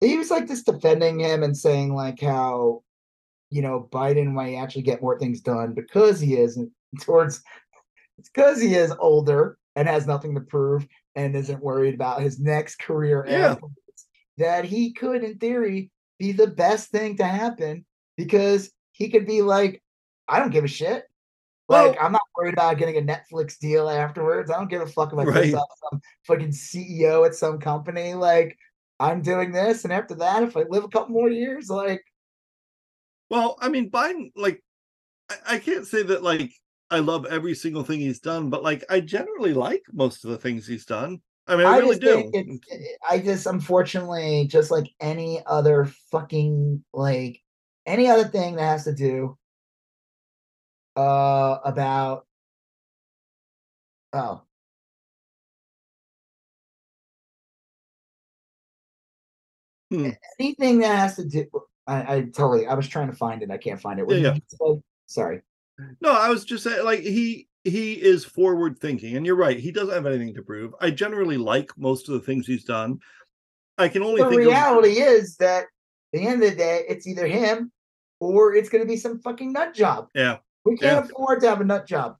he 0.00 0.16
was 0.16 0.30
like 0.30 0.46
just 0.46 0.66
defending 0.66 1.20
him 1.20 1.42
and 1.42 1.56
saying 1.56 1.94
like 1.94 2.20
how 2.20 2.82
you 3.50 3.62
know 3.62 3.88
Biden 3.92 4.32
might 4.32 4.54
actually 4.54 4.82
get 4.82 5.02
more 5.02 5.18
things 5.18 5.40
done 5.40 5.74
because 5.74 6.20
he 6.20 6.36
is 6.36 6.58
towards 7.02 7.42
it's 8.18 8.28
because 8.30 8.60
he 8.60 8.74
is 8.74 8.92
older 8.98 9.58
and 9.74 9.88
has 9.88 10.06
nothing 10.06 10.34
to 10.34 10.40
prove 10.40 10.86
and 11.14 11.34
isn't 11.36 11.62
worried 11.62 11.94
about 11.94 12.22
his 12.22 12.38
next 12.40 12.78
career 12.78 13.24
Yeah. 13.28 13.56
that 14.38 14.64
he 14.64 14.92
could 14.92 15.22
in 15.24 15.38
theory 15.38 15.90
be 16.18 16.32
the 16.32 16.46
best 16.46 16.90
thing 16.90 17.16
to 17.18 17.24
happen 17.24 17.84
because 18.16 18.70
he 18.92 19.08
could 19.10 19.26
be 19.26 19.42
like 19.42 19.82
I 20.28 20.38
don't 20.40 20.50
give 20.50 20.64
a 20.64 20.68
shit 20.68 21.04
like 21.68 21.92
Well- 21.92 21.96
I'm 22.00 22.12
not 22.12 22.22
worried 22.36 22.54
about 22.54 22.78
getting 22.78 22.96
a 22.96 23.02
Netflix 23.02 23.58
deal 23.58 23.88
afterwards. 23.88 24.50
I 24.50 24.58
don't 24.58 24.70
give 24.70 24.82
a 24.82 24.86
fuck 24.86 25.12
if 25.12 25.18
I 25.18 25.24
piss 25.24 25.34
Right. 25.34 25.54
off 25.54 25.68
some 25.90 26.00
fucking 26.26 26.52
CEO 26.52 27.26
at 27.26 27.34
some 27.34 27.58
company. 27.58 28.14
Like 28.14 28.56
I'm 28.98 29.20
doing 29.20 29.52
this, 29.52 29.84
and 29.84 29.92
after 29.92 30.14
that, 30.14 30.42
if 30.42 30.56
I 30.56 30.62
live 30.70 30.84
a 30.84 30.88
couple 30.88 31.12
more 31.12 31.28
years, 31.28 31.68
like 31.68 32.02
Well, 33.30 33.58
I 33.60 33.68
mean, 33.68 33.90
Biden, 33.90 34.30
like, 34.36 34.62
I, 35.28 35.56
I 35.56 35.58
can't 35.58 35.86
say 35.86 36.02
that, 36.04 36.22
like, 36.22 36.52
I 36.90 37.00
love 37.00 37.26
every 37.26 37.54
single 37.54 37.82
thing 37.82 38.00
he's 38.00 38.20
done, 38.20 38.48
but, 38.50 38.62
like, 38.62 38.84
I 38.88 39.00
generally 39.00 39.54
like 39.54 39.82
most 39.92 40.24
of 40.24 40.30
the 40.30 40.38
things 40.38 40.66
he's 40.66 40.86
done. 40.86 41.20
I 41.48 41.56
mean, 41.56 41.66
I, 41.66 41.78
really 41.78 41.98
just 41.98 42.32
do. 42.32 42.60
I 43.08 43.18
just 43.20 43.46
unfortunately, 43.46 44.48
just 44.48 44.70
like 44.72 44.90
any 45.00 45.42
other 45.46 45.84
fucking 46.10 46.84
like 46.92 47.40
any 47.86 48.08
other 48.08 48.24
thing 48.24 48.56
that 48.56 48.62
has 48.62 48.84
to 48.84 48.92
do 48.92 49.38
uh 50.96 51.58
about 51.64 52.26
oh 54.12 54.42
Hmm. 59.90 60.10
anything 60.40 60.80
that 60.80 60.96
has 60.96 61.14
to 61.14 61.24
do 61.24 61.46
I, 61.86 62.16
I 62.16 62.20
totally 62.22 62.66
I 62.66 62.74
was 62.74 62.88
trying 62.88 63.08
to 63.08 63.16
find 63.16 63.42
it. 63.42 63.50
I 63.50 63.58
can't 63.58 63.80
find 63.80 64.00
it. 64.00 64.10
Yeah, 64.10 64.34
say? 64.34 64.80
Sorry. 65.06 65.42
No, 66.00 66.12
I 66.12 66.28
was 66.28 66.44
just 66.44 66.64
saying, 66.64 66.84
like, 66.84 67.00
he 67.00 67.48
he 67.64 67.94
is 67.94 68.24
forward 68.24 68.78
thinking, 68.78 69.16
and 69.16 69.26
you're 69.26 69.34
right. 69.36 69.58
He 69.58 69.72
doesn't 69.72 69.92
have 69.94 70.06
anything 70.06 70.34
to 70.34 70.42
prove. 70.42 70.72
I 70.80 70.90
generally 70.90 71.36
like 71.36 71.76
most 71.76 72.08
of 72.08 72.14
the 72.14 72.20
things 72.20 72.46
he's 72.46 72.64
done. 72.64 73.00
I 73.76 73.88
can 73.88 74.02
only 74.02 74.20
think 74.22 74.32
The 74.32 74.38
reality 74.38 75.00
is 75.00 75.36
that 75.38 75.64
at 75.64 75.68
the 76.12 76.26
end 76.26 76.42
of 76.42 76.50
the 76.50 76.56
day, 76.56 76.84
it's 76.88 77.06
either 77.06 77.26
him 77.26 77.72
or 78.20 78.54
it's 78.54 78.68
going 78.68 78.82
to 78.82 78.88
be 78.88 78.96
some 78.96 79.18
fucking 79.18 79.52
nut 79.52 79.74
job. 79.74 80.08
yeah, 80.14 80.38
We 80.64 80.76
can't 80.76 81.04
Yeah. 81.04 81.10
afford 81.12 81.40
to 81.40 81.48
have 81.48 81.60
a 81.60 81.64
nut 81.64 81.86
job 81.86 82.16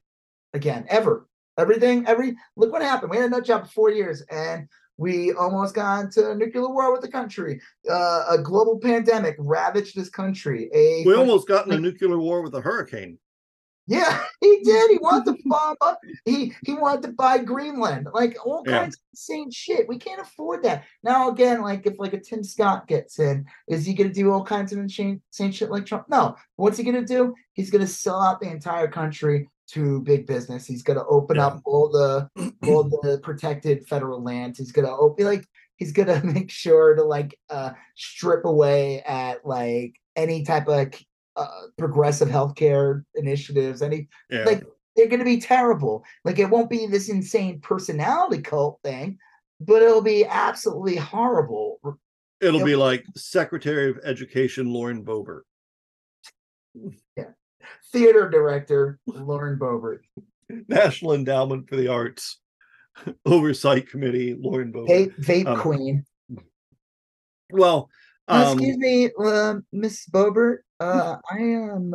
again, 0.52 0.84
ever. 0.88 1.28
Everything, 1.56 2.06
every 2.06 2.36
look 2.56 2.72
what 2.72 2.82
happened. 2.82 3.10
We 3.10 3.16
had 3.16 3.26
a 3.26 3.30
nut 3.30 3.44
job 3.44 3.62
for 3.66 3.72
four 3.72 3.90
years 3.90 4.22
and 4.30 4.68
we 4.98 5.32
almost 5.32 5.74
got 5.74 6.04
into 6.04 6.30
a 6.30 6.34
nuclear 6.34 6.68
war 6.68 6.92
with 6.92 7.00
the 7.02 7.08
country. 7.10 7.60
Uh, 7.88 8.24
a 8.30 8.38
global 8.38 8.78
pandemic 8.78 9.36
ravaged 9.38 9.96
this 9.96 10.10
country. 10.10 10.68
A 10.74 11.04
we 11.06 11.14
almost 11.14 11.48
got 11.48 11.66
in 11.66 11.72
a 11.72 11.78
nuclear 11.78 12.18
war 12.18 12.42
with 12.42 12.54
a 12.54 12.60
hurricane. 12.60 13.18
Yeah, 13.86 14.20
he 14.40 14.60
did. 14.64 14.90
He 14.90 14.98
wanted 14.98 15.36
to 15.36 15.42
bomb 15.44 15.76
up. 15.80 16.00
He 16.24 16.52
he 16.64 16.74
wanted 16.74 17.02
to 17.02 17.12
buy 17.12 17.38
Greenland, 17.38 18.08
like 18.12 18.36
all 18.44 18.62
Yeah. 18.66 18.80
kinds 18.80 18.96
of 18.96 19.00
insane 19.12 19.50
shit. 19.50 19.88
We 19.88 19.98
can't 19.98 20.20
afford 20.20 20.62
that. 20.64 20.84
Now 21.02 21.30
again, 21.30 21.62
like 21.62 21.86
if 21.86 21.98
like 21.98 22.12
a 22.12 22.20
Tim 22.20 22.42
Scott 22.42 22.86
gets 22.88 23.18
in, 23.18 23.46
is 23.68 23.86
he 23.86 23.94
gonna 23.94 24.12
do 24.12 24.32
all 24.32 24.44
kinds 24.44 24.72
of 24.72 24.78
insane, 24.78 25.20
insane 25.30 25.52
shit 25.52 25.70
like 25.70 25.86
Trump? 25.86 26.08
No. 26.08 26.36
What's 26.56 26.78
he 26.78 26.84
gonna 26.84 27.04
do? 27.04 27.34
He's 27.52 27.70
gonna 27.70 27.86
sell 27.86 28.20
out 28.20 28.40
the 28.40 28.50
entire 28.50 28.88
country 28.88 29.48
to 29.68 30.00
big 30.02 30.26
business. 30.26 30.66
He's 30.66 30.82
gonna 30.82 31.04
open 31.08 31.36
Yeah. 31.36 31.46
up 31.48 31.62
all 31.64 31.88
the 31.88 32.28
all 32.68 32.84
the 32.84 33.20
protected 33.22 33.86
federal 33.88 34.22
lands. 34.22 34.58
He's 34.58 34.72
gonna 34.72 34.96
open 34.96 35.24
like 35.26 35.44
he's 35.76 35.92
gonna 35.92 36.22
make 36.24 36.50
sure 36.50 36.94
to 36.94 37.02
like 37.04 37.38
uh 37.50 37.70
strip 37.96 38.44
away 38.44 39.02
at 39.02 39.44
like 39.46 39.94
any 40.16 40.44
type 40.44 40.68
of 40.68 40.90
uh, 41.36 41.66
progressive 41.78 42.28
healthcare 42.28 43.04
initiatives, 43.14 43.82
any 43.82 44.08
Yeah, 44.30 44.44
like 44.44 44.64
they're 44.96 45.08
going 45.08 45.18
to 45.20 45.24
be 45.24 45.40
terrible. 45.40 46.04
Like 46.24 46.38
it 46.38 46.48
won't 46.50 46.70
be 46.70 46.86
this 46.86 47.08
insane 47.10 47.60
personality 47.60 48.40
cult 48.42 48.80
thing, 48.82 49.18
but 49.60 49.82
it'll 49.82 50.00
be 50.02 50.24
absolutely 50.24 50.96
horrible. 50.96 51.78
it'll 52.40 52.60
Yep. 52.60 52.66
be 52.66 52.76
like 52.76 53.04
Secretary 53.16 53.90
of 53.90 53.98
Education 54.04 54.72
Lauren 54.72 55.04
Boebert. 55.04 55.42
Yeah. 57.16 57.30
Theater 57.92 58.28
director 58.30 58.98
Lauren 59.06 59.58
Boebert, 59.58 60.00
National 60.68 61.14
Endowment 61.14 61.68
for 61.68 61.76
the 61.76 61.88
Arts 61.88 62.40
Oversight 63.26 63.88
Committee, 63.90 64.36
Lauren 64.38 64.72
Boebert. 64.72 64.88
vape, 65.16 65.24
vape 65.24 65.46
Um, 65.46 65.60
queen. 65.60 66.04
Well, 67.50 67.88
um, 68.28 68.52
excuse 68.58 68.76
me, 68.76 69.10
uh, 69.18 69.54
Miss 69.72 70.06
Boebert. 70.08 70.58
Uh, 70.80 71.16
I 71.30 71.38
am 71.38 71.94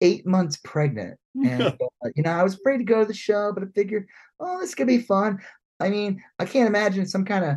eight 0.00 0.26
months 0.26 0.58
pregnant, 0.64 1.18
and 1.44 1.62
uh, 1.62 2.08
you 2.14 2.22
know 2.22 2.30
I 2.32 2.42
was 2.42 2.54
afraid 2.54 2.78
to 2.78 2.84
go 2.84 3.00
to 3.00 3.06
the 3.06 3.14
show, 3.14 3.52
but 3.52 3.62
I 3.62 3.66
figured, 3.74 4.06
oh, 4.40 4.60
this 4.60 4.74
could 4.74 4.86
be 4.86 4.98
fun. 5.00 5.38
I 5.80 5.88
mean, 5.90 6.22
I 6.38 6.44
can't 6.44 6.68
imagine 6.68 7.06
some 7.06 7.24
kind 7.24 7.44
of 7.44 7.56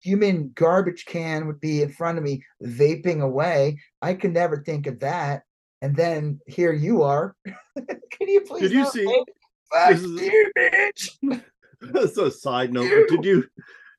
human 0.00 0.50
garbage 0.54 1.04
can 1.06 1.46
would 1.46 1.60
be 1.60 1.82
in 1.82 1.90
front 1.90 2.18
of 2.18 2.24
me 2.24 2.42
vaping 2.62 3.20
away. 3.22 3.80
I 4.02 4.14
could 4.14 4.32
never 4.32 4.62
think 4.62 4.86
of 4.86 5.00
that. 5.00 5.42
And 5.82 5.94
then 5.96 6.40
here 6.46 6.72
you 6.72 7.02
are. 7.02 7.34
Can 7.76 8.28
you 8.28 8.40
please? 8.42 8.62
Did 8.62 8.72
you 8.72 8.86
see- 8.86 9.24
Fuck 9.72 9.90
this 9.90 10.02
is- 10.02 10.20
you, 10.20 10.52
bitch. 10.56 11.42
That's 11.80 12.16
a 12.16 12.30
side 12.30 12.72
note. 12.72 12.90
but 13.08 13.16
Did 13.16 13.24
you 13.24 13.44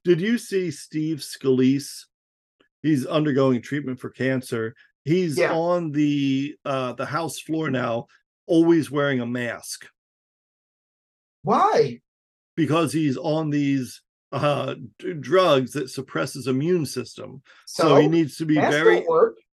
did 0.03 0.19
you 0.21 0.37
see 0.37 0.71
Steve 0.71 1.19
Scalise? 1.19 2.05
He's 2.81 3.05
undergoing 3.05 3.61
treatment 3.61 3.99
for 3.99 4.09
cancer. 4.09 4.73
He's 5.07 5.37
Yeah. 5.37 5.53
on 5.53 5.91
the 5.93 6.55
uh 6.65 6.91
the 6.93 7.05
house 7.05 7.39
floor 7.39 7.69
now, 7.71 8.07
always 8.45 8.91
wearing 8.91 9.21
a 9.21 9.25
mask 9.25 9.87
Why? 11.43 12.01
because 12.57 12.91
he's 12.91 13.15
on 13.17 13.49
these 13.49 14.01
uh 14.33 14.75
d- 14.99 15.13
drugs 15.13 15.71
that 15.73 15.89
suppress 15.89 16.33
his 16.33 16.47
immune 16.47 16.85
system. 16.85 17.41
So, 17.65 17.83
So, 17.83 17.95
he 18.01 18.07
needs 18.09 18.35
to 18.37 18.45
be 18.45 18.55
very 18.55 19.05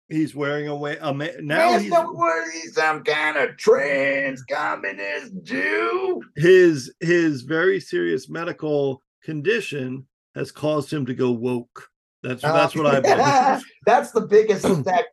he's 0.08 0.34
wearing 0.36 0.68
a 0.68 0.76
way 0.76 0.96
a 1.00 1.12
ma- 1.12 1.26
now 1.40 1.70
Masks 1.72 1.82
he's. 1.84 2.62
He's 2.62 2.74
some 2.74 3.02
kind 3.02 3.36
of 3.36 3.56
trans 3.56 4.42
communist 4.44 5.32
Jew. 5.42 6.22
his 6.36 6.94
his 7.00 7.42
very 7.42 7.80
serious 7.80 8.28
medical 8.28 9.02
condition 9.24 10.06
has 10.36 10.52
caused 10.52 10.92
him 10.92 11.06
to 11.06 11.14
go 11.14 11.32
woke. 11.32 11.88
That's 12.22 12.42
that's 12.42 12.76
what 12.76 12.86
I've 12.86 13.04
Uh, 13.04 13.58
That's 13.86 14.12
the 14.12 14.20
biggest 14.20 14.62
that 14.84 15.06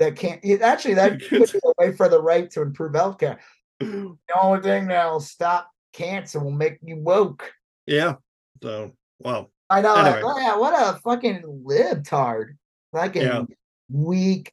that 0.00 0.16
can't 0.16 0.44
actually 0.62 0.94
that 0.94 1.20
puts 1.28 1.54
a 1.54 1.60
way 1.78 1.92
for 1.92 2.08
the 2.08 2.20
right 2.20 2.50
to 2.50 2.62
improve 2.62 2.92
healthcare. 2.92 3.38
The 3.80 4.16
only 4.42 4.60
thing 4.60 4.88
that'll 4.88 5.20
stop 5.20 5.70
cancer 5.94 6.38
will 6.40 6.50
make 6.50 6.78
you 6.82 6.96
woke. 6.96 7.50
yeah. 7.86 8.16
So 8.62 8.92
wow. 9.20 9.48
I 9.70 9.80
know. 9.80 9.94
Anyway. 9.94 10.20
oh, 10.24 10.38
yeah, 10.38 10.56
what 10.56 10.74
a 10.74 10.98
fucking 11.00 11.42
libtard. 11.64 12.56
Fucking 12.92 13.22
Yeah. 13.22 13.44
weak 13.90 14.52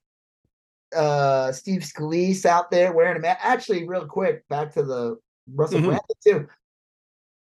uh 0.96 1.52
Steve 1.52 1.82
Scalise 1.82 2.46
out 2.46 2.72
there 2.72 2.94
wearing 2.94 3.18
a 3.18 3.20
mask. 3.20 3.40
Actually, 3.44 3.88
real 3.88 4.06
quick, 4.06 4.48
back 4.48 4.72
to 4.76 4.84
the 4.84 5.18
Russell 5.54 5.80
Mhm. 5.82 5.86
Brand 5.88 6.02
too. 6.24 6.48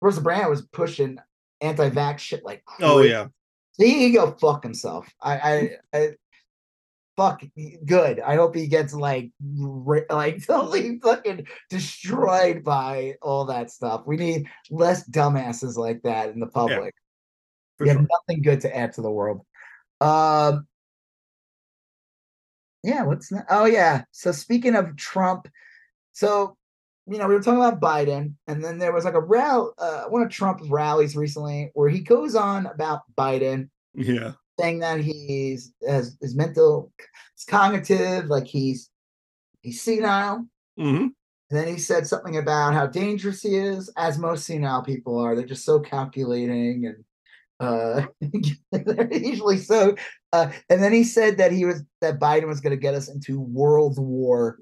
Russell 0.00 0.22
Brand 0.22 0.48
was 0.50 0.62
pushing 0.62 1.18
anti-vax 1.60 2.18
shit 2.20 2.44
like 2.44 2.62
Oh 2.80 2.96
crazy. 2.98 3.10
yeah. 3.10 3.26
He 3.78 4.12
can 4.12 4.12
go 4.14 4.32
fuck 4.40 4.62
himself. 4.62 5.08
I, 5.20 5.34
I, 5.92 5.98
I 5.98 6.10
fuck 7.16 7.42
good. 7.84 8.20
I 8.20 8.36
hope 8.36 8.54
he 8.54 8.66
gets 8.66 8.94
like 8.94 9.30
like 10.10 10.46
totally 10.46 10.98
fucking 11.02 11.46
destroyed 11.70 12.64
by 12.64 13.14
all 13.22 13.46
that 13.46 13.70
stuff. 13.70 14.02
We 14.06 14.16
need 14.16 14.48
less 14.70 15.08
dumbasses 15.08 15.76
like 15.76 16.02
that 16.02 16.30
in 16.30 16.40
the 16.40 16.46
public. 16.46 16.94
For 17.76 17.84
we 17.84 17.90
have 17.90 17.98
nothing 17.98 18.42
good 18.42 18.60
to 18.62 18.76
add 18.76 18.92
to 18.94 19.02
the 19.02 19.10
world. 19.10 19.42
Um 20.00 20.66
yeah, 22.82 23.04
what's 23.04 23.28
that? 23.28 23.46
Oh 23.48 23.66
yeah. 23.66 24.04
So 24.10 24.32
speaking 24.32 24.74
of 24.74 24.96
Trump, 24.96 25.48
so 26.12 26.56
you 27.06 27.18
know, 27.18 27.26
we 27.26 27.34
were 27.34 27.42
talking 27.42 27.58
about 27.58 27.80
Biden, 27.80 28.34
and 28.46 28.62
then 28.62 28.78
there 28.78 28.92
was 28.92 29.04
like 29.04 29.14
a 29.14 29.20
rally, 29.20 29.70
uh, 29.78 30.04
one 30.04 30.22
of 30.22 30.30
Trump's 30.30 30.68
rallies 30.68 31.16
recently 31.16 31.70
where 31.74 31.88
he 31.88 32.00
goes 32.00 32.36
on 32.36 32.66
about 32.66 33.00
Biden 33.18 33.70
Yeah. 33.94 34.32
Saying 34.62 34.78
that 34.78 35.00
he's 35.00 35.72
has 35.86 36.16
his 36.20 36.34
mental 36.34 36.92
his 37.36 37.44
cognitive 37.44 38.26
like 38.26 38.46
he's 38.46 38.90
he's 39.62 39.82
senile 39.82 40.46
hmm 40.78 41.06
and 41.50 41.60
then 41.60 41.68
he 41.68 41.78
said 41.78 42.06
something 42.06 42.38
about 42.38 42.72
how 42.72 42.86
dangerous 42.86 43.42
he 43.42 43.56
is 43.56 43.92
as 43.96 44.18
most 44.18 44.46
senile 44.46 44.82
people 44.82 45.18
are 45.18 45.34
they're 45.34 45.44
just 45.44 45.64
so 45.64 45.80
calculating 45.80 46.86
and 46.86 47.04
uh 47.60 48.06
they're 48.72 49.12
usually 49.12 49.58
so 49.58 49.94
uh 50.32 50.50
and 50.70 50.82
then 50.82 50.92
he 50.92 51.04
said 51.04 51.36
that 51.36 51.52
he 51.52 51.64
was 51.64 51.82
that 52.00 52.18
biden 52.18 52.46
was 52.46 52.60
going 52.60 52.74
to 52.74 52.80
get 52.80 52.94
us 52.94 53.08
into 53.08 53.40
world 53.40 53.98
war 53.98 54.58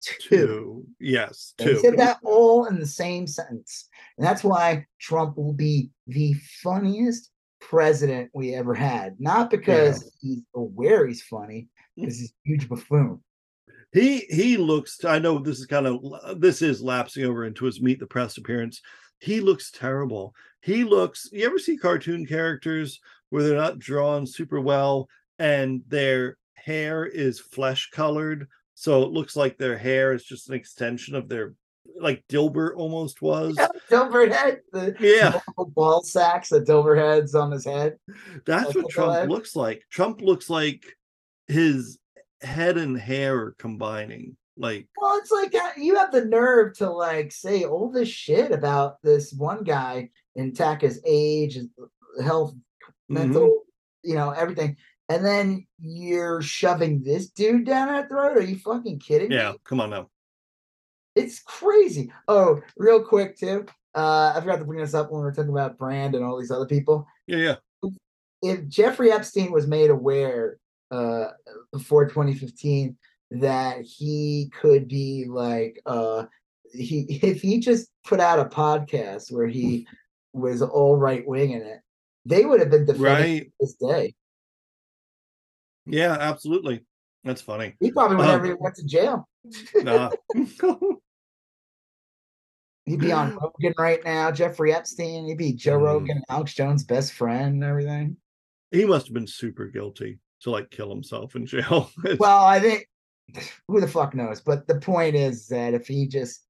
two 0.00 0.14
Two. 0.20 0.86
Yes. 1.00 1.54
and 1.58 1.70
He 1.70 1.76
said 1.76 1.98
that 1.98 2.18
all 2.22 2.64
in 2.64 2.80
the 2.80 2.86
same 2.86 3.26
sentence. 3.26 3.88
And 4.16 4.26
that's 4.26 4.42
why 4.42 4.86
Trump 4.98 5.36
will 5.36 5.52
be 5.52 5.90
the 6.06 6.34
funniest 6.62 7.30
president 7.68 8.30
we 8.32 8.54
ever 8.54 8.74
had. 8.74 9.16
Not 9.18 9.50
because 9.50 10.10
he's 10.20 10.42
aware 10.54 11.06
he's 11.06 11.22
funny, 11.22 11.68
mm. 11.98 12.02
because 12.02 12.18
he's 12.18 12.30
a 12.30 12.48
huge 12.48 12.68
buffoon. 12.68 13.20
He 13.92 14.20
he 14.28 14.56
looks. 14.56 15.04
I 15.04 15.18
know 15.18 15.38
this 15.38 15.58
is 15.58 15.66
kind 15.66 15.86
of 15.86 16.40
this 16.40 16.62
is 16.62 16.82
lapsing 16.82 17.24
over 17.24 17.44
into 17.44 17.64
his 17.64 17.80
meet 17.80 18.00
the 18.00 18.06
press 18.06 18.36
appearance. 18.36 18.82
He 19.18 19.40
looks 19.40 19.70
terrible. 19.70 20.34
He 20.60 20.84
looks. 20.84 21.28
You 21.32 21.46
ever 21.46 21.58
see 21.58 21.76
cartoon 21.76 22.26
characters 22.26 23.00
where 23.30 23.42
they're 23.42 23.56
not 23.56 23.78
drawn 23.78 24.26
super 24.26 24.60
well 24.60 25.08
and 25.38 25.82
their 25.88 26.36
hair 26.54 27.06
is 27.06 27.38
flesh 27.38 27.90
colored, 27.90 28.48
so 28.74 29.02
it 29.02 29.12
looks 29.12 29.36
like 29.36 29.56
their 29.56 29.78
hair 29.78 30.12
is 30.12 30.24
just 30.24 30.48
an 30.48 30.54
extension 30.54 31.14
of 31.14 31.28
their, 31.28 31.54
like 32.00 32.24
Dilbert 32.28 32.76
almost 32.76 33.22
was. 33.22 33.56
Dilbert 33.90 34.32
head, 34.32 34.60
the 34.72 34.94
Yeah, 35.00 35.40
ball 35.74 36.02
sacks 36.02 36.50
that 36.50 36.66
Dilbert 36.66 36.98
heads 36.98 37.34
on 37.34 37.50
his 37.52 37.64
head. 37.64 37.96
that's 38.44 38.74
what 38.74 38.88
Trump 38.90 39.14
head? 39.14 39.28
looks 39.30 39.56
like. 39.56 39.82
Trump 39.90 40.20
looks 40.20 40.50
like 40.50 40.84
his 41.48 41.98
head 42.42 42.76
and 42.76 42.98
hair 42.98 43.36
are 43.38 43.54
combining. 43.58 44.36
Like 44.58 44.88
Well, 44.96 45.18
it's 45.18 45.30
like 45.30 45.54
uh, 45.54 45.70
you 45.76 45.96
have 45.96 46.12
the 46.12 46.24
nerve 46.24 46.76
to 46.78 46.90
like 46.90 47.30
say 47.30 47.64
all 47.64 47.90
this 47.90 48.08
shit 48.08 48.52
about 48.52 49.02
this 49.02 49.32
one 49.32 49.64
guy 49.64 50.08
and 50.34 50.52
attack 50.52 50.80
his 50.80 51.00
age, 51.06 51.54
his 51.54 51.68
health, 52.24 52.54
mental, 53.08 53.62
you 54.02 54.14
know, 54.14 54.30
everything. 54.30 54.76
And 55.08 55.24
then 55.24 55.66
you're 55.78 56.42
shoving 56.42 57.02
this 57.02 57.28
dude 57.28 57.66
down 57.66 57.88
our 57.90 58.08
throat. 58.08 58.36
Are 58.38 58.42
you 58.42 58.56
fucking 58.58 58.98
kidding 58.98 59.30
yeah, 59.30 59.52
me? 59.52 59.58
come 59.64 59.80
on 59.80 59.90
now. 59.90 60.08
It's 61.16 61.40
crazy. 61.40 62.12
Oh, 62.28 62.60
real 62.76 63.02
quick 63.02 63.36
too. 63.36 63.66
Uh, 63.94 64.32
I 64.36 64.40
forgot 64.40 64.58
to 64.58 64.64
bring 64.64 64.80
this 64.80 64.94
up 64.94 65.10
when 65.10 65.20
we 65.20 65.24
were 65.24 65.32
talking 65.32 65.50
about 65.50 65.78
Brand 65.78 66.14
and 66.14 66.22
all 66.24 66.38
these 66.38 66.50
other 66.50 66.66
people. 66.66 67.06
Yeah, 67.26 67.56
yeah. 67.82 67.90
If 68.42 68.68
Jeffrey 68.68 69.10
Epstein 69.10 69.50
was 69.50 69.66
made 69.66 69.90
aware 69.90 70.58
uh 70.92 71.30
before 71.72 72.04
2015 72.06 72.96
that 73.32 73.80
he 73.80 74.52
could 74.60 74.86
be 74.86 75.24
like 75.28 75.80
uh 75.86 76.26
he 76.72 77.18
if 77.22 77.42
he 77.42 77.58
just 77.58 77.88
put 78.04 78.20
out 78.20 78.38
a 78.38 78.44
podcast 78.44 79.32
where 79.32 79.48
he 79.48 79.84
was 80.32 80.62
all 80.62 80.96
right 80.96 81.26
wing 81.26 81.50
in 81.52 81.62
it, 81.62 81.80
they 82.24 82.44
would 82.44 82.60
have 82.60 82.70
been 82.70 82.84
defending 82.84 83.02
Right. 83.40 83.52
this 83.58 83.74
day. 83.74 84.14
Yeah, 85.86 86.12
absolutely. 86.12 86.84
That's 87.24 87.40
funny. 87.40 87.74
He 87.80 87.90
probably 87.90 88.16
would 88.18 88.28
Um, 88.28 88.56
went 88.60 88.74
to 88.76 88.84
jail. 88.84 89.26
Nah. 89.76 90.10
He'd 92.86 93.00
be 93.00 93.12
on 93.12 93.36
Rogan 93.42 93.74
right 93.78 94.02
now, 94.04 94.30
Jeffrey 94.30 94.72
Epstein. 94.72 95.26
He'd 95.26 95.38
be 95.38 95.52
Joe 95.52 95.78
Mm. 95.78 95.82
Rogan, 95.84 96.22
Alex 96.28 96.54
Jones' 96.54 96.84
best 96.84 97.12
friend, 97.12 97.54
and 97.54 97.64
everything. 97.64 98.16
he 98.70 98.84
must 98.84 99.06
have 99.06 99.14
been 99.14 99.26
super 99.26 99.66
guilty 99.66 100.18
to 100.42 100.50
like 100.50 100.70
kill 100.70 100.88
himself 100.90 101.34
in 101.36 101.46
jail. 101.46 101.90
Well, 102.18 102.44
I 102.44 102.60
think 102.60 102.88
who 103.68 103.80
the 103.80 103.88
fuck 103.88 104.14
knows? 104.14 104.40
But 104.40 104.66
the 104.66 104.80
point 104.80 105.14
is 105.16 105.48
that 105.48 105.74
if 105.74 105.86
he 105.86 106.06
just 106.08 106.42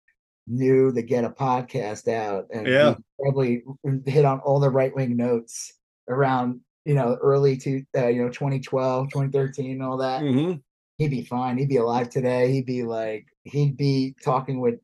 knew 0.49 0.93
to 0.93 1.03
get 1.03 1.25
a 1.25 1.31
podcast 1.31 2.07
out 2.13 2.47
and 2.53 2.67
Yeah. 2.67 2.95
probably 3.21 3.65
hit 4.07 4.25
on 4.25 4.39
all 4.41 4.61
the 4.61 4.71
right 4.71 4.95
wing 4.95 5.17
notes 5.17 5.73
around 6.09 6.61
you 6.85 6.95
know 6.95 7.19
early 7.21 7.57
to 7.57 7.83
uh, 7.99 8.07
you 8.07 8.23
know 8.23 8.29
2012 8.29 9.09
2013 9.11 9.83
all 9.83 9.97
that 9.97 10.23
Mhm. 10.23 10.63
he'd 10.99 11.11
be 11.11 11.25
fine 11.25 11.59
he'd 11.59 11.69
be 11.69 11.79
alive 11.79 12.09
today 12.11 12.53
he'd 12.53 12.65
be 12.65 12.85
like 12.85 13.27
he'd 13.43 13.77
be 13.77 14.15
talking 14.23 14.61
with 14.61 14.79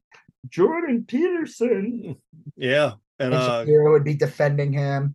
jordan 0.48 1.05
peterson 1.06 2.16
Yeah. 2.56 2.93
And 3.19 3.32
and 3.32 3.35
uh 3.35 3.60
Shapiro 3.60 3.93
would 3.93 4.05
be 4.05 4.14
defending 4.14 4.73
him. 4.73 5.14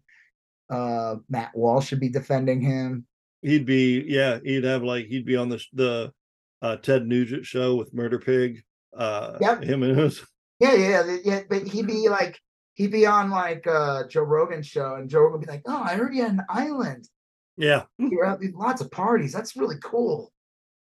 Uh, 0.70 1.16
Matt 1.30 1.52
Walsh 1.56 1.88
should 1.88 2.00
be 2.00 2.10
defending 2.10 2.62
him. 2.62 3.06
he'd 3.42 3.66
be 3.66 4.04
yeah, 4.08 4.40
he'd 4.44 4.64
have 4.64 4.84
like 4.84 5.08
he'd 5.08 5.26
be 5.26 5.36
on 5.36 5.50
the 5.50 5.62
the 5.74 6.12
uh 6.62 6.78
Ted 6.78 7.06
Nugent 7.08 7.46
show 7.46 7.76
with 7.76 7.94
Murder 7.94 8.20
Pig. 8.20 8.64
Uh 8.96 9.38
Yep. 9.42 9.64
him 9.64 9.84
and 9.84 9.98
his 9.98 10.26
Yeah, 10.60 10.74
yeah, 10.76 11.06
yeah. 11.06 11.18
yeah, 11.24 11.42
But 11.50 11.68
he'd 11.68 11.88
be 11.88 12.08
like, 12.10 12.40
he'd 12.76 12.92
be 12.92 13.06
on 13.06 13.30
like 13.30 13.66
uh 13.68 14.08
Joe 14.08 14.22
Rogan's 14.24 14.68
show, 14.68 14.96
and 14.96 15.10
Joe 15.10 15.30
would 15.32 15.42
be 15.42 15.48
like, 15.48 15.64
"Oh, 15.66 15.82
I 15.84 15.96
heard 15.96 16.14
you 16.16 16.22
had 16.24 16.32
an 16.34 16.46
island. 16.50 17.08
yeah. 17.58 17.84
You're 17.98 18.26
out 18.26 18.42
lots 18.54 18.82
of 18.82 18.90
parties. 18.92 19.34
That's 19.34 19.56
really 19.58 19.78
cool." 19.84 20.32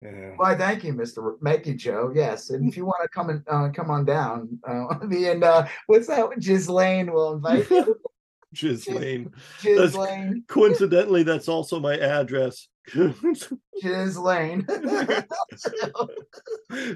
Yeah. 0.01 0.31
Why, 0.35 0.55
thank 0.55 0.83
you, 0.83 0.93
Mister. 0.93 1.35
You, 1.45 1.73
Joe. 1.75 2.11
Yes, 2.13 2.49
and 2.49 2.67
if 2.67 2.75
you 2.75 2.85
want 2.85 3.03
to 3.03 3.09
come 3.09 3.29
and 3.29 3.43
uh, 3.47 3.69
come 3.69 3.91
on 3.91 4.03
down, 4.03 4.59
uh, 4.67 4.95
me 5.05 5.27
and 5.27 5.43
uh, 5.43 5.67
what's 5.85 6.07
that? 6.07 6.27
Ghislaine 6.39 7.11
will 7.11 7.33
invite 7.33 7.69
you. 7.69 7.99
Ghislaine. 8.53 9.31
Ghislaine, 9.61 10.43
Coincidentally, 10.47 11.23
that's 11.23 11.47
also 11.47 11.79
my 11.79 11.97
address. 11.97 12.67
Ghislaine. 13.81 14.67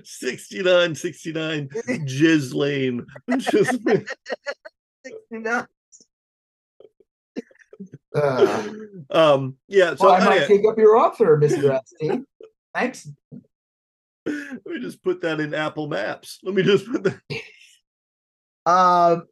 69 0.03 0.95
69 0.95 1.69
Jizz 1.69 2.53
Lane. 2.53 3.05
Just- 3.37 3.79
no. 5.31 5.65
Uh, 8.13 8.63
um 9.11 9.55
yeah, 9.67 9.93
so 9.95 10.05
well, 10.05 10.13
I 10.13 10.19
might 10.25 10.31
anyway, 10.41 10.47
take 10.47 10.67
up 10.67 10.77
your 10.77 10.97
offer, 10.97 11.37
Mister 11.37 11.73
Epstein. 11.73 12.25
Thanks. 12.75 13.07
let 14.25 14.65
me 14.65 14.79
just 14.81 15.01
put 15.01 15.21
that 15.21 15.39
in 15.39 15.53
Apple 15.53 15.87
Maps. 15.87 16.39
Let 16.43 16.53
me 16.55 16.61
just 16.63 16.85
put 16.91 17.03
that. 17.03 17.19
Um. 18.67 19.27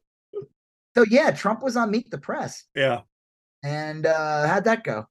So 0.95 1.03
yeah, 1.09 1.31
Trump 1.31 1.63
was 1.63 1.75
on 1.75 1.89
Meet 1.89 2.11
the 2.11 2.19
Press, 2.19 2.65
Yeah. 2.75 3.01
and 3.63 4.05
uh 4.05 4.47
how'd 4.47 4.65
that 4.65 4.83
go? 4.83 5.07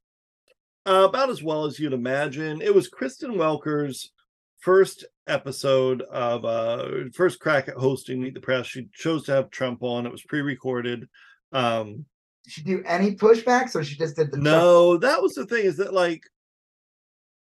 Uh, 0.87 1.07
about 1.09 1.29
as 1.29 1.43
well 1.43 1.65
as 1.65 1.81
you'd 1.81 1.93
imagine. 1.93 2.63
It 2.63 2.73
was 2.73 2.87
Kristen 2.87 3.33
Welker's 3.33 4.13
first 4.61 5.05
episode 5.27 6.03
of 6.03 6.45
uh 6.45 6.89
first 7.15 7.41
crack 7.41 7.67
at 7.67 7.75
hosting 7.75 8.23
Meet 8.23 8.35
the 8.35 8.41
Press. 8.41 8.67
She 8.69 8.87
chose 8.95 9.25
to 9.25 9.33
have 9.33 9.51
Trump 9.51 9.83
on. 9.83 10.07
It 10.07 10.13
was 10.13 10.23
pre-recorded. 10.23 11.09
Um 11.51 12.07
Did 12.45 12.53
she 12.53 12.63
do 12.63 12.81
any 12.87 13.17
pushbacks 13.17 13.75
or 13.75 13.83
she 13.83 13.97
just 13.97 14.15
did 14.15 14.29
the 14.29 14.37
Trump- 14.37 14.45
no, 14.45 14.97
that 14.99 15.21
was 15.21 15.35
the 15.35 15.47
thing 15.47 15.65
is 15.65 15.79
that 15.79 15.93
like 15.93 16.23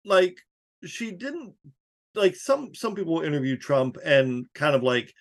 like 0.06 0.38
she 0.85 1.11
didn't 1.11 1.53
like 2.15 2.35
some 2.35 2.73
some 2.73 2.95
people 2.95 3.22
interview 3.22 3.57
Trump 3.57 3.97
and 4.03 4.45
kind 4.53 4.76
of 4.76 4.84
like 4.84 5.14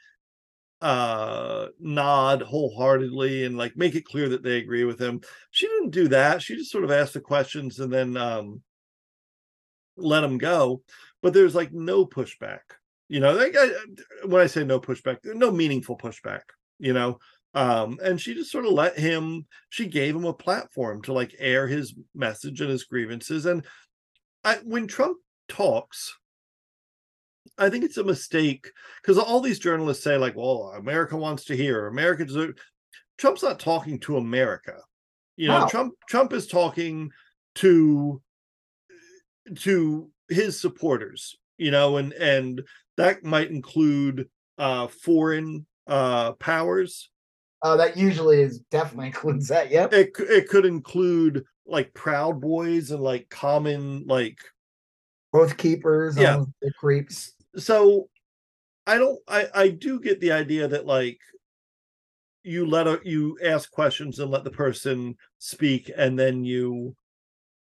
uh 0.80 1.66
nod 1.80 2.40
wholeheartedly 2.40 3.44
and 3.44 3.58
like 3.58 3.76
make 3.76 3.96
it 3.96 4.04
clear 4.04 4.28
that 4.28 4.42
they 4.42 4.58
agree 4.58 4.84
with 4.84 5.00
him. 5.00 5.20
She 5.50 5.66
didn't 5.66 5.90
do 5.90 6.08
that. 6.08 6.42
She 6.42 6.56
just 6.56 6.70
sort 6.70 6.84
of 6.84 6.90
asked 6.90 7.14
the 7.14 7.20
questions 7.20 7.80
and 7.80 7.92
then 7.92 8.16
um 8.16 8.62
let 9.96 10.24
him 10.24 10.38
go. 10.38 10.82
But 11.22 11.34
there's 11.34 11.54
like 11.54 11.72
no 11.72 12.06
pushback. 12.06 12.60
You 13.08 13.20
know, 13.20 13.32
like 13.32 13.56
I, 13.58 13.70
when 14.26 14.42
I 14.42 14.46
say 14.46 14.64
no 14.64 14.78
pushback, 14.78 15.18
no 15.24 15.50
meaningful 15.50 15.96
pushback, 15.96 16.42
you 16.78 16.92
know. 16.92 17.18
Um, 17.54 17.98
and 18.02 18.20
she 18.20 18.34
just 18.34 18.52
sort 18.52 18.66
of 18.66 18.72
let 18.72 18.98
him, 18.98 19.46
she 19.70 19.86
gave 19.86 20.14
him 20.14 20.26
a 20.26 20.34
platform 20.34 21.00
to 21.02 21.14
like 21.14 21.34
air 21.38 21.66
his 21.66 21.94
message 22.14 22.60
and 22.60 22.70
his 22.70 22.84
grievances. 22.84 23.46
And 23.46 23.64
I 24.44 24.56
when 24.62 24.86
Trump 24.86 25.16
talks, 25.48 26.16
I 27.58 27.70
think 27.70 27.84
it's 27.84 27.96
a 27.96 28.04
mistake 28.04 28.70
because 29.02 29.18
all 29.18 29.40
these 29.40 29.58
journalists 29.58 30.04
say, 30.04 30.16
like, 30.16 30.36
well, 30.36 30.72
America 30.76 31.16
wants 31.16 31.44
to 31.46 31.56
hear, 31.56 31.86
America 31.86 32.24
deserve. 32.24 32.54
Trump's 33.16 33.42
not 33.42 33.58
talking 33.58 33.98
to 34.00 34.16
America. 34.16 34.74
You 35.36 35.48
know, 35.48 35.60
No. 35.60 35.68
Trump 35.68 35.94
Trump 36.08 36.32
is 36.32 36.46
talking 36.46 37.10
to 37.56 38.20
to 39.56 40.10
his 40.28 40.60
supporters, 40.60 41.36
you 41.56 41.70
know, 41.70 41.96
and 41.96 42.12
and 42.12 42.62
that 42.96 43.24
might 43.24 43.50
include 43.50 44.28
uh 44.58 44.86
foreign 44.88 45.66
uh 45.86 46.32
powers. 46.32 47.10
Oh, 47.62 47.76
that 47.76 47.96
usually 47.96 48.40
is 48.40 48.60
definitely 48.70 49.06
includes 49.14 49.48
that. 49.48 49.70
Yep. 49.70 49.92
It 49.92 50.10
it 50.18 50.48
could 50.48 50.66
include 50.66 51.44
like 51.66 51.92
proud 51.94 52.40
boys 52.40 52.90
and 52.90 53.02
like 53.02 53.28
common 53.28 54.04
like 54.06 54.38
Oath 55.32 55.56
Keepers, 55.56 56.16
Yeah. 56.16 56.38
yeah, 56.38 56.44
the 56.62 56.72
creeps. 56.78 57.32
so 57.56 58.08
i 58.86 58.96
don't 58.96 59.18
i 59.28 59.46
i 59.54 59.68
do 59.68 60.00
get 60.00 60.18
the 60.20 60.32
idea 60.32 60.66
that 60.68 60.86
like 60.86 61.18
you 62.44 62.66
let 62.66 62.86
a 62.86 63.00
you 63.04 63.38
ask 63.44 63.70
questions 63.70 64.18
and 64.18 64.30
let 64.30 64.44
the 64.44 64.50
person 64.50 65.14
speak 65.38 65.90
and 65.96 66.18
then 66.18 66.44
you 66.44 66.94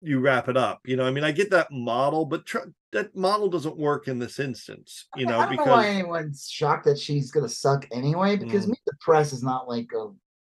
you 0.02 0.20
wrap 0.20 0.48
it 0.50 0.58
up 0.58 0.80
you 0.86 0.96
know 0.96 1.06
i 1.06 1.12
mean 1.12 1.24
i 1.24 1.32
get 1.32 1.50
that 1.50 1.72
model 1.72 2.26
but 2.26 2.46
tr- 2.46 2.70
that 2.92 3.16
model 3.16 3.48
doesn't 3.50 3.78
work 3.78 4.08
in 4.08 4.20
this 4.20 4.40
instance 4.40 5.08
you 5.16 5.26
know 5.26 5.40
I 5.40 5.42
don't 5.46 5.52
because 5.52 5.66
know 5.68 5.72
why 5.74 5.88
anyone's 5.88 6.48
shocked 6.50 6.86
that 6.86 7.00
she's 7.00 7.32
gonna 7.32 7.50
suck 7.50 7.88
anyway, 7.92 8.36
because 8.36 8.66
Mm. 8.68 8.76
The 8.86 8.94
Press 9.02 9.34
is 9.34 9.44
not 9.44 9.68
like 9.68 9.90
a. 9.96 10.10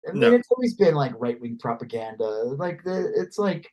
I 0.07 0.11
mean, 0.13 0.21
No. 0.21 0.33
it's 0.33 0.49
always 0.51 0.73
been 0.75 0.95
like 0.95 1.11
right 1.17 1.39
wing 1.41 1.57
propaganda. 1.59 2.23
Like 2.25 2.83
the, 2.83 3.11
it's 3.15 3.37
like, 3.37 3.69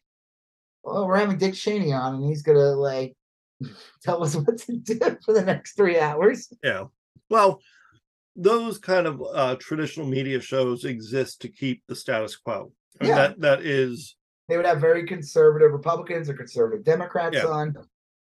oh, 0.85 1.07
we're 1.07 1.17
having 1.17 1.39
Dick 1.39 1.55
Cheney 1.55 1.93
on, 1.93 2.17
and 2.17 2.25
he's 2.25 2.43
gonna 2.43 2.73
like 2.73 3.15
tell 4.03 4.23
us 4.23 4.35
what 4.37 4.59
to 4.59 4.77
do 4.77 4.99
for 5.25 5.33
the 5.35 5.43
next 5.43 5.77
three 5.77 5.99
hours. 5.99 6.53
yeah 6.63 6.85
well 7.31 7.61
those 8.37 8.79
kind 8.79 9.07
of 9.07 9.23
uh 9.33 9.55
traditional 9.61 10.07
media 10.07 10.41
shows 10.41 10.85
exist 10.85 11.41
to 11.41 11.49
keep 11.49 11.83
the 11.89 11.95
status 11.95 12.37
quo 12.37 12.73
I 13.01 13.05
mean, 13.05 13.11
Yeah. 13.11 13.17
that 13.29 13.41
that 13.41 13.61
is 13.63 14.17
They 14.49 14.57
would 14.57 14.67
have 14.67 14.81
very 14.81 15.07
conservative 15.07 15.73
Republicans 15.73 16.29
or 16.29 16.35
conservative 16.35 16.85
Democrats 16.85 17.37
Yeah. 17.37 17.47
on, 17.47 17.75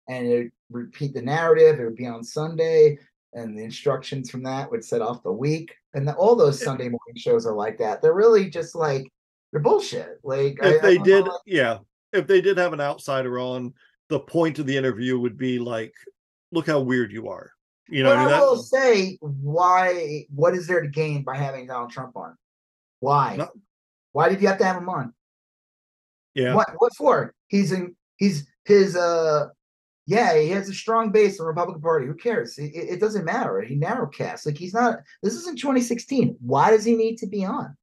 and 0.08 0.26
it 0.26 0.52
would 0.70 0.84
repeat 0.84 1.14
the 1.14 1.22
narrative. 1.22 1.78
It 1.80 1.84
would 1.84 1.96
be 1.96 2.06
on 2.06 2.24
Sunday, 2.24 2.98
and 3.34 3.58
the 3.58 3.62
instructions 3.64 4.30
from 4.30 4.42
that 4.44 4.70
would 4.70 4.84
set 4.84 5.02
off 5.02 5.22
the 5.22 5.32
week. 5.32 5.74
And 5.94 6.06
the, 6.08 6.14
all 6.14 6.34
those 6.34 6.62
Sunday 6.62 6.84
morning 6.88 7.16
shows 7.16 7.44
are 7.46 7.54
like 7.54 7.78
that. 7.78 8.00
They're 8.00 8.14
really 8.14 8.48
just 8.50 8.74
like 8.74 9.04
they're 9.52 9.60
bullshit. 9.60 10.18
Like 10.24 10.58
if 10.62 10.82
I 10.82 10.86
they 10.86 10.98
know, 10.98 11.04
did 11.04 11.26
yeah 11.46 11.78
if 12.14 12.26
they 12.26 12.40
did 12.40 12.56
have 12.58 12.72
an 12.72 12.80
outsider 12.80 13.38
on 13.38 13.74
the 14.08 14.20
point 14.20 14.58
of 14.58 14.66
the 14.66 14.76
interview 14.76 15.18
would 15.18 15.36
be 15.36 15.58
like 15.58 15.92
look 16.52 16.66
how 16.66 16.80
weird 16.80 17.12
you 17.12 17.28
are 17.28 17.50
you 17.88 18.02
know 18.02 18.10
but 18.10 18.18
I 18.18 18.24
mean, 18.24 18.34
I 18.34 18.40
will 18.40 18.56
say, 18.56 19.18
why? 19.20 20.26
What 20.34 20.54
is 20.54 20.66
there 20.66 20.80
to 20.80 20.88
gain 20.88 21.22
by 21.22 21.36
having 21.36 21.66
Donald 21.66 21.90
Trump 21.90 22.16
on? 22.16 22.36
Why? 23.00 23.36
No- 23.36 23.50
Why 24.12 24.28
did 24.28 24.40
you 24.40 24.48
have 24.48 24.58
to 24.58 24.64
have 24.64 24.76
him 24.76 24.88
on? 24.88 25.12
yeah 26.34 26.54
What? 26.54 26.70
What 26.78 26.92
for? 26.96 27.34
He's 27.48 27.72
in. 27.72 27.94
He's 28.16 28.46
his. 28.64 28.96
Uh, 28.96 29.48
yeah, 30.06 30.38
he 30.38 30.50
has 30.50 30.68
a 30.68 30.74
strong 30.74 31.12
base 31.12 31.38
in 31.38 31.44
the 31.44 31.48
Republican 31.48 31.82
Party. 31.82 32.06
Who 32.06 32.14
cares? 32.14 32.58
It, 32.58 32.72
it 32.74 33.00
doesn't 33.00 33.24
matter. 33.24 33.60
He 33.60 33.76
narrowcast. 33.76 34.46
Like 34.46 34.56
he's 34.56 34.74
not. 34.74 35.00
This 35.22 35.34
is 35.34 35.46
in 35.46 35.56
2016. 35.56 36.36
Why 36.40 36.70
does 36.70 36.84
he 36.84 36.96
need 36.96 37.16
to 37.18 37.26
be 37.26 37.44
on? 37.44 37.76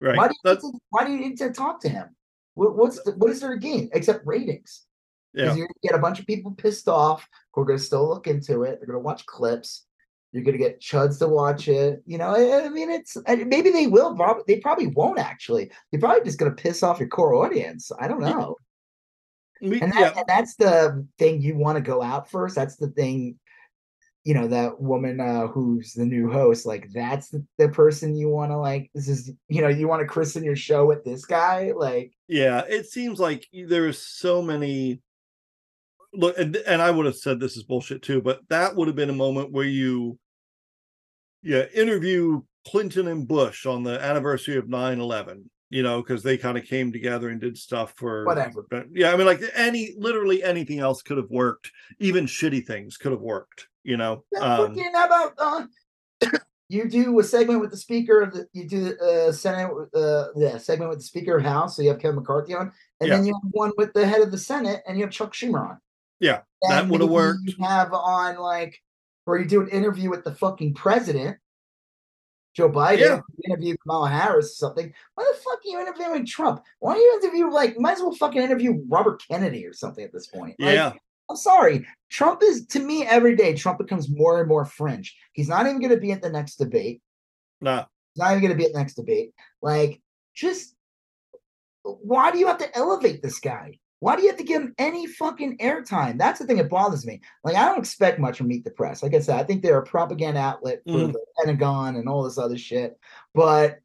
right 0.00 0.16
Why 0.16 0.28
do 0.28 0.34
you 0.44 0.50
need 0.52 0.60
to, 0.60 0.72
Why 0.90 1.04
do 1.04 1.12
you 1.12 1.18
need 1.18 1.38
to 1.38 1.50
talk 1.50 1.80
to 1.82 1.88
him? 1.88 2.14
What, 2.58 2.76
what's 2.76 3.00
the, 3.02 3.12
what 3.12 3.30
is 3.30 3.40
there 3.40 3.54
to 3.54 3.58
gain 3.60 3.88
except 3.92 4.26
ratings? 4.26 4.84
yeah 5.32 5.44
Because 5.44 5.56
you're 5.58 5.66
gonna 5.68 5.88
get 5.92 5.94
a 5.94 6.02
bunch 6.02 6.18
of 6.18 6.26
people 6.26 6.50
pissed 6.52 6.88
off 6.88 7.28
who 7.54 7.60
are 7.62 7.64
gonna 7.64 7.78
still 7.78 8.08
look 8.08 8.26
into 8.26 8.64
it. 8.64 8.78
They're 8.78 8.86
gonna 8.86 8.98
watch 8.98 9.24
clips. 9.26 9.84
You're 10.32 10.42
gonna 10.44 10.58
get 10.58 10.80
chuds 10.80 11.18
to 11.20 11.28
watch 11.28 11.68
it. 11.68 12.02
You 12.04 12.18
know, 12.18 12.34
I, 12.34 12.64
I 12.66 12.68
mean, 12.68 12.90
it's 12.90 13.16
I- 13.26 13.36
maybe 13.36 13.70
they 13.70 13.86
will. 13.86 14.14
Probably 14.16 14.42
they 14.48 14.60
probably 14.60 14.88
won't 14.88 15.18
actually. 15.18 15.70
You're 15.92 16.00
probably 16.00 16.24
just 16.24 16.38
gonna 16.38 16.50
piss 16.52 16.82
off 16.82 16.98
your 16.98 17.08
core 17.08 17.34
audience. 17.34 17.92
I 17.98 18.08
don't 18.08 18.20
know. 18.20 18.56
We- 19.60 19.80
And, 19.80 19.92
that, 19.92 20.00
yeah 20.00 20.12
and 20.16 20.26
that's 20.26 20.56
the 20.56 21.06
thing 21.18 21.40
you 21.40 21.56
want 21.56 21.76
to 21.76 21.82
go 21.82 22.02
out 22.02 22.28
first. 22.30 22.54
That's 22.56 22.76
the 22.76 22.88
thing. 22.88 23.38
You 24.28 24.34
know, 24.34 24.46
that 24.48 24.78
woman 24.78 25.20
uh, 25.20 25.46
who's 25.46 25.94
the 25.94 26.04
new 26.04 26.30
host, 26.30 26.66
like 26.66 26.88
that's 26.92 27.30
the, 27.30 27.42
the 27.56 27.70
person 27.70 28.14
you 28.14 28.28
want 28.28 28.50
to 28.52 28.58
like. 28.58 28.90
This 28.94 29.08
is, 29.08 29.32
you 29.48 29.62
know, 29.62 29.68
you 29.68 29.88
want 29.88 30.02
to 30.02 30.06
christen 30.06 30.44
your 30.44 30.56
show 30.56 30.84
with 30.84 31.02
this 31.02 31.24
guy. 31.24 31.72
Like, 31.74 32.12
yeah 32.28 32.62
it 32.68 32.86
seems 32.86 33.18
like 33.18 33.46
there 33.66 33.86
is 33.86 34.00
so 34.00 34.40
many 34.40 35.00
look 36.12 36.38
and, 36.38 36.56
and 36.56 36.80
i 36.80 36.90
would 36.90 37.06
have 37.06 37.16
said 37.16 37.40
this 37.40 37.56
is 37.56 37.64
bullshit 37.64 38.02
too 38.02 38.20
but 38.20 38.40
that 38.48 38.76
would 38.76 38.86
have 38.86 38.96
been 38.96 39.10
a 39.10 39.14
moment 39.14 39.50
where 39.50 39.64
you 39.64 40.18
yeah 41.42 41.64
interview 41.74 42.40
clinton 42.66 43.08
and 43.08 43.26
bush 43.26 43.66
on 43.66 43.82
the 43.82 44.00
anniversary 44.02 44.56
of 44.56 44.66
9-11 44.66 45.44
you 45.70 45.82
know 45.82 46.02
because 46.02 46.22
they 46.22 46.36
kind 46.36 46.58
of 46.58 46.64
came 46.64 46.92
together 46.92 47.30
and 47.30 47.40
did 47.40 47.56
stuff 47.56 47.92
for 47.96 48.24
whatever. 48.24 48.64
But 48.70 48.86
yeah, 48.92 49.12
I 49.12 49.16
mean, 49.16 49.26
like 49.26 49.42
any 49.54 49.94
literally 49.98 50.42
anything 50.42 50.78
else 50.78 51.02
could 51.02 51.18
have 51.18 51.30
worked. 51.30 51.70
Even 51.98 52.24
shitty 52.24 52.66
things 52.66 52.96
could 52.96 53.12
have 53.12 53.20
worked. 53.20 53.68
You 53.88 53.96
know, 53.96 54.22
um, 54.38 54.76
about 54.94 55.32
uh, 55.38 55.66
you 56.68 56.90
do 56.90 57.18
a 57.20 57.24
segment 57.24 57.62
with 57.62 57.70
the 57.70 57.76
speaker 57.78 58.20
of 58.20 58.34
the 58.34 58.46
you 58.52 58.68
do 58.68 58.94
uh 58.98 59.32
Senate 59.32 59.70
uh 59.94 60.26
yeah 60.36 60.58
segment 60.58 60.90
with 60.90 60.98
the 60.98 61.06
Speaker 61.06 61.38
of 61.38 61.42
House, 61.42 61.74
so 61.74 61.80
you 61.80 61.88
have 61.88 61.98
Kevin 61.98 62.16
McCarthy 62.16 62.54
on, 62.54 62.70
and 63.00 63.10
then 63.10 63.24
you 63.24 63.32
have 63.32 63.50
one 63.52 63.72
with 63.78 63.94
the 63.94 64.06
head 64.06 64.20
of 64.20 64.30
the 64.30 64.36
Senate, 64.36 64.82
and 64.86 64.98
you 64.98 65.04
have 65.04 65.10
Chuck 65.10 65.32
Schumer 65.32 65.70
on. 65.70 65.78
Yeah, 66.20 66.40
that 66.68 66.86
would 66.86 67.00
have 67.00 67.08
worked. 67.08 67.46
You 67.46 67.64
have 67.64 67.94
on 67.94 68.36
like 68.36 68.78
where 69.24 69.38
you 69.38 69.46
do 69.46 69.62
an 69.62 69.68
interview 69.70 70.10
with 70.10 70.22
the 70.22 70.34
fucking 70.34 70.74
president, 70.74 71.38
Joe 72.54 72.68
Biden. 72.68 72.98
Yeah. 72.98 73.20
interview 73.46 73.74
Kamala 73.78 74.10
Harris 74.10 74.52
or 74.52 74.68
something. 74.68 74.92
Why 75.14 75.32
the 75.32 75.38
fuck 75.38 75.60
are 75.60 75.60
you 75.64 75.80
interviewing 75.80 76.26
Trump? 76.26 76.62
Why 76.80 76.92
don't 76.92 77.00
you 77.00 77.20
interview 77.22 77.50
like 77.50 77.78
might 77.78 77.92
as 77.92 78.00
well 78.00 78.12
fucking 78.12 78.42
interview 78.42 78.84
Robert 78.86 79.22
Kennedy 79.26 79.64
or 79.64 79.72
something 79.72 80.04
at 80.04 80.12
this 80.12 80.26
point? 80.26 80.56
Like, 80.58 80.74
yeah, 80.74 80.92
I'm 81.30 81.36
sorry. 81.36 81.86
Trump 82.10 82.42
is 82.42 82.66
to 82.68 82.80
me 82.80 83.04
every 83.06 83.36
day. 83.36 83.54
Trump 83.54 83.78
becomes 83.78 84.08
more 84.08 84.40
and 84.40 84.48
more 84.48 84.64
fringe. 84.64 85.16
He's 85.32 85.48
not 85.48 85.66
even 85.66 85.78
going 85.80 85.90
to 85.94 86.00
be 86.00 86.12
at 86.12 86.22
the 86.22 86.30
next 86.30 86.56
debate. 86.56 87.02
nah, 87.60 87.84
He's 88.14 88.20
not 88.22 88.30
even 88.30 88.40
going 88.42 88.52
to 88.52 88.56
be 88.58 88.64
at 88.66 88.72
the 88.72 88.78
next 88.78 88.94
debate. 88.94 89.32
Like, 89.60 90.00
just 90.34 90.74
why 91.82 92.30
do 92.30 92.38
you 92.38 92.46
have 92.46 92.58
to 92.58 92.76
elevate 92.76 93.22
this 93.22 93.38
guy? 93.40 93.78
Why 94.00 94.14
do 94.14 94.22
you 94.22 94.28
have 94.28 94.38
to 94.38 94.44
give 94.44 94.62
him 94.62 94.74
any 94.78 95.06
fucking 95.06 95.58
airtime? 95.58 96.18
That's 96.18 96.38
the 96.38 96.46
thing 96.46 96.58
that 96.58 96.70
bothers 96.70 97.04
me. 97.04 97.20
Like, 97.42 97.56
I 97.56 97.64
don't 97.66 97.78
expect 97.80 98.20
much 98.20 98.38
from 98.38 98.46
Meet 98.48 98.64
the 98.64 98.70
Press. 98.70 99.02
Like 99.02 99.12
I 99.14 99.18
said, 99.18 99.38
I 99.40 99.44
think 99.44 99.60
they're 99.62 99.78
a 99.78 99.84
propaganda 99.84 100.40
outlet 100.40 100.82
for 100.84 100.92
Mhm. 100.92 101.12
the 101.12 101.24
Pentagon 101.38 101.96
and 101.96 102.08
all 102.08 102.22
this 102.22 102.38
other 102.38 102.56
shit. 102.56 102.96
But 103.34 103.80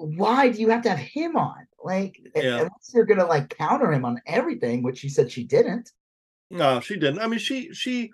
why 0.00 0.48
do 0.48 0.60
you 0.60 0.70
have 0.70 0.82
to 0.82 0.90
have 0.90 0.98
him 0.98 1.36
on? 1.36 1.66
Like, 1.84 2.20
Yeah. 2.34 2.58
unless 2.58 2.90
you're 2.94 3.04
gonna 3.06 3.26
like 3.26 3.56
counter 3.56 3.92
him 3.92 4.04
on 4.04 4.20
everything, 4.26 4.82
which 4.82 4.98
she 4.98 5.08
said 5.08 5.30
she 5.30 5.44
didn't. 5.44 5.90
no, 6.50 6.80
she 6.80 6.96
didn't. 6.96 7.20
I 7.20 7.26
mean, 7.26 7.38
she 7.38 7.72
she. 7.72 8.10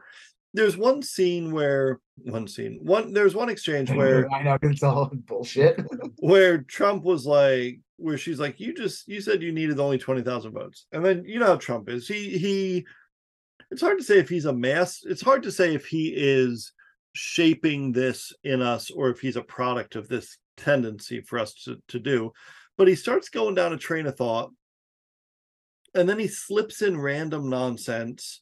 There's 0.54 0.76
one 0.78 1.02
scene 1.02 1.52
where 1.52 2.00
one 2.16 2.48
scene 2.48 2.80
one. 2.82 3.12
There's 3.12 3.34
one 3.34 3.48
exchange 3.50 3.90
where 3.90 4.28
I 4.32 4.42
know 4.42 4.58
it's 4.62 4.82
all 4.82 5.10
bullshit. 5.26 5.78
where 6.20 6.58
Trump 6.62 7.04
was 7.04 7.26
like, 7.26 7.80
where 7.96 8.16
she's 8.16 8.40
like, 8.40 8.58
you 8.58 8.72
just 8.74 9.06
you 9.08 9.20
said 9.20 9.42
you 9.42 9.52
needed 9.52 9.78
only 9.78 9.98
twenty 9.98 10.22
thousand 10.22 10.52
votes, 10.52 10.86
and 10.92 11.04
then 11.04 11.24
you 11.26 11.38
know 11.38 11.46
how 11.46 11.56
Trump 11.56 11.88
is. 11.90 12.08
He 12.08 12.38
he. 12.38 12.86
It's 13.70 13.82
hard 13.82 13.98
to 13.98 14.04
say 14.04 14.18
if 14.18 14.30
he's 14.30 14.46
a 14.46 14.52
mass. 14.52 15.00
It's 15.04 15.20
hard 15.20 15.42
to 15.42 15.52
say 15.52 15.74
if 15.74 15.84
he 15.84 16.14
is 16.16 16.72
shaping 17.12 17.92
this 17.92 18.32
in 18.44 18.62
us 18.62 18.90
or 18.90 19.10
if 19.10 19.20
he's 19.20 19.36
a 19.36 19.42
product 19.42 19.96
of 19.96 20.08
this 20.08 20.38
tendency 20.56 21.20
for 21.20 21.38
us 21.38 21.52
to 21.64 21.76
to 21.88 21.98
do. 21.98 22.32
But 22.78 22.88
he 22.88 22.94
starts 22.94 23.28
going 23.28 23.54
down 23.54 23.74
a 23.74 23.76
train 23.76 24.06
of 24.06 24.16
thought 24.16 24.50
and 25.94 26.08
then 26.08 26.18
he 26.18 26.28
slips 26.28 26.80
in 26.80 27.00
random 27.00 27.50
nonsense 27.50 28.40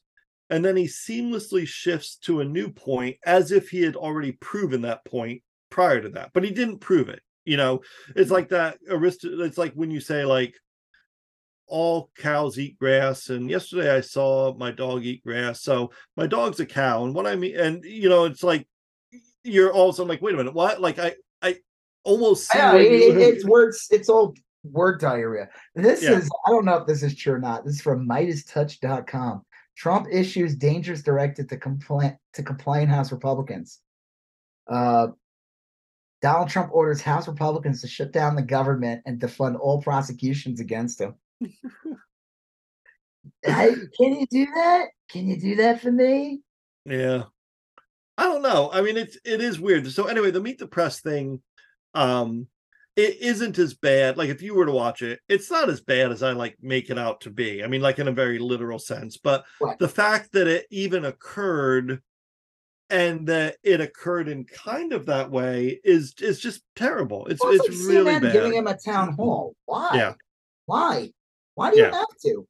and 0.49 0.63
then 0.63 0.77
he 0.77 0.85
seamlessly 0.85 1.67
shifts 1.67 2.15
to 2.15 2.39
a 2.39 2.45
new 2.45 2.69
point 2.69 3.17
as 3.25 3.51
if 3.51 3.69
he 3.69 3.81
had 3.81 3.95
already 3.95 4.33
proven 4.33 4.81
that 4.83 5.03
point 5.05 5.41
prior 5.69 5.99
to 6.01 6.09
that 6.09 6.31
but 6.33 6.43
he 6.43 6.51
didn't 6.51 6.79
prove 6.79 7.09
it 7.09 7.21
you 7.45 7.55
know? 7.55 7.79
It's 8.13 8.29
mm. 8.29 8.33
like 8.33 8.49
that 8.49 8.77
aristo 8.89 9.41
it's 9.41 9.57
like 9.57 9.73
when 9.73 9.89
you 9.89 9.99
say 9.99 10.25
like 10.25 10.55
all 11.65 12.11
cows 12.17 12.59
eat 12.59 12.79
grass 12.79 13.29
and 13.29 13.49
yesterday 13.49 13.93
i 13.93 13.99
saw 13.99 14.53
my 14.53 14.71
dog 14.71 15.03
eat 15.03 15.21
grass 15.21 15.61
so 15.61 15.91
my 16.15 16.25
dog's 16.25 16.61
a 16.61 16.65
cow 16.65 17.03
and 17.03 17.13
what 17.13 17.27
i 17.27 17.35
mean 17.35 17.59
and 17.59 17.83
you 17.83 18.07
know 18.07 18.23
it's 18.23 18.41
like 18.41 18.65
you're 19.43 19.73
all 19.73 19.87
also 19.87 20.05
like 20.05 20.21
wait 20.21 20.33
a 20.33 20.37
minute 20.37 20.53
what? 20.53 20.79
Like 20.79 20.99
i 20.99 21.15
i 21.41 21.57
almost 22.07 22.53
know, 22.55 22.75
it- 22.77 23.17
it's 23.17 23.45
words. 23.45 23.87
It's 23.91 24.09
all 24.09 24.33
word 24.63 24.99
diarrhea. 24.99 25.49
This 25.75 26.01
Yeah. 26.03 26.13
is. 26.17 26.29
I 26.45 26.49
don't 26.51 26.65
know 26.65 26.77
if 26.77 26.87
this 26.87 27.03
is 27.03 27.15
true 27.15 27.33
or 27.33 27.39
not. 27.39 27.65
This 27.65 27.75
is 27.75 27.81
from 27.81 28.07
MeidasTouch.com. 28.07 29.45
Trump 29.75 30.07
issues 30.11 30.55
dangerous 30.55 31.03
directive 31.03 31.47
to 31.49 31.57
complain 31.57 32.17
to 32.33 32.43
complain 32.43 32.87
House 32.87 33.11
Republicans. 33.11 33.79
Uh, 34.67 35.09
Donald 36.21 36.49
Trump 36.49 36.71
orders 36.73 37.01
House 37.01 37.27
Republicans 37.27 37.81
to 37.81 37.87
shut 37.87 38.11
down 38.11 38.35
the 38.35 38.41
government 38.41 39.03
and 39.05 39.19
defund 39.19 39.59
all 39.59 39.79
prosecutions 39.81 40.59
against 40.59 40.99
him. 40.99 41.13
Can 43.43 43.89
you 43.99 44.25
do 44.29 44.45
that? 44.45 44.87
Can 45.09 45.27
you 45.27 45.39
do 45.39 45.55
that 45.57 45.81
for 45.81 45.91
me? 45.91 46.41
Yeah. 46.85 47.23
I 48.17 48.23
don't 48.23 48.41
know. 48.41 48.71
I 48.73 48.81
mean, 48.81 48.97
it's 48.97 49.17
it 49.23 49.41
is 49.41 49.59
weird. 49.59 49.85
So 49.91 50.05
anyway, 50.05 50.31
the 50.31 50.39
meet 50.41 50.57
the 50.57 50.65
press 50.67 51.01
thing, 51.01 51.41
um, 51.93 52.47
it 52.95 53.17
isn't 53.21 53.57
as 53.59 53.75
bad. 53.75 54.17
Like 54.17 54.29
if 54.29 54.41
you 54.41 54.55
were 54.55 54.65
to 54.65 54.71
watch 54.71 55.01
it, 55.03 55.19
it's 55.29 55.51
not 55.51 55.69
as 55.69 55.81
bad 55.81 56.11
as 56.11 56.23
I 56.23 56.31
like 56.31 56.57
make 56.61 56.89
it 56.89 56.97
out 56.97 57.21
to 57.21 57.29
be. 57.29 57.63
I 57.63 57.67
mean, 57.67 57.81
like 57.81 57.99
in 57.99 58.07
a 58.07 58.11
very 58.11 58.39
literal 58.39 58.79
sense. 58.79 59.17
But 59.17 59.45
Right. 59.61 59.77
the 59.77 59.87
fact 59.87 60.31
that 60.31 60.47
it 60.47 60.65
even 60.71 61.05
occurred 61.05 62.01
and 62.89 63.27
that 63.27 63.57
it 63.63 63.81
occurred 63.81 64.29
in 64.29 64.45
kind 64.45 64.93
of 64.93 65.05
that 65.07 65.29
way 65.29 65.79
is 65.83 66.15
is 66.19 66.39
just 66.39 66.63
terrible. 66.75 67.27
It's 67.27 67.43
Well, 67.43 67.51
it's, 67.53 67.67
like 67.69 67.77
really 67.87 68.13
CNN 68.13 68.21
bad. 68.23 68.33
giving 68.33 68.53
him 68.55 68.67
a 68.67 68.77
town 68.77 69.13
hall. 69.13 69.55
Why? 69.65 69.89
Yeah. 69.93 70.13
Why? 70.65 71.11
Why 71.53 71.69
do 71.71 71.77
you 71.77 71.83
Yeah. 71.83 71.91
have 71.93 72.17
to? 72.25 72.47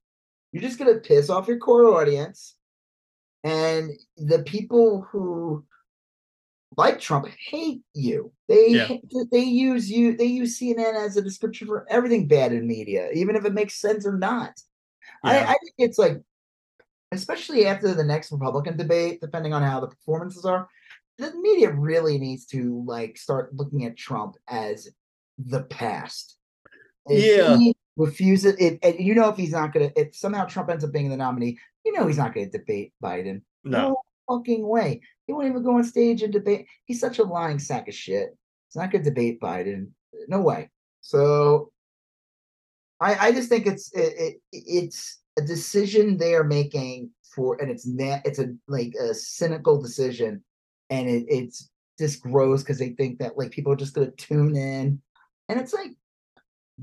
You're 0.54 0.62
just 0.62 0.80
gonna 0.80 1.00
piss 1.00 1.30
off 1.30 1.48
your 1.50 1.58
core 1.58 1.86
audience, 2.00 2.56
and 3.44 3.92
the 4.16 4.44
people 4.44 5.02
who 5.12 5.66
like 6.78 7.00
Trump 7.00 7.28
hate 7.50 7.82
you. 7.94 8.32
They 8.48 8.68
Yeah. 8.70 8.98
they 9.32 9.44
use 9.44 9.90
you. 9.90 10.16
They 10.16 10.26
use 10.26 10.60
CNN 10.60 10.94
as 10.96 11.18
a 11.18 11.22
description 11.22 11.68
for 11.68 11.86
everything 11.90 12.28
bad 12.28 12.54
in 12.54 12.68
media, 12.68 13.10
even 13.14 13.36
if 13.36 13.46
it 13.46 13.54
makes 13.54 13.82
sense 13.82 14.06
or 14.06 14.18
not. 14.18 14.54
I, 15.24 15.38
Yeah. 15.40 15.44
I 15.46 15.54
think 15.54 15.74
it's 15.80 15.98
like, 15.98 16.22
especially 17.12 17.66
after 17.66 17.94
the 17.94 18.04
next 18.04 18.32
Republican 18.32 18.78
debate, 18.78 19.22
depending 19.22 19.54
on 19.54 19.64
how 19.64 19.80
the 19.80 19.88
performances 19.88 20.46
are, 20.46 20.70
the 21.18 21.34
media 21.42 21.72
really 21.72 22.20
needs 22.20 22.46
to 22.48 22.84
like 22.86 23.18
start 23.18 23.56
looking 23.56 23.86
at 23.86 23.98
Trump 23.98 24.36
as 24.48 24.88
the 25.40 25.64
past. 25.64 26.38
If 27.10 27.38
Yeah. 27.38 27.58
he 27.58 27.76
refuses 27.96 28.54
it, 28.60 28.78
and 28.84 29.00
you 29.00 29.16
know 29.16 29.30
if 29.30 29.38
he's 29.38 29.52
not 29.52 29.74
gonna, 29.74 29.92
if 29.96 30.16
somehow 30.16 30.46
Trump 30.46 30.70
ends 30.70 30.84
up 30.84 30.92
being 30.92 31.10
the 31.10 31.18
nominee, 31.18 31.58
you 31.84 31.92
know 31.94 32.06
he's 32.06 32.18
not 32.18 32.36
gonna 32.36 32.50
debate 32.50 32.94
Biden. 33.04 33.42
No. 33.64 33.98
Fucking 34.30 34.68
way. 34.68 35.02
He 35.26 35.34
won't 35.34 35.48
even 35.48 35.64
go 35.64 35.78
on 35.78 35.84
stage 35.84 36.24
and 36.24 36.34
debate. 36.34 36.68
He's 36.86 37.00
such 37.00 37.20
a 37.20 37.24
lying 37.24 37.60
sack 37.60 37.88
of 37.88 37.94
shit. 37.94 38.30
He's 38.68 38.76
not 38.76 38.92
gonna 38.92 39.04
debate 39.04 39.40
Biden. 39.40 39.90
No 40.28 40.42
way. 40.42 40.70
So 41.02 41.72
I 43.00 43.28
I 43.28 43.32
just 43.32 43.50
think 43.50 43.68
it's 43.68 43.92
it, 43.94 44.14
it 44.18 44.42
it's 44.52 45.20
a 45.38 45.42
decision 45.42 46.18
they 46.18 46.34
are 46.36 46.44
making 46.44 47.12
for 47.36 47.62
and 47.62 47.70
it's 47.70 47.86
na- 47.86 48.22
it's 48.26 48.40
a 48.40 48.54
like 48.68 48.94
a 49.00 49.14
cynical 49.14 49.80
decision 49.82 50.44
and 50.90 51.08
it 51.08 51.26
it's 51.28 51.70
just 52.00 52.22
grows 52.24 52.64
because 52.64 52.80
they 52.80 52.90
think 52.90 53.20
that 53.20 53.38
like 53.38 53.52
people 53.52 53.72
are 53.72 53.76
just 53.78 53.94
gonna 53.94 54.12
tune 54.12 54.56
in 54.56 55.02
and 55.50 55.60
it's 55.60 55.74
like 55.74 55.92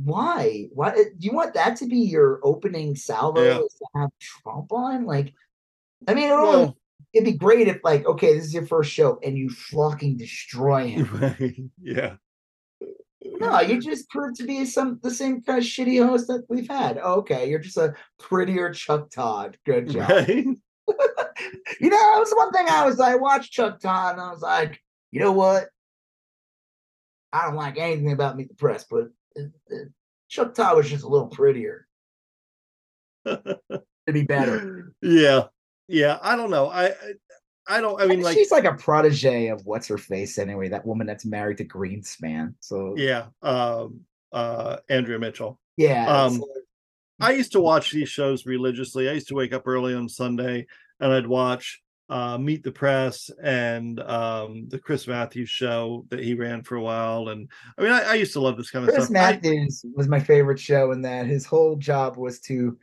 why 0.02 0.66
why 0.72 0.90
uh, 0.90 0.94
do 0.94 1.26
you 1.26 1.32
want 1.32 1.54
that 1.54 1.76
to 1.76 1.86
be 1.86 1.98
your 1.98 2.40
opening 2.42 2.94
salvo 2.96 3.42
Yeah. 3.42 3.58
to 3.58 3.86
have 3.94 4.10
trump 4.20 4.72
on 4.72 5.06
like 5.06 5.32
i 6.08 6.14
mean 6.14 6.30
it 6.30 6.34
Well, 6.34 6.76
it'd 7.14 7.24
be 7.24 7.38
great 7.38 7.68
if 7.68 7.78
like 7.84 8.04
okay 8.06 8.34
this 8.34 8.44
is 8.44 8.54
your 8.54 8.66
first 8.66 8.90
show 8.90 9.18
and 9.22 9.38
you 9.38 9.48
fucking 9.48 10.16
destroy 10.16 10.88
him. 10.88 11.70
Yeah. 11.80 12.16
no 13.22 13.60
you 13.60 13.80
just 13.80 14.08
proved 14.10 14.36
to 14.36 14.44
be 14.44 14.64
some 14.64 14.98
the 15.02 15.10
same 15.10 15.40
kind 15.42 15.58
of 15.58 15.64
shitty 15.64 16.04
host 16.04 16.26
that 16.26 16.44
we've 16.48 16.68
had. 16.68 16.98
Okay 16.98 17.48
you're 17.48 17.60
just 17.60 17.76
a 17.76 17.94
prettier 18.18 18.72
chuck 18.72 19.10
todd. 19.10 19.56
Good 19.64 19.90
job. 19.90 20.10
Right. 20.10 20.28
you 21.80 21.88
know 21.88 21.96
that 21.96 22.18
was 22.18 22.32
one 22.32 22.52
thing 22.52 22.66
i 22.68 22.84
was 22.84 23.00
i 23.00 23.14
watched 23.14 23.50
chuck 23.50 23.80
todd 23.80 24.12
and 24.12 24.20
i 24.20 24.30
was 24.30 24.42
like 24.42 24.82
you 25.12 25.20
know 25.20 25.32
what? 25.32 25.68
I 27.32 27.46
don't 27.46 27.54
like 27.54 27.78
anything 27.78 28.12
about 28.12 28.36
meet 28.36 28.48
the 28.48 28.54
press 28.54 28.84
but 28.90 29.08
uh, 29.38 29.44
uh, 29.72 29.84
chuck 30.28 30.54
todd 30.54 30.76
was 30.76 30.90
just 30.90 31.04
a 31.04 31.08
little 31.08 31.28
prettier. 31.28 31.86
To 34.06 34.12
be 34.12 34.22
better. 34.24 34.92
Yeah. 35.00 35.44
Yeah. 35.88 36.18
I 36.22 36.36
don't 36.36 36.50
know. 36.50 36.68
I 36.68 36.86
I, 36.88 36.94
I 37.66 37.80
don't 37.80 38.00
I 38.00 38.06
mean 38.06 38.20
like 38.20 38.34
she's 38.36 38.50
like 38.50 38.64
a 38.64 38.74
protege 38.74 39.48
of 39.48 39.64
what's 39.64 39.88
her 39.88 39.96
face 39.98 40.38
anyway 40.38 40.68
that 40.68 40.84
woman 40.86 41.06
that's 41.06 41.24
married 41.24 41.58
to 41.58 41.64
greenspan 41.64 42.54
so 42.60 42.94
yeah. 42.96 43.26
Um 43.42 44.00
uh 44.32 44.78
Andrea 44.88 45.18
Mitchell. 45.18 45.58
yeah 45.76 46.06
Um, 46.06 46.36
so- 46.38 46.48
I 47.20 47.30
used 47.32 47.52
to 47.52 47.60
watch 47.60 47.92
these 47.92 48.08
shows 48.18 48.44
religiously. 48.44 49.08
I 49.08 49.12
used 49.12 49.28
to 49.28 49.34
wake 49.34 49.52
up 49.54 49.66
early 49.66 49.94
on 49.94 50.08
Sunday 50.08 50.66
and 51.00 51.12
I'd 51.12 51.26
watch 51.26 51.80
uh 52.10 52.36
Meet 52.36 52.64
the 52.64 52.72
Press 52.72 53.30
and 53.42 53.98
um 54.00 54.68
the 54.68 54.78
Chris 54.78 55.06
Matthews 55.06 55.48
show 55.48 56.04
that 56.10 56.20
he 56.20 56.34
ran 56.34 56.62
for 56.62 56.76
a 56.76 56.82
while. 56.82 57.28
And 57.30 57.48
I 57.78 57.82
mean 57.82 57.92
I, 57.92 58.02
I 58.02 58.14
used 58.14 58.34
to 58.34 58.40
love 58.40 58.58
this 58.58 58.70
kind 58.70 58.86
of 58.86 58.92
Chris 58.94 59.06
stuff. 59.06 59.16
I- 59.16 59.32
Matthews 59.32 59.86
was 59.94 60.06
my 60.08 60.20
favorite 60.20 60.60
show 60.60 60.92
in 60.92 61.00
that 61.02 61.24
his 61.26 61.46
whole 61.46 61.76
job 61.76 62.18
was 62.18 62.40
to 62.40 62.76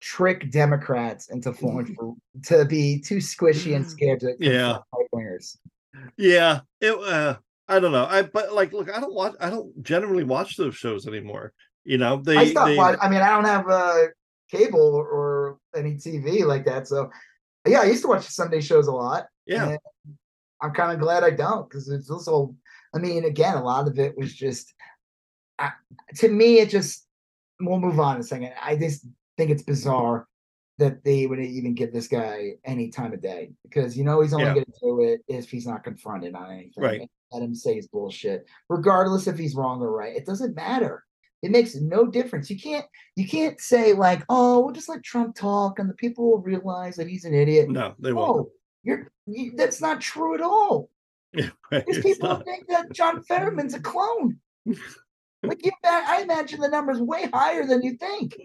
trick 0.00 0.50
Democrats 0.50 1.30
into 1.30 1.52
falling 1.52 1.94
for 1.98 2.14
to 2.44 2.64
be 2.64 3.00
too 3.00 3.16
squishy 3.18 3.76
and 3.76 3.86
scared 3.88 4.20
to 4.20 4.34
Yeah. 4.38 4.78
wingers. 5.14 5.56
yeah, 6.16 6.60
it 6.80 6.92
uh 6.98 7.36
I 7.68 7.78
don't 7.78 7.92
know. 7.92 8.06
I 8.06 8.22
but 8.22 8.52
like 8.52 8.72
look, 8.72 8.90
I 8.90 9.00
don't 9.00 9.14
watch 9.14 9.34
I 9.40 9.50
don't 9.50 9.82
generally 9.82 10.24
watch 10.24 10.56
those 10.56 10.74
shows 10.76 11.06
anymore. 11.06 11.52
You 11.84 11.98
know, 11.98 12.20
they 12.22 12.36
I 12.36 12.46
stopped 12.50 12.68
they 12.68 12.76
watch- 12.76 12.98
I 13.00 13.08
mean, 13.08 13.20
I 13.20 13.28
don't 13.30 13.44
have 13.44 13.68
uh, 13.68 14.06
cable 14.50 14.94
or 14.94 15.58
any 15.74 15.94
TV 15.94 16.44
like 16.44 16.64
that, 16.66 16.88
so 16.88 17.10
yeah, 17.66 17.80
I 17.80 17.84
used 17.84 18.02
to 18.02 18.08
watch 18.08 18.26
Sunday 18.26 18.60
shows 18.60 18.86
a 18.86 18.92
lot. 18.92 19.26
yeah, 19.46 19.76
I'm 20.60 20.72
kind 20.72 20.92
of 20.92 20.98
glad 21.00 21.24
I 21.24 21.30
don't 21.30 21.68
because 21.68 21.88
it's 21.88 22.10
also, 22.10 22.54
I 22.94 22.98
mean, 22.98 23.24
again, 23.24 23.54
a 23.56 23.62
lot 23.62 23.86
of 23.88 23.98
it 23.98 24.16
was 24.16 24.34
just, 24.34 24.74
I, 25.58 25.70
to 26.16 26.28
me, 26.28 26.58
it 26.58 26.68
just, 26.70 27.06
we'll 27.60 27.78
move 27.80 27.98
on 28.00 28.16
in 28.16 28.20
a 28.20 28.24
second. 28.24 28.52
I 28.62 28.76
just 28.76 29.06
think 29.40 29.50
it's 29.50 29.62
bizarre 29.62 30.26
that 30.78 31.02
they 31.04 31.26
would 31.26 31.40
even 31.40 31.74
give 31.74 31.92
this 31.92 32.08
guy 32.08 32.52
any 32.64 32.90
time 32.90 33.12
of 33.12 33.20
day 33.22 33.50
because 33.64 33.96
you 33.98 34.04
know 34.04 34.20
he's 34.20 34.32
only 34.32 34.46
Yeah. 34.46 34.54
going 34.54 34.64
to 34.66 34.80
do 34.82 35.00
it 35.02 35.20
if 35.28 35.50
he's 35.50 35.66
not 35.66 35.82
confronted 35.84 36.34
on 36.34 36.50
anything. 36.50 36.72
Right. 36.82 37.10
Let 37.32 37.42
him 37.42 37.54
say 37.54 37.74
his 37.76 37.88
bullshit, 37.88 38.44
regardless 38.68 39.26
if 39.26 39.38
he's 39.38 39.54
wrong 39.54 39.80
or 39.82 39.90
right. 39.92 40.14
It 40.16 40.26
doesn't 40.26 40.54
matter. 40.56 41.04
It 41.42 41.50
makes 41.50 41.74
no 41.74 42.06
difference. 42.06 42.50
You 42.50 42.58
can't 42.60 42.84
you 43.16 43.26
can't 43.26 43.58
say 43.60 43.92
like, 43.94 44.22
oh, 44.28 44.60
we'll 44.60 44.74
just 44.74 44.88
let 44.90 45.02
Trump 45.02 45.34
talk 45.36 45.78
and 45.78 45.88
the 45.88 45.94
people 45.94 46.30
will 46.30 46.42
realize 46.42 46.96
that 46.96 47.08
he's 47.08 47.24
an 47.24 47.34
idiot. 47.34 47.70
no, 47.70 47.94
they 47.98 48.12
won't. 48.12 48.36
No, 48.36 48.50
you're 48.82 49.10
you, 49.26 49.52
that's 49.56 49.80
not 49.80 50.00
true 50.02 50.34
at 50.34 50.40
all. 50.42 50.90
Yeah, 51.32 51.50
Because 51.70 51.96
It's 51.98 52.06
people 52.06 52.28
not. 52.28 52.44
think 52.44 52.66
that 52.68 52.92
John 52.92 53.22
Fetterman's 53.22 53.74
a 53.74 53.80
clone. 53.80 54.38
like 55.44 55.64
you, 55.64 55.70
I 55.84 56.22
imagine 56.22 56.58
the 56.60 56.68
numbers 56.68 57.00
way 57.00 57.28
higher 57.32 57.64
than 57.66 57.82
you 57.82 57.92
think. 57.96 58.36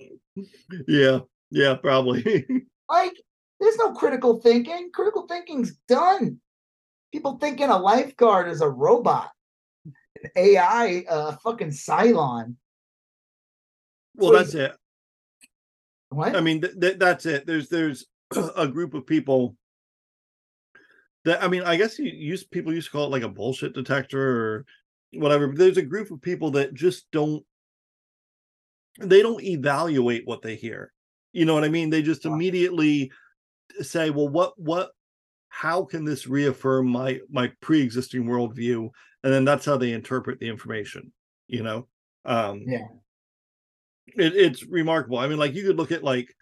Yeah, 0.87 1.19
yeah, 1.51 1.75
probably. 1.75 2.45
Like, 2.87 3.13
there's 3.59 3.77
no 3.77 3.93
critical 3.93 4.39
thinking. 4.41 4.91
Critical 4.93 5.25
thinking's 5.25 5.75
done. 5.87 6.39
People 7.11 7.39
thinking 7.39 7.69
a 7.69 7.77
lifeguard 7.79 8.47
is 8.47 8.61
a 8.61 8.69
robot, 8.69 9.31
an 9.85 10.29
AI, 10.35 11.03
uh, 11.09 11.35
fucking 11.43 11.69
Cylon. 11.69 12.57
well, 14.13 14.33
that's 14.33 14.53
it. 14.53 14.75
What? 16.09 16.35
I 16.35 16.41
mean, 16.41 16.61
th- 16.61 16.79
th- 16.79 16.99
that's 16.99 17.25
it. 17.25 17.47
There's 17.47 17.69
there's 17.69 18.05
a 18.55 18.67
group 18.67 18.93
of 18.93 19.07
people 19.07 19.55
that 21.23 21.43
I 21.43 21.47
mean, 21.47 21.63
I 21.63 21.75
guess 21.75 21.97
you 21.97 22.05
use 22.05 22.43
people 22.43 22.71
used 22.71 22.87
to 22.87 22.91
call 22.91 23.05
it 23.05 23.11
like 23.11 23.23
a 23.23 23.29
bullshit 23.29 23.73
detector 23.73 24.21
or 24.21 24.65
whatever. 25.13 25.47
But 25.47 25.57
there's 25.57 25.77
a 25.77 25.81
group 25.81 26.11
of 26.11 26.21
people 26.21 26.51
that 26.51 26.75
just 26.75 27.09
don't 27.11 27.43
they 28.99 29.21
don't 29.21 29.43
evaluate 29.43 30.25
what 30.25 30.41
they 30.41 30.55
hear. 30.55 30.91
You 31.33 31.45
know 31.45 31.53
what 31.53 31.63
I 31.65 31.69
mean? 31.69 31.89
They 31.89 32.01
just 32.01 32.25
Wow. 32.25 32.33
immediately 32.33 33.11
say, 33.81 34.09
"Well, 34.09 34.29
what 34.29 34.57
what 34.59 34.91
how 35.49 35.83
can 35.85 36.05
this 36.05 36.27
reaffirm 36.27 36.87
my 36.87 37.19
my 37.29 37.51
pre-existing 37.61 38.25
worldview?" 38.25 38.89
And 39.23 39.33
then 39.33 39.45
that's 39.45 39.65
how 39.65 39.77
they 39.77 39.91
interpret 39.93 40.39
the 40.39 40.49
information. 40.49 41.11
You 41.47 41.63
know? 41.63 41.87
Um, 42.25 42.63
Yeah. 42.65 42.87
it, 44.07 44.35
it's 44.35 44.63
remarkable. 44.63 45.17
I 45.17 45.27
mean, 45.27 45.37
like 45.37 45.53
you 45.53 45.63
could 45.63 45.77
look 45.77 45.91
at 45.91 46.03
like 46.03 46.33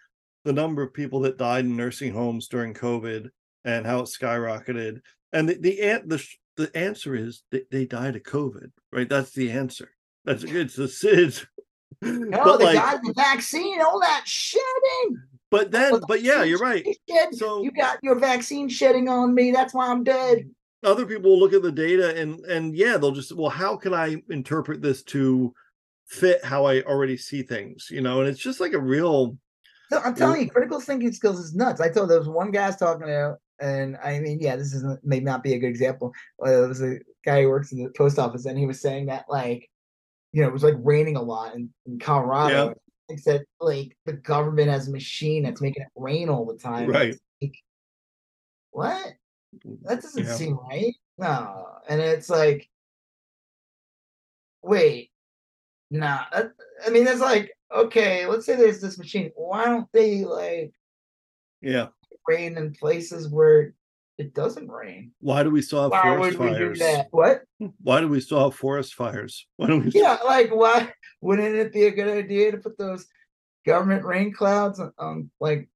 the 0.44 0.52
number 0.52 0.82
of 0.82 0.92
people 0.94 1.20
that 1.20 1.38
died 1.38 1.64
in 1.64 1.76
nursing 1.76 2.12
homes 2.12 2.48
during 2.48 2.74
COVID 2.74 3.28
and 3.64 3.86
how 3.86 4.00
it 4.00 4.04
skyrocketed. 4.04 5.00
And 5.32 5.48
the 5.48 5.54
the 5.54 6.02
the, 6.04 6.24
the 6.56 6.76
answer 6.76 7.14
is 7.14 7.42
they, 7.50 7.62
they 7.70 7.86
died 7.86 8.16
of 8.16 8.22
COVID, 8.22 8.70
right? 8.92 9.08
That's 9.08 9.32
the 9.32 9.50
answer. 9.50 9.90
That's 10.24 10.44
it's 10.44 10.76
the 10.76 10.84
it's, 11.12 11.46
No, 12.02 12.44
but 12.44 12.58
they 12.58 12.64
like, 12.64 12.74
got 12.76 13.02
the 13.02 13.12
vaccine, 13.14 13.80
all 13.80 14.00
that 14.00 14.22
shedding. 14.26 15.18
but 15.50 15.70
then, 15.70 16.00
but 16.08 16.22
yeah, 16.22 16.42
you're 16.42 16.58
right. 16.58 16.86
So 17.32 17.62
you 17.62 17.70
got 17.70 17.98
your 18.02 18.18
vaccine 18.18 18.68
shedding 18.68 19.08
on 19.08 19.34
me. 19.34 19.50
That's 19.50 19.74
why 19.74 19.88
I'm 19.88 20.04
dead. 20.04 20.48
other 20.82 21.06
people 21.06 21.30
will 21.30 21.38
look 21.38 21.52
at 21.52 21.62
the 21.62 21.72
data 21.72 22.16
and 22.20 22.40
and 22.46 22.76
yeah, 22.76 22.96
they'll 22.96 23.12
just 23.12 23.32
well, 23.32 23.50
how 23.50 23.76
can 23.76 23.94
I 23.94 24.22
interpret 24.30 24.82
this 24.82 25.02
to 25.04 25.54
fit 26.06 26.44
how 26.44 26.64
I 26.64 26.82
already 26.82 27.16
see 27.16 27.42
things? 27.42 27.88
You 27.90 28.00
know, 28.00 28.20
and 28.20 28.28
it's 28.28 28.40
just 28.40 28.60
like 28.60 28.72
a 28.72 28.80
real 28.80 29.36
So 29.90 30.00
I'm 30.00 30.14
telling 30.14 30.42
you, 30.42 30.50
critical 30.50 30.80
thinking 30.80 31.12
skills 31.12 31.38
is 31.38 31.54
nuts. 31.54 31.80
I 31.80 31.88
told 31.88 32.10
there 32.10 32.18
was 32.18 32.28
one 32.28 32.50
guy 32.50 32.64
I 32.64 32.66
was 32.68 32.76
talking 32.76 33.06
to, 33.06 33.36
and 33.60 33.96
I 34.02 34.18
mean, 34.20 34.38
yeah, 34.40 34.56
this 34.56 34.74
is 34.74 34.84
may 35.02 35.20
not 35.20 35.42
be 35.42 35.54
a 35.54 35.58
good 35.58 35.68
example. 35.68 36.12
Uh, 36.44 36.64
it 36.64 36.68
was 36.68 36.82
a 36.82 36.98
guy 37.24 37.42
who 37.42 37.48
works 37.48 37.72
in 37.72 37.82
the 37.82 37.90
post 37.96 38.18
office, 38.18 38.46
and 38.46 38.58
he 38.58 38.66
was 38.66 38.80
saying 38.80 39.06
that 39.06 39.24
like, 39.28 39.70
you 40.34 40.42
know, 40.42 40.48
it 40.48 40.52
was 40.52 40.64
like 40.64 40.74
raining 40.78 41.14
a 41.14 41.22
lot 41.22 41.54
in, 41.54 41.72
in 41.86 41.96
Colorado. 41.96 42.74
He 43.08 43.16
said 43.16 43.44
like 43.60 43.96
the 44.04 44.14
government 44.14 44.68
has 44.68 44.88
a 44.88 44.90
machine 44.90 45.44
that's 45.44 45.60
making 45.60 45.84
it 45.84 45.88
rain 45.94 46.28
all 46.28 46.44
the 46.44 46.58
time. 46.58 46.90
Right. 46.90 47.14
Like, 47.40 47.54
what? 48.72 49.14
That 49.82 50.02
doesn't 50.02 50.24
Yeah. 50.24 50.34
seem 50.34 50.58
right. 50.58 50.92
No, 51.18 51.68
and 51.88 52.00
it's 52.00 52.28
like, 52.28 52.68
wait, 54.60 55.12
nah. 55.92 56.24
I 56.32 56.90
mean, 56.90 57.06
it's 57.06 57.20
like, 57.20 57.52
okay, 57.72 58.26
let's 58.26 58.44
say 58.44 58.56
there's 58.56 58.80
this 58.80 58.98
machine. 58.98 59.30
Why 59.36 59.66
don't 59.66 59.86
they 59.92 60.24
like 60.24 60.72
yeah. 61.60 61.88
rain 62.26 62.58
in 62.58 62.74
places 62.74 63.28
where 63.28 63.72
it 64.18 64.34
doesn't 64.34 64.68
rain? 64.70 65.12
Why 65.20 65.42
do 65.42 65.50
we 65.50 65.60
still 65.62 65.82
have 65.82 65.90
Why 65.90 66.02
forest 66.02 66.38
would 66.38 66.50
we 66.52 66.58
do 66.58 66.64
fires? 66.74 66.78
that? 66.78 67.06
What? 67.10 67.42
Why 67.82 68.00
do 68.00 68.08
we 68.08 68.20
still 68.20 68.44
have 68.44 68.54
forest 68.58 68.94
fires? 68.94 69.46
Why 69.56 69.66
don't 69.66 69.84
we 69.84 69.90
Yeah, 69.92 70.18
like 70.24 70.54
why 70.54 70.92
wouldn't 71.20 71.54
it 71.54 71.72
be 71.72 71.84
a 71.84 71.90
good 71.90 72.08
idea 72.08 72.52
to 72.52 72.58
put 72.58 72.78
those 72.78 73.06
government 73.66 74.04
rain 74.04 74.32
clouds 74.32 74.78
on, 74.78 74.92
on 74.98 75.30
like 75.40 75.68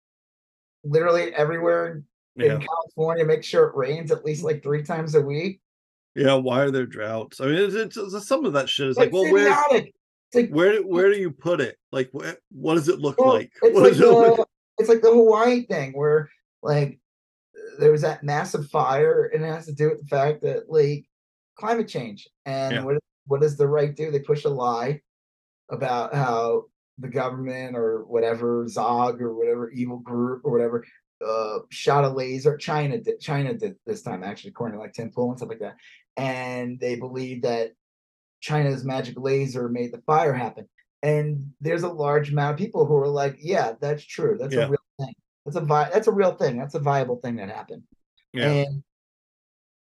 literally 0.85 1.35
everywhere 1.35 2.03
in 2.37 2.45
yeah. 2.45 2.59
California? 2.59 3.25
Make 3.25 3.43
sure 3.45 3.67
it 3.67 3.77
rains 3.77 4.13
at 4.13 4.25
least 4.25 4.45
like 4.45 4.63
three 4.63 4.83
times 4.83 5.15
a 5.15 5.21
week. 5.21 5.61
Yeah, 6.15 6.35
why 6.35 6.61
are 6.63 6.71
there 6.71 6.87
droughts? 6.87 7.41
I 7.41 7.47
mean, 7.47 7.57
it's, 7.57 7.75
it's, 7.75 7.97
it's- 7.97 8.27
some 8.27 8.45
of 8.45 8.53
that 8.55 8.69
shit 8.69 8.89
is 8.89 8.97
Like, 8.97 9.13
like, 9.13 9.13
well, 9.13 9.33
where 9.33 9.65
like 9.71 10.51
where 10.51 10.73
do- 10.73 10.87
where 10.87 11.11
do 11.13 11.19
you 11.19 11.31
put 11.31 11.61
it? 11.61 11.77
Like, 11.91 12.11
what 12.13 12.75
does 12.75 12.89
it 12.89 12.99
look 13.01 13.19
Well, 13.19 13.35
like? 13.35 13.51
It's 13.63 13.77
like, 13.77 13.93
it 13.95 13.99
look- 13.99 14.49
it's 14.79 14.89
like 14.89 15.01
the 15.03 15.11
Hawaii 15.11 15.65
thing 15.67 15.93
where 15.93 16.29
like 16.63 16.99
there 17.79 17.93
was 17.93 18.03
that 18.03 18.23
massive 18.25 18.69
fire 18.69 19.31
and 19.33 19.45
it 19.45 19.49
has 19.49 19.67
to 19.67 19.73
do 19.73 19.89
with 19.91 20.01
the 20.01 20.07
fact 20.09 20.43
that 20.43 20.69
like 20.69 21.05
climate 21.59 21.89
change 21.89 22.29
and 22.47 22.75
Yeah. 22.75 22.83
what 22.85 22.99
what 23.27 23.41
does 23.41 23.57
the 23.57 23.69
right 23.69 23.95
do? 23.95 24.11
They 24.11 24.21
push 24.21 24.45
a 24.45 24.49
lie 24.49 25.01
about 25.71 26.15
how 26.15 26.65
the 26.99 27.09
government 27.09 27.77
or 27.77 28.05
whatever 28.07 28.67
Zog 28.69 29.21
or 29.21 29.35
whatever 29.35 29.71
evil 29.71 29.99
group 29.99 30.43
or 30.45 30.51
whatever 30.53 30.85
uh 31.27 31.59
shot 31.71 32.05
a 32.05 32.09
laser. 32.09 32.57
China 32.57 32.99
did 32.99 33.21
China 33.21 33.53
did 33.55 33.77
this 33.87 34.03
time 34.03 34.23
actually 34.25 34.51
according 34.51 34.77
to 34.77 34.83
like 34.83 34.93
Tim 34.95 35.11
Pool 35.11 35.31
and 35.31 35.39
stuff 35.39 35.49
like 35.51 35.61
that. 35.61 35.77
And 36.17 36.81
they 36.81 36.97
believe 36.97 37.43
that 37.43 37.73
China's 38.41 38.85
magic 38.85 39.19
laser 39.19 39.69
made 39.69 39.93
the 39.93 40.03
fire 40.07 40.33
happen. 40.33 40.69
And 41.03 41.53
there's 41.61 41.83
a 41.85 41.89
large 41.89 42.31
amount 42.33 42.53
of 42.53 42.59
people 42.59 42.87
who 42.87 42.97
are 42.97 43.09
like, 43.09 43.37
yeah, 43.41 43.73
that's 43.81 44.05
true. 44.05 44.37
That's 44.41 44.55
Yeah. 44.55 44.67
a 44.67 44.71
real. 44.71 44.78
That's 45.49 45.57
a 45.57 45.67
vi- 45.67 45.91
that's 45.91 46.09
a 46.09 46.13
real 46.13 46.33
thing. 46.33 46.59
That's 46.59 46.75
a 46.75 46.81
viable 46.81 47.17
thing 47.17 47.37
that 47.37 47.49
happened. 47.49 47.85
Yeah. 48.35 48.51
And 48.51 48.83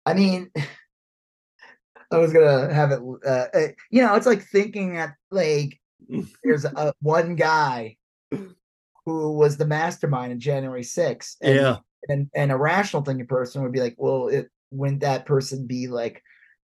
I 0.05 0.13
mean, 0.13 0.51
I 2.11 2.17
was 2.19 2.31
gonna 2.31 2.71
have 2.71 2.91
it. 2.91 3.01
Uh, 3.25 3.47
uh, 3.53 3.67
you 3.89 4.03
know, 4.03 4.13
it's 4.13 4.27
like 4.27 4.43
thinking 4.43 4.93
that 4.95 5.15
like 5.31 5.79
there's 6.43 6.65
a 6.65 6.93
one 7.01 7.35
guy 7.35 7.97
who 8.29 9.33
was 9.33 9.57
the 9.57 9.65
mastermind 9.65 10.31
in 10.31 10.39
January 10.39 10.83
6th. 10.83 11.37
And, 11.41 11.55
yeah, 11.55 11.77
and 12.07 12.29
and 12.35 12.51
a 12.51 12.57
rational 12.57 13.03
thinking 13.03 13.25
person 13.25 13.63
would 13.63 13.71
be 13.71 13.81
like, 13.81 13.95
well, 13.97 14.27
it 14.27 14.49
wouldn't 14.69 15.01
that 15.01 15.25
person 15.25 15.65
be 15.65 15.87
like 15.87 16.21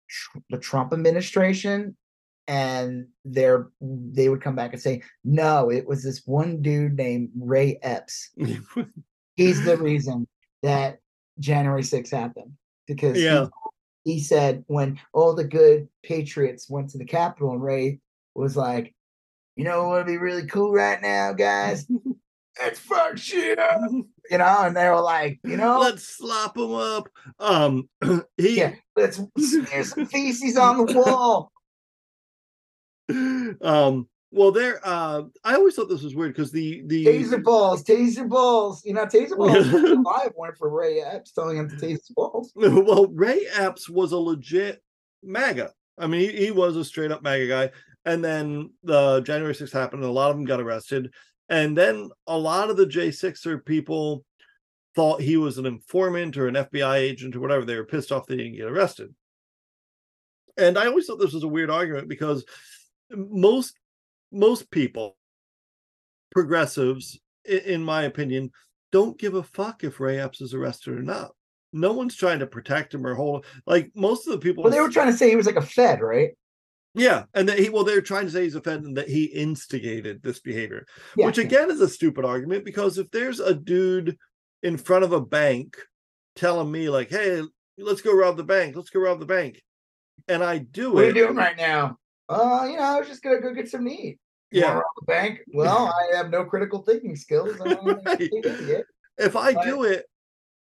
tr- 0.08 0.38
the 0.48 0.58
Trump 0.58 0.94
administration? 0.94 1.98
And 2.50 3.06
they're 3.24 3.68
they 3.80 4.28
would 4.28 4.42
come 4.42 4.56
back 4.56 4.72
and 4.72 4.82
say, 4.82 5.02
no, 5.22 5.70
it 5.70 5.86
was 5.86 6.02
this 6.02 6.22
one 6.26 6.60
dude 6.62 6.96
named 6.96 7.28
Ray 7.38 7.78
Epps. 7.80 8.30
He's 9.36 9.64
the 9.64 9.76
reason 9.76 10.26
that 10.64 10.98
January 11.38 11.82
6th 11.82 12.10
happened 12.10 12.54
because 12.88 13.16
he- 13.16 13.22
Yeah. 13.24 13.46
he, 14.02 14.18
said 14.18 14.64
when 14.66 14.98
all 15.12 15.32
the 15.36 15.44
good 15.44 15.88
patriots 16.02 16.68
went 16.68 16.90
to 16.90 16.98
the 16.98 17.04
Capitol 17.04 17.52
and 17.52 17.62
Ray 17.62 18.00
was 18.34 18.56
like, 18.56 18.96
you 19.54 19.62
know 19.62 19.86
what 19.86 19.98
would 19.98 20.06
be 20.06 20.16
really 20.18 20.46
cool 20.46 20.72
right 20.72 21.00
now, 21.00 21.32
guys? 21.32 21.86
It's 22.62 22.80
fuck 22.80 23.16
shit, 23.16 23.58
you 24.30 24.38
know, 24.38 24.56
and 24.64 24.76
they 24.76 24.88
were 24.90 25.00
like, 25.00 25.38
you 25.44 25.56
know, 25.56 25.78
let's 25.78 26.02
slap 26.16 26.54
them 26.54 26.74
up. 26.74 27.08
Um, 27.38 27.88
he 28.36 28.58
yeah, 28.58 28.74
let's 28.96 29.18
smear 29.38 29.84
some 29.84 30.04
feces 30.06 30.58
on 30.58 30.84
the 30.84 30.92
wall. 30.92 31.50
Um 33.62 34.08
well 34.32 34.52
there 34.52 34.80
uh 34.84 35.22
i 35.44 35.54
always 35.54 35.74
thought 35.74 35.88
this 35.88 36.02
was 36.02 36.14
weird 36.14 36.34
because 36.34 36.52
the 36.52 36.82
the 36.86 37.04
Taser 37.04 37.42
balls, 37.42 37.82
taser 37.82 38.28
balls. 38.28 38.84
You 38.84 38.94
know, 38.94 39.06
taser 39.06 39.36
balls. 39.36 39.66
I 40.06 40.28
one 40.34 40.54
for 40.58 40.68
Ray 40.70 41.00
Epps 41.00 41.32
telling 41.32 41.56
him 41.56 41.68
to 41.68 41.76
taser 41.76 42.14
balls. 42.14 42.52
well 42.56 43.06
ray 43.08 43.46
epps 43.54 43.88
was 43.88 44.12
a 44.12 44.18
legit 44.18 44.82
maga 45.22 45.72
i 45.98 46.06
mean 46.06 46.20
he, 46.20 46.46
he 46.46 46.50
was 46.50 46.76
a 46.76 46.84
straight 46.84 47.10
up 47.10 47.22
maga 47.22 47.46
guy 47.46 47.70
and 48.04 48.24
then 48.24 48.70
the 48.82 49.20
january 49.20 49.54
6th 49.54 49.72
happened 49.72 50.02
and 50.02 50.10
a 50.10 50.12
lot 50.12 50.30
of 50.30 50.36
them 50.36 50.44
got 50.44 50.60
arrested 50.60 51.12
and 51.48 51.76
then 51.76 52.10
a 52.26 52.36
lot 52.36 52.70
of 52.70 52.76
the 52.76 52.86
j6er 52.86 53.64
people 53.64 54.24
thought 54.96 55.20
he 55.20 55.36
was 55.36 55.58
an 55.58 55.66
informant 55.66 56.36
or 56.36 56.48
an 56.48 56.54
fbi 56.54 56.96
agent 56.96 57.36
or 57.36 57.40
whatever 57.40 57.64
they 57.64 57.76
were 57.76 57.84
pissed 57.84 58.12
off 58.12 58.26
they 58.26 58.36
didn't 58.36 58.56
get 58.56 58.70
arrested 58.70 59.14
and 60.56 60.78
i 60.78 60.86
always 60.86 61.06
thought 61.06 61.18
this 61.18 61.34
was 61.34 61.44
a 61.44 61.48
weird 61.48 61.70
argument 61.70 62.08
because 62.08 62.44
most 63.10 63.76
most 64.32 64.70
people 64.70 65.16
progressives 66.30 67.18
in 67.44 67.82
my 67.82 68.02
opinion 68.04 68.50
don't 68.92 69.18
give 69.18 69.34
a 69.34 69.42
fuck 69.42 69.82
if 69.82 69.98
ray 69.98 70.18
epps 70.18 70.40
is 70.40 70.54
arrested 70.54 70.94
or 70.94 71.02
not 71.02 71.32
no 71.72 71.92
one's 71.92 72.14
trying 72.14 72.38
to 72.38 72.46
protect 72.46 72.94
him 72.94 73.06
or 73.06 73.14
hold 73.14 73.44
like 73.66 73.90
most 73.94 74.26
of 74.26 74.32
the 74.32 74.38
people 74.38 74.62
Well, 74.62 74.72
they 74.72 74.80
were 74.80 74.88
trying 74.88 75.10
to 75.10 75.16
say 75.16 75.28
he 75.28 75.36
was 75.36 75.46
like 75.46 75.56
a 75.56 75.62
Fed, 75.62 76.00
right? 76.00 76.30
yeah 76.94 77.24
and 77.34 77.48
that 77.48 77.58
he 77.58 77.68
well 77.68 77.84
they're 77.84 78.00
trying 78.00 78.26
to 78.26 78.32
say 78.32 78.42
he's 78.42 78.56
a 78.56 78.60
fed 78.60 78.82
and 78.82 78.96
that 78.96 79.08
he 79.08 79.24
instigated 79.26 80.22
this 80.22 80.40
behavior 80.40 80.84
Yeah, 81.16 81.26
which 81.26 81.38
again 81.38 81.70
is 81.70 81.80
a 81.80 81.88
stupid 81.88 82.24
argument 82.24 82.64
because 82.64 82.98
if 82.98 83.10
there's 83.12 83.38
a 83.38 83.54
dude 83.54 84.16
in 84.64 84.76
front 84.76 85.04
of 85.04 85.12
a 85.12 85.20
bank 85.20 85.76
telling 86.34 86.70
me 86.70 86.90
like 86.90 87.08
hey 87.10 87.42
let's 87.78 88.02
go 88.02 88.12
rob 88.12 88.36
the 88.36 88.44
bank 88.44 88.74
let's 88.74 88.90
go 88.90 89.00
rob 89.00 89.20
the 89.20 89.26
bank 89.26 89.62
and 90.26 90.42
i 90.42 90.58
do 90.58 90.90
it. 90.90 90.94
What 90.94 91.04
are 91.04 91.06
you 91.08 91.14
doing 91.14 91.36
right 91.36 91.56
now? 91.56 91.96
Uh, 92.30 92.66
you 92.70 92.76
know, 92.76 92.82
I 92.82 92.98
was 92.98 93.08
just 93.08 93.22
gonna 93.22 93.40
go 93.40 93.52
get 93.52 93.68
some 93.68 93.84
to 93.84 93.90
eat. 93.90 94.18
You 94.50 94.62
wanna 94.62 94.74
yeah 94.74 94.78
rob 94.78 95.06
bank. 95.06 95.40
Well, 95.52 95.92
I 95.92 96.16
have 96.16 96.30
no 96.30 96.44
critical 96.44 96.82
thinking 96.82 97.16
skills. 97.16 97.58
Right. 97.58 98.30
if 99.18 99.36
i 99.36 99.52
Right. 99.52 99.64
do 99.64 99.82
it 99.82 100.06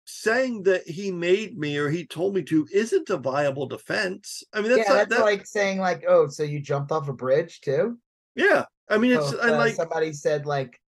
saying 0.05 0.65
that 0.65 0.89
he 0.89 1.13
made 1.13 1.57
me 1.57 1.77
or 1.77 1.89
he 1.89 2.05
told 2.05 2.35
me 2.35 2.43
to 2.43 2.67
isn't 2.73 3.09
a 3.09 3.17
viable 3.17 3.67
defense 3.67 4.43
i 4.53 4.61
mean 4.61 4.71
that's, 4.71 4.89
yeah, 4.89 4.95
not, 4.95 5.09
that's 5.09 5.21
that, 5.21 5.25
like 5.25 5.47
saying 5.47 5.79
like, 5.79 6.05
oh, 6.09 6.27
so 6.27 6.43
you 6.43 6.59
jumped 6.59 6.91
off 6.91 7.09
a 7.09 7.13
bridge 7.13 7.61
too? 7.61 7.97
yeah 8.35 8.65
i 8.89 8.99
mean 8.99 9.13
it's 9.13 9.31
So 9.31 9.39
if, 9.39 9.45
uh, 9.45 9.57
like 9.57 9.75
somebody 9.75 10.13
said 10.13 10.45
like, 10.45 10.81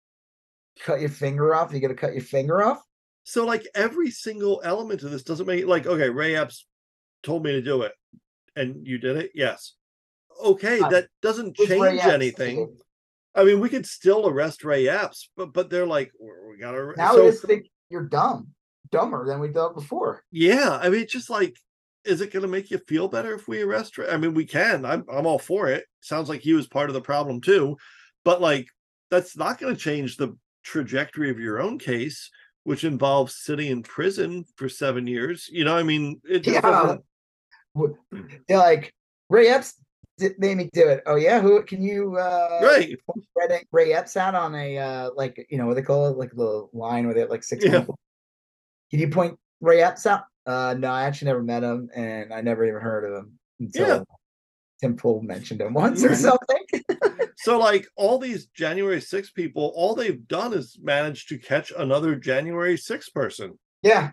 cut 0.81 1.01
your 1.01 1.11
finger 1.11 1.55
off. 1.55 1.73
You're 1.73 1.81
gonna 1.81 1.95
cut 1.95 2.13
your 2.13 2.23
finger 2.23 2.63
off. 2.63 2.83
So 3.25 3.45
like 3.45 3.67
every 3.75 4.11
single 4.11 4.61
element 4.65 5.03
of 5.03 5.11
this 5.11 5.23
doesn't 5.23 5.47
make 5.47 5.67
like 5.67 5.87
okay, 5.87 6.09
Ray 6.09 6.37
Epps 6.37 6.67
told 7.23 7.45
me 7.45 7.53
to 7.53 7.63
do 7.63 7.83
it, 7.83 7.93
and 8.57 8.87
you 8.87 8.99
did 8.99 9.17
it. 9.17 9.33
Yes. 9.35 9.75
Okay, 10.43 10.79
that 10.79 11.09
doesn't 11.21 11.57
change 11.57 12.01
anything. 12.01 12.77
I 13.35 13.45
mean, 13.45 13.61
we 13.61 13.69
could 13.69 13.87
still 13.87 14.29
arrest 14.29 14.65
Ray 14.65 14.89
Epps, 14.89 15.31
but 15.37 15.53
but 15.53 15.71
they're 15.71 15.87
like 15.87 16.13
we 16.21 16.59
gotta. 16.59 16.93
Now 16.97 17.13
so, 17.15 17.25
we 17.25 17.31
just 17.31 17.45
think 17.45 17.67
you're 17.89 18.07
dumb, 18.07 18.49
dumber 18.91 19.27
than 19.27 19.41
we 19.41 19.53
thought 19.53 19.75
before. 19.75 20.23
yeah, 20.31 20.79
I 20.83 20.89
mean, 20.89 21.07
just 21.09 21.31
like, 21.31 21.57
is 22.05 22.21
it 22.21 22.33
going 22.33 22.43
to 22.43 22.49
make 22.49 22.71
you 22.71 22.79
feel 22.79 23.09
better 23.09 23.35
if 23.35 23.49
we 23.49 23.63
arrest? 23.63 23.97
Ray? 23.97 24.09
I 24.09 24.17
mean, 24.17 24.35
we 24.35 24.45
can. 24.45 24.85
I'm 24.85 25.05
I'm 25.11 25.27
all 25.27 25.39
for 25.39 25.69
it. 25.69 25.85
Sounds 26.01 26.29
like 26.29 26.41
he 26.41 26.53
was 26.53 26.67
part 26.67 26.91
of 26.91 26.95
the 26.95 27.01
problem 27.01 27.41
too, 27.41 27.77
but 28.25 28.41
like 28.41 28.67
that's 29.11 29.37
not 29.37 29.59
going 29.59 29.75
to 29.75 29.81
change 29.81 30.17
the 30.17 30.37
trajectory 30.63 31.31
of 31.31 31.39
your 31.39 31.61
own 31.61 31.79
case, 31.79 32.31
which 32.65 32.85
involves 32.85 33.37
sitting 33.37 33.71
in 33.71 33.83
prison 33.83 34.45
for 34.57 34.69
seven 34.69 35.07
years. 35.07 35.49
You 35.51 35.65
know, 35.65 35.77
I 35.77 35.83
mean, 35.83 36.21
it 36.25 36.47
Yeah. 36.47 36.97
They're 38.49 38.59
like 38.59 38.93
Ray 39.31 39.49
Epps 39.49 39.75
d- 40.19 40.31
made 40.39 40.57
me 40.57 40.69
do 40.73 40.89
it. 40.89 41.03
Oh 41.07 41.17
yeah, 41.17 41.41
who 41.41 41.63
can 41.63 41.83
you 41.83 42.17
uh 42.17 42.61
right. 42.63 42.97
Ray, 43.37 43.63
Ray 43.73 43.93
Epps 43.93 44.17
out 44.17 44.35
on 44.35 44.55
a 44.55 44.79
uh 44.79 45.11
like 45.17 45.45
you 45.51 45.59
know 45.59 45.67
what 45.67 45.75
they 45.75 45.83
call 45.83 46.09
it, 46.09 46.17
like 46.17 46.31
the 46.33 46.67
line 46.73 47.07
with 47.07 47.17
it 47.17 47.31
like 47.31 47.43
six 47.45 47.65
Yeah. 47.65 47.81
people. 47.81 47.99
Can 48.91 49.01
you 49.01 49.09
point 49.09 49.39
Ray 49.61 49.83
Epps 49.83 50.07
out? 50.07 50.25
Uh 50.47 50.75
no, 50.79 50.89
I 50.91 51.05
actually 51.05 51.27
never 51.27 51.43
met 51.43 51.63
him 51.63 51.89
and 51.95 52.33
I 52.33 52.41
never 52.41 52.65
even 52.67 52.81
heard 52.81 53.05
of 53.05 53.19
him 53.19 53.39
until 53.61 53.87
Yeah. 53.89 54.03
Tim 54.81 54.97
Pool 54.97 55.23
mentioned 55.23 55.61
him 55.61 55.75
once 55.75 56.03
or 56.05 56.15
something. 56.15 56.65
So 57.39 57.59
like 57.59 57.89
all 57.97 58.19
these 58.19 58.47
January 58.47 59.01
6 59.01 59.31
people, 59.33 59.73
all 59.75 59.97
they've 59.97 60.29
done 60.29 60.53
is 60.53 60.79
managed 60.81 61.29
to 61.31 61.39
catch 61.39 61.73
another 61.77 62.15
January 62.15 62.77
6 62.77 63.09
person. 63.11 63.59
yeah, 63.83 64.13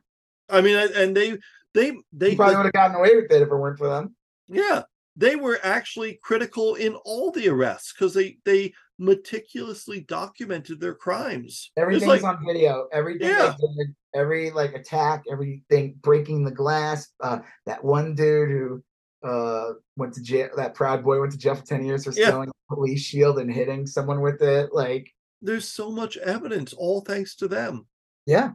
I 0.50 0.62
mean, 0.62 0.76
and- 0.96 1.16
they 1.16 1.38
they 1.76 1.92
they 2.12 2.32
he 2.32 2.36
probably 2.36 2.56
would 2.56 2.66
have 2.66 2.74
gotten 2.74 2.96
away 2.96 3.16
with 3.16 3.26
it 3.32 3.44
if 3.44 3.48
it 3.50 3.56
weren't 3.56 3.78
for 3.78 3.88
them. 3.88 4.16
yeah, 4.48 4.82
they 5.20 5.36
were 5.36 5.60
actually 5.64 6.18
critical 6.24 6.76
in 6.76 6.96
all 7.06 7.30
the 7.32 7.48
arrests 7.50 7.92
because 7.94 8.14
they 8.14 8.38
they 8.46 8.74
meticulously 8.98 10.02
documented 10.02 10.80
their 10.80 10.94
crimes. 10.96 11.72
Everything's 11.78 12.08
like 12.08 12.24
on 12.24 12.44
video. 12.46 12.88
Everything 12.94 13.28
Yeah. 13.28 13.54
they 13.60 13.84
did, 13.86 13.96
every 14.14 14.52
like 14.52 14.74
attack, 14.74 15.24
everything 15.32 15.96
breaking 16.02 16.44
the 16.46 16.52
glass. 16.52 17.10
Uh, 17.22 17.40
that 17.66 17.84
one 17.84 18.16
dude 18.16 18.50
who 18.50 18.84
uh 19.28 19.74
went 19.98 20.14
to 20.14 20.22
jail. 20.22 20.50
That 20.56 20.74
proud 20.74 21.04
boy 21.04 21.20
went 21.20 21.34
to 21.34 21.38
jail 21.38 21.56
for 21.56 21.66
ten 21.66 21.84
years 21.86 22.06
for 22.06 22.12
Yeah. 22.12 22.28
stealing 22.28 22.50
a 22.50 22.76
police 22.76 23.02
shield 23.02 23.40
and 23.40 23.52
hitting 23.52 23.86
someone 23.86 24.22
with 24.22 24.42
it. 24.42 24.70
Like, 24.74 25.10
there's 25.42 25.68
so 25.68 25.92
much 25.92 26.16
evidence, 26.18 26.72
all 26.74 27.02
thanks 27.02 27.36
to 27.38 27.48
them. 27.48 27.88
yeah, 28.26 28.52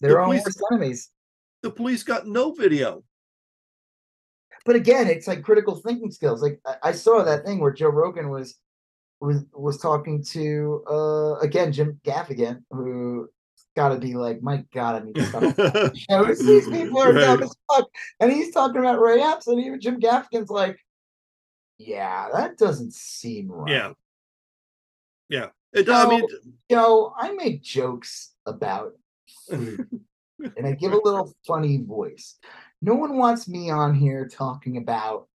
they're 0.00 0.20
all 0.20 0.26
police- 0.32 0.62
enemies. 0.72 1.10
The 1.62 1.70
police 1.70 2.02
got 2.02 2.26
no 2.26 2.52
video. 2.52 3.02
But 4.66 4.76
again, 4.76 5.06
it's 5.08 5.26
like 5.26 5.42
critical 5.42 5.76
thinking 5.76 6.10
skills. 6.10 6.42
Like 6.42 6.60
I, 6.66 6.88
I 6.88 6.92
saw 6.92 7.22
that 7.22 7.44
thing 7.44 7.60
where 7.60 7.72
Joe 7.72 7.88
Rogan 7.88 8.28
was 8.28 8.56
was 9.20 9.44
was 9.54 9.78
talking 9.78 10.22
to 10.22 10.84
uh 10.90 11.38
again 11.38 11.72
Jim 11.72 11.98
Gaffigan, 12.04 12.62
who 12.70 13.30
got 13.76 13.90
to 13.90 13.98
be 13.98 14.14
like, 14.14 14.42
my 14.42 14.64
God, 14.74 15.02
I 15.02 15.04
need 15.04 15.14
to 15.14 15.24
stop 15.26 15.94
shows. 16.10 16.38
These 16.38 16.68
people 16.68 16.98
are 16.98 17.12
dumb 17.12 17.42
as 17.42 17.54
fuck. 17.70 17.88
And 18.20 18.32
he's 18.32 18.52
talking 18.52 18.80
about 18.80 19.00
Ray 19.00 19.20
Epps, 19.20 19.46
and 19.46 19.60
even 19.60 19.80
Jim 19.80 20.00
Gaffigan's 20.00 20.50
like, 20.50 20.78
yeah, 21.78 22.28
that 22.32 22.58
doesn't 22.58 22.94
seem 22.94 23.48
right. 23.52 23.70
Yeah. 23.70 23.92
Yeah. 25.28 25.46
It, 25.72 25.88
I 25.88 26.08
mean, 26.08 26.26
You 26.70 26.76
know, 26.76 27.12
I 27.16 27.32
make 27.32 27.62
jokes 27.62 28.32
about 28.46 28.92
food, 29.50 29.86
and 30.56 30.66
I 30.66 30.72
give 30.72 30.92
a 30.92 31.00
little 31.02 31.32
funny 31.46 31.78
voice. 31.78 32.38
No 32.82 32.94
one 32.94 33.16
wants 33.16 33.48
me 33.48 33.70
on 33.70 33.94
here 33.94 34.28
talking 34.28 34.76
about 34.76 35.28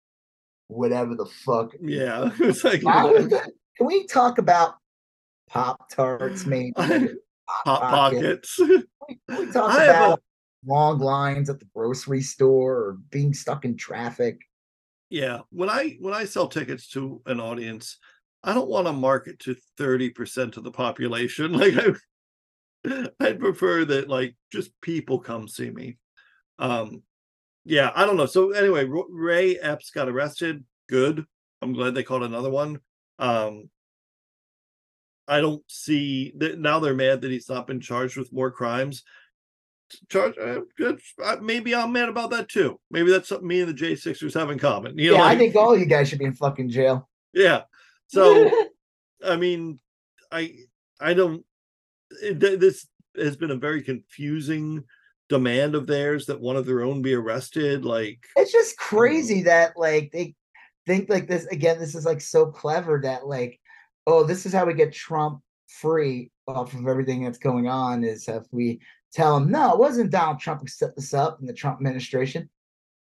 whatever 0.67 1.15
the 1.15 1.25
fuck. 1.25 1.71
yeah. 1.81 2.31
It's 2.39 2.63
like 2.63 2.83
How 2.83 3.13
is 3.15 3.27
that- 3.29 3.51
Can 3.77 3.87
we 3.87 4.05
talk 4.07 4.37
about 4.37 4.75
Pop 5.49 5.89
Tarts, 5.89 6.45
maybe? 6.45 6.73
Pop 7.65 7.81
pockets. 7.81 8.55
Can 8.57 8.85
we 9.27 9.51
talk 9.51 9.71
I 9.71 9.85
about 9.85 10.19
a- 10.19 10.21
long 10.65 10.99
lines 10.99 11.49
at 11.49 11.59
the 11.59 11.67
grocery 11.75 12.21
store 12.21 12.75
or 12.75 12.97
being 13.09 13.33
stuck 13.33 13.65
in 13.65 13.75
traffic? 13.75 14.39
Yeah, 15.09 15.39
when 15.49 15.69
I 15.69 15.97
when 15.99 16.13
I 16.13 16.23
sell 16.23 16.47
tickets 16.47 16.87
to 16.91 17.21
an 17.25 17.41
audience, 17.41 17.97
I 18.43 18.53
don't 18.53 18.69
want 18.69 18.87
to 18.87 18.93
market 18.93 19.39
to 19.39 19.57
30% 19.77 20.55
of 20.55 20.63
the 20.63 20.71
population. 20.71 21.51
Like 21.51 21.73
I 22.85 23.09
I'd 23.19 23.39
prefer 23.39 23.83
that 23.85 24.07
like 24.07 24.35
just 24.53 24.71
people 24.81 25.19
come 25.19 25.47
see 25.49 25.69
me. 25.69 25.97
Um 26.59 27.03
yeah, 27.65 27.91
I 27.95 28.05
don't 28.05 28.17
know. 28.17 28.25
So 28.25 28.51
anyway, 28.51 28.85
Ray 28.85 29.57
Epps 29.57 29.91
got 29.91 30.09
arrested. 30.09 30.63
Good. 30.89 31.25
I'm 31.61 31.73
glad 31.73 31.93
they 31.93 32.03
caught 32.03 32.23
another 32.23 32.49
one. 32.49 32.79
Um 33.19 33.69
I 35.27 35.39
don't 35.39 35.63
see 35.67 36.33
that 36.37 36.59
now 36.59 36.79
they're 36.79 36.93
mad 36.93 37.21
that 37.21 37.31
he's 37.31 37.47
not 37.47 37.67
been 37.67 37.79
charged 37.79 38.17
with 38.17 38.33
more 38.33 38.51
crimes. 38.51 39.03
Charge 40.09 40.35
uh, 40.37 40.61
uh, 41.23 41.37
maybe 41.41 41.75
I'm 41.75 41.91
mad 41.91 42.09
about 42.09 42.31
that 42.31 42.49
too. 42.49 42.79
Maybe 42.89 43.11
that's 43.11 43.29
something 43.29 43.47
me 43.47 43.61
and 43.61 43.69
the 43.69 43.73
J6ers 43.73 44.33
have 44.33 44.49
in 44.49 44.57
common. 44.57 44.97
You 44.97 45.11
know, 45.11 45.17
yeah, 45.17 45.25
I 45.25 45.37
think 45.37 45.55
all 45.55 45.77
you 45.77 45.85
guys 45.85 46.09
should 46.09 46.19
be 46.19 46.25
in 46.25 46.33
fucking 46.33 46.69
jail. 46.69 47.09
yeah. 47.33 47.63
So 48.07 48.49
I 49.23 49.35
mean, 49.35 49.79
I 50.31 50.53
I 50.99 51.13
don't. 51.13 51.45
It, 52.21 52.39
this 52.39 52.87
has 53.15 53.37
been 53.37 53.51
a 53.51 53.55
very 53.55 53.81
confusing 53.81 54.83
demand 55.31 55.73
of 55.73 55.87
theirs 55.87 56.25
that 56.27 56.39
one 56.39 56.57
of 56.57 56.65
their 56.65 56.83
own 56.83 57.01
be 57.01 57.13
arrested. 57.15 57.85
Like, 57.85 58.19
it's 58.35 58.51
just 58.51 58.77
crazy 58.77 59.41
that 59.43 59.77
like 59.77 60.11
they 60.11 60.35
think 60.85 61.09
like 61.09 61.27
this 61.27 61.45
again. 61.47 61.79
This 61.79 61.95
is 61.95 62.05
like 62.05 62.21
so 62.21 62.45
clever 62.45 62.99
that 63.03 63.25
like, 63.25 63.59
oh, 64.05 64.23
this 64.23 64.45
is 64.45 64.53
how 64.53 64.65
we 64.65 64.73
get 64.73 64.93
Trump 64.93 65.41
free 65.67 66.29
off 66.47 66.73
of 66.73 66.85
everything 66.87 67.23
that's 67.23 67.37
going 67.37 67.67
on. 67.67 68.03
Is 68.03 68.27
if 68.27 68.43
we 68.51 68.81
tell 69.13 69.37
him 69.37 69.49
no, 69.49 69.71
it 69.73 69.79
wasn't 69.79 70.11
Donald 70.11 70.39
Trump 70.39 70.61
who 70.61 70.67
set 70.67 70.95
this 70.95 71.13
up 71.13 71.39
in 71.39 71.47
the 71.47 71.53
Trump 71.53 71.77
administration. 71.79 72.49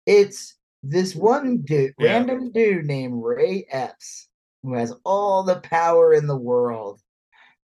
It's 0.06 0.56
this 0.84 1.16
one 1.16 1.62
dude, 1.64 1.94
Yeah. 1.98 2.14
random 2.14 2.52
dude 2.52 2.86
named 2.86 3.24
Ray 3.24 3.66
Epps, 3.72 4.28
who 4.62 4.76
has 4.76 4.94
all 5.04 5.44
the 5.44 5.62
power 5.62 6.14
in 6.14 6.28
the 6.28 6.38
world. 6.38 7.02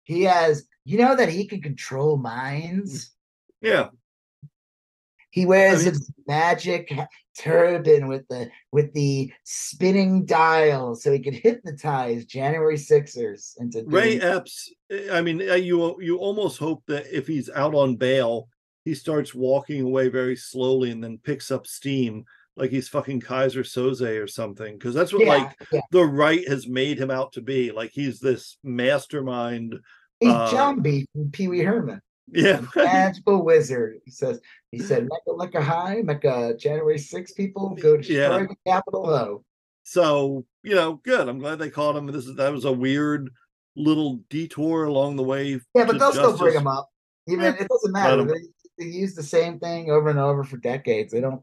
He 0.04 0.22
has, 0.24 0.66
you 0.84 0.98
know, 0.98 1.14
that 1.14 1.28
he 1.28 1.46
can 1.46 1.62
control 1.62 2.16
minds. 2.16 3.12
yeah, 3.60 3.88
He 5.34 5.46
wears 5.46 5.84
mean- 5.84 5.94
his 5.94 6.12
magic 6.28 6.96
turban 7.36 8.06
with 8.06 8.22
the 8.28 8.48
with 8.70 8.92
the 8.92 9.32
spinning 9.42 10.24
dial, 10.24 10.94
so 10.94 11.10
he 11.10 11.18
can 11.18 11.34
hypnotize 11.34 12.24
January 12.24 12.76
Sixers 12.76 13.56
into 13.58 13.82
Ray 13.84 14.20
doing- 14.20 14.22
Epps. 14.22 14.72
I 15.10 15.22
mean, 15.22 15.42
uh, 15.50 15.54
you 15.54 16.00
you 16.00 16.18
almost 16.18 16.58
hope 16.58 16.84
that 16.86 17.06
if 17.12 17.26
he's 17.26 17.50
out 17.50 17.74
on 17.74 17.96
bail, 17.96 18.48
he 18.84 18.94
starts 18.94 19.34
walking 19.34 19.80
away 19.82 20.08
very 20.08 20.36
slowly 20.36 20.92
and 20.92 21.02
then 21.02 21.18
picks 21.18 21.50
up 21.50 21.66
steam, 21.66 22.26
like 22.56 22.70
he's 22.70 22.88
fucking 22.88 23.20
Keyser 23.20 23.64
Söze 23.64 24.22
or 24.22 24.28
something. 24.28 24.74
Because 24.74 24.94
that's 24.94 25.12
what 25.12 25.22
yeah, 25.26 25.34
like 25.36 25.56
yeah. 25.72 25.80
the 25.90 26.04
right 26.04 26.46
has 26.46 26.68
made 26.68 26.96
him 26.96 27.10
out 27.10 27.32
to 27.32 27.40
be. 27.42 27.72
Like 27.72 27.90
he's 27.92 28.20
this 28.20 28.56
mastermind. 28.62 29.74
He's 30.20 30.30
uh, 30.30 30.48
Jambi 30.52 31.06
from 31.12 31.32
Pee 31.32 31.48
Wee 31.48 31.58
Herman, 31.58 32.00
Yeah, 32.32 32.62
magical 32.74 33.42
wizard. 33.44 33.98
He 34.04 34.10
says 34.10 34.40
he 34.70 34.78
said 34.78 35.04
Mecca 35.08 35.28
Lecca 35.58 35.62
High, 35.62 36.02
Mecca 36.02 36.54
January 36.58 36.98
6 36.98 37.32
people 37.32 37.70
go 37.80 37.96
to 37.96 38.12
Yeah. 38.12 38.28
the 38.38 38.54
Capitol 38.66 39.16
Hill. 39.16 39.44
So 39.82 40.44
you 40.62 40.74
know, 40.74 40.94
good. 41.04 41.28
I'm 41.28 41.38
glad 41.38 41.58
they 41.58 41.70
caught 41.70 41.96
him. 41.96 42.06
This 42.06 42.26
is 42.26 42.36
that 42.36 42.52
was 42.52 42.64
a 42.64 42.72
weird 42.72 43.30
little 43.76 44.20
detour 44.30 44.84
along 44.84 45.16
the 45.16 45.22
way. 45.22 45.60
Yeah, 45.74 45.84
but 45.84 45.98
they'll 45.98 46.12
still 46.12 46.36
bring 46.38 46.54
justice. 46.54 46.60
him 46.60 46.66
up. 46.66 46.88
Even 47.28 47.44
Yeah, 47.44 47.56
it 47.60 47.68
doesn't 47.68 47.92
matter. 47.92 48.24
They, 48.24 48.34
they 48.78 48.84
use 48.90 49.14
the 49.14 49.22
same 49.22 49.58
thing 49.58 49.90
over 49.90 50.08
and 50.08 50.18
over 50.18 50.44
for 50.44 50.56
decades. 50.56 51.12
They 51.12 51.20
don't. 51.20 51.42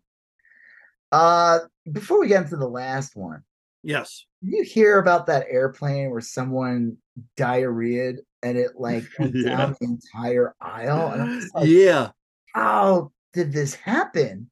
Uh, 1.12 1.60
before 1.92 2.20
we 2.20 2.28
get 2.28 2.44
into 2.44 2.56
the 2.58 2.68
last 2.68 3.16
one, 3.16 3.44
Yes. 3.84 4.26
Did 4.44 4.52
you 4.58 4.64
hear 4.64 5.00
about 5.00 5.26
that 5.26 5.48
airplane 5.50 6.12
where 6.12 6.22
someone 6.22 6.98
diarrheaed 7.36 8.18
and 8.44 8.58
it 8.58 8.72
like 8.78 9.04
went 9.20 9.36
Yeah. 9.36 9.58
down 9.58 9.76
the 9.80 9.86
entire 9.88 10.56
aisle? 10.62 11.12
And 11.14 11.22
I'm 11.22 11.40
like, 11.56 11.68
yeah. 11.68 12.10
how 12.54 13.12
did 13.34 13.52
this 13.54 13.74
happen? 13.76 14.50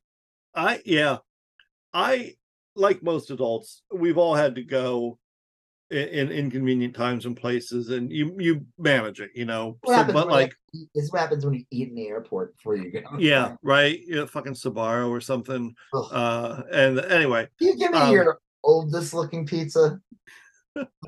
I 0.55 0.81
yeah. 0.85 1.17
I 1.93 2.35
like 2.75 3.03
most 3.03 3.31
adults, 3.31 3.83
we've 3.93 4.17
all 4.17 4.35
had 4.35 4.55
to 4.55 4.63
go 4.63 5.17
in, 5.91 6.07
in 6.07 6.31
inconvenient 6.31 6.95
times 6.95 7.25
and 7.25 7.35
places, 7.35 7.89
and 7.89 8.11
you 8.11 8.35
you 8.39 8.65
manage 8.77 9.19
it, 9.21 9.31
you 9.33 9.45
know. 9.45 9.77
So, 9.85 10.03
but 10.05 10.25
you 10.25 10.31
like, 10.31 10.53
this 10.93 11.09
what 11.11 11.21
happens 11.21 11.43
when 11.45 11.55
you 11.55 11.65
eat 11.71 11.89
in 11.89 11.95
the 11.95 12.07
airport 12.07 12.55
before 12.57 12.75
you 12.75 12.91
go. 12.91 13.01
yeah, 13.17 13.55
right. 13.63 13.99
You 14.05 14.17
know, 14.17 14.27
fucking 14.27 14.53
Sbarro 14.53 15.09
or 15.09 15.19
something. 15.19 15.73
Ugh. 15.93 16.07
Uh, 16.11 16.61
and 16.71 16.99
anyway, 16.99 17.47
Can 17.57 17.69
you 17.69 17.77
give 17.77 17.91
me 17.91 17.97
um, 17.97 18.13
your 18.13 18.39
oldest 18.63 19.13
looking 19.13 19.45
pizza? 19.47 19.99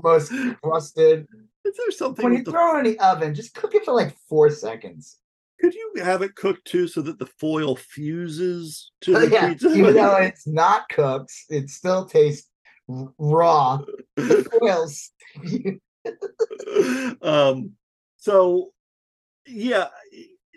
Most 0.01 0.33
crusted. 0.63 1.27
Is 1.65 1.77
there 1.77 1.91
something 1.91 2.23
When 2.25 2.33
you 2.37 2.43
the 2.43 2.51
throw 2.51 2.77
it 2.77 2.85
in 2.85 2.93
the 2.93 2.99
oven, 2.99 3.33
just 3.35 3.53
cook 3.53 3.75
it 3.75 3.85
for 3.85 3.93
like 3.93 4.15
four 4.27 4.49
seconds. 4.49 5.17
could 5.59 5.73
you 5.73 5.93
have 6.03 6.21
it 6.21 6.35
cooked 6.35 6.65
too 6.65 6.87
so 6.87 7.01
that 7.01 7.19
the 7.19 7.25
foil 7.25 7.75
fuses 7.75 8.91
to 9.01 9.13
the 9.13 9.29
yeah, 9.29 9.49
pizza? 9.49 9.69
even 9.73 9.93
though 9.95 10.15
it's 10.17 10.47
not 10.47 10.89
cooked, 10.89 11.33
it 11.49 11.69
still 11.69 12.05
tastes 12.05 12.49
raw. 12.87 13.79
Foil's 14.19 15.11
um 17.21 17.71
so 18.17 18.71
yeah 19.45 19.87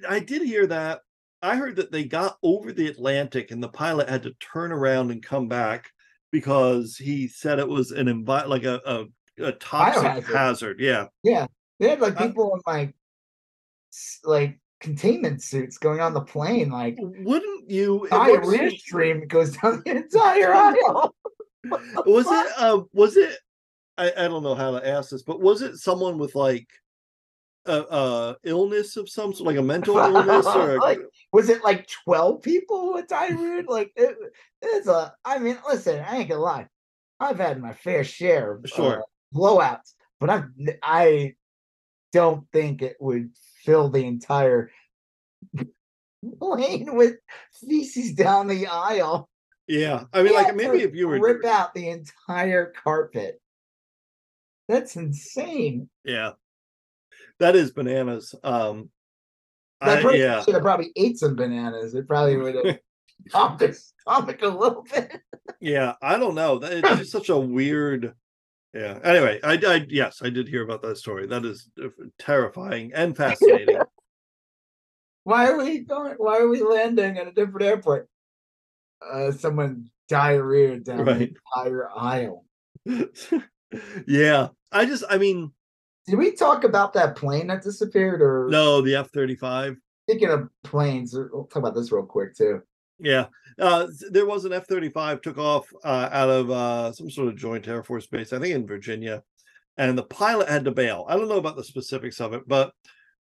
i 0.08 0.18
did 0.18 0.42
hear 0.42 0.66
that 0.66 1.00
i 1.42 1.54
heard 1.54 1.76
that 1.76 1.92
they 1.92 2.04
got 2.04 2.36
over 2.42 2.72
the 2.72 2.88
atlantic 2.88 3.50
and 3.50 3.62
the 3.62 3.68
pilot 3.68 4.08
had 4.08 4.22
to 4.22 4.32
turn 4.40 4.72
around 4.72 5.10
and 5.10 5.22
come 5.22 5.46
back 5.48 5.90
because 6.32 6.96
he 6.96 7.28
said 7.28 7.58
it 7.60 7.68
was 7.68 7.92
an 7.92 8.06
envi- 8.06 8.48
like 8.48 8.64
a, 8.64 8.80
a, 8.84 9.04
a 9.38 9.52
toxic 9.52 10.02
Biohazard. 10.02 10.24
hazard 10.24 10.80
yeah 10.80 11.06
Yeah. 11.22 11.46
They 11.80 11.90
had 11.90 12.00
like 12.00 12.16
Uh, 12.20 12.28
people 12.28 12.54
in 12.54 12.60
like 12.66 12.94
like 14.24 14.58
containment 14.80 15.42
suits 15.42 15.78
going 15.78 16.00
on 16.00 16.14
the 16.14 16.20
plane, 16.20 16.70
like 16.70 16.96
wouldn't 16.98 17.70
you 17.70 18.06
diarrhea 18.10 18.70
stream 18.70 19.26
goes 19.26 19.56
down 19.56 19.82
the 19.84 19.90
entire 19.90 20.52
aisle. 20.54 21.14
was 22.06 22.26
it 22.26 22.52
uh 22.58 22.80
was 22.92 23.16
it 23.16 23.38
I, 23.96 24.12
I 24.16 24.28
don't 24.28 24.42
know 24.42 24.54
how 24.54 24.72
to 24.72 24.86
ask 24.86 25.10
this, 25.10 25.22
but 25.22 25.40
was 25.40 25.62
it 25.62 25.76
someone 25.76 26.18
with 26.18 26.34
like 26.34 26.68
a, 27.66 27.80
a 27.80 28.36
illness 28.44 28.96
of 28.96 29.08
some 29.08 29.32
sort, 29.32 29.46
like 29.46 29.56
a 29.56 29.62
mental 29.62 29.96
illness 29.96 30.46
or 30.46 30.76
a, 30.76 30.80
Like, 30.80 31.00
was 31.32 31.48
it 31.48 31.64
like 31.64 31.88
12 32.04 32.42
people 32.42 32.92
with 32.92 33.08
diarrhea? 33.08 33.62
Like 33.66 33.92
it, 33.96 34.16
it's 34.62 34.86
a 34.86 35.14
I 35.24 35.38
mean, 35.38 35.58
listen, 35.66 36.04
I 36.06 36.18
ain't 36.18 36.28
gonna 36.28 36.40
lie. 36.40 36.68
I've 37.20 37.38
had 37.38 37.60
my 37.60 37.72
fair 37.72 38.04
share 38.04 38.52
of 38.52 38.68
Sure. 38.68 39.02
Blowouts, 39.34 39.92
but 40.20 40.30
I 40.30 40.44
I 40.82 41.34
don't 42.12 42.46
think 42.52 42.82
it 42.82 42.96
would 43.00 43.30
fill 43.64 43.88
the 43.90 44.04
entire 44.06 44.70
plane 46.40 46.94
with 46.94 47.16
feces 47.68 48.12
down 48.14 48.46
the 48.46 48.66
aisle. 48.66 49.28
yeah. 49.66 50.04
I 50.12 50.22
mean, 50.22 50.32
Yeah, 50.32 50.38
like 50.40 50.54
maybe 50.56 50.82
if 50.82 50.94
you 50.94 51.08
were 51.08 51.18
rip 51.20 51.44
out 51.44 51.74
the 51.74 51.88
entire 51.88 52.72
carpet. 52.82 53.40
That's 54.68 54.96
insane. 54.96 55.90
yeah. 56.04 56.32
That 57.40 57.56
is 57.56 57.72
bananas. 57.72 58.34
Um 58.44 58.90
That 59.80 59.98
I, 59.98 60.02
person 60.02 60.20
yeah. 60.20 60.42
should 60.42 60.54
have 60.54 60.62
probably 60.62 60.92
ate 60.96 61.18
some 61.18 61.34
bananas. 61.36 61.94
It 61.94 62.06
probably 62.08 62.36
would 62.36 62.54
have 62.64 62.78
popped 63.30 63.58
their 63.58 63.74
stomach 63.74 64.40
a 64.42 64.48
little 64.48 64.82
bit. 64.90 65.20
Yeah, 65.60 65.94
I 66.00 66.16
don't 66.18 66.34
know. 66.34 66.58
That 66.58 66.72
it's 66.72 66.88
just 66.98 67.10
such 67.12 67.28
a 67.28 67.36
weird. 67.38 68.14
Yeah. 68.74 68.98
Anyway, 69.04 69.38
I, 69.44 69.52
I 69.66 69.86
yes, 69.88 70.20
I 70.22 70.30
did 70.30 70.48
hear 70.48 70.64
about 70.64 70.82
that 70.82 70.98
story. 70.98 71.26
That 71.28 71.44
is 71.44 71.68
terrifying 72.18 72.92
and 72.92 73.16
fascinating. 73.16 73.78
Why 75.22 75.48
are 75.48 75.56
we 75.56 75.78
going? 75.80 76.14
Why 76.18 76.38
are 76.38 76.48
we 76.48 76.60
landing 76.62 77.16
at 77.18 77.28
a 77.28 77.32
different 77.32 77.62
airport? 77.62 78.08
Uh, 79.00 79.30
someone 79.32 79.88
diarrhea 80.08 80.78
down 80.80 81.04
Right. 81.04 81.18
the 81.18 81.36
entire 81.56 81.88
aisle. 81.96 82.44
yeah, 84.06 84.48
I 84.72 84.84
just, 84.86 85.04
I 85.08 85.16
mean, 85.18 85.52
Did 86.06 86.16
we 86.18 86.32
talk 86.32 86.64
about 86.64 86.92
that 86.94 87.16
plane 87.16 87.46
that 87.46 87.62
disappeared? 87.62 88.20
Or 88.20 88.48
no, 88.50 88.80
the 88.82 88.96
F 88.96 89.10
thirty 89.10 89.36
five. 89.36 89.76
speaking 90.08 90.28
of 90.30 90.48
planes, 90.64 91.14
we'll 91.14 91.44
talk 91.44 91.56
about 91.56 91.74
this 91.74 91.92
real 91.92 92.04
quick 92.04 92.34
too. 92.36 92.60
Yeah, 92.98 93.26
uh, 93.58 93.88
there 94.10 94.26
was 94.26 94.44
an 94.44 94.52
F 94.52 94.66
thirty 94.66 94.88
five 94.88 95.20
took 95.20 95.36
off 95.38 95.66
uh, 95.84 96.08
out 96.12 96.30
of 96.30 96.50
uh, 96.50 96.92
some 96.92 97.10
sort 97.10 97.28
of 97.28 97.36
joint 97.36 97.66
Air 97.66 97.82
Force 97.82 98.06
base, 98.06 98.32
I 98.32 98.38
think 98.38 98.54
in 98.54 98.66
Virginia, 98.66 99.22
and 99.76 99.98
the 99.98 100.04
pilot 100.04 100.48
had 100.48 100.64
to 100.64 100.70
bail. 100.70 101.04
I 101.08 101.16
don't 101.16 101.28
know 101.28 101.38
about 101.38 101.56
the 101.56 101.64
specifics 101.64 102.20
of 102.20 102.34
it, 102.34 102.42
but 102.46 102.72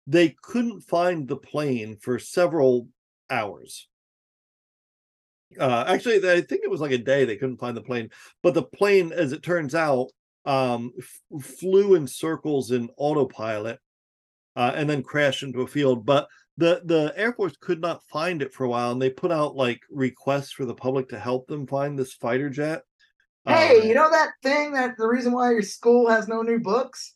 they 0.07 0.35
couldn't 0.41 0.81
find 0.81 1.27
the 1.27 1.37
plane 1.37 1.97
for 2.01 2.19
several 2.19 2.87
hours. 3.29 3.87
Uh, 5.59 5.83
actually, 5.87 6.17
I 6.29 6.41
think 6.41 6.61
it 6.63 6.71
was 6.71 6.81
like 6.81 6.91
a 6.91 6.97
day 6.97 7.25
they 7.25 7.37
couldn't 7.37 7.57
find 7.57 7.75
the 7.75 7.81
plane, 7.81 8.09
but 8.41 8.53
the 8.53 8.63
plane, 8.63 9.11
as 9.11 9.31
it 9.31 9.43
turns 9.43 9.75
out, 9.75 10.07
um, 10.45 10.91
f- 10.97 11.43
flew 11.43 11.95
in 11.95 12.07
circles 12.07 12.71
in 12.71 12.89
autopilot 12.97 13.79
uh, 14.55 14.71
and 14.75 14.89
then 14.89 15.03
crashed 15.03 15.43
into 15.43 15.61
a 15.61 15.67
field. 15.67 16.05
But 16.05 16.27
the 16.61 16.81
the 16.85 17.13
Air 17.15 17.33
Force 17.33 17.57
could 17.59 17.81
not 17.81 18.03
find 18.05 18.41
it 18.41 18.53
for 18.53 18.65
a 18.65 18.69
while, 18.69 18.91
and 18.91 19.01
they 19.01 19.09
put 19.09 19.31
out 19.31 19.55
like 19.55 19.81
requests 19.89 20.51
for 20.51 20.65
the 20.65 20.75
public 20.75 21.09
to 21.09 21.19
help 21.19 21.47
them 21.47 21.65
find 21.65 21.97
this 21.97 22.13
fighter 22.13 22.49
jet. 22.49 22.83
Hey, 23.45 23.79
Um, 23.79 23.87
you 23.87 23.95
know 23.95 24.09
that 24.11 24.33
thing 24.43 24.73
that 24.73 24.95
the 24.97 25.07
reason 25.07 25.33
why 25.33 25.51
your 25.51 25.63
school 25.63 26.07
has 26.09 26.27
no 26.27 26.43
new 26.43 26.59
books? 26.59 27.15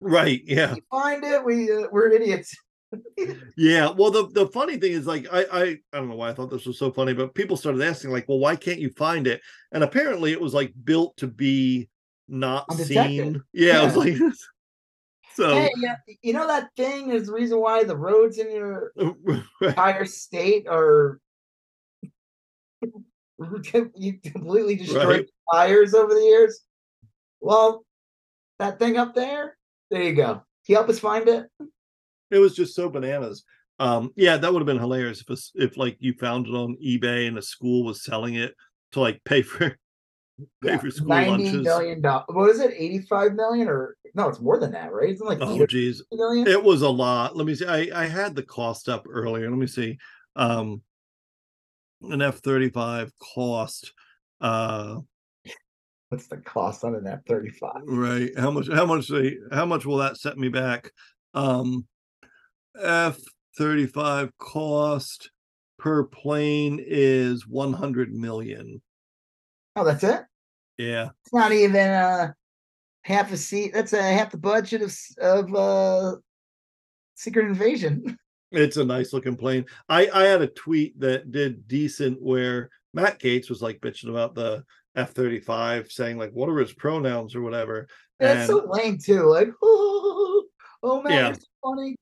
right? 0.00 0.42
Yeah, 0.44 0.74
We 0.74 0.82
find 0.90 1.24
it. 1.24 1.44
We 1.44 1.70
uh, 1.72 1.86
we're 1.92 2.10
idiots. 2.10 2.54
yeah. 3.56 3.90
Well, 3.90 4.10
the 4.10 4.28
the 4.32 4.48
funny 4.48 4.76
thing 4.78 4.92
is, 4.92 5.06
like, 5.06 5.26
I 5.32 5.44
I 5.44 5.62
I 5.62 5.98
don't 5.98 6.08
know 6.08 6.16
why 6.16 6.30
I 6.30 6.34
thought 6.34 6.50
this 6.50 6.66
was 6.66 6.78
so 6.78 6.90
funny, 6.90 7.14
but 7.14 7.34
people 7.34 7.56
started 7.56 7.82
asking, 7.82 8.10
like, 8.10 8.28
well, 8.28 8.38
why 8.38 8.56
can't 8.56 8.80
you 8.80 8.90
find 8.90 9.26
it? 9.26 9.40
And 9.72 9.84
apparently, 9.84 10.32
it 10.32 10.40
was 10.40 10.54
like 10.54 10.72
built 10.84 11.16
to 11.18 11.28
be 11.28 11.88
not 12.28 12.72
seen. 12.72 13.42
Yeah, 13.52 13.82
it 13.82 13.84
was 13.84 13.96
like 13.96 14.16
so. 15.36 15.50
Hey, 15.50 15.70
yeah, 15.76 15.96
you 16.22 16.32
know 16.32 16.46
that 16.46 16.70
thing 16.76 17.10
is 17.10 17.26
the 17.26 17.32
reason 17.32 17.60
why 17.60 17.84
the 17.84 17.96
roads 17.96 18.38
in 18.38 18.50
your 18.50 18.92
entire 19.60 20.06
state 20.06 20.66
are 20.66 21.20
you 22.82 23.04
completely 24.24 24.76
destroyed 24.76 25.06
Right. 25.06 25.26
tires 25.52 25.94
over 25.94 26.14
the 26.14 26.20
years. 26.20 26.60
Well, 27.40 27.84
that 28.58 28.78
thing 28.78 28.96
up 28.96 29.14
there, 29.14 29.56
there 29.90 30.02
you 30.02 30.14
go. 30.14 30.34
Can 30.34 30.42
you 30.68 30.74
help 30.76 30.88
us 30.88 30.98
find 30.98 31.28
it? 31.28 31.46
It 32.30 32.38
was 32.38 32.56
just 32.56 32.74
so 32.74 32.88
bananas. 32.88 33.44
Um, 33.78 34.10
yeah, 34.16 34.38
that 34.38 34.52
would 34.52 34.60
have 34.60 34.66
been 34.66 34.78
hilarious 34.78 35.22
if 35.28 35.38
if 35.54 35.76
like 35.76 35.96
you 36.00 36.14
found 36.14 36.46
it 36.46 36.54
on 36.54 36.76
eBay 36.84 37.28
and 37.28 37.36
a 37.36 37.42
school 37.42 37.84
was 37.84 38.02
selling 38.02 38.34
it 38.34 38.54
to 38.92 39.00
like 39.00 39.22
pay 39.24 39.42
for 39.42 39.76
pay 40.62 40.70
Yeah, 40.72 40.78
for 40.78 40.90
school 40.90 41.08
lunches. 41.08 41.62
million 41.62 42.00
dollars. 42.00 42.24
What 42.28 42.50
is 42.50 42.60
it? 42.60 42.72
Eighty-five 42.76 43.32
million 43.34 43.68
or 43.68 43.96
no? 44.14 44.28
It's 44.28 44.40
more 44.40 44.58
than 44.58 44.72
that, 44.72 44.92
right? 44.92 45.10
It's 45.10 45.20
like 45.20 45.38
Oh 45.40 45.64
geez, 45.66 46.02
million. 46.12 46.46
it 46.46 46.62
was 46.62 46.82
a 46.82 46.88
lot. 46.88 47.36
Let 47.36 47.46
me 47.46 47.54
see. 47.54 47.66
I 47.66 47.88
I 48.02 48.06
had 48.06 48.34
the 48.34 48.42
cost 48.42 48.88
up 48.88 49.06
earlier. 49.08 49.48
Let 49.50 49.58
me 49.58 49.66
see. 49.66 49.98
Um, 50.36 50.82
an 52.02 52.20
F 52.22 52.38
thirty 52.38 52.68
five 52.70 53.10
cost. 53.18 53.92
Uh, 54.40 54.96
What's 56.10 56.28
the 56.28 56.36
cost 56.36 56.84
on 56.84 56.94
an 56.94 57.06
F 57.06 57.20
thirty-five? 57.26 57.82
right. 57.86 58.30
How 58.38 58.50
much? 58.50 58.68
How 58.72 58.86
much? 58.86 59.08
They? 59.08 59.36
How 59.52 59.66
much 59.66 59.84
will 59.86 59.96
that 59.98 60.18
set 60.18 60.38
me 60.38 60.48
back? 60.48 60.90
Um, 61.34 61.86
F 62.80 63.18
thirty 63.58 63.86
five 63.86 64.30
cost 64.38 65.30
per 65.78 66.04
plane 66.04 66.78
is 66.86 67.46
one 67.48 67.72
hundred 67.72 68.12
million. 68.12 68.82
Oh, 69.76 69.84
that's 69.84 70.02
it. 70.04 70.22
Yeah. 70.78 71.10
It's 71.24 71.32
not 71.34 71.52
even 71.52 71.76
uh 71.90 72.32
half 73.02 73.30
a 73.32 73.36
seat. 73.36 73.72
That's 73.74 73.92
a 73.92 74.02
half 74.02 74.32
the 74.32 74.38
budget 74.38 74.82
of 74.82 74.96
of 75.20 75.54
uh 75.54 76.16
Secret 77.14 77.46
Invasion. 77.46 78.18
It's 78.52 78.76
a 78.76 78.84
nice 78.84 79.12
looking 79.12 79.36
plane. 79.36 79.66
I 79.88 80.08
I 80.14 80.22
had 80.22 80.40
a 80.40 80.46
tweet 80.46 80.98
that 81.00 81.32
did 81.32 81.66
decent 81.66 82.22
where 82.22 82.70
Matt 82.94 83.18
Gaetz 83.18 83.50
was 83.50 83.60
like 83.60 83.80
bitching 83.80 84.08
about 84.08 84.36
the 84.36 84.62
F 84.94 85.10
thirty 85.10 85.40
five, 85.40 85.90
saying 85.90 86.16
like 86.16 86.30
what 86.30 86.48
are 86.48 86.56
his 86.58 86.72
pronouns 86.72 87.34
or 87.34 87.42
whatever. 87.42 87.88
That's 88.20 88.46
so 88.46 88.64
lame 88.70 88.98
too. 88.98 89.24
Like, 89.24 89.48
oh, 89.62 90.44
oh 90.84 91.02
man, 91.02 91.12
Yeah. 91.12 91.34
funny. 91.62 91.96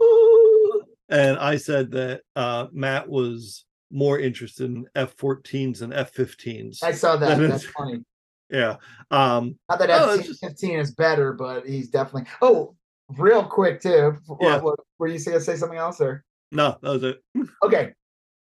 And 1.10 1.36
I 1.38 1.56
said 1.58 1.90
that 1.90 2.22
uh 2.34 2.68
Matt 2.72 3.06
was 3.06 3.66
more 3.92 4.18
interested 4.18 4.70
in 4.70 4.86
F 4.94 5.16
fourteens 5.16 5.82
and 5.82 5.92
F 5.92 6.12
fifteens. 6.12 6.82
I 6.82 6.92
saw 6.92 7.16
that. 7.16 7.38
That 7.38 7.48
That's 7.48 7.66
funny. 7.66 8.02
Yeah. 8.50 8.76
Um 9.10 9.58
Not 9.68 9.78
that 9.78 9.90
Oh, 9.90 10.10
F 10.14 10.18
it's 10.20 10.28
just- 10.28 10.40
fifteen 10.40 10.78
is 10.78 10.94
better, 10.94 11.32
but 11.32 11.66
he's 11.66 11.88
definitely. 11.90 12.28
Oh, 12.40 12.74
real 13.18 13.44
quick 13.44 13.80
too. 13.80 14.16
What, 14.26 14.38
Yeah. 14.42 14.58
what, 14.60 14.78
were 14.98 15.06
you 15.08 15.22
gonna 15.24 15.40
say 15.40 15.56
something 15.56 15.78
else 15.78 16.00
or? 16.00 16.24
no, 16.50 16.76
that 16.82 16.90
was 16.90 17.02
it. 17.02 17.22
Okay, 17.64 17.92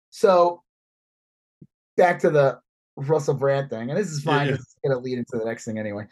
so 0.09 0.63
back 1.97 2.19
to 2.19 2.29
the 2.29 2.59
Russell 2.97 3.33
Brand 3.35 3.69
thing, 3.69 3.89
and 3.89 3.97
this 3.97 4.09
is 4.11 4.23
Yeah, 4.25 4.31
fine. 4.31 4.47
yeah. 4.49 4.53
It's 4.55 4.75
gonna 4.83 4.99
lead 4.99 5.17
into 5.17 5.37
the 5.37 5.45
next 5.45 5.65
thing 5.65 5.77
anyway. 5.79 6.07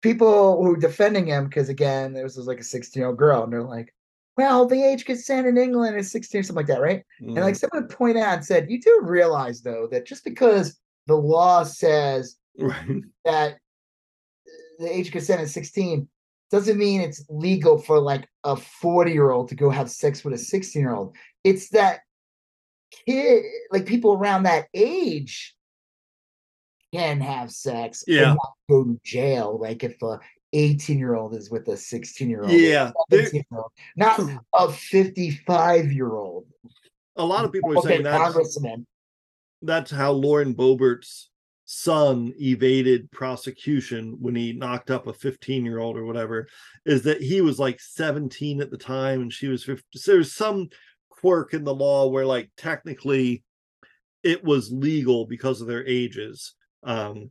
People 0.00 0.62
who 0.62 0.74
are 0.74 0.78
defending 0.78 1.26
him 1.26 1.44
because 1.46 1.68
again, 1.68 2.12
this 2.12 2.36
was 2.36 2.46
like 2.46 2.60
a 2.60 2.64
sixteen-year-old 2.64 3.18
girl, 3.18 3.42
and 3.44 3.52
they're 3.52 3.62
like, 3.62 3.92
"Well, 4.38 4.66
the 4.66 4.82
age 4.82 5.04
consent 5.04 5.46
in 5.46 5.58
England 5.58 5.96
is 5.96 6.10
sixteen 6.10 6.38
or 6.40 6.42
something 6.44 6.64
like 6.64 6.74
that, 6.74 6.80
right?" 6.80 7.04
And 7.20 7.34
like 7.36 7.54
Mm, 7.54 7.58
someone 7.58 7.88
pointed 7.88 8.22
out 8.22 8.34
and 8.36 8.44
said, 8.46 8.70
"You 8.70 8.80
do 8.80 9.00
realize 9.02 9.60
though 9.60 9.88
that 9.90 10.06
just 10.06 10.24
because 10.24 10.78
the 11.06 11.16
law 11.16 11.64
says 11.64 12.36
right. 12.58 13.02
that 13.24 13.58
the 14.78 14.94
age 14.96 15.08
of 15.08 15.12
consent 15.12 15.42
is 15.42 15.52
16 15.52 16.08
doesn't 16.50 16.78
mean 16.78 17.00
it's 17.00 17.24
legal 17.28 17.78
for 17.78 17.98
like 17.98 18.28
a 18.44 18.54
40 18.56 19.12
year 19.12 19.30
old 19.30 19.48
to 19.48 19.54
go 19.54 19.68
have 19.70 19.90
sex 19.90 20.24
with 20.24 20.34
a 20.34 20.38
16 20.38 20.80
year 20.80 20.94
old. 20.94 21.16
It's 21.44 21.70
that 21.70 22.00
kid, 23.06 23.44
like 23.70 23.86
people 23.86 24.14
around 24.14 24.44
that 24.44 24.68
age 24.72 25.54
can 26.94 27.20
have 27.20 27.50
sex 27.50 28.04
and 28.06 28.16
Yeah. 28.16 28.34
not 28.34 28.52
go 28.70 28.84
to 28.84 29.00
jail. 29.04 29.58
Like 29.60 29.84
if 29.84 30.00
a 30.02 30.20
18 30.52 30.98
year 30.98 31.14
old 31.14 31.34
is 31.34 31.50
with 31.50 31.68
a 31.68 31.76
16 31.76 32.28
year 32.30 32.42
old, 32.42 32.50
Yeah. 32.52 32.92
not 33.96 34.20
a 34.54 34.70
55 34.72 35.92
year 35.92 36.12
old. 36.12 36.46
a 37.16 37.24
lot 37.24 37.44
of 37.44 37.52
people 37.52 37.78
are 37.78 37.82
saying 37.82 38.02
that's 38.02 38.22
congressman. 38.22 38.86
that's 39.62 39.90
how 39.90 40.12
Lauren 40.12 40.54
Boebert's 40.54 41.30
son 41.70 42.32
evaded 42.40 43.10
prosecution 43.10 44.16
when 44.20 44.34
he 44.34 44.54
knocked 44.54 44.90
up 44.90 45.06
a 45.06 45.12
15 45.12 45.66
year 45.66 45.80
old 45.80 45.98
or 45.98 46.06
whatever 46.06 46.48
is 46.86 47.02
that 47.02 47.20
he 47.20 47.42
was 47.42 47.58
like 47.58 47.78
17 47.78 48.62
at 48.62 48.70
the 48.70 48.78
time 48.78 49.20
and 49.20 49.30
she 49.30 49.48
was 49.48 49.64
50 49.64 49.84
so 49.98 50.12
there's 50.12 50.32
some 50.34 50.68
quirk 51.10 51.52
in 51.52 51.64
the 51.64 51.74
law 51.74 52.06
where 52.08 52.24
like 52.24 52.48
technically 52.56 53.44
it 54.22 54.42
was 54.42 54.72
legal 54.72 55.26
because 55.26 55.60
of 55.60 55.66
their 55.66 55.86
ages 55.86 56.54
um 56.84 57.30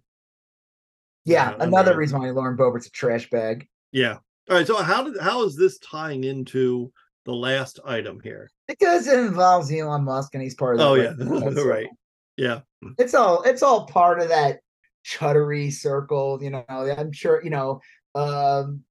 Yeah, 1.28 1.52
Yeah, 1.52 1.58
another 1.64 1.96
reason 1.96 2.20
why 2.20 2.30
Lauren 2.32 2.58
Boebert's 2.58 2.88
a 2.88 2.92
trash 2.92 3.30
bag. 3.30 3.68
yeah 3.92 4.18
all 4.50 4.56
right 4.58 4.66
so 4.66 4.78
how 4.82 5.04
did 5.04 5.20
how 5.22 5.44
is 5.44 5.56
this 5.58 5.78
tying 5.80 6.24
into 6.24 6.92
the 7.26 7.34
last 7.34 7.80
item 7.86 8.20
here 8.24 8.50
Because 8.68 9.08
it 9.08 9.20
involves 9.20 9.72
Elon 9.72 10.04
Musk 10.06 10.34
and 10.34 10.42
he's 10.42 10.56
part 10.56 10.76
of 10.76 10.80
the 10.80 10.86
oh 10.86 10.94
yeah 10.96 11.64
right 11.64 11.90
Yeah. 12.38 12.62
It's 12.98 13.14
all 13.14 13.42
it's 13.44 13.62
all 13.64 13.86
part 13.88 14.22
of 14.22 14.30
that 14.30 14.60
chuddery 15.06 15.72
circle, 15.72 16.40
you 16.42 16.50
know. 16.50 16.64
I'm 16.70 17.12
sure, 17.12 17.44
you 17.44 17.50
know, 17.50 17.82
um 18.16 18.84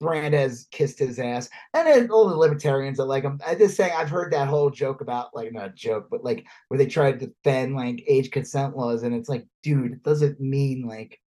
Brand 0.00 0.34
has 0.34 0.66
kissed 0.70 0.98
his 0.98 1.18
ass, 1.18 1.48
and 1.72 1.86
then 1.86 2.10
all 2.10 2.28
the 2.28 2.36
libertarians 2.36 3.00
are 3.00 3.06
like 3.06 3.22
him. 3.24 3.40
I 3.46 3.54
just 3.54 3.76
saying, 3.76 3.92
I've 3.96 4.10
heard 4.10 4.30
that 4.32 4.46
whole 4.48 4.68
joke 4.70 5.00
about 5.00 5.34
like 5.34 5.52
not 5.52 5.74
joke, 5.74 6.08
but 6.10 6.22
like 6.22 6.44
where 6.68 6.76
they 6.78 6.86
try 6.86 7.12
to 7.12 7.26
defend 7.26 7.74
like 7.76 8.04
age 8.06 8.30
consent 8.30 8.76
laws, 8.76 9.04
and 9.04 9.14
it's 9.14 9.28
like, 9.28 9.46
dude, 9.62 9.92
it 9.92 10.02
doesn't 10.02 10.38
mean 10.40 10.86
like 10.86 11.18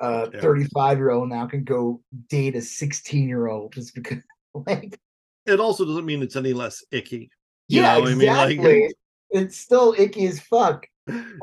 a 0.00 0.30
Yeah. 0.32 0.40
35 0.40 0.98
year 0.98 1.10
old 1.10 1.28
now 1.28 1.46
can 1.46 1.64
go 1.64 2.00
date 2.28 2.54
a 2.56 2.62
16 2.62 3.28
year 3.28 3.46
old 3.48 3.72
just 3.72 3.94
because 3.94 4.18
like 4.66 4.98
It 5.46 5.60
also 5.60 5.84
doesn't 5.84 6.06
mean 6.06 6.22
it's 6.22 6.36
any 6.36 6.52
less 6.52 6.84
icky. 6.92 7.30
yeah, 7.68 7.98
know, 7.98 8.06
I 8.06 8.14
mean, 8.14 8.26
like- 8.28 8.50
exactly. 8.50 8.94
it's 9.30 9.56
still 9.56 9.94
icky 9.98 10.26
as 10.26 10.40
fuck. 10.40 10.86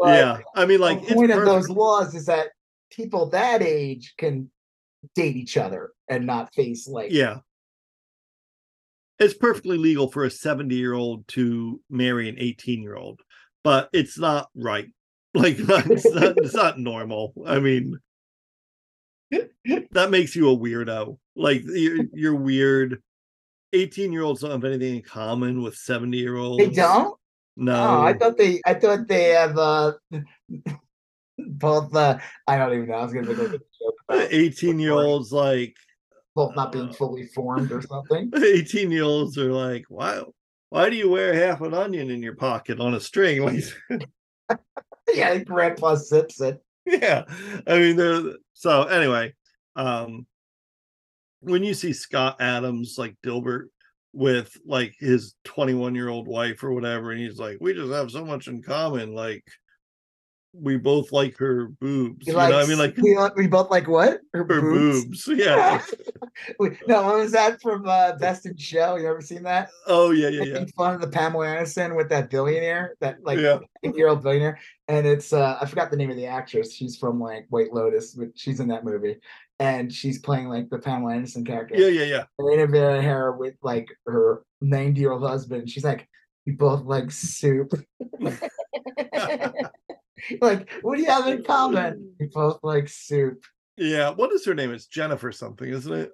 yeah. 0.03 0.37
I 0.55 0.65
mean, 0.65 0.79
like 0.79 0.99
the 1.01 1.05
it's 1.07 1.13
point 1.15 1.31
of 1.31 1.43
those 1.45 1.69
laws 1.69 2.13
is 2.15 2.25
that 2.27 2.49
people 2.91 3.29
that 3.31 3.61
age 3.61 4.13
can 4.17 4.49
date 5.15 5.35
each 5.35 5.57
other 5.57 5.91
and 6.07 6.25
not 6.25 6.53
face 6.53 6.87
like 6.87 7.11
Yeah. 7.11 7.37
It's 9.19 9.33
perfectly 9.33 9.77
legal 9.77 10.09
for 10.11 10.25
a 10.25 10.29
70 10.31 10.75
year 10.75 10.93
old 10.93 11.27
to 11.29 11.81
marry 11.89 12.27
an 12.29 12.35
18 12.37 12.81
year 12.81 12.95
old, 12.95 13.21
but 13.63 13.89
it's 13.93 14.17
not 14.19 14.49
right. 14.55 14.87
Like, 15.35 15.57
it's 15.59 16.05
not, 16.13 16.37
it's 16.37 16.53
not 16.53 16.79
normal. 16.79 17.33
I 17.45 17.59
mean, 17.59 17.97
that 19.91 20.09
makes 20.11 20.35
you 20.35 20.49
a 20.49 20.57
weirdo. 20.57 21.17
Like, 21.35 21.63
you're, 21.65 22.05
you're 22.13 22.35
weird. 22.35 23.01
18 23.73 24.11
year 24.11 24.21
olds 24.23 24.41
don't 24.41 24.51
have 24.51 24.63
anything 24.63 24.95
in 24.97 25.01
common 25.01 25.61
with 25.61 25.75
70 25.75 26.17
year 26.17 26.37
olds. 26.37 26.63
they 26.63 26.69
don't. 26.69 27.17
No. 27.57 27.73
Oh, 27.73 28.01
I 28.01 28.13
thought 28.13 28.37
they. 28.37 28.61
I 28.65 28.73
thought 28.73 29.07
they 29.07 29.29
have 29.29 29.57
uh 29.57 29.93
both. 31.37 31.95
Uh, 31.95 32.17
I 32.47 32.57
don't 32.57 32.73
even 32.73 32.87
know. 32.87 32.95
I 32.95 33.03
was 33.03 33.13
gonna 33.13 33.27
make 33.27 33.37
a 33.37 33.49
joke 33.49 33.95
about 34.09 34.27
18 34.31 34.79
year 34.79 34.93
olds, 34.93 35.31
like, 35.31 35.75
both 36.35 36.55
not 36.55 36.71
being 36.71 36.91
fully 36.91 37.27
formed 37.27 37.71
or 37.71 37.81
something. 37.81 38.31
18 38.37 38.91
year 38.91 39.03
olds 39.03 39.37
are 39.37 39.51
like, 39.51 39.85
wow. 39.89 40.33
Why 40.69 40.89
do 40.89 40.95
you 40.97 41.09
wear 41.09 41.33
half 41.33 41.61
an 41.61 41.73
onion 41.73 42.09
in 42.09 42.21
your 42.21 42.35
pocket 42.35 42.81
on 42.81 42.93
a 42.93 42.99
string? 42.99 43.43
Like, 43.43 43.63
yeah, 45.13 45.37
Grandpa 45.37 45.95
sips 45.95 46.41
it. 46.41 46.61
yeah 46.85 47.23
i 47.65 47.79
mean 47.79 47.95
they're 47.95 48.21
so 48.55 48.83
anyway 48.83 49.31
um 49.75 50.25
when 51.41 51.63
you 51.63 51.75
see 51.75 51.93
scott 51.93 52.41
adams 52.41 52.95
like 52.97 53.15
dilbert 53.23 53.67
with 54.13 54.57
like 54.65 54.95
his 54.97 55.35
21 55.43 55.93
year 55.93 56.09
old 56.09 56.27
wife 56.27 56.63
or 56.63 56.73
whatever 56.73 57.11
and 57.11 57.19
he's 57.19 57.37
like 57.37 57.57
we 57.59 57.73
just 57.73 57.91
have 57.91 58.09
so 58.09 58.25
much 58.25 58.47
in 58.47 58.63
common 58.63 59.13
like 59.13 59.43
we 60.61 60.77
both 60.77 61.11
like 61.11 61.37
her 61.37 61.67
boobs 61.81 62.25
you 62.25 62.33
know 62.33 62.39
i 62.39 62.65
mean 62.65 62.77
like 62.77 62.95
we, 62.97 63.17
we 63.35 63.47
both 63.47 63.69
like 63.69 63.87
what? 63.87 64.21
Her, 64.33 64.39
her 64.39 64.61
boobs. 64.61 65.25
boobs 65.25 65.39
yeah 65.39 65.83
no, 66.87 67.03
what 67.03 67.17
was 67.19 67.31
that 67.31 67.61
from 67.61 67.87
uh, 67.87 68.13
Best 68.13 68.45
in 68.45 68.57
Show? 68.57 68.97
You 68.97 69.07
ever 69.07 69.21
seen 69.21 69.43
that? 69.43 69.69
oh 69.87 70.11
yeah 70.11 70.29
yeah 70.29 70.43
yeah 70.43 70.65
fun 70.75 70.95
of 70.95 71.01
the 71.01 71.07
Pamela 71.07 71.47
Anderson 71.47 71.95
with 71.95 72.09
that 72.09 72.29
billionaire, 72.29 72.95
that 72.99 73.23
like 73.23 73.39
yeah 73.39 73.59
year 73.83 74.09
old 74.09 74.23
billionaire, 74.23 74.59
and 74.87 75.05
it's 75.05 75.33
uh 75.33 75.57
I 75.61 75.65
forgot 75.65 75.91
the 75.91 75.97
name 75.97 76.09
of 76.09 76.17
the 76.17 76.25
actress. 76.25 76.73
She's 76.73 76.97
from 76.97 77.19
like 77.19 77.45
White 77.49 77.73
Lotus, 77.73 78.13
but 78.13 78.29
she's 78.35 78.59
in 78.59 78.67
that 78.69 78.83
movie, 78.83 79.17
and 79.59 79.91
she's 79.91 80.19
playing 80.19 80.49
like 80.49 80.69
the 80.69 80.79
Pamela 80.79 81.13
Anderson 81.13 81.45
character. 81.45 81.75
yeah 81.77 81.87
yeah 81.87 82.03
yeah 82.03 82.23
They 82.39 82.53
interviewed 82.53 83.03
her 83.03 83.31
with 83.33 83.55
like 83.61 83.87
her 84.05 84.43
ninety 84.61 85.01
year 85.01 85.11
old 85.11 85.23
husband. 85.23 85.69
She's 85.69 85.83
like, 85.83 86.07
"We 86.45 86.53
both 86.53 86.83
like 86.83 87.11
soup." 87.11 87.73
like, 90.41 90.69
what 90.81 90.95
do 90.97 91.01
you 91.03 91.09
have 91.09 91.27
in 91.27 91.43
common? 91.43 92.13
We 92.19 92.27
both 92.27 92.59
like 92.63 92.87
soup. 92.89 93.43
yeah 93.77 94.09
what 94.11 94.31
is 94.31 94.45
her 94.45 94.53
name 94.55 94.71
it's 94.73 94.85
jennifer 94.87 95.31
something 95.31 95.69
isn't 95.69 95.93
it 95.93 96.11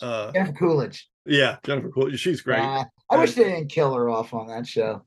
uh 0.00 0.32
Jennifer 0.32 0.52
Coolidge. 0.52 1.08
yeah 1.26 1.56
jennifer 1.64 1.90
cool 1.90 2.10
she's 2.16 2.40
great 2.40 2.60
Uh, 2.60 2.84
I 3.10 3.16
wish 3.18 3.34
they 3.34 3.44
didn't 3.44 3.68
kill 3.68 3.92
her 3.94 4.08
off 4.08 4.32
on 4.32 4.46
that 4.48 4.66
show. 4.66 5.02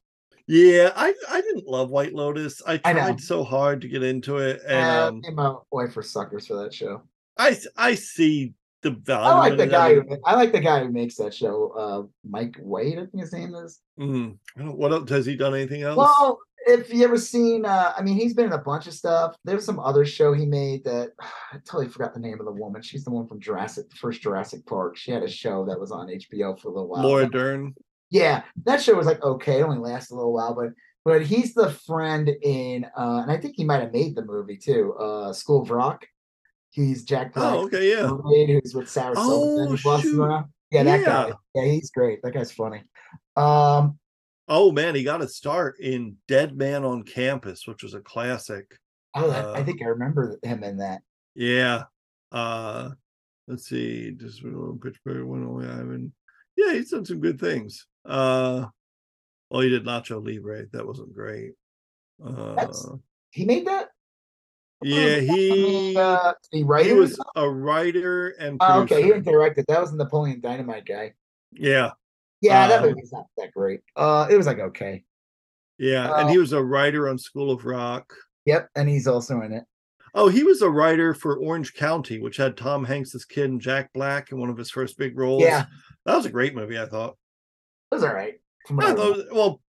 Yeah, 0.47 0.91
I 0.95 1.11
I 1.27 1.41
didn't 1.41 1.65
love 1.65 1.89
White 1.89 2.13
Lotus. 2.13 2.61
I 2.67 2.79
I 2.85 2.93
tried 2.93 3.19
so 3.19 3.43
hard 3.43 3.81
to 3.81 3.87
get 3.87 4.03
into 4.03 4.37
it, 4.37 4.61
and 4.67 4.77
Uh, 4.85 5.07
um, 5.07 5.15
me 5.21 5.27
and 5.29 5.35
my 5.35 5.55
wife 5.71 5.95
were 5.95 6.03
suckers 6.03 6.45
for 6.45 6.61
that 6.61 6.71
show. 6.71 7.01
I 7.35 7.57
I 7.75 7.95
see 7.95 8.53
the 8.83 8.91
value. 8.91 9.25
I 9.27 9.33
like 9.49 9.57
the 9.57 9.63
it. 9.63 9.71
guy. 9.71 9.87
I, 9.87 9.93
Who, 9.95 10.17
I 10.23 10.35
like 10.35 10.51
the 10.51 10.59
guy 10.59 10.83
who 10.83 10.91
makes 10.91 11.15
that 11.15 11.33
show. 11.33 11.71
Uh, 11.71 12.03
Mike 12.29 12.57
White, 12.61 12.93
I 12.99 13.07
think 13.07 13.21
his 13.21 13.33
name 13.33 13.55
is. 13.55 13.81
mm, 13.99 14.37
I 14.55 14.59
don't- 14.61 14.77
what 14.77 14.91
else 14.91 15.09
has 15.09 15.25
he 15.25 15.35
done? 15.35 15.55
Anything 15.55 15.81
else? 15.81 15.97
Well, 15.97 16.37
if 16.65 16.93
you 16.93 17.03
ever 17.03 17.17
seen, 17.17 17.65
uh, 17.65 17.93
I 17.95 18.01
mean, 18.01 18.15
he's 18.15 18.33
been 18.33 18.45
in 18.45 18.53
a 18.53 18.57
bunch 18.57 18.87
of 18.87 18.93
stuff. 18.93 19.35
There's 19.43 19.65
some 19.65 19.79
other 19.79 20.05
show 20.05 20.33
he 20.33 20.45
made 20.45 20.83
that 20.85 21.11
I 21.19 21.57
totally 21.65 21.87
forgot 21.87 22.13
the 22.13 22.19
name 22.19 22.39
of 22.39 22.45
the 22.45 22.51
woman. 22.51 22.81
She's 22.81 23.03
the 23.03 23.11
one 23.11 23.27
from 23.27 23.39
Jurassic, 23.39 23.89
the 23.89 23.95
first 23.95 24.21
Jurassic 24.21 24.65
Park. 24.65 24.97
She 24.97 25.11
had 25.11 25.23
a 25.23 25.29
show 25.29 25.65
that 25.65 25.79
was 25.79 25.91
on 25.91 26.07
HBO 26.07 26.59
for 26.59 26.69
a 26.69 26.71
little 26.71 26.89
while. 26.89 27.03
Laura 27.03 27.29
Dern. 27.29 27.75
Yeah, 28.09 28.43
that 28.65 28.81
show 28.81 28.95
was 28.95 29.07
like 29.07 29.21
okay, 29.23 29.59
it 29.59 29.63
only 29.63 29.77
lasted 29.77 30.13
a 30.13 30.17
little 30.17 30.33
while, 30.33 30.53
but 30.53 30.69
but 31.03 31.21
he's 31.23 31.53
the 31.53 31.71
friend 31.71 32.29
in, 32.29 32.85
uh, 32.97 33.21
and 33.21 33.31
I 33.31 33.37
think 33.37 33.55
he 33.55 33.63
might 33.63 33.81
have 33.81 33.93
made 33.93 34.15
the 34.15 34.25
movie 34.25 34.57
too. 34.57 34.93
Uh, 34.95 35.33
School 35.33 35.61
of 35.61 35.69
Rock. 35.69 36.05
He's 36.71 37.03
Jack 37.03 37.33
Black. 37.33 37.53
Oh, 37.53 37.65
okay, 37.65 37.89
yeah. 37.89 38.07
who's 38.07 38.73
with 38.73 38.89
Sarah 38.89 39.15
Silverman. 39.15 39.79
Oh, 39.85 39.99
shoot. 40.01 40.45
Yeah, 40.71 40.83
that 40.83 41.05
guy. 41.05 41.27
Yeah. 41.27 41.33
Yeah, 41.53 41.71
he's 41.71 41.91
great. 41.91 42.21
That 42.21 42.33
guy's 42.33 42.51
funny. 42.51 42.83
Um, 43.37 43.97
Oh 44.47 44.71
man, 44.71 44.93
he 44.95 45.03
got 45.03 45.21
a 45.23 45.27
start 45.27 45.79
in 45.79 46.17
Dead 46.27 46.55
Man 46.55 46.83
on 46.85 47.03
Campus, 47.03 47.65
which 47.67 47.81
was 47.83 47.93
a 47.93 47.99
classic. 48.01 48.77
oh, 49.15 49.29
that, 49.29 49.45
I 49.45 49.61
Uh, 49.61 49.63
think 49.63 49.81
I 49.81 49.85
remember 49.85 50.37
him 50.43 50.63
in 50.63 50.77
that. 50.77 51.01
Yeah. 51.35 51.83
Uh 52.31 52.91
let's 53.47 53.67
see, 53.67 54.11
just 54.11 54.41
a 54.43 54.47
little 54.47 54.75
Pittsburgh 54.77 55.25
one 55.25 55.43
away. 55.43 55.67
I 55.67 55.83
mean, 55.83 56.11
yeah, 56.55 56.73
he's 56.73 56.89
done 56.91 57.05
some 57.05 57.19
good 57.19 57.39
things. 57.39 57.87
Uh 58.05 58.65
well, 59.49 59.61
he 59.61 59.69
did 59.69 59.85
Nacho 59.85 60.23
Libre. 60.25 60.65
That 60.73 60.85
wasn't 60.85 61.13
great. 61.13 61.53
Uh 62.23 62.55
That's- 62.55 62.87
He 63.31 63.45
made 63.45 63.65
that. 63.67 63.89
yeah, 64.83 65.15
I 65.15 65.19
he 65.21 65.51
mean, 65.51 65.97
uh, 65.97 66.33
he 66.51 66.63
he 66.83 66.93
was 66.93 67.19
a 67.35 67.49
writer 67.49 68.29
and 68.39 68.57
Oh, 68.59 68.81
okay, 68.81 68.95
he 68.97 69.01
producer. 69.03 69.13
didn't 69.21 69.33
direct 69.33 69.57
it. 69.59 69.65
That 69.67 69.81
was 69.81 69.91
the 69.91 69.97
Napoleon 69.97 70.39
Dynamite 70.41 70.85
guy. 70.85 71.13
yeah, 71.51 71.91
Yeah, 72.45 72.67
that 72.67 72.83
Um, 72.83 72.89
movie's 72.89 73.11
not 73.11 73.25
that 73.37 73.51
great. 73.53 73.81
Uh, 73.95 74.27
it 74.29 74.37
was 74.37 74.47
like 74.47 74.59
okay. 74.59 75.03
yeah, 75.77 76.05
and 76.19 76.27
Uh, 76.27 76.31
he 76.31 76.37
was 76.37 76.53
a 76.53 76.63
writer 76.63 77.09
on 77.09 77.17
School 77.17 77.51
of 77.51 77.65
Rock. 77.65 78.13
Yep, 78.45 78.69
and 78.75 78.87
he's 78.87 79.07
also 79.07 79.41
in 79.41 79.51
it. 79.53 79.63
Oh, 80.13 80.29
he 80.29 80.43
was 80.43 80.61
a 80.61 80.69
writer 80.69 81.13
for 81.13 81.37
Orange 81.37 81.73
County, 81.73 82.19
which 82.19 82.37
had 82.37 82.55
Tom 82.55 82.85
Hanks's 82.85 83.25
kid 83.25 83.49
and 83.49 83.59
Jack 83.59 83.91
Black 83.93 84.31
in 84.31 84.39
one 84.39 84.49
of 84.49 84.57
his 84.57 84.71
first 84.71 84.97
big 84.97 85.17
roles. 85.17 85.41
Yeah, 85.43 85.65
that 86.05 86.15
was 86.15 86.25
a 86.25 86.29
great 86.31 86.55
movie. 86.55 86.79
I 86.79 86.85
thought. 86.85 87.17
it 87.91 87.95
was 87.95 88.03
all 88.03 88.13
right. 88.13 88.35
I 88.79 88.93
thought- 88.93 89.25
well, 89.31 89.61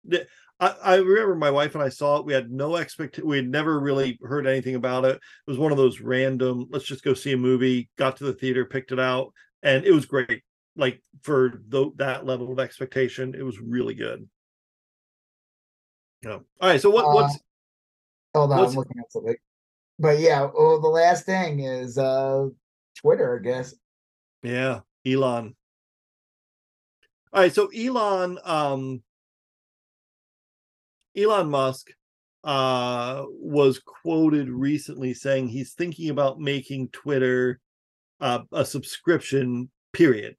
I, 0.58 0.74
I 0.82 0.94
remember 0.96 1.34
my 1.34 1.50
wife 1.50 1.74
and 1.74 1.82
I 1.84 1.88
saw 1.90 2.16
it. 2.18 2.24
We 2.24 2.32
had 2.32 2.50
no 2.50 2.76
expect. 2.76 3.18
We 3.18 3.36
had 3.36 3.48
never 3.48 3.78
really 3.80 4.18
heard 4.22 4.46
anything 4.46 4.74
about 4.74 5.04
it. 5.04 5.16
It 5.16 5.20
was 5.50 5.58
one 5.58 5.70
of 5.72 5.76
those 5.78 6.00
random. 6.00 6.66
Let's 6.70 6.86
just 6.86 7.04
go 7.04 7.12
see 7.12 7.32
a 7.32 7.36
movie. 7.36 7.90
Got 7.98 8.16
to 8.18 8.24
the 8.24 8.32
theater, 8.32 8.64
picked 8.64 8.92
it 8.92 9.00
out, 9.00 9.32
and 9.62 9.84
it 9.84 9.92
was 9.92 10.06
great. 10.06 10.42
Like 10.76 11.02
for 11.22 11.60
tho- 11.68 11.94
that 11.96 12.26
level 12.26 12.52
of 12.52 12.58
expectation, 12.60 13.34
it 13.34 13.42
was 13.42 13.58
really 13.60 13.94
good. 13.94 14.28
Yeah. 16.22 16.32
All 16.32 16.42
right. 16.60 16.80
So 16.80 16.90
what? 16.90 17.04
Uh, 17.06 17.14
What's 17.14 17.38
Hold 18.34 18.52
on, 18.52 18.58
what's- 18.58 18.72
I'm 18.72 18.78
looking 18.78 18.98
at 18.98 19.12
something. 19.12 19.36
But 19.98 20.18
yeah, 20.18 20.46
oh, 20.54 20.80
the 20.80 20.88
last 20.88 21.24
thing 21.24 21.60
is 21.60 21.96
uh 21.96 22.48
Twitter, 22.96 23.38
I 23.40 23.42
guess. 23.42 23.74
Yeah, 24.42 24.80
Elon. 25.06 25.56
All 27.32 27.42
right, 27.42 27.52
so 27.54 27.68
Elon, 27.68 28.38
um, 28.44 29.02
Elon 31.16 31.50
Musk, 31.50 31.88
uh, 32.44 33.24
was 33.28 33.78
quoted 33.78 34.48
recently 34.48 35.12
saying 35.14 35.48
he's 35.48 35.72
thinking 35.72 36.10
about 36.10 36.40
making 36.40 36.88
Twitter 36.90 37.60
uh, 38.20 38.40
a 38.52 38.64
subscription. 38.64 39.70
Period. 39.92 40.36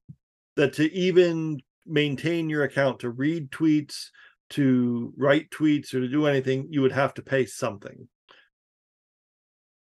That 0.58 0.74
to 0.74 0.92
even 0.94 1.61
maintain 1.86 2.50
your 2.50 2.64
account, 2.64 3.00
to 3.00 3.10
read 3.10 3.52
tweets, 3.52 4.08
to 4.50 5.14
write 5.16 5.50
tweets, 5.52 5.94
or 5.94 6.02
to 6.02 6.08
do 6.08 6.26
anything, 6.26 6.68
you 6.69 6.82
would 6.82 6.92
have 6.92 7.14
to 7.14 7.22
pay 7.22 7.45
something. 7.45 8.08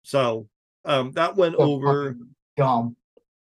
So 0.03 0.47
um, 0.85 1.11
that 1.13 1.35
went 1.35 1.55
So 1.55 1.61
over 1.63 2.15
dumb. 2.55 2.95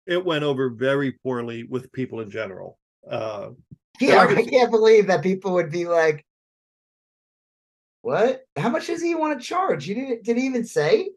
it 0.07 0.25
went 0.25 0.43
over 0.45 0.71
very 0.71 1.13
poorly 1.13 1.63
with 1.65 1.93
people 1.93 2.21
in 2.21 2.31
general. 2.31 2.79
Uh, 3.09 3.51
Yeah, 4.01 4.21
I 4.23 4.43
can't 4.43 4.71
believe 4.71 5.07
that 5.07 5.23
people 5.23 5.53
would 5.53 5.71
be 5.71 5.87
like, 5.87 6.25
"What? 8.03 8.45
How 8.57 8.71
much 8.71 8.89
does 8.89 9.03
he 9.03 9.15
want 9.15 9.39
to 9.39 9.47
charge?" 9.47 9.87
You 9.87 9.95
didn't 9.95 10.25
did 10.25 10.39
he 10.39 10.47
even 10.47 10.65
say? 10.65 11.11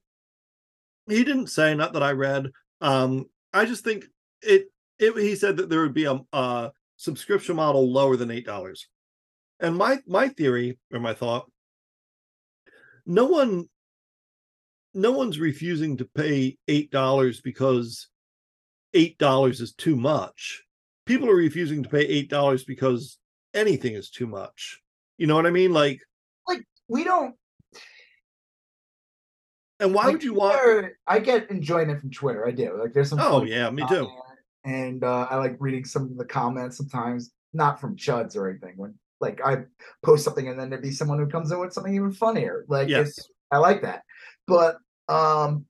he 1.07 1.23
didn't 1.23 1.48
say, 1.48 1.73
not 1.73 1.93
that 1.93 2.03
I 2.03 2.11
read. 2.11 2.51
Um, 2.81 3.25
I 3.53 3.65
just 3.65 3.83
think 3.83 4.06
it. 4.41 4.69
It 4.99 5.15
he 5.17 5.35
said 5.35 5.57
that 5.57 5.69
there 5.69 5.81
would 5.81 5.93
be 5.93 6.05
a, 6.05 6.19
a 6.33 6.71
subscription 6.97 7.55
model 7.55 7.91
lower 7.91 8.17
than 8.17 8.31
eight 8.31 8.45
dollars, 8.45 8.87
and 9.59 9.75
my 9.77 9.99
my 10.05 10.27
theory 10.29 10.77
or 10.91 10.99
my 10.99 11.13
thought. 11.13 11.49
no 13.05 13.25
one 13.25 13.67
no 14.93 15.11
one's 15.11 15.39
refusing 15.39 15.97
to 15.97 16.05
pay 16.05 16.57
eight 16.67 16.91
dollars 16.91 17.41
because 17.41 18.07
eight 18.93 19.17
dollars 19.17 19.61
is 19.61 19.73
too 19.73 19.95
much. 19.95 20.63
People 21.05 21.29
are 21.29 21.35
refusing 21.35 21.83
to 21.83 21.89
pay 21.89 22.01
eight 22.01 22.29
dollars 22.29 22.63
because 22.63 23.17
anything 23.53 23.93
is 23.93 24.09
too 24.09 24.27
much. 24.27 24.81
You 25.17 25.27
know 25.27 25.35
what 25.35 25.45
I 25.45 25.51
mean? 25.51 25.73
Like, 25.73 26.01
like 26.47 26.63
we 26.87 27.03
don't. 27.03 27.35
And 29.79 29.93
why 29.93 30.05
like, 30.05 30.13
would 30.13 30.23
you 30.23 30.33
want? 30.33 30.91
I 31.07 31.19
get 31.19 31.49
enjoyment 31.49 32.01
from 32.01 32.11
Twitter. 32.11 32.45
I 32.45 32.51
do. 32.51 32.77
Like, 32.81 32.93
there's 32.93 33.09
some. 33.09 33.19
Oh 33.19 33.43
yeah, 33.43 33.69
me 33.69 33.83
too. 33.87 34.09
And 34.69 35.03
uh, 35.03 35.27
I 35.31 35.38
like 35.38 35.56
reading 35.59 35.83
some 35.83 36.03
of 36.03 36.17
the 36.17 36.25
comments 36.25 36.77
sometimes, 36.77 37.31
not 37.53 37.81
from 37.81 37.98
chuds 37.98 38.35
or 38.35 38.48
anything. 38.48 38.73
When 38.77 38.93
like 39.19 39.41
I 39.43 39.64
post 40.03 40.23
something 40.23 40.48
and 40.48 40.59
then 40.59 40.69
there'd 40.69 40.83
be 40.83 40.91
someone 40.91 41.17
who 41.17 41.27
comes 41.27 41.51
in 41.51 41.59
with 41.59 41.73
something 41.73 41.95
even 41.95 42.11
funnier. 42.11 42.65
Like, 42.67 42.88
yes, 42.88 43.19
I 43.51 43.57
like 43.57 43.81
that. 43.81 44.03
But 44.45 44.77
um, 45.07 45.65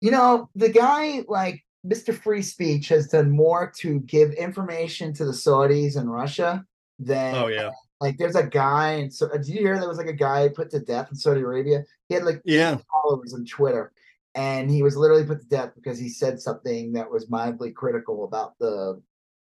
you 0.00 0.10
know, 0.10 0.48
the 0.54 0.70
guy 0.70 1.22
like 1.28 1.62
Mr. 1.86 2.14
Free 2.14 2.42
Speech 2.42 2.88
has 2.88 3.08
done 3.08 3.30
more 3.30 3.70
to 3.80 4.00
give 4.00 4.32
information 4.32 5.12
to 5.14 5.26
the 5.26 5.32
Saudis 5.32 5.96
and 5.96 6.10
Russia 6.10 6.64
than 6.98 7.34
oh 7.34 7.46
yeah 7.48 7.70
like 8.00 8.16
there's 8.18 8.36
a 8.36 8.46
guy 8.46 8.92
and 8.92 9.12
so 9.12 9.28
did 9.28 9.46
you 9.48 9.60
hear 9.60 9.78
there 9.78 9.88
was 9.88 9.98
like 9.98 10.06
a 10.06 10.12
guy 10.12 10.48
put 10.48 10.70
to 10.70 10.80
death 10.80 11.08
in 11.10 11.16
Saudi 11.16 11.40
Arabia? 11.40 11.84
He 12.08 12.14
had 12.14 12.24
like 12.24 12.40
yeah 12.44 12.78
followers 12.90 13.34
on 13.34 13.44
Twitter 13.44 13.92
and 14.34 14.70
he 14.70 14.82
was 14.82 14.96
literally 14.96 15.24
put 15.24 15.40
to 15.40 15.46
death 15.48 15.72
because 15.74 15.98
he 15.98 16.08
said 16.08 16.40
something 16.40 16.92
that 16.92 17.10
was 17.10 17.28
mildly 17.30 17.72
critical 17.72 18.24
about 18.24 18.58
the 18.58 19.00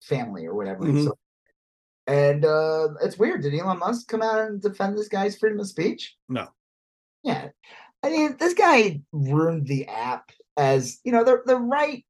family 0.03 0.47
or 0.47 0.55
whatever. 0.55 0.85
Mhm. 0.85 1.05
So, 1.05 1.19
and 2.07 2.45
uh 2.45 2.89
it's 3.03 3.19
weird. 3.19 3.43
Did 3.43 3.55
Elon 3.55 3.79
Musk 3.79 4.09
come 4.09 4.23
out 4.23 4.41
and 4.41 4.63
defend 4.63 4.97
this 4.97 5.09
guy's 5.09 5.37
freedom 5.37 5.61
of 5.61 5.67
speech? 5.67 6.17
no 6.29 6.49
Yeah. 7.25 7.49
I 8.03 8.11
mean, 8.11 8.37
this 8.39 8.55
guy 8.55 9.03
ruined 9.13 9.67
the 9.67 9.87
app 9.89 10.31
as 10.57 11.01
you 11.05 11.13
know, 11.13 11.25
the 11.25 11.43
the 11.47 11.57
right 11.57 12.05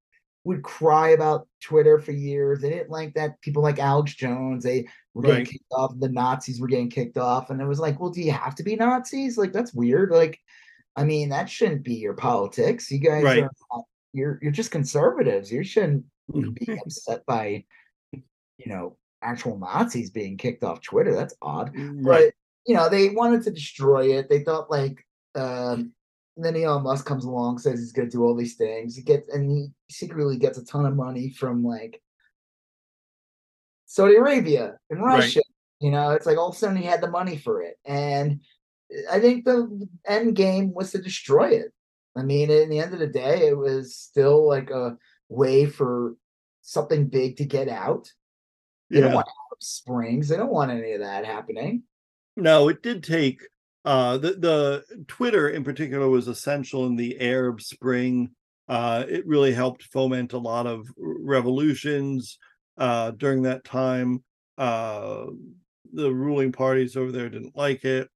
would 0.45 0.63
cry 0.63 1.11
about 1.11 1.47
Twitter 1.63 1.99
for 1.99 2.13
years. 2.13 2.61
They 2.61 2.71
didn't 2.71 2.91
like 2.91 3.15
that 3.15 3.41
people 3.43 3.63
like 3.63 3.79
Alex 3.79 4.15
Jones, 4.15 4.65
they 4.65 4.87
were 5.15 5.23
getting 5.23 5.39
Right. 5.39 5.49
kicked 5.49 5.73
off, 5.73 5.93
the 5.99 6.09
Nazis 6.09 6.61
were 6.61 6.69
getting 6.69 6.89
kicked 6.91 7.19
off, 7.19 7.51
and 7.51 7.61
it 7.61 7.67
was 7.67 7.81
like, 7.81 7.99
well, 8.01 8.11
do 8.11 8.23
you 8.23 8.33
have 8.33 8.55
to 8.57 8.63
be 8.63 8.77
Nazis? 8.77 9.37
Like, 9.37 9.53
that's 9.53 9.75
weird. 9.75 10.11
Like, 10.11 10.39
I 10.99 11.05
mean, 11.05 11.29
that 11.29 11.49
shouldn't 11.49 11.85
be 11.85 11.95
your 11.95 12.15
politics. 12.15 12.91
You 12.91 12.99
guys 12.99 13.23
Right. 13.25 13.45
are 13.71 13.83
you're 14.13 14.39
you're 14.43 14.53
just 14.53 14.71
conservatives. 14.73 15.51
You 15.53 15.63
shouldn't 15.63 16.05
Mm-hmm. 16.35 16.51
be 16.51 16.79
upset 16.85 17.25
by 17.25 17.65
you 18.13 18.67
know 18.67 18.99
actual 19.23 19.57
Nazis 19.59 20.11
being 20.11 20.37
kicked 20.37 20.63
off 20.63 20.83
Twitter. 20.83 21.15
That's 21.15 21.35
odd 21.41 21.71
right 21.75 22.03
but 22.05 22.35
you 22.67 22.75
know 22.75 22.91
they 22.91 23.09
wanted 23.11 23.43
to 23.45 23.51
destroy 23.51 24.13
it 24.19 24.29
they 24.29 24.41
thought 24.45 24.71
like 24.71 25.03
um 25.37 25.93
then 26.37 26.55
Elon 26.55 26.83
Musk 26.83 27.07
comes 27.07 27.25
along 27.25 27.59
says 27.61 27.79
he's 27.81 27.93
gonna 27.93 28.11
do 28.11 28.23
all 28.25 28.35
these 28.37 28.57
things 28.57 28.95
he 28.95 29.01
gets 29.03 29.29
and 29.31 29.51
he 29.51 29.69
secretly 29.91 30.37
gets 30.37 30.59
a 30.59 30.65
ton 30.67 30.85
of 30.85 30.95
money 30.95 31.31
from 31.31 31.65
like 31.65 32.03
Saudi 33.87 34.17
Arabia 34.17 34.77
and 34.91 35.01
Right. 35.01 35.17
Russia 35.21 35.41
you 35.81 35.91
know 35.91 36.11
it's 36.11 36.27
like 36.27 36.37
all 36.37 36.51
of 36.51 36.55
a 36.55 36.59
sudden 36.59 36.77
he 36.77 36.85
had 36.85 37.01
the 37.01 37.11
money 37.11 37.39
for 37.39 37.63
it 37.63 37.79
and 37.87 38.41
I 39.11 39.21
think 39.21 39.45
the 39.45 39.89
end 40.07 40.35
game 40.37 40.73
was 40.73 40.93
to 40.93 41.03
destroy 41.03 41.51
it. 41.51 41.73
I 42.17 42.23
mean 42.23 42.51
in 42.51 42.69
the 42.69 42.81
end 42.81 42.95
of 42.95 43.01
the 43.01 43.07
day 43.07 43.49
it 43.49 43.57
was 43.57 43.97
still 43.97 44.47
like 44.47 44.71
a 44.71 44.97
way 45.29 45.67
for 45.67 46.17
something 46.63 47.07
big 47.07 47.37
to 47.37 47.45
get 47.45 47.69
out. 47.69 48.13
They 48.91 49.01
don't 49.01 49.15
want 49.15 49.27
Springs. 49.61 50.29
They 50.29 50.37
don't 50.37 50.53
want 50.53 50.71
any 50.71 50.93
of 50.93 51.01
that 51.01 51.25
happening. 51.25 51.83
No 52.37 52.69
it 52.69 52.83
did 52.83 53.03
take 53.03 53.43
uh 53.85 54.19
the 54.19 54.33
the 54.33 55.05
twitter 55.07 55.49
in 55.51 55.65
particular 55.65 56.09
was 56.09 56.29
essential 56.29 56.87
in 56.87 56.97
the 56.97 57.21
arab 57.21 57.61
spring. 57.61 58.31
Uh 58.69 59.05
it 59.09 59.27
really 59.27 59.53
helped 59.53 59.83
foment 59.85 60.33
a 60.33 60.39
lot 60.39 60.67
of 60.67 60.87
revolutions 60.97 62.39
uh 62.79 63.11
during 63.13 63.43
that 63.43 63.65
time. 63.65 64.23
Uh 64.57 65.27
the 65.93 66.13
ruling 66.13 66.53
parties 66.53 66.97
over 66.97 67.11
there 67.13 67.29
didn't 67.29 67.57
like 67.57 67.85
it 67.85 68.09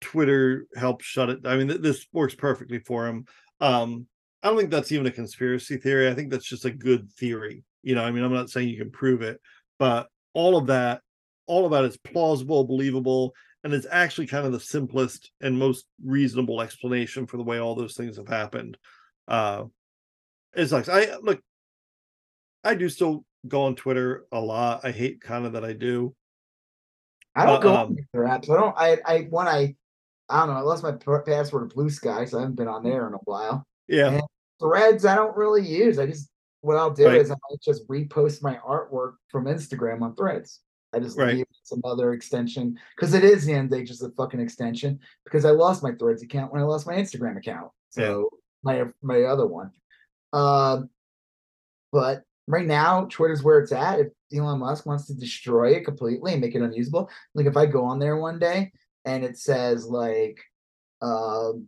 twitter 0.00 0.66
helped 0.76 1.02
shut 1.02 1.30
it 1.30 1.40
i 1.44 1.56
mean 1.56 1.68
th- 1.68 1.80
this 1.80 2.06
works 2.12 2.34
perfectly 2.34 2.78
for 2.78 3.06
him 3.06 3.24
um 3.60 4.06
i 4.42 4.48
don't 4.48 4.56
think 4.56 4.70
that's 4.70 4.92
even 4.92 5.06
a 5.06 5.10
conspiracy 5.10 5.76
theory 5.76 6.08
i 6.08 6.14
think 6.14 6.30
that's 6.30 6.48
just 6.48 6.64
a 6.64 6.70
good 6.70 7.10
theory 7.12 7.64
you 7.82 7.94
know 7.94 8.02
i 8.02 8.10
mean 8.10 8.24
i'm 8.24 8.32
not 8.32 8.50
saying 8.50 8.68
you 8.68 8.78
can 8.78 8.90
prove 8.90 9.22
it 9.22 9.40
but 9.78 10.08
all 10.34 10.56
of 10.56 10.66
that 10.66 11.00
all 11.46 11.64
of 11.64 11.72
that 11.72 11.84
is 11.84 11.96
plausible 11.98 12.64
believable 12.64 13.32
and 13.62 13.74
it's 13.74 13.86
actually 13.90 14.26
kind 14.26 14.46
of 14.46 14.52
the 14.52 14.60
simplest 14.60 15.32
and 15.40 15.58
most 15.58 15.86
reasonable 16.04 16.60
explanation 16.62 17.26
for 17.26 17.36
the 17.36 17.42
way 17.42 17.58
all 17.58 17.74
those 17.74 17.94
things 17.94 18.16
have 18.16 18.28
happened 18.28 18.76
uh 19.28 19.64
it 20.54 20.66
sucks 20.66 20.88
i 20.88 21.14
look 21.22 21.40
i 22.64 22.74
do 22.74 22.88
still 22.88 23.24
go 23.48 23.62
on 23.62 23.74
twitter 23.74 24.24
a 24.32 24.40
lot 24.40 24.80
i 24.84 24.90
hate 24.90 25.20
kind 25.20 25.44
of 25.46 25.52
that 25.52 25.64
i 25.64 25.72
do 25.72 26.14
I 27.34 27.46
don't 27.46 27.56
Uh, 27.56 27.60
go 27.60 27.68
um, 27.70 27.76
on 27.78 27.96
their 28.12 28.24
apps. 28.24 28.50
I 28.50 28.60
don't. 28.60 28.74
I 28.76 28.98
I 29.06 29.18
when 29.30 29.46
I 29.46 29.76
I 30.30 30.40
don't 30.40 30.54
know. 30.54 30.60
I 30.60 30.62
lost 30.62 30.82
my 30.84 30.92
password 30.92 31.68
to 31.68 31.74
Blue 31.74 31.90
Sky, 31.90 32.24
so 32.24 32.38
I 32.38 32.42
haven't 32.42 32.56
been 32.56 32.68
on 32.68 32.84
there 32.84 33.06
in 33.08 33.14
a 33.14 33.18
while. 33.24 33.66
yeah 33.88 34.08
And 34.08 34.22
Threads, 34.60 35.04
I 35.04 35.14
don't 35.14 35.36
really 35.36 35.66
use. 35.66 35.98
I 35.98 36.06
just 36.06 36.30
what 36.60 36.76
I'll 36.76 36.90
do 36.92 37.06
Right. 37.06 37.20
is 37.20 37.30
I 37.30 37.34
might 37.50 37.60
just 37.62 37.88
repost 37.88 38.42
my 38.42 38.56
artwork 38.56 39.14
from 39.28 39.46
Instagram 39.46 40.02
on 40.02 40.14
Threads. 40.14 40.60
I 40.92 41.00
just 41.00 41.16
Right. 41.16 41.36
leave 41.36 41.46
some 41.62 41.80
other 41.84 42.12
extension 42.12 42.78
because 42.94 43.14
it 43.14 43.24
is 43.24 43.46
the 43.46 43.54
end 43.54 43.70
day, 43.70 43.82
just 43.82 44.02
a 44.02 44.10
fucking 44.10 44.40
extension. 44.40 45.00
Because 45.24 45.44
I 45.44 45.50
lost 45.50 45.82
my 45.82 45.92
Threads 45.92 46.22
account 46.22 46.52
when 46.52 46.60
I 46.60 46.64
lost 46.64 46.86
my 46.86 46.94
Instagram 46.94 47.38
account. 47.38 47.70
So 47.88 48.28
my 48.62 48.84
my 49.02 49.22
other 49.22 49.46
one. 49.46 49.70
Um, 50.32 50.90
but 51.92 52.22
right 52.46 52.66
now, 52.66 53.06
Twitter's 53.06 53.42
where 53.42 53.58
it's 53.58 53.72
at. 53.72 54.00
If 54.00 54.08
Elon 54.32 54.60
Musk 54.60 54.86
wants 54.86 55.06
to 55.06 55.14
destroy 55.14 55.70
it 55.70 55.84
completely 55.84 56.32
and 56.32 56.40
make 56.40 56.54
it 56.54 56.62
unusable, 56.62 57.08
like 57.34 57.46
if 57.46 57.56
I 57.56 57.66
go 57.66 57.84
on 57.84 57.98
there 57.98 58.16
one 58.18 58.38
day 58.38 58.70
and 59.04 59.24
it 59.24 59.38
says 59.38 59.86
like, 59.86 60.40
um, 61.02 61.66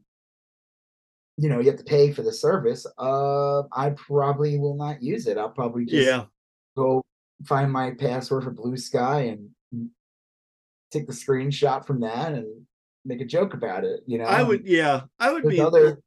you 1.39 1.49
know, 1.49 1.61
you 1.61 1.71
have 1.71 1.79
to 1.79 1.85
pay 1.85 2.13
for 2.13 2.23
the 2.23 2.33
service, 2.33 2.87
uh, 2.99 3.63
I 3.73 3.91
probably 3.91 4.59
will 4.59 4.77
not 4.77 5.03
use 5.03 5.27
it. 5.27 5.39
I'll 5.39 5.49
probably 5.49 5.85
just 5.85 6.07
yeah 6.07 6.25
go 6.77 7.03
find 7.45 7.73
my 7.73 7.93
password 7.93 8.45
for 8.45 8.51
Blue 8.51 8.77
Sky 8.77 9.37
and 9.73 9.91
take 10.91 11.07
the 11.07 11.13
screenshot 11.13 11.87
from 11.87 12.01
that 12.01 12.33
and 12.33 12.47
make 13.05 13.21
a 13.21 13.25
joke 13.25 13.55
about 13.55 13.85
it. 13.85 14.01
You 14.07 14.19
know, 14.19 14.25
i 14.25 14.43
would 14.43 14.67
yeah 14.67 15.03
i 15.19 15.33
would 15.33 15.45
There's 15.45 15.55
be 15.55 15.61
other. 15.61 15.99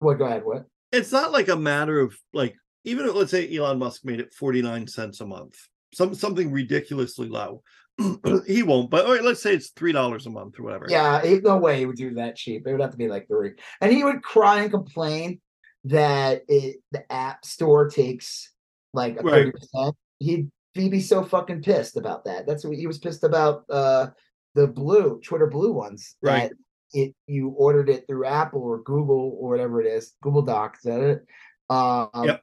What? 0.00 0.18
Go 0.18 0.24
ahead. 0.24 0.44
What? 0.44 0.66
it's 0.94 1.12
not 1.12 1.32
like 1.32 1.48
a 1.48 1.56
matter 1.56 2.00
of 2.00 2.16
like 2.32 2.54
even 2.84 3.06
if 3.06 3.14
let's 3.14 3.30
say 3.30 3.54
Elon 3.54 3.78
Musk 3.78 4.04
made 4.04 4.20
it 4.20 4.32
49 4.34 4.86
cents 4.86 5.20
a 5.20 5.26
month, 5.26 5.56
some 5.92 6.14
something 6.14 6.50
ridiculously 6.50 7.28
low. 7.28 7.62
he 8.46 8.62
won't, 8.62 8.90
but 8.90 9.06
all 9.06 9.12
right, 9.12 9.22
let's 9.22 9.42
say 9.42 9.54
it's 9.54 9.70
three 9.70 9.92
dollars 9.92 10.26
a 10.26 10.30
month 10.30 10.58
or 10.58 10.64
whatever. 10.64 10.86
Yeah, 10.88 11.22
no 11.42 11.58
way 11.58 11.78
he 11.78 11.86
would 11.86 11.96
do 11.96 12.14
that 12.14 12.36
cheap. 12.36 12.66
It 12.66 12.72
would 12.72 12.80
have 12.80 12.90
to 12.90 12.96
be 12.96 13.08
like 13.08 13.28
three. 13.28 13.52
And 13.80 13.92
he 13.92 14.02
would 14.02 14.22
cry 14.22 14.62
and 14.62 14.70
complain 14.70 15.40
that 15.84 16.42
it 16.48 16.76
the 16.90 17.10
app 17.12 17.44
store 17.44 17.88
takes 17.88 18.52
like 18.92 19.20
thirty 19.20 19.52
percent. 19.52 19.94
He'd 20.18 20.50
he'd 20.74 20.90
be 20.90 21.00
so 21.00 21.24
fucking 21.24 21.62
pissed 21.62 21.96
about 21.96 22.24
that. 22.24 22.46
That's 22.46 22.64
what 22.64 22.76
he 22.76 22.86
was 22.86 22.98
pissed 22.98 23.24
about. 23.24 23.64
Uh, 23.70 24.08
the 24.54 24.66
blue 24.66 25.20
Twitter 25.24 25.46
blue 25.46 25.72
ones. 25.72 26.16
Right. 26.22 26.50
That 26.50 26.56
it 26.94 27.14
you 27.26 27.48
ordered 27.50 27.90
it 27.90 28.06
through 28.06 28.26
Apple 28.26 28.62
or 28.62 28.82
Google 28.82 29.36
or 29.40 29.50
whatever 29.50 29.80
it 29.80 29.86
is, 29.86 30.14
Google 30.22 30.42
Docs. 30.42 30.80
Is 30.80 30.84
that 30.84 31.00
it? 31.00 31.26
Um, 31.70 32.24
Yep. 32.24 32.42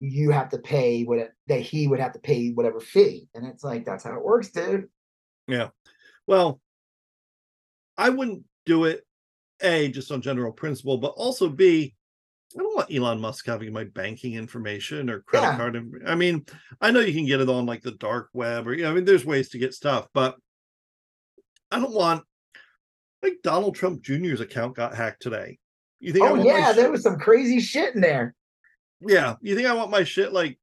You 0.00 0.30
have 0.30 0.50
to 0.50 0.58
pay 0.58 1.04
what 1.04 1.30
that 1.46 1.60
he 1.60 1.86
would 1.88 2.00
have 2.00 2.12
to 2.12 2.18
pay 2.18 2.50
whatever 2.50 2.80
fee, 2.80 3.28
and 3.34 3.46
it's 3.46 3.64
like 3.64 3.84
that's 3.84 4.04
how 4.04 4.14
it 4.14 4.24
works, 4.24 4.50
dude. 4.50 4.88
Yeah 5.46 5.68
well, 6.26 6.60
I 7.96 8.10
wouldn't 8.10 8.44
do 8.66 8.84
it. 8.84 9.04
A 9.62 9.88
just 9.88 10.10
on 10.10 10.20
general 10.20 10.52
principle, 10.52 10.98
but 10.98 11.14
also 11.16 11.48
B. 11.48 11.94
I 12.54 12.58
don't 12.58 12.76
want 12.76 12.92
Elon 12.92 13.20
Musk 13.20 13.46
having 13.46 13.72
my 13.72 13.84
banking 13.84 14.34
information 14.34 15.08
or 15.08 15.20
credit 15.20 15.46
Yeah. 15.46 15.56
card. 15.56 16.02
I 16.06 16.14
mean, 16.14 16.44
I 16.80 16.90
know 16.90 17.00
you 17.00 17.14
can 17.14 17.26
get 17.26 17.40
it 17.40 17.48
on 17.48 17.66
like 17.66 17.82
the 17.82 17.92
dark 17.92 18.30
web 18.32 18.66
or 18.66 18.74
you 18.74 18.82
know, 18.82 18.90
I 18.90 18.94
mean, 18.94 19.04
there's 19.04 19.24
ways 19.24 19.48
to 19.50 19.58
get 19.58 19.74
stuff, 19.74 20.06
but 20.12 20.36
I 21.70 21.78
don't 21.80 21.94
want 21.94 22.24
like 23.22 23.38
Donald 23.42 23.74
Trump 23.74 24.02
Jr.'s 24.02 24.40
account 24.40 24.76
got 24.76 24.94
hacked 24.94 25.22
today. 25.22 25.58
You 25.98 26.12
think? 26.12 26.26
Oh 26.26 26.34
yeah, 26.34 26.72
there 26.72 26.90
was 26.90 27.02
some 27.02 27.18
crazy 27.18 27.60
shit 27.60 27.94
in 27.94 28.00
there. 28.00 28.34
Yeah, 29.06 29.36
you 29.40 29.54
think 29.54 29.68
I 29.68 29.74
want 29.74 29.90
my 29.90 30.04
shit 30.04 30.32
like 30.32 30.58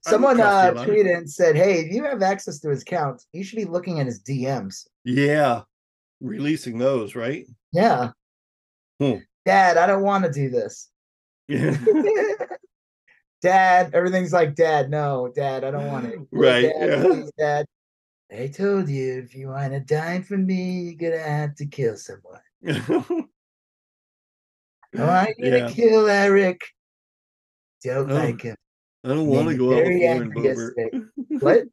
Someone 0.00 0.40
uh, 0.40 0.72
tweeted 0.74 1.16
and 1.16 1.30
said, 1.30 1.56
"Hey, 1.56 1.80
if 1.80 1.92
you 1.92 2.02
have 2.04 2.22
access 2.22 2.58
to 2.60 2.70
his 2.70 2.82
account, 2.82 3.24
you 3.32 3.44
should 3.44 3.56
be 3.56 3.64
looking 3.64 4.00
at 4.00 4.06
his 4.06 4.20
DMs." 4.22 4.86
Yeah, 5.04 5.62
releasing 6.20 6.78
those, 6.78 7.14
right? 7.14 7.46
Yeah. 7.72 8.10
Hmm. 9.00 9.18
Dad, 9.46 9.76
I 9.76 9.86
don't 9.86 10.02
want 10.02 10.24
to 10.24 10.32
do 10.32 10.50
this. 10.50 10.90
Yeah, 11.46 11.76
Dad, 13.42 13.94
everything's 13.94 14.32
like, 14.32 14.56
Dad, 14.56 14.90
no, 14.90 15.30
Dad, 15.34 15.62
I 15.62 15.70
don't 15.70 15.86
want 15.86 16.06
it. 16.06 16.18
Right, 16.32 16.62
Dad, 16.62 16.88
yeah. 16.88 17.02
please, 17.02 17.32
Dad. 17.38 17.66
I 18.30 18.48
told 18.48 18.88
you 18.88 19.20
if 19.20 19.34
you 19.34 19.48
want 19.48 19.72
to 19.72 19.80
die 19.80 20.20
for 20.20 20.36
me, 20.36 20.80
you're 20.80 21.10
gonna 21.10 21.22
have 21.22 21.54
to 21.56 21.66
kill 21.66 21.96
someone. 21.96 22.40
Oh, 24.96 25.04
I'm 25.04 25.34
gonna 25.38 25.70
kill 25.70 26.08
Eric. 26.08 26.62
Don't 27.84 28.10
Oh, 28.10 28.14
like 28.14 28.42
him. 28.42 28.56
I 29.04 29.08
don't 29.08 29.26
want 29.26 29.48
to 29.48 29.56
go 29.58 29.76
out 29.76 29.84
with 29.84 30.02
Lauren 30.02 30.32
Boebert. 30.32 31.08
What? 31.40 31.64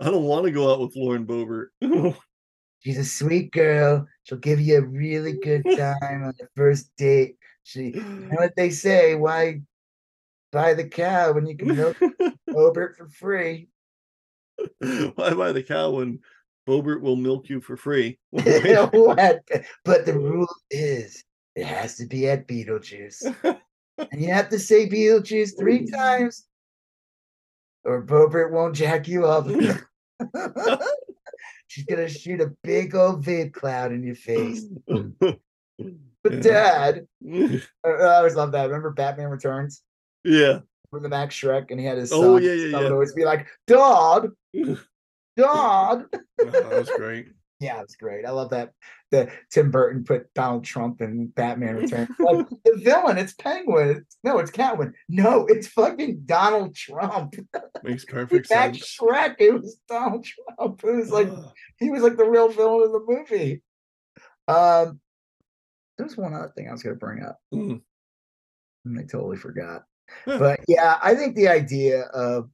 I 0.00 0.04
don't 0.10 0.24
want 0.24 0.44
to 0.46 0.50
go 0.50 0.72
out 0.72 0.80
with 0.80 0.96
Lauren 0.96 1.26
Boebert. 1.26 2.16
She's 2.80 2.98
a 2.98 3.04
sweet 3.04 3.52
girl. 3.52 4.06
She'll 4.24 4.38
give 4.38 4.60
you 4.60 4.78
a 4.78 4.82
really 4.82 5.34
good 5.34 5.64
time 5.76 6.24
on 6.24 6.34
the 6.38 6.48
first 6.56 6.90
date. 6.96 7.36
She, 7.62 7.90
you 7.94 8.02
know 8.02 8.36
what 8.36 8.56
they 8.56 8.70
say? 8.70 9.14
Why 9.14 9.60
buy 10.50 10.74
the 10.74 10.88
cow 10.88 11.32
when 11.32 11.46
you 11.46 11.56
can 11.56 11.76
milk 11.76 11.96
Obert 12.54 12.96
for 12.96 13.08
free? 13.08 13.68
Why 14.80 15.34
buy 15.34 15.52
the 15.52 15.62
cow 15.62 15.90
when 15.90 16.20
Boebert 16.68 17.02
will 17.02 17.16
milk 17.16 17.48
you 17.48 17.60
for 17.60 17.76
free? 17.76 18.18
What? 18.30 19.42
But 19.84 20.06
the 20.06 20.18
rule 20.18 20.52
is 20.70 21.22
it 21.54 21.66
has 21.66 21.96
to 21.96 22.06
be 22.06 22.28
at 22.28 22.48
Beetlejuice. 22.48 23.60
And 24.10 24.20
you 24.20 24.32
have 24.32 24.48
to 24.50 24.58
say 24.58 24.88
Beetlejuice 24.88 25.58
three 25.58 25.86
times, 25.90 26.46
or 27.84 28.02
Boebert 28.02 28.50
won't 28.50 28.74
jack 28.74 29.08
you 29.08 29.26
up. 29.26 29.46
She's 31.68 31.84
gonna 31.86 32.08
shoot 32.08 32.40
a 32.40 32.52
big 32.62 32.94
old 32.94 33.24
vid 33.24 33.52
cloud 33.52 33.92
in 33.92 34.02
your 34.02 34.16
face. 34.16 34.64
But 36.24 36.34
Yeah. 36.34 36.40
Dad, 36.40 37.06
I 37.84 37.88
I 37.88 38.16
always 38.18 38.36
love 38.36 38.52
that. 38.52 38.66
Remember 38.66 38.90
Batman 38.90 39.28
Returns? 39.28 39.82
yeah. 40.24 40.60
With 40.92 41.02
the 41.02 41.08
Max 41.08 41.34
Shreck, 41.34 41.70
and 41.70 41.80
he 41.80 41.86
had 41.86 41.96
his 41.96 42.12
oh, 42.12 42.20
son. 42.20 42.30
Oh, 42.30 42.36
yeah, 42.36 42.52
yeah, 42.52 42.70
son 42.70 42.82
would 42.82 42.92
always 42.92 43.14
be 43.14 43.24
like, 43.24 43.48
"Dog, 43.66 44.32
dog." 45.38 46.04
Oh, 46.12 46.44
that 46.44 46.70
was 46.70 46.90
great. 46.96 47.28
Yeah, 47.62 47.80
it's 47.82 47.96
great. 47.96 48.24
I 48.26 48.30
love 48.30 48.50
that. 48.50 48.72
The 49.10 49.30
Tim 49.50 49.70
Burton 49.70 50.04
put 50.04 50.32
Donald 50.34 50.64
Trump 50.64 51.00
in 51.00 51.28
Batman 51.28 51.76
Returns. 51.82 52.08
like 52.18 52.46
the 52.64 52.80
villain, 52.82 53.18
it's 53.18 53.34
Penguin. 53.34 54.04
No, 54.24 54.38
it's 54.38 54.50
Catwoman. 54.50 54.92
No, 55.08 55.46
it's 55.46 55.68
fucking 55.68 56.22
Donald 56.26 56.74
Trump. 56.74 57.34
Makes 57.82 58.04
perfect 58.06 58.48
Back 58.48 58.74
sense. 58.74 58.98
Shreck, 58.98 59.36
it 59.38 59.52
was 59.52 59.76
Donald 59.88 60.24
Trump. 60.24 60.80
It 60.84 60.96
was 60.96 61.10
like 61.10 61.28
he 61.78 61.90
was 61.90 62.02
like 62.02 62.16
the 62.16 62.24
real 62.28 62.48
villain 62.48 62.86
of 62.86 62.92
the 62.92 63.04
movie. 63.06 63.62
Um, 64.48 64.98
there's 65.98 66.16
one 66.16 66.34
other 66.34 66.52
thing 66.56 66.68
I 66.68 66.72
was 66.72 66.82
gonna 66.82 66.96
bring 66.96 67.22
up, 67.22 67.38
Mm. 67.54 67.80
and 68.86 68.98
I 68.98 69.02
totally 69.02 69.36
forgot. 69.36 69.84
Huh. 70.24 70.38
But 70.38 70.60
yeah, 70.68 70.98
I 71.02 71.14
think 71.14 71.36
the 71.36 71.48
idea 71.48 72.02
of 72.14 72.48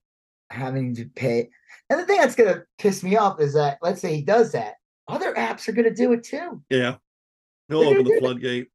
having 0.51 0.95
to 0.97 1.05
pay, 1.15 1.49
and 1.89 2.01
the 2.01 2.05
thing 2.05 2.21
that's 2.21 2.35
gonna 2.35 2.65
piss 2.79 3.03
me 3.05 3.17
off 3.17 3.41
is 3.41 3.55
that 3.55 3.79
let's 3.81 4.01
say 4.01 4.15
he 4.15 4.23
does 4.23 4.53
that, 4.53 4.75
other 5.09 5.35
apps 5.35 5.67
are 5.69 5.73
gonna 5.73 5.95
do 5.95 6.13
it 6.13 6.25
too. 6.25 6.63
Yeah. 6.71 6.97
They'll 7.69 7.81
They're 7.81 7.91
open 7.91 8.05
the 8.05 8.11
do 8.11 8.17
it. 8.17 8.21
floodgate. 8.21 8.69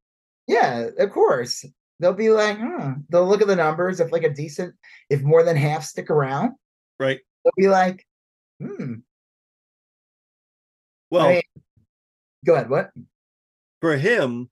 Yeah, 0.46 0.88
of 0.98 1.10
course. 1.10 1.64
They'll 2.00 2.12
be 2.12 2.30
like, 2.30 2.58
huh. 2.58 2.94
They'll 3.08 3.26
look 3.26 3.40
at 3.40 3.46
the 3.48 3.56
numbers. 3.56 4.00
If 4.00 4.12
like 4.12 4.24
a 4.24 4.30
decent, 4.32 4.74
if 5.08 5.22
more 5.22 5.42
than 5.42 5.56
half 5.56 5.84
stick 5.84 6.10
around, 6.10 6.52
Right. 7.00 7.20
they'll 7.44 7.52
be 7.56 7.68
like, 7.68 8.06
hmm. 8.60 8.94
Well, 11.10 11.26
I 11.26 11.32
mean, 11.34 11.42
go 12.44 12.54
ahead. 12.54 12.68
What? 12.70 12.90
for 13.80 13.96
him, 13.96 14.48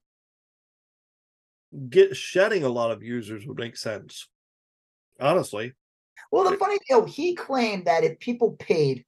get 1.89 2.15
shedding 2.15 2.63
a 2.63 2.69
lot 2.69 2.91
of 2.91 3.01
users 3.03 3.45
would 3.47 3.57
make 3.57 3.75
sense. 3.75 4.27
Honestly. 5.19 5.73
Well, 6.31 6.49
the 6.49 6.57
funny 6.57 6.75
thing, 6.77 6.97
oh, 6.97 7.05
he 7.05 7.33
claimed 7.35 7.85
that 7.85 8.03
if 8.03 8.19
people 8.19 8.51
paid, 8.59 9.05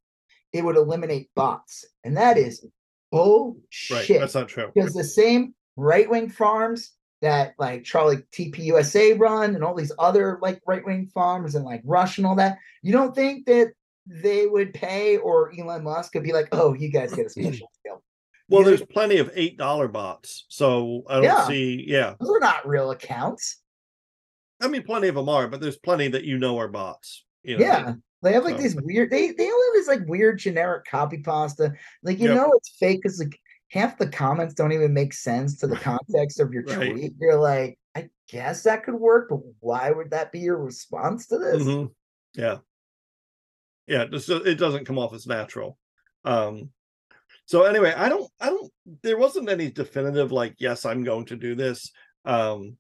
it 0.56 0.64
would 0.64 0.78
eliminate 0.78 1.30
bots, 1.36 1.84
and 2.06 2.16
that 2.16 2.38
is 2.38 2.62
Right. 2.64 2.72
bullshit. 3.12 4.20
That's 4.22 4.36
not 4.36 4.48
true. 4.48 4.72
because 4.74 4.94
the 4.94 5.04
same 5.04 5.54
right 5.76 6.10
wing 6.10 6.30
farms 6.30 6.92
that 7.22 7.54
like 7.60 7.84
Charlie 7.84 8.24
TPUSA 8.32 9.20
run 9.20 9.56
and 9.56 9.64
all 9.64 9.76
these 9.76 9.92
other 10.00 10.40
like 10.42 10.62
right 10.66 10.86
wing 10.86 11.08
farms 11.14 11.56
and 11.56 11.66
like 11.66 11.82
Rush 11.84 12.18
and 12.18 12.26
all 12.28 12.36
that, 12.36 12.58
you 12.82 12.92
don't 12.94 13.14
think 13.16 13.46
that 13.48 13.74
they 14.08 14.48
would 14.48 14.74
pay 14.74 15.18
or 15.18 15.52
Elon 15.58 15.84
Musk 15.84 16.14
could 16.14 16.24
be 16.24 16.32
like, 16.34 16.48
oh, 16.52 16.74
you 16.74 16.90
guys 16.90 17.14
get 17.14 17.26
a 17.26 17.30
special 17.30 17.70
deal. 17.84 18.02
Well, 18.48 18.62
You 18.62 18.68
there's 18.68 18.80
think- 18.80 18.92
plenty 18.92 19.18
of 19.18 19.32
eight 19.34 19.58
dollar 19.58 19.88
bots, 19.88 20.46
so 20.50 21.04
I 21.10 21.16
don't 21.16 21.24
Yeah. 21.24 21.48
see. 21.48 21.84
Yeah, 21.88 22.14
Those 22.20 22.30
are 22.30 22.40
not 22.40 22.68
real 22.68 22.92
accounts. 22.92 23.58
I 24.62 24.68
mean, 24.70 24.84
plenty 24.84 25.08
of 25.10 25.16
them 25.16 25.28
are, 25.28 25.48
but 25.48 25.60
there's 25.60 25.78
plenty 25.78 26.08
that 26.10 26.24
you 26.24 26.38
know 26.38 26.58
are 26.60 26.68
bots. 26.70 27.26
You 27.44 27.58
know? 27.58 27.66
Yeah. 27.66 27.94
They 28.24 28.34
have 28.34 28.44
like 28.44 28.58
these 28.58 28.76
weird 28.76 29.12
they 29.12 29.32
they 29.32 29.50
all 29.50 29.64
have 29.68 29.74
this 29.76 29.88
like 29.88 30.08
weird 30.08 30.40
generic 30.40 30.86
copy 30.86 31.18
pasta. 31.20 31.74
Like 32.04 32.20
you 32.20 32.28
Yep. 32.28 32.36
know 32.36 32.52
it's 32.56 32.76
fake 32.80 33.02
because 33.04 33.20
like 33.20 33.40
half 33.70 33.98
the 33.98 34.08
comments 34.08 34.54
don't 34.54 34.72
even 34.72 34.94
make 34.94 35.14
sense 35.14 35.60
to 35.60 35.68
the 35.68 35.76
context 35.78 36.40
of 36.40 36.52
your 36.54 36.64
Right. 36.64 36.90
tweet. 36.92 37.14
You're 37.20 37.40
like, 37.40 37.78
I 37.96 38.10
guess 38.30 38.64
that 38.64 38.84
could 38.84 38.96
work, 38.96 39.30
but 39.30 39.40
why 39.60 39.92
would 39.92 40.12
that 40.12 40.32
be 40.32 40.40
your 40.40 40.58
response 40.58 41.28
to 41.28 41.38
this? 41.38 41.64
Mhm. 41.64 41.92
Yeah. 42.34 42.58
Yeah, 43.88 44.06
just 44.06 44.30
it 44.30 44.56
doesn't 44.58 44.86
come 44.86 44.98
off 44.98 45.14
as 45.14 45.28
natural. 45.28 45.78
Um 46.24 46.72
so 47.46 47.64
anyway, 47.64 47.94
I 47.96 48.10
don't 48.10 48.28
I 48.40 48.48
don't 48.50 48.72
there 49.04 49.18
wasn't 49.20 49.50
any 49.50 49.70
definitive 49.70 50.32
like 50.32 50.56
yes, 50.58 50.86
I'm 50.86 51.04
going 51.04 51.26
to 51.26 51.36
do 51.36 51.54
this. 51.54 51.92
Um 52.24 52.78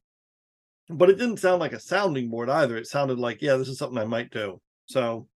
but 0.89 1.09
it 1.09 1.17
didn't 1.17 1.37
sound 1.37 1.59
like 1.59 1.73
a 1.73 1.79
sounding 1.79 2.29
board 2.29 2.49
either. 2.49 2.77
It 2.77 2.87
sounded 2.87 3.19
like 3.19 3.41
yeah, 3.41 3.57
this 3.57 3.67
is 3.67 3.77
something 3.77 3.97
I 3.99 4.05
might 4.05 4.31
do. 4.31 4.59
So 4.87 5.27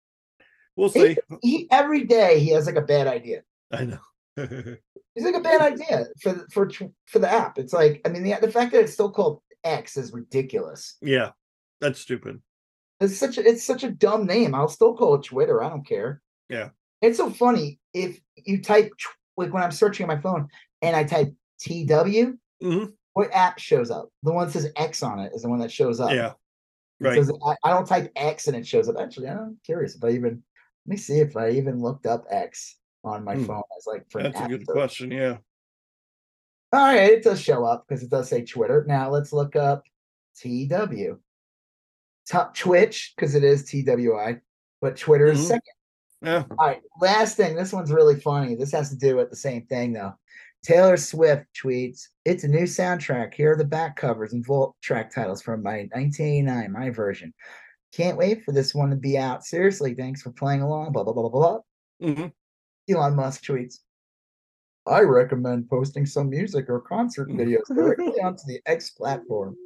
we'll 0.76 0.88
see. 0.88 1.16
He 1.42 1.66
every 1.70 2.04
day 2.04 2.38
he 2.40 2.50
has 2.50 2.66
like 2.66 2.76
a 2.76 2.82
bad 2.82 3.06
idea. 3.06 3.42
I 3.72 3.84
know. 3.84 3.98
It's 5.16 5.24
like 5.24 5.34
a 5.34 5.40
bad 5.40 5.60
idea 5.60 6.04
for 6.22 6.32
the- 6.32 6.46
for 6.52 6.70
for 7.06 7.18
the 7.18 7.28
app. 7.28 7.58
It's 7.58 7.72
like 7.72 8.00
I 8.04 8.08
mean 8.08 8.22
the 8.22 8.36
the 8.40 8.52
fact 8.52 8.70
that 8.70 8.82
it's 8.82 8.92
still 8.92 9.10
called 9.10 9.40
X 9.64 9.96
is 9.96 10.12
ridiculous. 10.12 10.96
yeah. 11.02 11.30
That's 11.80 11.98
stupid. 12.00 12.40
It's 13.00 13.16
such 13.16 13.36
a 13.38 13.44
it's 13.44 13.64
such 13.64 13.82
a 13.82 13.90
dumb 13.90 14.26
name. 14.26 14.54
I'll 14.54 14.68
still 14.68 14.94
call 14.96 15.16
it 15.16 15.24
Twitter. 15.24 15.60
I 15.62 15.68
don't 15.70 15.84
care. 15.86 16.22
Yeah. 16.48 16.68
It's 17.02 17.16
so 17.16 17.30
funny 17.30 17.80
if 17.94 18.20
you 18.36 18.62
type 18.62 18.92
like 19.36 19.52
when 19.52 19.62
I'm 19.64 19.72
searching 19.72 20.08
on 20.08 20.14
my 20.14 20.20
phone 20.22 20.46
and 20.82 20.94
I 20.94 21.02
type 21.02 21.34
TW, 21.60 22.36
Mhm. 22.62 22.92
what 23.14 23.30
app 23.32 23.58
shows 23.58 23.90
up? 23.90 24.08
The 24.22 24.32
one 24.32 24.46
that 24.46 24.52
says 24.52 24.70
X 24.76 25.02
on 25.02 25.18
it 25.18 25.32
is 25.34 25.42
the 25.42 25.48
one 25.48 25.58
that 25.60 25.72
shows 25.72 25.98
up. 25.98 26.12
Yeah. 26.12 26.34
Right. 27.00 27.18
I, 27.46 27.54
I 27.64 27.70
don't 27.70 27.86
type 27.86 28.10
X 28.16 28.48
and 28.48 28.56
it 28.56 28.66
shows 28.66 28.88
up. 28.88 28.96
Actually, 28.98 29.28
I'm 29.28 29.56
curious 29.64 29.94
if 29.94 30.02
I 30.02 30.10
even 30.10 30.42
let 30.86 30.90
me 30.90 30.96
see 30.96 31.20
if 31.20 31.36
I 31.36 31.50
even 31.50 31.80
looked 31.80 32.06
up 32.06 32.24
X 32.30 32.76
on 33.04 33.24
my 33.24 33.36
Hmm. 33.36 33.44
phone 33.44 33.62
as 33.78 33.86
like 33.86 34.04
for 34.10 34.22
That's 34.22 34.40
a 34.40 34.48
good 34.48 34.66
question. 34.66 35.10
Yeah. 35.10 35.38
All 36.72 36.80
right, 36.80 37.12
it 37.12 37.22
does 37.24 37.40
show 37.40 37.64
up 37.64 37.84
because 37.88 38.02
it 38.02 38.10
does 38.10 38.28
say 38.28 38.44
Twitter. 38.44 38.84
Now 38.86 39.10
let's 39.10 39.32
look 39.32 39.54
up 39.56 39.84
TW. 40.36 41.18
Top 42.28 42.54
Twitch 42.54 43.14
because 43.16 43.34
it 43.34 43.42
is 43.44 43.64
TWI, 43.64 44.40
but 44.80 44.96
Twitter 44.96 45.26
is 45.26 45.38
Mhm. 45.40 45.44
second. 45.46 45.62
Yeah. 46.20 46.44
All 46.58 46.66
right, 46.66 46.82
last 47.00 47.36
thing. 47.36 47.54
This 47.54 47.72
one's 47.72 47.92
really 47.92 48.18
funny. 48.20 48.54
This 48.54 48.72
has 48.72 48.90
to 48.90 48.96
do 48.96 49.16
with 49.16 49.30
the 49.30 49.36
same 49.36 49.66
thing 49.66 49.92
though. 49.92 50.14
Taylor 50.68 50.98
Swift 50.98 51.46
tweets, 51.54 52.08
"It's 52.26 52.44
a 52.44 52.48
new 52.48 52.64
soundtrack. 52.64 53.32
Here 53.32 53.52
are 53.52 53.56
the 53.56 53.64
back 53.64 53.96
covers 53.96 54.34
and 54.34 54.44
vault 54.44 54.76
track 54.82 55.10
titles 55.14 55.40
from 55.40 55.62
my 55.62 55.88
1989, 55.94 56.70
my 56.72 56.90
version. 56.90 57.32
Can't 57.92 58.18
wait 58.18 58.44
for 58.44 58.52
this 58.52 58.74
one 58.74 58.90
to 58.90 58.96
be 58.96 59.16
out. 59.16 59.46
Seriously, 59.46 59.94
thanks 59.94 60.20
for 60.20 60.30
playing 60.30 60.60
along." 60.60 60.92
Blah 60.92 61.04
blah 61.04 61.14
blah 61.14 61.30
blah 61.30 61.60
blah. 62.00 62.06
Mhm. 62.06 62.32
Elon 62.90 63.16
Musk 63.16 63.44
tweets, 63.44 63.76
I 64.86 65.00
recommend 65.00 65.70
posting 65.70 66.04
some 66.04 66.28
music 66.28 66.68
or 66.68 66.82
concert 66.82 67.28
videos 67.30 67.64
directly 67.68 68.20
onto 68.22 68.42
the 68.46 68.60
X 68.66 68.90
platform. 68.90 69.56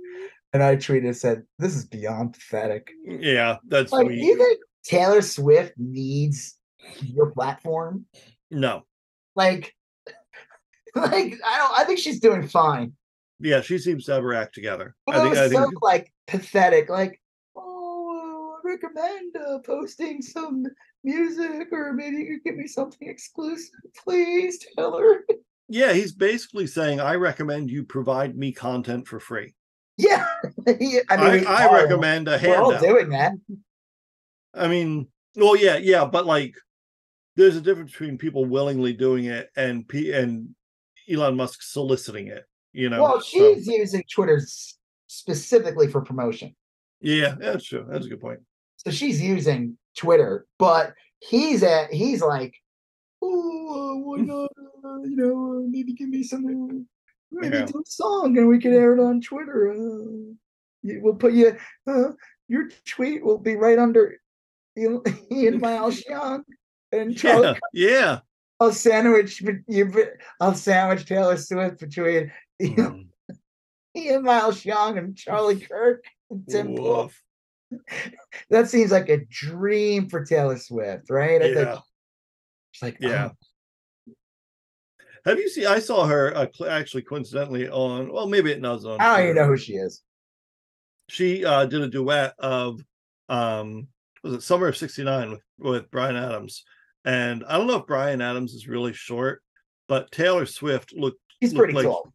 And 0.52 0.62
I 0.62 0.76
tweeted, 0.76 1.16
said, 1.16 1.44
This 1.58 1.74
is 1.74 1.84
beyond 1.86 2.34
pathetic. 2.34 2.92
Yeah, 3.04 3.56
that's 3.66 3.90
Like, 3.90 4.06
do 4.06 4.14
you 4.14 4.34
sweet. 4.36 4.38
think 4.38 4.60
Taylor 4.84 5.22
Swift 5.22 5.74
needs 5.78 6.58
your 7.00 7.32
platform? 7.32 8.06
No. 8.52 8.82
Like, 9.34 9.74
like 10.96 11.38
I 11.44 11.58
don't 11.58 11.78
I 11.78 11.84
think 11.84 11.98
she's 11.98 12.20
doing 12.20 12.46
fine. 12.46 12.92
Yeah, 13.40 13.60
she 13.60 13.78
seems 13.78 14.04
to 14.04 14.12
have 14.12 14.22
her 14.22 14.34
act 14.34 14.54
together. 14.54 14.94
But 15.06 15.16
I 15.16 15.20
think 15.20 15.30
was 15.30 15.38
I 15.40 15.48
so 15.48 15.70
like 15.82 16.12
pathetic, 16.28 16.88
like, 16.88 17.20
oh, 17.56 18.56
I 18.64 18.68
recommend 18.68 19.36
uh, 19.36 19.58
posting 19.58 20.22
some 20.22 20.64
music 21.02 21.68
or 21.72 21.92
maybe 21.92 22.18
you 22.18 22.26
could 22.26 22.44
give 22.44 22.56
me 22.56 22.66
something 22.66 23.08
exclusive, 23.08 23.74
please, 24.04 24.64
Taylor. 24.76 25.24
yeah, 25.68 25.92
he's 25.92 26.12
basically 26.12 26.66
saying 26.66 27.00
I 27.00 27.16
recommend 27.16 27.70
you 27.70 27.84
provide 27.84 28.36
me 28.36 28.52
content 28.52 29.08
for 29.08 29.18
free. 29.18 29.54
Yeah. 29.96 30.26
I 30.68 30.72
I, 31.10 31.16
mean, 31.16 31.40
we 31.40 31.46
I, 31.46 31.66
all- 31.66 31.74
recommend 31.74 32.28
a 32.28 32.38
We're 32.42 32.56
all 32.56 32.78
doing 32.78 33.10
that. 33.10 33.32
I 34.54 34.68
mean, 34.68 35.08
well, 35.34 35.56
yeah, 35.56 35.78
yeah, 35.78 36.04
but 36.04 36.26
like, 36.26 36.54
there's 37.36 37.56
a 37.56 37.60
difference 37.60 37.92
between 37.92 38.18
people 38.18 38.44
willingly 38.44 38.92
doing 38.92 39.24
it 39.24 39.50
and 39.56 39.88
P 39.88 40.12
and 40.12 40.54
Elon 41.10 41.36
Musk 41.36 41.62
soliciting 41.62 42.28
it. 42.28 42.44
You 42.72 42.88
know, 42.90 43.02
Well, 43.02 43.20
so- 43.20 43.54
she's 43.54 43.66
using 43.66 44.02
Twitter 44.10 44.40
specifically 45.06 45.88
for 45.88 46.00
promotion. 46.00 46.54
yeah, 47.00 47.34
that's 47.38 47.64
true. 47.66 47.86
That's 47.88 48.06
a 48.06 48.08
good 48.08 48.20
point. 48.20 48.40
So 48.76 48.90
she's 48.90 49.20
using 49.20 49.76
Twitter, 49.96 50.46
but 50.58 50.94
he's 51.20 51.62
at 51.62 51.92
he's 51.92 52.20
like 52.22 52.54
oh, 53.24 53.94
uh, 53.94 53.98
why 54.04 54.16
not? 54.18 54.50
Uh, 54.84 55.02
you 55.02 55.14
know, 55.16 55.58
uh, 55.58 55.66
maybe 55.68 55.92
give 55.92 56.08
me 56.08 56.24
some, 56.24 56.44
maybe 57.30 57.56
Yeah. 57.56 57.66
do 57.66 57.78
a 57.78 57.82
song 57.86 58.36
and 58.36 58.48
we 58.48 58.58
can 58.58 58.72
air 58.72 58.94
it 58.96 59.00
on 59.00 59.20
Twitter. 59.20 59.70
Uh, 59.70 60.32
we'll 60.82 61.14
put 61.14 61.32
you, 61.32 61.56
uh, 61.86 62.08
your 62.48 62.68
tweet 62.84 63.24
will 63.24 63.38
be 63.38 63.54
right 63.54 63.78
under 63.78 64.16
Ian 64.76 65.02
Ian 65.30 65.60
Miles 65.60 66.02
Cheong 66.02 66.42
and 66.90 67.16
Charlie. 67.20 67.56
Yeah, 67.72 67.88
yeah. 67.90 68.18
I'll 68.62 68.72
sandwich 68.72 69.42
you. 69.66 69.92
I'll 70.40 70.54
sandwich 70.54 71.04
Taylor 71.04 71.36
Swift 71.36 71.80
between 71.80 72.30
Ian, 72.62 73.10
Mm, 73.28 73.36
Ian 73.96 74.22
Miles 74.22 74.62
Cheong 74.62 74.98
and 74.98 75.16
Charlie 75.16 75.58
Kirk 75.58 76.04
and 76.30 76.46
Tim 76.48 76.74
woof. 76.76 77.20
That 78.50 78.68
seems 78.68 78.92
like 78.92 79.08
a 79.08 79.24
dream 79.28 80.08
for 80.08 80.24
Taylor 80.24 80.58
Swift, 80.58 81.10
right? 81.10 81.42
I 81.42 81.46
Yeah. 81.46 81.78
it's 82.72 82.82
like, 82.82 82.98
Yeah. 83.00 83.30
oh, 84.06 84.12
Have 85.24 85.38
you 85.40 85.48
seen? 85.48 85.66
I 85.66 85.80
saw 85.80 86.06
her 86.06 86.32
uh, 86.36 86.46
actually 86.68 87.02
coincidentally 87.02 87.68
on. 87.68 88.12
Well, 88.12 88.28
maybe 88.28 88.52
it 88.52 88.62
was 88.62 88.84
on. 88.86 89.00
I 89.00 89.16
don't 89.16 89.22
even 89.24 89.36
know 89.36 89.46
who 89.46 89.56
she 89.56 89.72
is. 89.72 90.02
She 91.08 91.44
uh, 91.44 91.66
did 91.66 91.80
a 91.80 91.88
duet 91.88 92.34
of 92.38 92.80
um, 93.28 93.88
was 94.22 94.34
it 94.34 94.42
Summer 94.42 94.68
of 94.68 94.76
'69 94.76 95.30
with 95.30 95.40
with 95.58 95.90
Bryan 95.90 96.16
Adams, 96.16 96.62
and 97.04 97.44
I 97.48 97.56
don't 97.58 97.66
know 97.66 97.76
if 97.78 97.86
Bryan 97.86 98.20
Adams 98.20 98.54
is 98.54 98.68
really 98.68 98.92
short, 98.92 99.42
but 99.88 100.10
Taylor 100.12 100.46
Swift 100.46 100.92
looked 100.94 101.20
He's 101.40 101.52
look 101.52 101.64
pretty 101.64 101.74
like- 101.74 101.84
tall. 101.86 102.12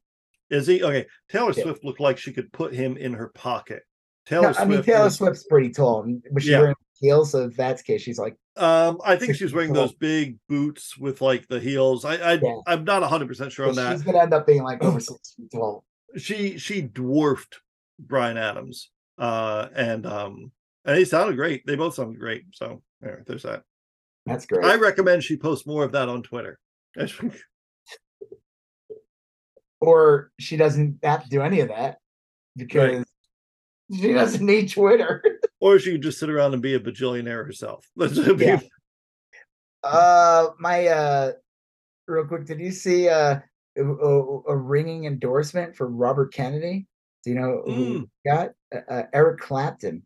is 0.49 0.67
he 0.67 0.83
okay? 0.83 1.05
Taylor 1.29 1.51
Yeah. 1.55 1.63
Swift 1.63 1.83
looked 1.83 1.99
like 1.99 2.17
she 2.17 2.31
could 2.33 2.51
put 2.53 2.73
him 2.73 2.95
in 2.97 3.13
her 3.13 3.27
pocket. 3.29 3.83
No, 4.31 4.41
Taylor 4.41 4.53
I 4.57 4.65
mean, 4.65 4.83
Taylor 4.83 5.05
was- 5.05 5.15
Swift's 5.15 5.43
pretty 5.43 5.69
tall, 5.71 6.05
she's 6.37 6.47
Yeah. 6.47 6.59
wearing 6.59 6.75
heels. 6.99 7.31
So 7.31 7.45
if 7.45 7.55
that's 7.57 7.81
the 7.81 7.85
case, 7.93 8.01
she's 8.01 8.17
like, 8.19 8.35
um, 8.55 8.99
I 9.05 9.15
think 9.17 9.35
she's 9.35 9.53
wearing 9.53 9.73
tall. 9.73 9.83
those 9.87 9.95
big 9.95 10.37
boots 10.49 10.97
with 10.97 11.21
like 11.21 11.47
the 11.47 11.59
heels. 11.59 12.03
I, 12.05 12.15
I 12.15 12.33
Yeah. 12.41 12.59
I'm 12.65 12.83
not 12.85 13.01
100 13.03 13.27
percent 13.27 13.51
sure 13.51 13.67
on 13.69 13.75
that. 13.75 13.91
she's 13.93 14.03
gonna 14.03 14.19
end 14.21 14.33
up 14.33 14.47
being 14.47 14.63
like 14.63 14.83
over 14.83 14.99
six 14.99 15.33
feet 15.35 15.51
tall. 15.51 15.83
she 16.17 16.57
she 16.57 16.81
dwarfed 16.81 17.59
Bryan 17.99 18.37
Adams. 18.37 18.89
Uh 19.17 19.67
and 19.75 20.05
um 20.05 20.51
and 20.85 20.95
they 20.97 21.05
sounded 21.05 21.35
great. 21.35 21.65
They 21.67 21.75
both 21.75 21.93
sounded 21.95 22.19
great. 22.19 22.45
So 22.53 22.81
there, 23.01 23.23
there's 23.27 23.43
that. 23.43 23.63
That's 24.27 24.45
great. 24.45 24.65
I 24.65 24.75
recommend 24.75 25.23
she 25.23 25.37
post 25.37 25.65
more 25.65 25.83
of 25.83 25.91
that 25.93 26.09
on 26.09 26.21
Twitter. 26.23 26.59
or 29.79 30.31
she 30.39 30.57
doesn't 30.57 30.99
have 31.03 31.23
to 31.23 31.29
do 31.29 31.41
any 31.41 31.59
of 31.61 31.69
that 31.69 31.97
because 32.55 33.05
she 33.95 34.13
doesn't 34.13 34.45
need 34.45 34.71
Twitter. 34.71 35.23
or 35.59 35.79
she 35.79 35.93
could 35.93 36.01
just 36.01 36.19
sit 36.19 36.29
around 36.29 36.53
and 36.53 36.61
be 36.61 36.73
a 36.73 36.79
bajillionaire 36.79 37.45
herself. 37.45 37.85
Let's 37.95 38.19
be- 38.19 38.45
Yeah. 38.45 38.59
Uh, 39.83 40.49
my 40.59 40.87
uh, 40.87 41.31
real 42.07 42.25
quick, 42.25 42.45
did 42.45 42.59
you 42.59 42.71
see 42.71 43.07
uh 43.07 43.39
a, 43.77 43.83
a, 43.83 44.41
a 44.49 44.57
ringing 44.57 45.05
endorsement 45.05 45.75
for 45.75 45.87
Robert 45.87 46.33
Kennedy? 46.33 46.87
Do 47.23 47.29
you 47.29 47.39
know 47.39 47.61
who 47.65 47.99
Mm. 47.99 48.09
got 48.25 48.49
uh, 48.75 48.79
uh, 48.91 49.03
Eric 49.13 49.39
Clapton? 49.39 50.03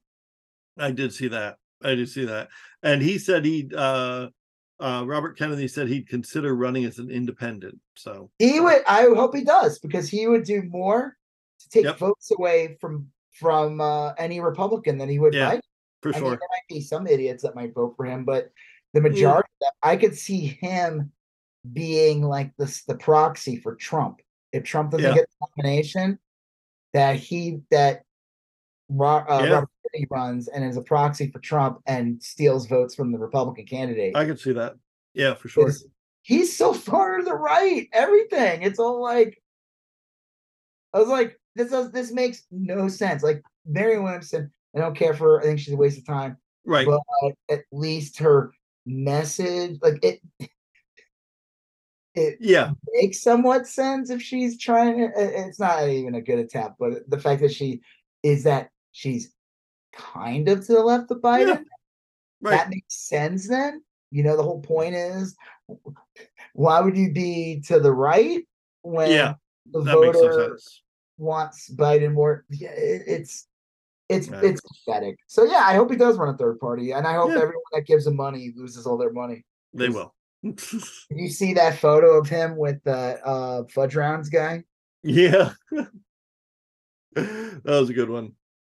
I 0.78 0.92
did 0.92 1.14
see 1.14 1.30
that. 1.30 1.58
I 1.84 1.96
did 1.96 2.10
see 2.10 2.26
that. 2.26 2.50
And 2.84 3.02
he 3.02 3.18
said 3.18 3.46
he'd 3.46 3.74
uh 3.74 4.30
uh 4.80 5.04
Robert 5.06 5.38
Kennedy 5.38 5.68
said 5.68 5.88
he'd 5.88 6.08
consider 6.08 6.56
running 6.56 6.86
as 6.86 7.00
an 7.00 7.10
independent. 7.12 7.80
So 7.96 8.32
He 8.40 8.60
would. 8.60 8.84
I 8.88 9.04
hope 9.04 9.36
he 9.36 9.44
does 9.44 9.80
because 9.80 10.10
he 10.10 10.28
would 10.28 10.44
do 10.44 10.64
more 10.64 11.18
to 11.60 11.70
take 11.70 11.84
Yep. 11.86 11.98
votes 11.98 12.32
away 12.32 12.78
from 12.82 13.12
from 13.34 13.80
uh, 13.80 14.12
any 14.18 14.40
Republican 14.42 14.98
than 14.98 15.08
he 15.08 15.18
would 15.18 15.34
Yeah, 15.34 15.56
Biden. 15.56 15.62
for 16.02 16.10
I 16.10 16.20
mean, 16.20 16.22
sure. 16.24 16.30
there 16.32 16.50
might 16.52 16.68
be 16.76 16.82
some 16.82 17.08
idiots 17.08 17.44
that 17.44 17.56
might 17.56 17.74
vote 17.74 17.94
for 17.96 18.06
him, 18.06 18.26
but 18.26 18.52
the 18.94 19.00
majority 19.02 19.48
of 19.62 19.68
them, 19.68 19.72
I 19.84 19.96
could 19.96 20.18
see 20.18 20.48
him 20.62 21.12
being 21.72 22.24
like 22.24 22.52
this 22.58 22.84
the 22.84 22.96
proxy 22.98 23.56
for 23.56 23.76
Trump. 23.76 24.20
If 24.52 24.64
Trump 24.66 24.92
doesn't 24.92 25.08
Yeah. 25.08 25.16
get 25.16 25.30
the 25.40 25.48
nomination, 25.58 26.20
that 26.94 27.16
he 27.16 27.62
that 27.72 28.04
uh, 28.92 29.24
Yeah. 29.30 29.50
Robert 29.54 29.70
Kennedy 29.92 30.08
runs 30.10 30.48
and 30.48 30.64
is 30.64 30.78
a 30.78 30.82
proxy 30.82 31.30
for 31.32 31.40
Trump 31.40 31.80
and 31.86 32.22
steals 32.22 32.68
votes 32.68 32.96
from 32.96 33.12
the 33.12 33.18
Republican 33.18 33.66
candidate. 33.66 34.16
I 34.16 34.26
could 34.26 34.40
see 34.40 34.54
that. 34.54 34.76
Yeah, 35.14 35.34
for 35.34 35.48
sure. 35.50 35.72
He's 36.24 36.56
so 36.56 36.74
far 36.90 37.18
to 37.18 37.24
the 37.24 37.34
right. 37.34 37.88
Everything. 37.94 38.62
It's 38.64 38.80
all 38.80 39.02
like 39.02 39.42
I 40.94 41.00
was 41.00 41.08
like, 41.08 41.40
this 41.56 41.72
does 41.72 41.92
this 41.92 42.12
makes 42.12 42.46
no 42.52 42.88
sense. 42.88 43.24
Like 43.24 43.42
Mary 43.66 44.00
Williamson, 44.00 44.52
I 44.76 44.80
don't 44.80 44.96
care 44.96 45.14
for 45.14 45.34
her. 45.38 45.42
I 45.42 45.44
think 45.44 45.60
she's 45.60 45.74
a 45.74 45.78
waste 45.78 45.98
of 45.98 46.06
time. 46.06 46.38
Right. 46.66 46.86
But 46.88 47.02
at 47.50 47.62
least 47.72 48.20
her 48.20 48.54
message, 48.86 49.80
like 49.82 50.04
it, 50.04 50.22
it 52.14 52.38
yeah. 52.40 52.72
makes 52.94 53.22
somewhat 53.22 53.68
sense 53.68 54.10
if 54.10 54.22
she's 54.22 54.60
trying 54.60 54.98
to. 54.98 55.06
it- 55.06 55.48
It's 55.48 55.60
not 55.60 55.88
even 55.90 56.16
a 56.16 56.22
good 56.22 56.40
attempt, 56.40 56.78
but 56.80 57.10
the 57.10 57.20
fact 57.20 57.42
that 57.42 57.54
she 57.54 57.82
is 58.24 58.44
that 58.44 58.70
she's 58.92 59.34
kind 59.94 60.48
of 60.50 60.66
to 60.66 60.74
the 60.74 60.84
left 60.84 61.12
of 61.12 61.20
Biden, 61.20 61.66
Right. 62.42 62.52
that 62.52 62.70
makes 62.70 62.96
sense. 63.08 63.48
Then 63.48 63.84
you 64.12 64.24
know 64.24 64.36
the 64.38 64.44
whole 64.44 64.62
point 64.62 64.96
is, 64.96 65.36
why 66.54 66.80
would 66.82 66.98
you 66.98 67.12
be 67.12 67.62
to 67.68 67.80
the 67.80 67.92
right 67.94 68.46
when 68.82 69.12
Yeah, 69.12 69.34
the 69.72 69.82
voter 69.82 70.58
wants 71.18 71.70
Biden 71.74 72.14
more? 72.14 72.46
Yeah, 72.50 72.72
it, 72.72 73.04
it's. 73.08 73.48
It's 74.10 74.28
Yeah. 74.28 74.42
it's 74.44 74.60
pathetic. 74.60 75.16
So 75.28 75.46
yeah, 75.46 75.64
I 75.66 75.74
hope 75.76 75.90
he 75.90 75.96
does 75.96 76.18
run 76.18 76.34
a 76.34 76.38
third 76.38 76.60
party, 76.60 76.92
and 76.92 77.08
I 77.08 77.14
hope 77.14 77.30
Yeah. 77.30 77.38
everyone 77.44 77.64
that 77.72 77.86
gives 77.86 78.06
him 78.06 78.18
money 78.18 78.52
loses 78.58 78.86
all 78.86 78.98
their 78.98 79.14
money. 79.14 79.46
They 79.74 79.88
will. 79.88 80.14
Did 80.44 80.60
you 81.12 81.30
see 81.30 81.54
that 81.54 81.78
photo 81.78 82.18
of 82.20 82.28
him 82.28 82.58
with 82.58 82.84
the 82.84 83.26
uh 83.26 83.64
fudge 83.70 83.96
rounds 83.96 84.28
guy? 84.28 84.66
yeah. 85.04 85.54
that 87.14 87.62
was 87.64 87.90
a 87.90 87.94
good 87.94 88.10
one. 88.10 88.34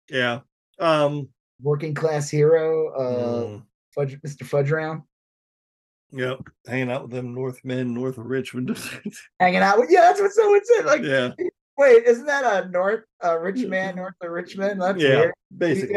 Yeah. 0.10 0.40
Um 0.80 1.30
Working 1.62 1.94
class 1.94 2.30
hero, 2.30 2.90
uh 2.94 3.46
mm, 3.46 3.64
fudge 3.94 4.20
Mr. 4.22 4.46
Fudge 4.46 4.72
Round. 4.72 5.04
yep. 6.12 6.40
Hanging 6.68 6.92
out 6.92 7.04
with 7.04 7.12
them 7.12 7.34
Northmen, 7.34 7.94
north 7.94 8.18
of 8.18 8.26
Richmond. 8.26 8.78
Hanging 9.40 9.62
out 9.62 9.80
with 9.80 9.90
yeah, 9.90 10.02
that's 10.02 10.20
what 10.20 10.32
someone 10.34 10.62
said. 10.64 10.86
Like, 10.86 11.02
yeah. 11.04 11.32
wait, 11.78 12.04
isn't 12.06 12.26
that 12.26 12.66
a 12.66 12.70
north 12.70 13.04
uh 13.24 13.40
rich 13.40 13.66
man 13.66 13.96
north 13.96 14.16
of 14.22 14.32
Richmond? 14.32 14.82
That's 14.82 15.02
Yeah. 15.02 15.16
weird. 15.16 15.34
Basically. 15.58 15.96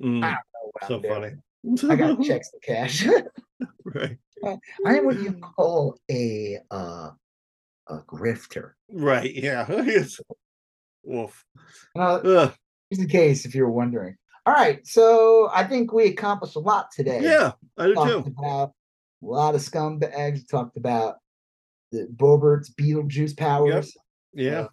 Mm, 0.00 0.24
I 0.24 0.30
don't 0.30 0.32
know 0.32 0.70
what 0.72 0.86
so 0.88 1.02
funny. 1.02 1.92
I 1.92 1.96
got 1.96 2.22
checks 2.22 2.50
to 2.52 2.58
cash. 2.60 3.06
right. 3.84 4.16
I 4.86 4.96
am 4.96 5.04
what 5.04 5.20
you 5.20 5.32
call 5.34 5.98
a 6.10 6.58
uh 6.70 7.10
a 7.88 7.98
grifter. 8.06 8.72
Right. 8.90 9.34
Yeah. 9.34 9.66
Wolf. 11.02 11.44
Uh, 11.98 12.50
the 12.98 13.06
case 13.06 13.44
if 13.44 13.54
you're 13.54 13.70
wondering. 13.70 14.16
All 14.46 14.54
right, 14.54 14.84
so 14.86 15.50
I 15.52 15.64
think 15.64 15.92
we 15.92 16.06
accomplished 16.06 16.56
a 16.56 16.60
lot 16.60 16.90
today. 16.92 17.20
Yeah, 17.22 17.52
I 17.78 17.86
do 17.86 17.94
talked 17.94 18.08
too. 18.10 18.34
about 18.38 18.72
a 19.22 19.26
lot 19.26 19.54
of 19.54 19.60
scumbags. 19.60 20.48
Talked 20.48 20.76
about 20.76 21.16
the 21.92 22.08
Boebert's 22.16 22.72
Beetlejuice 22.74 23.36
powers, 23.36 23.96
Yeah. 24.32 24.60
Uh, 24.60 24.68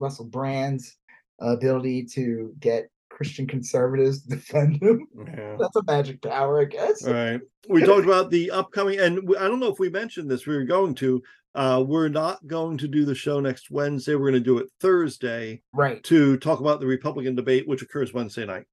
Russell 0.00 0.26
Brand's 0.26 0.96
uh, 1.42 1.56
ability 1.56 2.04
to 2.06 2.54
get 2.58 2.88
Christian 3.10 3.46
conservatives 3.46 4.22
to 4.22 4.30
defend 4.30 4.82
him. 4.82 5.06
Yeah. 5.26 5.56
That's 5.58 5.76
a 5.76 5.82
magic 5.86 6.20
power, 6.22 6.60
I 6.60 6.64
guess. 6.64 7.06
All 7.06 7.14
right. 7.14 7.40
We 7.68 7.84
talked 7.84 8.04
about 8.04 8.30
the 8.30 8.50
upcoming, 8.50 8.98
and 8.98 9.20
I 9.38 9.48
don't 9.48 9.60
know 9.60 9.72
if 9.72 9.78
we 9.78 9.88
mentioned 9.88 10.30
this. 10.30 10.46
We 10.46 10.56
were 10.56 10.64
going 10.64 10.94
to. 10.96 11.22
Uh, 11.54 11.84
we're 11.86 12.08
not 12.08 12.44
going 12.46 12.76
to 12.78 12.88
do 12.88 13.04
the 13.04 13.14
show 13.14 13.38
next 13.38 13.70
Wednesday. 13.70 14.14
We're 14.14 14.30
going 14.30 14.34
to 14.34 14.40
do 14.40 14.58
it 14.58 14.68
Thursday 14.80 15.62
Right. 15.72 16.02
to 16.04 16.36
talk 16.38 16.60
about 16.60 16.80
the 16.80 16.86
Republican 16.86 17.36
debate, 17.36 17.68
which 17.68 17.82
occurs 17.82 18.12
Wednesday 18.12 18.44
night. 18.44 18.64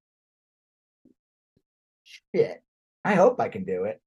Shit. 2.04 2.64
I 3.06 3.16
hope 3.16 3.40
I 3.40 3.50
can 3.50 3.64
do 3.66 3.84
it. 3.84 4.02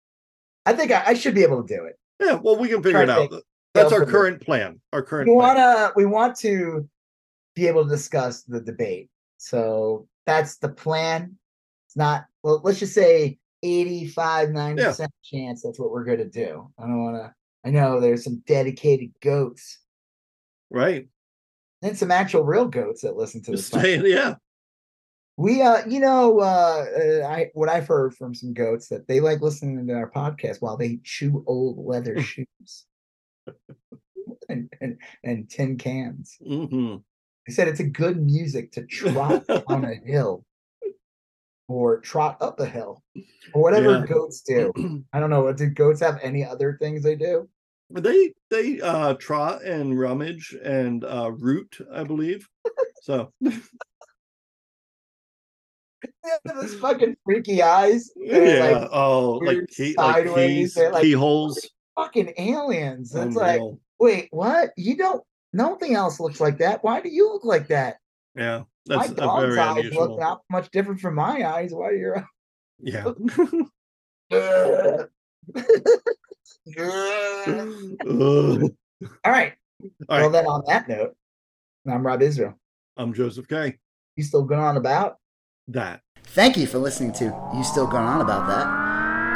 I 0.66 0.72
think 0.72 0.90
I, 0.90 1.04
I 1.06 1.14
should 1.14 1.34
be 1.34 1.42
able 1.42 1.62
to 1.62 1.74
do 1.76 1.84
it. 1.84 1.98
Yeah. 2.20 2.34
Well, 2.34 2.56
we 2.56 2.68
can 2.68 2.82
figure 2.82 3.02
it 3.02 3.10
out. 3.10 3.32
That's 3.74 3.92
our 3.92 4.06
current 4.06 4.40
plan. 4.40 4.80
Our 4.92 5.02
current 5.02 5.28
We 5.28 5.34
wanna 5.34 5.90
we 5.96 6.06
want 6.06 6.36
to 6.38 6.88
be 7.54 7.66
able 7.66 7.84
to 7.84 7.90
discuss 7.90 8.42
the 8.42 8.60
debate. 8.60 9.10
So 9.38 10.06
that's 10.26 10.58
the 10.58 10.68
plan. 10.68 11.36
It's 11.88 11.96
not 11.96 12.24
well, 12.42 12.60
let's 12.62 12.78
just 12.78 12.94
say 12.94 13.38
85, 13.62 14.50
90% 14.50 15.08
chance 15.22 15.62
that's 15.62 15.78
what 15.78 15.90
we're 15.90 16.04
gonna 16.04 16.24
do. 16.24 16.70
I 16.78 16.82
don't 16.82 17.02
wanna 17.04 17.34
I 17.64 17.70
know 17.70 18.00
there's 18.00 18.24
some 18.24 18.42
dedicated 18.46 19.12
goats 19.20 19.78
Right. 20.70 21.08
and 21.82 21.96
some 21.96 22.10
actual 22.10 22.42
real 22.44 22.66
goats 22.66 23.02
that 23.02 23.16
listen 23.16 23.42
to 23.44 23.52
this. 23.52 23.70
Just 23.70 24.04
yeah. 24.06 24.34
We 25.36 25.62
uh 25.62 25.84
you 25.86 25.98
know 26.00 26.40
uh, 26.40 26.86
uh 26.96 27.26
I 27.26 27.50
what 27.54 27.68
I've 27.68 27.88
heard 27.88 28.14
from 28.14 28.34
some 28.34 28.52
goats 28.54 28.88
that 28.88 29.08
they 29.08 29.18
like 29.20 29.40
listening 29.40 29.86
to 29.86 29.94
our 29.94 30.10
podcast 30.10 30.60
while 30.62 30.76
they 30.76 31.00
chew 31.02 31.42
old 31.46 31.84
leather 31.84 32.20
shoes 32.22 32.86
and, 34.48 34.72
and 34.80 34.98
and 35.24 35.50
tin 35.50 35.76
cans. 35.78 36.36
hmm 36.44 36.96
They 37.46 37.52
said 37.52 37.66
it's 37.68 37.80
a 37.80 37.84
good 37.84 38.22
music 38.22 38.72
to 38.72 38.86
trot 38.86 39.44
on 39.66 39.84
a 39.84 39.94
hill. 39.94 40.44
or 41.66 41.98
trot 42.00 42.36
up 42.40 42.60
a 42.60 42.66
hill 42.66 43.02
or 43.54 43.62
whatever 43.62 43.90
Yeah. 43.98 44.04
goats 44.06 44.42
do. 44.42 44.70
I 45.12 45.18
don't 45.18 45.30
know. 45.30 45.50
Do 45.52 45.66
goats 45.70 46.00
have 46.00 46.20
any 46.22 46.44
other 46.44 46.76
things 46.80 47.02
they 47.02 47.16
do? 47.16 47.48
They 47.94 48.32
they 48.50 48.80
uh 48.80 49.14
trot 49.14 49.64
and 49.64 49.98
rummage 49.98 50.54
and 50.64 51.04
uh 51.04 51.30
root, 51.32 51.78
I 51.92 52.04
believe. 52.04 52.48
So 53.02 53.32
have 56.24 56.40
those 56.44 56.74
fucking 56.76 57.16
freaky 57.24 57.62
eyes. 57.62 58.10
They're 58.16 58.56
yeah, 58.56 58.78
like 58.78 58.88
oh, 58.92 59.40
like 59.44 59.68
key, 59.68 59.94
like 59.96 60.26
sideways, 60.26 60.74
keys, 60.74 60.92
like- 60.92 61.02
keyholes. 61.02 61.70
fucking 61.96 62.34
aliens. 62.38 63.14
It's 63.14 63.36
like, 63.36 63.60
wait, 63.98 64.28
what? 64.30 64.72
You 64.76 64.96
don't. 64.96 65.22
Nothing 65.52 65.94
else 65.94 66.18
looks 66.18 66.40
like 66.40 66.58
that. 66.58 66.82
Why 66.82 67.00
do 67.00 67.08
you 67.08 67.32
look 67.32 67.44
like 67.44 67.68
that? 67.68 67.98
yeah, 68.34 68.64
My 68.88 68.96
that's 69.06 69.10
a 69.12 69.14
dog's 69.14 69.54
very 69.54 69.58
eyes 69.58 69.76
unusual. 69.78 70.08
look 70.08 70.20
not 70.20 70.40
much 70.50 70.70
different 70.72 71.00
from 71.00 71.14
my 71.14 71.48
eyes. 71.48 71.72
Why 71.72 71.88
are 71.88 71.94
your 71.94 72.26
Yeah. 72.80 73.12
Ugh. 76.78 77.96
Ugh. 78.06 78.70
All 79.24 79.32
right. 79.32 79.54
Well, 80.08 80.30
then 80.30 80.46
on 80.46 80.62
that 80.66 80.88
note, 80.88 81.14
I'm 81.86 82.06
Rob 82.06 82.22
Israel. 82.22 82.58
I'm 82.96 83.12
Joseph 83.12 83.48
K. 83.48 83.78
You 84.16 84.24
still 84.24 84.44
going 84.44 84.60
on 84.60 84.76
about? 84.76 85.18
That. 85.68 86.00
Thank 86.24 86.56
you 86.56 86.66
for 86.66 86.78
listening 86.78 87.12
to 87.14 87.24
You 87.54 87.64
Still 87.64 87.86
Going 87.86 88.04
On 88.04 88.20
About 88.20 88.46
That. 88.46 88.66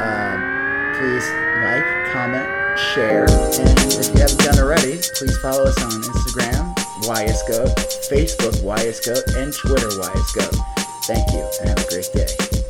Um, 0.01 0.95
please 0.95 1.27
like, 1.61 2.11
comment, 2.11 2.47
share, 2.93 3.29
and 3.29 3.79
if 3.93 4.13
you 4.13 4.21
haven't 4.21 4.39
done 4.39 4.59
already, 4.59 4.97
please 5.15 5.37
follow 5.39 5.63
us 5.63 5.81
on 5.83 5.91
Instagram, 5.91 6.75
YSGoat, 7.03 7.75
Facebook, 8.09 8.55
YSGoat, 8.63 9.35
and 9.37 9.53
Twitter, 9.53 9.89
YSGoat. 9.89 10.57
Thank 11.05 11.31
you, 11.31 11.49
and 11.61 11.69
have 11.69 11.79
a 11.79 11.89
great 11.89 12.09
day. 12.13 12.68